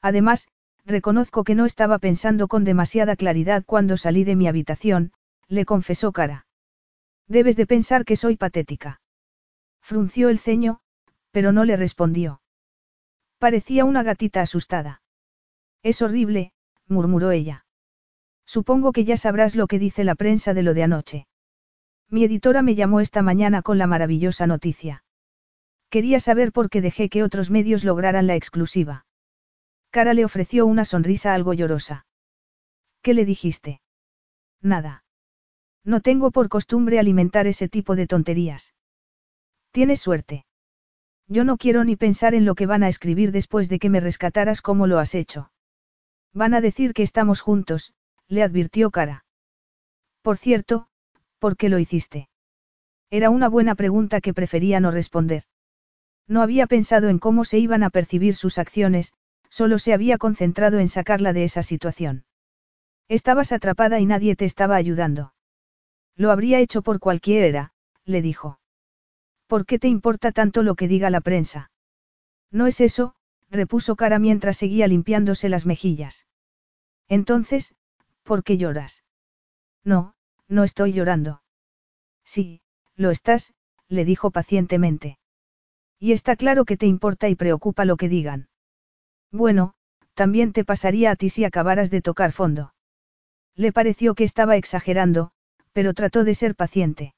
Además, 0.00 0.48
reconozco 0.86 1.44
que 1.44 1.54
no 1.54 1.66
estaba 1.66 1.98
pensando 1.98 2.48
con 2.48 2.64
demasiada 2.64 3.14
claridad 3.14 3.62
cuando 3.66 3.98
salí 3.98 4.24
de 4.24 4.36
mi 4.36 4.48
habitación, 4.48 5.12
le 5.48 5.66
confesó 5.66 6.12
Cara. 6.12 6.46
Debes 7.28 7.56
de 7.56 7.66
pensar 7.66 8.06
que 8.06 8.16
soy 8.16 8.38
patética. 8.38 9.02
Frunció 9.86 10.30
el 10.30 10.40
ceño, 10.40 10.80
pero 11.30 11.52
no 11.52 11.64
le 11.64 11.76
respondió. 11.76 12.40
Parecía 13.38 13.84
una 13.84 14.02
gatita 14.02 14.40
asustada. 14.40 15.00
Es 15.84 16.02
horrible, 16.02 16.52
murmuró 16.88 17.30
ella. 17.30 17.66
Supongo 18.46 18.90
que 18.90 19.04
ya 19.04 19.16
sabrás 19.16 19.54
lo 19.54 19.68
que 19.68 19.78
dice 19.78 20.02
la 20.02 20.16
prensa 20.16 20.54
de 20.54 20.64
lo 20.64 20.74
de 20.74 20.82
anoche. 20.82 21.28
Mi 22.10 22.24
editora 22.24 22.62
me 22.62 22.74
llamó 22.74 22.98
esta 22.98 23.22
mañana 23.22 23.62
con 23.62 23.78
la 23.78 23.86
maravillosa 23.86 24.48
noticia. 24.48 25.04
Quería 25.88 26.18
saber 26.18 26.50
por 26.50 26.68
qué 26.68 26.80
dejé 26.80 27.08
que 27.08 27.22
otros 27.22 27.52
medios 27.52 27.84
lograran 27.84 28.26
la 28.26 28.34
exclusiva. 28.34 29.06
Cara 29.90 30.14
le 30.14 30.24
ofreció 30.24 30.66
una 30.66 30.84
sonrisa 30.84 31.32
algo 31.32 31.54
llorosa. 31.54 32.06
¿Qué 33.02 33.14
le 33.14 33.24
dijiste? 33.24 33.80
Nada. 34.60 35.04
No 35.84 36.00
tengo 36.00 36.32
por 36.32 36.48
costumbre 36.48 36.98
alimentar 36.98 37.46
ese 37.46 37.68
tipo 37.68 37.94
de 37.94 38.08
tonterías. 38.08 38.74
Tienes 39.76 40.00
suerte. 40.00 40.46
Yo 41.28 41.44
no 41.44 41.58
quiero 41.58 41.84
ni 41.84 41.96
pensar 41.96 42.34
en 42.34 42.46
lo 42.46 42.54
que 42.54 42.64
van 42.64 42.82
a 42.82 42.88
escribir 42.88 43.30
después 43.30 43.68
de 43.68 43.78
que 43.78 43.90
me 43.90 44.00
rescataras 44.00 44.62
como 44.62 44.86
lo 44.86 44.98
has 44.98 45.14
hecho. 45.14 45.50
Van 46.32 46.54
a 46.54 46.62
decir 46.62 46.94
que 46.94 47.02
estamos 47.02 47.42
juntos, 47.42 47.92
le 48.26 48.42
advirtió 48.42 48.90
Cara. 48.90 49.26
Por 50.22 50.38
cierto, 50.38 50.88
¿Por 51.38 51.58
qué 51.58 51.68
lo 51.68 51.78
hiciste? 51.78 52.30
Era 53.10 53.28
una 53.28 53.50
buena 53.50 53.74
pregunta 53.74 54.22
que 54.22 54.32
prefería 54.32 54.80
no 54.80 54.92
responder. 54.92 55.42
No 56.26 56.40
había 56.40 56.66
pensado 56.66 57.10
en 57.10 57.18
cómo 57.18 57.44
se 57.44 57.58
iban 57.58 57.82
a 57.82 57.90
percibir 57.90 58.34
sus 58.34 58.56
acciones, 58.56 59.12
solo 59.50 59.78
se 59.78 59.92
había 59.92 60.16
concentrado 60.16 60.78
en 60.78 60.88
sacarla 60.88 61.34
de 61.34 61.44
esa 61.44 61.62
situación. 61.62 62.24
Estabas 63.08 63.52
atrapada 63.52 64.00
y 64.00 64.06
nadie 64.06 64.36
te 64.36 64.46
estaba 64.46 64.76
ayudando. 64.76 65.34
Lo 66.14 66.30
habría 66.30 66.60
hecho 66.60 66.80
por 66.80 66.98
cualquiera, 66.98 67.74
le 68.06 68.22
dijo. 68.22 68.58
¿Por 69.46 69.66
qué 69.66 69.78
te 69.78 69.88
importa 69.88 70.32
tanto 70.32 70.62
lo 70.62 70.74
que 70.74 70.88
diga 70.88 71.10
la 71.10 71.20
prensa? 71.20 71.70
No 72.50 72.66
es 72.66 72.80
eso, 72.80 73.14
repuso 73.50 73.96
Cara 73.96 74.18
mientras 74.18 74.56
seguía 74.56 74.88
limpiándose 74.88 75.48
las 75.48 75.66
mejillas. 75.66 76.26
Entonces, 77.08 77.74
¿por 78.22 78.42
qué 78.42 78.56
lloras? 78.56 79.04
No, 79.84 80.14
no 80.48 80.64
estoy 80.64 80.92
llorando. 80.92 81.42
Sí, 82.24 82.60
lo 82.96 83.10
estás, 83.10 83.54
le 83.88 84.04
dijo 84.04 84.30
pacientemente. 84.30 85.18
Y 85.98 86.12
está 86.12 86.36
claro 86.36 86.64
que 86.64 86.76
te 86.76 86.86
importa 86.86 87.28
y 87.28 87.36
preocupa 87.36 87.84
lo 87.84 87.96
que 87.96 88.08
digan. 88.08 88.48
Bueno, 89.30 89.74
también 90.14 90.52
te 90.52 90.64
pasaría 90.64 91.12
a 91.12 91.16
ti 91.16 91.30
si 91.30 91.44
acabaras 91.44 91.90
de 91.90 92.02
tocar 92.02 92.32
fondo. 92.32 92.74
Le 93.54 93.72
pareció 93.72 94.14
que 94.14 94.24
estaba 94.24 94.56
exagerando, 94.56 95.30
pero 95.72 95.94
trató 95.94 96.24
de 96.24 96.34
ser 96.34 96.56
paciente. 96.56 97.14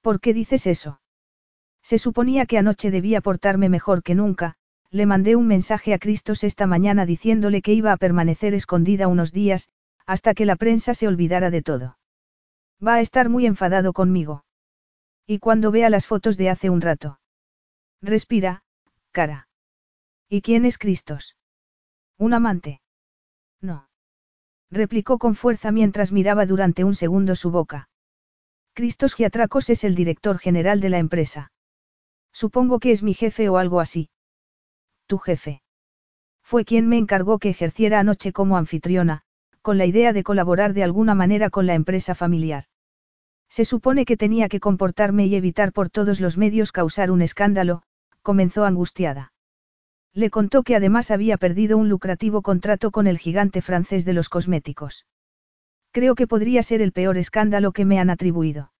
¿Por 0.00 0.20
qué 0.20 0.32
dices 0.32 0.66
eso? 0.66 1.00
Se 1.86 2.00
suponía 2.00 2.46
que 2.46 2.58
anoche 2.58 2.90
debía 2.90 3.20
portarme 3.20 3.68
mejor 3.68 4.02
que 4.02 4.16
nunca, 4.16 4.56
le 4.90 5.06
mandé 5.06 5.36
un 5.36 5.46
mensaje 5.46 5.94
a 5.94 6.00
Cristos 6.00 6.42
esta 6.42 6.66
mañana 6.66 7.06
diciéndole 7.06 7.62
que 7.62 7.74
iba 7.74 7.92
a 7.92 7.96
permanecer 7.96 8.54
escondida 8.54 9.06
unos 9.06 9.30
días, 9.30 9.70
hasta 10.04 10.34
que 10.34 10.46
la 10.46 10.56
prensa 10.56 10.94
se 10.94 11.06
olvidara 11.06 11.48
de 11.50 11.62
todo. 11.62 11.96
Va 12.84 12.94
a 12.94 13.00
estar 13.00 13.28
muy 13.28 13.46
enfadado 13.46 13.92
conmigo. 13.92 14.44
Y 15.28 15.38
cuando 15.38 15.70
vea 15.70 15.88
las 15.88 16.08
fotos 16.08 16.36
de 16.36 16.50
hace 16.50 16.70
un 16.70 16.80
rato. 16.80 17.20
Respira, 18.02 18.64
cara. 19.12 19.46
¿Y 20.28 20.42
quién 20.42 20.64
es 20.64 20.78
Cristos? 20.78 21.36
¿Un 22.18 22.34
amante? 22.34 22.80
No. 23.60 23.88
Replicó 24.72 25.18
con 25.18 25.36
fuerza 25.36 25.70
mientras 25.70 26.10
miraba 26.10 26.46
durante 26.46 26.82
un 26.82 26.96
segundo 26.96 27.36
su 27.36 27.52
boca. 27.52 27.88
Cristos 28.72 29.14
Giatracos 29.14 29.70
es 29.70 29.84
el 29.84 29.94
director 29.94 30.40
general 30.40 30.80
de 30.80 30.90
la 30.90 30.98
empresa. 30.98 31.52
Supongo 32.42 32.80
que 32.80 32.90
es 32.90 33.02
mi 33.02 33.14
jefe 33.14 33.48
o 33.48 33.56
algo 33.56 33.80
así. 33.80 34.10
Tu 35.06 35.16
jefe. 35.16 35.62
Fue 36.42 36.66
quien 36.66 36.86
me 36.86 36.98
encargó 36.98 37.38
que 37.38 37.48
ejerciera 37.48 37.98
anoche 37.98 38.34
como 38.34 38.58
anfitriona, 38.58 39.22
con 39.62 39.78
la 39.78 39.86
idea 39.86 40.12
de 40.12 40.22
colaborar 40.22 40.74
de 40.74 40.82
alguna 40.82 41.14
manera 41.14 41.48
con 41.48 41.64
la 41.64 41.72
empresa 41.72 42.14
familiar. 42.14 42.64
Se 43.48 43.64
supone 43.64 44.04
que 44.04 44.18
tenía 44.18 44.50
que 44.50 44.60
comportarme 44.60 45.24
y 45.24 45.34
evitar 45.34 45.72
por 45.72 45.88
todos 45.88 46.20
los 46.20 46.36
medios 46.36 46.72
causar 46.72 47.10
un 47.10 47.22
escándalo, 47.22 47.82
comenzó 48.20 48.66
angustiada. 48.66 49.32
Le 50.12 50.28
contó 50.28 50.62
que 50.62 50.76
además 50.76 51.10
había 51.10 51.38
perdido 51.38 51.78
un 51.78 51.88
lucrativo 51.88 52.42
contrato 52.42 52.90
con 52.90 53.06
el 53.06 53.16
gigante 53.16 53.62
francés 53.62 54.04
de 54.04 54.12
los 54.12 54.28
cosméticos. 54.28 55.06
Creo 55.90 56.14
que 56.14 56.26
podría 56.26 56.62
ser 56.62 56.82
el 56.82 56.92
peor 56.92 57.16
escándalo 57.16 57.72
que 57.72 57.86
me 57.86 57.98
han 57.98 58.10
atribuido. 58.10 58.72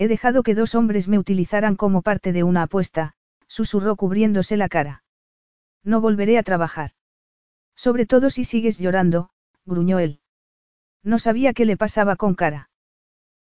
He 0.00 0.08
dejado 0.08 0.42
que 0.42 0.54
dos 0.54 0.74
hombres 0.74 1.08
me 1.08 1.18
utilizaran 1.18 1.76
como 1.76 2.00
parte 2.00 2.32
de 2.32 2.42
una 2.42 2.62
apuesta, 2.62 3.12
susurró 3.48 3.96
cubriéndose 3.96 4.56
la 4.56 4.70
cara. 4.70 5.04
No 5.84 6.00
volveré 6.00 6.38
a 6.38 6.42
trabajar. 6.42 6.92
Sobre 7.76 8.06
todo 8.06 8.30
si 8.30 8.44
sigues 8.44 8.78
llorando, 8.78 9.28
gruñó 9.66 9.98
él. 9.98 10.20
No 11.04 11.18
sabía 11.18 11.52
qué 11.52 11.66
le 11.66 11.76
pasaba 11.76 12.16
con 12.16 12.34
cara. 12.34 12.70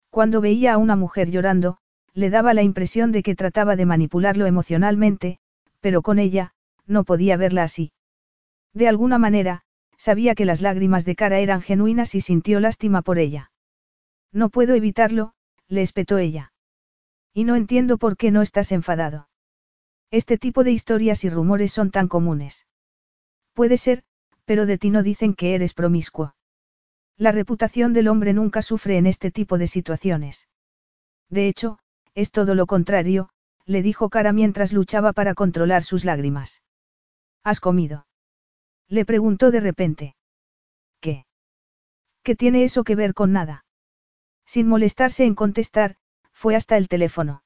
Cuando 0.10 0.42
veía 0.42 0.74
a 0.74 0.78
una 0.80 0.96
mujer 0.96 1.30
llorando, 1.30 1.78
le 2.16 2.32
daba 2.32 2.56
la 2.56 2.64
impresión 2.64 3.12
de 3.12 3.22
que 3.22 3.36
trataba 3.36 3.76
de 3.76 3.86
manipularlo 3.86 4.48
emocionalmente, 4.48 5.38
pero 5.80 6.02
con 6.02 6.18
ella, 6.18 6.56
no 6.88 7.04
podía 7.04 7.38
verla 7.38 7.62
así. 7.62 7.92
De 8.74 8.88
alguna 8.88 9.20
manera, 9.20 9.62
sabía 9.96 10.34
que 10.34 10.46
las 10.46 10.64
lágrimas 10.64 11.06
de 11.06 11.16
cara 11.16 11.38
eran 11.38 11.62
genuinas 11.62 12.16
y 12.16 12.22
sintió 12.22 12.60
lástima 12.60 13.04
por 13.04 13.20
ella. 13.20 13.52
No 14.32 14.50
puedo 14.50 14.74
evitarlo, 14.74 15.36
le 15.68 15.82
espetó 15.82 16.18
ella. 16.18 16.54
Y 17.34 17.44
no 17.44 17.56
entiendo 17.56 17.98
por 17.98 18.18
qué 18.18 18.32
no 18.32 18.42
estás 18.42 18.72
enfadado. 18.72 19.30
Este 20.10 20.38
tipo 20.38 20.64
de 20.64 20.72
historias 20.72 21.24
y 21.24 21.30
rumores 21.30 21.74
son 21.74 21.92
tan 21.92 22.08
comunes. 22.08 22.66
Puede 23.54 23.78
ser, 23.78 24.04
pero 24.46 24.66
de 24.66 24.78
ti 24.78 24.90
no 24.90 25.04
dicen 25.04 25.34
que 25.34 25.54
eres 25.54 25.74
promiscuo. 25.74 26.36
La 27.18 27.32
reputación 27.32 27.94
del 27.94 28.08
hombre 28.08 28.34
nunca 28.34 28.62
sufre 28.62 28.98
en 28.98 29.08
este 29.08 29.32
tipo 29.32 29.58
de 29.58 29.68
situaciones. 29.68 30.48
De 31.30 31.48
hecho, 31.48 31.80
es 32.16 32.32
todo 32.32 32.56
lo 32.56 32.66
contrario, 32.66 33.30
le 33.66 33.82
dijo 33.82 34.10
Cara 34.10 34.32
mientras 34.32 34.72
luchaba 34.72 35.12
para 35.14 35.34
controlar 35.34 35.84
sus 35.84 36.06
lágrimas. 36.06 36.64
¿Has 37.44 37.60
comido? 37.60 38.08
Le 38.88 39.04
preguntó 39.04 39.52
de 39.52 39.60
repente. 39.60 40.16
¿Qué? 41.02 41.26
¿Qué 42.24 42.36
tiene 42.36 42.64
eso 42.64 42.84
que 42.84 42.96
ver 42.96 43.14
con 43.14 43.34
nada? 43.34 43.66
Sin 44.48 44.68
molestarse 44.68 45.26
en 45.26 45.36
contestar, 45.36 45.98
fue 46.32 46.56
hasta 46.56 46.78
el 46.78 46.88
teléfono. 46.88 47.44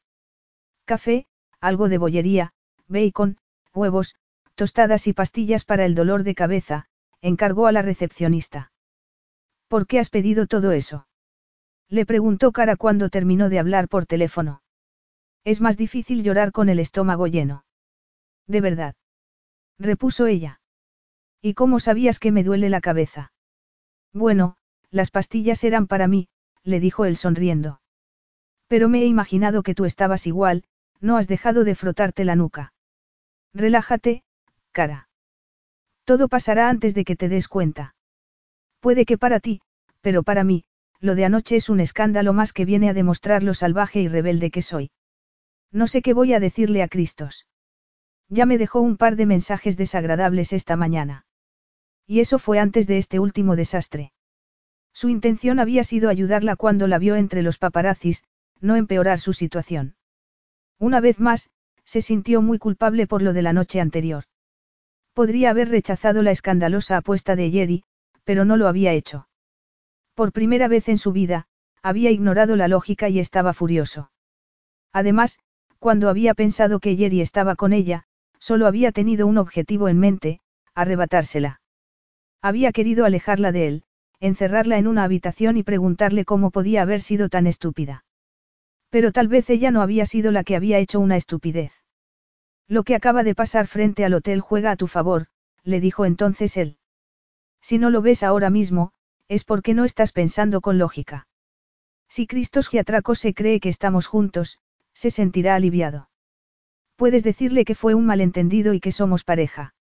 Café, 0.86 1.26
algo 1.60 1.90
de 1.90 1.98
bollería, 1.98 2.54
bacon, 2.88 3.38
huevos, 3.74 4.16
tostadas 4.56 5.08
y 5.08 5.14
pastillas 5.14 5.66
para 5.66 5.86
el 5.86 5.96
dolor 5.96 6.24
de 6.24 6.36
cabeza, 6.36 6.86
encargó 7.22 7.66
a 7.66 7.72
la 7.72 7.82
recepcionista. 7.82 8.72
¿Por 9.68 9.88
qué 9.88 10.00
has 10.00 10.10
pedido 10.10 10.46
todo 10.46 10.72
eso? 10.74 11.08
Le 11.90 12.06
preguntó 12.06 12.52
Cara 12.52 12.76
cuando 12.76 13.10
terminó 13.10 13.50
de 13.50 13.60
hablar 13.60 13.88
por 13.88 14.06
teléfono. 14.06 14.62
Es 15.44 15.60
más 15.60 15.78
difícil 15.78 16.24
llorar 16.24 16.52
con 16.52 16.70
el 16.70 16.80
estómago 16.80 17.26
lleno. 17.26 17.66
De 18.48 18.62
verdad. 18.62 18.96
Repuso 19.80 20.28
ella. 20.28 20.62
¿Y 21.42 21.56
cómo 21.56 21.80
sabías 21.80 22.20
que 22.20 22.32
me 22.32 22.44
duele 22.44 22.70
la 22.70 22.82
cabeza? 22.82 23.34
Bueno, 24.14 24.58
las 24.92 25.10
pastillas 25.10 25.64
eran 25.64 25.88
para 25.88 26.08
mí, 26.08 26.30
le 26.64 26.80
dijo 26.80 27.06
él 27.06 27.18
sonriendo. 27.18 27.82
Pero 28.68 28.90
me 28.90 29.02
he 29.02 29.06
imaginado 29.06 29.64
que 29.64 29.76
tú 29.76 29.86
estabas 29.86 30.28
igual, 30.28 30.64
no 31.00 31.18
has 31.18 31.28
dejado 31.28 31.64
de 31.64 31.76
frotarte 31.76 32.26
la 32.26 32.36
nuca. 32.36 32.74
Relájate, 33.54 34.24
cara. 34.72 35.10
Todo 36.06 36.28
pasará 36.28 36.70
antes 36.70 36.94
de 36.94 37.04
que 37.04 37.16
te 37.16 37.30
des 37.30 37.48
cuenta. 37.48 37.96
Puede 38.80 39.06
que 39.06 39.18
para 39.18 39.40
ti, 39.40 39.62
pero 40.02 40.24
para 40.24 40.44
mí, 40.44 40.64
lo 41.00 41.16
de 41.16 41.26
anoche 41.26 41.56
es 41.56 41.70
un 41.70 41.80
escándalo 41.80 42.34
más 42.34 42.54
que 42.54 42.66
viene 42.66 42.90
a 42.90 42.94
demostrar 42.94 43.44
lo 43.44 43.54
salvaje 43.54 44.02
y 44.02 44.08
rebelde 44.08 44.52
que 44.52 44.62
soy. 44.62 44.92
No 45.72 45.88
sé 45.88 46.02
qué 46.02 46.14
voy 46.14 46.34
a 46.34 46.40
decirle 46.40 46.84
a 46.84 46.88
Cristos. 46.88 47.48
Ya 48.30 48.46
me 48.46 48.58
dejó 48.58 48.82
un 48.82 48.98
par 48.98 49.16
de 49.16 49.26
mensajes 49.26 49.78
desagradables 49.78 50.54
esta 50.54 50.76
mañana. 50.76 51.26
Y 52.08 52.20
eso 52.20 52.40
fue 52.40 52.60
antes 52.60 52.88
de 52.88 52.98
este 52.98 53.20
último 53.20 53.56
desastre. 53.56 54.12
Su 54.94 55.10
intención 55.10 55.60
había 55.60 55.84
sido 55.84 56.10
ayudarla 56.10 56.56
cuando 56.56 56.88
la 56.88 57.00
vio 57.00 57.16
entre 57.16 57.42
los 57.42 57.58
paparazzis, 57.58 58.24
no 58.60 58.76
empeorar 58.76 59.20
su 59.20 59.34
situación. 59.34 59.96
Una 60.80 61.00
vez 61.00 61.20
más, 61.20 61.50
se 61.84 62.02
sintió 62.02 62.42
muy 62.42 62.60
culpable 62.60 63.08
por 63.08 63.22
lo 63.22 63.34
de 63.34 63.42
la 63.42 63.54
noche 63.54 63.82
anterior. 63.82 64.26
Podría 65.14 65.50
haber 65.50 65.70
rechazado 65.70 66.22
la 66.22 66.32
escandalosa 66.32 66.98
apuesta 66.98 67.36
de 67.36 67.52
Jerry, 67.52 67.84
pero 68.24 68.46
no 68.46 68.58
lo 68.58 68.68
había 68.68 68.94
hecho. 68.94 69.28
Por 70.16 70.32
primera 70.32 70.68
vez 70.68 70.88
en 70.90 70.98
su 70.98 71.12
vida, 71.12 71.48
había 71.82 72.12
ignorado 72.12 72.56
la 72.56 72.68
lógica 72.68 73.10
y 73.10 73.20
estaba 73.20 73.54
furioso. 73.54 74.12
Además, 74.94 75.40
cuando 75.80 76.10
había 76.10 76.34
pensado 76.34 76.80
que 76.80 76.96
Jerry 76.96 77.22
estaba 77.22 77.56
con 77.56 77.74
ella, 77.74 78.06
solo 78.40 78.68
había 78.68 78.92
tenido 78.92 79.26
un 79.26 79.38
objetivo 79.38 79.88
en 79.88 80.00
mente, 80.00 80.40
arrebatársela. 80.76 81.62
Había 82.42 82.72
querido 82.72 83.06
alejarla 83.06 83.52
de 83.52 83.68
él, 83.68 83.84
encerrarla 84.22 84.78
en 84.78 84.88
una 84.88 85.04
habitación 85.04 85.58
y 85.58 85.64
preguntarle 85.64 86.24
cómo 86.24 86.52
podía 86.52 86.84
haber 86.84 87.02
sido 87.02 87.28
tan 87.28 87.48
estúpida. 87.48 88.06
Pero 88.90 89.12
tal 89.12 89.28
vez 89.28 89.50
ella 89.50 89.72
no 89.72 89.82
había 89.82 90.06
sido 90.06 90.32
la 90.32 90.44
que 90.44 90.56
había 90.56 90.78
hecho 90.78 91.00
una 91.00 91.18
estupidez. 91.18 91.74
Lo 92.68 92.84
que 92.84 92.96
acaba 92.96 93.24
de 93.24 93.36
pasar 93.36 93.68
frente 93.68 94.06
al 94.06 94.14
hotel 94.14 94.40
juega 94.40 94.72
a 94.72 94.76
tu 94.78 94.88
favor, 94.88 95.28
le 95.64 95.82
dijo 95.82 96.06
entonces 96.06 96.56
él. 96.56 96.78
Si 97.62 97.78
no 97.78 97.90
lo 97.90 98.02
ves 98.02 98.24
ahora 98.24 98.50
mismo, 98.50 98.94
es 99.28 99.44
porque 99.44 99.74
no 99.74 99.86
estás 99.86 100.12
pensando 100.12 100.62
con 100.62 100.78
lógica. 100.78 101.28
Si 102.08 102.28
Cristos 102.28 102.70
Giatraco 102.70 103.16
se 103.16 103.34
cree 103.34 103.60
que 103.60 103.70
estamos 103.70 104.06
juntos, 104.06 104.60
se 104.94 105.12
sentirá 105.12 105.56
aliviado. 105.56 106.10
Puedes 106.96 107.24
decirle 107.24 107.66
que 107.66 107.76
fue 107.76 107.96
un 107.96 108.06
malentendido 108.06 108.74
y 108.74 108.80
que 108.80 108.92
somos 108.92 109.24
pareja. 109.24 109.74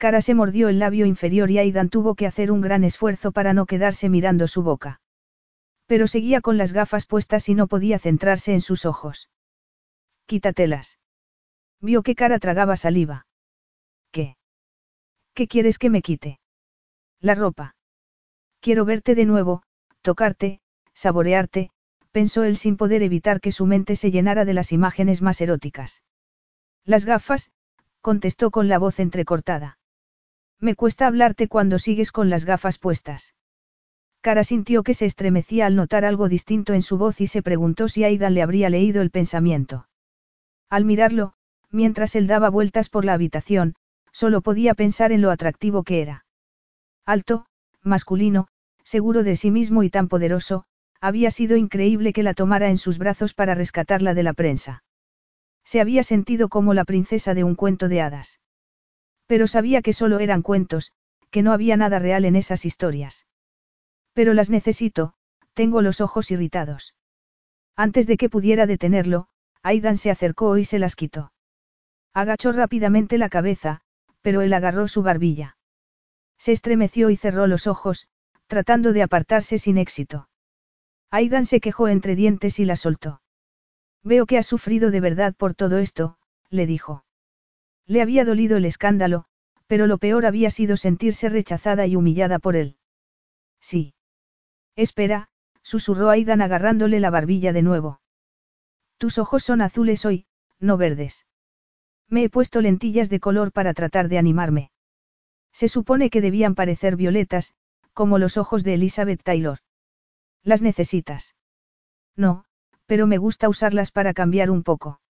Cara 0.00 0.22
se 0.22 0.34
mordió 0.34 0.70
el 0.70 0.78
labio 0.78 1.04
inferior 1.04 1.50
y 1.50 1.58
Aidan 1.58 1.90
tuvo 1.90 2.14
que 2.14 2.26
hacer 2.26 2.50
un 2.50 2.62
gran 2.62 2.84
esfuerzo 2.84 3.32
para 3.32 3.52
no 3.52 3.66
quedarse 3.66 4.08
mirando 4.08 4.48
su 4.48 4.62
boca. 4.62 5.02
Pero 5.84 6.06
seguía 6.06 6.40
con 6.40 6.56
las 6.56 6.72
gafas 6.72 7.04
puestas 7.04 7.50
y 7.50 7.54
no 7.54 7.66
podía 7.66 7.98
centrarse 7.98 8.54
en 8.54 8.62
sus 8.62 8.86
ojos. 8.86 9.28
Quítatelas. 10.24 10.98
Vio 11.82 12.02
que 12.02 12.14
Cara 12.14 12.38
tragaba 12.38 12.78
saliva. 12.78 13.26
¿Qué? 14.10 14.38
¿Qué 15.34 15.46
quieres 15.46 15.76
que 15.76 15.90
me 15.90 16.00
quite? 16.00 16.40
La 17.20 17.34
ropa. 17.34 17.76
Quiero 18.60 18.86
verte 18.86 19.14
de 19.14 19.26
nuevo, 19.26 19.64
tocarte, 20.00 20.62
saborearte, 20.94 21.72
pensó 22.10 22.44
él 22.44 22.56
sin 22.56 22.78
poder 22.78 23.02
evitar 23.02 23.42
que 23.42 23.52
su 23.52 23.66
mente 23.66 23.96
se 23.96 24.10
llenara 24.10 24.46
de 24.46 24.54
las 24.54 24.72
imágenes 24.72 25.20
más 25.20 25.42
eróticas. 25.42 26.02
Las 26.86 27.04
gafas, 27.04 27.52
contestó 28.00 28.50
con 28.50 28.66
la 28.66 28.78
voz 28.78 28.98
entrecortada. 28.98 29.76
Me 30.60 30.74
cuesta 30.74 31.06
hablarte 31.06 31.48
cuando 31.48 31.78
sigues 31.78 32.12
con 32.12 32.28
las 32.28 32.44
gafas 32.44 32.78
puestas. 32.78 33.34
Cara 34.20 34.44
sintió 34.44 34.82
que 34.82 34.92
se 34.92 35.06
estremecía 35.06 35.64
al 35.64 35.76
notar 35.76 36.04
algo 36.04 36.28
distinto 36.28 36.74
en 36.74 36.82
su 36.82 36.98
voz 36.98 37.22
y 37.22 37.26
se 37.26 37.42
preguntó 37.42 37.88
si 37.88 38.04
Aidan 38.04 38.34
le 38.34 38.42
habría 38.42 38.68
leído 38.68 39.00
el 39.00 39.10
pensamiento. 39.10 39.88
Al 40.68 40.84
mirarlo, 40.84 41.32
mientras 41.70 42.14
él 42.14 42.26
daba 42.26 42.50
vueltas 42.50 42.90
por 42.90 43.06
la 43.06 43.14
habitación, 43.14 43.74
solo 44.12 44.42
podía 44.42 44.74
pensar 44.74 45.12
en 45.12 45.22
lo 45.22 45.30
atractivo 45.30 45.82
que 45.82 46.02
era. 46.02 46.26
Alto, 47.06 47.46
masculino, 47.82 48.48
seguro 48.84 49.22
de 49.22 49.36
sí 49.36 49.50
mismo 49.50 49.82
y 49.82 49.88
tan 49.88 50.08
poderoso, 50.08 50.64
había 51.00 51.30
sido 51.30 51.56
increíble 51.56 52.12
que 52.12 52.22
la 52.22 52.34
tomara 52.34 52.68
en 52.68 52.76
sus 52.76 52.98
brazos 52.98 53.32
para 53.32 53.54
rescatarla 53.54 54.12
de 54.12 54.22
la 54.22 54.34
prensa. 54.34 54.84
Se 55.64 55.80
había 55.80 56.02
sentido 56.02 56.50
como 56.50 56.74
la 56.74 56.84
princesa 56.84 57.32
de 57.32 57.44
un 57.44 57.54
cuento 57.54 57.88
de 57.88 58.02
hadas. 58.02 58.40
Pero 59.30 59.46
sabía 59.46 59.80
que 59.80 59.92
solo 59.92 60.18
eran 60.18 60.42
cuentos, 60.42 60.90
que 61.30 61.44
no 61.44 61.52
había 61.52 61.76
nada 61.76 62.00
real 62.00 62.24
en 62.24 62.34
esas 62.34 62.64
historias. 62.64 63.28
Pero 64.12 64.34
las 64.34 64.50
necesito, 64.50 65.14
tengo 65.54 65.82
los 65.82 66.00
ojos 66.00 66.32
irritados. 66.32 66.96
Antes 67.76 68.08
de 68.08 68.16
que 68.16 68.28
pudiera 68.28 68.66
detenerlo, 68.66 69.28
Aidan 69.62 69.98
se 69.98 70.10
acercó 70.10 70.58
y 70.58 70.64
se 70.64 70.80
las 70.80 70.96
quitó. 70.96 71.32
Agachó 72.12 72.50
rápidamente 72.50 73.18
la 73.18 73.28
cabeza, 73.28 73.82
pero 74.20 74.40
él 74.40 74.52
agarró 74.52 74.88
su 74.88 75.04
barbilla. 75.04 75.56
Se 76.36 76.50
estremeció 76.50 77.08
y 77.08 77.16
cerró 77.16 77.46
los 77.46 77.68
ojos, 77.68 78.08
tratando 78.48 78.92
de 78.92 79.04
apartarse 79.04 79.58
sin 79.58 79.78
éxito. 79.78 80.28
Aidan 81.08 81.46
se 81.46 81.60
quejó 81.60 81.86
entre 81.86 82.16
dientes 82.16 82.58
y 82.58 82.64
la 82.64 82.74
soltó. 82.74 83.22
Veo 84.02 84.26
que 84.26 84.38
has 84.38 84.46
sufrido 84.48 84.90
de 84.90 85.00
verdad 85.00 85.36
por 85.36 85.54
todo 85.54 85.78
esto, 85.78 86.18
le 86.48 86.66
dijo. 86.66 87.04
Le 87.90 88.02
había 88.02 88.24
dolido 88.24 88.56
el 88.56 88.66
escándalo, 88.66 89.24
pero 89.66 89.88
lo 89.88 89.98
peor 89.98 90.24
había 90.24 90.52
sido 90.52 90.76
sentirse 90.76 91.28
rechazada 91.28 91.88
y 91.88 91.96
humillada 91.96 92.38
por 92.38 92.54
él. 92.54 92.76
Sí. 93.60 93.94
Espera, 94.76 95.26
susurró 95.64 96.08
Aidan 96.08 96.40
agarrándole 96.40 97.00
la 97.00 97.10
barbilla 97.10 97.52
de 97.52 97.62
nuevo. 97.62 98.00
Tus 98.96 99.18
ojos 99.18 99.42
son 99.42 99.60
azules 99.60 100.04
hoy, 100.06 100.26
no 100.60 100.76
verdes. 100.76 101.26
Me 102.08 102.22
he 102.22 102.30
puesto 102.30 102.60
lentillas 102.60 103.10
de 103.10 103.18
color 103.18 103.50
para 103.50 103.74
tratar 103.74 104.08
de 104.08 104.18
animarme. 104.18 104.70
Se 105.52 105.66
supone 105.66 106.10
que 106.10 106.20
debían 106.20 106.54
parecer 106.54 106.94
violetas, 106.94 107.54
como 107.92 108.18
los 108.18 108.36
ojos 108.36 108.62
de 108.62 108.74
Elizabeth 108.74 109.24
Taylor. 109.24 109.58
¿Las 110.44 110.62
necesitas? 110.62 111.34
No, 112.14 112.44
pero 112.86 113.08
me 113.08 113.18
gusta 113.18 113.48
usarlas 113.48 113.90
para 113.90 114.14
cambiar 114.14 114.48
un 114.48 114.62
poco. 114.62 115.00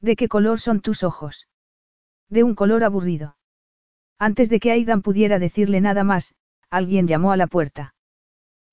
¿De 0.00 0.16
qué 0.16 0.26
color 0.26 0.58
son 0.58 0.80
tus 0.80 1.02
ojos? 1.02 1.48
De 2.28 2.42
un 2.42 2.54
color 2.54 2.84
aburrido. 2.84 3.36
Antes 4.18 4.48
de 4.48 4.60
que 4.60 4.72
Aidan 4.72 5.02
pudiera 5.02 5.38
decirle 5.38 5.80
nada 5.80 6.04
más, 6.04 6.34
alguien 6.70 7.06
llamó 7.06 7.32
a 7.32 7.36
la 7.36 7.46
puerta. 7.46 7.94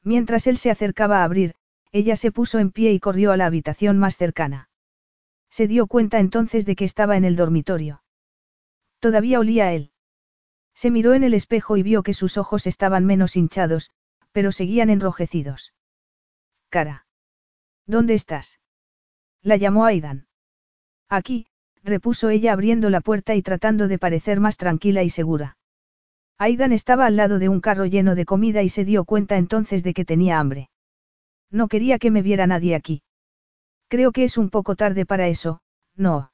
Mientras 0.03 0.47
él 0.47 0.57
se 0.57 0.71
acercaba 0.71 1.19
a 1.21 1.23
abrir, 1.23 1.55
ella 1.91 2.15
se 2.15 2.31
puso 2.31 2.59
en 2.59 2.71
pie 2.71 2.91
y 2.91 2.99
corrió 2.99 3.31
a 3.31 3.37
la 3.37 3.45
habitación 3.45 3.97
más 3.97 4.17
cercana. 4.17 4.69
Se 5.49 5.67
dio 5.67 5.87
cuenta 5.87 6.19
entonces 6.19 6.65
de 6.65 6.75
que 6.75 6.83
estaba 6.83 7.15
en 7.15 7.23
el 7.23 7.35
dormitorio. 7.35 8.03
Todavía 8.99 9.39
olía 9.39 9.67
a 9.67 9.73
él. 9.73 9.91
Se 10.73 10.91
miró 10.91 11.13
en 11.13 11.23
el 11.23 11.33
espejo 11.33 11.77
y 11.77 11.83
vio 11.83 12.03
que 12.03 12.13
sus 12.13 12.37
ojos 12.37 12.67
estaban 12.67 13.05
menos 13.05 13.37
hinchados, 13.37 13.91
pero 14.33 14.51
seguían 14.51 14.89
enrojecidos. 14.89 15.73
Cara. 16.69 17.07
¿Dónde 17.85 18.15
estás? 18.15 18.59
La 19.41 19.55
llamó 19.55 19.85
Aidan. 19.85 20.27
Aquí, 21.07 21.47
repuso 21.85 22.29
ella 22.29 22.51
abriendo 22.51 22.89
la 22.89 22.99
puerta 22.99 23.35
y 23.35 23.41
tratando 23.43 23.87
de 23.87 23.99
parecer 23.99 24.39
más 24.39 24.57
tranquila 24.57 25.03
y 25.03 25.09
segura. 25.09 25.57
Aidan 26.37 26.73
estaba 26.73 27.05
al 27.05 27.15
lado 27.15 27.39
de 27.39 27.47
un 27.47 27.61
carro 27.61 27.85
lleno 27.85 28.15
de 28.15 28.25
comida 28.25 28.63
y 28.63 28.69
se 28.69 28.83
dio 28.83 29.05
cuenta 29.05 29.37
entonces 29.37 29.83
de 29.83 29.93
que 29.93 30.03
tenía 30.03 30.39
hambre. 30.39 30.69
No 31.51 31.67
quería 31.67 31.99
que 31.99 32.11
me 32.11 32.23
viera 32.23 32.47
nadie 32.47 32.75
aquí. 32.75 33.03
Creo 33.87 34.11
que 34.11 34.23
es 34.23 34.37
un 34.37 34.49
poco 34.49 34.75
tarde 34.75 35.05
para 35.05 35.27
eso, 35.27 35.61
no. 35.95 36.31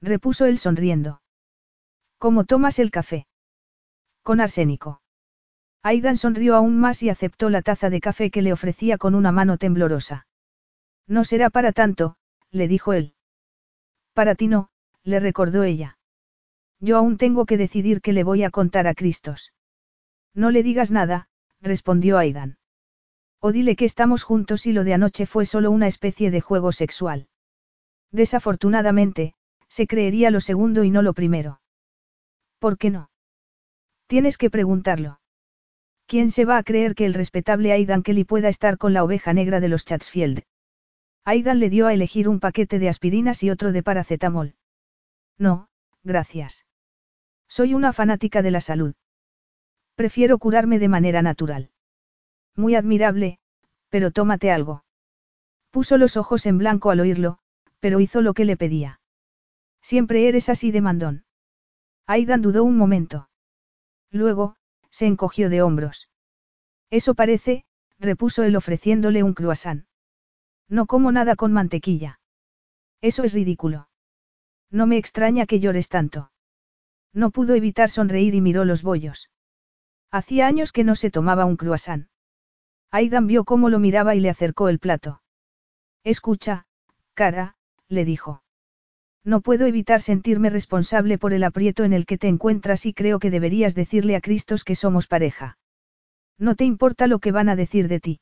Repuso 0.00 0.46
él 0.46 0.58
sonriendo. 0.58 1.20
¿Cómo 2.18 2.44
tomas 2.44 2.78
el 2.78 2.90
café? 2.90 3.26
Con 4.22 4.40
arsénico. 4.40 5.02
Aidan 5.82 6.16
sonrió 6.16 6.56
aún 6.56 6.78
más 6.80 7.02
y 7.02 7.10
aceptó 7.10 7.50
la 7.50 7.60
taza 7.60 7.90
de 7.90 8.00
café 8.00 8.30
que 8.30 8.42
le 8.42 8.52
ofrecía 8.52 8.96
con 8.96 9.14
una 9.14 9.32
mano 9.32 9.58
temblorosa. 9.58 10.26
No 11.06 11.24
será 11.24 11.50
para 11.50 11.72
tanto, 11.72 12.16
le 12.50 12.68
dijo 12.68 12.92
él. 12.92 13.14
Para 14.12 14.34
ti 14.34 14.48
no, 14.48 14.68
le 15.04 15.20
recordó 15.20 15.64
ella. 15.64 15.98
Yo 16.80 16.96
aún 16.96 17.16
tengo 17.16 17.46
que 17.46 17.56
decidir 17.56 18.00
qué 18.00 18.12
le 18.12 18.24
voy 18.24 18.42
a 18.42 18.50
contar 18.50 18.86
a 18.86 18.94
Cristos. 18.94 19.52
No 20.34 20.50
le 20.50 20.62
digas 20.62 20.90
nada, 20.90 21.28
respondió 21.60 22.18
Aidan. 22.18 22.58
O 23.40 23.52
dile 23.52 23.76
que 23.76 23.84
estamos 23.84 24.22
juntos 24.22 24.66
y 24.66 24.72
lo 24.72 24.84
de 24.84 24.94
anoche 24.94 25.26
fue 25.26 25.46
solo 25.46 25.70
una 25.70 25.86
especie 25.86 26.30
de 26.30 26.40
juego 26.40 26.72
sexual. 26.72 27.28
Desafortunadamente, 28.10 29.34
se 29.68 29.86
creería 29.86 30.30
lo 30.30 30.40
segundo 30.40 30.84
y 30.84 30.90
no 30.90 31.02
lo 31.02 31.14
primero. 31.14 31.60
¿Por 32.58 32.78
qué 32.78 32.90
no? 32.90 33.10
Tienes 34.06 34.36
que 34.36 34.50
preguntarlo. 34.50 35.20
¿Quién 36.06 36.30
se 36.30 36.44
va 36.44 36.58
a 36.58 36.62
creer 36.62 36.94
que 36.94 37.06
el 37.06 37.14
respetable 37.14 37.72
Aidan 37.72 38.02
Kelly 38.02 38.24
pueda 38.24 38.48
estar 38.48 38.76
con 38.76 38.92
la 38.92 39.02
oveja 39.02 39.32
negra 39.32 39.60
de 39.60 39.68
los 39.68 39.84
Chatsfield? 39.84 40.42
Aidan 41.24 41.60
le 41.60 41.70
dio 41.70 41.86
a 41.86 41.94
elegir 41.94 42.28
un 42.28 42.40
paquete 42.40 42.78
de 42.78 42.88
aspirinas 42.88 43.42
y 43.42 43.50
otro 43.50 43.72
de 43.72 43.82
paracetamol. 43.82 44.54
No, 45.38 45.68
gracias. 46.02 46.66
Soy 47.48 47.74
una 47.74 47.92
fanática 47.92 48.42
de 48.42 48.50
la 48.50 48.60
salud. 48.60 48.94
Prefiero 49.94 50.38
curarme 50.38 50.78
de 50.78 50.88
manera 50.88 51.22
natural. 51.22 51.70
Muy 52.56 52.74
admirable, 52.74 53.38
pero 53.88 54.10
tómate 54.10 54.50
algo. 54.50 54.84
Puso 55.70 55.96
los 55.96 56.16
ojos 56.16 56.44
en 56.46 56.58
blanco 56.58 56.90
al 56.90 57.00
oírlo, 57.00 57.38
pero 57.78 58.00
hizo 58.00 58.20
lo 58.20 58.34
que 58.34 58.44
le 58.44 58.56
pedía. 58.56 59.00
Siempre 59.80 60.28
eres 60.28 60.48
así 60.48 60.70
de 60.70 60.80
mandón. 60.80 61.24
Aidan 62.06 62.42
dudó 62.42 62.64
un 62.64 62.76
momento. 62.76 63.28
Luego, 64.10 64.56
se 64.90 65.06
encogió 65.06 65.48
de 65.50 65.62
hombros. 65.62 66.08
Eso 66.90 67.14
parece, 67.14 67.64
repuso 67.98 68.42
él 68.42 68.56
ofreciéndole 68.56 69.22
un 69.22 69.34
croissant. 69.34 69.86
No 70.76 70.86
como 70.86 71.12
nada 71.12 71.36
con 71.36 71.52
mantequilla. 71.52 72.18
Eso 73.02 73.24
es 73.24 73.34
ridículo. 73.34 73.90
No 74.70 74.86
me 74.86 74.96
extraña 74.96 75.44
que 75.44 75.60
llores 75.60 75.90
tanto. 75.90 76.32
No 77.12 77.30
pudo 77.30 77.54
evitar 77.54 77.90
sonreír 77.90 78.34
y 78.34 78.40
miró 78.40 78.64
los 78.64 78.82
bollos. 78.82 79.28
Hacía 80.10 80.46
años 80.46 80.72
que 80.72 80.82
no 80.82 80.94
se 80.94 81.10
tomaba 81.10 81.44
un 81.44 81.58
croissant. 81.58 82.08
Aidan 82.90 83.26
vio 83.26 83.44
cómo 83.44 83.68
lo 83.68 83.78
miraba 83.80 84.14
y 84.14 84.20
le 84.20 84.30
acercó 84.30 84.70
el 84.70 84.78
plato. 84.78 85.20
Escucha, 86.04 86.64
cara, 87.12 87.54
le 87.88 88.06
dijo. 88.06 88.42
No 89.24 89.42
puedo 89.42 89.66
evitar 89.66 90.00
sentirme 90.00 90.48
responsable 90.48 91.18
por 91.18 91.34
el 91.34 91.44
aprieto 91.44 91.84
en 91.84 91.92
el 91.92 92.06
que 92.06 92.16
te 92.16 92.28
encuentras 92.28 92.86
y 92.86 92.94
creo 92.94 93.18
que 93.18 93.30
deberías 93.30 93.74
decirle 93.74 94.16
a 94.16 94.22
Cristos 94.22 94.64
que 94.64 94.74
somos 94.74 95.06
pareja. 95.06 95.58
No 96.38 96.54
te 96.56 96.64
importa 96.64 97.08
lo 97.08 97.18
que 97.18 97.30
van 97.30 97.50
a 97.50 97.56
decir 97.56 97.88
de 97.88 98.00
ti. 98.00 98.20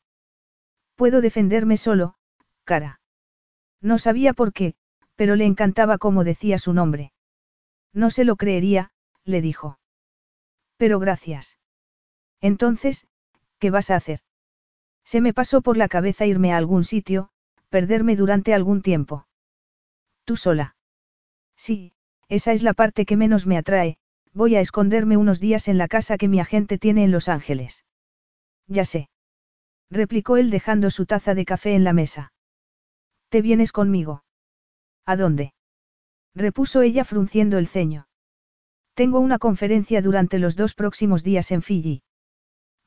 Puedo 0.96 1.20
defenderme 1.20 1.76
solo, 1.76 2.16
cara. 2.70 3.00
No 3.81 3.99
sabía 3.99 4.32
por 4.32 4.52
qué, 4.52 4.74
pero 5.16 5.34
le 5.34 5.44
encantaba 5.44 5.99
cómo 5.99 6.23
decía 6.23 6.57
su 6.57 6.73
nombre. 6.73 7.12
No 7.92 8.10
se 8.10 8.24
lo 8.24 8.36
creería, 8.36 8.92
le 9.24 9.40
dijo. 9.40 9.81
Pero 10.76 11.00
gracias. 11.00 11.58
Entonces, 12.40 13.08
¿qué 13.58 13.70
vas 13.70 13.90
a 13.90 13.97
hacer? 13.97 14.20
Se 15.05 15.20
me 15.20 15.34
pasó 15.34 15.62
por 15.62 15.76
la 15.76 15.89
cabeza 15.89 16.26
irme 16.26 16.52
a 16.52 16.58
algún 16.58 16.84
sitio, 16.84 17.31
perderme 17.70 18.15
durante 18.15 18.55
algún 18.55 18.82
tiempo. 18.82 19.26
¿Tú 20.24 20.36
sola? 20.36 20.76
Sí, 21.57 21.92
esa 22.28 22.52
es 22.52 22.62
la 22.62 22.74
parte 22.74 23.05
que 23.05 23.16
menos 23.16 23.47
me 23.49 23.57
atrae, 23.57 23.99
voy 24.32 24.55
a 24.55 24.60
esconderme 24.60 25.16
unos 25.16 25.40
días 25.40 25.66
en 25.66 25.76
la 25.76 25.89
casa 25.89 26.18
que 26.18 26.28
mi 26.28 26.39
agente 26.39 26.78
tiene 26.78 27.02
en 27.02 27.10
Los 27.10 27.28
Ángeles. 27.28 27.84
Ya 28.68 28.84
sé. 28.84 29.10
Replicó 29.90 30.36
él 30.36 30.50
dejando 30.50 30.89
su 30.90 31.05
taza 31.05 31.34
de 31.34 31.44
café 31.44 31.74
en 31.74 31.82
la 31.82 31.92
mesa. 31.92 32.32
¿Te 33.31 33.42
vienes 33.42 33.70
conmigo? 33.70 34.25
¿A 35.07 35.17
dónde? 35.17 35.55
Repuso 36.34 36.83
ella 36.83 37.05
frunciendo 37.05 37.59
el 37.59 37.68
ceño. 37.68 38.09
Tengo 38.94 39.20
una 39.20 39.39
conferencia 39.39 40.02
durante 40.02 40.41
los 40.41 40.57
dos 40.57 40.75
próximos 40.75 41.23
días 41.23 41.52
en 41.52 41.62
Fiji. 41.62 42.02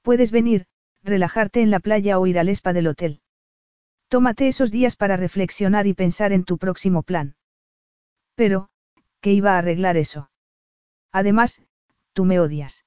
Puedes 0.01 0.31
venir, 0.31 0.65
relajarte 1.01 1.61
en 1.61 1.71
la 1.71 1.79
playa 1.79 2.19
o 2.19 2.27
ir 2.27 2.37
al 2.37 2.49
spa 2.49 2.73
del 2.73 2.87
hotel. 2.87 3.21
Tómate 4.09 4.49
esos 4.49 4.69
días 4.69 4.97
para 4.97 5.15
reflexionar 5.15 5.87
y 5.87 5.93
pensar 5.93 6.33
en 6.33 6.43
tu 6.43 6.57
próximo 6.57 7.03
plan. 7.03 7.35
Pero, 8.35 8.69
¿qué 9.21 9.31
iba 9.31 9.55
a 9.55 9.59
arreglar 9.59 9.95
eso? 9.95 10.29
Además, 11.13 11.63
tú 12.11 12.25
me 12.25 12.39
odias. 12.39 12.85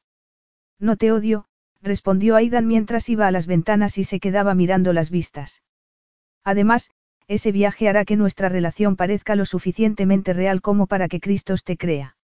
No 0.78 0.96
te 0.96 1.10
odio, 1.10 1.46
respondió 1.80 2.36
Aidan 2.36 2.66
mientras 2.66 3.08
iba 3.08 3.26
a 3.26 3.30
las 3.30 3.46
ventanas 3.46 3.96
y 3.96 4.04
se 4.04 4.20
quedaba 4.20 4.54
mirando 4.54 4.92
las 4.92 5.10
vistas. 5.10 5.62
Además, 6.44 6.90
ese 7.28 7.52
viaje 7.52 7.88
hará 7.88 8.04
que 8.04 8.16
nuestra 8.16 8.48
relación 8.48 8.96
parezca 8.96 9.34
lo 9.34 9.44
suficientemente 9.44 10.32
real 10.32 10.60
como 10.60 10.86
para 10.86 11.08
que 11.08 11.20
Cristos 11.20 11.64
te 11.64 11.76
crea. 11.76 12.16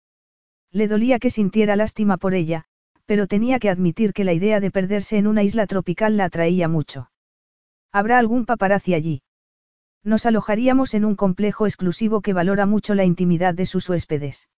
Le 0.70 0.88
dolía 0.88 1.18
que 1.18 1.30
sintiera 1.30 1.76
lástima 1.76 2.16
por 2.16 2.34
ella, 2.34 2.64
pero 3.06 3.26
tenía 3.26 3.58
que 3.58 3.70
admitir 3.70 4.12
que 4.12 4.24
la 4.24 4.32
idea 4.32 4.60
de 4.60 4.70
perderse 4.70 5.18
en 5.18 5.26
una 5.26 5.42
isla 5.42 5.66
tropical 5.66 6.16
la 6.16 6.26
atraía 6.26 6.68
mucho. 6.68 7.10
¿Habrá 7.92 8.18
algún 8.18 8.46
paparazzi 8.46 8.94
allí? 8.94 9.22
Nos 10.04 10.26
alojaríamos 10.26 10.94
en 10.94 11.04
un 11.04 11.16
complejo 11.16 11.66
exclusivo 11.66 12.20
que 12.20 12.32
valora 12.32 12.66
mucho 12.66 12.94
la 12.94 13.04
intimidad 13.04 13.54
de 13.54 13.66
sus 13.66 13.88
huéspedes. 13.88 14.48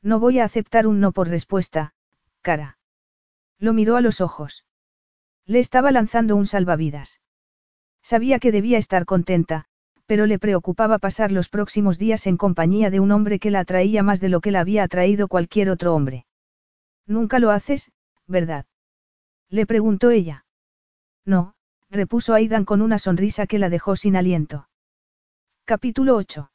No 0.00 0.20
voy 0.20 0.38
a 0.38 0.44
aceptar 0.44 0.86
un 0.86 1.00
no 1.00 1.12
por 1.12 1.28
respuesta, 1.28 1.92
cara. 2.40 2.78
Lo 3.58 3.72
miró 3.72 3.96
a 3.96 4.00
los 4.00 4.20
ojos. 4.20 4.64
Le 5.44 5.58
estaba 5.58 5.92
lanzando 5.92 6.36
un 6.36 6.46
salvavidas. 6.46 7.20
Sabía 8.02 8.38
que 8.38 8.52
debía 8.52 8.78
estar 8.78 9.04
contenta, 9.04 9.66
pero 10.06 10.26
le 10.26 10.38
preocupaba 10.38 10.98
pasar 10.98 11.32
los 11.32 11.48
próximos 11.48 11.98
días 11.98 12.26
en 12.26 12.36
compañía 12.36 12.90
de 12.90 13.00
un 13.00 13.12
hombre 13.12 13.38
que 13.38 13.50
la 13.50 13.60
atraía 13.60 14.02
más 14.02 14.20
de 14.20 14.28
lo 14.28 14.40
que 14.40 14.50
la 14.50 14.60
había 14.60 14.82
atraído 14.82 15.28
cualquier 15.28 15.70
otro 15.70 15.94
hombre. 15.94 16.26
Nunca 17.06 17.38
lo 17.38 17.50
haces, 17.50 17.90
¿verdad? 18.26 18.66
Le 19.48 19.66
preguntó 19.66 20.10
ella. 20.10 20.44
No, 21.24 21.54
repuso 21.90 22.34
Aidan 22.34 22.64
con 22.64 22.82
una 22.82 22.98
sonrisa 22.98 23.46
que 23.46 23.58
la 23.58 23.68
dejó 23.70 23.96
sin 23.96 24.16
aliento. 24.16 24.68
Capítulo 25.64 26.16
8. 26.16 26.50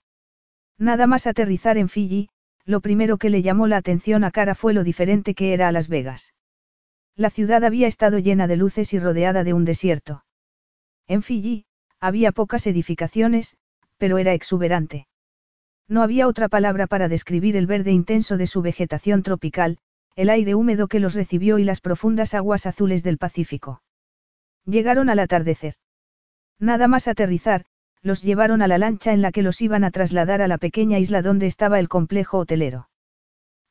Nada 0.78 1.08
más 1.08 1.26
aterrizar 1.26 1.78
en 1.78 1.90
Fiji, 1.90 2.30
lo 2.66 2.82
primero 2.82 3.18
que 3.18 3.30
le 3.30 3.42
llamó 3.42 3.66
la 3.68 3.78
atención 3.78 4.24
a 4.24 4.32
Cara 4.32 4.54
fue 4.54 4.74
lo 4.74 4.84
diferente 4.84 5.34
que 5.34 5.54
era 5.54 5.70
a 5.70 5.72
Las 5.72 5.88
Vegas. 5.88 6.34
La 7.16 7.30
ciudad 7.30 7.64
había 7.64 7.88
estado 7.88 8.20
llena 8.20 8.48
de 8.48 8.58
luces 8.58 8.94
y 8.94 9.00
rodeada 9.00 9.44
de 9.44 9.54
un 9.54 9.66
desierto. 9.66 10.24
En 11.08 11.24
Fiji, 11.24 11.66
había 12.00 12.32
pocas 12.32 12.68
edificaciones, 12.68 13.58
pero 13.98 14.18
era 14.18 14.34
exuberante. 14.34 15.08
No 15.88 16.04
había 16.04 16.28
otra 16.28 16.50
palabra 16.50 16.88
para 16.88 17.08
describir 17.08 17.56
el 17.56 17.66
verde 17.66 17.92
intenso 17.92 18.38
de 18.38 18.48
su 18.48 18.62
vegetación 18.62 19.24
tropical, 19.24 19.78
el 20.16 20.30
aire 20.30 20.56
húmedo 20.56 20.88
que 20.88 21.00
los 21.00 21.14
recibió 21.14 21.60
y 21.60 21.64
las 21.64 21.80
profundas 21.80 22.34
aguas 22.34 22.66
azules 22.66 23.04
del 23.04 23.18
Pacífico. 23.18 23.82
Llegaron 24.66 25.10
al 25.10 25.20
atardecer. 25.20 25.76
Nada 26.60 26.88
más 26.88 27.08
aterrizar, 27.08 27.66
los 28.02 28.22
llevaron 28.22 28.62
a 28.62 28.68
la 28.68 28.78
lancha 28.78 29.14
en 29.14 29.22
la 29.22 29.32
que 29.32 29.44
los 29.44 29.62
iban 29.62 29.84
a 29.84 29.92
trasladar 29.92 30.42
a 30.42 30.48
la 30.48 30.58
pequeña 30.58 31.00
isla 31.00 31.22
donde 31.22 31.46
estaba 31.46 31.80
el 31.80 31.88
complejo 31.88 32.40
hotelero. 32.40 32.90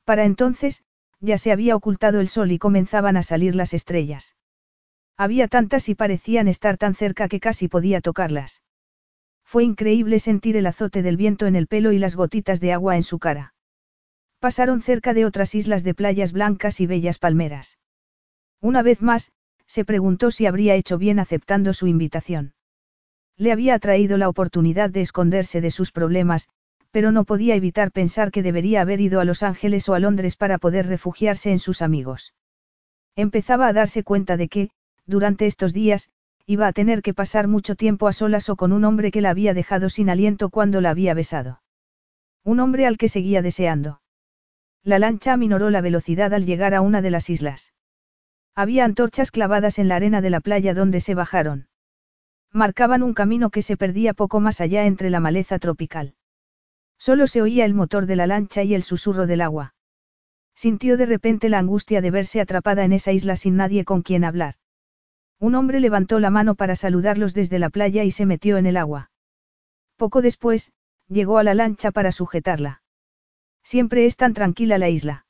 Para 0.05 0.25
entonces, 0.25 0.85
ya 1.21 1.37
se 1.37 1.53
había 1.53 1.77
ocultado 1.77 2.21
el 2.21 2.29
sol 2.29 2.53
y 2.53 2.59
comenzaban 2.59 3.17
a 3.17 3.23
salir 3.23 3.55
las 3.55 3.75
estrellas. 3.75 4.37
Había 5.17 5.49
tantas 5.49 5.89
y 5.89 5.95
parecían 5.95 6.49
estar 6.49 6.77
tan 6.77 6.95
cerca 6.95 7.29
que 7.29 7.41
casi 7.41 7.69
podía 7.69 8.01
tocarlas. 8.01 8.63
Fue 9.45 9.65
increíble 9.65 10.19
sentir 10.19 10.57
el 10.57 10.67
azote 10.67 11.03
del 11.03 11.17
viento 11.17 11.47
en 11.47 11.57
el 11.57 11.69
pelo 11.69 11.93
y 11.93 11.99
las 11.99 12.17
gotitas 12.17 12.61
de 12.61 12.73
agua 12.73 12.97
en 12.97 13.03
su 13.03 13.19
cara. 13.19 13.55
Pasaron 14.41 14.83
cerca 14.83 15.15
de 15.15 15.25
otras 15.25 15.55
islas 15.55 15.85
de 15.85 15.95
playas 15.95 16.33
blancas 16.33 16.81
y 16.81 16.87
bellas 16.87 17.19
palmeras. 17.19 17.79
Una 18.61 18.83
vez 18.83 19.01
más, 19.01 19.33
se 19.67 19.85
preguntó 19.85 20.31
si 20.31 20.47
habría 20.47 20.75
hecho 20.75 20.99
bien 20.99 21.19
aceptando 21.19 21.73
su 21.73 21.87
invitación. 21.87 22.55
Le 23.37 23.53
había 23.53 23.75
atraído 23.75 24.19
la 24.19 24.29
oportunidad 24.29 24.91
de 24.91 25.03
esconderse 25.03 25.61
de 25.61 25.71
sus 25.71 25.93
problemas, 25.93 26.49
pero 26.91 27.13
no 27.13 27.25
podía 27.25 27.55
evitar 27.55 27.93
pensar 27.93 28.31
que 28.31 28.43
debería 28.43 28.81
haber 28.81 29.01
ido 29.01 29.21
a 29.21 29.25
Los 29.25 29.43
Ángeles 29.43 29.89
o 29.89 29.95
a 29.95 29.99
Londres 29.99 30.37
para 30.37 30.59
poder 30.59 30.87
refugiarse 30.87 31.51
en 31.51 31.59
sus 31.59 31.83
amigos. 31.83 32.35
Empezaba 33.15 33.69
a 33.69 33.73
darse 33.73 34.03
cuenta 34.03 34.37
de 34.37 34.49
que, 34.49 34.71
durante 35.07 35.47
estos 35.47 35.73
días, 35.73 36.11
iba 36.47 36.67
a 36.67 36.73
tener 36.73 37.03
que 37.03 37.15
pasar 37.15 37.49
mucho 37.49 37.75
tiempo 37.75 38.09
a 38.09 38.13
solas 38.13 38.49
o 38.49 38.57
con 38.57 38.73
un 38.73 38.85
hombre 38.85 39.11
que 39.11 39.21
la 39.21 39.31
había 39.31 39.55
dejado 39.55 39.89
sin 39.89 40.11
aliento 40.11 40.51
cuando 40.51 40.81
la 40.81 40.91
había 40.91 41.15
besado. 41.15 41.63
Un 42.45 42.61
hombre 42.61 42.87
al 42.87 42.99
que 42.99 43.09
seguía 43.09 43.43
deseando. 43.43 44.01
La 44.85 45.01
lancha 45.01 45.33
aminoró 45.33 45.71
la 45.71 45.81
velocidad 45.81 46.33
al 46.33 46.47
llegar 46.47 46.75
a 46.75 46.81
una 46.81 47.03
de 47.03 47.11
las 47.11 47.29
islas. 47.31 47.73
Había 48.55 48.85
antorchas 48.85 49.33
clavadas 49.33 49.79
en 49.79 49.89
la 49.89 49.97
arena 49.97 50.21
de 50.21 50.31
la 50.31 50.41
playa 50.41 50.73
donde 50.73 51.01
se 51.01 51.15
bajaron. 51.15 51.69
Marcaban 52.53 53.03
un 53.03 53.13
camino 53.13 53.51
que 53.51 53.63
se 53.63 53.77
perdía 53.77 54.15
poco 54.15 54.39
más 54.39 54.61
allá 54.61 54.87
entre 54.87 55.11
la 55.11 55.21
maleza 55.21 55.59
tropical. 55.59 56.15
Solo 56.99 57.27
se 57.27 57.43
oía 57.43 57.65
el 57.65 57.75
motor 57.75 58.07
de 58.07 58.17
la 58.17 58.27
lancha 58.27 58.63
y 58.63 58.75
el 58.75 58.83
susurro 58.83 59.27
del 59.27 59.41
agua. 59.41 59.75
Sintió 60.55 60.97
de 60.97 61.07
repente 61.07 61.49
la 61.49 61.59
angustia 61.59 62.01
de 62.01 62.11
verse 62.11 62.41
atrapada 62.41 62.85
en 62.85 62.93
esa 62.93 63.13
isla 63.13 63.37
sin 63.37 63.57
nadie 63.57 63.85
con 63.85 64.03
quien 64.03 64.25
hablar. 64.25 64.55
Un 65.39 65.55
hombre 65.55 65.81
levantó 65.81 66.19
la 66.19 66.31
mano 66.31 66.55
para 66.55 66.77
saludarlos 66.77 67.35
desde 67.35 67.59
la 67.59 67.71
playa 67.71 68.05
y 68.05 68.11
se 68.11 68.27
metió 68.27 68.57
en 68.57 68.67
el 68.67 68.77
agua. 68.77 69.11
Poco 69.97 70.23
después, 70.23 70.73
llegó 71.09 71.39
a 71.39 71.43
la 71.43 71.55
lancha 71.55 71.91
para 71.91 72.13
sujetarla. 72.13 72.83
Siempre 73.63 74.07
es 74.07 74.17
tan 74.17 74.35
tranquila 74.35 74.79
la 74.79 74.89
isla. 74.89 75.27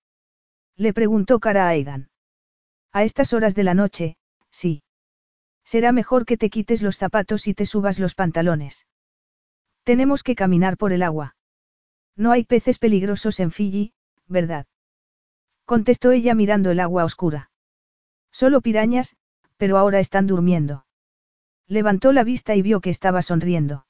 Le 0.77 0.93
preguntó 0.93 1.41
cara 1.41 1.67
a 1.67 1.71
Aidan. 1.71 2.11
A 2.93 3.03
estas 3.03 3.33
horas 3.33 3.55
de 3.55 3.65
la 3.65 3.75
noche, 3.75 4.17
sí. 4.51 4.83
Será 5.65 5.91
mejor 5.93 6.27
que 6.27 6.37
te 6.37 6.51
quites 6.51 6.83
los 6.83 6.97
zapatos 6.97 7.47
y 7.47 7.55
te 7.55 7.67
subas 7.67 7.99
los 7.99 8.15
pantalones. 8.15 8.87
Tenemos 9.83 10.23
que 10.23 10.35
caminar 10.35 10.77
por 10.77 10.93
el 10.93 11.03
agua. 11.03 11.37
No 12.15 12.33
hay 12.33 12.45
peces 12.45 12.79
peligrosos 12.79 13.41
en 13.41 13.51
Fiji, 13.51 13.93
¿verdad? 14.27 14.67
Contestó 15.65 16.13
ella 16.13 16.35
mirando 16.35 16.71
el 16.71 16.81
agua 16.81 17.05
oscura. 17.05 17.51
Solo 18.31 18.61
pirañas, 18.61 19.17
pero 19.57 19.79
ahora 19.79 20.01
están 20.01 20.27
durmiendo. 20.27 20.87
Levantó 21.67 22.13
la 22.13 22.25
vista 22.25 22.55
y 22.55 22.63
vio 22.63 22.81
que 22.81 22.91
estaba 22.91 23.23
sonriendo. 23.23 23.87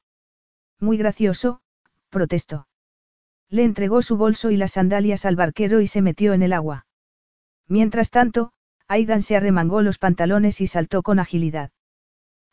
Muy 0.81 0.97
gracioso, 0.97 1.61
protestó. 2.09 2.69
Le 3.49 3.65
entregó 3.65 4.03
su 4.03 4.17
bolso 4.17 4.51
y 4.51 4.57
las 4.57 4.73
sandalias 4.73 5.25
al 5.25 5.37
barquero 5.37 5.81
y 5.81 5.87
se 5.87 6.03
metió 6.03 6.33
en 6.33 6.43
el 6.43 6.53
agua. 6.53 6.87
Mientras 7.69 8.11
tanto, 8.11 8.53
Aidan 8.89 9.23
se 9.23 9.37
arremangó 9.37 9.83
los 9.83 9.99
pantalones 9.99 10.61
y 10.61 10.67
saltó 10.67 11.03
con 11.03 11.19
agilidad. 11.19 11.71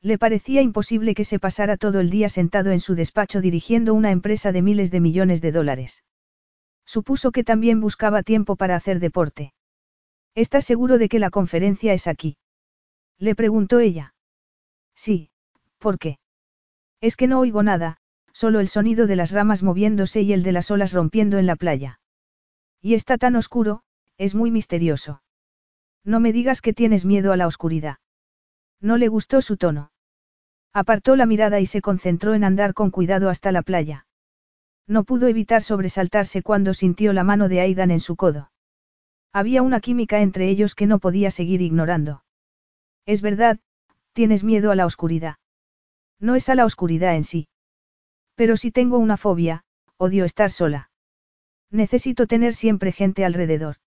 Le 0.02 0.18
parecía 0.18 0.62
imposible 0.62 1.16
que 1.16 1.24
se 1.24 1.40
pasara 1.40 1.78
todo 1.78 2.00
el 2.00 2.10
día 2.10 2.28
sentado 2.28 2.72
en 2.72 2.80
su 2.80 2.96
despacho 2.96 3.40
dirigiendo 3.40 3.94
una 3.94 4.12
empresa 4.12 4.52
de 4.52 4.62
miles 4.62 4.92
de 4.92 5.00
millones 5.00 5.42
de 5.42 5.52
dólares. 5.52 6.04
Supuso 6.86 7.32
que 7.32 7.44
también 7.44 7.80
buscaba 7.80 8.24
tiempo 8.24 8.56
para 8.56 8.76
hacer 8.76 9.00
deporte. 9.00 9.54
¿Estás 10.36 10.66
seguro 10.66 10.98
de 10.98 11.08
que 11.08 11.20
la 11.20 11.30
conferencia 11.30 11.94
es 11.94 12.08
aquí? 12.08 12.38
Le 13.24 13.36
preguntó 13.36 13.80
ella. 13.80 14.16
Sí, 14.96 15.30
¿por 15.78 15.98
qué? 15.98 16.20
Es 17.00 17.16
que 17.16 17.28
no 17.28 17.40
oigo 17.40 17.64
nada, 17.64 17.96
solo 18.34 18.60
el 18.60 18.68
sonido 18.68 19.08
de 19.08 19.16
las 19.16 19.32
ramas 19.32 19.64
moviéndose 19.64 20.24
y 20.24 20.34
el 20.34 20.44
de 20.44 20.52
las 20.52 20.70
olas 20.72 20.92
rompiendo 20.92 21.38
en 21.38 21.46
la 21.46 21.56
playa. 21.56 22.02
Y 22.82 22.96
está 22.96 23.18
tan 23.18 23.38
oscuro, 23.38 23.84
es 24.18 24.36
muy 24.36 24.52
misterioso. 24.52 25.24
No 26.04 26.20
me 26.20 26.34
digas 26.34 26.60
que 26.60 26.74
tienes 26.74 27.06
miedo 27.06 27.32
a 27.32 27.38
la 27.38 27.48
oscuridad. 27.48 28.00
No 28.82 28.98
le 28.98 29.08
gustó 29.08 29.42
su 29.42 29.56
tono. 29.56 29.94
Apartó 30.74 31.16
la 31.16 31.26
mirada 31.26 31.62
y 31.62 31.66
se 31.66 31.80
concentró 31.80 32.34
en 32.34 32.44
andar 32.44 32.74
con 32.74 32.92
cuidado 32.92 33.30
hasta 33.30 33.54
la 33.54 33.62
playa. 33.62 34.06
No 34.86 35.06
pudo 35.06 35.30
evitar 35.30 35.64
sobresaltarse 35.64 36.44
cuando 36.44 36.74
sintió 36.74 37.14
la 37.14 37.24
mano 37.24 37.48
de 37.48 37.62
Aidan 37.62 37.92
en 37.92 38.02
su 38.02 38.18
codo. 38.18 38.52
Había 39.32 39.62
una 39.62 39.80
química 39.80 40.20
entre 40.20 40.50
ellos 40.50 40.76
que 40.76 40.88
no 40.88 41.00
podía 41.00 41.32
seguir 41.32 41.62
ignorando. 41.62 42.23
Es 43.06 43.22
verdad, 43.22 43.60
tienes 44.14 44.44
miedo 44.44 44.72
a 44.72 44.76
la 44.76 44.86
oscuridad. 44.86 45.36
No 46.20 46.36
es 46.36 46.50
a 46.50 46.56
la 46.56 46.66
oscuridad 46.66 47.16
en 47.16 47.24
sí. 47.24 47.48
Pero 48.36 48.58
si 48.58 48.72
tengo 48.72 48.98
una 48.98 49.18
fobia, 49.18 49.64
odio 49.98 50.26
estar 50.26 50.52
sola. 50.52 50.90
Necesito 51.70 52.28
tener 52.28 52.56
siempre 52.56 52.92
gente 52.92 53.26
alrededor. 53.26 53.78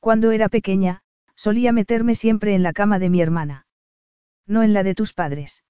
Cuando 0.00 0.30
era 0.30 0.48
pequeña, 0.48 1.02
solía 1.34 1.72
meterme 1.72 2.14
siempre 2.14 2.54
en 2.54 2.62
la 2.62 2.72
cama 2.72 2.98
de 2.98 3.10
mi 3.10 3.20
hermana. 3.20 3.66
No 4.46 4.62
en 4.62 4.72
la 4.72 4.82
de 4.82 4.94
tus 4.94 5.12
padres. 5.12 5.64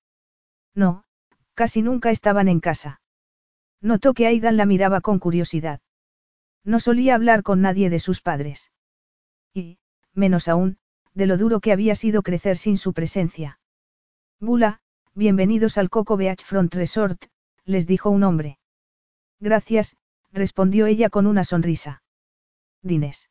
No, 0.74 1.04
casi 1.54 1.82
nunca 1.82 2.10
estaban 2.10 2.48
en 2.48 2.60
casa. 2.60 3.00
Notó 3.80 4.14
que 4.14 4.26
Aidan 4.26 4.56
la 4.56 4.66
miraba 4.66 5.00
con 5.00 5.18
curiosidad. 5.18 5.80
No 6.64 6.80
solía 6.80 7.14
hablar 7.14 7.42
con 7.42 7.60
nadie 7.62 7.90
de 7.90 7.98
sus 7.98 8.20
padres. 8.20 8.70
Y, 9.54 9.78
menos 10.12 10.48
aún, 10.48 10.78
de 11.18 11.26
lo 11.26 11.36
duro 11.36 11.58
que 11.58 11.72
había 11.72 11.96
sido 11.96 12.22
crecer 12.22 12.56
sin 12.56 12.78
su 12.78 12.92
presencia. 12.92 13.58
Bula, 14.38 14.78
bienvenidos 15.14 15.76
al 15.76 15.90
Coco 15.90 16.16
Beachfront 16.16 16.72
Resort, 16.72 17.24
les 17.64 17.88
dijo 17.88 18.08
un 18.08 18.22
hombre. 18.22 18.60
Gracias, 19.40 19.96
respondió 20.30 20.86
ella 20.86 21.10
con 21.10 21.26
una 21.26 21.42
sonrisa. 21.42 22.04
Dines. 22.82 23.30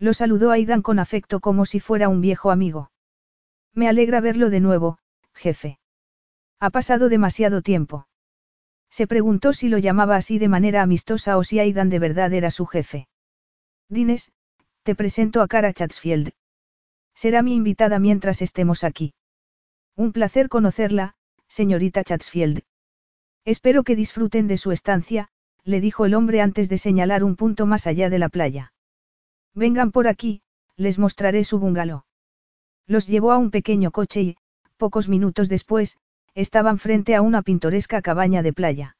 Lo 0.00 0.14
saludó 0.14 0.50
Aidan 0.50 0.82
con 0.82 0.98
afecto 0.98 1.38
como 1.38 1.64
si 1.64 1.78
fuera 1.78 2.08
un 2.08 2.20
viejo 2.20 2.50
amigo. 2.50 2.90
Me 3.72 3.88
alegra 3.88 4.20
verlo 4.20 4.50
de 4.50 4.58
nuevo, 4.58 4.98
jefe. 5.32 5.78
Ha 6.58 6.70
pasado 6.70 7.08
demasiado 7.08 7.62
tiempo. 7.62 8.08
Se 8.90 9.06
preguntó 9.06 9.52
si 9.52 9.68
lo 9.68 9.78
llamaba 9.78 10.16
así 10.16 10.40
de 10.40 10.48
manera 10.48 10.82
amistosa 10.82 11.38
o 11.38 11.44
si 11.44 11.60
Aidan 11.60 11.88
de 11.88 12.00
verdad 12.00 12.32
era 12.32 12.50
su 12.50 12.66
jefe. 12.66 13.06
Dines, 13.88 14.32
te 14.82 14.96
presento 14.96 15.40
a 15.40 15.46
Cara 15.46 15.72
Chatsfield. 15.72 16.32
Será 17.16 17.42
mi 17.42 17.54
invitada 17.54 17.98
mientras 17.98 18.42
estemos 18.42 18.84
aquí. 18.84 19.14
Un 19.96 20.12
placer 20.12 20.50
conocerla, 20.50 21.14
señorita 21.48 22.04
Chatsfield. 22.04 22.62
Espero 23.46 23.84
que 23.84 23.96
disfruten 23.96 24.48
de 24.48 24.58
su 24.58 24.70
estancia, 24.70 25.28
le 25.64 25.80
dijo 25.80 26.04
el 26.04 26.12
hombre 26.12 26.42
antes 26.42 26.68
de 26.68 26.76
señalar 26.76 27.24
un 27.24 27.34
punto 27.34 27.64
más 27.64 27.86
allá 27.86 28.10
de 28.10 28.18
la 28.18 28.28
playa. 28.28 28.74
Vengan 29.54 29.92
por 29.92 30.08
aquí, 30.08 30.42
les 30.76 30.98
mostraré 30.98 31.42
su 31.44 31.58
bungalow. 31.58 32.02
Los 32.86 33.06
llevó 33.06 33.32
a 33.32 33.38
un 33.38 33.50
pequeño 33.50 33.92
coche 33.92 34.20
y, 34.20 34.36
pocos 34.76 35.08
minutos 35.08 35.48
después, 35.48 35.96
estaban 36.34 36.78
frente 36.78 37.14
a 37.14 37.22
una 37.22 37.40
pintoresca 37.40 38.02
cabaña 38.02 38.42
de 38.42 38.52
playa. 38.52 38.96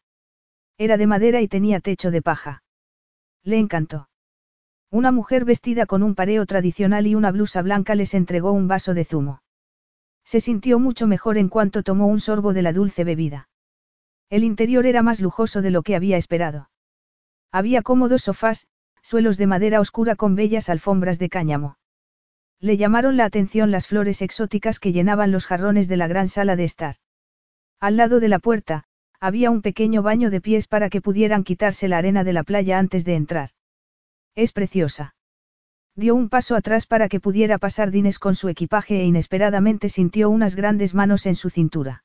Era 0.79 0.97
de 0.97 1.07
madera 1.07 1.43
y 1.43 1.49
tenía 1.49 1.81
techo 1.81 2.11
de 2.11 2.23
paja. 2.23 2.63
Le 3.43 3.59
encantó. 3.59 4.09
Una 4.97 5.13
mujer 5.13 5.45
vestida 5.45 5.85
con 5.85 6.03
un 6.03 6.15
pareo 6.15 6.47
tradicional 6.47 7.07
y 7.07 7.15
una 7.15 7.31
blusa 7.31 7.61
blanca 7.61 7.95
les 7.95 8.15
entregó 8.15 8.53
un 8.53 8.67
vaso 8.67 8.95
de 8.95 9.05
zumo. 9.05 9.43
Se 10.25 10.41
sintió 10.41 10.79
mucho 10.79 11.07
mejor 11.07 11.37
en 11.37 11.51
cuanto 11.51 11.83
tomó 11.83 12.07
un 12.07 12.19
sorbo 12.19 12.55
de 12.55 12.63
la 12.63 12.73
dulce 12.73 13.05
bebida. 13.05 13.51
El 14.31 14.43
interior 14.43 14.87
era 14.87 15.03
más 15.03 15.21
lujoso 15.21 15.61
de 15.61 15.71
lo 15.71 15.83
que 15.83 15.97
había 15.97 16.17
esperado. 16.17 16.71
Había 17.53 17.83
cómodos 17.83 18.23
sofás, 18.23 18.69
suelos 19.03 19.37
de 19.37 19.47
madera 19.47 19.81
oscura 19.81 20.17
con 20.17 20.35
bellas 20.35 20.71
alfombras 20.71 21.19
de 21.19 21.29
cáñamo. 21.29 21.77
Le 22.59 22.79
llamaron 22.79 23.19
la 23.19 23.27
atención 23.27 23.71
las 23.71 23.87
flores 23.87 24.23
exóticas 24.23 24.81
que 24.81 24.93
llenaban 24.93 25.31
los 25.31 25.45
jarrones 25.45 25.89
de 25.89 25.99
la 25.99 26.09
gran 26.09 26.29
sala 26.29 26.57
de 26.57 26.65
estar. 26.65 26.97
Al 27.81 27.99
lado 27.99 28.19
de 28.19 28.29
la 28.29 28.39
puerta, 28.39 28.85
había 29.21 29.51
un 29.51 29.61
pequeño 29.61 30.01
baño 30.01 30.31
de 30.31 30.41
pies 30.41 30.67
para 30.67 30.89
que 30.89 31.03
pudieran 31.03 31.45
quitarse 31.45 31.87
la 31.87 31.99
arena 31.99 32.25
de 32.25 32.33
la 32.33 32.45
playa 32.45 32.79
antes 32.79 33.05
de 33.05 33.17
entrar. 33.17 33.51
Es 34.37 34.53
preciosa. 34.53 35.15
Dio 35.97 36.15
un 36.15 36.29
paso 36.29 36.57
atrás 36.57 36.87
para 36.87 37.09
que 37.09 37.21
pudiera 37.21 37.57
pasar 37.57 37.91
Dines 37.91 38.19
con 38.19 38.35
su 38.35 38.51
equipaje 38.51 39.01
e 39.01 39.05
inesperadamente 39.05 39.89
sintió 39.89 40.29
unas 40.29 40.55
grandes 40.55 40.95
manos 40.95 41.25
en 41.25 41.35
su 41.35 41.49
cintura. 41.49 42.05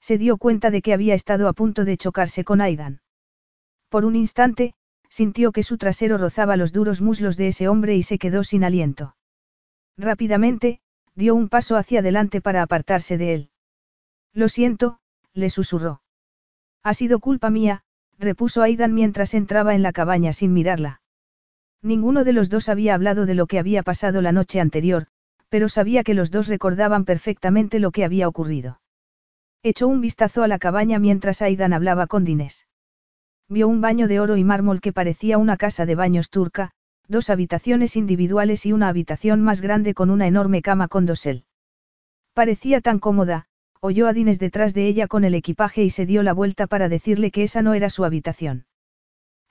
Se 0.00 0.16
dio 0.16 0.38
cuenta 0.38 0.70
de 0.70 0.80
que 0.80 0.94
había 0.94 1.14
estado 1.14 1.48
a 1.48 1.52
punto 1.52 1.84
de 1.84 1.98
chocarse 1.98 2.42
con 2.42 2.62
Aidan. 2.62 3.02
Por 3.90 4.06
un 4.06 4.16
instante, 4.16 4.72
sintió 5.10 5.52
que 5.52 5.62
su 5.62 5.76
trasero 5.76 6.16
rozaba 6.16 6.56
los 6.56 6.72
duros 6.72 7.02
muslos 7.02 7.36
de 7.36 7.48
ese 7.48 7.68
hombre 7.68 7.96
y 7.96 8.02
se 8.02 8.18
quedó 8.18 8.44
sin 8.44 8.64
aliento. 8.64 9.14
Rápidamente, 9.98 10.80
dio 11.14 11.34
un 11.34 11.50
paso 11.50 11.76
hacia 11.76 12.00
adelante 12.00 12.40
para 12.40 12.62
apartarse 12.62 13.18
de 13.18 13.34
él. 13.34 13.50
Lo 14.32 14.48
siento, 14.48 15.00
le 15.34 15.50
susurró. 15.50 16.00
Ha 16.82 16.94
sido 16.94 17.20
culpa 17.20 17.50
mía, 17.50 17.82
repuso 18.18 18.62
Aidan 18.62 18.94
mientras 18.94 19.34
entraba 19.34 19.74
en 19.74 19.82
la 19.82 19.92
cabaña 19.92 20.32
sin 20.32 20.54
mirarla. 20.54 21.01
Ninguno 21.82 22.22
de 22.22 22.32
los 22.32 22.48
dos 22.48 22.68
había 22.68 22.94
hablado 22.94 23.26
de 23.26 23.34
lo 23.34 23.46
que 23.46 23.58
había 23.58 23.82
pasado 23.82 24.22
la 24.22 24.30
noche 24.30 24.60
anterior, 24.60 25.08
pero 25.48 25.68
sabía 25.68 26.04
que 26.04 26.14
los 26.14 26.30
dos 26.30 26.46
recordaban 26.46 27.04
perfectamente 27.04 27.80
lo 27.80 27.90
que 27.90 28.04
había 28.04 28.28
ocurrido. 28.28 28.80
Echó 29.64 29.88
un 29.88 30.00
vistazo 30.00 30.42
a 30.42 30.48
la 30.48 30.58
cabaña 30.58 30.98
mientras 30.98 31.42
Aidan 31.42 31.72
hablaba 31.72 32.06
con 32.06 32.24
Dinés. 32.24 32.68
Vio 33.48 33.68
un 33.68 33.80
baño 33.80 34.08
de 34.08 34.20
oro 34.20 34.36
y 34.36 34.44
mármol 34.44 34.80
que 34.80 34.92
parecía 34.92 35.38
una 35.38 35.56
casa 35.56 35.84
de 35.84 35.94
baños 35.94 36.30
turca, 36.30 36.70
dos 37.08 37.30
habitaciones 37.30 37.96
individuales 37.96 38.64
y 38.64 38.72
una 38.72 38.88
habitación 38.88 39.42
más 39.42 39.60
grande 39.60 39.92
con 39.92 40.10
una 40.10 40.26
enorme 40.26 40.62
cama 40.62 40.88
con 40.88 41.04
dosel. 41.04 41.44
Parecía 42.32 42.80
tan 42.80 42.98
cómoda, 42.98 43.46
oyó 43.80 44.06
a 44.06 44.12
Dines 44.12 44.38
detrás 44.38 44.72
de 44.72 44.86
ella 44.86 45.08
con 45.08 45.24
el 45.24 45.34
equipaje 45.34 45.82
y 45.82 45.90
se 45.90 46.06
dio 46.06 46.22
la 46.22 46.32
vuelta 46.32 46.66
para 46.66 46.88
decirle 46.88 47.30
que 47.30 47.42
esa 47.42 47.60
no 47.60 47.74
era 47.74 47.90
su 47.90 48.04
habitación. 48.04 48.64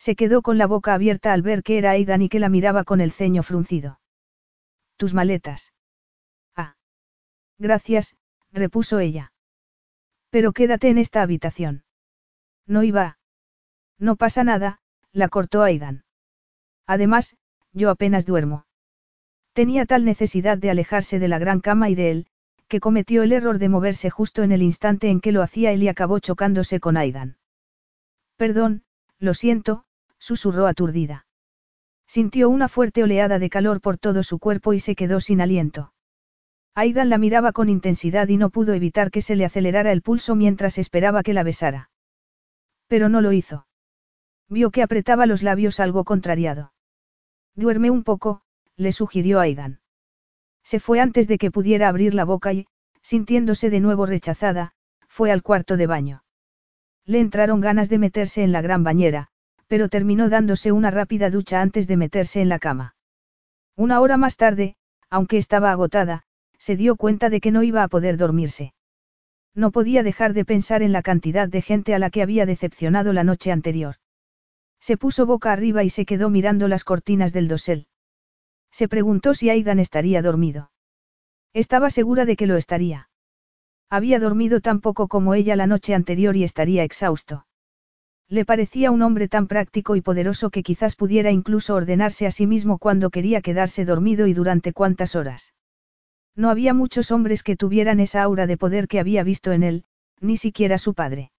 Se 0.02 0.16
quedó 0.16 0.42
con 0.42 0.58
la 0.58 0.66
boca 0.66 0.96
abierta 0.96 1.32
al 1.32 1.44
ver 1.44 1.62
que 1.62 1.78
era 1.78 1.92
Aidan 1.92 2.24
y 2.24 2.30
que 2.30 2.40
la 2.40 2.50
miraba 2.50 2.84
con 2.84 3.02
el 3.02 3.12
ceño 3.12 3.44
fruncido. 3.44 4.00
Tus 4.98 5.14
maletas. 5.14 5.74
Ah. 6.56 6.76
Gracias, 7.60 8.16
repuso 8.52 8.98
ella. 8.98 9.32
Pero 10.32 10.54
quédate 10.54 10.90
en 10.90 10.98
esta 10.98 11.22
habitación. 11.22 11.84
No 12.66 12.82
iba. 12.82 13.20
No 14.00 14.16
pasa 14.16 14.44
nada, 14.44 14.80
la 15.12 15.30
cortó 15.30 15.62
Aidan. 15.62 16.04
Además, 16.88 17.38
yo 17.72 17.92
apenas 17.92 18.26
duermo. 18.26 18.66
Tenía 19.54 19.86
tal 19.86 20.04
necesidad 20.04 20.58
de 20.58 20.72
alejarse 20.72 21.20
de 21.20 21.28
la 21.28 21.38
gran 21.38 21.60
cama 21.60 21.92
y 21.92 21.94
de 21.94 22.10
él, 22.10 22.28
que 22.68 22.80
cometió 22.80 23.22
el 23.22 23.34
error 23.34 23.60
de 23.60 23.70
moverse 23.70 24.10
justo 24.10 24.42
en 24.42 24.52
el 24.52 24.64
instante 24.64 25.12
en 25.12 25.22
que 25.22 25.32
lo 25.32 25.44
hacía 25.44 25.72
él 25.74 25.84
y 25.84 25.90
acabó 25.90 26.18
chocándose 26.18 26.80
con 26.80 26.98
Aidan. 26.98 27.38
Perdón, 28.36 28.82
lo 29.20 29.36
siento, 29.36 29.86
susurró 30.22 30.68
aturdida. 30.68 31.26
Sintió 32.08 32.50
una 32.50 32.70
fuerte 32.70 33.04
oleada 33.04 33.40
de 33.40 33.50
calor 33.50 33.82
por 33.82 33.98
todo 33.98 34.22
su 34.22 34.38
cuerpo 34.38 34.74
y 34.74 34.80
se 34.80 34.96
quedó 34.96 35.20
sin 35.20 35.42
aliento. 35.42 35.94
Aidan 36.76 37.10
la 37.10 37.18
miraba 37.18 37.52
con 37.52 37.70
intensidad 37.70 38.28
y 38.30 38.38
no 38.38 38.50
pudo 38.52 38.74
evitar 38.74 39.12
que 39.12 39.22
se 39.22 39.36
le 39.36 39.46
acelerara 39.46 39.92
el 39.92 40.02
pulso 40.02 40.36
mientras 40.36 40.78
esperaba 40.78 41.24
que 41.24 41.34
la 41.34 41.44
besara. 41.44 41.90
Pero 42.88 43.10
no 43.10 43.22
lo 43.22 43.34
hizo. 43.34 43.66
Vio 44.48 44.70
que 44.70 44.84
apretaba 44.84 45.26
los 45.26 45.42
labios 45.42 45.80
algo 45.80 46.04
contrariado. 46.04 46.72
Duerme 47.56 47.90
un 47.90 48.04
poco, 48.04 48.42
le 48.78 48.92
sugirió 48.92 49.40
Aidan. 49.40 49.80
Se 50.64 50.80
fue 50.80 51.00
antes 51.00 51.28
de 51.28 51.38
que 51.38 51.52
pudiera 51.52 51.90
abrir 51.90 52.14
la 52.14 52.26
boca 52.26 52.54
y, 52.54 52.68
sintiéndose 53.02 53.70
de 53.70 53.80
nuevo 53.80 54.06
rechazada, 54.06 54.74
fue 55.08 55.32
al 55.32 55.42
cuarto 55.42 55.78
de 55.78 55.88
baño. 55.88 56.24
Le 57.06 57.20
entraron 57.20 57.60
ganas 57.60 57.90
de 57.90 57.98
meterse 57.98 58.44
en 58.44 58.52
la 58.52 58.62
gran 58.62 58.84
bañera, 58.84 59.31
pero 59.72 59.88
terminó 59.88 60.28
dándose 60.28 60.74
una 60.74 60.92
rápida 60.92 61.30
ducha 61.30 61.62
antes 61.62 61.88
de 61.88 61.96
meterse 61.96 62.42
en 62.42 62.50
la 62.50 62.60
cama. 62.60 62.94
Una 63.78 64.02
hora 64.02 64.18
más 64.18 64.36
tarde, 64.36 64.76
aunque 65.10 65.38
estaba 65.38 65.72
agotada, 65.72 66.24
se 66.58 66.76
dio 66.76 66.98
cuenta 66.98 67.30
de 67.30 67.40
que 67.40 67.52
no 67.52 67.64
iba 67.64 67.82
a 67.82 67.88
poder 67.88 68.18
dormirse. 68.18 68.74
No 69.56 69.72
podía 69.72 70.04
dejar 70.04 70.34
de 70.34 70.44
pensar 70.44 70.84
en 70.84 70.92
la 70.92 71.02
cantidad 71.02 71.48
de 71.48 71.62
gente 71.62 71.96
a 71.96 72.00
la 72.00 72.10
que 72.10 72.22
había 72.22 72.46
decepcionado 72.46 73.14
la 73.14 73.24
noche 73.24 73.50
anterior. 73.50 73.96
Se 74.82 74.98
puso 74.98 75.26
boca 75.26 75.54
arriba 75.54 75.86
y 75.86 75.90
se 75.90 76.06
quedó 76.06 76.30
mirando 76.30 76.68
las 76.68 76.84
cortinas 76.84 77.32
del 77.32 77.48
dosel. 77.48 77.88
Se 78.72 78.90
preguntó 78.90 79.34
si 79.34 79.50
Aidan 79.50 79.80
estaría 79.80 80.22
dormido. 80.22 80.70
Estaba 81.54 81.90
segura 81.90 82.26
de 82.26 82.36
que 82.36 82.46
lo 82.46 82.58
estaría. 82.58 83.10
Había 83.90 84.20
dormido 84.20 84.60
tan 84.60 84.82
poco 84.82 85.08
como 85.08 85.34
ella 85.34 85.56
la 85.56 85.66
noche 85.66 85.94
anterior 85.94 86.36
y 86.36 86.44
estaría 86.44 86.84
exhausto. 86.84 87.46
Le 88.32 88.46
parecía 88.46 88.92
un 88.92 89.02
hombre 89.02 89.28
tan 89.28 89.48
práctico 89.48 89.98
y 89.98 90.02
poderoso 90.02 90.52
que 90.52 90.64
quizás 90.64 90.96
pudiera 90.96 91.32
incluso 91.32 91.76
ordenarse 91.76 92.26
a 92.26 92.32
sí 92.32 92.48
mismo 92.48 92.78
cuando 92.78 93.10
quería 93.10 93.42
quedarse 93.42 93.84
dormido 93.84 94.26
y 94.26 94.34
durante 94.34 94.72
cuántas 94.72 95.18
horas. 95.18 95.54
No 96.34 96.50
había 96.50 96.74
muchos 96.74 97.12
hombres 97.12 97.44
que 97.44 97.58
tuvieran 97.58 98.00
esa 98.00 98.24
aura 98.24 98.48
de 98.48 98.56
poder 98.56 98.88
que 98.88 99.02
había 99.02 99.26
visto 99.26 99.52
en 99.52 99.64
él, 99.64 99.84
ni 100.22 100.38
siquiera 100.38 100.78
su 100.78 100.94
padre. 100.94 101.34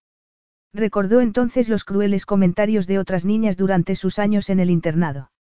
Recordó 0.75 1.23
entonces 1.23 1.71
los 1.71 1.85
crueles 1.85 2.27
comentarios 2.27 2.87
de 2.87 2.99
otras 2.99 3.25
niñas 3.25 3.57
durante 3.57 3.95
sus 3.95 4.19
años 4.19 4.51
en 4.51 4.61
el 4.61 4.69
internado. 4.69 5.31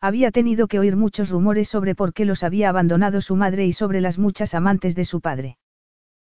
Había 0.00 0.30
tenido 0.30 0.66
que 0.66 0.78
oír 0.78 0.96
muchos 0.96 1.28
rumores 1.28 1.68
sobre 1.68 1.94
por 1.94 2.14
qué 2.14 2.24
los 2.24 2.42
había 2.42 2.70
abandonado 2.70 3.20
su 3.20 3.36
madre 3.36 3.66
y 3.66 3.72
sobre 3.74 4.00
las 4.00 4.18
muchas 4.18 4.54
amantes 4.54 4.96
de 4.96 5.04
su 5.04 5.20
padre. 5.20 5.58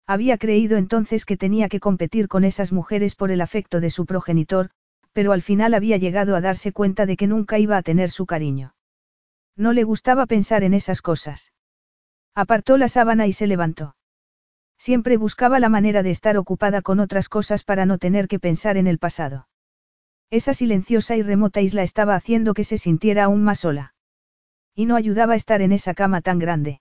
Había 0.08 0.38
creído 0.38 0.78
entonces 0.78 1.26
que 1.26 1.36
tenía 1.36 1.68
que 1.68 1.80
competir 1.80 2.28
con 2.28 2.44
esas 2.44 2.72
mujeres 2.72 3.14
por 3.14 3.30
el 3.30 3.42
afecto 3.42 3.78
de 3.78 3.90
su 3.90 4.06
progenitor, 4.06 4.70
pero 5.12 5.32
al 5.32 5.42
final 5.42 5.74
había 5.74 5.98
llegado 5.98 6.34
a 6.34 6.40
darse 6.40 6.72
cuenta 6.72 7.04
de 7.04 7.18
que 7.18 7.26
nunca 7.26 7.58
iba 7.58 7.76
a 7.76 7.82
tener 7.82 8.10
su 8.10 8.24
cariño. 8.24 8.74
No 9.54 9.74
le 9.74 9.84
gustaba 9.84 10.24
pensar 10.24 10.64
en 10.64 10.72
esas 10.72 11.02
cosas. 11.02 11.52
Apartó 12.34 12.78
la 12.78 12.88
sábana 12.88 13.26
y 13.26 13.34
se 13.34 13.46
levantó. 13.46 13.96
Siempre 14.78 15.18
buscaba 15.18 15.60
la 15.60 15.68
manera 15.68 16.02
de 16.02 16.12
estar 16.12 16.38
ocupada 16.38 16.80
con 16.80 17.00
otras 17.00 17.28
cosas 17.28 17.62
para 17.62 17.84
no 17.84 17.98
tener 17.98 18.28
que 18.28 18.38
pensar 18.38 18.78
en 18.78 18.86
el 18.86 18.98
pasado. 18.98 19.46
Esa 20.30 20.54
silenciosa 20.54 21.16
y 21.16 21.22
remota 21.22 21.60
isla 21.60 21.82
estaba 21.82 22.14
haciendo 22.14 22.54
que 22.54 22.64
se 22.64 22.78
sintiera 22.78 23.24
aún 23.24 23.44
más 23.44 23.60
sola. 23.60 23.92
Y 24.74 24.86
no 24.86 24.96
ayudaba 24.96 25.34
a 25.34 25.36
estar 25.36 25.60
en 25.60 25.72
esa 25.72 25.92
cama 25.92 26.22
tan 26.22 26.38
grande. 26.38 26.80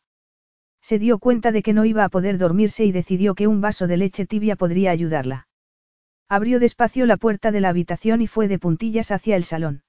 Se 0.87 0.99
dio 0.99 1.19
cuenta 1.19 1.51
de 1.51 1.63
que 1.63 1.73
no 1.73 1.83
iba 1.83 2.05
a 2.05 2.07
poder 2.07 2.37
dormirse 2.37 2.85
y 2.85 2.93
decidió 2.93 3.35
que 3.35 3.45
un 3.45 3.59
vaso 3.59 3.87
de 3.87 3.97
leche 3.97 4.25
tibia 4.25 4.55
podría 4.55 4.89
ayudarla. 4.89 5.49
Abrió 6.29 6.61
despacio 6.61 7.05
la 7.05 7.17
puerta 7.17 7.51
de 7.51 7.59
la 7.59 7.67
habitación 7.67 8.21
y 8.21 8.27
fue 8.27 8.47
de 8.47 8.57
puntillas 8.57 9.11
hacia 9.11 9.35
el 9.35 9.43
salón. 9.43 9.83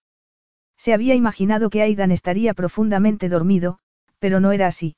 Se 0.76 0.92
había 0.92 1.14
imaginado 1.14 1.70
que 1.70 1.82
Aidan 1.82 2.10
estaría 2.10 2.52
profundamente 2.52 3.28
dormido, 3.28 3.78
pero 4.18 4.40
no 4.40 4.50
era 4.50 4.66
así. 4.66 4.96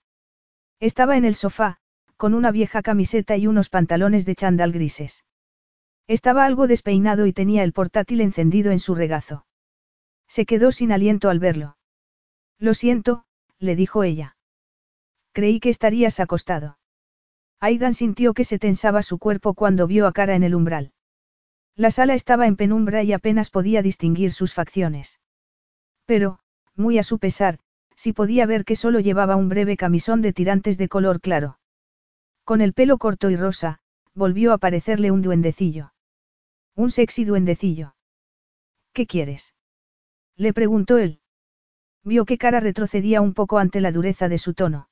Estaba 0.79 1.19
en 1.19 1.27
el 1.27 1.35
sofá, 1.35 1.77
con 2.17 2.33
una 2.33 2.51
vieja 2.51 2.81
camiseta 2.81 3.37
y 3.37 3.47
unos 3.47 3.69
pantalones 3.69 4.25
de 4.25 4.37
chandal 4.37 4.73
grises. 4.73 5.27
Estaba 6.07 6.47
algo 6.47 6.67
despeinado 6.67 7.27
y 7.27 7.35
tenía 7.35 7.63
el 7.63 7.75
portátil 7.75 8.23
encendido 8.23 8.73
en 8.73 8.81
su 8.81 8.95
regazo. 8.95 9.45
Se 10.29 10.47
quedó 10.47 10.73
sin 10.73 10.93
aliento 10.93 11.29
al 11.29 11.41
verlo. 11.41 11.77
Lo 12.59 12.73
siento, 12.73 13.27
le 13.59 13.77
dijo 13.77 14.03
ella. 14.03 14.39
Creí 15.33 15.61
que 15.61 15.71
estarías 15.71 16.21
acostado. 16.21 16.79
Aidan 17.61 17.95
sintió 17.95 18.35
que 18.35 18.45
se 18.45 18.59
tensaba 18.59 19.03
su 19.03 19.19
cuerpo 19.19 19.55
cuando 19.55 19.87
vio 19.87 20.07
a 20.07 20.13
Cara 20.13 20.35
en 20.35 20.43
el 20.43 20.55
umbral. 20.55 20.93
La 21.77 21.91
sala 21.91 22.15
estaba 22.15 22.47
en 22.47 22.57
penumbra 22.57 23.03
y 23.03 23.13
apenas 23.13 23.49
podía 23.49 23.83
distinguir 23.83 24.33
sus 24.33 24.55
facciones. 24.55 25.21
Pero, 26.05 26.41
muy 26.75 26.99
a 26.99 27.03
su 27.03 27.19
pesar, 27.19 27.59
sí 27.95 28.13
podía 28.13 28.45
ver 28.45 28.65
que 28.65 28.77
solo 28.77 29.01
llevaba 29.01 29.37
un 29.37 29.49
breve 29.49 29.77
camisón 29.77 30.21
de 30.23 30.33
tirantes 30.33 30.77
de 30.79 30.89
color 30.89 31.21
claro. 31.21 31.59
Con 32.45 32.61
el 32.61 32.73
pelo 32.73 32.99
corto 32.99 33.31
y 33.31 33.37
rosa, 33.37 33.81
volvió 34.15 34.53
a 34.53 34.59
parecerle 34.59 35.11
un 35.11 35.23
duendecillo. 35.23 35.93
Un 36.75 36.91
sexy 36.91 37.25
duendecillo. 37.25 37.95
¿Qué 38.93 39.07
quieres? 39.07 39.55
Le 40.37 40.53
preguntó 40.53 40.99
él. 40.99 41.21
Vio 42.03 42.25
que 42.25 42.39
Cara 42.39 42.61
retrocedía 42.61 43.21
un 43.21 43.35
poco 43.35 43.59
ante 43.59 43.81
la 43.81 43.93
dureza 43.93 44.29
de 44.29 44.39
su 44.39 44.55
tono. 44.55 44.90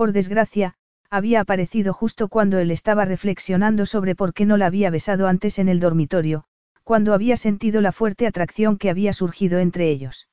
Por 0.00 0.12
desgracia, 0.12 0.76
había 1.10 1.42
aparecido 1.42 1.92
justo 1.92 2.28
cuando 2.28 2.58
él 2.58 2.70
estaba 2.70 3.04
reflexionando 3.04 3.84
sobre 3.84 4.14
por 4.14 4.32
qué 4.32 4.46
no 4.46 4.56
la 4.56 4.64
había 4.64 4.88
besado 4.88 5.26
antes 5.26 5.58
en 5.58 5.68
el 5.68 5.78
dormitorio, 5.78 6.44
cuando 6.84 7.12
había 7.12 7.36
sentido 7.36 7.82
la 7.82 7.92
fuerte 7.92 8.26
atracción 8.26 8.78
que 8.78 8.88
había 8.88 9.12
surgido 9.12 9.58
entre 9.58 9.90
ellos. 9.90 10.30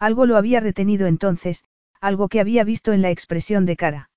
Algo 0.00 0.26
lo 0.26 0.36
había 0.36 0.58
retenido 0.58 1.06
entonces, 1.06 1.62
algo 2.00 2.26
que 2.26 2.40
había 2.40 2.64
visto 2.64 2.92
en 2.92 3.00
la 3.00 3.12
expresión 3.12 3.64
de 3.64 3.76
cara. 3.76 4.10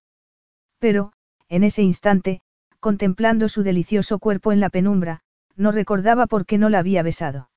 Pero, 0.79 1.13
en 1.49 1.63
ese 1.63 1.83
instante, 1.83 2.41
contemplando 2.79 3.49
su 3.49 3.61
delicioso 3.61 4.17
cuerpo 4.17 4.51
en 4.51 4.59
la 4.59 4.69
penumbra, 4.69 5.19
no 5.55 5.71
recordaba 5.71 6.25
por 6.25 6.47
qué 6.47 6.57
no 6.57 6.69
la 6.69 6.79
había 6.79 7.03
besado. 7.03 7.51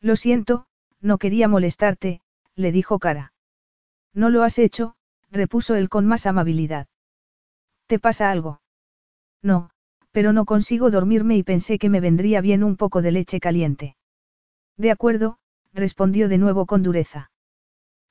Lo 0.00 0.16
siento, 0.16 0.66
no 1.00 1.18
quería 1.18 1.46
molestarte, 1.46 2.20
le 2.56 2.72
dijo 2.72 2.98
cara. 2.98 3.32
No 4.12 4.28
lo 4.28 4.42
has 4.42 4.58
hecho, 4.58 4.96
repuso 5.32 5.74
él 5.74 5.88
con 5.88 6.06
más 6.06 6.26
amabilidad. 6.26 6.86
¿Te 7.86 7.98
pasa 7.98 8.30
algo? 8.30 8.60
No, 9.42 9.70
pero 10.12 10.32
no 10.32 10.44
consigo 10.44 10.90
dormirme 10.90 11.36
y 11.36 11.42
pensé 11.42 11.78
que 11.78 11.88
me 11.88 12.00
vendría 12.00 12.40
bien 12.40 12.62
un 12.62 12.76
poco 12.76 13.02
de 13.02 13.12
leche 13.12 13.40
caliente. 13.40 13.96
De 14.76 14.90
acuerdo, 14.90 15.38
respondió 15.72 16.28
de 16.28 16.38
nuevo 16.38 16.66
con 16.66 16.82
dureza. 16.82 17.30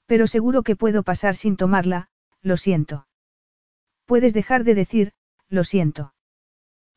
Pero 0.08 0.28
seguro 0.28 0.64
que 0.64 0.76
puedo 0.76 1.04
pasar 1.04 1.36
sin 1.36 1.56
tomarla, 1.56 2.10
lo 2.42 2.58
siento. 2.58 3.08
Puedes 4.06 4.34
dejar 4.34 4.64
de 4.64 4.76
decir, 4.76 5.14
lo 5.48 5.64
siento. 5.64 6.14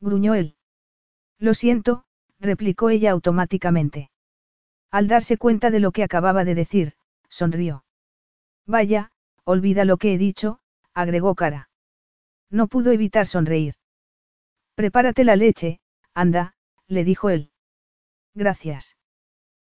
Gruñó 0.01 0.33
él. 0.33 0.55
Lo 1.37 1.53
siento, 1.53 2.03
replicó 2.39 2.89
ella 2.89 3.11
automáticamente. 3.11 4.09
Al 4.91 5.07
darse 5.07 5.37
cuenta 5.37 5.71
de 5.71 5.79
lo 5.79 5.91
que 5.91 6.03
acababa 6.03 6.43
de 6.43 6.55
decir, 6.55 6.93
sonrió. 7.29 7.85
Vaya, 8.65 9.11
olvida 9.45 9.85
lo 9.85 9.97
que 9.97 10.13
he 10.13 10.17
dicho, 10.17 10.59
agregó 10.93 11.35
Cara. 11.35 11.69
No 12.49 12.67
pudo 12.67 12.91
evitar 12.91 13.27
sonreír. 13.27 13.75
Prepárate 14.75 15.23
la 15.23 15.35
leche, 15.35 15.79
anda, 16.13 16.55
le 16.87 17.03
dijo 17.03 17.29
él. 17.29 17.51
Gracias. 18.33 18.97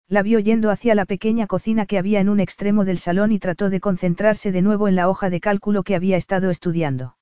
La 0.08 0.22
vio 0.22 0.38
yendo 0.38 0.70
hacia 0.70 0.94
la 0.94 1.06
pequeña 1.06 1.46
cocina 1.46 1.86
que 1.86 1.98
había 1.98 2.20
en 2.20 2.28
un 2.28 2.40
extremo 2.40 2.84
del 2.84 2.98
salón 2.98 3.32
y 3.32 3.38
trató 3.38 3.70
de 3.70 3.80
concentrarse 3.80 4.52
de 4.52 4.62
nuevo 4.62 4.88
en 4.88 4.96
la 4.96 5.08
hoja 5.08 5.28
de 5.28 5.40
cálculo 5.40 5.82
que 5.82 5.94
había 5.94 6.16
estado 6.16 6.50
estudiando. 6.50 7.16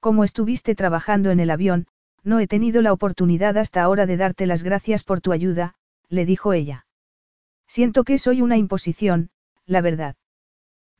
Como 0.00 0.24
estuviste 0.24 0.74
trabajando 0.74 1.30
en 1.30 1.40
el 1.40 1.50
avión, 1.50 1.86
no 2.24 2.40
he 2.40 2.46
tenido 2.46 2.82
la 2.82 2.92
oportunidad 2.92 3.56
hasta 3.56 3.82
ahora 3.82 4.06
de 4.06 4.16
darte 4.16 4.46
las 4.46 4.62
gracias 4.62 5.04
por 5.04 5.20
tu 5.20 5.32
ayuda, 5.32 5.74
le 6.08 6.26
dijo 6.26 6.52
ella. 6.52 6.86
Siento 7.66 8.04
que 8.04 8.18
soy 8.18 8.42
una 8.42 8.56
imposición, 8.56 9.30
la 9.64 9.80
verdad. 9.80 10.16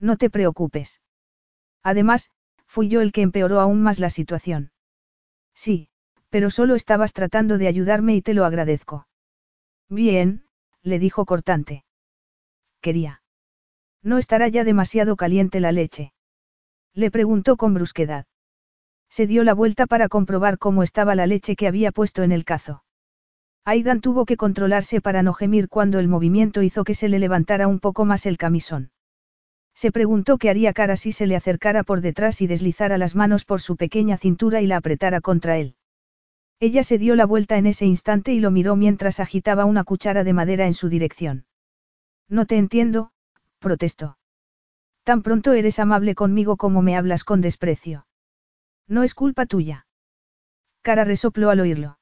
No 0.01 0.17
te 0.17 0.31
preocupes. 0.31 1.01
Además, 1.83 2.31
fui 2.67 2.89
yo 2.89 3.01
el 3.01 3.12
que 3.12 3.23
empeoró 3.23 3.61
aún 3.61 3.83
más 3.83 3.99
la 3.99 4.11
situación. 4.11 4.73
Sí, 5.55 5.89
pero 6.31 6.51
solo 6.51 6.75
estabas 6.75 7.12
tratando 7.12 7.59
de 7.59 7.69
ayudarme 7.69 8.17
y 8.17 8.23
te 8.23 8.35
lo 8.35 8.45
agradezco. 8.45 9.07
Bien, 9.89 10.45
le 10.83 10.99
dijo 10.99 11.27
cortante. 11.27 11.85
Quería. 12.81 13.23
¿No 14.03 14.19
estará 14.19 14.49
ya 14.49 14.65
demasiado 14.65 15.17
caliente 15.17 15.61
la 15.61 15.71
leche? 15.71 16.12
Le 16.95 17.11
preguntó 17.11 17.57
con 17.57 17.75
brusquedad. 17.75 18.27
Se 19.09 19.27
dio 19.27 19.45
la 19.45 19.55
vuelta 19.55 19.87
para 19.87 20.09
comprobar 20.09 20.59
cómo 20.59 20.83
estaba 20.83 21.15
la 21.15 21.27
leche 21.27 21.55
que 21.55 21.69
había 21.69 21.93
puesto 21.93 22.23
en 22.23 22.33
el 22.33 22.45
cazo. 22.45 22.83
Aidan 23.65 24.01
tuvo 24.01 24.25
que 24.25 24.37
controlarse 24.37 25.01
para 25.01 25.23
no 25.23 25.35
gemir 25.35 25.69
cuando 25.69 25.99
el 25.99 26.09
movimiento 26.09 26.62
hizo 26.62 26.83
que 26.83 26.95
se 26.95 27.09
le 27.09 27.19
levantara 27.19 27.69
un 27.69 27.79
poco 27.79 28.05
más 28.05 28.27
el 28.27 28.39
camisón. 28.39 28.91
Se 29.75 29.91
preguntó 29.91 30.39
qué 30.39 30.51
haría 30.51 30.73
cara 30.73 30.97
si 30.97 31.12
se 31.12 31.26
le 31.26 31.36
acercara 31.36 31.83
por 31.83 32.01
detrás 32.01 32.41
y 32.41 32.47
deslizara 32.47 32.99
las 32.99 33.15
manos 33.17 33.44
por 33.44 33.60
su 33.60 33.76
pequeña 33.76 34.17
cintura 34.17 34.60
y 34.60 34.67
la 34.67 34.76
apretara 34.76 35.20
contra 35.20 35.59
él. 35.59 35.76
Ella 36.60 36.84
se 36.84 36.99
dio 36.99 37.17
la 37.17 37.26
vuelta 37.26 37.57
en 37.57 37.67
ese 37.67 37.86
instante 37.86 38.33
y 38.33 38.41
lo 38.41 38.51
miró 38.51 38.76
mientras 38.76 39.18
agitaba 39.18 39.65
una 39.65 39.83
cuchara 39.83 40.23
de 40.23 40.33
madera 40.33 40.67
en 40.67 40.75
su 40.75 40.89
dirección. 40.89 41.47
No 42.28 42.47
te 42.47 42.57
entiendo, 42.57 43.10
protestó. 43.59 44.18
Tan 45.02 45.23
pronto 45.23 45.52
eres 45.52 45.78
amable 45.81 46.15
conmigo 46.15 46.57
como 46.57 46.81
me 46.83 46.97
hablas 46.97 47.25
con 47.25 47.41
desprecio. 47.41 48.07
No 48.86 49.02
es 49.02 49.15
culpa 49.15 49.47
tuya. 49.47 49.86
Cara 50.83 51.05
resopló 51.05 51.51
al 51.51 51.60
oírlo. 51.60 51.99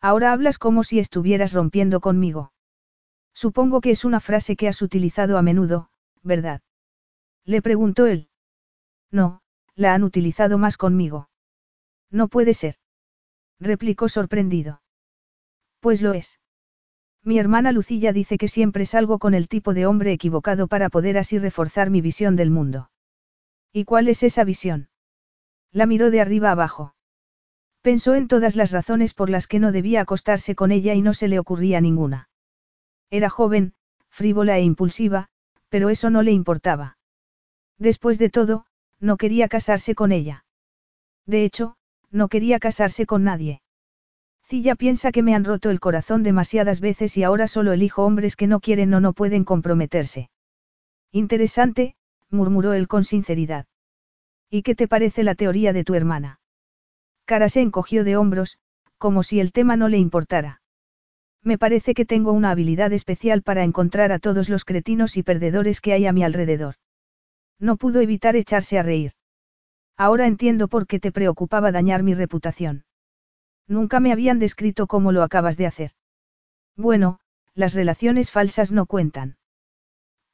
Ahora 0.00 0.32
hablas 0.32 0.58
como 0.58 0.84
si 0.84 0.98
estuvieras 0.98 1.52
rompiendo 1.52 2.00
conmigo. 2.00 2.52
Supongo 3.34 3.80
que 3.80 3.90
es 3.90 4.04
una 4.04 4.20
frase 4.20 4.56
que 4.56 4.68
has 4.68 4.82
utilizado 4.82 5.38
a 5.38 5.42
menudo, 5.42 5.90
¿verdad? 6.22 6.60
Le 7.44 7.62
preguntó 7.62 8.06
él. 8.06 8.28
No, 9.10 9.42
la 9.74 9.94
han 9.94 10.04
utilizado 10.04 10.58
más 10.58 10.76
conmigo. 10.76 11.28
No 12.10 12.28
puede 12.28 12.54
ser. 12.54 12.76
Replicó 13.58 14.08
sorprendido. 14.08 14.82
Pues 15.80 16.02
lo 16.02 16.12
es. 16.12 16.40
Mi 17.24 17.38
hermana 17.38 17.72
Lucilla 17.72 18.12
dice 18.12 18.36
que 18.36 18.48
siempre 18.48 18.84
salgo 18.84 19.18
con 19.18 19.34
el 19.34 19.48
tipo 19.48 19.74
de 19.74 19.86
hombre 19.86 20.12
equivocado 20.12 20.66
para 20.66 20.88
poder 20.88 21.18
así 21.18 21.38
reforzar 21.38 21.90
mi 21.90 22.00
visión 22.00 22.36
del 22.36 22.50
mundo. 22.50 22.90
¿Y 23.72 23.84
cuál 23.84 24.08
es 24.08 24.22
esa 24.22 24.44
visión? 24.44 24.88
La 25.70 25.86
miró 25.86 26.10
de 26.10 26.20
arriba 26.20 26.50
abajo. 26.50 26.94
Pensó 27.80 28.14
en 28.14 28.28
todas 28.28 28.56
las 28.56 28.70
razones 28.70 29.14
por 29.14 29.30
las 29.30 29.46
que 29.46 29.58
no 29.58 29.72
debía 29.72 30.02
acostarse 30.02 30.54
con 30.54 30.70
ella 30.70 30.94
y 30.94 31.02
no 31.02 31.14
se 31.14 31.28
le 31.28 31.38
ocurría 31.38 31.80
ninguna. 31.80 32.28
Era 33.10 33.30
joven, 33.30 33.74
frívola 34.08 34.58
e 34.58 34.62
impulsiva, 34.62 35.28
pero 35.68 35.90
eso 35.90 36.10
no 36.10 36.22
le 36.22 36.32
importaba. 36.32 36.98
Después 37.82 38.16
de 38.16 38.30
todo, 38.30 38.64
no 39.00 39.16
quería 39.16 39.48
casarse 39.48 39.96
con 39.96 40.12
ella. 40.12 40.44
De 41.26 41.42
hecho, 41.42 41.74
no 42.12 42.28
quería 42.28 42.60
casarse 42.60 43.06
con 43.06 43.24
nadie. 43.24 43.60
Cilla 44.44 44.76
piensa 44.76 45.10
que 45.10 45.24
me 45.24 45.34
han 45.34 45.44
roto 45.44 45.68
el 45.68 45.80
corazón 45.80 46.22
demasiadas 46.22 46.80
veces 46.80 47.16
y 47.16 47.24
ahora 47.24 47.48
solo 47.48 47.72
elijo 47.72 48.04
hombres 48.04 48.36
que 48.36 48.46
no 48.46 48.60
quieren 48.60 48.94
o 48.94 49.00
no 49.00 49.14
pueden 49.14 49.42
comprometerse. 49.42 50.30
Interesante, 51.10 51.96
murmuró 52.30 52.72
él 52.72 52.86
con 52.86 53.02
sinceridad. 53.02 53.66
¿Y 54.48 54.62
qué 54.62 54.76
te 54.76 54.86
parece 54.86 55.24
la 55.24 55.34
teoría 55.34 55.72
de 55.72 55.82
tu 55.82 55.94
hermana? 55.94 56.38
Cara 57.24 57.48
se 57.48 57.62
encogió 57.62 58.04
de 58.04 58.16
hombros, 58.16 58.58
como 58.96 59.24
si 59.24 59.40
el 59.40 59.50
tema 59.50 59.76
no 59.76 59.88
le 59.88 59.98
importara. 59.98 60.62
Me 61.42 61.58
parece 61.58 61.94
que 61.94 62.04
tengo 62.04 62.30
una 62.30 62.52
habilidad 62.52 62.92
especial 62.92 63.42
para 63.42 63.64
encontrar 63.64 64.12
a 64.12 64.20
todos 64.20 64.48
los 64.48 64.64
cretinos 64.64 65.16
y 65.16 65.24
perdedores 65.24 65.80
que 65.80 65.94
hay 65.94 66.06
a 66.06 66.12
mi 66.12 66.22
alrededor. 66.22 66.76
No 67.62 67.76
pudo 67.76 68.00
evitar 68.00 68.34
echarse 68.34 68.76
a 68.76 68.82
reír. 68.82 69.12
Ahora 69.96 70.26
entiendo 70.26 70.66
por 70.66 70.88
qué 70.88 70.98
te 70.98 71.12
preocupaba 71.12 71.70
dañar 71.70 72.02
mi 72.02 72.12
reputación. 72.12 72.84
Nunca 73.68 74.00
me 74.00 74.10
habían 74.10 74.40
descrito 74.40 74.88
como 74.88 75.12
lo 75.12 75.22
acabas 75.22 75.56
de 75.56 75.66
hacer. 75.66 75.92
Bueno, 76.76 77.20
las 77.54 77.74
relaciones 77.74 78.32
falsas 78.32 78.72
no 78.72 78.86
cuentan. 78.86 79.36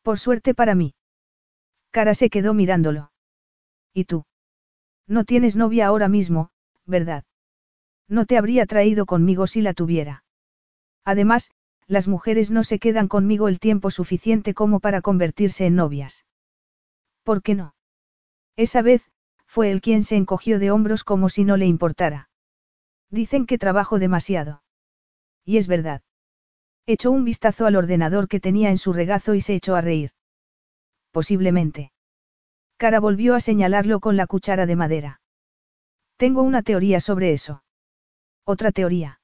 Por 0.03 0.19
suerte 0.19 0.55
para 0.55 0.75
mí. 0.75 0.95
Cara 1.91 2.15
se 2.15 2.31
quedó 2.31 2.55
mirándolo. 2.55 3.13
¿Y 3.93 4.05
tú? 4.05 4.25
No 5.07 5.25
tienes 5.25 5.55
novia 5.55 5.87
ahora 5.87 6.09
mismo, 6.09 6.49
¿verdad? 6.87 7.25
No 8.09 8.25
te 8.25 8.39
habría 8.39 8.65
traído 8.65 9.05
conmigo 9.05 9.47
si 9.47 9.61
la 9.61 9.75
tuviera. 9.75 10.25
Además, 11.05 11.51
las 11.87 12.09
mujeres 12.09 12.51
no 12.51 12.65
se 12.65 12.79
quedan 12.79 13.07
conmigo 13.07 13.49
el 13.49 13.59
tiempo 13.59 13.91
suficiente 13.91 14.55
como 14.55 14.81
para 14.81 15.03
convertirse 15.03 15.67
en 15.67 15.77
novias. 15.77 16.25
¿Por 17.29 17.43
qué 17.43 17.55
no? 17.55 17.75
Esa 18.57 18.81
vez, 18.81 19.03
fue 19.45 19.71
él 19.71 19.83
quien 19.83 20.03
se 20.03 20.17
encogió 20.17 20.59
de 20.59 20.71
hombros 20.71 21.05
como 21.05 21.29
si 21.29 21.45
no 21.45 21.59
le 21.59 21.67
importara. 21.67 22.31
Dicen 23.11 23.45
que 23.45 23.59
trabajo 23.59 23.99
demasiado. 23.99 24.63
Y 25.45 25.59
es 25.59 25.67
verdad. 25.67 26.01
Echó 26.87 27.11
un 27.11 27.27
vistazo 27.27 27.67
al 27.67 27.77
ordenador 27.77 28.29
que 28.29 28.41
tenía 28.41 28.71
en 28.71 28.79
su 28.79 28.95
regazo 28.95 29.35
y 29.35 29.43
se 29.43 29.55
echó 29.55 29.77
a 29.77 29.83
reír. 29.83 30.13
Posiblemente. 31.11 31.93
Cara 32.79 32.99
volvió 32.99 33.35
a 33.35 33.41
señalarlo 33.41 34.01
con 34.01 34.17
la 34.17 34.27
cuchara 34.27 34.65
de 34.65 34.77
madera. 34.77 35.21
Tengo 36.17 36.41
una 36.41 36.63
teoría 36.63 36.99
sobre 36.99 37.35
eso. 37.35 37.63
Otra 38.45 38.73
teoría. 38.73 39.21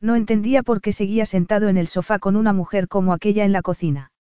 No 0.00 0.16
entendía 0.16 0.62
por 0.62 0.80
qué 0.80 0.94
seguía 0.94 1.26
sentado 1.26 1.68
en 1.68 1.76
el 1.76 1.88
sofá 1.88 2.20
con 2.20 2.36
una 2.36 2.54
mujer 2.54 2.88
como 2.88 3.12
aquella 3.12 3.44
en 3.44 3.52
la 3.52 3.60
cocina. 3.60 4.12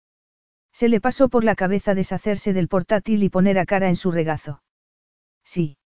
Se 0.77 0.89
le 0.89 1.01
pasó 1.01 1.27
por 1.27 1.43
la 1.43 1.55
cabeza 1.55 1.95
deshacerse 1.95 2.53
del 2.53 2.67
portátil 2.67 3.23
y 3.23 3.29
poner 3.29 3.57
a 3.57 3.65
cara 3.65 3.89
en 3.89 3.95
su 3.95 4.11
regazo. 4.11 4.61
Sí. 5.43 5.79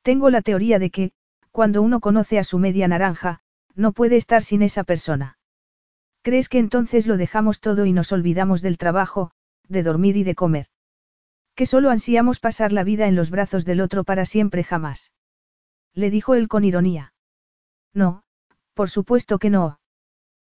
Tengo 0.00 0.30
la 0.30 0.40
teoría 0.40 0.78
de 0.78 0.88
que, 0.88 1.12
cuando 1.50 1.82
uno 1.82 2.00
conoce 2.00 2.38
a 2.38 2.44
su 2.44 2.58
media 2.58 2.88
naranja, 2.88 3.40
no 3.74 3.92
puede 3.92 4.16
estar 4.16 4.42
sin 4.42 4.62
esa 4.62 4.84
persona. 4.84 5.36
¿Crees 6.22 6.48
que 6.48 6.58
entonces 6.58 7.06
lo 7.06 7.18
dejamos 7.18 7.60
todo 7.60 7.84
y 7.84 7.92
nos 7.92 8.10
olvidamos 8.10 8.62
del 8.62 8.78
trabajo, 8.78 9.32
de 9.68 9.82
dormir 9.82 10.16
y 10.16 10.24
de 10.24 10.34
comer? 10.34 10.68
Que 11.54 11.66
solo 11.66 11.90
ansiamos 11.90 12.40
pasar 12.40 12.72
la 12.72 12.84
vida 12.84 13.08
en 13.08 13.16
los 13.16 13.28
brazos 13.28 13.66
del 13.66 13.82
otro 13.82 14.02
para 14.02 14.24
siempre 14.24 14.64
jamás. 14.64 15.12
Le 15.92 16.08
dijo 16.08 16.34
él 16.34 16.48
con 16.48 16.64
ironía. 16.64 17.12
No, 17.92 18.22
por 18.72 18.88
supuesto 18.88 19.38
que 19.38 19.50
no. 19.50 19.78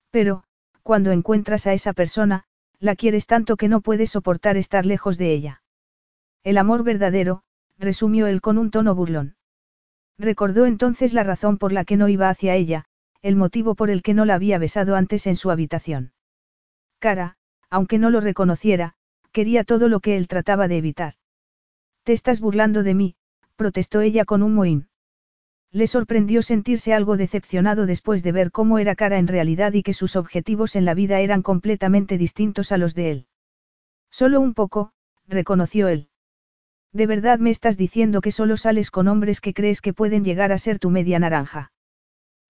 Pero, 0.08 0.44
cuando 0.82 1.12
encuentras 1.12 1.66
a 1.66 1.74
esa 1.74 1.92
persona, 1.92 2.46
la 2.80 2.96
quieres 2.96 3.26
tanto 3.26 3.56
que 3.56 3.68
no 3.68 3.82
puedes 3.82 4.10
soportar 4.10 4.56
estar 4.56 4.86
lejos 4.86 5.18
de 5.18 5.32
ella. 5.32 5.62
El 6.42 6.58
amor 6.58 6.82
verdadero, 6.82 7.42
resumió 7.78 8.26
él 8.26 8.40
con 8.40 8.58
un 8.58 8.70
tono 8.70 8.94
burlón. 8.94 9.36
Recordó 10.18 10.66
entonces 10.66 11.12
la 11.12 11.22
razón 11.22 11.58
por 11.58 11.72
la 11.72 11.84
que 11.84 11.96
no 11.96 12.08
iba 12.08 12.28
hacia 12.28 12.54
ella, 12.54 12.86
el 13.22 13.36
motivo 13.36 13.74
por 13.74 13.90
el 13.90 14.02
que 14.02 14.14
no 14.14 14.24
la 14.24 14.34
había 14.34 14.58
besado 14.58 14.96
antes 14.96 15.26
en 15.26 15.36
su 15.36 15.50
habitación. 15.50 16.12
Cara, 16.98 17.36
aunque 17.70 17.98
no 17.98 18.10
lo 18.10 18.20
reconociera, 18.20 18.94
quería 19.32 19.64
todo 19.64 19.88
lo 19.88 20.00
que 20.00 20.16
él 20.16 20.28
trataba 20.28 20.68
de 20.68 20.78
evitar. 20.78 21.14
Te 22.02 22.12
estás 22.12 22.40
burlando 22.40 22.82
de 22.82 22.94
mí, 22.94 23.16
protestó 23.56 24.00
ella 24.00 24.24
con 24.24 24.42
un 24.42 24.54
mohín. 24.54 24.89
Le 25.72 25.86
sorprendió 25.86 26.42
sentirse 26.42 26.92
algo 26.92 27.16
decepcionado 27.16 27.86
después 27.86 28.22
de 28.24 28.32
ver 28.32 28.50
cómo 28.50 28.78
era 28.78 28.96
cara 28.96 29.18
en 29.18 29.28
realidad 29.28 29.72
y 29.72 29.82
que 29.82 29.92
sus 29.92 30.16
objetivos 30.16 30.74
en 30.74 30.84
la 30.84 30.94
vida 30.94 31.20
eran 31.20 31.42
completamente 31.42 32.18
distintos 32.18 32.72
a 32.72 32.76
los 32.76 32.94
de 32.94 33.10
él. 33.10 33.26
Solo 34.10 34.40
un 34.40 34.54
poco, 34.54 34.92
reconoció 35.28 35.88
él. 35.88 36.08
¿De 36.92 37.06
verdad 37.06 37.38
me 37.38 37.50
estás 37.50 37.76
diciendo 37.76 38.20
que 38.20 38.32
solo 38.32 38.56
sales 38.56 38.90
con 38.90 39.06
hombres 39.06 39.40
que 39.40 39.54
crees 39.54 39.80
que 39.80 39.92
pueden 39.92 40.24
llegar 40.24 40.50
a 40.50 40.58
ser 40.58 40.80
tu 40.80 40.90
media 40.90 41.20
naranja? 41.20 41.72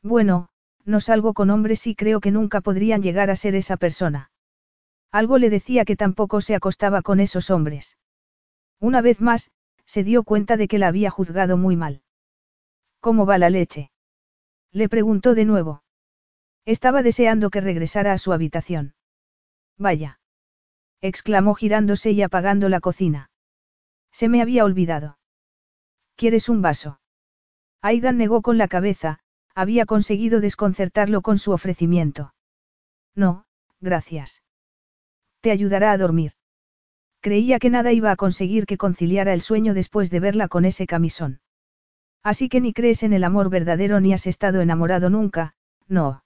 Bueno, 0.02 0.48
no 0.86 1.00
salgo 1.00 1.34
con 1.34 1.50
hombres 1.50 1.86
y 1.86 1.94
creo 1.94 2.20
que 2.20 2.30
nunca 2.30 2.62
podrían 2.62 3.02
llegar 3.02 3.28
a 3.28 3.36
ser 3.36 3.54
esa 3.54 3.76
persona. 3.76 4.30
Algo 5.12 5.36
le 5.36 5.50
decía 5.50 5.84
que 5.84 5.96
tampoco 5.96 6.40
se 6.40 6.54
acostaba 6.54 7.02
con 7.02 7.20
esos 7.20 7.50
hombres. 7.50 7.98
Una 8.78 9.02
vez 9.02 9.20
más, 9.20 9.50
se 9.84 10.04
dio 10.04 10.22
cuenta 10.22 10.56
de 10.56 10.68
que 10.68 10.78
la 10.78 10.88
había 10.88 11.10
juzgado 11.10 11.58
muy 11.58 11.76
mal. 11.76 12.02
¿Cómo 13.00 13.26
va 13.26 13.38
la 13.38 13.50
leche? 13.50 13.90
Le 14.72 14.88
preguntó 14.88 15.34
de 15.34 15.44
nuevo. 15.44 15.82
Estaba 16.66 17.02
deseando 17.02 17.50
que 17.50 17.60
regresara 17.60 18.12
a 18.12 18.18
su 18.18 18.32
habitación. 18.32 18.94
Vaya. 19.78 20.20
exclamó 21.00 21.54
girándose 21.54 22.10
y 22.10 22.22
apagando 22.22 22.68
la 22.68 22.80
cocina. 22.80 23.30
Se 24.12 24.28
me 24.28 24.42
había 24.42 24.64
olvidado. 24.64 25.18
¿Quieres 26.16 26.50
un 26.50 26.60
vaso? 26.60 27.00
Aidan 27.80 28.18
negó 28.18 28.42
con 28.42 28.58
la 28.58 28.68
cabeza, 28.68 29.20
había 29.54 29.86
conseguido 29.86 30.40
desconcertarlo 30.40 31.22
con 31.22 31.38
su 31.38 31.52
ofrecimiento. 31.52 32.34
No, 33.14 33.46
gracias. 33.80 34.42
Te 35.40 35.50
ayudará 35.50 35.92
a 35.92 35.98
dormir. 35.98 36.32
Creía 37.20 37.58
que 37.58 37.70
nada 37.70 37.92
iba 37.92 38.10
a 38.10 38.16
conseguir 38.16 38.66
que 38.66 38.76
conciliara 38.76 39.32
el 39.32 39.40
sueño 39.40 39.72
después 39.72 40.10
de 40.10 40.20
verla 40.20 40.48
con 40.48 40.66
ese 40.66 40.86
camisón. 40.86 41.40
Así 42.22 42.48
que 42.48 42.60
ni 42.60 42.72
crees 42.72 43.02
en 43.02 43.12
el 43.12 43.24
amor 43.24 43.48
verdadero 43.50 44.00
ni 44.00 44.12
has 44.12 44.26
estado 44.26 44.60
enamorado 44.60 45.10
nunca, 45.10 45.54
no. 45.88 46.24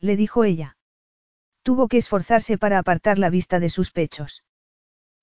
Le 0.00 0.16
dijo 0.16 0.44
ella. 0.44 0.76
Tuvo 1.62 1.88
que 1.88 1.96
esforzarse 1.96 2.58
para 2.58 2.78
apartar 2.78 3.18
la 3.18 3.30
vista 3.30 3.60
de 3.60 3.70
sus 3.70 3.90
pechos. 3.90 4.44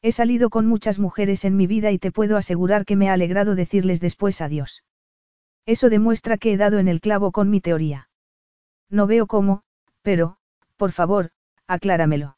He 0.02 0.12
salido 0.12 0.50
con 0.50 0.66
muchas 0.66 0.98
mujeres 0.98 1.46
en 1.46 1.56
mi 1.56 1.68
vida 1.68 1.92
y 1.92 2.00
te 2.00 2.12
puedo 2.12 2.38
asegurar 2.38 2.86
que 2.86 2.96
me 2.96 3.10
ha 3.10 3.14
alegrado 3.14 3.54
decirles 3.54 4.00
después 4.00 4.42
adiós. 4.42 4.84
Eso 5.66 5.90
demuestra 5.90 6.38
que 6.38 6.54
he 6.54 6.58
dado 6.58 6.80
en 6.80 6.88
el 6.88 7.02
clavo 7.02 7.32
con 7.32 7.52
mi 7.52 7.62
teoría. 7.62 8.10
No 8.90 9.06
veo 9.06 9.28
cómo, 9.28 9.62
pero, 10.02 10.38
por 10.78 10.92
favor, 10.92 11.30
acláramelo. 11.68 12.38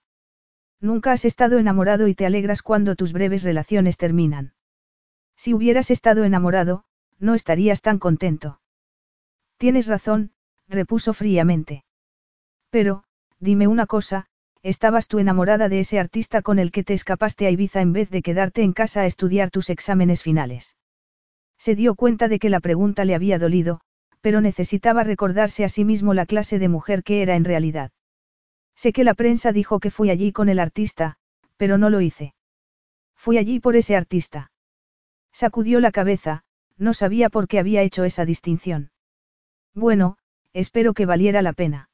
Nunca 0.81 1.13
has 1.13 1.23
estado 1.23 1.57
enamorado 1.57 2.09
y 2.09 2.15
te 2.15 2.25
alegras 2.25 2.61
cuando 2.61 2.95
tus 2.95 3.13
breves 3.13 3.43
relaciones 3.43 3.95
terminan. 3.95 4.53
Si 5.37 5.53
hubieras 5.53 5.89
estado 5.89 6.25
enamorado, 6.25 6.83
no 7.23 7.35
estarías 7.35 7.81
tan 7.81 7.99
contento. 7.99 8.59
Tienes 9.57 9.87
razón, 9.87 10.31
repuso 10.67 11.13
fríamente. 11.13 11.85
Pero, 12.69 13.05
dime 13.39 13.67
una 13.67 13.85
cosa, 13.85 14.25
¿estabas 14.61 15.07
tú 15.07 15.19
enamorada 15.19 15.69
de 15.69 15.79
ese 15.79 15.99
artista 15.99 16.41
con 16.41 16.59
el 16.59 16.71
que 16.71 16.83
te 16.83 16.93
escapaste 16.93 17.47
a 17.47 17.49
Ibiza 17.49 17.81
en 17.81 17.93
vez 17.93 18.09
de 18.09 18.21
quedarte 18.21 18.61
en 18.61 18.73
casa 18.73 19.01
a 19.01 19.05
estudiar 19.05 19.51
tus 19.51 19.69
exámenes 19.69 20.21
finales? 20.21 20.75
Se 21.57 21.75
dio 21.75 21.95
cuenta 21.95 22.27
de 22.27 22.39
que 22.39 22.49
la 22.49 22.59
pregunta 22.59 23.05
le 23.05 23.15
había 23.15 23.39
dolido, 23.39 23.79
pero 24.19 24.41
necesitaba 24.41 25.03
recordarse 25.03 25.63
a 25.63 25.69
sí 25.69 25.85
mismo 25.85 26.13
la 26.13 26.25
clase 26.25 26.59
de 26.59 26.67
mujer 26.67 27.03
que 27.03 27.21
era 27.21 27.35
en 27.35 27.45
realidad. 27.45 27.91
Sé 28.75 28.91
que 28.91 29.05
la 29.05 29.13
prensa 29.13 29.53
dijo 29.53 29.79
que 29.79 29.91
fui 29.91 30.09
allí 30.09 30.33
con 30.33 30.49
el 30.49 30.59
artista, 30.59 31.15
pero 31.55 31.77
no 31.77 31.89
lo 31.89 32.01
hice. 32.01 32.33
Fui 33.15 33.37
allí 33.37 33.61
por 33.61 33.77
ese 33.77 33.95
artista. 33.95 34.51
Sacudió 35.31 35.79
la 35.79 35.91
cabeza, 35.91 36.43
no 36.77 36.93
sabía 36.93 37.29
por 37.29 37.47
qué 37.47 37.59
había 37.59 37.81
hecho 37.81 38.03
esa 38.03 38.25
distinción. 38.25 38.91
Bueno, 39.73 40.17
espero 40.53 40.93
que 40.93 41.05
valiera 41.05 41.41
la 41.41 41.53
pena. 41.53 41.89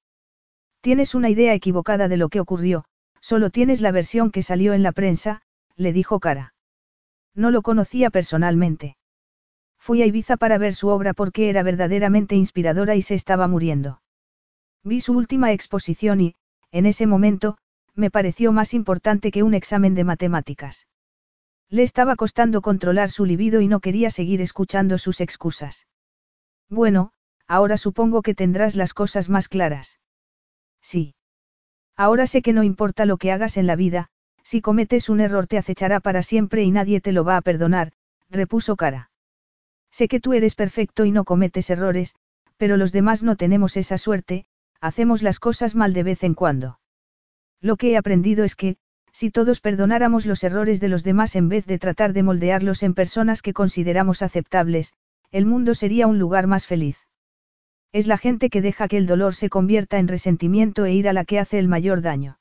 Tienes 0.82 1.16
una 1.16 1.30
idea 1.30 1.54
equivocada 1.54 2.08
de 2.08 2.18
lo 2.18 2.30
que 2.30 2.40
ocurrió, 2.40 2.86
solo 3.22 3.50
tienes 3.50 3.82
la 3.82 3.92
versión 3.92 4.32
que 4.32 4.44
salió 4.44 4.74
en 4.74 4.84
la 4.84 4.92
prensa, 4.92 5.42
le 5.76 5.94
dijo 5.94 6.20
Cara. 6.20 6.54
No 7.36 7.52
lo 7.52 7.62
conocía 7.62 8.10
personalmente. 8.10 8.98
Fui 9.78 10.02
a 10.02 10.06
Ibiza 10.06 10.38
para 10.38 10.58
ver 10.58 10.76
su 10.76 10.90
obra 10.90 11.14
porque 11.14 11.50
era 11.50 11.64
verdaderamente 11.64 12.36
inspiradora 12.36 12.96
y 12.96 13.02
se 13.02 13.16
estaba 13.16 13.48
muriendo. 13.48 14.02
Vi 14.84 15.02
su 15.02 15.14
última 15.14 15.52
exposición 15.52 16.22
y, 16.22 16.36
en 16.72 16.86
ese 16.86 17.08
momento, 17.08 17.58
me 17.96 18.12
pareció 18.12 18.52
más 18.52 18.74
importante 18.74 19.32
que 19.32 19.44
un 19.44 19.54
examen 19.54 19.96
de 19.96 20.04
matemáticas. 20.04 20.88
Le 21.70 21.84
estaba 21.84 22.16
costando 22.16 22.62
controlar 22.62 23.10
su 23.10 23.26
libido 23.26 23.62
y 23.62 23.68
no 23.68 23.80
quería 23.80 24.10
seguir 24.10 24.42
escuchando 24.42 24.98
sus 24.98 25.22
excusas. 25.22 25.88
Bueno, 26.70 27.12
ahora 27.48 27.78
supongo 27.78 28.22
que 28.22 28.36
tendrás 28.36 28.76
las 28.76 28.94
cosas 28.94 29.30
más 29.30 29.48
claras. 29.48 30.00
Sí. 30.82 31.16
Ahora 31.96 32.28
sé 32.28 32.42
que 32.42 32.54
no 32.54 32.64
importa 32.64 33.06
lo 33.06 33.18
que 33.18 33.32
hagas 33.32 33.58
en 33.58 33.68
la 33.68 33.76
vida, 33.76 34.10
si 34.44 34.62
cometes 34.62 35.10
un 35.10 35.20
error 35.20 35.48
te 35.48 35.58
acechará 35.58 36.00
para 36.00 36.24
siempre 36.24 36.64
y 36.64 36.72
nadie 36.72 37.02
te 37.02 37.12
lo 37.12 37.24
va 37.24 37.38
a 37.38 37.42
perdonar, 37.42 37.92
repuso 38.30 38.76
Cara. 38.76 39.12
Sé 39.92 40.08
que 40.08 40.20
tú 40.20 40.34
eres 40.34 40.56
perfecto 40.56 41.06
y 41.06 41.12
no 41.12 41.24
cometes 41.24 41.70
errores, 41.70 42.16
pero 42.58 42.78
los 42.78 42.92
demás 42.92 43.22
no 43.22 43.36
tenemos 43.36 43.78
esa 43.78 43.98
suerte, 43.98 44.46
hacemos 44.82 45.22
las 45.22 45.40
cosas 45.40 45.76
mal 45.76 45.94
de 45.94 46.04
vez 46.04 46.24
en 46.24 46.34
cuando. 46.34 46.80
Lo 47.62 47.76
que 47.76 47.92
he 47.92 47.98
aprendido 47.98 48.44
es 48.44 48.56
que, 48.56 48.78
si 49.12 49.32
todos 49.32 49.60
perdonáramos 49.60 50.26
los 50.26 50.44
errores 50.44 50.80
de 50.80 50.90
los 50.90 51.04
demás 51.04 51.36
en 51.36 51.50
vez 51.50 51.66
de 51.66 51.80
tratar 51.80 52.14
de 52.14 52.24
moldearlos 52.24 52.84
en 52.84 52.94
personas 52.94 53.42
que 53.42 53.54
consideramos 53.54 54.22
aceptables, 54.22 54.94
el 55.32 55.46
mundo 55.46 55.76
sería 55.76 56.08
un 56.08 56.20
lugar 56.20 56.48
más 56.48 56.66
feliz. 56.66 56.98
Es 57.92 58.08
la 58.08 58.18
gente 58.18 58.50
que 58.50 58.62
deja 58.62 58.88
que 58.88 58.98
el 58.98 59.08
dolor 59.08 59.36
se 59.36 59.50
convierta 59.50 59.98
en 59.98 60.08
resentimiento 60.08 60.86
e 60.86 60.94
ira 60.94 61.14
la 61.14 61.26
que 61.26 61.40
hace 61.40 61.60
el 61.60 61.68
mayor 61.68 62.02
daño. 62.02 62.40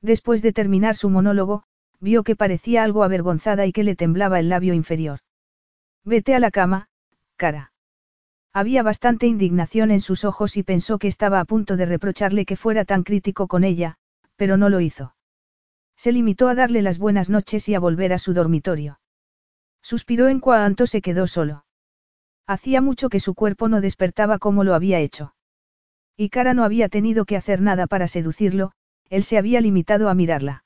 Después 0.00 0.42
de 0.42 0.52
terminar 0.52 0.96
su 0.96 1.10
monólogo, 1.10 1.64
vio 2.00 2.22
que 2.22 2.36
parecía 2.36 2.84
algo 2.84 3.02
avergonzada 3.02 3.66
y 3.66 3.72
que 3.72 3.84
le 3.84 3.96
temblaba 3.96 4.38
el 4.38 4.48
labio 4.48 4.74
inferior. 4.74 5.20
Vete 6.04 6.34
a 6.34 6.40
la 6.40 6.50
cama, 6.50 6.88
cara. 7.36 7.72
Había 8.52 8.82
bastante 8.82 9.26
indignación 9.26 9.90
en 9.90 10.00
sus 10.00 10.24
ojos 10.24 10.56
y 10.56 10.62
pensó 10.62 10.98
que 10.98 11.08
estaba 11.08 11.40
a 11.40 11.44
punto 11.44 11.76
de 11.76 11.86
reprocharle 11.86 12.46
que 12.46 12.56
fuera 12.56 12.84
tan 12.84 13.02
crítico 13.02 13.46
con 13.46 13.64
ella, 13.64 13.96
pero 14.36 14.56
no 14.56 14.68
lo 14.68 14.80
hizo. 14.80 15.14
Se 16.02 16.12
limitó 16.12 16.48
a 16.48 16.54
darle 16.54 16.80
las 16.80 16.98
buenas 16.98 17.28
noches 17.28 17.68
y 17.68 17.74
a 17.74 17.78
volver 17.78 18.14
a 18.14 18.18
su 18.18 18.32
dormitorio. 18.32 18.98
Suspiró 19.82 20.28
en 20.28 20.40
cuanto 20.40 20.86
se 20.86 21.02
quedó 21.02 21.26
solo. 21.26 21.66
Hacía 22.46 22.80
mucho 22.80 23.10
que 23.10 23.20
su 23.20 23.34
cuerpo 23.34 23.68
no 23.68 23.82
despertaba 23.82 24.38
como 24.38 24.64
lo 24.64 24.74
había 24.74 24.98
hecho. 24.98 25.34
Y 26.16 26.30
Cara 26.30 26.54
no 26.54 26.64
había 26.64 26.88
tenido 26.88 27.26
que 27.26 27.36
hacer 27.36 27.60
nada 27.60 27.86
para 27.86 28.08
seducirlo, 28.08 28.72
él 29.10 29.24
se 29.24 29.36
había 29.36 29.60
limitado 29.60 30.08
a 30.08 30.14
mirarla. 30.14 30.64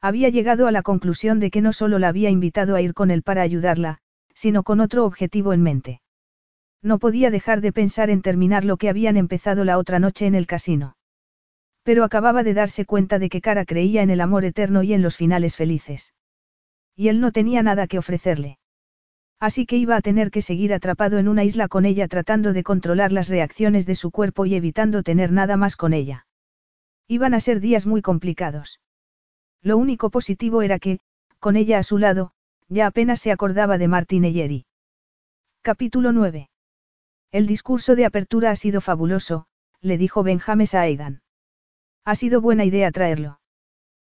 Había 0.00 0.30
llegado 0.30 0.66
a 0.66 0.72
la 0.72 0.80
conclusión 0.80 1.38
de 1.38 1.50
que 1.50 1.60
no 1.60 1.74
solo 1.74 1.98
la 1.98 2.08
había 2.08 2.30
invitado 2.30 2.76
a 2.76 2.80
ir 2.80 2.94
con 2.94 3.10
él 3.10 3.22
para 3.22 3.42
ayudarla, 3.42 3.98
sino 4.32 4.62
con 4.62 4.80
otro 4.80 5.04
objetivo 5.04 5.52
en 5.52 5.62
mente. 5.62 6.00
No 6.80 6.98
podía 6.98 7.30
dejar 7.30 7.60
de 7.60 7.74
pensar 7.74 8.08
en 8.08 8.22
terminar 8.22 8.64
lo 8.64 8.78
que 8.78 8.88
habían 8.88 9.18
empezado 9.18 9.64
la 9.64 9.76
otra 9.76 9.98
noche 9.98 10.24
en 10.24 10.34
el 10.34 10.46
casino. 10.46 10.95
Pero 11.86 12.02
acababa 12.02 12.42
de 12.42 12.52
darse 12.52 12.84
cuenta 12.84 13.20
de 13.20 13.28
que 13.28 13.40
Cara 13.40 13.64
creía 13.64 14.02
en 14.02 14.10
el 14.10 14.20
amor 14.20 14.44
eterno 14.44 14.82
y 14.82 14.92
en 14.92 15.02
los 15.02 15.16
finales 15.16 15.54
felices. 15.54 16.14
Y 16.96 17.06
él 17.10 17.20
no 17.20 17.30
tenía 17.30 17.62
nada 17.62 17.86
que 17.86 17.98
ofrecerle. 17.98 18.58
Así 19.38 19.66
que 19.66 19.76
iba 19.76 19.94
a 19.94 20.00
tener 20.00 20.32
que 20.32 20.42
seguir 20.42 20.74
atrapado 20.74 21.18
en 21.18 21.28
una 21.28 21.44
isla 21.44 21.68
con 21.68 21.84
ella 21.84 22.08
tratando 22.08 22.52
de 22.52 22.64
controlar 22.64 23.12
las 23.12 23.28
reacciones 23.28 23.86
de 23.86 23.94
su 23.94 24.10
cuerpo 24.10 24.46
y 24.46 24.56
evitando 24.56 25.04
tener 25.04 25.30
nada 25.30 25.56
más 25.56 25.76
con 25.76 25.92
ella. 25.92 26.26
Iban 27.06 27.34
a 27.34 27.38
ser 27.38 27.60
días 27.60 27.86
muy 27.86 28.02
complicados. 28.02 28.80
Lo 29.62 29.76
único 29.76 30.10
positivo 30.10 30.62
era 30.62 30.80
que, 30.80 30.98
con 31.38 31.54
ella 31.54 31.78
a 31.78 31.84
su 31.84 31.98
lado, 31.98 32.32
ya 32.68 32.88
apenas 32.88 33.20
se 33.20 33.30
acordaba 33.30 33.78
de 33.78 33.86
Martin 33.86 34.24
Eyeri. 34.24 34.66
Capítulo 35.62 36.10
9. 36.10 36.50
El 37.30 37.46
discurso 37.46 37.94
de 37.94 38.06
apertura 38.06 38.50
ha 38.50 38.56
sido 38.56 38.80
fabuloso, 38.80 39.46
le 39.80 39.98
dijo 39.98 40.24
Benjames 40.24 40.74
a 40.74 40.80
Aidan. 40.80 41.20
Ha 42.06 42.14
sido 42.14 42.40
buena 42.40 42.64
idea 42.64 42.92
traerlo. 42.92 43.40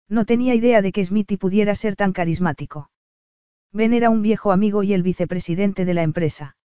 No 0.10 0.26
tenía 0.26 0.56
idea 0.56 0.82
de 0.82 0.92
que 0.92 1.06
Smithy 1.06 1.38
pudiera 1.38 1.76
ser 1.76 1.96
tan 1.96 2.12
carismático. 2.12 2.90
Ben 3.72 3.94
era 3.94 4.10
un 4.10 4.24
viejo 4.24 4.52
amigo 4.52 4.82
y 4.82 4.94
el 4.94 5.04
vicepresidente 5.04 5.86
de 5.86 5.94
la 5.94 6.02
empresa. 6.02 6.58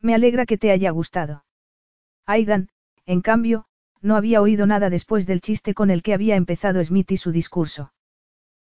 Me 0.00 0.14
alegra 0.14 0.46
que 0.46 0.56
te 0.56 0.70
haya 0.70 0.90
gustado. 0.92 1.44
Aidan, 2.24 2.70
en 3.04 3.20
cambio, 3.20 3.66
no 4.00 4.16
había 4.16 4.40
oído 4.40 4.66
nada 4.66 4.88
después 4.88 5.26
del 5.26 5.42
chiste 5.42 5.74
con 5.74 5.90
el 5.90 6.02
que 6.02 6.14
había 6.14 6.36
empezado 6.36 6.82
Smithy 6.82 7.18
su 7.18 7.32
discurso. 7.32 7.92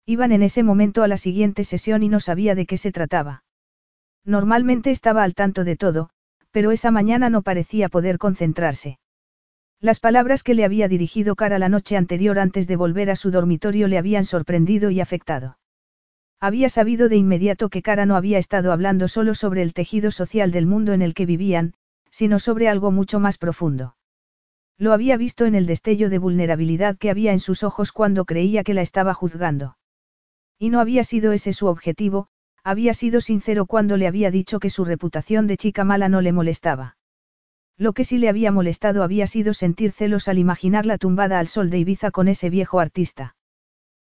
Iban 0.05 0.33
en 0.33 0.43
ese 0.43 0.63
momento 0.63 1.03
a 1.03 1.07
la 1.07 1.17
siguiente 1.17 1.63
sesión 1.63 2.03
y 2.03 2.09
no 2.09 2.19
sabía 2.19 2.53
de 2.53 2.65
qué 2.65 2.77
se 2.77 2.91
trataba. 2.91 3.45
Normalmente 4.25 4.91
estaba 4.91 5.23
al 5.23 5.35
tanto 5.35 5.63
de 5.63 5.77
todo, 5.77 6.09
pero 6.51 6.71
esa 6.71 6.91
mañana 6.91 7.29
no 7.29 7.43
parecía 7.43 7.87
poder 7.87 8.17
concentrarse. 8.17 8.99
Las 9.79 9.99
palabras 9.99 10.41
que 10.41 10.55
le 10.55 10.65
había 10.65 10.87
dirigido 10.87 11.35
cara 11.35 11.59
la 11.59 11.69
noche 11.69 11.97
anterior 11.97 12.39
antes 12.39 12.67
de 12.67 12.75
volver 12.75 13.11
a 13.11 13.15
su 13.15 13.29
dormitorio 13.29 13.87
le 13.87 13.99
habían 13.99 14.25
sorprendido 14.25 14.89
y 14.89 15.01
afectado. 15.01 15.59
Había 16.39 16.69
sabido 16.69 17.09
de 17.09 17.15
inmediato 17.15 17.69
que 17.69 17.81
Cara 17.81 18.05
no 18.05 18.15
había 18.15 18.37
estado 18.37 18.71
hablando 18.71 19.07
solo 19.07 19.35
sobre 19.35 19.61
el 19.61 19.73
tejido 19.73 20.11
social 20.11 20.51
del 20.51 20.65
mundo 20.65 20.93
en 20.93 21.01
el 21.01 21.13
que 21.13 21.25
vivían, 21.25 21.73
sino 22.09 22.39
sobre 22.39 22.67
algo 22.67 22.91
mucho 22.91 23.19
más 23.19 23.37
profundo. 23.37 23.95
Lo 24.79 24.93
había 24.93 25.17
visto 25.17 25.45
en 25.45 25.55
el 25.55 25.65
destello 25.65 26.09
de 26.09 26.19
vulnerabilidad 26.19 26.97
que 26.97 27.09
había 27.09 27.31
en 27.31 27.39
sus 27.39 27.63
ojos 27.63 27.91
cuando 27.91 28.25
creía 28.25 28.63
que 28.63 28.75
la 28.75 28.81
estaba 28.81 29.13
juzgando. 29.13 29.77
Y 30.59 30.69
no 30.69 30.79
había 30.79 31.03
sido 31.03 31.33
ese 31.33 31.53
su 31.53 31.67
objetivo, 31.67 32.27
había 32.63 32.93
sido 32.93 33.21
sincero 33.21 33.65
cuando 33.65 33.97
le 33.97 34.07
había 34.07 34.29
dicho 34.29 34.59
que 34.59 34.69
su 34.69 34.85
reputación 34.85 35.47
de 35.47 35.57
chica 35.57 35.83
mala 35.83 36.09
no 36.09 36.21
le 36.21 36.33
molestaba. 36.33 36.96
Lo 37.79 37.93
que 37.93 38.03
sí 38.03 38.17
le 38.17 38.29
había 38.29 38.51
molestado 38.51 39.03
había 39.03 39.27
sido 39.27 39.53
sentir 39.53 39.91
celos 39.91 40.27
al 40.27 40.39
imaginarla 40.39 40.97
tumbada 40.97 41.37
al 41.37 41.47
sol 41.47 41.69
de 41.69 41.77
Ibiza 41.77 42.09
con 42.09 42.27
ese 42.27 42.49
viejo 42.49 42.79
artista. 42.79 43.35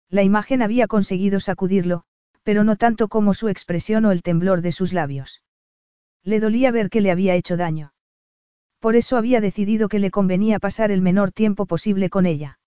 La 0.08 0.24
imagen 0.24 0.60
había 0.60 0.88
conseguido 0.88 1.38
sacudirlo, 1.38 2.02
pero 2.42 2.64
no 2.64 2.74
tanto 2.74 3.06
como 3.06 3.32
su 3.32 3.48
expresión 3.48 4.04
o 4.06 4.10
el 4.10 4.22
temblor 4.22 4.60
de 4.60 4.72
sus 4.72 4.92
labios. 4.92 5.44
Le 6.24 6.40
dolía 6.40 6.72
ver 6.72 6.90
que 6.90 7.00
le 7.00 7.12
había 7.12 7.36
hecho 7.36 7.56
daño. 7.56 7.92
Por 8.80 8.96
eso 8.96 9.16
había 9.16 9.40
decidido 9.40 9.88
que 9.88 10.00
le 10.00 10.10
convenía 10.10 10.58
pasar 10.58 10.90
el 10.90 11.00
menor 11.00 11.30
tiempo 11.30 11.66
posible 11.66 12.10
con 12.10 12.26
ella. 12.26 12.58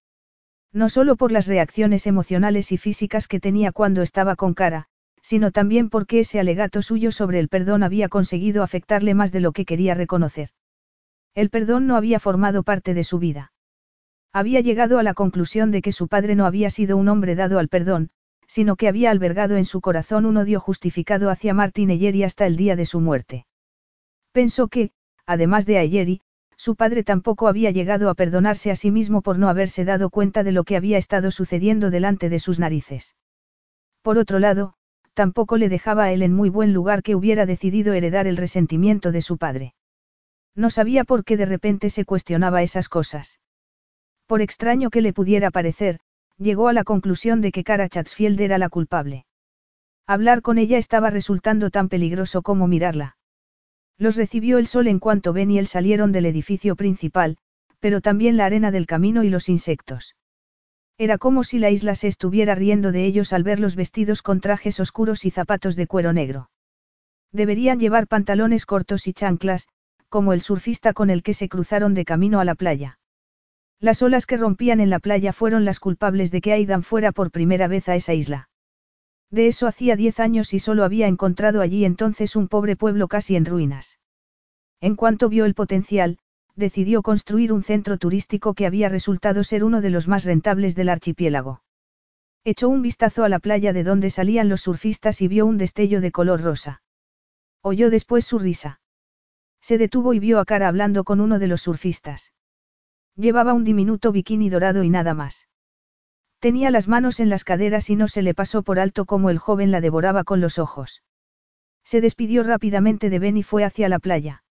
No 0.71 0.87
solo 0.87 1.17
por 1.17 1.33
las 1.33 1.47
reacciones 1.47 2.07
emocionales 2.07 2.71
y 2.71 2.77
físicas 2.77 3.27
que 3.27 3.41
tenía 3.41 3.73
cuando 3.73 4.03
estaba 4.03 4.37
con 4.37 4.53
cara, 4.53 4.87
sino 5.21 5.51
también 5.51 5.89
porque 5.89 6.19
ese 6.21 6.39
alegato 6.39 6.81
suyo 6.81 7.11
sobre 7.11 7.39
el 7.39 7.49
perdón 7.49 7.83
había 7.83 8.07
conseguido 8.07 8.63
afectarle 8.63 9.13
más 9.13 9.31
de 9.31 9.41
lo 9.41 9.51
que 9.51 9.65
quería 9.65 9.95
reconocer. 9.95 10.49
El 11.35 11.49
perdón 11.49 11.87
no 11.87 11.95
había 11.95 12.19
formado 12.19 12.63
parte 12.63 12.93
de 12.93 13.03
su 13.03 13.19
vida. 13.19 13.51
Había 14.31 14.61
llegado 14.61 14.99
a 14.99 15.03
la 15.03 15.13
conclusión 15.13 15.71
de 15.71 15.81
que 15.81 15.91
su 15.91 16.07
padre 16.07 16.35
no 16.35 16.45
había 16.45 16.69
sido 16.69 16.97
un 16.97 17.07
hombre 17.07 17.35
dado 17.35 17.59
al 17.59 17.69
perdón, 17.69 18.09
sino 18.47 18.75
que 18.75 18.87
había 18.87 19.09
albergado 19.09 19.57
en 19.57 19.65
su 19.65 19.81
corazón 19.81 20.25
un 20.25 20.37
odio 20.37 20.59
justificado 20.59 21.29
hacia 21.29 21.53
Martin 21.53 21.89
Eyeri 21.89 22.23
hasta 22.23 22.45
el 22.45 22.55
día 22.55 22.75
de 22.75 22.85
su 22.85 22.99
muerte. 22.99 23.45
Pensó 24.31 24.67
que, 24.67 24.91
además 25.25 25.65
de 25.65 25.79
Eyeri, 25.79 26.21
su 26.55 26.75
padre 26.75 27.03
tampoco 27.03 27.47
había 27.47 27.71
llegado 27.71 28.09
a 28.09 28.15
perdonarse 28.15 28.71
a 28.71 28.75
sí 28.75 28.91
mismo 28.91 29.21
por 29.21 29.39
no 29.39 29.49
haberse 29.49 29.85
dado 29.85 30.09
cuenta 30.09 30.43
de 30.43 30.51
lo 30.51 30.63
que 30.63 30.77
había 30.77 30.97
estado 30.97 31.31
sucediendo 31.31 31.89
delante 31.89 32.29
de 32.29 32.39
sus 32.39 32.59
narices. 32.59 33.15
Por 34.01 34.17
otro 34.17 34.39
lado, 34.39 34.75
tampoco 35.13 35.57
le 35.57 35.69
dejaba 35.69 36.05
a 36.05 36.11
él 36.11 36.21
en 36.21 36.33
muy 36.33 36.49
buen 36.49 36.73
lugar 36.73 37.03
que 37.03 37.15
hubiera 37.15 37.45
decidido 37.45 37.93
heredar 37.93 38.27
el 38.27 38.37
resentimiento 38.37 39.11
de 39.11 39.21
su 39.21 39.37
padre. 39.37 39.73
No 40.55 40.69
sabía 40.69 41.03
por 41.03 41.23
qué 41.23 41.37
de 41.37 41.45
repente 41.45 41.89
se 41.89 42.05
cuestionaba 42.05 42.61
esas 42.61 42.89
cosas. 42.89 43.39
Por 44.27 44.41
extraño 44.41 44.89
que 44.89 45.01
le 45.01 45.13
pudiera 45.13 45.51
parecer, 45.51 45.99
llegó 46.37 46.67
a 46.67 46.73
la 46.73 46.83
conclusión 46.83 47.41
de 47.41 47.51
que 47.51 47.63
Cara 47.63 47.89
Chatsfield 47.89 48.39
era 48.39 48.57
la 48.57 48.69
culpable. 48.69 49.25
Hablar 50.05 50.41
con 50.41 50.57
ella 50.57 50.77
estaba 50.77 51.09
resultando 51.09 51.69
tan 51.69 51.89
peligroso 51.89 52.41
como 52.41 52.67
mirarla. 52.67 53.17
Los 53.97 54.15
recibió 54.15 54.57
el 54.57 54.67
sol 54.67 54.87
en 54.87 54.99
cuanto 54.99 55.33
Ben 55.33 55.51
y 55.51 55.59
él 55.59 55.67
salieron 55.67 56.11
del 56.11 56.25
edificio 56.25 56.75
principal, 56.75 57.37
pero 57.79 58.01
también 58.01 58.37
la 58.37 58.45
arena 58.45 58.71
del 58.71 58.85
camino 58.85 59.23
y 59.23 59.29
los 59.29 59.49
insectos. 59.49 60.15
Era 60.97 61.17
como 61.17 61.43
si 61.43 61.59
la 61.59 61.69
isla 61.69 61.95
se 61.95 62.07
estuviera 62.07 62.55
riendo 62.55 62.91
de 62.91 63.05
ellos 63.05 63.33
al 63.33 63.43
verlos 63.43 63.75
vestidos 63.75 64.21
con 64.21 64.41
trajes 64.41 64.79
oscuros 64.79 65.25
y 65.25 65.31
zapatos 65.31 65.75
de 65.75 65.87
cuero 65.87 66.13
negro. 66.13 66.49
Deberían 67.31 67.79
llevar 67.79 68.07
pantalones 68.07 68.65
cortos 68.65 69.07
y 69.07 69.13
chanclas, 69.13 69.67
como 70.13 70.31
el 70.31 70.41
surfista 70.41 70.93
con 70.93 71.09
el 71.09 71.23
que 71.23 71.33
se 71.33 71.49
cruzaron 71.49 71.95
de 71.95 72.05
camino 72.05 72.39
a 72.39 72.45
la 72.45 72.53
playa. 72.53 72.99
Las 73.79 74.03
olas 74.03 74.27
que 74.27 74.37
rompían 74.37 74.79
en 74.79 74.91
la 74.91 74.99
playa 74.99 75.33
fueron 75.33 75.65
las 75.65 75.79
culpables 75.79 76.29
de 76.29 76.39
que 76.39 76.53
Aidan 76.53 76.83
fuera 76.83 77.11
por 77.11 77.31
primera 77.31 77.67
vez 77.67 77.89
a 77.89 77.95
esa 77.95 78.13
isla. 78.13 78.47
De 79.31 79.47
eso 79.47 79.65
hacía 79.65 79.95
diez 79.95 80.19
años 80.19 80.53
y 80.53 80.59
solo 80.59 80.83
había 80.83 81.07
encontrado 81.07 81.61
allí 81.61 81.83
entonces 81.83 82.35
un 82.35 82.47
pobre 82.47 82.75
pueblo 82.75 83.07
casi 83.07 83.35
en 83.35 83.45
ruinas. 83.45 83.99
En 84.81 84.95
cuanto 84.95 85.29
vio 85.29 85.45
el 85.45 85.55
potencial, 85.55 86.19
decidió 86.55 87.01
construir 87.01 87.51
un 87.51 87.63
centro 87.63 87.97
turístico 87.97 88.53
que 88.53 88.67
había 88.67 88.89
resultado 88.89 89.43
ser 89.43 89.63
uno 89.63 89.81
de 89.81 89.89
los 89.89 90.07
más 90.07 90.25
rentables 90.25 90.75
del 90.75 90.89
archipiélago. 90.89 91.63
Echó 92.43 92.69
un 92.69 92.83
vistazo 92.83 93.23
a 93.23 93.29
la 93.29 93.39
playa 93.39 93.73
de 93.73 93.83
donde 93.83 94.11
salían 94.11 94.47
los 94.47 94.61
surfistas 94.61 95.23
y 95.23 95.27
vio 95.27 95.47
un 95.47 95.57
destello 95.57 96.01
de 96.01 96.11
color 96.11 96.43
rosa. 96.43 96.83
Oyó 97.63 97.89
después 97.89 98.27
su 98.27 98.37
risa. 98.37 98.79
Se 99.63 99.77
detuvo 99.77 100.13
y 100.13 100.19
vio 100.19 100.39
a 100.41 100.45
Cara 100.45 100.67
hablando 100.67 101.05
con 101.05 101.21
uno 101.21 101.39
de 101.39 101.47
los 101.47 101.61
surfistas. 101.61 102.33
Llevaba 103.15 103.53
un 103.53 103.63
diminuto 103.63 104.11
bikini 104.11 104.49
dorado 104.49 104.83
y 104.83 104.89
nada 104.89 105.13
más. 105.13 105.47
Tenía 106.39 106.69
las 106.69 106.89
manos 106.89 107.21
en 107.21 107.29
las 107.29 107.45
caderas 107.45 107.89
y 107.89 107.95
no 107.95 108.09
se 108.09 108.23
le 108.23 108.33
pasó 108.33 108.63
por 108.63 108.77
alto 108.77 109.05
como 109.05 109.29
el 109.29 109.37
joven 109.37 109.71
la 109.71 109.79
devoraba 109.79 110.25
con 110.25 110.41
los 110.41 110.59
ojos. 110.59 111.01
Se 111.85 112.01
despidió 112.01 112.43
rápidamente 112.43 113.09
de 113.09 113.19
Ben 113.19 113.37
y 113.37 113.43
fue 113.43 113.63
hacia 113.63 113.87
la 113.87 113.99
playa. 113.99 114.43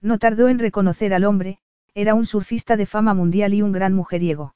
No 0.00 0.18
tardó 0.18 0.48
en 0.48 0.58
reconocer 0.58 1.12
al 1.12 1.24
hombre, 1.24 1.58
era 1.94 2.14
un 2.14 2.24
surfista 2.24 2.78
de 2.78 2.86
fama 2.86 3.12
mundial 3.12 3.52
y 3.52 3.60
un 3.60 3.72
gran 3.72 3.92
mujeriego. 3.92 4.54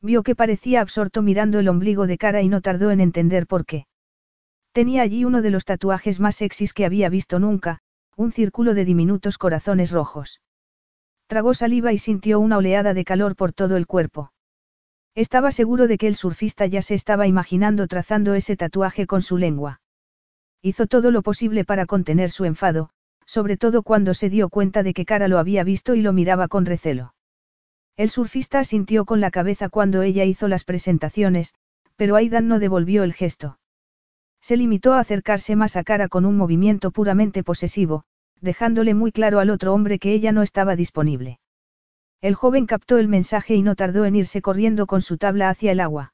Vio 0.00 0.22
que 0.22 0.34
parecía 0.34 0.80
absorto 0.80 1.20
mirando 1.20 1.58
el 1.58 1.68
ombligo 1.68 2.06
de 2.06 2.16
cara 2.16 2.40
y 2.40 2.48
no 2.48 2.62
tardó 2.62 2.90
en 2.90 3.00
entender 3.00 3.46
por 3.46 3.66
qué. 3.66 3.86
Tenía 4.72 5.02
allí 5.02 5.26
uno 5.26 5.42
de 5.42 5.50
los 5.50 5.66
tatuajes 5.66 6.20
más 6.20 6.36
sexys 6.36 6.72
que 6.72 6.86
había 6.86 7.10
visto 7.10 7.38
nunca, 7.38 7.82
un 8.16 8.32
círculo 8.32 8.74
de 8.74 8.84
diminutos 8.84 9.38
corazones 9.38 9.90
rojos. 9.90 10.40
Tragó 11.26 11.54
saliva 11.54 11.92
y 11.92 11.98
sintió 11.98 12.40
una 12.40 12.58
oleada 12.58 12.94
de 12.94 13.04
calor 13.04 13.36
por 13.36 13.52
todo 13.52 13.76
el 13.76 13.86
cuerpo. 13.86 14.32
Estaba 15.14 15.52
seguro 15.52 15.86
de 15.86 15.96
que 15.96 16.08
el 16.08 16.16
surfista 16.16 16.66
ya 16.66 16.82
se 16.82 16.94
estaba 16.94 17.26
imaginando 17.26 17.86
trazando 17.86 18.34
ese 18.34 18.56
tatuaje 18.56 19.06
con 19.06 19.22
su 19.22 19.38
lengua. 19.38 19.80
Hizo 20.60 20.86
todo 20.86 21.10
lo 21.10 21.22
posible 21.22 21.64
para 21.64 21.86
contener 21.86 22.30
su 22.30 22.44
enfado, 22.44 22.90
sobre 23.26 23.56
todo 23.56 23.82
cuando 23.82 24.14
se 24.14 24.28
dio 24.28 24.48
cuenta 24.48 24.82
de 24.82 24.92
que 24.92 25.04
Cara 25.04 25.28
lo 25.28 25.38
había 25.38 25.64
visto 25.64 25.94
y 25.94 26.02
lo 26.02 26.12
miraba 26.12 26.48
con 26.48 26.66
recelo. 26.66 27.14
El 27.96 28.10
surfista 28.10 28.58
asintió 28.58 29.04
con 29.04 29.20
la 29.20 29.30
cabeza 29.30 29.68
cuando 29.68 30.02
ella 30.02 30.24
hizo 30.24 30.48
las 30.48 30.64
presentaciones, 30.64 31.54
pero 31.96 32.16
Aidan 32.16 32.48
no 32.48 32.58
devolvió 32.58 33.04
el 33.04 33.12
gesto. 33.12 33.58
Se 34.44 34.58
limitó 34.58 34.92
a 34.92 35.00
acercarse 35.00 35.56
más 35.56 35.74
a 35.74 35.84
Cara 35.84 36.08
con 36.08 36.26
un 36.26 36.36
movimiento 36.36 36.90
puramente 36.90 37.42
posesivo, 37.42 38.04
dejándole 38.42 38.92
muy 38.92 39.10
claro 39.10 39.40
al 39.40 39.48
otro 39.48 39.72
hombre 39.72 39.98
que 39.98 40.12
ella 40.12 40.32
no 40.32 40.42
estaba 40.42 40.76
disponible. 40.76 41.40
El 42.20 42.34
joven 42.34 42.66
captó 42.66 42.98
el 42.98 43.08
mensaje 43.08 43.54
y 43.54 43.62
no 43.62 43.74
tardó 43.74 44.04
en 44.04 44.16
irse 44.16 44.42
corriendo 44.42 44.86
con 44.86 45.00
su 45.00 45.16
tabla 45.16 45.48
hacia 45.48 45.72
el 45.72 45.80
agua. 45.80 46.12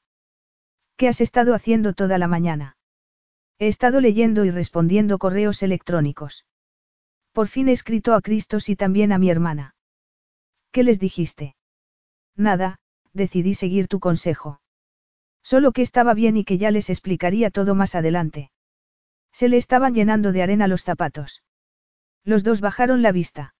¿Qué 0.95 1.09
has 1.09 1.19
estado 1.19 1.53
haciendo 1.53 1.91
toda 1.91 2.17
la 2.17 2.29
mañana? 2.29 2.77
He 3.59 3.67
estado 3.67 3.99
leyendo 3.99 4.45
y 4.45 4.49
respondiendo 4.49 5.17
correos 5.17 5.61
electrónicos. 5.61 6.45
Por 7.33 7.49
fin 7.49 7.67
he 7.67 7.73
escrito 7.73 8.13
a 8.13 8.21
Cristos 8.21 8.69
y 8.69 8.77
también 8.77 9.11
a 9.11 9.17
mi 9.17 9.29
hermana. 9.29 9.75
¿Qué 10.71 10.83
les 10.83 11.01
dijiste? 11.01 11.57
Nada, 12.37 12.79
decidí 13.11 13.55
seguir 13.55 13.89
tu 13.89 13.99
consejo. 13.99 14.60
Solo 15.43 15.71
que 15.71 15.81
estaba 15.81 16.13
bien 16.13 16.37
y 16.37 16.43
que 16.43 16.57
ya 16.57 16.71
les 16.71 16.89
explicaría 16.89 17.49
todo 17.49 17.75
más 17.75 17.95
adelante. 17.95 18.51
Se 19.31 19.47
le 19.49 19.57
estaban 19.57 19.93
llenando 19.93 20.31
de 20.31 20.43
arena 20.43 20.67
los 20.67 20.83
zapatos. 20.83 21.43
Los 22.23 22.43
dos 22.43 22.61
bajaron 22.61 23.01
la 23.01 23.11
vista. 23.11 23.55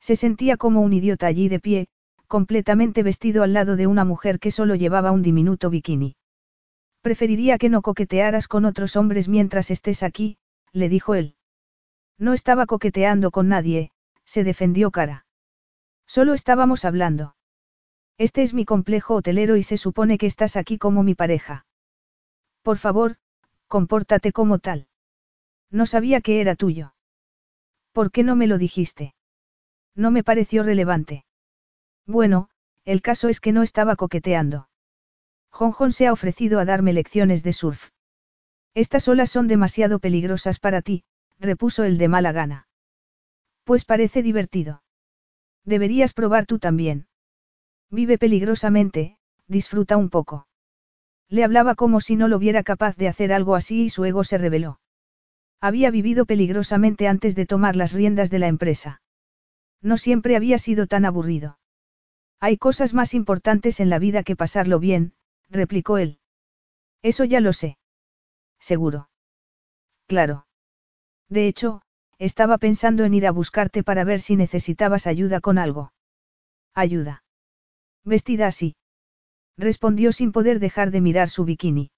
Se 0.00 0.16
sentía 0.16 0.56
como 0.56 0.80
un 0.80 0.92
idiota 0.92 1.26
allí 1.26 1.48
de 1.48 1.60
pie, 1.60 1.88
completamente 2.26 3.02
vestido 3.02 3.42
al 3.42 3.52
lado 3.52 3.76
de 3.76 3.86
una 3.86 4.04
mujer 4.04 4.38
que 4.40 4.50
solo 4.50 4.74
llevaba 4.74 5.12
un 5.12 5.22
diminuto 5.22 5.70
bikini. 5.70 6.16
Preferiría 7.02 7.58
que 7.58 7.68
no 7.68 7.82
coquetearas 7.82 8.48
con 8.48 8.64
otros 8.64 8.96
hombres 8.96 9.28
mientras 9.28 9.70
estés 9.70 10.02
aquí, 10.02 10.38
le 10.72 10.88
dijo 10.88 11.14
él. 11.14 11.36
No 12.18 12.32
estaba 12.32 12.66
coqueteando 12.66 13.30
con 13.30 13.48
nadie, 13.48 13.90
se 14.24 14.42
defendió 14.42 14.90
cara. 14.90 15.26
Solo 16.06 16.34
estábamos 16.34 16.84
hablando. 16.84 17.35
Este 18.18 18.42
es 18.42 18.54
mi 18.54 18.64
complejo 18.64 19.14
hotelero 19.14 19.56
y 19.56 19.62
se 19.62 19.76
supone 19.76 20.16
que 20.16 20.26
estás 20.26 20.56
aquí 20.56 20.78
como 20.78 21.02
mi 21.02 21.14
pareja. 21.14 21.66
Por 22.62 22.78
favor, 22.78 23.16
compórtate 23.68 24.32
como 24.32 24.58
tal. 24.58 24.88
No 25.70 25.84
sabía 25.84 26.20
que 26.20 26.40
era 26.40 26.54
tuyo. 26.54 26.94
¿Por 27.92 28.10
qué 28.10 28.22
no 28.22 28.36
me 28.36 28.46
lo 28.46 28.58
dijiste? 28.58 29.14
No 29.94 30.10
me 30.10 30.22
pareció 30.24 30.62
relevante. 30.62 31.24
Bueno, 32.06 32.48
el 32.84 33.02
caso 33.02 33.28
es 33.28 33.40
que 33.40 33.52
no 33.52 33.62
estaba 33.62 33.96
coqueteando. 33.96 34.68
Jonjon 35.50 35.92
se 35.92 36.06
ha 36.06 36.12
ofrecido 36.12 36.58
a 36.60 36.64
darme 36.64 36.92
lecciones 36.92 37.42
de 37.42 37.52
surf. 37.52 37.90
Estas 38.74 39.08
olas 39.08 39.30
son 39.30 39.48
demasiado 39.48 39.98
peligrosas 39.98 40.58
para 40.58 40.82
ti, 40.82 41.04
repuso 41.38 41.84
el 41.84 41.98
de 41.98 42.08
mala 42.08 42.32
gana. 42.32 42.68
Pues 43.64 43.84
parece 43.84 44.22
divertido. 44.22 44.82
Deberías 45.64 46.12
probar 46.12 46.46
tú 46.46 46.58
también. 46.58 47.08
Vive 47.90 48.18
peligrosamente, 48.18 49.16
disfruta 49.46 49.96
un 49.96 50.10
poco. 50.10 50.46
Le 51.28 51.44
hablaba 51.44 51.74
como 51.74 52.00
si 52.00 52.16
no 52.16 52.28
lo 52.28 52.38
viera 52.38 52.62
capaz 52.62 52.96
de 52.96 53.08
hacer 53.08 53.32
algo 53.32 53.54
así 53.54 53.84
y 53.84 53.90
su 53.90 54.04
ego 54.04 54.24
se 54.24 54.38
reveló. 54.38 54.80
Había 55.60 55.90
vivido 55.90 56.26
peligrosamente 56.26 57.08
antes 57.08 57.34
de 57.34 57.46
tomar 57.46 57.76
las 57.76 57.92
riendas 57.92 58.30
de 58.30 58.38
la 58.38 58.48
empresa. 58.48 59.00
No 59.82 59.96
siempre 59.96 60.36
había 60.36 60.58
sido 60.58 60.86
tan 60.86 61.04
aburrido. 61.04 61.58
Hay 62.40 62.58
cosas 62.58 62.92
más 62.92 63.14
importantes 63.14 63.80
en 63.80 63.90
la 63.90 63.98
vida 63.98 64.22
que 64.22 64.36
pasarlo 64.36 64.78
bien, 64.78 65.14
replicó 65.48 65.98
él. 65.98 66.18
Eso 67.02 67.24
ya 67.24 67.40
lo 67.40 67.52
sé. 67.52 67.78
Seguro. 68.58 69.08
Claro. 70.06 70.46
De 71.28 71.46
hecho, 71.48 71.82
estaba 72.18 72.58
pensando 72.58 73.04
en 73.04 73.14
ir 73.14 73.26
a 73.26 73.32
buscarte 73.32 73.82
para 73.82 74.04
ver 74.04 74.20
si 74.20 74.36
necesitabas 74.36 75.06
ayuda 75.06 75.40
con 75.40 75.58
algo. 75.58 75.92
Ayuda. 76.74 77.24
Vestida 78.06 78.46
así. 78.46 78.76
Respondió 79.58 80.12
sin 80.12 80.32
poder 80.32 80.60
dejar 80.60 80.90
de 80.92 81.00
mirar 81.00 81.28
su 81.28 81.44
bikini. 81.44 81.90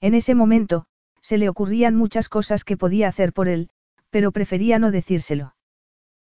En 0.00 0.14
ese 0.14 0.34
momento, 0.34 0.86
se 1.20 1.38
le 1.38 1.48
ocurrían 1.48 1.96
muchas 1.96 2.28
cosas 2.28 2.64
que 2.64 2.76
podía 2.76 3.08
hacer 3.08 3.32
por 3.32 3.48
él, 3.48 3.68
pero 4.10 4.30
prefería 4.30 4.78
no 4.78 4.92
decírselo. 4.92 5.56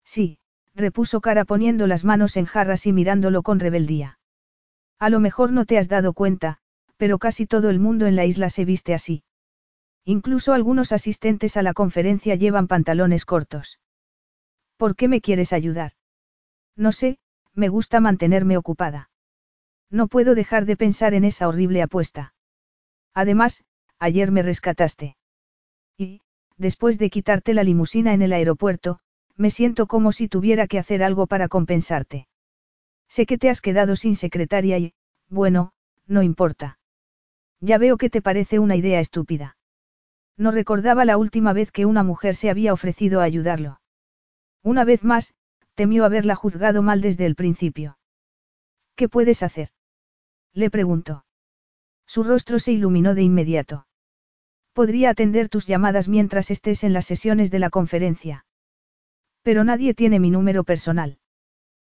Sí, 0.06 0.38
repuso 0.76 1.20
Cara 1.20 1.46
poniendo 1.46 1.88
las 1.88 2.04
manos 2.04 2.38
en 2.38 2.46
jarras 2.46 2.86
y 2.86 2.94
mirándolo 2.94 3.42
con 3.42 3.60
rebeldía. 3.60 4.20
A 5.00 5.10
lo 5.10 5.20
mejor 5.20 5.52
no 5.52 5.66
te 5.66 5.80
has 5.80 5.90
dado 5.90 6.14
cuenta, 6.14 6.60
pero 6.98 7.18
casi 7.18 7.48
todo 7.48 7.72
el 7.72 7.80
mundo 7.80 8.06
en 8.06 8.16
la 8.16 8.26
isla 8.26 8.52
se 8.52 8.66
viste 8.66 8.94
así. 8.94 9.24
Incluso 10.06 10.54
algunos 10.54 10.92
asistentes 10.92 11.58
a 11.58 11.64
la 11.64 11.74
conferencia 11.74 12.36
llevan 12.36 12.68
pantalones 12.68 13.26
cortos. 13.26 13.80
¿Por 14.78 14.96
qué 14.96 15.08
me 15.08 15.22
quieres 15.22 15.54
ayudar? 15.54 15.94
No 16.76 16.92
sé, 16.92 17.18
me 17.54 17.70
gusta 17.70 18.00
mantenerme 18.00 18.58
ocupada. 18.58 19.10
No 19.90 20.08
puedo 20.08 20.36
dejar 20.36 20.66
de 20.66 20.78
pensar 20.78 21.14
en 21.14 21.26
esa 21.26 21.48
horrible 21.48 21.82
apuesta. 21.82 22.34
Además, 23.14 23.64
ayer 24.00 24.32
me 24.32 24.42
rescataste. 24.42 25.18
Y, 25.98 26.22
después 26.58 26.98
de 26.98 27.10
quitarte 27.10 27.54
la 27.54 27.64
limusina 27.64 28.14
en 28.14 28.22
el 28.22 28.34
aeropuerto, 28.34 29.00
me 29.36 29.50
siento 29.50 29.88
como 29.88 30.12
si 30.12 30.28
tuviera 30.28 30.68
que 30.68 30.80
hacer 30.80 31.04
algo 31.04 31.28
para 31.28 31.48
compensarte. 31.48 32.28
Sé 33.08 33.26
que 33.26 33.38
te 33.38 33.50
has 33.50 33.60
quedado 33.60 33.96
sin 33.96 34.16
secretaria 34.16 34.78
y, 34.78 34.94
bueno, 35.30 35.74
no 36.08 36.24
importa. 36.24 36.80
Ya 37.60 37.78
veo 37.78 37.98
que 37.98 38.10
te 38.10 38.22
parece 38.22 38.60
una 38.60 38.76
idea 38.76 39.00
estúpida. 39.00 39.58
No 40.38 40.52
recordaba 40.52 41.06
la 41.06 41.18
última 41.18 41.54
vez 41.54 41.72
que 41.72 41.86
una 41.86 42.04
mujer 42.04 42.36
se 42.36 42.50
había 42.50 42.74
ofrecido 42.74 43.20
a 43.20 43.24
ayudarlo. 43.24 43.82
Una 44.64 44.86
vez 44.86 45.04
más, 45.04 45.34
temió 45.82 46.06
haberla 46.06 46.36
juzgado 46.36 46.84
mal 46.84 47.02
desde 47.02 47.26
el 47.26 47.34
principio. 47.34 47.98
¿Qué 48.96 49.10
puedes 49.10 49.42
hacer? 49.42 49.70
Le 50.54 50.70
preguntó. 50.70 51.26
Su 52.06 52.24
rostro 52.24 52.60
se 52.60 52.72
iluminó 52.72 53.16
de 53.16 53.24
inmediato. 53.24 53.88
Podría 54.74 55.10
atender 55.10 55.50
tus 55.50 55.66
llamadas 55.66 56.08
mientras 56.08 56.52
estés 56.52 56.84
en 56.84 56.94
las 56.94 57.08
sesiones 57.08 57.50
de 57.50 57.58
la 57.58 57.72
conferencia. 57.72 58.46
Pero 59.42 59.64
nadie 59.64 59.96
tiene 59.96 60.20
mi 60.20 60.30
número 60.30 60.64
personal. 60.64 61.18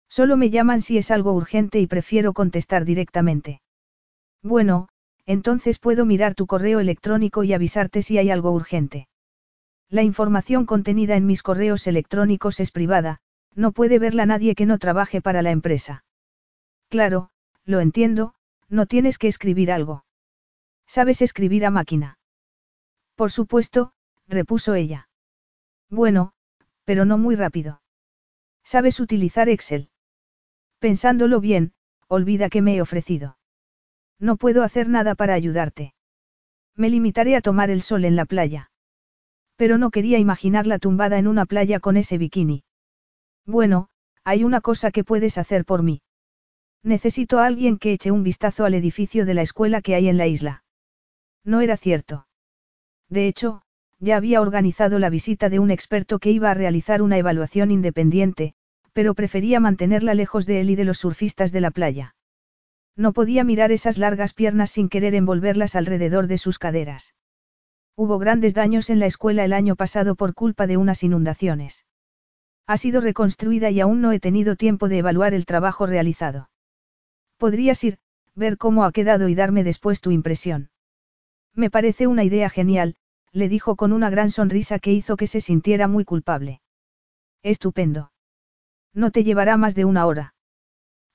Solo 0.06 0.36
me 0.36 0.50
llaman 0.50 0.82
si 0.82 0.98
es 0.98 1.10
algo 1.10 1.32
urgente 1.32 1.80
y 1.80 1.86
prefiero 1.86 2.34
contestar 2.34 2.84
directamente. 2.84 3.62
Bueno, 4.42 4.90
entonces 5.24 5.78
puedo 5.78 6.04
mirar 6.04 6.34
tu 6.34 6.46
correo 6.46 6.80
electrónico 6.80 7.42
y 7.42 7.54
avisarte 7.54 8.02
si 8.02 8.18
hay 8.18 8.28
algo 8.28 8.50
urgente. 8.50 9.08
La 9.88 10.02
información 10.02 10.66
contenida 10.66 11.16
en 11.16 11.24
mis 11.24 11.42
correos 11.42 11.86
electrónicos 11.86 12.60
es 12.60 12.70
privada, 12.70 13.22
no 13.58 13.72
puede 13.72 13.98
verla 13.98 14.24
nadie 14.24 14.54
que 14.54 14.66
no 14.66 14.78
trabaje 14.78 15.20
para 15.20 15.42
la 15.42 15.50
empresa. 15.50 16.04
Claro, 16.88 17.30
lo 17.64 17.80
entiendo, 17.80 18.34
no 18.68 18.86
tienes 18.86 19.18
que 19.18 19.26
escribir 19.26 19.72
algo. 19.72 20.04
¿Sabes 20.86 21.22
escribir 21.22 21.66
a 21.66 21.70
máquina? 21.70 22.20
Por 23.16 23.32
supuesto, 23.32 23.92
repuso 24.28 24.76
ella. 24.76 25.08
Bueno, 25.90 26.34
pero 26.84 27.04
no 27.04 27.18
muy 27.18 27.34
rápido. 27.34 27.82
¿Sabes 28.62 29.00
utilizar 29.00 29.48
Excel? 29.48 29.90
Pensándolo 30.78 31.40
bien, 31.40 31.72
olvida 32.06 32.50
que 32.50 32.62
me 32.62 32.76
he 32.76 32.80
ofrecido. 32.80 33.38
No 34.20 34.36
puedo 34.36 34.62
hacer 34.62 34.88
nada 34.88 35.16
para 35.16 35.34
ayudarte. 35.34 35.94
Me 36.76 36.90
limitaré 36.90 37.34
a 37.34 37.40
tomar 37.40 37.70
el 37.70 37.82
sol 37.82 38.04
en 38.04 38.14
la 38.14 38.24
playa. 38.24 38.70
Pero 39.56 39.78
no 39.78 39.90
quería 39.90 40.20
imaginarla 40.20 40.78
tumbada 40.78 41.18
en 41.18 41.26
una 41.26 41.44
playa 41.44 41.80
con 41.80 41.96
ese 41.96 42.18
bikini. 42.18 42.62
Bueno, 43.48 43.88
hay 44.24 44.44
una 44.44 44.60
cosa 44.60 44.90
que 44.90 45.04
puedes 45.04 45.38
hacer 45.38 45.64
por 45.64 45.82
mí. 45.82 46.02
Necesito 46.82 47.38
a 47.38 47.46
alguien 47.46 47.78
que 47.78 47.92
eche 47.92 48.10
un 48.10 48.22
vistazo 48.22 48.66
al 48.66 48.74
edificio 48.74 49.24
de 49.24 49.32
la 49.32 49.40
escuela 49.40 49.80
que 49.80 49.94
hay 49.94 50.06
en 50.08 50.18
la 50.18 50.26
isla. 50.26 50.64
No 51.44 51.62
era 51.62 51.78
cierto. 51.78 52.26
De 53.08 53.26
hecho, 53.26 53.62
ya 54.00 54.18
había 54.18 54.42
organizado 54.42 54.98
la 54.98 55.08
visita 55.08 55.48
de 55.48 55.60
un 55.60 55.70
experto 55.70 56.18
que 56.18 56.30
iba 56.30 56.50
a 56.50 56.54
realizar 56.54 57.00
una 57.00 57.16
evaluación 57.16 57.70
independiente, 57.70 58.52
pero 58.92 59.14
prefería 59.14 59.60
mantenerla 59.60 60.12
lejos 60.12 60.44
de 60.44 60.60
él 60.60 60.68
y 60.68 60.76
de 60.76 60.84
los 60.84 60.98
surfistas 60.98 61.50
de 61.50 61.62
la 61.62 61.70
playa. 61.70 62.16
No 62.96 63.14
podía 63.14 63.44
mirar 63.44 63.72
esas 63.72 63.96
largas 63.96 64.34
piernas 64.34 64.72
sin 64.72 64.90
querer 64.90 65.14
envolverlas 65.14 65.74
alrededor 65.74 66.26
de 66.26 66.36
sus 66.36 66.58
caderas. 66.58 67.14
Hubo 67.96 68.18
grandes 68.18 68.52
daños 68.52 68.90
en 68.90 68.98
la 68.98 69.06
escuela 69.06 69.42
el 69.46 69.54
año 69.54 69.74
pasado 69.74 70.16
por 70.16 70.34
culpa 70.34 70.66
de 70.66 70.76
unas 70.76 71.02
inundaciones. 71.02 71.86
Ha 72.68 72.76
sido 72.76 73.00
reconstruida 73.00 73.70
y 73.70 73.80
aún 73.80 74.02
no 74.02 74.12
he 74.12 74.20
tenido 74.20 74.54
tiempo 74.54 74.90
de 74.90 74.98
evaluar 74.98 75.32
el 75.32 75.46
trabajo 75.46 75.86
realizado. 75.86 76.50
Podrías 77.38 77.82
ir, 77.82 77.98
ver 78.34 78.58
cómo 78.58 78.84
ha 78.84 78.92
quedado 78.92 79.30
y 79.30 79.34
darme 79.34 79.64
después 79.64 80.02
tu 80.02 80.10
impresión. 80.10 80.70
Me 81.54 81.70
parece 81.70 82.06
una 82.06 82.24
idea 82.24 82.50
genial, 82.50 82.96
le 83.32 83.48
dijo 83.48 83.74
con 83.74 83.94
una 83.94 84.10
gran 84.10 84.30
sonrisa 84.30 84.78
que 84.78 84.92
hizo 84.92 85.16
que 85.16 85.26
se 85.26 85.40
sintiera 85.40 85.88
muy 85.88 86.04
culpable. 86.04 86.60
Estupendo. 87.42 88.12
No 88.92 89.12
te 89.12 89.24
llevará 89.24 89.56
más 89.56 89.74
de 89.74 89.86
una 89.86 90.04
hora. 90.04 90.34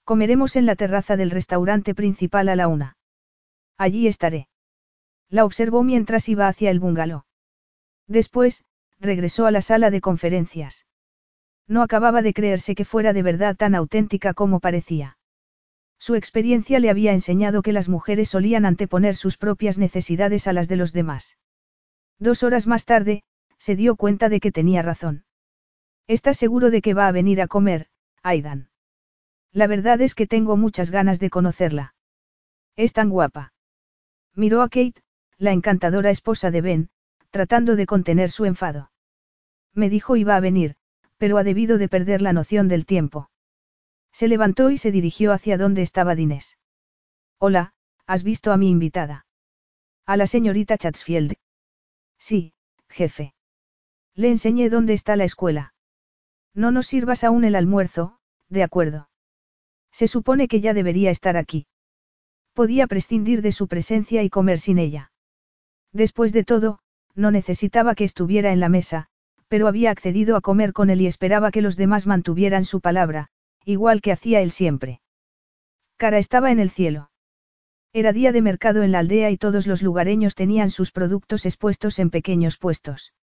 Comeremos 0.06 0.56
en 0.56 0.66
la 0.66 0.76
terraza 0.76 1.18
del 1.18 1.30
restaurante 1.30 1.94
principal 1.94 2.50
a 2.50 2.56
la 2.56 2.68
una. 2.68 2.98
Allí 3.78 4.08
estaré. 4.08 4.48
La 5.30 5.46
observó 5.46 5.84
mientras 5.84 6.28
iba 6.30 6.48
hacia 6.48 6.72
el 6.72 6.80
bungalow. 6.80 7.26
Después, 8.08 8.66
regresó 9.00 9.46
a 9.46 9.52
la 9.52 9.62
sala 9.62 9.92
de 9.92 10.02
conferencias. 10.02 10.88
No 11.68 11.82
acababa 11.82 12.22
de 12.22 12.34
creerse 12.34 12.76
que 12.76 12.86
fuera 12.86 13.14
de 13.14 13.24
verdad 13.24 13.56
tan 13.56 13.76
auténtica 13.76 14.34
como 14.34 14.60
parecía. 14.60 15.18
Su 15.98 16.16
experiencia 16.16 16.80
le 16.80 16.90
había 16.90 17.14
enseñado 17.14 17.62
que 17.62 17.72
las 17.72 17.88
mujeres 17.88 18.30
solían 18.30 18.66
anteponer 18.66 19.16
sus 19.16 19.38
propias 19.38 19.78
necesidades 19.78 20.48
a 20.48 20.54
las 20.54 20.68
de 20.68 20.76
los 20.76 20.92
demás. 20.92 21.38
Dos 22.20 22.44
horas 22.44 22.68
más 22.68 22.86
tarde, 22.86 23.24
se 23.58 23.76
dio 23.76 23.96
cuenta 23.96 24.28
de 24.28 24.42
que 24.42 24.52
tenía 24.52 24.82
razón. 24.82 25.24
¿Estás 26.08 26.38
seguro 26.38 26.70
de 26.70 26.82
que 26.82 26.94
va 26.94 27.08
a 27.08 27.14
venir 27.14 27.42
a 27.42 27.48
comer, 27.48 27.88
Aidan? 28.22 28.70
La 29.54 29.68
verdad 29.68 30.02
es 30.02 30.16
que 30.16 30.28
tengo 30.28 30.58
muchas 30.58 30.92
ganas 30.92 31.20
de 31.20 31.30
conocerla. 31.30 31.96
Es 32.76 32.92
tan 32.92 33.10
guapa. 33.10 33.54
Miró 34.36 34.62
a 34.62 34.68
Kate, 34.68 35.02
la 35.38 35.52
encantadora 35.52 36.10
esposa 36.10 36.52
de 36.52 36.62
Ben, 36.62 36.90
tratando 37.30 37.76
de 37.76 37.86
contener 37.86 38.32
su 38.32 38.46
enfado. 38.46 38.92
Me 39.74 39.90
dijo 39.90 40.18
iba 40.18 40.36
a 40.36 40.40
venir, 40.40 40.76
pero 41.24 41.38
ha 41.38 41.46
debido 41.46 41.78
de 41.78 41.88
perder 41.88 42.22
la 42.22 42.34
noción 42.34 42.68
del 42.68 42.86
tiempo. 42.86 43.30
Se 44.12 44.28
levantó 44.28 44.72
y 44.72 44.78
se 44.78 44.92
dirigió 44.92 45.32
hacia 45.32 45.58
donde 45.58 45.82
estaba 45.82 46.16
Dinés. 46.16 46.58
Hola, 47.40 47.76
¿has 48.06 48.26
visto 48.26 48.52
a 48.52 48.58
mi 48.58 48.70
invitada? 48.70 49.26
A 50.06 50.18
la 50.18 50.28
señorita 50.28 50.78
Chatsfield. 50.78 51.36
Sí, 52.20 52.52
jefe. 52.90 53.34
Le 54.16 54.32
enseñé 54.32 54.70
dónde 54.70 54.92
está 54.92 55.16
la 55.16 55.24
escuela. 55.24 55.74
No 56.54 56.72
nos 56.72 56.88
sirvas 56.88 57.24
aún 57.24 57.46
el 57.46 57.56
almuerzo, 57.56 58.20
de 58.50 58.64
acuerdo. 58.64 59.10
Se 59.94 60.10
supone 60.10 60.50
que 60.50 60.60
ya 60.60 60.74
debería 60.74 61.10
estar 61.10 61.38
aquí. 61.38 61.68
Podía 62.52 62.86
prescindir 62.86 63.42
de 63.42 63.54
su 63.54 63.70
presencia 63.70 64.24
y 64.24 64.30
comer 64.30 64.60
sin 64.60 64.78
ella. 64.78 65.14
Después 65.94 66.34
de 66.34 66.44
todo, 66.44 66.80
no 67.16 67.32
necesitaba 67.32 67.96
que 67.96 68.04
estuviera 68.04 68.52
en 68.52 68.60
la 68.60 68.68
mesa, 68.68 69.08
pero 69.54 69.68
había 69.68 69.92
accedido 69.92 70.36
a 70.36 70.42
comer 70.42 70.74
con 70.74 70.90
él 70.90 71.02
y 71.02 71.06
esperaba 71.06 71.52
que 71.52 71.62
los 71.62 71.76
demás 71.76 72.08
mantuvieran 72.08 72.66
su 72.66 72.82
palabra, 72.82 73.28
igual 73.64 74.02
que 74.02 74.12
hacía 74.12 74.42
él 74.42 74.50
siempre. 74.50 75.00
Cara 75.96 76.18
estaba 76.18 76.52
en 76.52 76.58
el 76.58 76.72
cielo. 76.72 77.12
Era 77.94 78.14
día 78.14 78.32
de 78.32 78.42
mercado 78.42 78.82
en 78.82 78.92
la 78.92 78.98
aldea 78.98 79.30
y 79.30 79.38
todos 79.38 79.68
los 79.68 79.84
lugareños 79.84 80.34
tenían 80.34 80.72
sus 80.72 80.92
productos 80.92 81.46
expuestos 81.46 82.00
en 82.00 82.10
pequeños 82.10 82.58
puestos. 82.58 83.14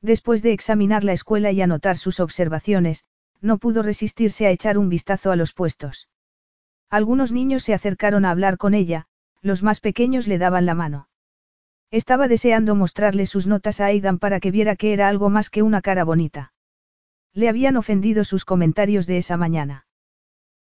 Después 0.00 0.40
de 0.40 0.52
examinar 0.52 1.04
la 1.04 1.12
escuela 1.12 1.52
y 1.52 1.60
anotar 1.60 1.98
sus 1.98 2.20
observaciones, 2.20 3.04
no 3.42 3.58
pudo 3.58 3.82
resistirse 3.82 4.46
a 4.46 4.50
echar 4.52 4.78
un 4.78 4.88
vistazo 4.88 5.30
a 5.30 5.36
los 5.36 5.52
puestos. 5.52 6.08
Algunos 6.88 7.32
niños 7.32 7.64
se 7.64 7.74
acercaron 7.74 8.24
a 8.24 8.30
hablar 8.30 8.56
con 8.56 8.72
ella, 8.72 9.08
los 9.42 9.62
más 9.62 9.80
pequeños 9.80 10.26
le 10.26 10.38
daban 10.38 10.64
la 10.64 10.74
mano. 10.74 11.09
Estaba 11.90 12.28
deseando 12.28 12.76
mostrarle 12.76 13.26
sus 13.26 13.48
notas 13.48 13.80
a 13.80 13.86
Aidan 13.86 14.18
para 14.18 14.38
que 14.38 14.52
viera 14.52 14.76
que 14.76 14.92
era 14.92 15.08
algo 15.08 15.28
más 15.28 15.50
que 15.50 15.62
una 15.62 15.80
cara 15.80 16.04
bonita. 16.04 16.52
Le 17.34 17.48
habían 17.48 17.76
ofendido 17.76 18.22
sus 18.22 18.44
comentarios 18.44 19.06
de 19.06 19.18
esa 19.18 19.36
mañana. 19.36 19.86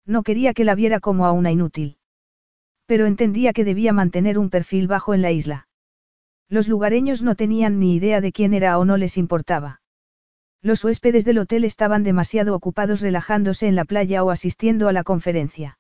No 0.06 0.24
quería 0.24 0.56
que 0.56 0.64
la 0.64 0.74
viera 0.74 1.00
como 1.00 1.28
a 1.28 1.32
una 1.32 1.52
inútil. 1.52 1.98
Pero 2.88 3.06
entendía 3.06 3.54
que 3.54 3.64
debía 3.64 3.94
mantener 3.94 4.40
un 4.40 4.50
perfil 4.50 4.88
bajo 4.88 5.14
en 5.14 5.22
la 5.22 5.32
isla. 5.32 5.68
Los 6.48 6.68
lugareños 6.68 7.22
no 7.22 7.36
tenían 7.36 7.80
ni 7.80 7.94
idea 7.94 8.22
de 8.22 8.32
quién 8.32 8.56
era 8.56 8.80
o 8.80 8.86
no 8.86 8.98
les 8.98 9.16
importaba. 9.16 9.82
Los 10.64 10.84
huéspedes 10.84 11.26
del 11.26 11.38
hotel 11.38 11.64
estaban 11.64 12.04
demasiado 12.04 12.56
ocupados 12.56 13.02
relajándose 13.02 13.68
en 13.68 13.76
la 13.76 13.86
playa 13.86 14.24
o 14.24 14.32
asistiendo 14.32 14.88
a 14.88 14.94
la 14.94 15.04
conferencia. 15.04 15.78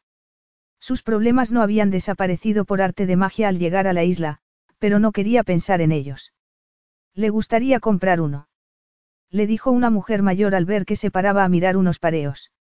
Sus 0.79 1.01
problemas 1.01 1.51
no 1.51 1.63
habían 1.63 1.89
desaparecido 1.89 2.65
por 2.65 2.83
arte 2.83 3.07
de 3.07 3.15
magia 3.15 3.49
al 3.49 3.57
llegar 3.57 3.87
a 3.87 3.93
la 3.93 4.03
isla, 4.03 4.41
pero 4.79 4.99
no 4.99 5.11
quería 5.11 5.43
pensar 5.43 5.81
en 5.81 5.91
ellos. 5.91 6.33
Le 7.13 7.29
gustaría 7.29 7.79
comprar 7.79 8.21
uno. 8.21 8.47
Le 9.29 9.45
dijo 9.45 9.71
una 9.71 9.89
mujer 9.89 10.23
mayor 10.23 10.55
al 10.55 10.65
ver 10.65 10.85
que 10.85 10.95
se 10.95 11.11
paraba 11.11 11.43
a 11.43 11.49
mirar 11.49 11.77
unos 11.77 11.99
pareos. 11.99 12.51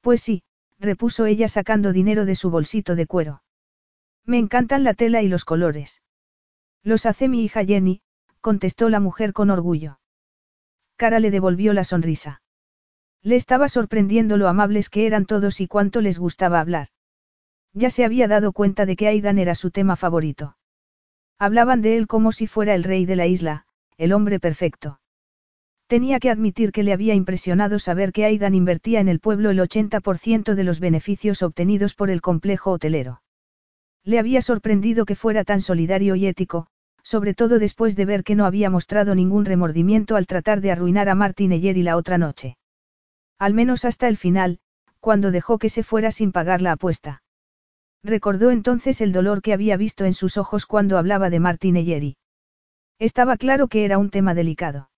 Pues 0.00 0.22
sí, 0.22 0.42
repuso 0.78 1.26
ella 1.26 1.48
sacando 1.48 1.92
dinero 1.92 2.24
de 2.24 2.34
su 2.34 2.50
bolsito 2.50 2.94
de 2.94 3.06
cuero. 3.06 3.42
Me 4.24 4.38
encantan 4.38 4.84
la 4.84 4.94
tela 4.94 5.22
y 5.22 5.28
los 5.28 5.44
colores. 5.44 6.00
Los 6.82 7.06
hace 7.06 7.28
mi 7.28 7.44
hija 7.44 7.64
Jenny, 7.64 8.02
contestó 8.40 8.88
la 8.88 9.00
mujer 9.00 9.32
con 9.32 9.50
orgullo. 9.50 9.98
Cara 10.96 11.20
le 11.20 11.30
devolvió 11.30 11.72
la 11.72 11.84
sonrisa. 11.84 12.42
Le 13.22 13.36
estaba 13.36 13.68
sorprendiendo 13.68 14.36
lo 14.36 14.48
amables 14.48 14.88
que 14.88 15.06
eran 15.06 15.26
todos 15.26 15.60
y 15.60 15.68
cuánto 15.68 16.00
les 16.00 16.18
gustaba 16.18 16.60
hablar. 16.60 16.88
Ya 17.72 17.90
se 17.90 18.04
había 18.04 18.28
dado 18.28 18.52
cuenta 18.52 18.84
de 18.86 18.96
que 18.96 19.08
Aidan 19.08 19.38
era 19.38 19.54
su 19.54 19.70
tema 19.70 19.96
favorito. 19.96 20.56
Hablaban 21.42 21.82
de 21.82 21.96
él 21.96 22.06
como 22.06 22.30
si 22.30 22.46
fuera 22.46 22.76
el 22.76 22.84
rey 22.84 23.04
de 23.04 23.16
la 23.16 23.26
isla, 23.26 23.66
el 23.98 24.12
hombre 24.12 24.38
perfecto. 24.38 25.00
Tenía 25.88 26.20
que 26.20 26.30
admitir 26.30 26.70
que 26.70 26.84
le 26.84 26.92
había 26.92 27.14
impresionado 27.14 27.80
saber 27.80 28.12
que 28.12 28.24
Aidan 28.24 28.54
invertía 28.54 29.00
en 29.00 29.08
el 29.08 29.18
pueblo 29.18 29.50
el 29.50 29.58
80% 29.58 30.54
de 30.54 30.62
los 30.62 30.78
beneficios 30.78 31.42
obtenidos 31.42 31.94
por 31.96 32.10
el 32.10 32.20
complejo 32.20 32.70
hotelero. 32.70 33.22
Le 34.04 34.20
había 34.20 34.40
sorprendido 34.40 35.04
que 35.04 35.16
fuera 35.16 35.42
tan 35.42 35.62
solidario 35.62 36.14
y 36.14 36.28
ético, 36.28 36.68
sobre 37.02 37.34
todo 37.34 37.58
después 37.58 37.96
de 37.96 38.04
ver 38.04 38.22
que 38.22 38.36
no 38.36 38.46
había 38.46 38.70
mostrado 38.70 39.16
ningún 39.16 39.44
remordimiento 39.44 40.14
al 40.14 40.28
tratar 40.28 40.60
de 40.60 40.70
arruinar 40.70 41.08
a 41.08 41.16
Martin 41.16 41.52
y 41.52 41.82
la 41.82 41.96
otra 41.96 42.18
noche. 42.18 42.56
Al 43.40 43.52
menos 43.52 43.84
hasta 43.84 44.06
el 44.06 44.16
final, 44.16 44.60
cuando 45.00 45.32
dejó 45.32 45.58
que 45.58 45.70
se 45.70 45.82
fuera 45.82 46.12
sin 46.12 46.30
pagar 46.30 46.62
la 46.62 46.70
apuesta. 46.70 47.21
Recordó 48.04 48.50
entonces 48.50 49.00
el 49.00 49.12
dolor 49.12 49.42
que 49.42 49.52
había 49.52 49.76
visto 49.76 50.04
en 50.04 50.14
sus 50.14 50.36
ojos 50.36 50.66
cuando 50.66 50.98
hablaba 50.98 51.30
de 51.30 51.38
Martin 51.38 51.76
Eyeri. 51.76 52.16
Estaba 52.98 53.36
claro 53.36 53.68
que 53.68 53.84
era 53.84 53.98
un 53.98 54.10
tema 54.10 54.34
delicado. 54.34 54.90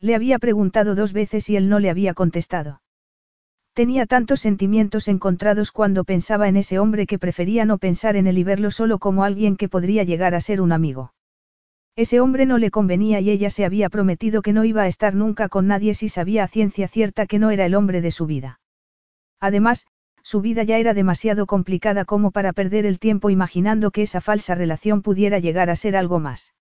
Le 0.00 0.14
había 0.14 0.38
preguntado 0.38 0.94
dos 0.94 1.12
veces 1.12 1.50
y 1.50 1.56
él 1.56 1.68
no 1.68 1.78
le 1.78 1.90
había 1.90 2.14
contestado. 2.14 2.82
Tenía 3.72 4.06
tantos 4.06 4.40
sentimientos 4.40 5.08
encontrados 5.08 5.72
cuando 5.72 6.04
pensaba 6.04 6.48
en 6.48 6.56
ese 6.56 6.78
hombre 6.78 7.06
que 7.06 7.18
prefería 7.18 7.64
no 7.64 7.78
pensar 7.78 8.16
en 8.16 8.26
él 8.26 8.38
y 8.38 8.44
verlo 8.44 8.70
solo 8.70 8.98
como 8.98 9.24
alguien 9.24 9.56
que 9.56 9.68
podría 9.68 10.02
llegar 10.04 10.34
a 10.34 10.40
ser 10.40 10.60
un 10.60 10.72
amigo. 10.72 11.14
Ese 11.96 12.20
hombre 12.20 12.46
no 12.46 12.58
le 12.58 12.70
convenía 12.70 13.20
y 13.20 13.30
ella 13.30 13.50
se 13.50 13.64
había 13.64 13.88
prometido 13.88 14.42
que 14.42 14.52
no 14.52 14.64
iba 14.64 14.82
a 14.82 14.86
estar 14.86 15.14
nunca 15.14 15.48
con 15.48 15.66
nadie 15.66 15.94
si 15.94 16.08
sabía 16.08 16.44
a 16.44 16.48
ciencia 16.48 16.88
cierta 16.88 17.26
que 17.26 17.38
no 17.38 17.50
era 17.50 17.66
el 17.66 17.74
hombre 17.74 18.00
de 18.00 18.10
su 18.10 18.26
vida. 18.26 18.60
Además, 19.40 19.86
su 20.30 20.40
vida 20.40 20.62
ya 20.62 20.78
era 20.78 20.94
demasiado 20.94 21.44
complicada 21.44 22.04
como 22.04 22.30
para 22.30 22.52
perder 22.52 22.86
el 22.86 23.00
tiempo 23.00 23.30
imaginando 23.30 23.90
que 23.90 24.02
esa 24.02 24.20
falsa 24.20 24.54
relación 24.54 25.02
pudiera 25.02 25.40
llegar 25.40 25.70
a 25.70 25.74
ser 25.74 25.96
algo 25.96 26.20
más. 26.20 26.54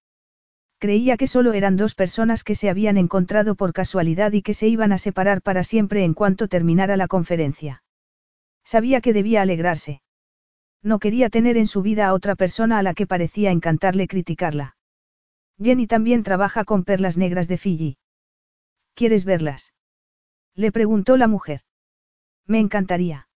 Creía 0.79 1.17
que 1.17 1.27
solo 1.27 1.53
eran 1.53 1.77
dos 1.77 1.93
personas 1.93 2.43
que 2.43 2.55
se 2.55 2.71
habían 2.71 2.97
encontrado 2.97 3.53
por 3.53 3.71
casualidad 3.71 4.31
y 4.31 4.41
que 4.41 4.55
se 4.55 4.67
iban 4.67 4.91
a 4.91 4.97
separar 4.97 5.43
para 5.43 5.63
siempre 5.63 6.03
en 6.03 6.15
cuanto 6.15 6.47
terminara 6.47 6.97
la 6.97 7.07
conferencia. 7.07 7.83
Sabía 8.63 9.01
que 9.01 9.13
debía 9.13 9.43
alegrarse. 9.43 10.01
No 10.81 10.97
quería 10.97 11.29
tener 11.29 11.55
en 11.55 11.67
su 11.67 11.83
vida 11.83 12.07
a 12.07 12.15
otra 12.15 12.33
persona 12.35 12.79
a 12.79 12.81
la 12.81 12.95
que 12.95 13.05
parecía 13.05 13.51
encantarle 13.51 14.07
criticarla. 14.07 14.77
Jenny 15.61 15.85
también 15.85 16.23
trabaja 16.23 16.63
con 16.63 16.85
perlas 16.85 17.17
negras 17.17 17.47
de 17.47 17.59
Fiji. 17.59 17.97
¿Quieres 18.95 19.25
verlas? 19.25 19.75
Le 20.55 20.71
preguntó 20.71 21.17
la 21.17 21.27
mujer. 21.27 21.61
Me 22.47 22.59
encantaría. 22.59 23.28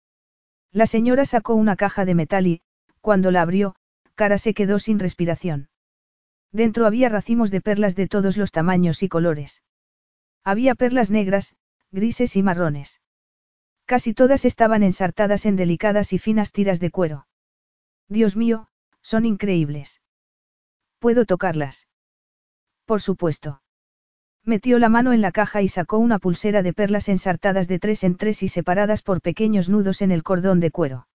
La 0.72 0.86
señora 0.86 1.24
sacó 1.24 1.54
una 1.54 1.76
caja 1.76 2.04
de 2.04 2.14
metal 2.14 2.46
y, 2.46 2.62
cuando 3.00 3.30
la 3.30 3.42
abrió, 3.42 3.74
Cara 4.14 4.38
se 4.38 4.54
quedó 4.54 4.78
sin 4.78 4.98
respiración. 4.98 5.68
Dentro 6.50 6.86
había 6.86 7.08
racimos 7.08 7.50
de 7.50 7.60
perlas 7.60 7.96
de 7.96 8.08
todos 8.08 8.36
los 8.36 8.52
tamaños 8.52 9.02
y 9.02 9.08
colores. 9.08 9.62
Había 10.44 10.74
perlas 10.74 11.10
negras, 11.10 11.56
grises 11.90 12.36
y 12.36 12.42
marrones. 12.42 13.00
Casi 13.86 14.14
todas 14.14 14.44
estaban 14.44 14.82
ensartadas 14.82 15.46
en 15.46 15.56
delicadas 15.56 16.12
y 16.12 16.18
finas 16.18 16.52
tiras 16.52 16.78
de 16.80 16.90
cuero. 16.90 17.26
Dios 18.08 18.36
mío, 18.36 18.68
son 19.00 19.24
increíbles. 19.24 20.02
¿Puedo 20.98 21.24
tocarlas? 21.24 21.88
Por 22.84 23.00
supuesto. 23.00 23.61
Metió 24.44 24.80
la 24.80 24.88
mano 24.88 25.12
en 25.12 25.20
la 25.20 25.30
caja 25.30 25.62
y 25.62 25.68
sacó 25.68 25.98
una 25.98 26.18
pulsera 26.18 26.62
de 26.62 26.72
perlas 26.72 27.08
ensartadas 27.08 27.68
de 27.68 27.78
tres 27.78 28.02
en 28.02 28.16
tres 28.16 28.42
y 28.42 28.48
separadas 28.48 29.02
por 29.02 29.20
pequeños 29.20 29.68
nudos 29.68 30.02
en 30.02 30.10
el 30.10 30.24
cordón 30.24 30.58
de 30.58 30.72
cuero. 30.72 31.06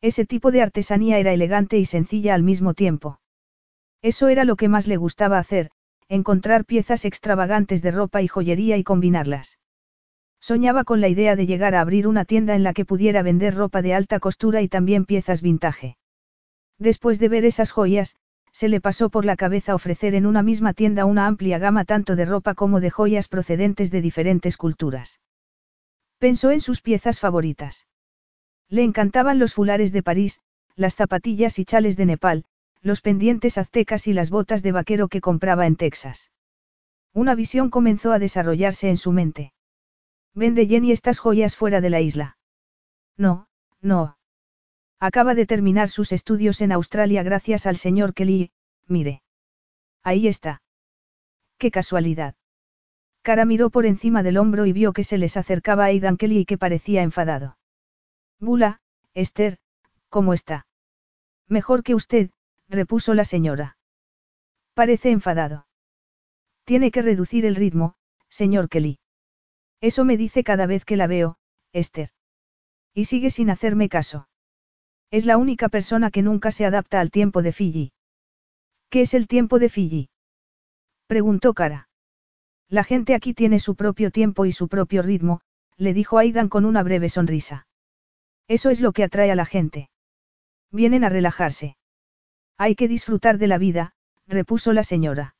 Ese 0.00 0.24
tipo 0.24 0.52
de 0.52 0.62
artesanía 0.62 1.18
era 1.18 1.32
elegante 1.32 1.78
y 1.78 1.84
sencilla 1.84 2.34
al 2.34 2.44
mismo 2.44 2.74
tiempo. 2.74 3.18
Eso 4.02 4.28
era 4.28 4.44
lo 4.44 4.54
que 4.54 4.68
más 4.68 4.86
le 4.86 4.96
gustaba 4.96 5.38
hacer, 5.38 5.70
encontrar 6.08 6.64
piezas 6.64 7.04
extravagantes 7.04 7.82
de 7.82 7.90
ropa 7.90 8.22
y 8.22 8.28
joyería 8.28 8.76
y 8.76 8.84
combinarlas. 8.84 9.58
Soñaba 10.40 10.84
con 10.84 11.00
la 11.00 11.08
idea 11.08 11.36
de 11.36 11.46
llegar 11.46 11.74
a 11.74 11.80
abrir 11.80 12.06
una 12.06 12.24
tienda 12.24 12.54
en 12.54 12.62
la 12.62 12.74
que 12.74 12.84
pudiera 12.84 13.22
vender 13.22 13.54
ropa 13.54 13.80
de 13.80 13.94
alta 13.94 14.20
costura 14.20 14.60
y 14.60 14.68
también 14.68 15.06
piezas 15.06 15.40
vintage. 15.40 15.96
Después 16.78 17.18
de 17.18 17.28
ver 17.30 17.46
esas 17.46 17.72
joyas, 17.72 18.16
se 18.54 18.68
le 18.68 18.80
pasó 18.80 19.10
por 19.10 19.24
la 19.24 19.34
cabeza 19.34 19.74
ofrecer 19.74 20.14
en 20.14 20.26
una 20.26 20.42
misma 20.42 20.74
tienda 20.74 21.06
una 21.06 21.26
amplia 21.26 21.58
gama 21.58 21.84
tanto 21.84 22.14
de 22.14 22.24
ropa 22.24 22.54
como 22.54 22.80
de 22.80 22.88
joyas 22.88 23.26
procedentes 23.26 23.90
de 23.90 24.00
diferentes 24.00 24.56
culturas. 24.56 25.20
Pensó 26.18 26.52
en 26.52 26.60
sus 26.60 26.80
piezas 26.80 27.18
favoritas. 27.18 27.88
Le 28.68 28.84
encantaban 28.84 29.40
los 29.40 29.54
fulares 29.54 29.92
de 29.92 30.04
París, 30.04 30.40
las 30.76 30.94
zapatillas 30.94 31.58
y 31.58 31.64
chales 31.64 31.96
de 31.96 32.06
Nepal, 32.06 32.44
los 32.80 33.00
pendientes 33.00 33.58
aztecas 33.58 34.06
y 34.06 34.12
las 34.12 34.30
botas 34.30 34.62
de 34.62 34.70
vaquero 34.70 35.08
que 35.08 35.20
compraba 35.20 35.66
en 35.66 35.74
Texas. 35.74 36.30
Una 37.12 37.34
visión 37.34 37.70
comenzó 37.70 38.12
a 38.12 38.20
desarrollarse 38.20 38.88
en 38.88 38.98
su 38.98 39.10
mente. 39.10 39.52
Vende 40.32 40.66
Jenny 40.66 40.92
estas 40.92 41.18
joyas 41.18 41.56
fuera 41.56 41.80
de 41.80 41.90
la 41.90 42.00
isla. 42.00 42.36
No, 43.16 43.48
no. 43.80 44.16
Acaba 45.00 45.34
de 45.34 45.46
terminar 45.46 45.88
sus 45.88 46.12
estudios 46.12 46.60
en 46.60 46.72
Australia 46.72 47.22
gracias 47.22 47.66
al 47.66 47.76
señor 47.76 48.14
Kelly, 48.14 48.50
mire. 48.86 49.22
Ahí 50.02 50.28
está. 50.28 50.62
Qué 51.58 51.70
casualidad. 51.70 52.34
Cara 53.22 53.44
miró 53.44 53.70
por 53.70 53.86
encima 53.86 54.22
del 54.22 54.36
hombro 54.36 54.66
y 54.66 54.72
vio 54.72 54.92
que 54.92 55.04
se 55.04 55.18
les 55.18 55.36
acercaba 55.36 55.84
a 55.84 55.86
Aidan 55.86 56.16
Kelly 56.16 56.40
y 56.40 56.44
que 56.44 56.58
parecía 56.58 57.02
enfadado. 57.02 57.56
Bula, 58.38 58.80
Esther, 59.14 59.58
¿cómo 60.10 60.34
está? 60.34 60.66
Mejor 61.48 61.82
que 61.82 61.94
usted, 61.94 62.30
repuso 62.68 63.14
la 63.14 63.24
señora. 63.24 63.76
Parece 64.74 65.10
enfadado. 65.10 65.66
Tiene 66.64 66.90
que 66.90 67.02
reducir 67.02 67.46
el 67.46 67.56
ritmo, 67.56 67.94
señor 68.28 68.68
Kelly. 68.68 68.98
Eso 69.80 70.04
me 70.04 70.16
dice 70.16 70.44
cada 70.44 70.66
vez 70.66 70.84
que 70.84 70.96
la 70.96 71.06
veo, 71.06 71.38
Esther. 71.72 72.10
Y 72.92 73.06
sigue 73.06 73.30
sin 73.30 73.50
hacerme 73.50 73.88
caso. 73.88 74.28
Es 75.14 75.26
la 75.26 75.36
única 75.36 75.68
persona 75.68 76.10
que 76.10 76.22
nunca 76.22 76.50
se 76.50 76.66
adapta 76.66 76.98
al 76.98 77.12
tiempo 77.12 77.40
de 77.40 77.52
Fiji. 77.52 77.92
¿Qué 78.90 79.02
es 79.02 79.14
el 79.14 79.28
tiempo 79.28 79.60
de 79.60 79.68
Fiji? 79.68 80.10
Preguntó 81.06 81.54
Cara. 81.54 81.88
La 82.68 82.82
gente 82.82 83.14
aquí 83.14 83.32
tiene 83.32 83.60
su 83.60 83.76
propio 83.76 84.10
tiempo 84.10 84.44
y 84.44 84.50
su 84.50 84.66
propio 84.66 85.02
ritmo, 85.02 85.40
le 85.76 85.94
dijo 85.94 86.18
Aidan 86.18 86.48
con 86.48 86.64
una 86.64 86.82
breve 86.82 87.08
sonrisa. 87.08 87.68
Eso 88.48 88.70
es 88.70 88.80
lo 88.80 88.90
que 88.90 89.04
atrae 89.04 89.30
a 89.30 89.36
la 89.36 89.44
gente. 89.44 89.88
Vienen 90.72 91.04
a 91.04 91.10
relajarse. 91.10 91.76
Hay 92.58 92.74
que 92.74 92.88
disfrutar 92.88 93.38
de 93.38 93.46
la 93.46 93.58
vida, 93.58 93.94
repuso 94.26 94.72
la 94.72 94.82
señora. 94.82 95.36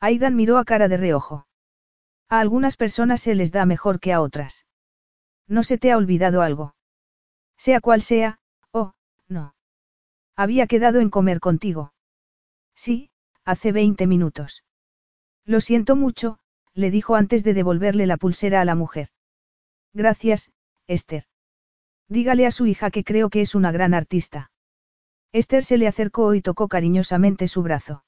Aidan 0.00 0.34
miró 0.34 0.58
a 0.58 0.64
cara 0.64 0.88
de 0.88 0.96
reojo. 0.96 1.46
A 2.28 2.40
algunas 2.40 2.76
personas 2.76 3.20
se 3.20 3.36
les 3.36 3.52
da 3.52 3.64
mejor 3.64 4.00
que 4.00 4.12
a 4.12 4.20
otras. 4.20 4.66
¿No 5.46 5.62
se 5.62 5.78
te 5.78 5.92
ha 5.92 5.96
olvidado 5.96 6.42
algo? 6.42 6.74
Sea 7.56 7.80
cual 7.80 8.02
sea, 8.02 8.40
no. 9.28 9.54
Había 10.36 10.66
quedado 10.66 11.00
en 11.00 11.10
comer 11.10 11.40
contigo. 11.40 11.92
Sí, 12.74 13.10
hace 13.44 13.72
20 13.72 14.06
minutos. 14.06 14.64
Lo 15.44 15.60
siento 15.60 15.96
mucho, 15.96 16.38
le 16.74 16.90
dijo 16.90 17.16
antes 17.16 17.42
de 17.44 17.54
devolverle 17.54 18.06
la 18.06 18.16
pulsera 18.16 18.60
a 18.60 18.64
la 18.64 18.74
mujer. 18.74 19.08
Gracias, 19.92 20.52
Esther. 20.86 21.24
Dígale 22.08 22.46
a 22.46 22.52
su 22.52 22.66
hija 22.66 22.90
que 22.90 23.04
creo 23.04 23.30
que 23.30 23.40
es 23.40 23.54
una 23.54 23.72
gran 23.72 23.94
artista. 23.94 24.50
Esther 25.32 25.64
se 25.64 25.76
le 25.76 25.86
acercó 25.88 26.34
y 26.34 26.40
tocó 26.40 26.68
cariñosamente 26.68 27.48
su 27.48 27.62
brazo. 27.62 28.04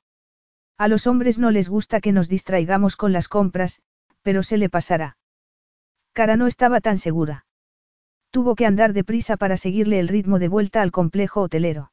A 0.79 0.89
los 0.89 1.07
hombres 1.07 1.39
no 1.39 1.51
les 1.51 1.69
gusta 1.69 2.01
que 2.01 2.13
nos 2.13 2.29
distraigamos 2.29 2.97
con 2.97 3.13
las 3.13 3.29
compras, 3.29 3.83
pero 4.23 4.43
se 4.43 4.57
le 4.57 4.71
pasará. 4.71 5.19
Cara 6.13 6.37
no 6.37 6.47
estaba 6.47 6.81
tan 6.81 6.97
segura. 6.97 7.45
Tuvo 8.31 8.55
que 8.55 8.67
andar 8.67 8.93
deprisa 8.93 9.37
para 9.37 9.57
seguirle 9.57 9.99
el 9.99 10.09
ritmo 10.09 10.39
de 10.39 10.49
vuelta 10.49 10.83
al 10.83 10.93
complejo 10.93 11.41
hotelero. 11.43 11.93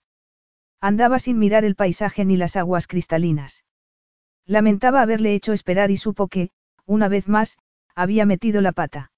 Andaba 0.79 1.17
sin 1.17 1.39
mirar 1.39 1.65
el 1.65 1.75
paisaje 1.75 2.25
ni 2.25 2.37
las 2.37 2.55
aguas 2.55 2.87
cristalinas. 2.87 3.65
Lamentaba 4.45 5.01
haberle 5.01 5.33
hecho 5.33 5.53
esperar 5.53 5.89
y 5.89 5.97
supo 5.97 6.27
que, 6.27 6.51
una 6.85 7.07
vez 7.07 7.27
más, 7.27 7.57
había 7.95 8.25
metido 8.25 8.61
la 8.61 8.71
pata. 8.71 9.11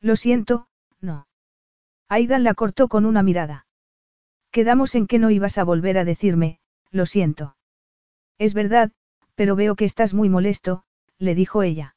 Lo 0.00 0.14
siento, 0.14 0.68
no. 1.00 1.26
Aidan 2.08 2.44
la 2.44 2.54
cortó 2.54 2.86
con 2.88 3.04
una 3.04 3.22
mirada. 3.22 3.66
Quedamos 4.52 4.94
en 4.94 5.08
que 5.08 5.18
no 5.18 5.30
ibas 5.30 5.58
a 5.58 5.64
volver 5.64 5.98
a 5.98 6.04
decirme, 6.04 6.60
lo 6.90 7.04
siento. 7.04 7.56
Es 8.38 8.54
verdad, 8.54 8.92
pero 9.34 9.56
veo 9.56 9.74
que 9.74 9.84
estás 9.84 10.14
muy 10.14 10.28
molesto, 10.28 10.84
le 11.18 11.34
dijo 11.34 11.62
ella. 11.62 11.96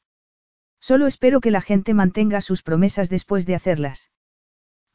Solo 0.80 1.06
espero 1.06 1.40
que 1.40 1.50
la 1.50 1.60
gente 1.60 1.94
mantenga 1.94 2.40
sus 2.40 2.62
promesas 2.62 3.08
después 3.08 3.46
de 3.46 3.54
hacerlas. 3.54 4.10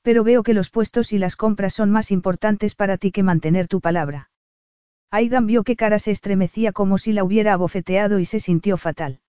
Pero 0.06 0.24
veo 0.24 0.44
que 0.44 0.54
los 0.54 0.70
puestos 0.70 1.14
y 1.14 1.18
las 1.18 1.36
compras 1.36 1.74
son 1.74 1.90
más 1.90 2.12
importantes 2.12 2.76
para 2.76 2.98
ti 2.98 3.12
que 3.12 3.24
mantener 3.24 3.68
tu 3.68 3.82
palabra. 3.82 4.30
Aidan 5.10 5.48
vio 5.48 5.64
que 5.64 5.76
Cara 5.76 5.98
se 5.98 6.12
estremecía 6.12 6.74
como 6.74 7.00
si 7.00 7.12
la 7.12 7.24
hubiera 7.24 7.54
abofeteado 7.54 8.20
y 8.20 8.26
se 8.26 8.40
sintió 8.40 8.78
fatal. 8.78 9.20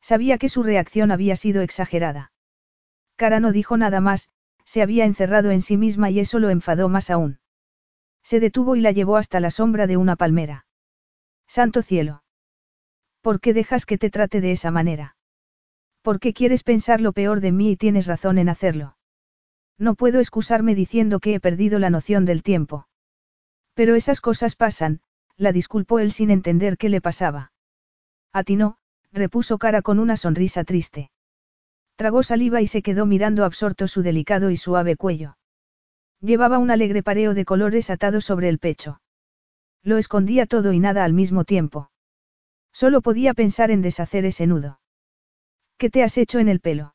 Sabía 0.00 0.38
que 0.38 0.48
su 0.48 0.64
reacción 0.64 1.12
había 1.12 1.36
sido 1.36 1.62
exagerada. 1.62 2.32
Cara 3.14 3.38
no 3.38 3.52
dijo 3.52 3.76
nada 3.76 4.00
más, 4.00 4.28
se 4.64 4.82
había 4.82 5.04
encerrado 5.04 5.52
en 5.52 5.62
sí 5.62 5.76
misma 5.76 6.10
y 6.10 6.18
eso 6.18 6.40
lo 6.40 6.50
enfadó 6.50 6.88
más 6.88 7.08
aún. 7.08 7.38
Se 8.24 8.40
detuvo 8.40 8.74
y 8.74 8.80
la 8.80 8.90
llevó 8.90 9.16
hasta 9.16 9.38
la 9.38 9.52
sombra 9.52 9.86
de 9.86 9.98
una 9.98 10.16
palmera. 10.16 10.66
Santo 11.46 11.80
cielo. 11.80 12.24
¿Por 13.20 13.38
qué 13.38 13.54
dejas 13.54 13.86
que 13.86 13.98
te 13.98 14.10
trate 14.10 14.40
de 14.40 14.50
esa 14.50 14.72
manera? 14.72 15.14
¿Por 16.02 16.18
qué 16.18 16.34
quieres 16.34 16.64
pensar 16.64 17.00
lo 17.00 17.12
peor 17.12 17.40
de 17.40 17.52
mí 17.52 17.70
y 17.70 17.76
tienes 17.76 18.08
razón 18.08 18.38
en 18.38 18.48
hacerlo? 18.48 18.96
No 19.78 19.94
puedo 19.94 20.20
excusarme 20.20 20.74
diciendo 20.74 21.20
que 21.20 21.34
he 21.34 21.40
perdido 21.40 21.78
la 21.78 21.90
noción 21.90 22.24
del 22.24 22.42
tiempo. 22.42 22.86
Pero 23.74 23.94
esas 23.94 24.20
cosas 24.20 24.54
pasan, 24.54 25.00
la 25.36 25.52
disculpó 25.52 25.98
él 25.98 26.12
sin 26.12 26.30
entender 26.30 26.76
qué 26.76 26.88
le 26.88 27.00
pasaba. 27.00 27.52
A 28.32 28.44
ti 28.44 28.56
no, 28.56 28.76
repuso 29.12 29.58
cara 29.58 29.82
con 29.82 29.98
una 29.98 30.16
sonrisa 30.16 30.64
triste. 30.64 31.10
Tragó 31.96 32.22
saliva 32.22 32.60
y 32.60 32.66
se 32.66 32.82
quedó 32.82 33.06
mirando 33.06 33.44
absorto 33.44 33.86
su 33.88 34.02
delicado 34.02 34.50
y 34.50 34.56
suave 34.56 34.96
cuello. 34.96 35.36
Llevaba 36.20 36.58
un 36.58 36.70
alegre 36.70 37.02
pareo 37.02 37.34
de 37.34 37.44
colores 37.44 37.90
atado 37.90 38.20
sobre 38.20 38.48
el 38.48 38.58
pecho. 38.58 39.00
Lo 39.82 39.98
escondía 39.98 40.46
todo 40.46 40.72
y 40.72 40.78
nada 40.78 41.04
al 41.04 41.12
mismo 41.12 41.44
tiempo. 41.44 41.90
Solo 42.72 43.02
podía 43.02 43.34
pensar 43.34 43.70
en 43.70 43.82
deshacer 43.82 44.24
ese 44.24 44.46
nudo. 44.46 44.80
¿Qué 45.76 45.90
te 45.90 46.02
has 46.02 46.16
hecho 46.16 46.38
en 46.38 46.48
el 46.48 46.60
pelo? 46.60 46.94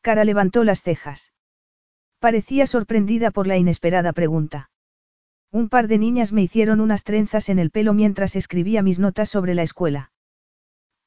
Cara 0.00 0.24
levantó 0.24 0.64
las 0.64 0.80
cejas. 0.80 1.31
Parecía 2.22 2.68
sorprendida 2.68 3.32
por 3.32 3.48
la 3.48 3.56
inesperada 3.56 4.12
pregunta. 4.12 4.70
Un 5.50 5.68
par 5.68 5.88
de 5.88 5.98
niñas 5.98 6.32
me 6.32 6.40
hicieron 6.40 6.78
unas 6.78 7.02
trenzas 7.02 7.48
en 7.48 7.58
el 7.58 7.72
pelo 7.72 7.94
mientras 7.94 8.36
escribía 8.36 8.80
mis 8.80 9.00
notas 9.00 9.28
sobre 9.28 9.56
la 9.56 9.64
escuela. 9.64 10.12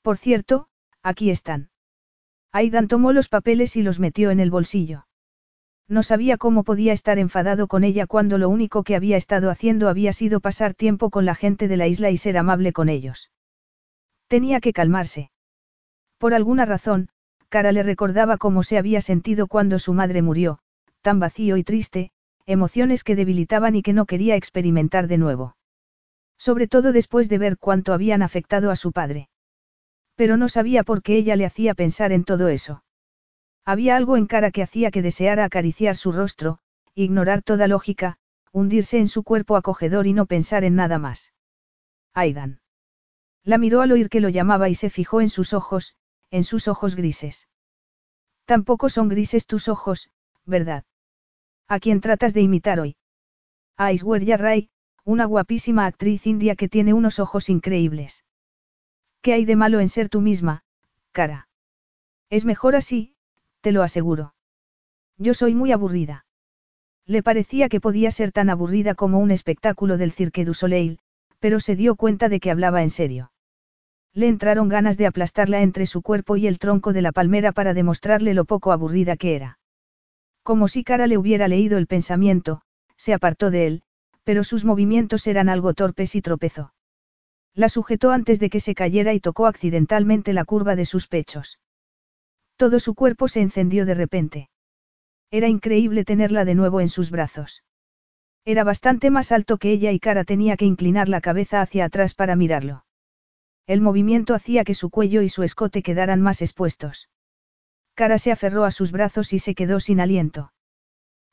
Por 0.02 0.18
cierto, 0.18 0.68
aquí 1.02 1.30
están. 1.30 1.70
Aidan 2.52 2.90
tomó 2.90 3.14
los 3.14 3.30
papeles 3.30 3.78
y 3.78 3.82
los 3.82 3.98
metió 3.98 4.30
en 4.30 4.42
el 4.42 4.52
bolsillo. 4.52 5.08
No 5.88 6.04
sabía 6.04 6.36
cómo 6.36 6.66
podía 6.66 6.92
estar 6.92 7.18
enfadado 7.18 7.68
con 7.68 7.86
ella 7.86 8.08
cuando 8.08 8.38
lo 8.38 8.50
único 8.50 8.84
que 8.84 8.98
había 8.98 9.16
estado 9.16 9.50
haciendo 9.50 9.88
había 9.88 10.12
sido 10.12 10.42
pasar 10.42 10.74
tiempo 10.74 11.12
con 11.12 11.24
la 11.24 11.34
gente 11.34 11.70
de 11.70 11.78
la 11.78 11.88
isla 11.88 12.10
y 12.10 12.18
ser 12.18 12.38
amable 12.38 12.74
con 12.74 12.90
ellos. 12.90 13.32
Tenía 14.28 14.60
que 14.60 14.74
calmarse. 14.74 15.32
Por 16.18 16.34
alguna 16.34 16.66
razón, 16.66 17.08
Cara 17.48 17.72
le 17.72 17.84
recordaba 17.84 18.36
cómo 18.36 18.64
se 18.64 18.78
había 18.78 19.00
sentido 19.00 19.48
cuando 19.48 19.80
su 19.80 19.94
madre 19.94 20.22
murió, 20.22 20.60
tan 21.06 21.20
vacío 21.20 21.56
y 21.56 21.64
triste, 21.64 22.10
emociones 22.48 23.04
que 23.04 23.16
debilitaban 23.16 23.76
y 23.76 23.84
que 23.84 23.94
no 23.94 24.08
quería 24.08 24.36
experimentar 24.36 25.08
de 25.08 25.20
nuevo. 25.20 25.56
Sobre 26.40 26.68
todo 26.68 26.92
después 26.92 27.30
de 27.30 27.38
ver 27.38 27.60
cuánto 27.60 27.94
habían 27.94 28.24
afectado 28.24 28.72
a 28.72 28.76
su 28.76 28.92
padre. 28.92 29.30
Pero 30.16 30.36
no 30.36 30.50
sabía 30.50 30.84
por 30.84 31.04
qué 31.04 31.16
ella 31.16 31.36
le 31.36 31.46
hacía 31.46 31.76
pensar 31.76 32.12
en 32.12 32.24
todo 32.24 32.48
eso. 32.48 32.84
Había 33.66 33.98
algo 33.98 34.18
en 34.18 34.26
cara 34.26 34.50
que 34.50 34.64
hacía 34.64 34.90
que 34.90 35.04
deseara 35.04 35.46
acariciar 35.46 35.96
su 35.96 36.12
rostro, 36.12 36.58
ignorar 36.96 37.44
toda 37.44 37.68
lógica, 37.68 38.18
hundirse 38.52 38.98
en 38.98 39.08
su 39.08 39.22
cuerpo 39.22 39.58
acogedor 39.58 40.08
y 40.08 40.14
no 40.14 40.26
pensar 40.26 40.64
en 40.64 40.74
nada 40.74 40.98
más. 40.98 41.34
Aidan. 42.16 42.62
La 43.44 43.60
miró 43.60 43.82
al 43.82 43.92
oír 43.92 44.10
que 44.10 44.22
lo 44.22 44.30
llamaba 44.30 44.70
y 44.70 44.76
se 44.76 44.90
fijó 44.90 45.22
en 45.22 45.30
sus 45.30 45.54
ojos, 45.54 45.96
en 46.32 46.44
sus 46.44 46.68
ojos 46.68 46.96
grises. 46.96 47.48
Tampoco 48.46 48.90
son 48.90 49.08
grises 49.08 49.46
tus 49.46 49.68
ojos, 49.68 50.10
¿verdad? 50.46 50.84
¿A 51.68 51.80
quién 51.80 52.00
tratas 52.00 52.34
de 52.34 52.42
imitar 52.42 52.80
hoy? 52.80 52.96
A 53.76 53.88
Aishwarya 53.88 54.38
Rai, 54.38 54.70
una 55.04 55.26
guapísima 55.26 55.86
actriz 55.86 56.28
india 56.28 56.56
que 56.56 56.70
tiene 56.70 56.94
unos 56.94 57.20
ojos 57.20 57.50
increíbles. 57.50 58.24
¿Qué 59.22 59.34
hay 59.34 59.46
de 59.46 59.56
malo 59.56 59.80
en 59.80 59.90
ser 59.90 60.08
tú 60.10 60.22
misma, 60.22 60.64
cara? 61.12 61.48
Es 62.30 62.46
mejor 62.46 62.76
así, 62.76 63.16
te 63.62 63.72
lo 63.72 63.82
aseguro. 63.82 64.36
Yo 65.18 65.34
soy 65.34 65.56
muy 65.56 65.72
aburrida. 65.72 66.26
Le 67.08 67.24
parecía 67.24 67.68
que 67.68 67.82
podía 67.82 68.12
ser 68.12 68.32
tan 68.32 68.50
aburrida 68.50 68.94
como 68.94 69.20
un 69.20 69.32
espectáculo 69.32 69.98
del 69.98 70.12
Cirque 70.12 70.46
du 70.46 70.54
Soleil, 70.54 71.00
pero 71.40 71.60
se 71.60 71.76
dio 71.76 71.96
cuenta 71.96 72.30
de 72.30 72.40
que 72.40 72.52
hablaba 72.52 72.84
en 72.84 72.90
serio. 72.92 73.32
Le 74.14 74.28
entraron 74.28 74.70
ganas 74.70 74.98
de 74.98 75.08
aplastarla 75.08 75.62
entre 75.62 75.88
su 75.88 76.02
cuerpo 76.02 76.38
y 76.38 76.46
el 76.48 76.60
tronco 76.60 76.94
de 76.94 77.02
la 77.02 77.12
palmera 77.12 77.52
para 77.52 77.74
demostrarle 77.74 78.34
lo 78.34 78.46
poco 78.46 78.72
aburrida 78.72 79.18
que 79.18 79.36
era. 79.36 79.60
Como 80.46 80.68
si 80.68 80.84
Cara 80.84 81.08
le 81.08 81.18
hubiera 81.18 81.48
leído 81.48 81.80
el 81.80 81.88
pensamiento, 81.88 82.62
se 82.98 83.16
apartó 83.16 83.50
de 83.50 83.66
él, 83.66 83.82
pero 84.24 84.44
sus 84.44 84.64
movimientos 84.64 85.26
eran 85.26 85.50
algo 85.50 85.74
torpes 85.74 86.14
y 86.14 86.22
tropezó. 86.22 86.72
La 87.56 87.68
sujetó 87.68 88.12
antes 88.12 88.40
de 88.40 88.52
que 88.52 88.60
se 88.60 88.76
cayera 88.76 89.16
y 89.16 89.20
tocó 89.20 89.48
accidentalmente 89.48 90.34
la 90.34 90.46
curva 90.46 90.76
de 90.76 90.86
sus 90.86 91.08
pechos. 91.08 91.60
Todo 92.58 92.80
su 92.80 92.94
cuerpo 92.94 93.28
se 93.28 93.42
encendió 93.42 93.88
de 93.88 93.96
repente. 93.96 94.50
Era 95.32 95.48
increíble 95.48 96.06
tenerla 96.06 96.46
de 96.46 96.54
nuevo 96.54 96.80
en 96.80 96.90
sus 96.90 97.10
brazos. 97.10 97.64
Era 98.46 98.64
bastante 98.64 99.10
más 99.10 99.32
alto 99.32 99.58
que 99.58 99.72
ella 99.72 99.92
y 99.94 100.00
Cara 100.00 100.26
tenía 100.26 100.58
que 100.58 100.66
inclinar 100.66 101.10
la 101.10 101.22
cabeza 101.22 101.60
hacia 101.60 101.86
atrás 101.86 102.14
para 102.14 102.36
mirarlo. 102.36 102.86
El 103.66 103.82
movimiento 103.82 104.36
hacía 104.36 104.64
que 104.64 104.76
su 104.76 104.92
cuello 104.92 105.24
y 105.24 105.30
su 105.30 105.42
escote 105.42 105.82
quedaran 105.82 106.22
más 106.22 106.44
expuestos. 106.44 107.10
Cara 107.96 108.18
se 108.18 108.32
aferró 108.32 108.66
a 108.66 108.72
sus 108.72 108.92
brazos 108.92 109.32
y 109.32 109.40
se 109.40 109.56
quedó 109.56 109.80
sin 109.80 110.02
aliento. 110.02 110.52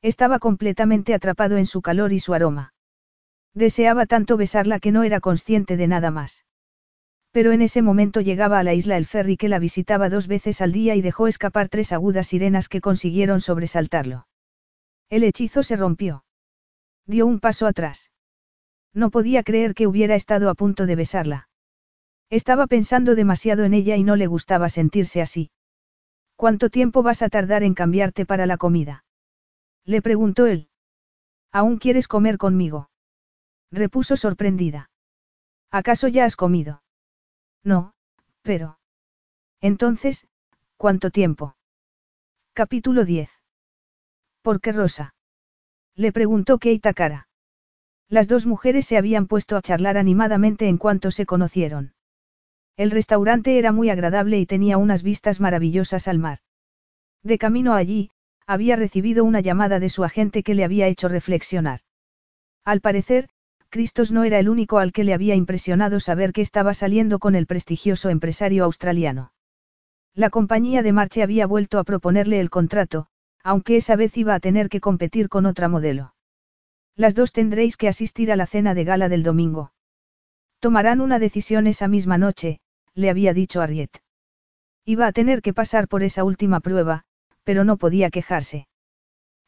Estaba 0.01 0.39
completamente 0.39 1.13
atrapado 1.13 1.57
en 1.57 1.67
su 1.67 1.83
calor 1.83 2.13
y 2.13 2.21
su 2.21 2.35
aroma. 2.35 2.73
Deseaba 3.53 4.07
tanto 4.07 4.37
besarla 4.37 4.79
que 4.79 4.93
no 4.93 5.03
era 5.03 5.21
consciente 5.21 5.77
de 5.77 5.89
nada 5.89 6.13
más. 6.13 6.45
Pero 7.33 7.51
en 7.51 7.63
ese 7.63 7.83
momento 7.83 8.21
llegaba 8.21 8.61
a 8.61 8.63
la 8.63 8.75
isla 8.75 8.97
el 8.97 9.07
ferry 9.07 9.37
que 9.37 9.49
la 9.49 9.59
visitaba 9.59 10.09
dos 10.09 10.29
veces 10.29 10.61
al 10.61 10.71
día 10.71 10.95
y 10.95 11.03
dejó 11.03 11.27
escapar 11.27 11.69
tres 11.69 11.93
agudas 11.93 12.29
sirenas 12.29 12.69
que 12.69 12.81
consiguieron 12.81 13.41
sobresaltarlo. 13.41 14.29
El 15.11 15.25
hechizo 15.25 15.63
se 15.63 15.77
rompió. 15.77 16.25
Dio 17.07 17.27
un 17.27 17.41
paso 17.41 17.67
atrás. 17.67 18.11
No 18.95 19.11
podía 19.11 19.43
creer 19.43 19.75
que 19.75 19.87
hubiera 19.87 20.15
estado 20.15 20.49
a 20.49 20.55
punto 20.55 20.87
de 20.87 20.95
besarla. 20.95 21.49
Estaba 22.31 22.67
pensando 22.67 23.15
demasiado 23.15 23.65
en 23.65 23.75
ella 23.75 23.97
y 23.97 24.05
no 24.05 24.15
le 24.15 24.27
gustaba 24.27 24.69
sentirse 24.69 25.21
así. 25.21 25.51
¿Cuánto 26.37 26.71
tiempo 26.71 27.03
vas 27.03 27.23
a 27.23 27.29
tardar 27.29 27.63
en 27.63 27.75
cambiarte 27.75 28.27
para 28.27 28.47
la 28.47 28.57
comida? 28.57 29.05
Le 29.85 30.03
preguntó 30.03 30.47
él. 30.47 30.69
¿Aún 31.53 31.79
quieres 31.79 32.09
comer 32.09 32.39
conmigo? 32.39 32.91
Repuso 33.71 34.17
sorprendida. 34.17 34.91
¿Acaso 35.71 36.09
ya 36.09 36.25
has 36.25 36.37
comido? 36.37 36.83
No, 37.65 37.95
pero. 38.43 38.79
Entonces, 39.61 40.27
¿cuánto 40.77 41.11
tiempo? 41.11 41.57
Capítulo 42.53 43.05
10. 43.05 43.31
¿Por 44.43 44.61
qué 44.61 44.73
Rosa? 44.73 45.15
Le 45.95 46.13
preguntó 46.13 46.59
Keita 46.59 46.93
Cara. 46.93 47.29
Las 48.09 48.29
dos 48.29 48.45
mujeres 48.45 48.87
se 48.87 48.99
habían 48.99 49.27
puesto 49.27 49.57
a 49.57 49.63
charlar 49.63 49.97
animadamente 49.97 50.69
en 50.69 50.77
cuanto 50.77 51.11
se 51.11 51.25
conocieron. 51.25 51.95
El 52.77 52.91
restaurante 52.91 53.59
era 53.59 53.73
muy 53.73 53.91
agradable 53.91 54.39
y 54.39 54.47
tenía 54.47 54.79
unas 54.79 55.03
vistas 55.03 55.41
maravillosas 55.41 56.09
al 56.09 56.19
mar. 56.19 56.39
De 57.23 57.39
camino 57.39 57.75
allí, 57.75 58.11
había 58.47 58.77
recibido 58.77 59.25
una 59.25 59.41
llamada 59.41 59.79
de 59.79 59.89
su 59.89 60.05
agente 60.05 60.43
que 60.43 60.55
le 60.55 60.65
había 60.65 60.87
hecho 60.87 61.09
reflexionar. 61.09 61.81
Al 62.65 62.81
parecer, 62.81 63.29
Cristos 63.69 64.13
no 64.13 64.25
era 64.25 64.39
el 64.39 64.49
único 64.49 64.79
al 64.79 64.93
que 64.93 65.05
le 65.05 65.15
había 65.15 65.35
impresionado 65.35 65.99
saber 66.01 66.33
que 66.33 66.43
estaba 66.43 66.75
saliendo 66.75 67.19
con 67.19 67.35
el 67.35 67.47
prestigioso 67.47 68.11
empresario 68.11 68.65
australiano. 68.65 69.33
La 70.15 70.29
compañía 70.29 70.83
de 70.83 70.93
Marche 70.93 71.23
había 71.23 71.47
vuelto 71.47 71.79
a 71.79 71.85
proponerle 71.85 72.39
el 72.39 72.51
contrato, 72.51 73.07
aunque 73.43 73.77
esa 73.77 73.97
vez 73.97 74.17
iba 74.19 74.35
a 74.35 74.41
tener 74.41 74.69
que 74.69 74.81
competir 74.81 75.29
con 75.29 75.47
otra 75.47 75.69
modelo. 75.69 76.15
Las 76.97 77.15
dos 77.15 77.33
tendréis 77.33 77.77
que 77.77 77.89
asistir 77.89 78.31
a 78.31 78.37
la 78.37 78.47
cena 78.47 78.75
de 78.75 78.85
gala 78.85 79.09
del 79.09 79.23
domingo. 79.23 79.72
Tomarán 80.63 81.01
una 81.01 81.19
decisión 81.19 81.67
esa 81.67 81.89
misma 81.89 82.19
noche, 82.19 82.61
le 82.95 83.11
había 83.11 83.35
dicho 83.35 83.63
Ariet. 83.63 83.91
Iba 84.85 85.09
a 85.09 85.13
tener 85.13 85.43
que 85.43 85.53
pasar 85.53 85.89
por 85.89 86.05
esa 86.05 86.23
última 86.23 86.61
prueba, 86.61 87.03
pero 87.43 87.65
no 87.65 87.79
podía 87.79 88.11
quejarse. 88.11 88.69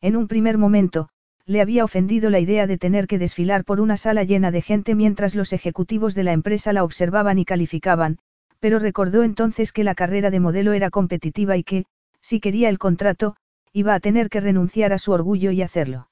En 0.01 0.17
un 0.17 0.27
primer 0.27 0.59
momento, 0.59 1.11
le 1.47 1.61
había 1.61 1.85
ofendido 1.85 2.31
la 2.31 2.41
idea 2.41 2.67
de 2.67 2.79
tener 2.79 3.07
que 3.07 3.21
desfilar 3.21 3.65
por 3.65 3.81
una 3.81 3.97
sala 3.97 4.25
llena 4.25 4.51
de 4.51 4.61
gente 4.61 4.97
mientras 4.97 5.37
los 5.37 5.53
ejecutivos 5.53 6.17
de 6.17 6.25
la 6.25 6.33
empresa 6.33 6.73
la 6.73 6.83
observaban 6.83 7.39
y 7.39 7.45
calificaban, 7.45 8.19
pero 8.59 8.81
recordó 8.81 9.23
entonces 9.23 9.71
que 9.71 9.85
la 9.85 9.95
carrera 9.95 10.33
de 10.33 10.41
modelo 10.41 10.73
era 10.73 10.91
competitiva 10.91 11.57
y 11.57 11.63
que, 11.63 11.85
si 12.23 12.41
quería 12.41 12.69
el 12.69 12.79
contrato, 12.79 13.37
iba 13.73 13.95
a 13.95 14.01
tener 14.01 14.29
que 14.29 14.41
renunciar 14.41 14.93
a 14.93 14.99
su 14.99 15.13
orgullo 15.13 15.53
y 15.53 15.63
hacerlo. 15.63 16.09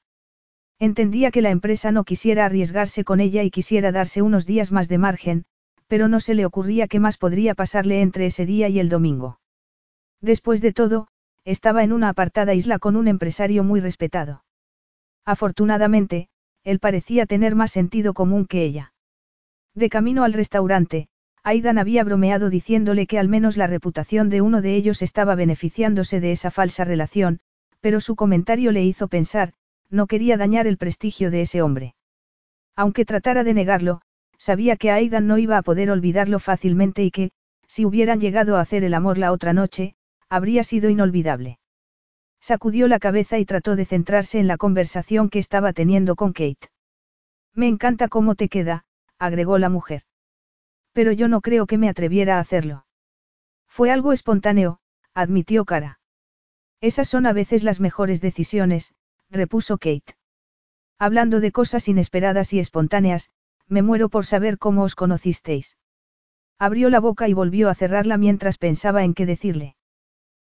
Entendía 0.82 1.30
que 1.30 1.42
la 1.42 1.50
empresa 1.50 1.92
no 1.92 2.02
quisiera 2.02 2.44
arriesgarse 2.44 3.04
con 3.04 3.20
ella 3.20 3.44
y 3.44 3.52
quisiera 3.52 3.92
darse 3.92 4.20
unos 4.20 4.46
días 4.46 4.72
más 4.72 4.88
de 4.88 4.98
margen, 4.98 5.44
pero 5.86 6.08
no 6.08 6.18
se 6.18 6.34
le 6.34 6.44
ocurría 6.44 6.88
qué 6.88 6.98
más 6.98 7.18
podría 7.18 7.54
pasarle 7.54 8.02
entre 8.02 8.26
ese 8.26 8.46
día 8.46 8.68
y 8.68 8.80
el 8.80 8.88
domingo. 8.88 9.38
Después 10.20 10.60
de 10.60 10.72
todo, 10.72 11.06
estaba 11.44 11.84
en 11.84 11.92
una 11.92 12.08
apartada 12.08 12.52
isla 12.54 12.80
con 12.80 12.96
un 12.96 13.06
empresario 13.06 13.62
muy 13.62 13.78
respetado. 13.78 14.42
Afortunadamente, 15.24 16.26
él 16.64 16.80
parecía 16.80 17.26
tener 17.26 17.54
más 17.54 17.70
sentido 17.70 18.12
común 18.12 18.44
que 18.44 18.64
ella. 18.64 18.92
De 19.76 19.88
camino 19.88 20.24
al 20.24 20.32
restaurante, 20.32 21.06
Aidan 21.44 21.78
había 21.78 22.02
bromeado 22.02 22.50
diciéndole 22.50 23.06
que 23.06 23.20
al 23.20 23.28
menos 23.28 23.56
la 23.56 23.68
reputación 23.68 24.30
de 24.30 24.40
uno 24.40 24.60
de 24.60 24.74
ellos 24.74 25.00
estaba 25.02 25.36
beneficiándose 25.36 26.18
de 26.18 26.32
esa 26.32 26.50
falsa 26.50 26.84
relación, 26.84 27.38
pero 27.80 28.00
su 28.00 28.16
comentario 28.16 28.72
le 28.72 28.82
hizo 28.82 29.06
pensar, 29.06 29.54
no 29.92 30.06
quería 30.06 30.36
dañar 30.36 30.66
el 30.66 30.78
prestigio 30.78 31.30
de 31.30 31.42
ese 31.42 31.62
hombre. 31.62 31.94
Aunque 32.74 33.04
tratara 33.04 33.44
de 33.44 33.54
negarlo, 33.54 34.00
sabía 34.38 34.76
que 34.76 34.90
Aidan 34.90 35.26
no 35.26 35.38
iba 35.38 35.58
a 35.58 35.62
poder 35.62 35.90
olvidarlo 35.90 36.40
fácilmente 36.40 37.04
y 37.04 37.10
que, 37.10 37.30
si 37.68 37.84
hubieran 37.84 38.20
llegado 38.20 38.56
a 38.56 38.60
hacer 38.60 38.82
el 38.84 38.94
amor 38.94 39.18
la 39.18 39.30
otra 39.30 39.52
noche, 39.52 39.94
habría 40.28 40.64
sido 40.64 40.88
inolvidable. 40.88 41.58
Sacudió 42.40 42.88
la 42.88 42.98
cabeza 42.98 43.38
y 43.38 43.44
trató 43.44 43.76
de 43.76 43.84
centrarse 43.84 44.40
en 44.40 44.48
la 44.48 44.56
conversación 44.56 45.28
que 45.28 45.38
estaba 45.38 45.72
teniendo 45.72 46.16
con 46.16 46.32
Kate. 46.32 46.70
Me 47.54 47.68
encanta 47.68 48.08
cómo 48.08 48.34
te 48.34 48.48
queda, 48.48 48.84
agregó 49.18 49.58
la 49.58 49.68
mujer. 49.68 50.02
Pero 50.92 51.12
yo 51.12 51.28
no 51.28 51.40
creo 51.42 51.66
que 51.66 51.78
me 51.78 51.88
atreviera 51.88 52.38
a 52.38 52.40
hacerlo. 52.40 52.86
Fue 53.68 53.90
algo 53.90 54.12
espontáneo, 54.12 54.80
admitió 55.14 55.64
Cara. 55.64 56.00
Esas 56.80 57.08
son 57.08 57.26
a 57.26 57.32
veces 57.32 57.62
las 57.62 57.78
mejores 57.78 58.20
decisiones, 58.20 58.92
repuso 59.32 59.78
Kate. 59.78 60.14
Hablando 60.98 61.40
de 61.40 61.50
cosas 61.50 61.88
inesperadas 61.88 62.52
y 62.52 62.60
espontáneas, 62.60 63.30
me 63.66 63.82
muero 63.82 64.08
por 64.08 64.26
saber 64.26 64.58
cómo 64.58 64.82
os 64.82 64.94
conocisteis. 64.94 65.76
Abrió 66.58 66.90
la 66.90 67.00
boca 67.00 67.28
y 67.28 67.32
volvió 67.32 67.68
a 67.68 67.74
cerrarla 67.74 68.18
mientras 68.18 68.58
pensaba 68.58 69.02
en 69.02 69.14
qué 69.14 69.26
decirle. 69.26 69.74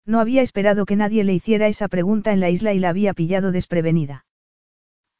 No 0.06 0.20
había 0.20 0.42
esperado 0.42 0.86
que 0.86 0.96
nadie 0.96 1.24
le 1.24 1.34
hiciera 1.34 1.68
esa 1.68 1.88
pregunta 1.88 2.34
en 2.34 2.40
la 2.40 2.50
isla 2.50 2.74
y 2.74 2.80
la 2.80 2.90
había 2.90 3.14
pillado 3.14 3.52
desprevenida. 3.52 4.26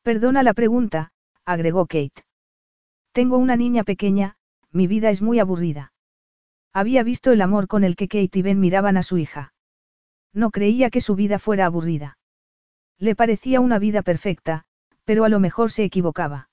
Perdona 0.02 0.44
la 0.44 0.54
pregunta, 0.54 1.12
agregó 1.46 1.86
Kate. 1.86 2.26
Tengo 3.12 3.38
una 3.38 3.56
niña 3.56 3.84
pequeña, 3.84 4.36
mi 4.72 4.88
vida 4.88 5.12
es 5.12 5.22
muy 5.22 5.40
aburrida. 5.40 5.94
Había 6.74 7.04
visto 7.04 7.32
el 7.32 7.42
amor 7.42 7.68
con 7.68 7.84
el 7.84 7.96
que 7.96 8.08
Kate 8.08 8.40
y 8.40 8.42
Ben 8.42 8.60
miraban 8.60 8.98
a 8.98 9.04
su 9.04 9.18
hija. 9.18 9.54
No 10.34 10.50
creía 10.50 10.90
que 10.90 11.02
su 11.02 11.16
vida 11.16 11.38
fuera 11.40 11.66
aburrida. 11.66 12.18
Le 13.02 13.16
parecía 13.16 13.62
una 13.62 13.80
vida 13.80 14.04
perfecta, 14.04 14.64
pero 15.06 15.26
a 15.26 15.30
lo 15.30 15.40
mejor 15.40 15.72
se 15.72 15.84
equivocaba. 15.84 16.50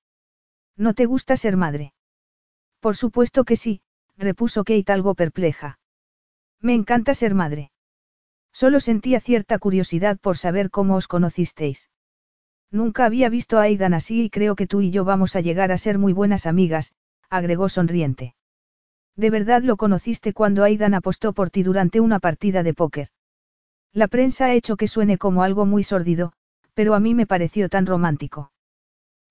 ¿No 0.78 0.94
te 0.94 1.04
gusta 1.04 1.36
ser 1.36 1.58
madre? 1.58 1.92
Por 2.80 2.96
supuesto 2.96 3.44
que 3.44 3.54
sí, 3.54 3.82
repuso 4.16 4.64
Kate 4.64 4.90
algo 4.90 5.14
perpleja. 5.14 5.78
Me 6.62 6.72
encanta 6.72 7.12
ser 7.12 7.34
madre. 7.34 7.70
Solo 8.50 8.80
sentía 8.80 9.20
cierta 9.20 9.58
curiosidad 9.58 10.18
por 10.18 10.38
saber 10.38 10.70
cómo 10.70 10.96
os 10.96 11.06
conocisteis. 11.06 11.90
Nunca 12.70 13.04
había 13.04 13.28
visto 13.28 13.58
a 13.58 13.64
Aidan 13.64 13.92
así 13.92 14.24
y 14.24 14.30
creo 14.30 14.56
que 14.56 14.66
tú 14.66 14.80
y 14.80 14.90
yo 14.90 15.04
vamos 15.04 15.36
a 15.36 15.42
llegar 15.42 15.70
a 15.70 15.76
ser 15.76 15.98
muy 15.98 16.14
buenas 16.14 16.46
amigas, 16.46 16.94
agregó 17.28 17.68
sonriente. 17.68 18.34
De 19.16 19.28
verdad 19.28 19.60
lo 19.62 19.76
conociste 19.76 20.32
cuando 20.32 20.64
Aidan 20.64 20.94
apostó 20.94 21.34
por 21.34 21.50
ti 21.50 21.62
durante 21.62 22.00
una 22.00 22.20
partida 22.20 22.62
de 22.62 22.72
póker. 22.72 23.08
La 23.92 24.08
prensa 24.08 24.46
ha 24.46 24.54
hecho 24.54 24.76
que 24.76 24.88
suene 24.88 25.18
como 25.18 25.42
algo 25.42 25.66
muy 25.66 25.82
sórdido, 25.82 26.32
pero 26.78 26.94
a 26.94 27.00
mí 27.00 27.12
me 27.12 27.26
pareció 27.26 27.68
tan 27.68 27.86
romántico. 27.86 28.52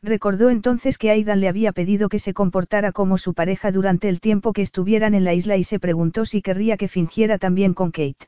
Recordó 0.03 0.50
entonces 0.50 0.98
que 0.98 1.11
Aidan 1.11 1.40
le 1.40 1.48
había 1.48 1.72
pedido 1.72 2.09
que 2.09 2.19
se 2.19 2.34
comportara 2.34 2.92
como 2.92 3.17
su 3.17 3.34
pareja 3.34 3.72
durante 3.72 4.09
el 4.09 4.19
tiempo 4.19 4.51
que 4.51 4.61
estuvieran 4.61 5.16
en 5.16 5.24
la 5.24 5.34
isla 5.34 5.56
y 5.56 5.64
se 5.64 5.80
preguntó 5.80 6.26
si 6.26 6.42
querría 6.42 6.76
que 6.76 6.90
fingiera 6.90 7.38
también 7.38 7.74
con 7.74 7.92
Kate. 7.92 8.27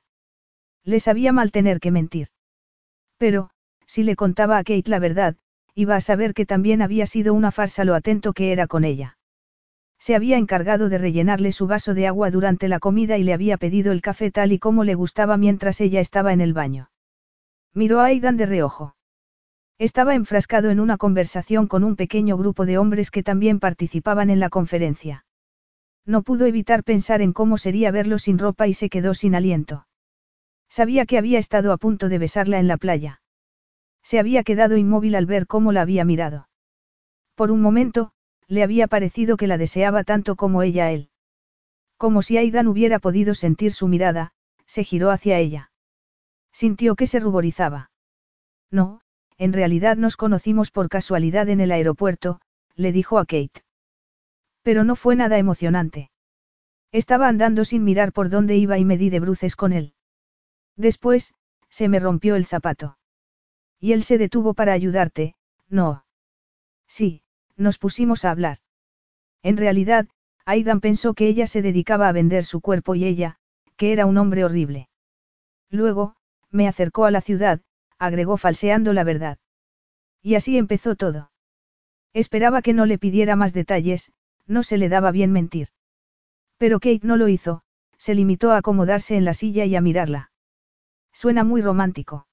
Le 0.85 1.01
sabía 1.01 1.33
mal 1.33 1.51
tener 1.51 1.81
que 1.81 1.91
mentir. 1.91 2.29
Pero, 3.17 3.49
si 3.85 4.03
le 4.03 4.15
contaba 4.15 4.57
a 4.57 4.63
Kate 4.63 4.89
la 4.89 4.99
verdad, 4.99 5.35
iba 5.75 5.97
a 5.97 6.01
saber 6.01 6.33
que 6.33 6.45
también 6.45 6.81
había 6.81 7.05
sido 7.05 7.33
una 7.33 7.51
farsa 7.51 7.83
lo 7.83 7.95
atento 7.95 8.31
que 8.31 8.53
era 8.53 8.67
con 8.67 8.85
ella. 8.85 9.17
Se 9.99 10.15
había 10.15 10.37
encargado 10.37 10.87
de 10.87 10.97
rellenarle 10.97 11.51
su 11.51 11.67
vaso 11.67 11.93
de 11.93 12.07
agua 12.07 12.31
durante 12.31 12.69
la 12.69 12.79
comida 12.79 13.17
y 13.17 13.23
le 13.23 13.33
había 13.33 13.57
pedido 13.57 13.91
el 13.91 14.01
café 14.01 14.31
tal 14.31 14.53
y 14.53 14.59
como 14.59 14.85
le 14.85 14.95
gustaba 14.95 15.35
mientras 15.35 15.81
ella 15.81 15.99
estaba 15.99 16.31
en 16.31 16.39
el 16.39 16.53
baño. 16.53 16.89
Miró 17.73 17.99
a 17.99 18.05
Aidan 18.05 18.37
de 18.37 18.45
reojo. 18.45 18.95
Estaba 19.79 20.13
enfrascado 20.13 20.71
en 20.71 20.81
una 20.81 20.97
conversación 20.97 21.67
con 21.67 21.85
un 21.85 21.95
pequeño 21.95 22.37
grupo 22.37 22.65
de 22.65 22.77
hombres 22.77 23.11
que 23.11 23.23
también 23.23 23.61
participaban 23.61 24.29
en 24.29 24.41
la 24.41 24.49
conferencia. 24.49 25.23
No 26.05 26.21
pudo 26.21 26.45
evitar 26.45 26.83
pensar 26.83 27.21
en 27.21 27.31
cómo 27.31 27.57
sería 27.57 27.89
verlo 27.89 28.19
sin 28.19 28.39
ropa 28.39 28.67
y 28.67 28.73
se 28.73 28.89
quedó 28.89 29.13
sin 29.13 29.35
aliento. 29.35 29.87
Sabía 30.67 31.05
que 31.05 31.17
había 31.17 31.39
estado 31.39 31.71
a 31.71 31.77
punto 31.77 32.09
de 32.09 32.17
besarla 32.17 32.59
en 32.59 32.67
la 32.67 32.75
playa. 32.75 33.21
Se 34.03 34.19
había 34.19 34.43
quedado 34.43 34.75
inmóvil 34.75 35.15
al 35.15 35.25
ver 35.25 35.47
cómo 35.47 35.71
la 35.71 35.81
había 35.81 36.03
mirado. 36.03 36.49
Por 37.35 37.49
un 37.49 37.61
momento, 37.61 38.11
le 38.47 38.63
había 38.63 38.87
parecido 38.87 39.37
que 39.37 39.47
la 39.47 39.57
deseaba 39.57 40.03
tanto 40.03 40.35
como 40.35 40.61
ella 40.61 40.87
a 40.87 40.91
él. 40.91 41.09
Como 41.95 42.21
si 42.21 42.37
Aidan 42.37 42.67
hubiera 42.67 42.99
podido 42.99 43.33
sentir 43.33 43.71
su 43.71 43.87
mirada, 43.87 44.33
se 44.65 44.83
giró 44.83 45.09
hacia 45.09 45.37
ella. 45.37 45.71
Sintió 46.51 46.95
que 46.95 47.07
se 47.07 47.19
ruborizaba. 47.19 47.91
No, 48.71 49.01
en 49.39 49.53
realidad 49.53 49.97
nos 49.97 50.17
conocimos 50.17 50.69
por 50.69 50.89
casualidad 50.89 51.47
en 51.49 51.61
el 51.61 51.71
aeropuerto, 51.71 52.41
le 52.75 52.91
dijo 52.91 53.17
a 53.17 53.25
Kate. 53.25 53.63
Pero 54.61 54.83
no 54.83 54.95
fue 54.97 55.15
nada 55.15 55.37
emocionante. 55.37 56.11
Estaba 56.91 57.29
andando 57.29 57.63
sin 57.63 57.85
mirar 57.85 58.11
por 58.11 58.29
dónde 58.29 58.57
iba 58.57 58.77
y 58.77 58.85
me 58.85 58.97
di 58.97 59.09
de 59.09 59.21
bruces 59.21 59.55
con 59.55 59.71
él. 59.71 59.93
Después, 60.75 61.33
se 61.69 61.87
me 61.87 61.99
rompió 61.99 62.35
el 62.35 62.45
zapato. 62.45 62.97
Y 63.79 63.93
él 63.93 64.03
se 64.03 64.17
detuvo 64.17 64.53
para 64.53 64.73
ayudarte, 64.73 65.35
no. 65.69 66.03
Sí, 66.85 67.23
nos 67.55 67.77
pusimos 67.77 68.25
a 68.25 68.31
hablar. 68.31 68.57
En 69.41 69.55
realidad, 69.55 70.07
Aidan 70.45 70.81
pensó 70.81 71.13
que 71.13 71.27
ella 71.27 71.47
se 71.47 71.61
dedicaba 71.61 72.09
a 72.09 72.11
vender 72.11 72.43
su 72.43 72.59
cuerpo 72.59 72.95
y 72.95 73.05
ella, 73.05 73.37
que 73.77 73.93
era 73.93 74.05
un 74.05 74.17
hombre 74.17 74.43
horrible. 74.43 74.89
Luego, 75.69 76.15
me 76.49 76.67
acercó 76.67 77.05
a 77.05 77.11
la 77.11 77.21
ciudad, 77.21 77.61
agregó 77.99 78.37
falseando 78.37 78.93
la 78.93 79.03
verdad. 79.03 79.37
Y 80.21 80.35
así 80.35 80.57
empezó 80.57 80.95
todo. 80.95 81.31
Esperaba 82.13 82.61
que 82.61 82.73
no 82.73 82.85
le 82.85 82.97
pidiera 82.97 83.35
más 83.35 83.53
detalles, 83.53 84.11
no 84.47 84.63
se 84.63 84.77
le 84.77 84.89
daba 84.89 85.11
bien 85.11 85.31
mentir. 85.31 85.67
Pero 86.57 86.79
Kate 86.79 87.01
no 87.03 87.17
lo 87.17 87.27
hizo, 87.27 87.61
se 87.97 88.15
limitó 88.15 88.51
a 88.51 88.57
acomodarse 88.57 89.15
en 89.15 89.25
la 89.25 89.33
silla 89.33 89.65
y 89.65 89.75
a 89.75 89.81
mirarla. 89.81 90.31
Suena 91.13 91.43
muy 91.43 91.61
romántico. 91.61 92.27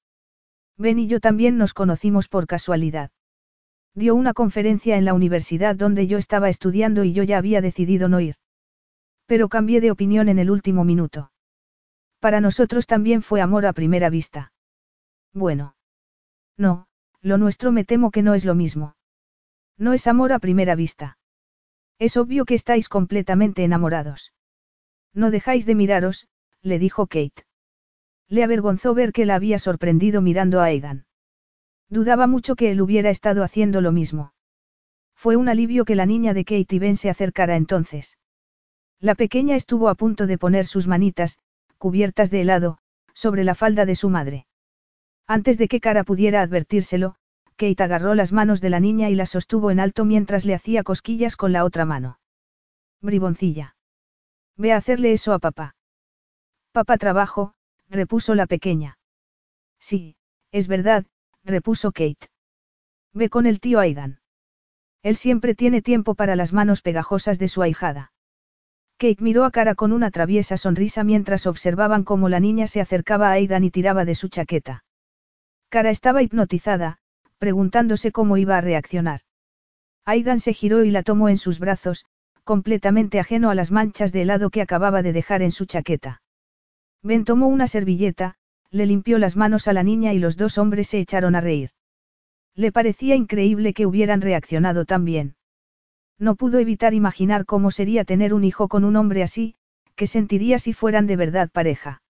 Ben 0.77 0.99
y 0.99 1.07
yo 1.07 1.19
también 1.19 1.57
nos 1.57 1.73
conocimos 1.73 2.27
por 2.27 2.47
casualidad. 2.47 3.11
Dio 3.93 4.15
una 4.15 4.33
conferencia 4.33 4.97
en 4.97 5.05
la 5.05 5.13
universidad 5.13 5.75
donde 5.75 6.07
yo 6.07 6.17
estaba 6.17 6.49
estudiando 6.49 7.03
y 7.03 7.13
yo 7.13 7.23
ya 7.23 7.37
había 7.37 7.61
decidido 7.61 8.09
no 8.09 8.19
ir. 8.19 8.35
Pero 9.25 9.49
cambié 9.49 9.81
de 9.81 9.91
opinión 9.91 10.29
en 10.29 10.39
el 10.39 10.51
último 10.51 10.83
minuto. 10.83 11.31
Para 12.19 12.41
nosotros 12.41 12.87
también 12.87 13.21
fue 13.21 13.41
amor 13.41 13.65
a 13.65 13.73
primera 13.73 14.09
vista. 14.09 14.53
Bueno. 15.33 15.75
No, 16.57 16.87
lo 17.21 17.37
nuestro 17.37 17.71
me 17.71 17.83
temo 17.83 18.11
que 18.11 18.21
no 18.21 18.33
es 18.33 18.45
lo 18.45 18.55
mismo. 18.55 18.95
No 19.77 19.93
es 19.93 20.07
amor 20.07 20.33
a 20.33 20.39
primera 20.39 20.75
vista. 20.75 21.17
Es 21.99 22.17
obvio 22.17 22.45
que 22.45 22.55
estáis 22.55 22.89
completamente 22.89 23.63
enamorados. 23.63 24.33
No 25.13 25.31
dejáis 25.31 25.65
de 25.65 25.75
miraros, 25.75 26.27
le 26.61 26.79
dijo 26.79 27.07
Kate. 27.07 27.45
Le 28.27 28.43
avergonzó 28.43 28.93
ver 28.93 29.13
que 29.13 29.25
la 29.25 29.35
había 29.35 29.59
sorprendido 29.59 30.21
mirando 30.21 30.59
a 30.59 30.65
Aidan. 30.65 31.05
Dudaba 31.89 32.27
mucho 32.27 32.55
que 32.55 32.71
él 32.71 32.81
hubiera 32.81 33.09
estado 33.09 33.43
haciendo 33.43 33.81
lo 33.81 33.91
mismo. 33.91 34.33
Fue 35.15 35.35
un 35.35 35.49
alivio 35.49 35.85
que 35.85 35.95
la 35.95 36.05
niña 36.05 36.33
de 36.33 36.43
Kate 36.43 36.75
y 36.75 36.79
Ben 36.79 36.95
se 36.95 37.09
acercara 37.09 37.55
entonces. 37.55 38.17
La 38.99 39.15
pequeña 39.15 39.55
estuvo 39.55 39.89
a 39.89 39.95
punto 39.95 40.27
de 40.27 40.37
poner 40.37 40.65
sus 40.65 40.87
manitas, 40.87 41.39
cubiertas 41.77 42.29
de 42.29 42.41
helado, 42.41 42.79
sobre 43.13 43.43
la 43.43 43.55
falda 43.55 43.85
de 43.85 43.95
su 43.95 44.09
madre. 44.09 44.47
Antes 45.27 45.57
de 45.57 45.67
que 45.67 45.81
Cara 45.81 46.05
pudiera 46.05 46.41
advertírselo, 46.41 47.15
Kate 47.57 47.83
agarró 47.83 48.15
las 48.15 48.31
manos 48.31 48.61
de 48.61 48.69
la 48.69 48.79
niña 48.79 49.09
y 49.09 49.15
las 49.15 49.31
sostuvo 49.31 49.71
en 49.71 49.79
alto 49.81 50.05
mientras 50.05 50.45
le 50.45 50.55
hacía 50.55 50.83
cosquillas 50.83 51.35
con 51.35 51.51
la 51.51 51.65
otra 51.65 51.85
mano. 51.85 52.19
Briboncilla. 53.01 53.75
Ve 54.55 54.71
a 54.71 54.77
hacerle 54.77 55.11
eso 55.11 55.33
a 55.33 55.39
papá. 55.39 55.75
Papá 56.71 56.97
trabajo, 56.97 57.53
repuso 57.89 58.35
la 58.35 58.45
pequeña. 58.45 58.99
Sí, 59.79 60.15
es 60.51 60.67
verdad, 60.67 61.05
repuso 61.43 61.91
Kate. 61.91 62.29
Ve 63.13 63.29
con 63.29 63.47
el 63.47 63.59
tío 63.59 63.79
Aidan. 63.79 64.21
Él 65.03 65.15
siempre 65.15 65.55
tiene 65.55 65.81
tiempo 65.81 66.15
para 66.15 66.35
las 66.35 66.53
manos 66.53 66.81
pegajosas 66.81 67.37
de 67.39 67.47
su 67.47 67.61
ahijada. 67.61 68.11
Kate 68.97 69.21
miró 69.23 69.45
a 69.45 69.51
cara 69.51 69.75
con 69.75 69.91
una 69.91 70.09
traviesa 70.09 70.57
sonrisa 70.57 71.03
mientras 71.03 71.47
observaban 71.47 72.03
cómo 72.03 72.29
la 72.29 72.39
niña 72.39 72.67
se 72.67 72.81
acercaba 72.81 73.29
a 73.29 73.33
Aidan 73.33 73.63
y 73.63 73.71
tiraba 73.71 74.05
de 74.05 74.15
su 74.15 74.29
chaqueta. 74.29 74.83
Cara 75.69 75.89
estaba 75.89 76.23
hipnotizada, 76.23 76.97
preguntándose 77.39 78.11
cómo 78.11 78.37
iba 78.37 78.57
a 78.57 78.61
reaccionar. 78.61 79.21
Aidan 80.05 80.39
se 80.39 80.53
giró 80.53 80.85
y 80.85 80.91
la 80.91 81.03
tomó 81.03 81.27
en 81.27 81.37
sus 81.37 81.59
brazos, 81.59 82.05
completamente 82.45 83.19
ajeno 83.19 83.49
a 83.49 83.55
las 83.55 83.71
manchas 83.71 84.13
de 84.13 84.21
helado 84.21 84.49
que 84.49 84.61
acababa 84.61 85.01
de 85.01 85.11
dejar 85.11 85.41
en 85.41 85.51
su 85.51 85.65
chaqueta. 85.65 86.21
Ben 87.03 87.25
tomó 87.25 87.47
una 87.47 87.67
servilleta, 87.67 88.35
le 88.71 88.85
limpió 88.85 89.19
las 89.19 89.35
manos 89.35 89.67
a 89.67 89.73
la 89.73 89.83
niña 89.83 90.13
y 90.13 90.19
los 90.19 90.37
dos 90.37 90.57
hombres 90.57 90.87
se 90.87 90.99
echaron 90.99 91.35
a 91.35 91.41
reír. 91.41 91.71
Le 92.55 92.71
parecía 92.71 93.15
increíble 93.15 93.73
que 93.73 93.85
hubieran 93.85 94.21
reaccionado 94.21 94.85
tan 94.85 95.03
bien. 95.03 95.35
No 96.17 96.35
pudo 96.35 96.59
evitar 96.59 96.93
imaginar 96.93 97.45
cómo 97.45 97.69
sería 97.71 98.05
tener 98.05 98.33
un 98.33 98.43
hijo 98.43 98.67
con 98.69 98.83
un 98.85 98.95
hombre 98.95 99.21
así, 99.21 99.55
que 99.95 100.07
sentiría 100.07 100.57
si 100.57 100.73
fueran 100.73 101.05
de 101.05 101.17
verdad 101.17 101.49
pareja. 101.51 102.01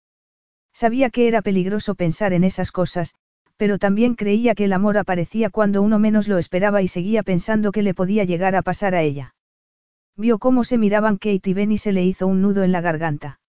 Sabía 0.72 1.10
que 1.10 1.27
era 1.27 1.42
peligroso 1.42 1.95
pensar 1.95 2.34
en 2.34 2.44
esas 2.44 2.72
cosas, 2.72 3.16
pero 3.58 3.80
también 3.80 4.16
creía 4.16 4.56
que 4.56 4.66
el 4.66 4.74
amor 4.74 4.98
aparecía 4.98 5.50
cuando 5.50 5.82
uno 5.82 6.00
menos 6.00 6.27
lo 6.27 6.38
esperaba 6.38 6.82
y 6.82 6.88
seguía 6.88 7.24
pensando 7.24 7.72
que 7.72 7.82
le 7.82 7.94
podía 7.94 8.24
llegar 8.24 8.56
a 8.56 8.61
pasar 8.61 8.95
a 8.95 9.02
ella. 9.02 9.36
Vio 10.16 10.40
cómo 10.40 10.64
se 10.64 10.77
miraban 10.77 11.18
Kate 11.18 11.50
y 11.50 11.53
Ben 11.53 11.72
y 11.72 11.77
se 11.77 11.92
le 11.92 12.03
hizo 12.03 12.27
un 12.27 12.42
nudo 12.42 12.64
en 12.64 12.72
la 12.72 12.82
garganta. 12.82 13.40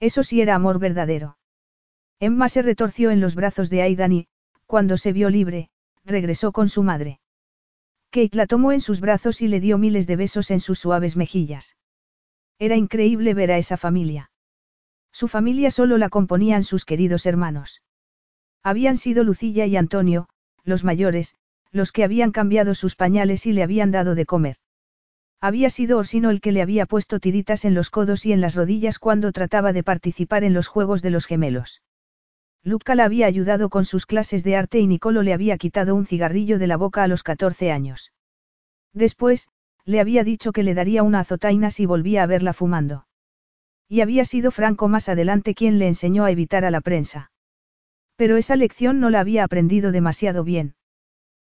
Eso 0.00 0.22
sí 0.22 0.40
era 0.40 0.54
amor 0.54 0.78
verdadero. 0.78 1.38
Emma 2.18 2.48
se 2.48 2.62
retorció 2.62 3.10
en 3.10 3.20
los 3.20 3.34
brazos 3.34 3.70
de 3.70 3.82
Aidan 3.82 4.12
y, 4.12 4.26
cuando 4.66 4.96
se 4.96 5.12
vio 5.12 5.30
libre, 5.30 5.70
regresó 6.04 6.52
con 6.52 6.68
su 6.68 6.82
madre. 6.82 7.20
Kate 8.10 8.36
la 8.36 8.46
tomó 8.46 8.72
en 8.72 8.80
sus 8.80 9.00
brazos 9.00 9.42
y 9.42 9.48
le 9.48 9.60
dio 9.60 9.76
miles 9.76 10.06
de 10.06 10.16
besos 10.16 10.50
en 10.50 10.60
sus 10.60 10.78
suaves 10.78 11.16
mejillas. 11.16 11.76
Era 12.58 12.76
increíble 12.76 13.34
ver 13.34 13.52
a 13.52 13.58
esa 13.58 13.76
familia. 13.76 14.30
Su 15.12 15.28
familia 15.28 15.70
solo 15.70 15.98
la 15.98 16.08
componían 16.08 16.64
sus 16.64 16.84
queridos 16.84 17.26
hermanos. 17.26 17.82
Habían 18.66 18.96
sido 18.96 19.22
Lucilla 19.22 19.64
y 19.66 19.76
Antonio, 19.76 20.28
los 20.64 20.82
mayores, 20.82 21.36
los 21.70 21.92
que 21.92 22.02
habían 22.02 22.32
cambiado 22.32 22.74
sus 22.74 22.96
pañales 22.96 23.46
y 23.46 23.52
le 23.52 23.62
habían 23.62 23.92
dado 23.92 24.16
de 24.16 24.26
comer. 24.26 24.56
Había 25.40 25.70
sido 25.70 25.98
Orsino 25.98 26.30
el 26.30 26.40
que 26.40 26.50
le 26.50 26.62
había 26.62 26.84
puesto 26.84 27.20
tiritas 27.20 27.64
en 27.64 27.74
los 27.74 27.90
codos 27.90 28.26
y 28.26 28.32
en 28.32 28.40
las 28.40 28.56
rodillas 28.56 28.98
cuando 28.98 29.30
trataba 29.30 29.72
de 29.72 29.84
participar 29.84 30.42
en 30.42 30.52
los 30.52 30.66
juegos 30.66 31.00
de 31.00 31.10
los 31.10 31.26
gemelos. 31.26 31.80
Luca 32.64 32.96
la 32.96 33.04
había 33.04 33.26
ayudado 33.26 33.68
con 33.68 33.84
sus 33.84 34.04
clases 34.04 34.42
de 34.42 34.56
arte 34.56 34.80
y 34.80 34.88
Nicolo 34.88 35.22
le 35.22 35.32
había 35.32 35.58
quitado 35.58 35.94
un 35.94 36.04
cigarrillo 36.04 36.58
de 36.58 36.66
la 36.66 36.76
boca 36.76 37.04
a 37.04 37.06
los 37.06 37.22
14 37.22 37.70
años. 37.70 38.10
Después, 38.92 39.46
le 39.84 40.00
había 40.00 40.24
dicho 40.24 40.50
que 40.50 40.64
le 40.64 40.74
daría 40.74 41.04
una 41.04 41.20
azotaina 41.20 41.70
si 41.70 41.86
volvía 41.86 42.24
a 42.24 42.26
verla 42.26 42.52
fumando. 42.52 43.06
Y 43.88 44.00
había 44.00 44.24
sido 44.24 44.50
Franco 44.50 44.88
más 44.88 45.08
adelante 45.08 45.54
quien 45.54 45.78
le 45.78 45.86
enseñó 45.86 46.24
a 46.24 46.32
evitar 46.32 46.64
a 46.64 46.72
la 46.72 46.80
prensa. 46.80 47.30
Pero 48.16 48.36
esa 48.36 48.56
lección 48.56 48.98
no 49.00 49.10
la 49.10 49.20
había 49.20 49.44
aprendido 49.44 49.92
demasiado 49.92 50.42
bien. 50.42 50.74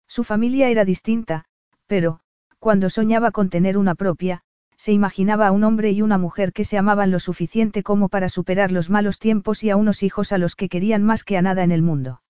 Su 0.08 0.24
familia 0.24 0.70
era 0.70 0.86
distinta, 0.86 1.46
pero, 1.88 2.20
cuando 2.60 2.90
soñaba 2.90 3.32
con 3.32 3.50
tener 3.50 3.78
una 3.78 3.96
propia, 3.96 4.42
se 4.78 4.92
imaginaba 4.92 5.48
a 5.48 5.52
un 5.52 5.64
hombre 5.64 5.92
y 5.92 6.02
una 6.02 6.18
mujer 6.18 6.52
que 6.52 6.64
se 6.64 6.78
amaban 6.78 7.12
lo 7.12 7.20
suficiente 7.20 7.84
como 7.84 8.10
para 8.10 8.30
superar 8.30 8.72
los 8.72 8.90
malos 8.90 9.20
tiempos 9.20 9.64
y 9.64 9.70
a 9.70 9.78
unos 9.78 10.04
hijos 10.04 10.32
a 10.32 10.38
los 10.38 10.56
que 10.56 10.70
querían 10.70 11.04
más 11.04 11.24
que 11.24 11.38
a 11.38 11.42
nada 11.42 11.64
en 11.64 11.72
el 11.72 11.82
mundo. 11.82 12.22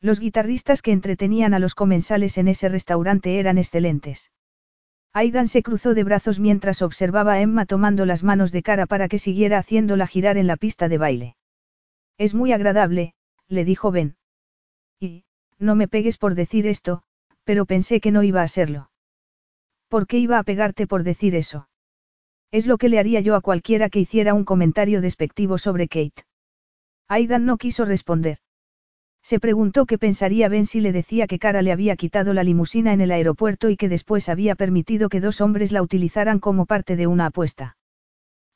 Los 0.00 0.18
guitarristas 0.18 0.82
que 0.82 0.92
entretenían 0.92 1.54
a 1.54 1.60
los 1.60 1.74
comensales 1.74 2.36
en 2.38 2.48
ese 2.48 2.68
restaurante 2.68 3.38
eran 3.38 3.56
excelentes. 3.56 4.32
Aidan 5.12 5.46
se 5.46 5.62
cruzó 5.62 5.94
de 5.94 6.04
brazos 6.04 6.40
mientras 6.40 6.82
observaba 6.82 7.34
a 7.34 7.40
Emma 7.40 7.66
tomando 7.66 8.06
las 8.06 8.24
manos 8.24 8.50
de 8.50 8.62
cara 8.62 8.86
para 8.86 9.08
que 9.08 9.18
siguiera 9.18 9.58
haciéndola 9.58 10.06
girar 10.06 10.38
en 10.38 10.46
la 10.46 10.56
pista 10.56 10.88
de 10.88 10.98
baile. 10.98 11.36
Es 12.18 12.34
muy 12.34 12.52
agradable, 12.52 13.14
le 13.52 13.64
dijo 13.64 13.90
Ben. 13.90 14.16
Y, 14.98 15.24
no 15.58 15.74
me 15.74 15.88
pegues 15.88 16.18
por 16.18 16.34
decir 16.34 16.66
esto, 16.66 17.02
pero 17.44 17.66
pensé 17.66 18.00
que 18.00 18.10
no 18.10 18.22
iba 18.22 18.42
a 18.42 18.48
serlo. 18.48 18.90
¿Por 19.88 20.06
qué 20.06 20.18
iba 20.18 20.38
a 20.38 20.42
pegarte 20.42 20.86
por 20.86 21.02
decir 21.02 21.34
eso? 21.34 21.68
Es 22.50 22.66
lo 22.66 22.78
que 22.78 22.88
le 22.88 22.98
haría 22.98 23.20
yo 23.20 23.34
a 23.34 23.40
cualquiera 23.40 23.90
que 23.90 24.00
hiciera 24.00 24.34
un 24.34 24.44
comentario 24.44 25.00
despectivo 25.00 25.58
sobre 25.58 25.88
Kate. 25.88 26.24
Aidan 27.08 27.44
no 27.44 27.58
quiso 27.58 27.84
responder. 27.84 28.38
Se 29.22 29.38
preguntó 29.38 29.86
qué 29.86 29.98
pensaría 29.98 30.48
Ben 30.48 30.66
si 30.66 30.80
le 30.80 30.92
decía 30.92 31.26
que 31.26 31.38
Cara 31.38 31.62
le 31.62 31.72
había 31.72 31.96
quitado 31.96 32.34
la 32.34 32.42
limusina 32.42 32.92
en 32.92 33.00
el 33.00 33.12
aeropuerto 33.12 33.70
y 33.70 33.76
que 33.76 33.88
después 33.88 34.28
había 34.28 34.54
permitido 34.56 35.08
que 35.08 35.20
dos 35.20 35.40
hombres 35.40 35.72
la 35.72 35.82
utilizaran 35.82 36.40
como 36.40 36.66
parte 36.66 36.96
de 36.96 37.06
una 37.06 37.26
apuesta. 37.26 37.76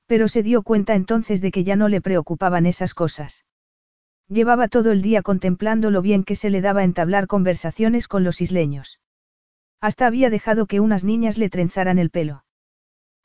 Pero 0.06 0.28
se 0.28 0.42
dio 0.42 0.62
cuenta 0.62 0.94
entonces 0.94 1.40
de 1.40 1.50
que 1.50 1.64
ya 1.64 1.76
no 1.76 1.88
le 1.88 2.00
preocupaban 2.00 2.66
esas 2.66 2.94
cosas. 2.94 3.44
Llevaba 4.28 4.66
todo 4.68 4.90
el 4.90 5.02
día 5.02 5.22
contemplando 5.22 5.90
lo 5.90 6.02
bien 6.02 6.24
que 6.24 6.34
se 6.34 6.50
le 6.50 6.60
daba 6.60 6.82
entablar 6.82 7.26
conversaciones 7.26 8.08
con 8.08 8.24
los 8.24 8.40
isleños. 8.40 8.98
Hasta 9.80 10.06
había 10.06 10.30
dejado 10.30 10.66
que 10.66 10.80
unas 10.80 11.04
niñas 11.04 11.38
le 11.38 11.48
trenzaran 11.48 11.98
el 11.98 12.10
pelo. 12.10 12.44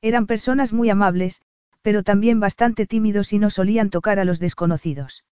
Eran 0.02 0.28
personas 0.28 0.74
muy 0.74 0.90
amables, 0.90 1.42
pero 1.82 2.04
también 2.04 2.40
bastante 2.40 2.86
tímidos 2.86 3.34
y 3.34 3.40
no 3.40 3.50
solían 3.50 3.90
tocar 3.90 4.20
a 4.20 4.26
los 4.26 4.40
desconocidos. 4.40 5.24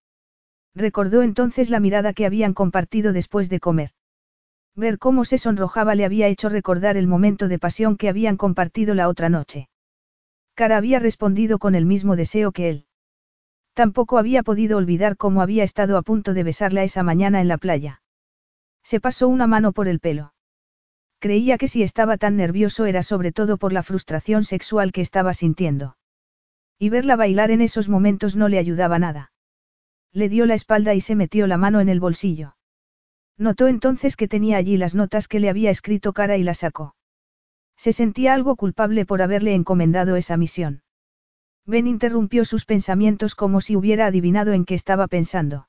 Recordó 0.74 1.22
entonces 1.22 1.70
la 1.70 1.80
mirada 1.80 2.12
que 2.12 2.26
habían 2.26 2.54
compartido 2.54 3.12
después 3.12 3.48
de 3.48 3.60
comer. 3.60 3.90
Ver 4.74 4.98
cómo 4.98 5.24
se 5.24 5.38
sonrojaba 5.38 5.94
le 5.94 6.04
había 6.04 6.28
hecho 6.28 6.48
recordar 6.48 6.96
el 6.96 7.06
momento 7.06 7.48
de 7.48 7.58
pasión 7.58 7.96
que 7.96 8.08
habían 8.08 8.36
compartido 8.36 8.94
la 8.94 9.08
otra 9.08 9.28
noche. 9.28 9.68
Cara 10.54 10.76
había 10.76 10.98
respondido 10.98 11.58
con 11.58 11.74
el 11.74 11.86
mismo 11.86 12.16
deseo 12.16 12.52
que 12.52 12.70
él. 12.70 12.86
Tampoco 13.80 14.18
había 14.18 14.42
podido 14.42 14.76
olvidar 14.76 15.16
cómo 15.16 15.40
había 15.40 15.64
estado 15.64 15.96
a 15.96 16.02
punto 16.02 16.34
de 16.34 16.42
besarla 16.42 16.84
esa 16.84 17.02
mañana 17.02 17.40
en 17.40 17.48
la 17.48 17.56
playa. 17.56 18.02
Se 18.82 19.00
pasó 19.00 19.26
una 19.26 19.46
mano 19.46 19.72
por 19.72 19.88
el 19.88 20.00
pelo. 20.00 20.34
Creía 21.18 21.56
que 21.56 21.66
si 21.66 21.82
estaba 21.82 22.18
tan 22.18 22.36
nervioso 22.36 22.84
era 22.84 23.02
sobre 23.02 23.32
todo 23.32 23.56
por 23.56 23.72
la 23.72 23.82
frustración 23.82 24.44
sexual 24.44 24.92
que 24.92 25.00
estaba 25.00 25.32
sintiendo. 25.32 25.96
Y 26.78 26.90
verla 26.90 27.16
bailar 27.16 27.50
en 27.50 27.62
esos 27.62 27.88
momentos 27.88 28.36
no 28.36 28.48
le 28.50 28.58
ayudaba 28.58 28.98
nada. 28.98 29.32
Le 30.12 30.28
dio 30.28 30.44
la 30.44 30.56
espalda 30.56 30.92
y 30.92 31.00
se 31.00 31.16
metió 31.16 31.46
la 31.46 31.56
mano 31.56 31.80
en 31.80 31.88
el 31.88 32.00
bolsillo. 32.00 32.56
Notó 33.38 33.66
entonces 33.66 34.14
que 34.14 34.28
tenía 34.28 34.58
allí 34.58 34.76
las 34.76 34.94
notas 34.94 35.26
que 35.26 35.40
le 35.40 35.48
había 35.48 35.70
escrito 35.70 36.12
Cara 36.12 36.36
y 36.36 36.42
las 36.42 36.58
sacó. 36.58 36.96
Se 37.78 37.94
sentía 37.94 38.34
algo 38.34 38.56
culpable 38.56 39.06
por 39.06 39.22
haberle 39.22 39.54
encomendado 39.54 40.16
esa 40.16 40.36
misión. 40.36 40.82
Ben 41.66 41.86
interrumpió 41.86 42.44
sus 42.44 42.64
pensamientos 42.64 43.34
como 43.34 43.60
si 43.60 43.76
hubiera 43.76 44.06
adivinado 44.06 44.52
en 44.52 44.64
qué 44.64 44.74
estaba 44.74 45.06
pensando. 45.06 45.68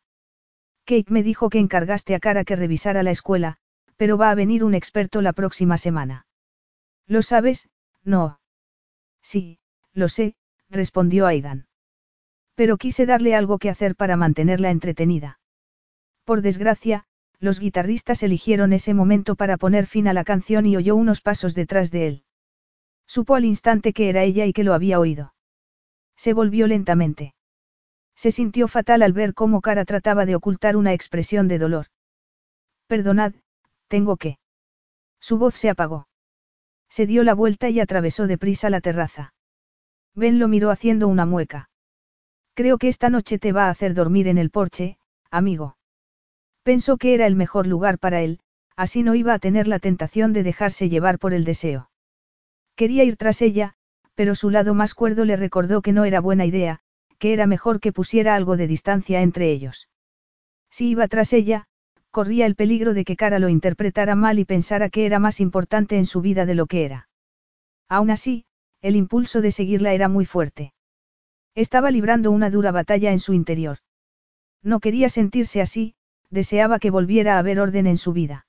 Kate 0.86 1.12
me 1.12 1.24
dijo 1.24 1.50
que 1.50 1.60
encargaste 1.60 2.16
a 2.16 2.20
Cara 2.20 2.44
que 2.44 2.56
revisara 2.56 3.04
la 3.04 3.12
escuela, 3.12 3.58
pero 3.98 4.18
va 4.18 4.32
a 4.32 4.36
venir 4.36 4.64
un 4.64 4.74
experto 4.74 5.22
la 5.22 5.34
próxima 5.34 5.78
semana. 5.78 6.26
¿Lo 7.08 7.22
sabes? 7.22 7.70
No. 8.04 8.40
Sí, 9.22 9.60
lo 9.94 10.10
sé, 10.10 10.36
respondió 10.70 11.28
Aidan. 11.28 11.68
Pero 12.56 12.78
quise 12.78 13.06
darle 13.06 13.36
algo 13.36 13.60
que 13.60 13.70
hacer 13.70 13.96
para 13.96 14.18
mantenerla 14.18 14.72
entretenida. 14.72 15.40
Por 16.24 16.42
desgracia, 16.42 17.06
los 17.40 17.60
guitarristas 17.60 18.24
eligieron 18.24 18.74
ese 18.74 18.94
momento 18.94 19.36
para 19.36 19.58
poner 19.58 19.88
fin 19.88 20.08
a 20.08 20.14
la 20.14 20.24
canción 20.24 20.66
y 20.66 20.78
oyó 20.78 20.96
unos 20.96 21.22
pasos 21.22 21.56
detrás 21.56 21.92
de 21.92 22.08
él. 22.08 22.24
Supo 23.08 23.36
al 23.36 23.46
instante 23.46 23.94
que 23.94 24.10
era 24.10 24.24
ella 24.24 24.46
y 24.46 24.54
que 24.54 24.64
lo 24.64 24.74
había 24.74 25.00
oído. 25.00 25.34
Se 26.22 26.34
volvió 26.34 26.68
lentamente. 26.68 27.34
Se 28.16 28.32
sintió 28.32 28.68
fatal 28.68 29.02
al 29.02 29.12
ver 29.12 29.34
cómo 29.34 29.60
Cara 29.60 29.86
trataba 29.86 30.28
de 30.28 30.36
ocultar 30.36 30.78
una 30.78 30.94
expresión 30.94 31.48
de 31.48 31.58
dolor. 31.58 31.88
Perdonad, 32.86 33.34
tengo 33.88 34.18
que. 34.18 34.38
Su 35.20 35.40
voz 35.40 35.56
se 35.56 35.72
apagó. 35.72 36.08
Se 36.90 37.08
dio 37.08 37.24
la 37.24 37.34
vuelta 37.34 37.70
y 37.70 37.80
atravesó 37.80 38.28
deprisa 38.28 38.70
la 38.70 38.82
terraza. 38.82 39.34
Ben 40.14 40.38
lo 40.38 40.48
miró 40.48 40.70
haciendo 40.70 41.08
una 41.08 41.26
mueca. 41.26 41.72
Creo 42.54 42.78
que 42.78 42.88
esta 42.90 43.10
noche 43.10 43.40
te 43.40 43.52
va 43.52 43.66
a 43.66 43.72
hacer 43.72 43.96
dormir 43.96 44.28
en 44.28 44.38
el 44.38 44.52
porche, 44.52 45.00
amigo. 45.32 45.76
Pensó 46.62 46.98
que 46.98 47.16
era 47.16 47.26
el 47.26 47.36
mejor 47.36 47.66
lugar 47.66 47.98
para 47.98 48.22
él, 48.22 48.42
así 48.76 49.02
no 49.02 49.16
iba 49.16 49.34
a 49.34 49.40
tener 49.40 49.68
la 49.68 49.80
tentación 49.80 50.34
de 50.34 50.44
dejarse 50.44 50.88
llevar 50.88 51.18
por 51.18 51.34
el 51.34 51.46
deseo. 51.46 51.90
Quería 52.76 53.04
ir 53.06 53.18
tras 53.18 53.42
ella, 53.42 53.76
pero 54.16 54.36
su 54.36 54.50
lado 54.50 54.74
más 54.74 54.94
cuerdo 54.94 55.26
le 55.26 55.36
recordó 55.36 55.82
que 55.82 55.94
no 55.94 56.06
era 56.06 56.20
buena 56.20 56.46
idea, 56.46 56.80
que 57.18 57.34
era 57.34 57.48
mejor 57.48 57.80
que 57.80 57.94
pusiera 57.94 58.36
algo 58.36 58.58
de 58.58 58.68
distancia 58.68 59.22
entre 59.22 59.52
ellos. 59.52 59.90
Si 60.70 60.90
iba 60.90 61.08
tras 61.08 61.34
ella, 61.34 61.68
corría 62.10 62.46
el 62.46 62.56
peligro 62.56 62.94
de 62.94 63.06
que 63.06 63.16
Cara 63.16 63.40
lo 63.40 63.50
interpretara 63.50 64.16
mal 64.16 64.40
y 64.40 64.46
pensara 64.46 64.90
que 64.90 65.06
era 65.06 65.20
más 65.20 65.40
importante 65.40 65.98
en 65.98 66.06
su 66.06 66.22
vida 66.22 66.46
de 66.46 66.56
lo 66.56 66.66
que 66.66 66.86
era. 66.86 67.10
Aún 67.88 68.10
así, 68.10 68.46
el 68.82 68.96
impulso 68.96 69.42
de 69.42 69.52
seguirla 69.52 69.94
era 69.94 70.08
muy 70.08 70.26
fuerte. 70.26 70.74
Estaba 71.56 71.92
librando 71.92 72.32
una 72.32 72.50
dura 72.50 72.72
batalla 72.72 73.12
en 73.12 73.20
su 73.20 73.34
interior. 73.34 73.78
No 74.64 74.80
quería 74.80 75.10
sentirse 75.10 75.62
así, 75.62 75.96
deseaba 76.30 76.80
que 76.80 76.90
volviera 76.90 77.36
a 77.36 77.40
haber 77.40 77.60
orden 77.60 77.88
en 77.88 77.98
su 77.98 78.14
vida. 78.14 78.46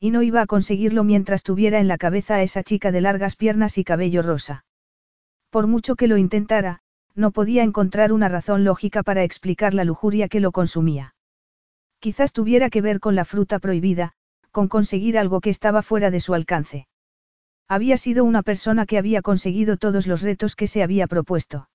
Y 0.00 0.10
no 0.10 0.22
iba 0.22 0.42
a 0.42 0.46
conseguirlo 0.46 1.04
mientras 1.04 1.42
tuviera 1.42 1.80
en 1.80 1.88
la 1.88 1.98
cabeza 1.98 2.36
a 2.36 2.42
esa 2.42 2.62
chica 2.62 2.92
de 2.92 3.00
largas 3.00 3.36
piernas 3.36 3.78
y 3.78 3.84
cabello 3.84 4.22
rosa. 4.22 4.64
Por 5.54 5.68
mucho 5.68 5.94
que 5.94 6.08
lo 6.08 6.16
intentara, 6.16 6.80
no 7.14 7.30
podía 7.30 7.62
encontrar 7.62 8.12
una 8.12 8.28
razón 8.28 8.64
lógica 8.64 9.04
para 9.04 9.22
explicar 9.22 9.72
la 9.72 9.84
lujuria 9.84 10.26
que 10.26 10.40
lo 10.40 10.50
consumía. 10.50 11.14
Quizás 12.00 12.32
tuviera 12.32 12.70
que 12.70 12.80
ver 12.80 12.98
con 12.98 13.14
la 13.14 13.24
fruta 13.24 13.60
prohibida, 13.60 14.14
con 14.50 14.66
conseguir 14.66 15.16
algo 15.16 15.40
que 15.40 15.50
estaba 15.50 15.82
fuera 15.82 16.10
de 16.10 16.18
su 16.18 16.34
alcance. 16.34 16.88
Había 17.68 17.96
sido 17.98 18.24
una 18.24 18.42
persona 18.42 18.84
que 18.84 18.98
había 18.98 19.22
conseguido 19.22 19.76
todos 19.76 20.08
los 20.08 20.22
retos 20.22 20.56
que 20.56 20.66
se 20.66 20.82
había 20.82 21.06
propuesto. 21.06 21.68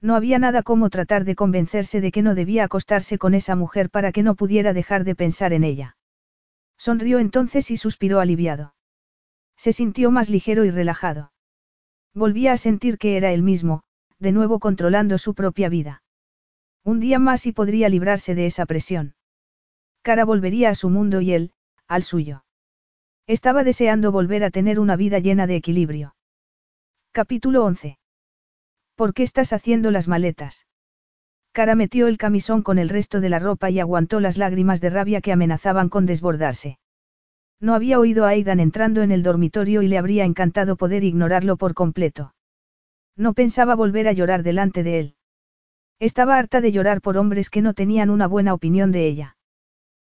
No 0.00 0.16
había 0.16 0.38
nada 0.38 0.62
como 0.62 0.88
tratar 0.88 1.26
de 1.26 1.34
convencerse 1.34 2.00
de 2.00 2.10
que 2.10 2.22
no 2.22 2.34
debía 2.34 2.64
acostarse 2.64 3.18
con 3.18 3.34
esa 3.34 3.54
mujer 3.54 3.90
para 3.90 4.12
que 4.12 4.22
no 4.22 4.34
pudiera 4.34 4.72
dejar 4.72 5.04
de 5.04 5.14
pensar 5.14 5.52
en 5.52 5.64
ella. 5.64 5.98
Sonrió 6.78 7.18
entonces 7.18 7.70
y 7.70 7.76
suspiró 7.76 8.20
aliviado. 8.20 8.74
Se 9.58 9.74
sintió 9.74 10.10
más 10.10 10.30
ligero 10.30 10.64
y 10.64 10.70
relajado. 10.70 11.33
Volvía 12.14 12.52
a 12.52 12.56
sentir 12.56 12.96
que 12.96 13.16
era 13.16 13.32
él 13.32 13.42
mismo, 13.42 13.82
de 14.18 14.32
nuevo 14.32 14.60
controlando 14.60 15.18
su 15.18 15.34
propia 15.34 15.68
vida. 15.68 16.02
Un 16.84 17.00
día 17.00 17.18
más 17.18 17.46
y 17.46 17.52
podría 17.52 17.88
librarse 17.88 18.34
de 18.34 18.46
esa 18.46 18.66
presión. 18.66 19.14
Cara 20.02 20.24
volvería 20.24 20.70
a 20.70 20.74
su 20.74 20.90
mundo 20.90 21.20
y 21.20 21.32
él, 21.32 21.52
al 21.88 22.02
suyo. 22.02 22.44
Estaba 23.26 23.64
deseando 23.64 24.12
volver 24.12 24.44
a 24.44 24.50
tener 24.50 24.78
una 24.78 24.96
vida 24.96 25.18
llena 25.18 25.46
de 25.46 25.56
equilibrio. 25.56 26.14
Capítulo 27.10 27.64
11. 27.64 27.98
¿Por 28.94 29.14
qué 29.14 29.22
estás 29.22 29.52
haciendo 29.52 29.90
las 29.90 30.08
maletas? 30.08 30.66
Cara 31.52 31.74
metió 31.74 32.06
el 32.06 32.18
camisón 32.18 32.62
con 32.62 32.78
el 32.78 32.88
resto 32.88 33.20
de 33.20 33.28
la 33.28 33.38
ropa 33.38 33.70
y 33.70 33.80
aguantó 33.80 34.20
las 34.20 34.36
lágrimas 34.36 34.80
de 34.80 34.90
rabia 34.90 35.20
que 35.20 35.32
amenazaban 35.32 35.88
con 35.88 36.04
desbordarse. 36.04 36.78
No 37.64 37.74
había 37.74 37.98
oído 37.98 38.26
a 38.26 38.28
Aidan 38.28 38.60
entrando 38.60 39.00
en 39.00 39.10
el 39.10 39.22
dormitorio 39.22 39.80
y 39.80 39.88
le 39.88 39.96
habría 39.96 40.26
encantado 40.26 40.76
poder 40.76 41.02
ignorarlo 41.02 41.56
por 41.56 41.72
completo. 41.72 42.34
No 43.16 43.32
pensaba 43.32 43.74
volver 43.74 44.06
a 44.06 44.12
llorar 44.12 44.42
delante 44.42 44.82
de 44.82 44.98
él. 45.00 45.14
Estaba 45.98 46.36
harta 46.36 46.60
de 46.60 46.72
llorar 46.72 47.00
por 47.00 47.16
hombres 47.16 47.48
que 47.48 47.62
no 47.62 47.72
tenían 47.72 48.10
una 48.10 48.26
buena 48.26 48.52
opinión 48.52 48.92
de 48.92 49.06
ella. 49.06 49.38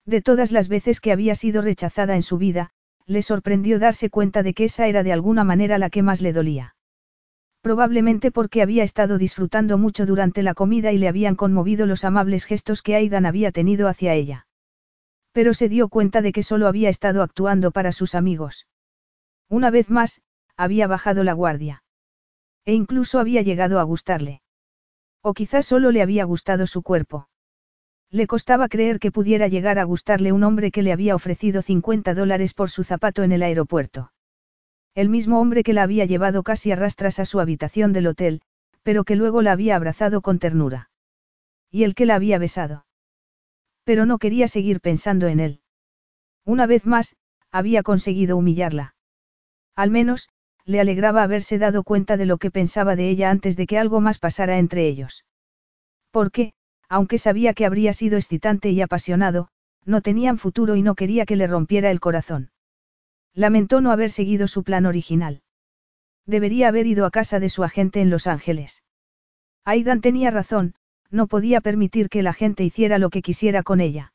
De 0.06 0.22
todas 0.22 0.50
las 0.50 0.68
veces 0.68 0.98
que 0.98 1.12
había 1.12 1.34
sido 1.34 1.60
rechazada 1.60 2.14
en 2.14 2.22
su 2.22 2.38
vida, 2.38 2.70
le 3.04 3.20
sorprendió 3.20 3.78
darse 3.78 4.08
cuenta 4.08 4.42
de 4.42 4.54
que 4.54 4.64
esa 4.64 4.86
era 4.86 5.02
de 5.02 5.12
alguna 5.12 5.44
manera 5.44 5.76
la 5.76 5.90
que 5.90 6.02
más 6.02 6.22
le 6.22 6.32
dolía. 6.32 6.74
Probablemente 7.60 8.30
porque 8.30 8.62
había 8.62 8.82
estado 8.82 9.18
disfrutando 9.18 9.76
mucho 9.76 10.06
durante 10.06 10.42
la 10.42 10.54
comida 10.54 10.90
y 10.90 10.96
le 10.96 11.06
habían 11.06 11.34
conmovido 11.34 11.84
los 11.84 12.06
amables 12.06 12.46
gestos 12.46 12.80
que 12.80 12.96
Aidan 12.96 13.26
había 13.26 13.52
tenido 13.52 13.88
hacia 13.88 14.14
ella. 14.14 14.46
Pero 15.32 15.54
se 15.54 15.68
dio 15.68 15.88
cuenta 15.88 16.22
de 16.22 16.32
que 16.32 16.42
solo 16.42 16.68
había 16.68 16.88
estado 16.88 17.22
actuando 17.22 17.70
para 17.70 17.92
sus 17.92 18.14
amigos. 18.14 18.66
Una 19.48 19.70
vez 19.70 19.90
más, 19.90 20.22
había 20.56 20.86
bajado 20.86 21.24
la 21.24 21.32
guardia. 21.32 21.82
E 22.64 22.74
incluso 22.74 23.18
había 23.18 23.42
llegado 23.42 23.80
a 23.80 23.82
gustarle. 23.82 24.42
O 25.22 25.34
quizás 25.34 25.66
solo 25.66 25.90
le 25.90 26.02
había 26.02 26.24
gustado 26.24 26.66
su 26.66 26.82
cuerpo. 26.82 27.28
Le 28.10 28.26
costaba 28.26 28.68
creer 28.68 28.98
que 28.98 29.10
pudiera 29.10 29.48
llegar 29.48 29.78
a 29.78 29.84
gustarle 29.84 30.32
un 30.32 30.44
hombre 30.44 30.70
que 30.70 30.82
le 30.82 30.92
había 30.92 31.14
ofrecido 31.14 31.62
50 31.62 32.12
dólares 32.14 32.52
por 32.52 32.68
su 32.68 32.84
zapato 32.84 33.22
en 33.22 33.32
el 33.32 33.42
aeropuerto. 33.42 34.12
El 34.94 35.08
mismo 35.08 35.40
hombre 35.40 35.62
que 35.62 35.72
la 35.72 35.82
había 35.82 36.04
llevado 36.04 36.42
casi 36.42 36.72
a 36.72 36.76
rastras 36.76 37.18
a 37.18 37.24
su 37.24 37.40
habitación 37.40 37.94
del 37.94 38.08
hotel, 38.08 38.42
pero 38.82 39.04
que 39.04 39.16
luego 39.16 39.40
la 39.40 39.52
había 39.52 39.76
abrazado 39.76 40.20
con 40.20 40.38
ternura. 40.38 40.90
Y 41.70 41.84
el 41.84 41.94
que 41.94 42.04
la 42.04 42.16
había 42.16 42.38
besado. 42.38 42.84
Pero 43.84 44.06
no 44.06 44.18
quería 44.18 44.48
seguir 44.48 44.80
pensando 44.80 45.26
en 45.26 45.40
él. 45.40 45.60
Una 46.44 46.66
vez 46.66 46.86
más, 46.86 47.16
había 47.50 47.82
conseguido 47.82 48.36
humillarla. 48.36 48.94
Al 49.74 49.90
menos, 49.90 50.28
le 50.64 50.80
alegraba 50.80 51.22
haberse 51.22 51.58
dado 51.58 51.82
cuenta 51.82 52.16
de 52.16 52.26
lo 52.26 52.38
que 52.38 52.50
pensaba 52.50 52.96
de 52.96 53.08
ella 53.08 53.30
antes 53.30 53.56
de 53.56 53.66
que 53.66 53.78
algo 53.78 54.00
más 54.00 54.18
pasara 54.18 54.58
entre 54.58 54.86
ellos. 54.86 55.24
Porque, 56.10 56.52
aunque 56.88 57.18
sabía 57.18 57.54
que 57.54 57.66
habría 57.66 57.92
sido 57.92 58.16
excitante 58.16 58.70
y 58.70 58.80
apasionado, 58.80 59.48
no 59.84 60.00
tenían 60.02 60.38
futuro 60.38 60.76
y 60.76 60.82
no 60.82 60.94
quería 60.94 61.26
que 61.26 61.36
le 61.36 61.46
rompiera 61.46 61.90
el 61.90 62.00
corazón. 62.00 62.50
Lamentó 63.34 63.80
no 63.80 63.90
haber 63.90 64.10
seguido 64.10 64.46
su 64.46 64.62
plan 64.62 64.86
original. 64.86 65.42
Debería 66.26 66.68
haber 66.68 66.86
ido 66.86 67.06
a 67.06 67.10
casa 67.10 67.40
de 67.40 67.48
su 67.48 67.64
agente 67.64 68.00
en 68.00 68.10
Los 68.10 68.26
Ángeles. 68.26 68.82
Aidan 69.64 70.00
tenía 70.00 70.30
razón, 70.30 70.74
no 71.12 71.26
podía 71.26 71.60
permitir 71.60 72.08
que 72.08 72.22
la 72.22 72.32
gente 72.32 72.64
hiciera 72.64 72.98
lo 72.98 73.10
que 73.10 73.22
quisiera 73.22 73.62
con 73.62 73.80
ella. 73.80 74.12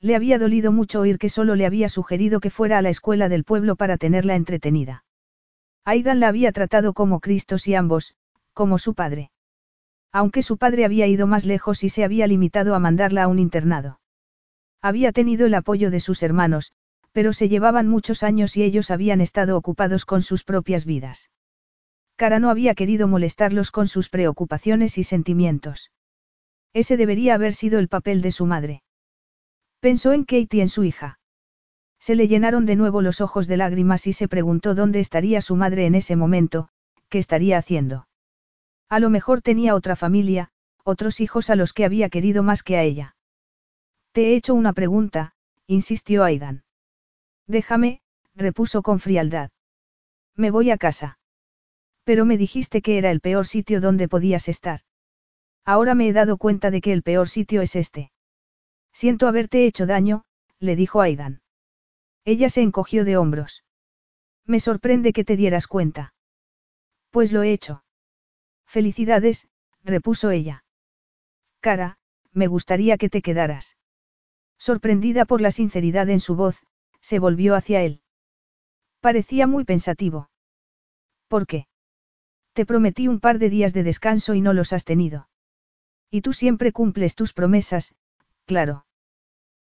Le 0.00 0.14
había 0.14 0.38
dolido 0.38 0.72
mucho 0.72 1.00
oír 1.00 1.18
que 1.18 1.28
solo 1.28 1.54
le 1.54 1.64
había 1.64 1.88
sugerido 1.88 2.40
que 2.40 2.50
fuera 2.50 2.78
a 2.78 2.82
la 2.82 2.90
escuela 2.90 3.28
del 3.28 3.44
pueblo 3.44 3.76
para 3.76 3.96
tenerla 3.96 4.36
entretenida. 4.36 5.04
Aidan 5.84 6.20
la 6.20 6.28
había 6.28 6.52
tratado 6.52 6.92
como 6.92 7.20
Cristos 7.20 7.66
y 7.66 7.74
ambos, 7.74 8.14
como 8.52 8.78
su 8.78 8.94
padre. 8.94 9.30
Aunque 10.12 10.42
su 10.42 10.58
padre 10.58 10.84
había 10.84 11.06
ido 11.06 11.26
más 11.26 11.44
lejos 11.46 11.84
y 11.84 11.88
se 11.88 12.04
había 12.04 12.26
limitado 12.26 12.74
a 12.74 12.78
mandarla 12.78 13.24
a 13.24 13.28
un 13.28 13.38
internado. 13.38 14.00
Había 14.82 15.12
tenido 15.12 15.46
el 15.46 15.54
apoyo 15.54 15.90
de 15.90 16.00
sus 16.00 16.22
hermanos, 16.22 16.72
pero 17.12 17.32
se 17.32 17.48
llevaban 17.48 17.88
muchos 17.88 18.22
años 18.22 18.56
y 18.56 18.62
ellos 18.62 18.90
habían 18.90 19.20
estado 19.20 19.56
ocupados 19.56 20.04
con 20.04 20.22
sus 20.22 20.44
propias 20.44 20.84
vidas. 20.84 21.30
Cara 22.16 22.38
no 22.38 22.50
había 22.50 22.74
querido 22.74 23.08
molestarlos 23.08 23.70
con 23.70 23.86
sus 23.86 24.08
preocupaciones 24.08 24.98
y 24.98 25.04
sentimientos. 25.04 25.90
Ese 26.72 26.96
debería 26.96 27.34
haber 27.34 27.54
sido 27.54 27.78
el 27.78 27.88
papel 27.88 28.22
de 28.22 28.32
su 28.32 28.46
madre. 28.46 28.82
Pensó 29.80 30.12
en 30.12 30.24
Kate 30.24 30.56
y 30.56 30.60
en 30.60 30.68
su 30.68 30.84
hija. 30.84 31.18
Se 32.00 32.14
le 32.14 32.28
llenaron 32.28 32.66
de 32.66 32.76
nuevo 32.76 33.02
los 33.02 33.20
ojos 33.20 33.46
de 33.46 33.56
lágrimas 33.56 34.06
y 34.06 34.12
se 34.12 34.28
preguntó 34.28 34.74
dónde 34.74 35.00
estaría 35.00 35.40
su 35.40 35.56
madre 35.56 35.86
en 35.86 35.94
ese 35.94 36.16
momento, 36.16 36.68
qué 37.08 37.18
estaría 37.18 37.58
haciendo. 37.58 38.08
A 38.88 39.00
lo 39.00 39.10
mejor 39.10 39.42
tenía 39.42 39.74
otra 39.74 39.96
familia, 39.96 40.50
otros 40.84 41.20
hijos 41.20 41.50
a 41.50 41.56
los 41.56 41.72
que 41.72 41.84
había 41.84 42.08
querido 42.08 42.42
más 42.42 42.62
que 42.62 42.76
a 42.76 42.82
ella. 42.82 43.16
Te 44.12 44.28
he 44.28 44.36
hecho 44.36 44.54
una 44.54 44.72
pregunta, 44.72 45.34
insistió 45.66 46.24
Aidan. 46.24 46.64
Déjame, 47.46 48.00
repuso 48.34 48.82
con 48.82 49.00
frialdad. 49.00 49.50
Me 50.34 50.50
voy 50.50 50.70
a 50.70 50.78
casa. 50.78 51.18
Pero 52.04 52.24
me 52.24 52.38
dijiste 52.38 52.80
que 52.80 52.96
era 52.96 53.10
el 53.10 53.20
peor 53.20 53.46
sitio 53.46 53.80
donde 53.80 54.08
podías 54.08 54.48
estar. 54.48 54.80
Ahora 55.68 55.94
me 55.94 56.08
he 56.08 56.14
dado 56.14 56.38
cuenta 56.38 56.70
de 56.70 56.80
que 56.80 56.94
el 56.94 57.02
peor 57.02 57.28
sitio 57.28 57.60
es 57.60 57.76
este. 57.76 58.10
Siento 58.90 59.28
haberte 59.28 59.66
hecho 59.66 59.84
daño, 59.84 60.24
le 60.60 60.76
dijo 60.76 61.02
Aidan. 61.02 61.42
Ella 62.24 62.48
se 62.48 62.62
encogió 62.62 63.04
de 63.04 63.18
hombros. 63.18 63.64
Me 64.46 64.60
sorprende 64.60 65.12
que 65.12 65.24
te 65.24 65.36
dieras 65.36 65.66
cuenta. 65.66 66.14
Pues 67.10 67.32
lo 67.32 67.42
he 67.42 67.52
hecho. 67.52 67.84
Felicidades, 68.64 69.46
repuso 69.84 70.30
ella. 70.30 70.64
Cara, 71.60 71.98
me 72.32 72.46
gustaría 72.46 72.96
que 72.96 73.10
te 73.10 73.20
quedaras. 73.20 73.76
Sorprendida 74.56 75.26
por 75.26 75.42
la 75.42 75.50
sinceridad 75.50 76.08
en 76.08 76.20
su 76.20 76.34
voz, 76.34 76.62
se 77.02 77.18
volvió 77.18 77.54
hacia 77.54 77.82
él. 77.82 78.00
Parecía 79.00 79.46
muy 79.46 79.64
pensativo. 79.64 80.30
¿Por 81.28 81.46
qué? 81.46 81.68
Te 82.54 82.64
prometí 82.64 83.06
un 83.06 83.20
par 83.20 83.38
de 83.38 83.50
días 83.50 83.74
de 83.74 83.82
descanso 83.82 84.32
y 84.32 84.40
no 84.40 84.54
los 84.54 84.72
has 84.72 84.86
tenido. 84.86 85.28
Y 86.10 86.22
tú 86.22 86.32
siempre 86.32 86.72
cumples 86.72 87.14
tus 87.14 87.32
promesas, 87.32 87.94
claro. 88.46 88.86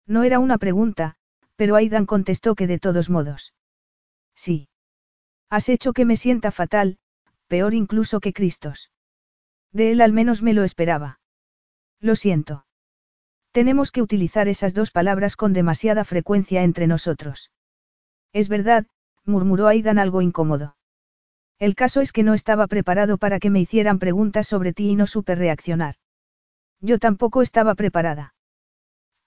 No 0.06 0.24
era 0.24 0.40
una 0.40 0.58
pregunta, 0.58 1.16
pero 1.58 1.76
Aidan 1.76 2.06
contestó 2.06 2.56
que 2.56 2.67
de 2.67 2.80
todos 2.80 3.09
modos. 3.09 3.53
Sí. 4.35 4.69
Has 5.50 5.69
hecho 5.69 5.93
que 5.93 6.06
me 6.06 6.16
sienta 6.16 6.51
fatal, 6.51 6.98
peor 7.48 7.74
incluso 7.74 8.19
que 8.19 8.34
Cristos. 8.34 8.92
De 9.72 9.92
él 9.92 10.01
al 10.01 10.14
menos 10.14 10.42
me 10.42 10.53
lo 10.53 10.64
esperaba. 10.64 11.19
Lo 12.00 12.16
siento. 12.16 12.66
Tenemos 13.51 13.92
que 13.92 14.01
utilizar 14.01 14.48
esas 14.48 14.74
dos 14.74 14.92
palabras 14.92 15.35
con 15.35 15.51
demasiada 15.51 16.06
frecuencia 16.06 16.64
entre 16.64 16.88
nosotros. 16.88 17.51
Es 18.32 18.50
verdad, 18.50 18.85
murmuró 19.26 19.67
Aidan 19.67 20.00
algo 20.00 20.22
incómodo. 20.22 20.77
El 21.59 21.76
caso 21.76 22.01
es 22.01 22.11
que 22.11 22.24
no 22.24 22.34
estaba 22.34 22.67
preparado 22.67 23.17
para 23.17 23.40
que 23.40 23.50
me 23.50 23.59
hicieran 23.59 24.00
preguntas 24.00 24.48
sobre 24.48 24.74
ti 24.74 24.90
y 24.90 24.95
no 24.95 25.08
supe 25.08 25.34
reaccionar. 25.34 25.95
Yo 26.81 26.99
tampoco 26.99 27.41
estaba 27.41 27.75
preparada. 27.75 28.33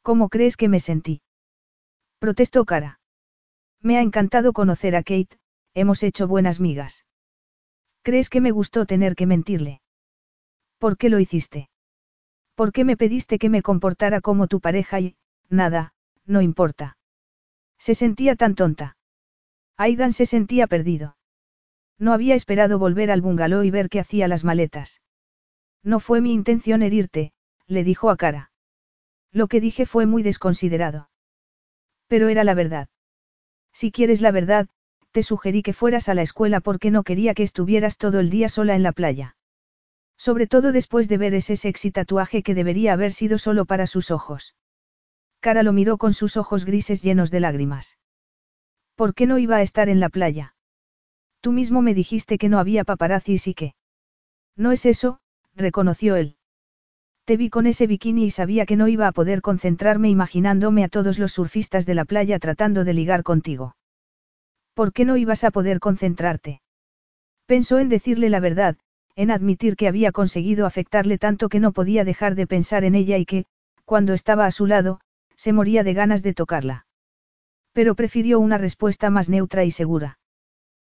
¿Cómo 0.03 0.29
crees 0.29 0.57
que 0.57 0.69
me 0.69 0.81
sentí? 0.81 1.23
Protestó 2.19 2.65
Cara. 2.65 3.01
Me 3.81 3.97
ha 3.97 4.03
encantado 4.03 4.53
conocer 4.53 4.95
a 4.95 5.03
Kate, 5.03 5.39
hemos 5.75 6.03
hecho 6.03 6.29
buenas 6.29 6.61
migas. 6.61 7.07
¿Crees 8.03 8.31
que 8.31 8.41
me 8.41 8.51
gustó 8.51 8.87
tener 8.87 9.15
que 9.15 9.27
mentirle? 9.27 9.81
¿Por 10.79 10.97
qué 10.97 11.11
lo 11.11 11.19
hiciste? 11.19 11.69
¿Por 12.55 12.73
qué 12.73 12.85
me 12.85 12.97
pediste 12.97 13.39
que 13.39 13.49
me 13.49 13.63
comportara 13.63 14.21
como 14.21 14.47
tu 14.47 14.61
pareja 14.61 15.01
y, 15.01 15.17
nada, 15.49 15.93
no 16.25 16.41
importa? 16.43 16.99
Se 17.79 17.95
sentía 17.95 18.37
tan 18.37 18.55
tonta. 18.55 18.97
Aidan 19.77 20.13
se 20.13 20.27
sentía 20.27 20.67
perdido. 20.67 21.17
No 21.99 22.13
había 22.13 22.35
esperado 22.35 22.79
volver 22.79 23.11
al 23.11 23.23
bungalow 23.23 23.63
y 23.63 23.71
ver 23.71 23.89
que 23.89 24.01
hacía 24.01 24.29
las 24.29 24.45
maletas. 24.45 25.01
No 25.83 26.01
fue 26.01 26.21
mi 26.21 26.33
intención 26.33 26.83
herirte, 26.83 27.33
le 27.71 27.85
dijo 27.85 28.11
a 28.11 28.17
cara. 28.17 28.51
Lo 29.33 29.47
que 29.47 29.61
dije 29.61 29.87
fue 29.87 30.05
muy 30.05 30.23
desconsiderado. 30.23 31.09
Pero 32.09 32.29
era 32.29 32.43
la 32.43 32.55
verdad. 32.55 32.89
Si 33.73 33.93
quieres 33.93 34.21
la 34.21 34.33
verdad, 34.33 34.69
te 35.13 35.23
sugerí 35.23 35.63
que 35.63 35.73
fueras 35.73 36.09
a 36.09 36.15
la 36.15 36.23
escuela 36.23 36.61
porque 36.61 36.91
no 36.91 37.05
quería 37.05 37.33
que 37.33 37.45
estuvieras 37.45 37.97
todo 37.97 38.19
el 38.19 38.29
día 38.29 38.49
sola 38.49 38.75
en 38.75 38.83
la 38.83 38.93
playa. 38.93 39.37
Sobre 40.17 40.49
todo 40.49 40.73
después 40.73 41.09
de 41.09 41.19
ver 41.19 41.35
ese 41.35 41.57
sexy 41.57 41.93
tatuaje 41.93 42.43
que 42.43 42.55
debería 42.55 42.93
haber 42.93 43.13
sido 43.13 43.39
solo 43.39 43.65
para 43.65 43.87
sus 43.87 44.11
ojos. 44.11 44.57
Cara 45.39 45.63
lo 45.63 45.73
miró 45.73 45.97
con 45.97 46.13
sus 46.13 46.37
ojos 46.37 46.65
grises 46.65 47.03
llenos 47.03 47.31
de 47.31 47.41
lágrimas. 47.41 47.99
¿Por 48.97 49.15
qué 49.15 49.27
no 49.27 49.39
iba 49.39 49.57
a 49.57 49.63
estar 49.63 49.89
en 49.89 50.01
la 50.01 50.09
playa? 50.09 50.55
Tú 51.41 51.53
mismo 51.53 51.81
me 51.83 51.95
dijiste 51.95 52.37
que 52.37 52.49
no 52.49 52.59
había 52.59 52.85
paparazzis 52.85 53.47
y 53.47 53.55
que. 53.55 53.75
No 54.57 54.73
es 54.73 54.85
eso, 54.85 55.21
reconoció 55.55 56.17
él. 56.17 56.37
Te 57.31 57.37
vi 57.37 57.49
con 57.49 57.69
ese 57.69 57.87
bikini 57.87 58.25
y 58.25 58.31
sabía 58.33 58.67
que 58.67 58.75
no 58.75 58.89
iba 58.89 59.07
a 59.07 59.13
poder 59.13 59.41
concentrarme 59.41 60.11
imaginándome 60.11 60.83
a 60.83 60.89
todos 60.89 61.21
los 61.21 61.31
surfistas 61.31 61.87
de 61.87 61.95
la 61.95 62.05
playa 62.05 62.41
tratando 62.41 62.83
de 62.83 62.93
ligar 62.93 63.23
contigo. 63.23 63.77
¿Por 64.75 64.93
qué 64.93 65.05
no 65.05 65.17
ibas 65.17 65.45
a 65.45 65.53
poder 65.53 65.79
concentrarte? 65.79 66.61
Pensó 67.47 67.79
en 67.79 67.89
decirle 67.89 68.31
la 68.31 68.41
verdad, 68.41 68.79
en 69.15 69.31
admitir 69.31 69.77
que 69.77 69.87
había 69.87 70.11
conseguido 70.11 70.67
afectarle 70.67 71.19
tanto 71.19 71.49
que 71.49 71.61
no 71.61 71.71
podía 71.71 72.03
dejar 72.03 72.35
de 72.35 72.49
pensar 72.49 72.83
en 72.83 72.97
ella 72.97 73.17
y 73.17 73.27
que, 73.27 73.45
cuando 73.85 74.13
estaba 74.13 74.45
a 74.45 74.51
su 74.51 74.67
lado, 74.67 74.99
se 75.37 75.53
moría 75.53 75.85
de 75.85 75.95
ganas 75.95 76.25
de 76.25 76.35
tocarla. 76.35 76.87
Pero 77.73 77.95
prefirió 77.95 78.41
una 78.41 78.59
respuesta 78.59 79.09
más 79.09 79.29
neutra 79.29 79.63
y 79.63 79.71
segura. 79.71 80.19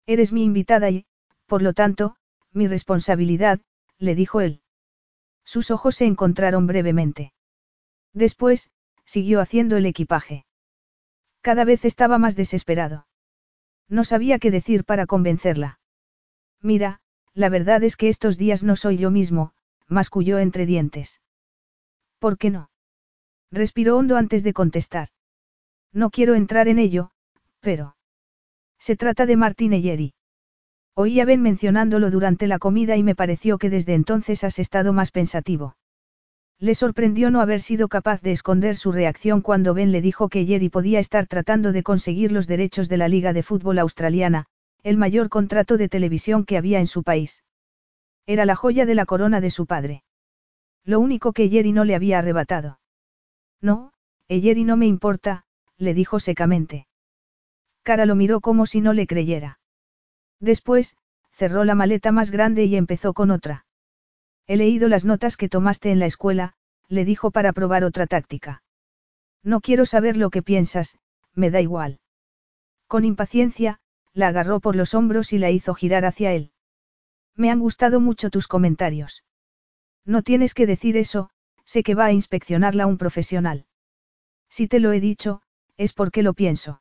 Eres 0.04 0.32
mi 0.32 0.44
invitada 0.44 0.90
y, 0.90 1.06
por 1.46 1.62
lo 1.62 1.72
tanto, 1.72 2.16
mi 2.52 2.66
responsabilidad, 2.66 3.58
le 3.98 4.14
dijo 4.14 4.42
él. 4.42 4.60
Sus 5.46 5.70
ojos 5.70 5.94
se 5.94 6.04
encontraron 6.04 6.66
brevemente. 6.66 7.32
Después, 8.12 8.70
siguió 9.04 9.40
haciendo 9.40 9.76
el 9.76 9.86
equipaje. 9.86 10.44
Cada 11.40 11.64
vez 11.64 11.84
estaba 11.84 12.18
más 12.18 12.34
desesperado. 12.34 13.06
No 13.88 14.02
sabía 14.02 14.40
qué 14.40 14.50
decir 14.50 14.84
para 14.84 15.06
convencerla. 15.06 15.78
Mira, 16.60 17.00
la 17.32 17.48
verdad 17.48 17.84
es 17.84 17.96
que 17.96 18.08
estos 18.08 18.36
días 18.36 18.64
no 18.64 18.74
soy 18.74 18.98
yo 18.98 19.12
mismo, 19.12 19.52
masculló 19.86 20.38
entre 20.38 20.66
dientes. 20.66 21.20
¿Por 22.18 22.36
qué 22.36 22.50
no? 22.50 22.70
Respiró 23.52 23.96
hondo 23.96 24.16
antes 24.16 24.42
de 24.42 24.52
contestar. 24.52 25.10
No 25.92 26.10
quiero 26.10 26.34
entrar 26.34 26.66
en 26.66 26.80
ello, 26.80 27.12
pero... 27.60 27.96
Se 28.78 28.96
trata 28.96 29.24
de 29.26 29.36
Martín 29.36 29.72
Eyeri. 29.72 30.14
Oí 30.98 31.20
a 31.20 31.26
Ben 31.26 31.42
mencionándolo 31.42 32.10
durante 32.10 32.46
la 32.46 32.58
comida 32.58 32.96
y 32.96 33.02
me 33.02 33.14
pareció 33.14 33.58
que 33.58 33.68
desde 33.68 33.92
entonces 33.92 34.42
has 34.44 34.58
estado 34.58 34.94
más 34.94 35.10
pensativo. 35.10 35.76
Le 36.58 36.74
sorprendió 36.74 37.30
no 37.30 37.42
haber 37.42 37.60
sido 37.60 37.88
capaz 37.88 38.22
de 38.22 38.32
esconder 38.32 38.76
su 38.76 38.92
reacción 38.92 39.42
cuando 39.42 39.74
Ben 39.74 39.92
le 39.92 40.00
dijo 40.00 40.30
que 40.30 40.46
Jerry 40.46 40.70
podía 40.70 40.98
estar 40.98 41.26
tratando 41.26 41.72
de 41.72 41.82
conseguir 41.82 42.32
los 42.32 42.46
derechos 42.46 42.88
de 42.88 42.96
la 42.96 43.08
Liga 43.08 43.34
de 43.34 43.42
Fútbol 43.42 43.78
Australiana, 43.78 44.46
el 44.82 44.96
mayor 44.96 45.28
contrato 45.28 45.76
de 45.76 45.90
televisión 45.90 46.46
que 46.46 46.56
había 46.56 46.80
en 46.80 46.86
su 46.86 47.02
país. 47.02 47.44
Era 48.24 48.46
la 48.46 48.56
joya 48.56 48.86
de 48.86 48.94
la 48.94 49.04
corona 49.04 49.42
de 49.42 49.50
su 49.50 49.66
padre. 49.66 50.02
Lo 50.82 50.98
único 50.98 51.34
que 51.34 51.50
Jerry 51.50 51.72
no 51.72 51.84
le 51.84 51.94
había 51.94 52.20
arrebatado. 52.20 52.80
No, 53.60 53.92
Jerry 54.30 54.64
no 54.64 54.78
me 54.78 54.86
importa, 54.86 55.44
le 55.76 55.92
dijo 55.92 56.20
secamente. 56.20 56.86
Cara 57.82 58.06
lo 58.06 58.14
miró 58.14 58.40
como 58.40 58.64
si 58.64 58.80
no 58.80 58.94
le 58.94 59.06
creyera. 59.06 59.58
Después, 60.40 60.96
cerró 61.32 61.64
la 61.64 61.74
maleta 61.74 62.12
más 62.12 62.30
grande 62.30 62.64
y 62.64 62.76
empezó 62.76 63.14
con 63.14 63.30
otra. 63.30 63.66
He 64.46 64.56
leído 64.56 64.88
las 64.88 65.04
notas 65.04 65.36
que 65.36 65.48
tomaste 65.48 65.90
en 65.90 65.98
la 65.98 66.06
escuela, 66.06 66.54
le 66.88 67.04
dijo 67.04 67.30
para 67.30 67.52
probar 67.52 67.84
otra 67.84 68.06
táctica. 68.06 68.62
No 69.42 69.60
quiero 69.60 69.86
saber 69.86 70.16
lo 70.16 70.30
que 70.30 70.42
piensas, 70.42 70.98
me 71.34 71.50
da 71.50 71.60
igual. 71.60 72.00
Con 72.86 73.04
impaciencia, 73.04 73.80
la 74.12 74.28
agarró 74.28 74.60
por 74.60 74.76
los 74.76 74.94
hombros 74.94 75.32
y 75.32 75.38
la 75.38 75.50
hizo 75.50 75.74
girar 75.74 76.04
hacia 76.04 76.32
él. 76.32 76.52
Me 77.34 77.50
han 77.50 77.60
gustado 77.60 78.00
mucho 78.00 78.30
tus 78.30 78.48
comentarios. 78.48 79.24
No 80.04 80.22
tienes 80.22 80.54
que 80.54 80.66
decir 80.66 80.96
eso, 80.96 81.30
sé 81.64 81.82
que 81.82 81.94
va 81.94 82.06
a 82.06 82.12
inspeccionarla 82.12 82.86
un 82.86 82.96
profesional. 82.96 83.66
Si 84.48 84.68
te 84.68 84.80
lo 84.80 84.92
he 84.92 85.00
dicho, 85.00 85.42
es 85.76 85.92
porque 85.92 86.22
lo 86.22 86.32
pienso. 86.32 86.80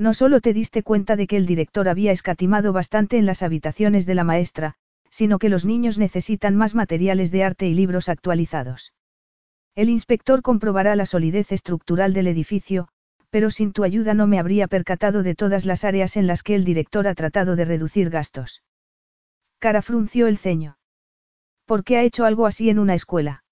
No 0.00 0.14
solo 0.14 0.40
te 0.40 0.54
diste 0.54 0.82
cuenta 0.82 1.14
de 1.14 1.26
que 1.26 1.36
el 1.36 1.44
director 1.44 1.86
había 1.86 2.10
escatimado 2.10 2.72
bastante 2.72 3.18
en 3.18 3.26
las 3.26 3.42
habitaciones 3.42 4.06
de 4.06 4.14
la 4.14 4.24
maestra, 4.24 4.76
sino 5.10 5.38
que 5.38 5.50
los 5.50 5.66
niños 5.66 5.98
necesitan 5.98 6.56
más 6.56 6.74
materiales 6.74 7.30
de 7.30 7.44
arte 7.44 7.68
y 7.68 7.74
libros 7.74 8.08
actualizados. 8.08 8.94
El 9.74 9.90
inspector 9.90 10.40
comprobará 10.40 10.96
la 10.96 11.04
solidez 11.04 11.52
estructural 11.52 12.14
del 12.14 12.28
edificio, 12.28 12.88
pero 13.28 13.50
sin 13.50 13.74
tu 13.74 13.84
ayuda 13.84 14.14
no 14.14 14.26
me 14.26 14.38
habría 14.38 14.68
percatado 14.68 15.22
de 15.22 15.34
todas 15.34 15.66
las 15.66 15.84
áreas 15.84 16.16
en 16.16 16.26
las 16.26 16.42
que 16.42 16.54
el 16.54 16.64
director 16.64 17.06
ha 17.06 17.14
tratado 17.14 17.54
de 17.54 17.66
reducir 17.66 18.08
gastos. 18.08 18.62
Cara 19.58 19.82
frunció 19.82 20.28
el 20.28 20.38
ceño. 20.38 20.78
¿Por 21.66 21.84
qué 21.84 21.98
ha 21.98 22.04
hecho 22.04 22.24
algo 22.24 22.46
así 22.46 22.70
en 22.70 22.78
una 22.78 22.94
escuela? 22.94 23.44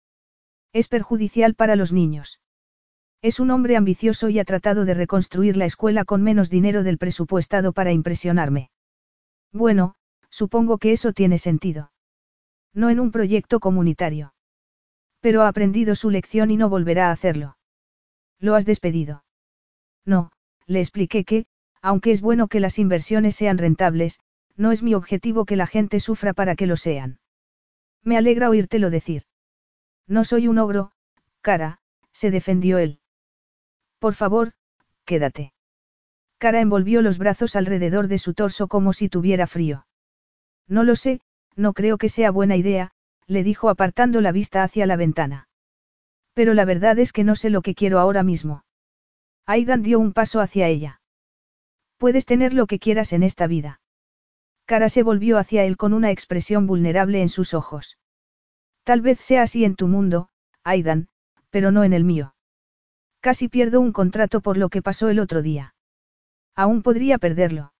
Es 0.72 0.88
perjudicial 0.88 1.54
para 1.54 1.76
los 1.76 1.92
niños. 1.92 2.40
Es 3.22 3.40
un 3.40 3.50
hombre 3.50 3.76
ambicioso 3.76 4.28
y 4.28 4.38
ha 4.38 4.44
tratado 4.44 4.84
de 4.84 4.94
reconstruir 4.94 5.56
la 5.56 5.64
escuela 5.64 6.04
con 6.04 6.22
menos 6.22 6.50
dinero 6.50 6.82
del 6.82 6.98
presupuestado 6.98 7.72
para 7.72 7.92
impresionarme. 7.92 8.70
Bueno, 9.52 9.96
Supongo 10.30 10.78
que 10.78 10.92
eso 10.92 11.12
tiene 11.12 11.38
sentido. 11.38 11.90
No 12.74 12.90
en 12.90 13.00
un 13.00 13.10
proyecto 13.10 13.60
comunitario. 13.60 14.34
Pero 15.20 15.42
ha 15.42 15.48
aprendido 15.48 15.94
su 15.94 16.10
lección 16.10 16.50
y 16.50 16.56
no 16.56 16.68
volverá 16.68 17.08
a 17.08 17.12
hacerlo. 17.12 17.56
¿Lo 18.38 18.54
has 18.54 18.66
despedido? 18.66 19.24
No, 20.04 20.30
le 20.66 20.80
expliqué 20.80 21.24
que, 21.24 21.46
aunque 21.82 22.12
es 22.12 22.20
bueno 22.20 22.48
que 22.48 22.60
las 22.60 22.78
inversiones 22.78 23.34
sean 23.34 23.58
rentables, 23.58 24.20
no 24.56 24.70
es 24.70 24.82
mi 24.82 24.94
objetivo 24.94 25.44
que 25.44 25.56
la 25.56 25.66
gente 25.66 25.98
sufra 25.98 26.34
para 26.34 26.54
que 26.54 26.66
lo 26.66 26.76
sean. 26.76 27.18
Me 28.04 28.16
alegra 28.16 28.48
oírtelo 28.48 28.90
decir. 28.90 29.24
No 30.06 30.24
soy 30.24 30.46
un 30.46 30.58
ogro, 30.58 30.92
cara, 31.40 31.80
se 32.12 32.30
defendió 32.30 32.78
él. 32.78 33.00
Por 33.98 34.14
favor, 34.14 34.52
quédate. 35.04 35.52
Cara 36.38 36.60
envolvió 36.60 37.02
los 37.02 37.18
brazos 37.18 37.56
alrededor 37.56 38.06
de 38.06 38.18
su 38.18 38.34
torso 38.34 38.68
como 38.68 38.92
si 38.92 39.08
tuviera 39.08 39.46
frío. 39.46 39.86
No 40.68 40.84
lo 40.84 40.94
sé, 40.94 41.20
no 41.56 41.72
creo 41.72 41.98
que 41.98 42.08
sea 42.08 42.30
buena 42.30 42.56
idea, 42.56 42.92
le 43.26 43.42
dijo 43.42 43.68
apartando 43.68 44.20
la 44.20 44.32
vista 44.32 44.62
hacia 44.62 44.86
la 44.86 44.96
ventana. 44.96 45.48
Pero 46.34 46.54
la 46.54 46.64
verdad 46.64 46.98
es 47.00 47.12
que 47.12 47.24
no 47.24 47.34
sé 47.34 47.50
lo 47.50 47.62
que 47.62 47.74
quiero 47.74 47.98
ahora 47.98 48.22
mismo. 48.22 48.64
Aidan 49.44 49.82
dio 49.82 49.98
un 49.98 50.12
paso 50.12 50.40
hacia 50.40 50.68
ella. 50.68 51.00
Puedes 51.96 52.26
tener 52.26 52.54
lo 52.54 52.66
que 52.66 52.78
quieras 52.78 53.12
en 53.12 53.24
esta 53.24 53.48
vida. 53.48 53.80
Cara 54.64 54.88
se 54.88 55.02
volvió 55.02 55.38
hacia 55.38 55.64
él 55.64 55.76
con 55.76 55.92
una 55.92 56.12
expresión 56.12 56.66
vulnerable 56.66 57.22
en 57.22 57.28
sus 57.28 57.54
ojos. 57.54 57.98
Tal 58.84 59.00
vez 59.00 59.18
sea 59.18 59.42
así 59.42 59.64
en 59.64 59.74
tu 59.74 59.88
mundo, 59.88 60.28
Aidan, 60.62 61.08
pero 61.50 61.72
no 61.72 61.82
en 61.82 61.92
el 61.92 62.04
mío. 62.04 62.34
Casi 63.28 63.50
pierdo 63.50 63.82
un 63.82 63.92
contrato 63.92 64.40
por 64.40 64.56
lo 64.56 64.70
que 64.70 64.80
pasó 64.80 65.10
el 65.10 65.18
otro 65.18 65.42
día. 65.42 65.74
Aún 66.54 66.82
podría 66.82 67.18
perderlo. 67.18 67.74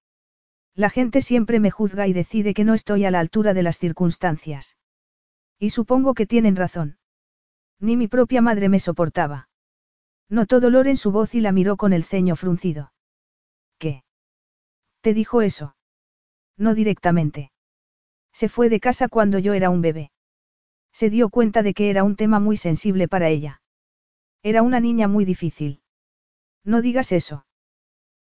La 0.75 0.91
gente 0.91 1.23
siempre 1.23 1.59
me 1.59 1.70
juzga 1.70 2.07
y 2.07 2.12
decide 2.12 2.52
que 2.52 2.65
no 2.65 2.75
estoy 2.75 3.07
a 3.07 3.10
la 3.10 3.20
altura 3.20 3.55
de 3.55 3.62
las 3.62 3.78
circunstancias. 3.78 4.77
Y 5.59 5.70
supongo 5.70 6.12
que 6.12 6.27
tienen 6.27 6.55
razón. 6.55 6.99
Ni 7.81 7.97
mi 7.97 8.09
propia 8.09 8.43
madre 8.43 8.68
me 8.68 8.78
soportaba. 8.78 9.49
Notó 10.28 10.60
dolor 10.60 10.86
en 10.86 10.99
su 10.99 11.12
voz 11.12 11.35
y 11.35 11.41
la 11.41 11.51
miró 11.51 11.78
con 11.78 11.94
el 11.94 12.05
ceño 12.05 12.36
fruncido. 12.36 12.93
¿Qué? 13.78 14.05
¿Te 15.01 15.15
dijo 15.15 15.41
eso? 15.41 15.77
No 16.59 16.75
directamente. 16.75 17.52
Se 18.35 18.51
fue 18.51 18.68
de 18.68 18.81
casa 18.81 19.09
cuando 19.09 19.39
yo 19.39 19.55
era 19.55 19.70
un 19.70 19.81
bebé. 19.81 20.10
Se 20.93 21.09
dio 21.09 21.31
cuenta 21.31 21.62
de 21.62 21.73
que 21.73 21.89
era 21.89 22.05
un 22.05 22.17
tema 22.17 22.39
muy 22.39 22.59
sensible 22.59 23.09
para 23.09 23.31
ella. 23.31 23.62
Era 24.42 24.62
una 24.62 24.81
niña 24.81 25.08
muy 25.08 25.25
difícil. 25.25 25.83
No 26.65 26.83
digas 26.83 27.12
eso. 27.12 27.47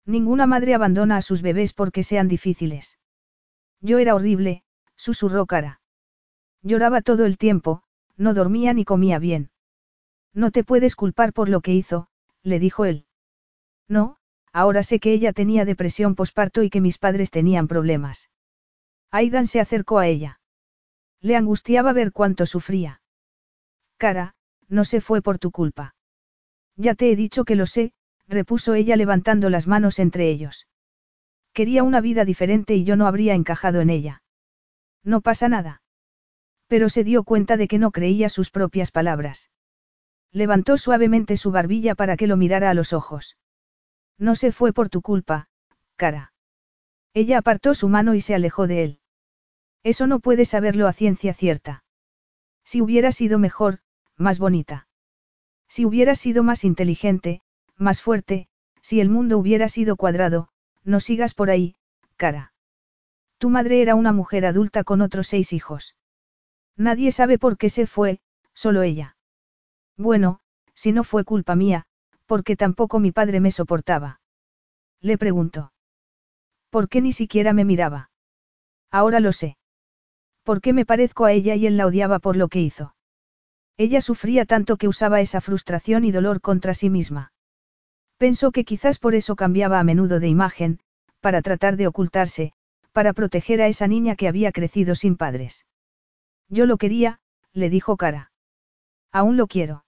Ninguna 0.04 0.46
madre 0.46 0.74
abandona 0.74 1.16
a 1.16 1.22
sus 1.22 1.42
bebés 1.42 1.72
porque 1.72 2.02
sean 2.02 2.28
difíciles. 2.28 2.98
Yo 3.80 3.98
era 3.98 4.14
horrible, 4.14 4.62
susurró 4.94 5.46
Cara. 5.46 5.80
Lloraba 6.62 7.02
todo 7.02 7.26
el 7.26 7.38
tiempo, 7.38 7.82
no 8.16 8.34
dormía 8.34 8.72
ni 8.72 8.84
comía 8.84 9.18
bien. 9.18 9.50
No 10.32 10.50
te 10.50 10.64
puedes 10.64 10.96
culpar 10.96 11.32
por 11.32 11.48
lo 11.48 11.60
que 11.60 11.74
hizo, 11.74 12.08
le 12.42 12.58
dijo 12.58 12.84
él. 12.84 13.06
No, 13.88 14.18
ahora 14.52 14.82
sé 14.82 15.00
que 15.00 15.12
ella 15.12 15.32
tenía 15.32 15.64
depresión 15.64 16.14
posparto 16.14 16.62
y 16.62 16.70
que 16.70 16.80
mis 16.80 16.98
padres 16.98 17.30
tenían 17.30 17.68
problemas. 17.68 18.30
Aidan 19.10 19.46
se 19.46 19.60
acercó 19.60 19.98
a 19.98 20.06
ella. 20.06 20.40
Le 21.20 21.36
angustiaba 21.36 21.92
ver 21.92 22.12
cuánto 22.12 22.46
sufría. 22.46 23.00
Cara, 23.96 24.36
no 24.68 24.84
se 24.84 25.00
fue 25.00 25.22
por 25.22 25.38
tu 25.38 25.50
culpa. 25.50 25.95
Ya 26.76 26.94
te 26.94 27.10
he 27.10 27.16
dicho 27.16 27.44
que 27.44 27.56
lo 27.56 27.66
sé, 27.66 27.92
repuso 28.28 28.74
ella 28.74 28.96
levantando 28.96 29.50
las 29.50 29.66
manos 29.66 29.98
entre 29.98 30.28
ellos. 30.28 30.66
Quería 31.52 31.82
una 31.82 32.00
vida 32.00 32.24
diferente 32.24 32.74
y 32.74 32.84
yo 32.84 32.96
no 32.96 33.06
habría 33.06 33.34
encajado 33.34 33.80
en 33.80 33.90
ella. 33.90 34.22
No 35.02 35.20
pasa 35.20 35.48
nada. 35.48 35.82
Pero 36.66 36.88
se 36.88 37.04
dio 37.04 37.22
cuenta 37.24 37.56
de 37.56 37.68
que 37.68 37.78
no 37.78 37.92
creía 37.92 38.28
sus 38.28 38.50
propias 38.50 38.90
palabras. 38.90 39.50
Levantó 40.32 40.76
suavemente 40.76 41.36
su 41.36 41.50
barbilla 41.50 41.94
para 41.94 42.16
que 42.16 42.26
lo 42.26 42.36
mirara 42.36 42.70
a 42.70 42.74
los 42.74 42.92
ojos. 42.92 43.38
No 44.18 44.34
se 44.34 44.52
fue 44.52 44.72
por 44.72 44.88
tu 44.88 45.00
culpa, 45.00 45.48
cara. 45.96 46.32
Ella 47.14 47.38
apartó 47.38 47.74
su 47.74 47.88
mano 47.88 48.14
y 48.14 48.20
se 48.20 48.34
alejó 48.34 48.66
de 48.66 48.84
él. 48.84 49.00
Eso 49.82 50.06
no 50.06 50.20
puede 50.20 50.44
saberlo 50.44 50.88
a 50.88 50.92
ciencia 50.92 51.32
cierta. 51.32 51.84
Si 52.64 52.82
hubiera 52.82 53.12
sido 53.12 53.38
mejor, 53.38 53.78
más 54.16 54.38
bonita. 54.38 54.85
Si 55.68 55.84
hubiera 55.84 56.14
sido 56.14 56.42
más 56.42 56.64
inteligente, 56.64 57.40
más 57.76 58.00
fuerte, 58.00 58.48
si 58.80 59.00
el 59.00 59.08
mundo 59.08 59.38
hubiera 59.38 59.68
sido 59.68 59.96
cuadrado, 59.96 60.48
no 60.84 61.00
sigas 61.00 61.34
por 61.34 61.50
ahí, 61.50 61.76
cara. 62.16 62.52
Tu 63.38 63.50
madre 63.50 63.82
era 63.82 63.94
una 63.94 64.12
mujer 64.12 64.46
adulta 64.46 64.84
con 64.84 65.00
otros 65.02 65.26
seis 65.26 65.52
hijos. 65.52 65.96
Nadie 66.76 67.12
sabe 67.12 67.38
por 67.38 67.58
qué 67.58 67.68
se 67.68 67.86
fue, 67.86 68.20
solo 68.54 68.82
ella. 68.82 69.16
Bueno, 69.96 70.40
si 70.74 70.92
no 70.92 71.04
fue 71.04 71.24
culpa 71.24 71.54
mía, 71.54 71.84
porque 72.26 72.56
tampoco 72.56 72.98
mi 72.98 73.12
padre 73.12 73.40
me 73.40 73.50
soportaba. 73.50 74.20
Le 75.00 75.18
preguntó. 75.18 75.72
¿Por 76.70 76.88
qué 76.88 77.00
ni 77.00 77.12
siquiera 77.12 77.52
me 77.52 77.64
miraba? 77.64 78.10
Ahora 78.90 79.20
lo 79.20 79.32
sé. 79.32 79.56
¿Por 80.42 80.60
qué 80.60 80.72
me 80.72 80.86
parezco 80.86 81.24
a 81.24 81.32
ella 81.32 81.54
y 81.54 81.66
él 81.66 81.76
la 81.76 81.86
odiaba 81.86 82.18
por 82.18 82.36
lo 82.36 82.48
que 82.48 82.60
hizo? 82.60 82.95
Ella 83.78 84.00
sufría 84.00 84.46
tanto 84.46 84.76
que 84.76 84.88
usaba 84.88 85.20
esa 85.20 85.40
frustración 85.40 86.04
y 86.04 86.10
dolor 86.10 86.40
contra 86.40 86.72
sí 86.74 86.88
misma. 86.88 87.32
Pensó 88.16 88.50
que 88.50 88.64
quizás 88.64 88.98
por 88.98 89.14
eso 89.14 89.36
cambiaba 89.36 89.78
a 89.78 89.84
menudo 89.84 90.18
de 90.20 90.28
imagen, 90.28 90.80
para 91.20 91.42
tratar 91.42 91.76
de 91.76 91.86
ocultarse, 91.86 92.52
para 92.92 93.12
proteger 93.12 93.60
a 93.60 93.68
esa 93.68 93.86
niña 93.86 94.16
que 94.16 94.28
había 94.28 94.52
crecido 94.52 94.94
sin 94.94 95.16
padres. 95.16 95.66
Yo 96.48 96.64
lo 96.64 96.78
quería, 96.78 97.20
le 97.52 97.68
dijo 97.68 97.96
Cara. 97.96 98.32
Aún 99.12 99.36
lo 99.36 99.46
quiero. 99.46 99.84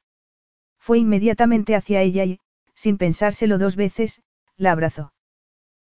Fue 0.78 0.98
inmediatamente 0.98 1.74
hacia 1.74 2.02
ella 2.02 2.24
y, 2.24 2.40
sin 2.74 2.98
pensárselo 2.98 3.58
dos 3.58 3.76
veces, 3.76 4.22
la 4.56 4.72
abrazó. 4.72 5.12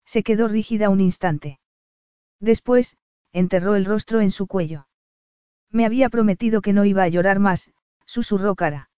Se 0.04 0.22
quedó 0.22 0.46
rígida 0.46 0.88
un 0.88 1.00
instante. 1.00 1.58
Después, 2.40 2.96
enterró 3.32 3.74
el 3.74 3.84
rostro 3.84 4.20
en 4.20 4.30
su 4.30 4.46
cuello. 4.46 4.86
Me 5.70 5.84
había 5.84 6.08
prometido 6.08 6.62
que 6.62 6.72
no 6.72 6.84
iba 6.84 7.02
a 7.02 7.08
llorar 7.08 7.40
más, 7.40 7.70
susurró 8.08 8.54
Cara. 8.54 8.90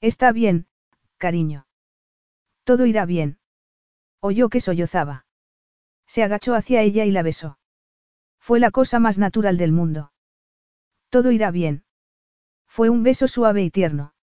Está 0.00 0.30
bien, 0.30 0.68
cariño. 1.16 1.66
Todo 2.62 2.86
irá 2.86 3.04
bien. 3.04 3.38
Oyó 4.20 4.48
que 4.48 4.60
sollozaba. 4.60 5.26
Se 6.06 6.22
agachó 6.22 6.54
hacia 6.54 6.82
ella 6.82 7.04
y 7.04 7.10
la 7.10 7.22
besó. 7.22 7.58
Fue 8.38 8.60
la 8.60 8.70
cosa 8.70 9.00
más 9.00 9.18
natural 9.18 9.58
del 9.58 9.72
mundo. 9.72 10.12
Todo 11.08 11.32
irá 11.32 11.50
bien. 11.50 11.84
Fue 12.68 12.88
un 12.90 13.02
beso 13.02 13.26
suave 13.26 13.64
y 13.64 13.70
tierno. 13.70 14.14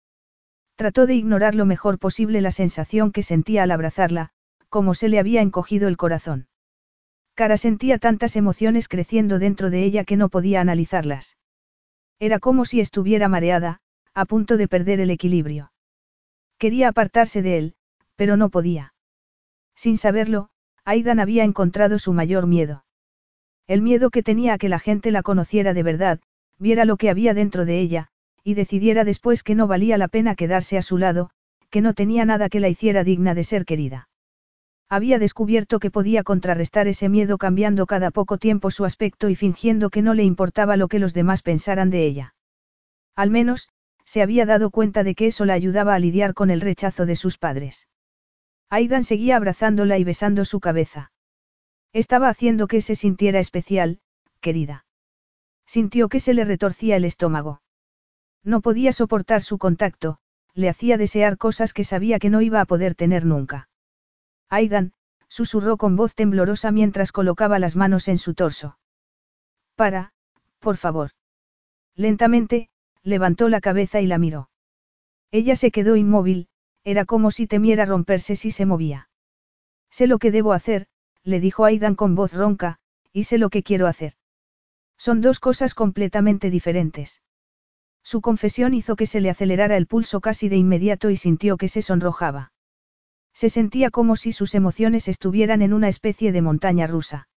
Trató 0.77 1.07
de 1.07 1.15
ignorar 1.15 1.57
lo 1.57 1.67
mejor 1.67 1.99
posible 1.99 2.41
la 2.41 2.53
sensación 2.53 3.11
que 3.11 3.23
sentía 3.23 3.65
al 3.65 3.73
abrazarla, 3.73 4.31
como 4.69 4.95
se 4.95 5.09
le 5.09 5.19
había 5.19 5.43
encogido 5.43 5.89
el 5.89 5.97
corazón. 5.97 6.47
Cara 7.35 7.57
sentía 7.57 7.99
tantas 7.99 8.37
emociones 8.37 8.87
creciendo 8.87 9.41
dentro 9.41 9.71
de 9.71 9.83
ella 9.83 10.05
que 10.05 10.17
no 10.17 10.29
podía 10.29 10.61
analizarlas. 10.61 11.37
Era 12.21 12.39
como 12.39 12.65
si 12.65 12.81
estuviera 12.81 13.29
mareada, 13.29 13.81
a 14.15 14.25
punto 14.25 14.57
de 14.57 14.69
perder 14.69 15.01
el 15.01 15.11
equilibrio. 15.11 15.73
Quería 16.59 16.89
apartarse 16.89 17.43
de 17.43 17.59
él, 17.59 17.75
pero 18.17 18.37
no 18.37 18.49
podía. 18.49 18.95
Sin 19.75 19.99
saberlo, 19.99 20.49
Aidan 20.85 21.19
había 21.19 21.45
encontrado 21.45 21.99
su 21.99 22.13
mayor 22.13 22.47
miedo. 22.47 22.85
El 23.67 23.83
miedo 23.83 24.11
que 24.11 24.23
tenía 24.23 24.55
a 24.55 24.59
que 24.59 24.69
la 24.69 24.79
gente 24.79 25.11
la 25.11 25.23
conociera 25.23 25.75
de 25.75 25.83
verdad, 25.83 26.21
viera 26.59 26.85
lo 26.85 26.97
que 26.97 27.11
había 27.11 27.35
dentro 27.35 27.65
de 27.65 27.81
ella, 27.81 28.09
y 28.45 28.55
decidiera 28.55 29.05
después 29.05 29.43
que 29.43 29.55
no 29.55 29.67
valía 29.67 29.99
la 29.99 30.09
pena 30.09 30.35
quedarse 30.35 30.77
a 30.77 30.83
su 30.83 30.99
lado, 30.99 31.31
que 31.71 31.81
no 31.81 31.95
tenía 31.95 32.25
nada 32.25 32.49
que 32.49 32.61
la 32.61 32.69
hiciera 32.69 33.03
digna 33.03 33.35
de 33.35 33.43
ser 33.43 33.65
querida. 33.65 34.09
Había 34.89 35.19
descubierto 35.19 35.81
que 35.81 35.91
podía 35.91 36.23
contrarrestar 36.23 36.87
ese 36.87 37.09
miedo 37.09 37.39
cambiando 37.39 37.87
cada 37.87 38.11
poco 38.11 38.39
tiempo 38.39 38.71
su 38.71 38.85
aspecto 38.85 39.29
y 39.31 39.35
fingiendo 39.35 39.91
que 39.91 40.03
no 40.03 40.15
le 40.15 40.23
importaba 40.23 40.77
lo 40.77 40.89
que 40.89 40.99
los 40.99 41.15
demás 41.15 41.43
pensaran 41.43 41.91
de 41.91 42.07
ella. 42.07 42.35
Al 43.17 43.31
menos, 43.31 43.71
se 44.05 44.23
había 44.23 44.47
dado 44.47 44.71
cuenta 44.71 45.03
de 45.03 45.15
que 45.15 45.27
eso 45.27 45.45
la 45.45 45.55
ayudaba 45.55 45.95
a 45.95 45.99
lidiar 45.99 46.35
con 46.35 46.51
el 46.51 46.61
rechazo 46.61 47.07
de 47.07 47.17
sus 47.17 47.39
padres. 47.39 47.89
Aidan 48.71 49.05
seguía 49.05 49.37
abrazándola 49.37 49.99
y 49.99 50.05
besando 50.05 50.45
su 50.45 50.61
cabeza. 50.61 51.13
Estaba 51.93 52.29
haciendo 52.29 52.67
que 52.67 52.81
se 52.81 52.97
sintiera 52.97 53.39
especial, 53.39 54.01
querida. 54.41 54.85
Sintió 55.67 56.09
que 56.09 56.21
se 56.21 56.35
le 56.35 56.45
retorcía 56.45 56.97
el 56.97 57.05
estómago. 57.05 57.63
No 58.43 58.61
podía 58.61 58.93
soportar 58.93 59.43
su 59.43 59.59
contacto, 59.59 60.19
le 60.55 60.69
hacía 60.69 60.99
desear 60.99 61.39
cosas 61.39 61.73
que 61.73 61.85
sabía 61.85 62.19
que 62.19 62.31
no 62.31 62.41
iba 62.43 62.61
a 62.61 62.67
poder 62.67 62.95
tener 62.95 63.25
nunca. 63.25 63.69
Aidan, 64.49 64.93
susurró 65.29 65.77
con 65.77 65.97
voz 65.97 66.15
temblorosa 66.15 66.71
mientras 66.71 67.11
colocaba 67.11 67.59
las 67.59 67.77
manos 67.77 68.09
en 68.09 68.19
su 68.19 68.35
torso. 68.35 68.79
Para, 69.75 70.13
por 70.61 70.77
favor. 70.77 71.11
Lentamente, 71.97 72.71
levantó 73.05 73.49
la 73.49 73.61
cabeza 73.61 74.01
y 74.01 74.07
la 74.07 74.19
miró. 74.19 74.51
Ella 75.31 75.57
se 75.57 75.71
quedó 75.71 75.95
inmóvil, 75.97 76.49
era 76.83 77.05
como 77.05 77.31
si 77.31 77.47
temiera 77.47 77.85
romperse 77.85 78.35
si 78.35 78.51
se 78.51 78.67
movía. 78.67 79.09
Sé 79.91 80.07
lo 80.07 80.19
que 80.19 80.31
debo 80.31 80.53
hacer, 80.53 80.87
le 81.23 81.41
dijo 81.41 81.65
Aidan 81.65 81.95
con 81.95 82.15
voz 82.15 82.33
ronca, 82.33 82.79
y 83.13 83.25
sé 83.25 83.39
lo 83.39 83.51
que 83.51 83.63
quiero 83.63 83.87
hacer. 83.87 84.15
Son 84.97 85.21
dos 85.21 85.39
cosas 85.39 85.75
completamente 85.75 86.51
diferentes. 86.51 87.23
Su 88.03 88.21
confesión 88.21 88.75
hizo 88.75 88.97
que 88.97 89.07
se 89.07 89.21
le 89.21 89.31
acelerara 89.31 89.77
el 89.77 89.87
pulso 89.87 90.21
casi 90.21 90.49
de 90.49 90.57
inmediato 90.57 91.11
y 91.11 91.17
sintió 91.17 91.57
que 91.57 91.69
se 91.69 91.83
sonrojaba. 91.83 92.53
Se 93.33 93.49
sentía 93.49 93.91
como 93.91 94.17
si 94.17 94.33
sus 94.33 94.55
emociones 94.55 95.09
estuvieran 95.09 95.63
en 95.63 95.73
una 95.73 95.89
especie 95.89 96.31
de 96.31 96.43
montaña 96.43 96.87
rusa. 96.87 97.29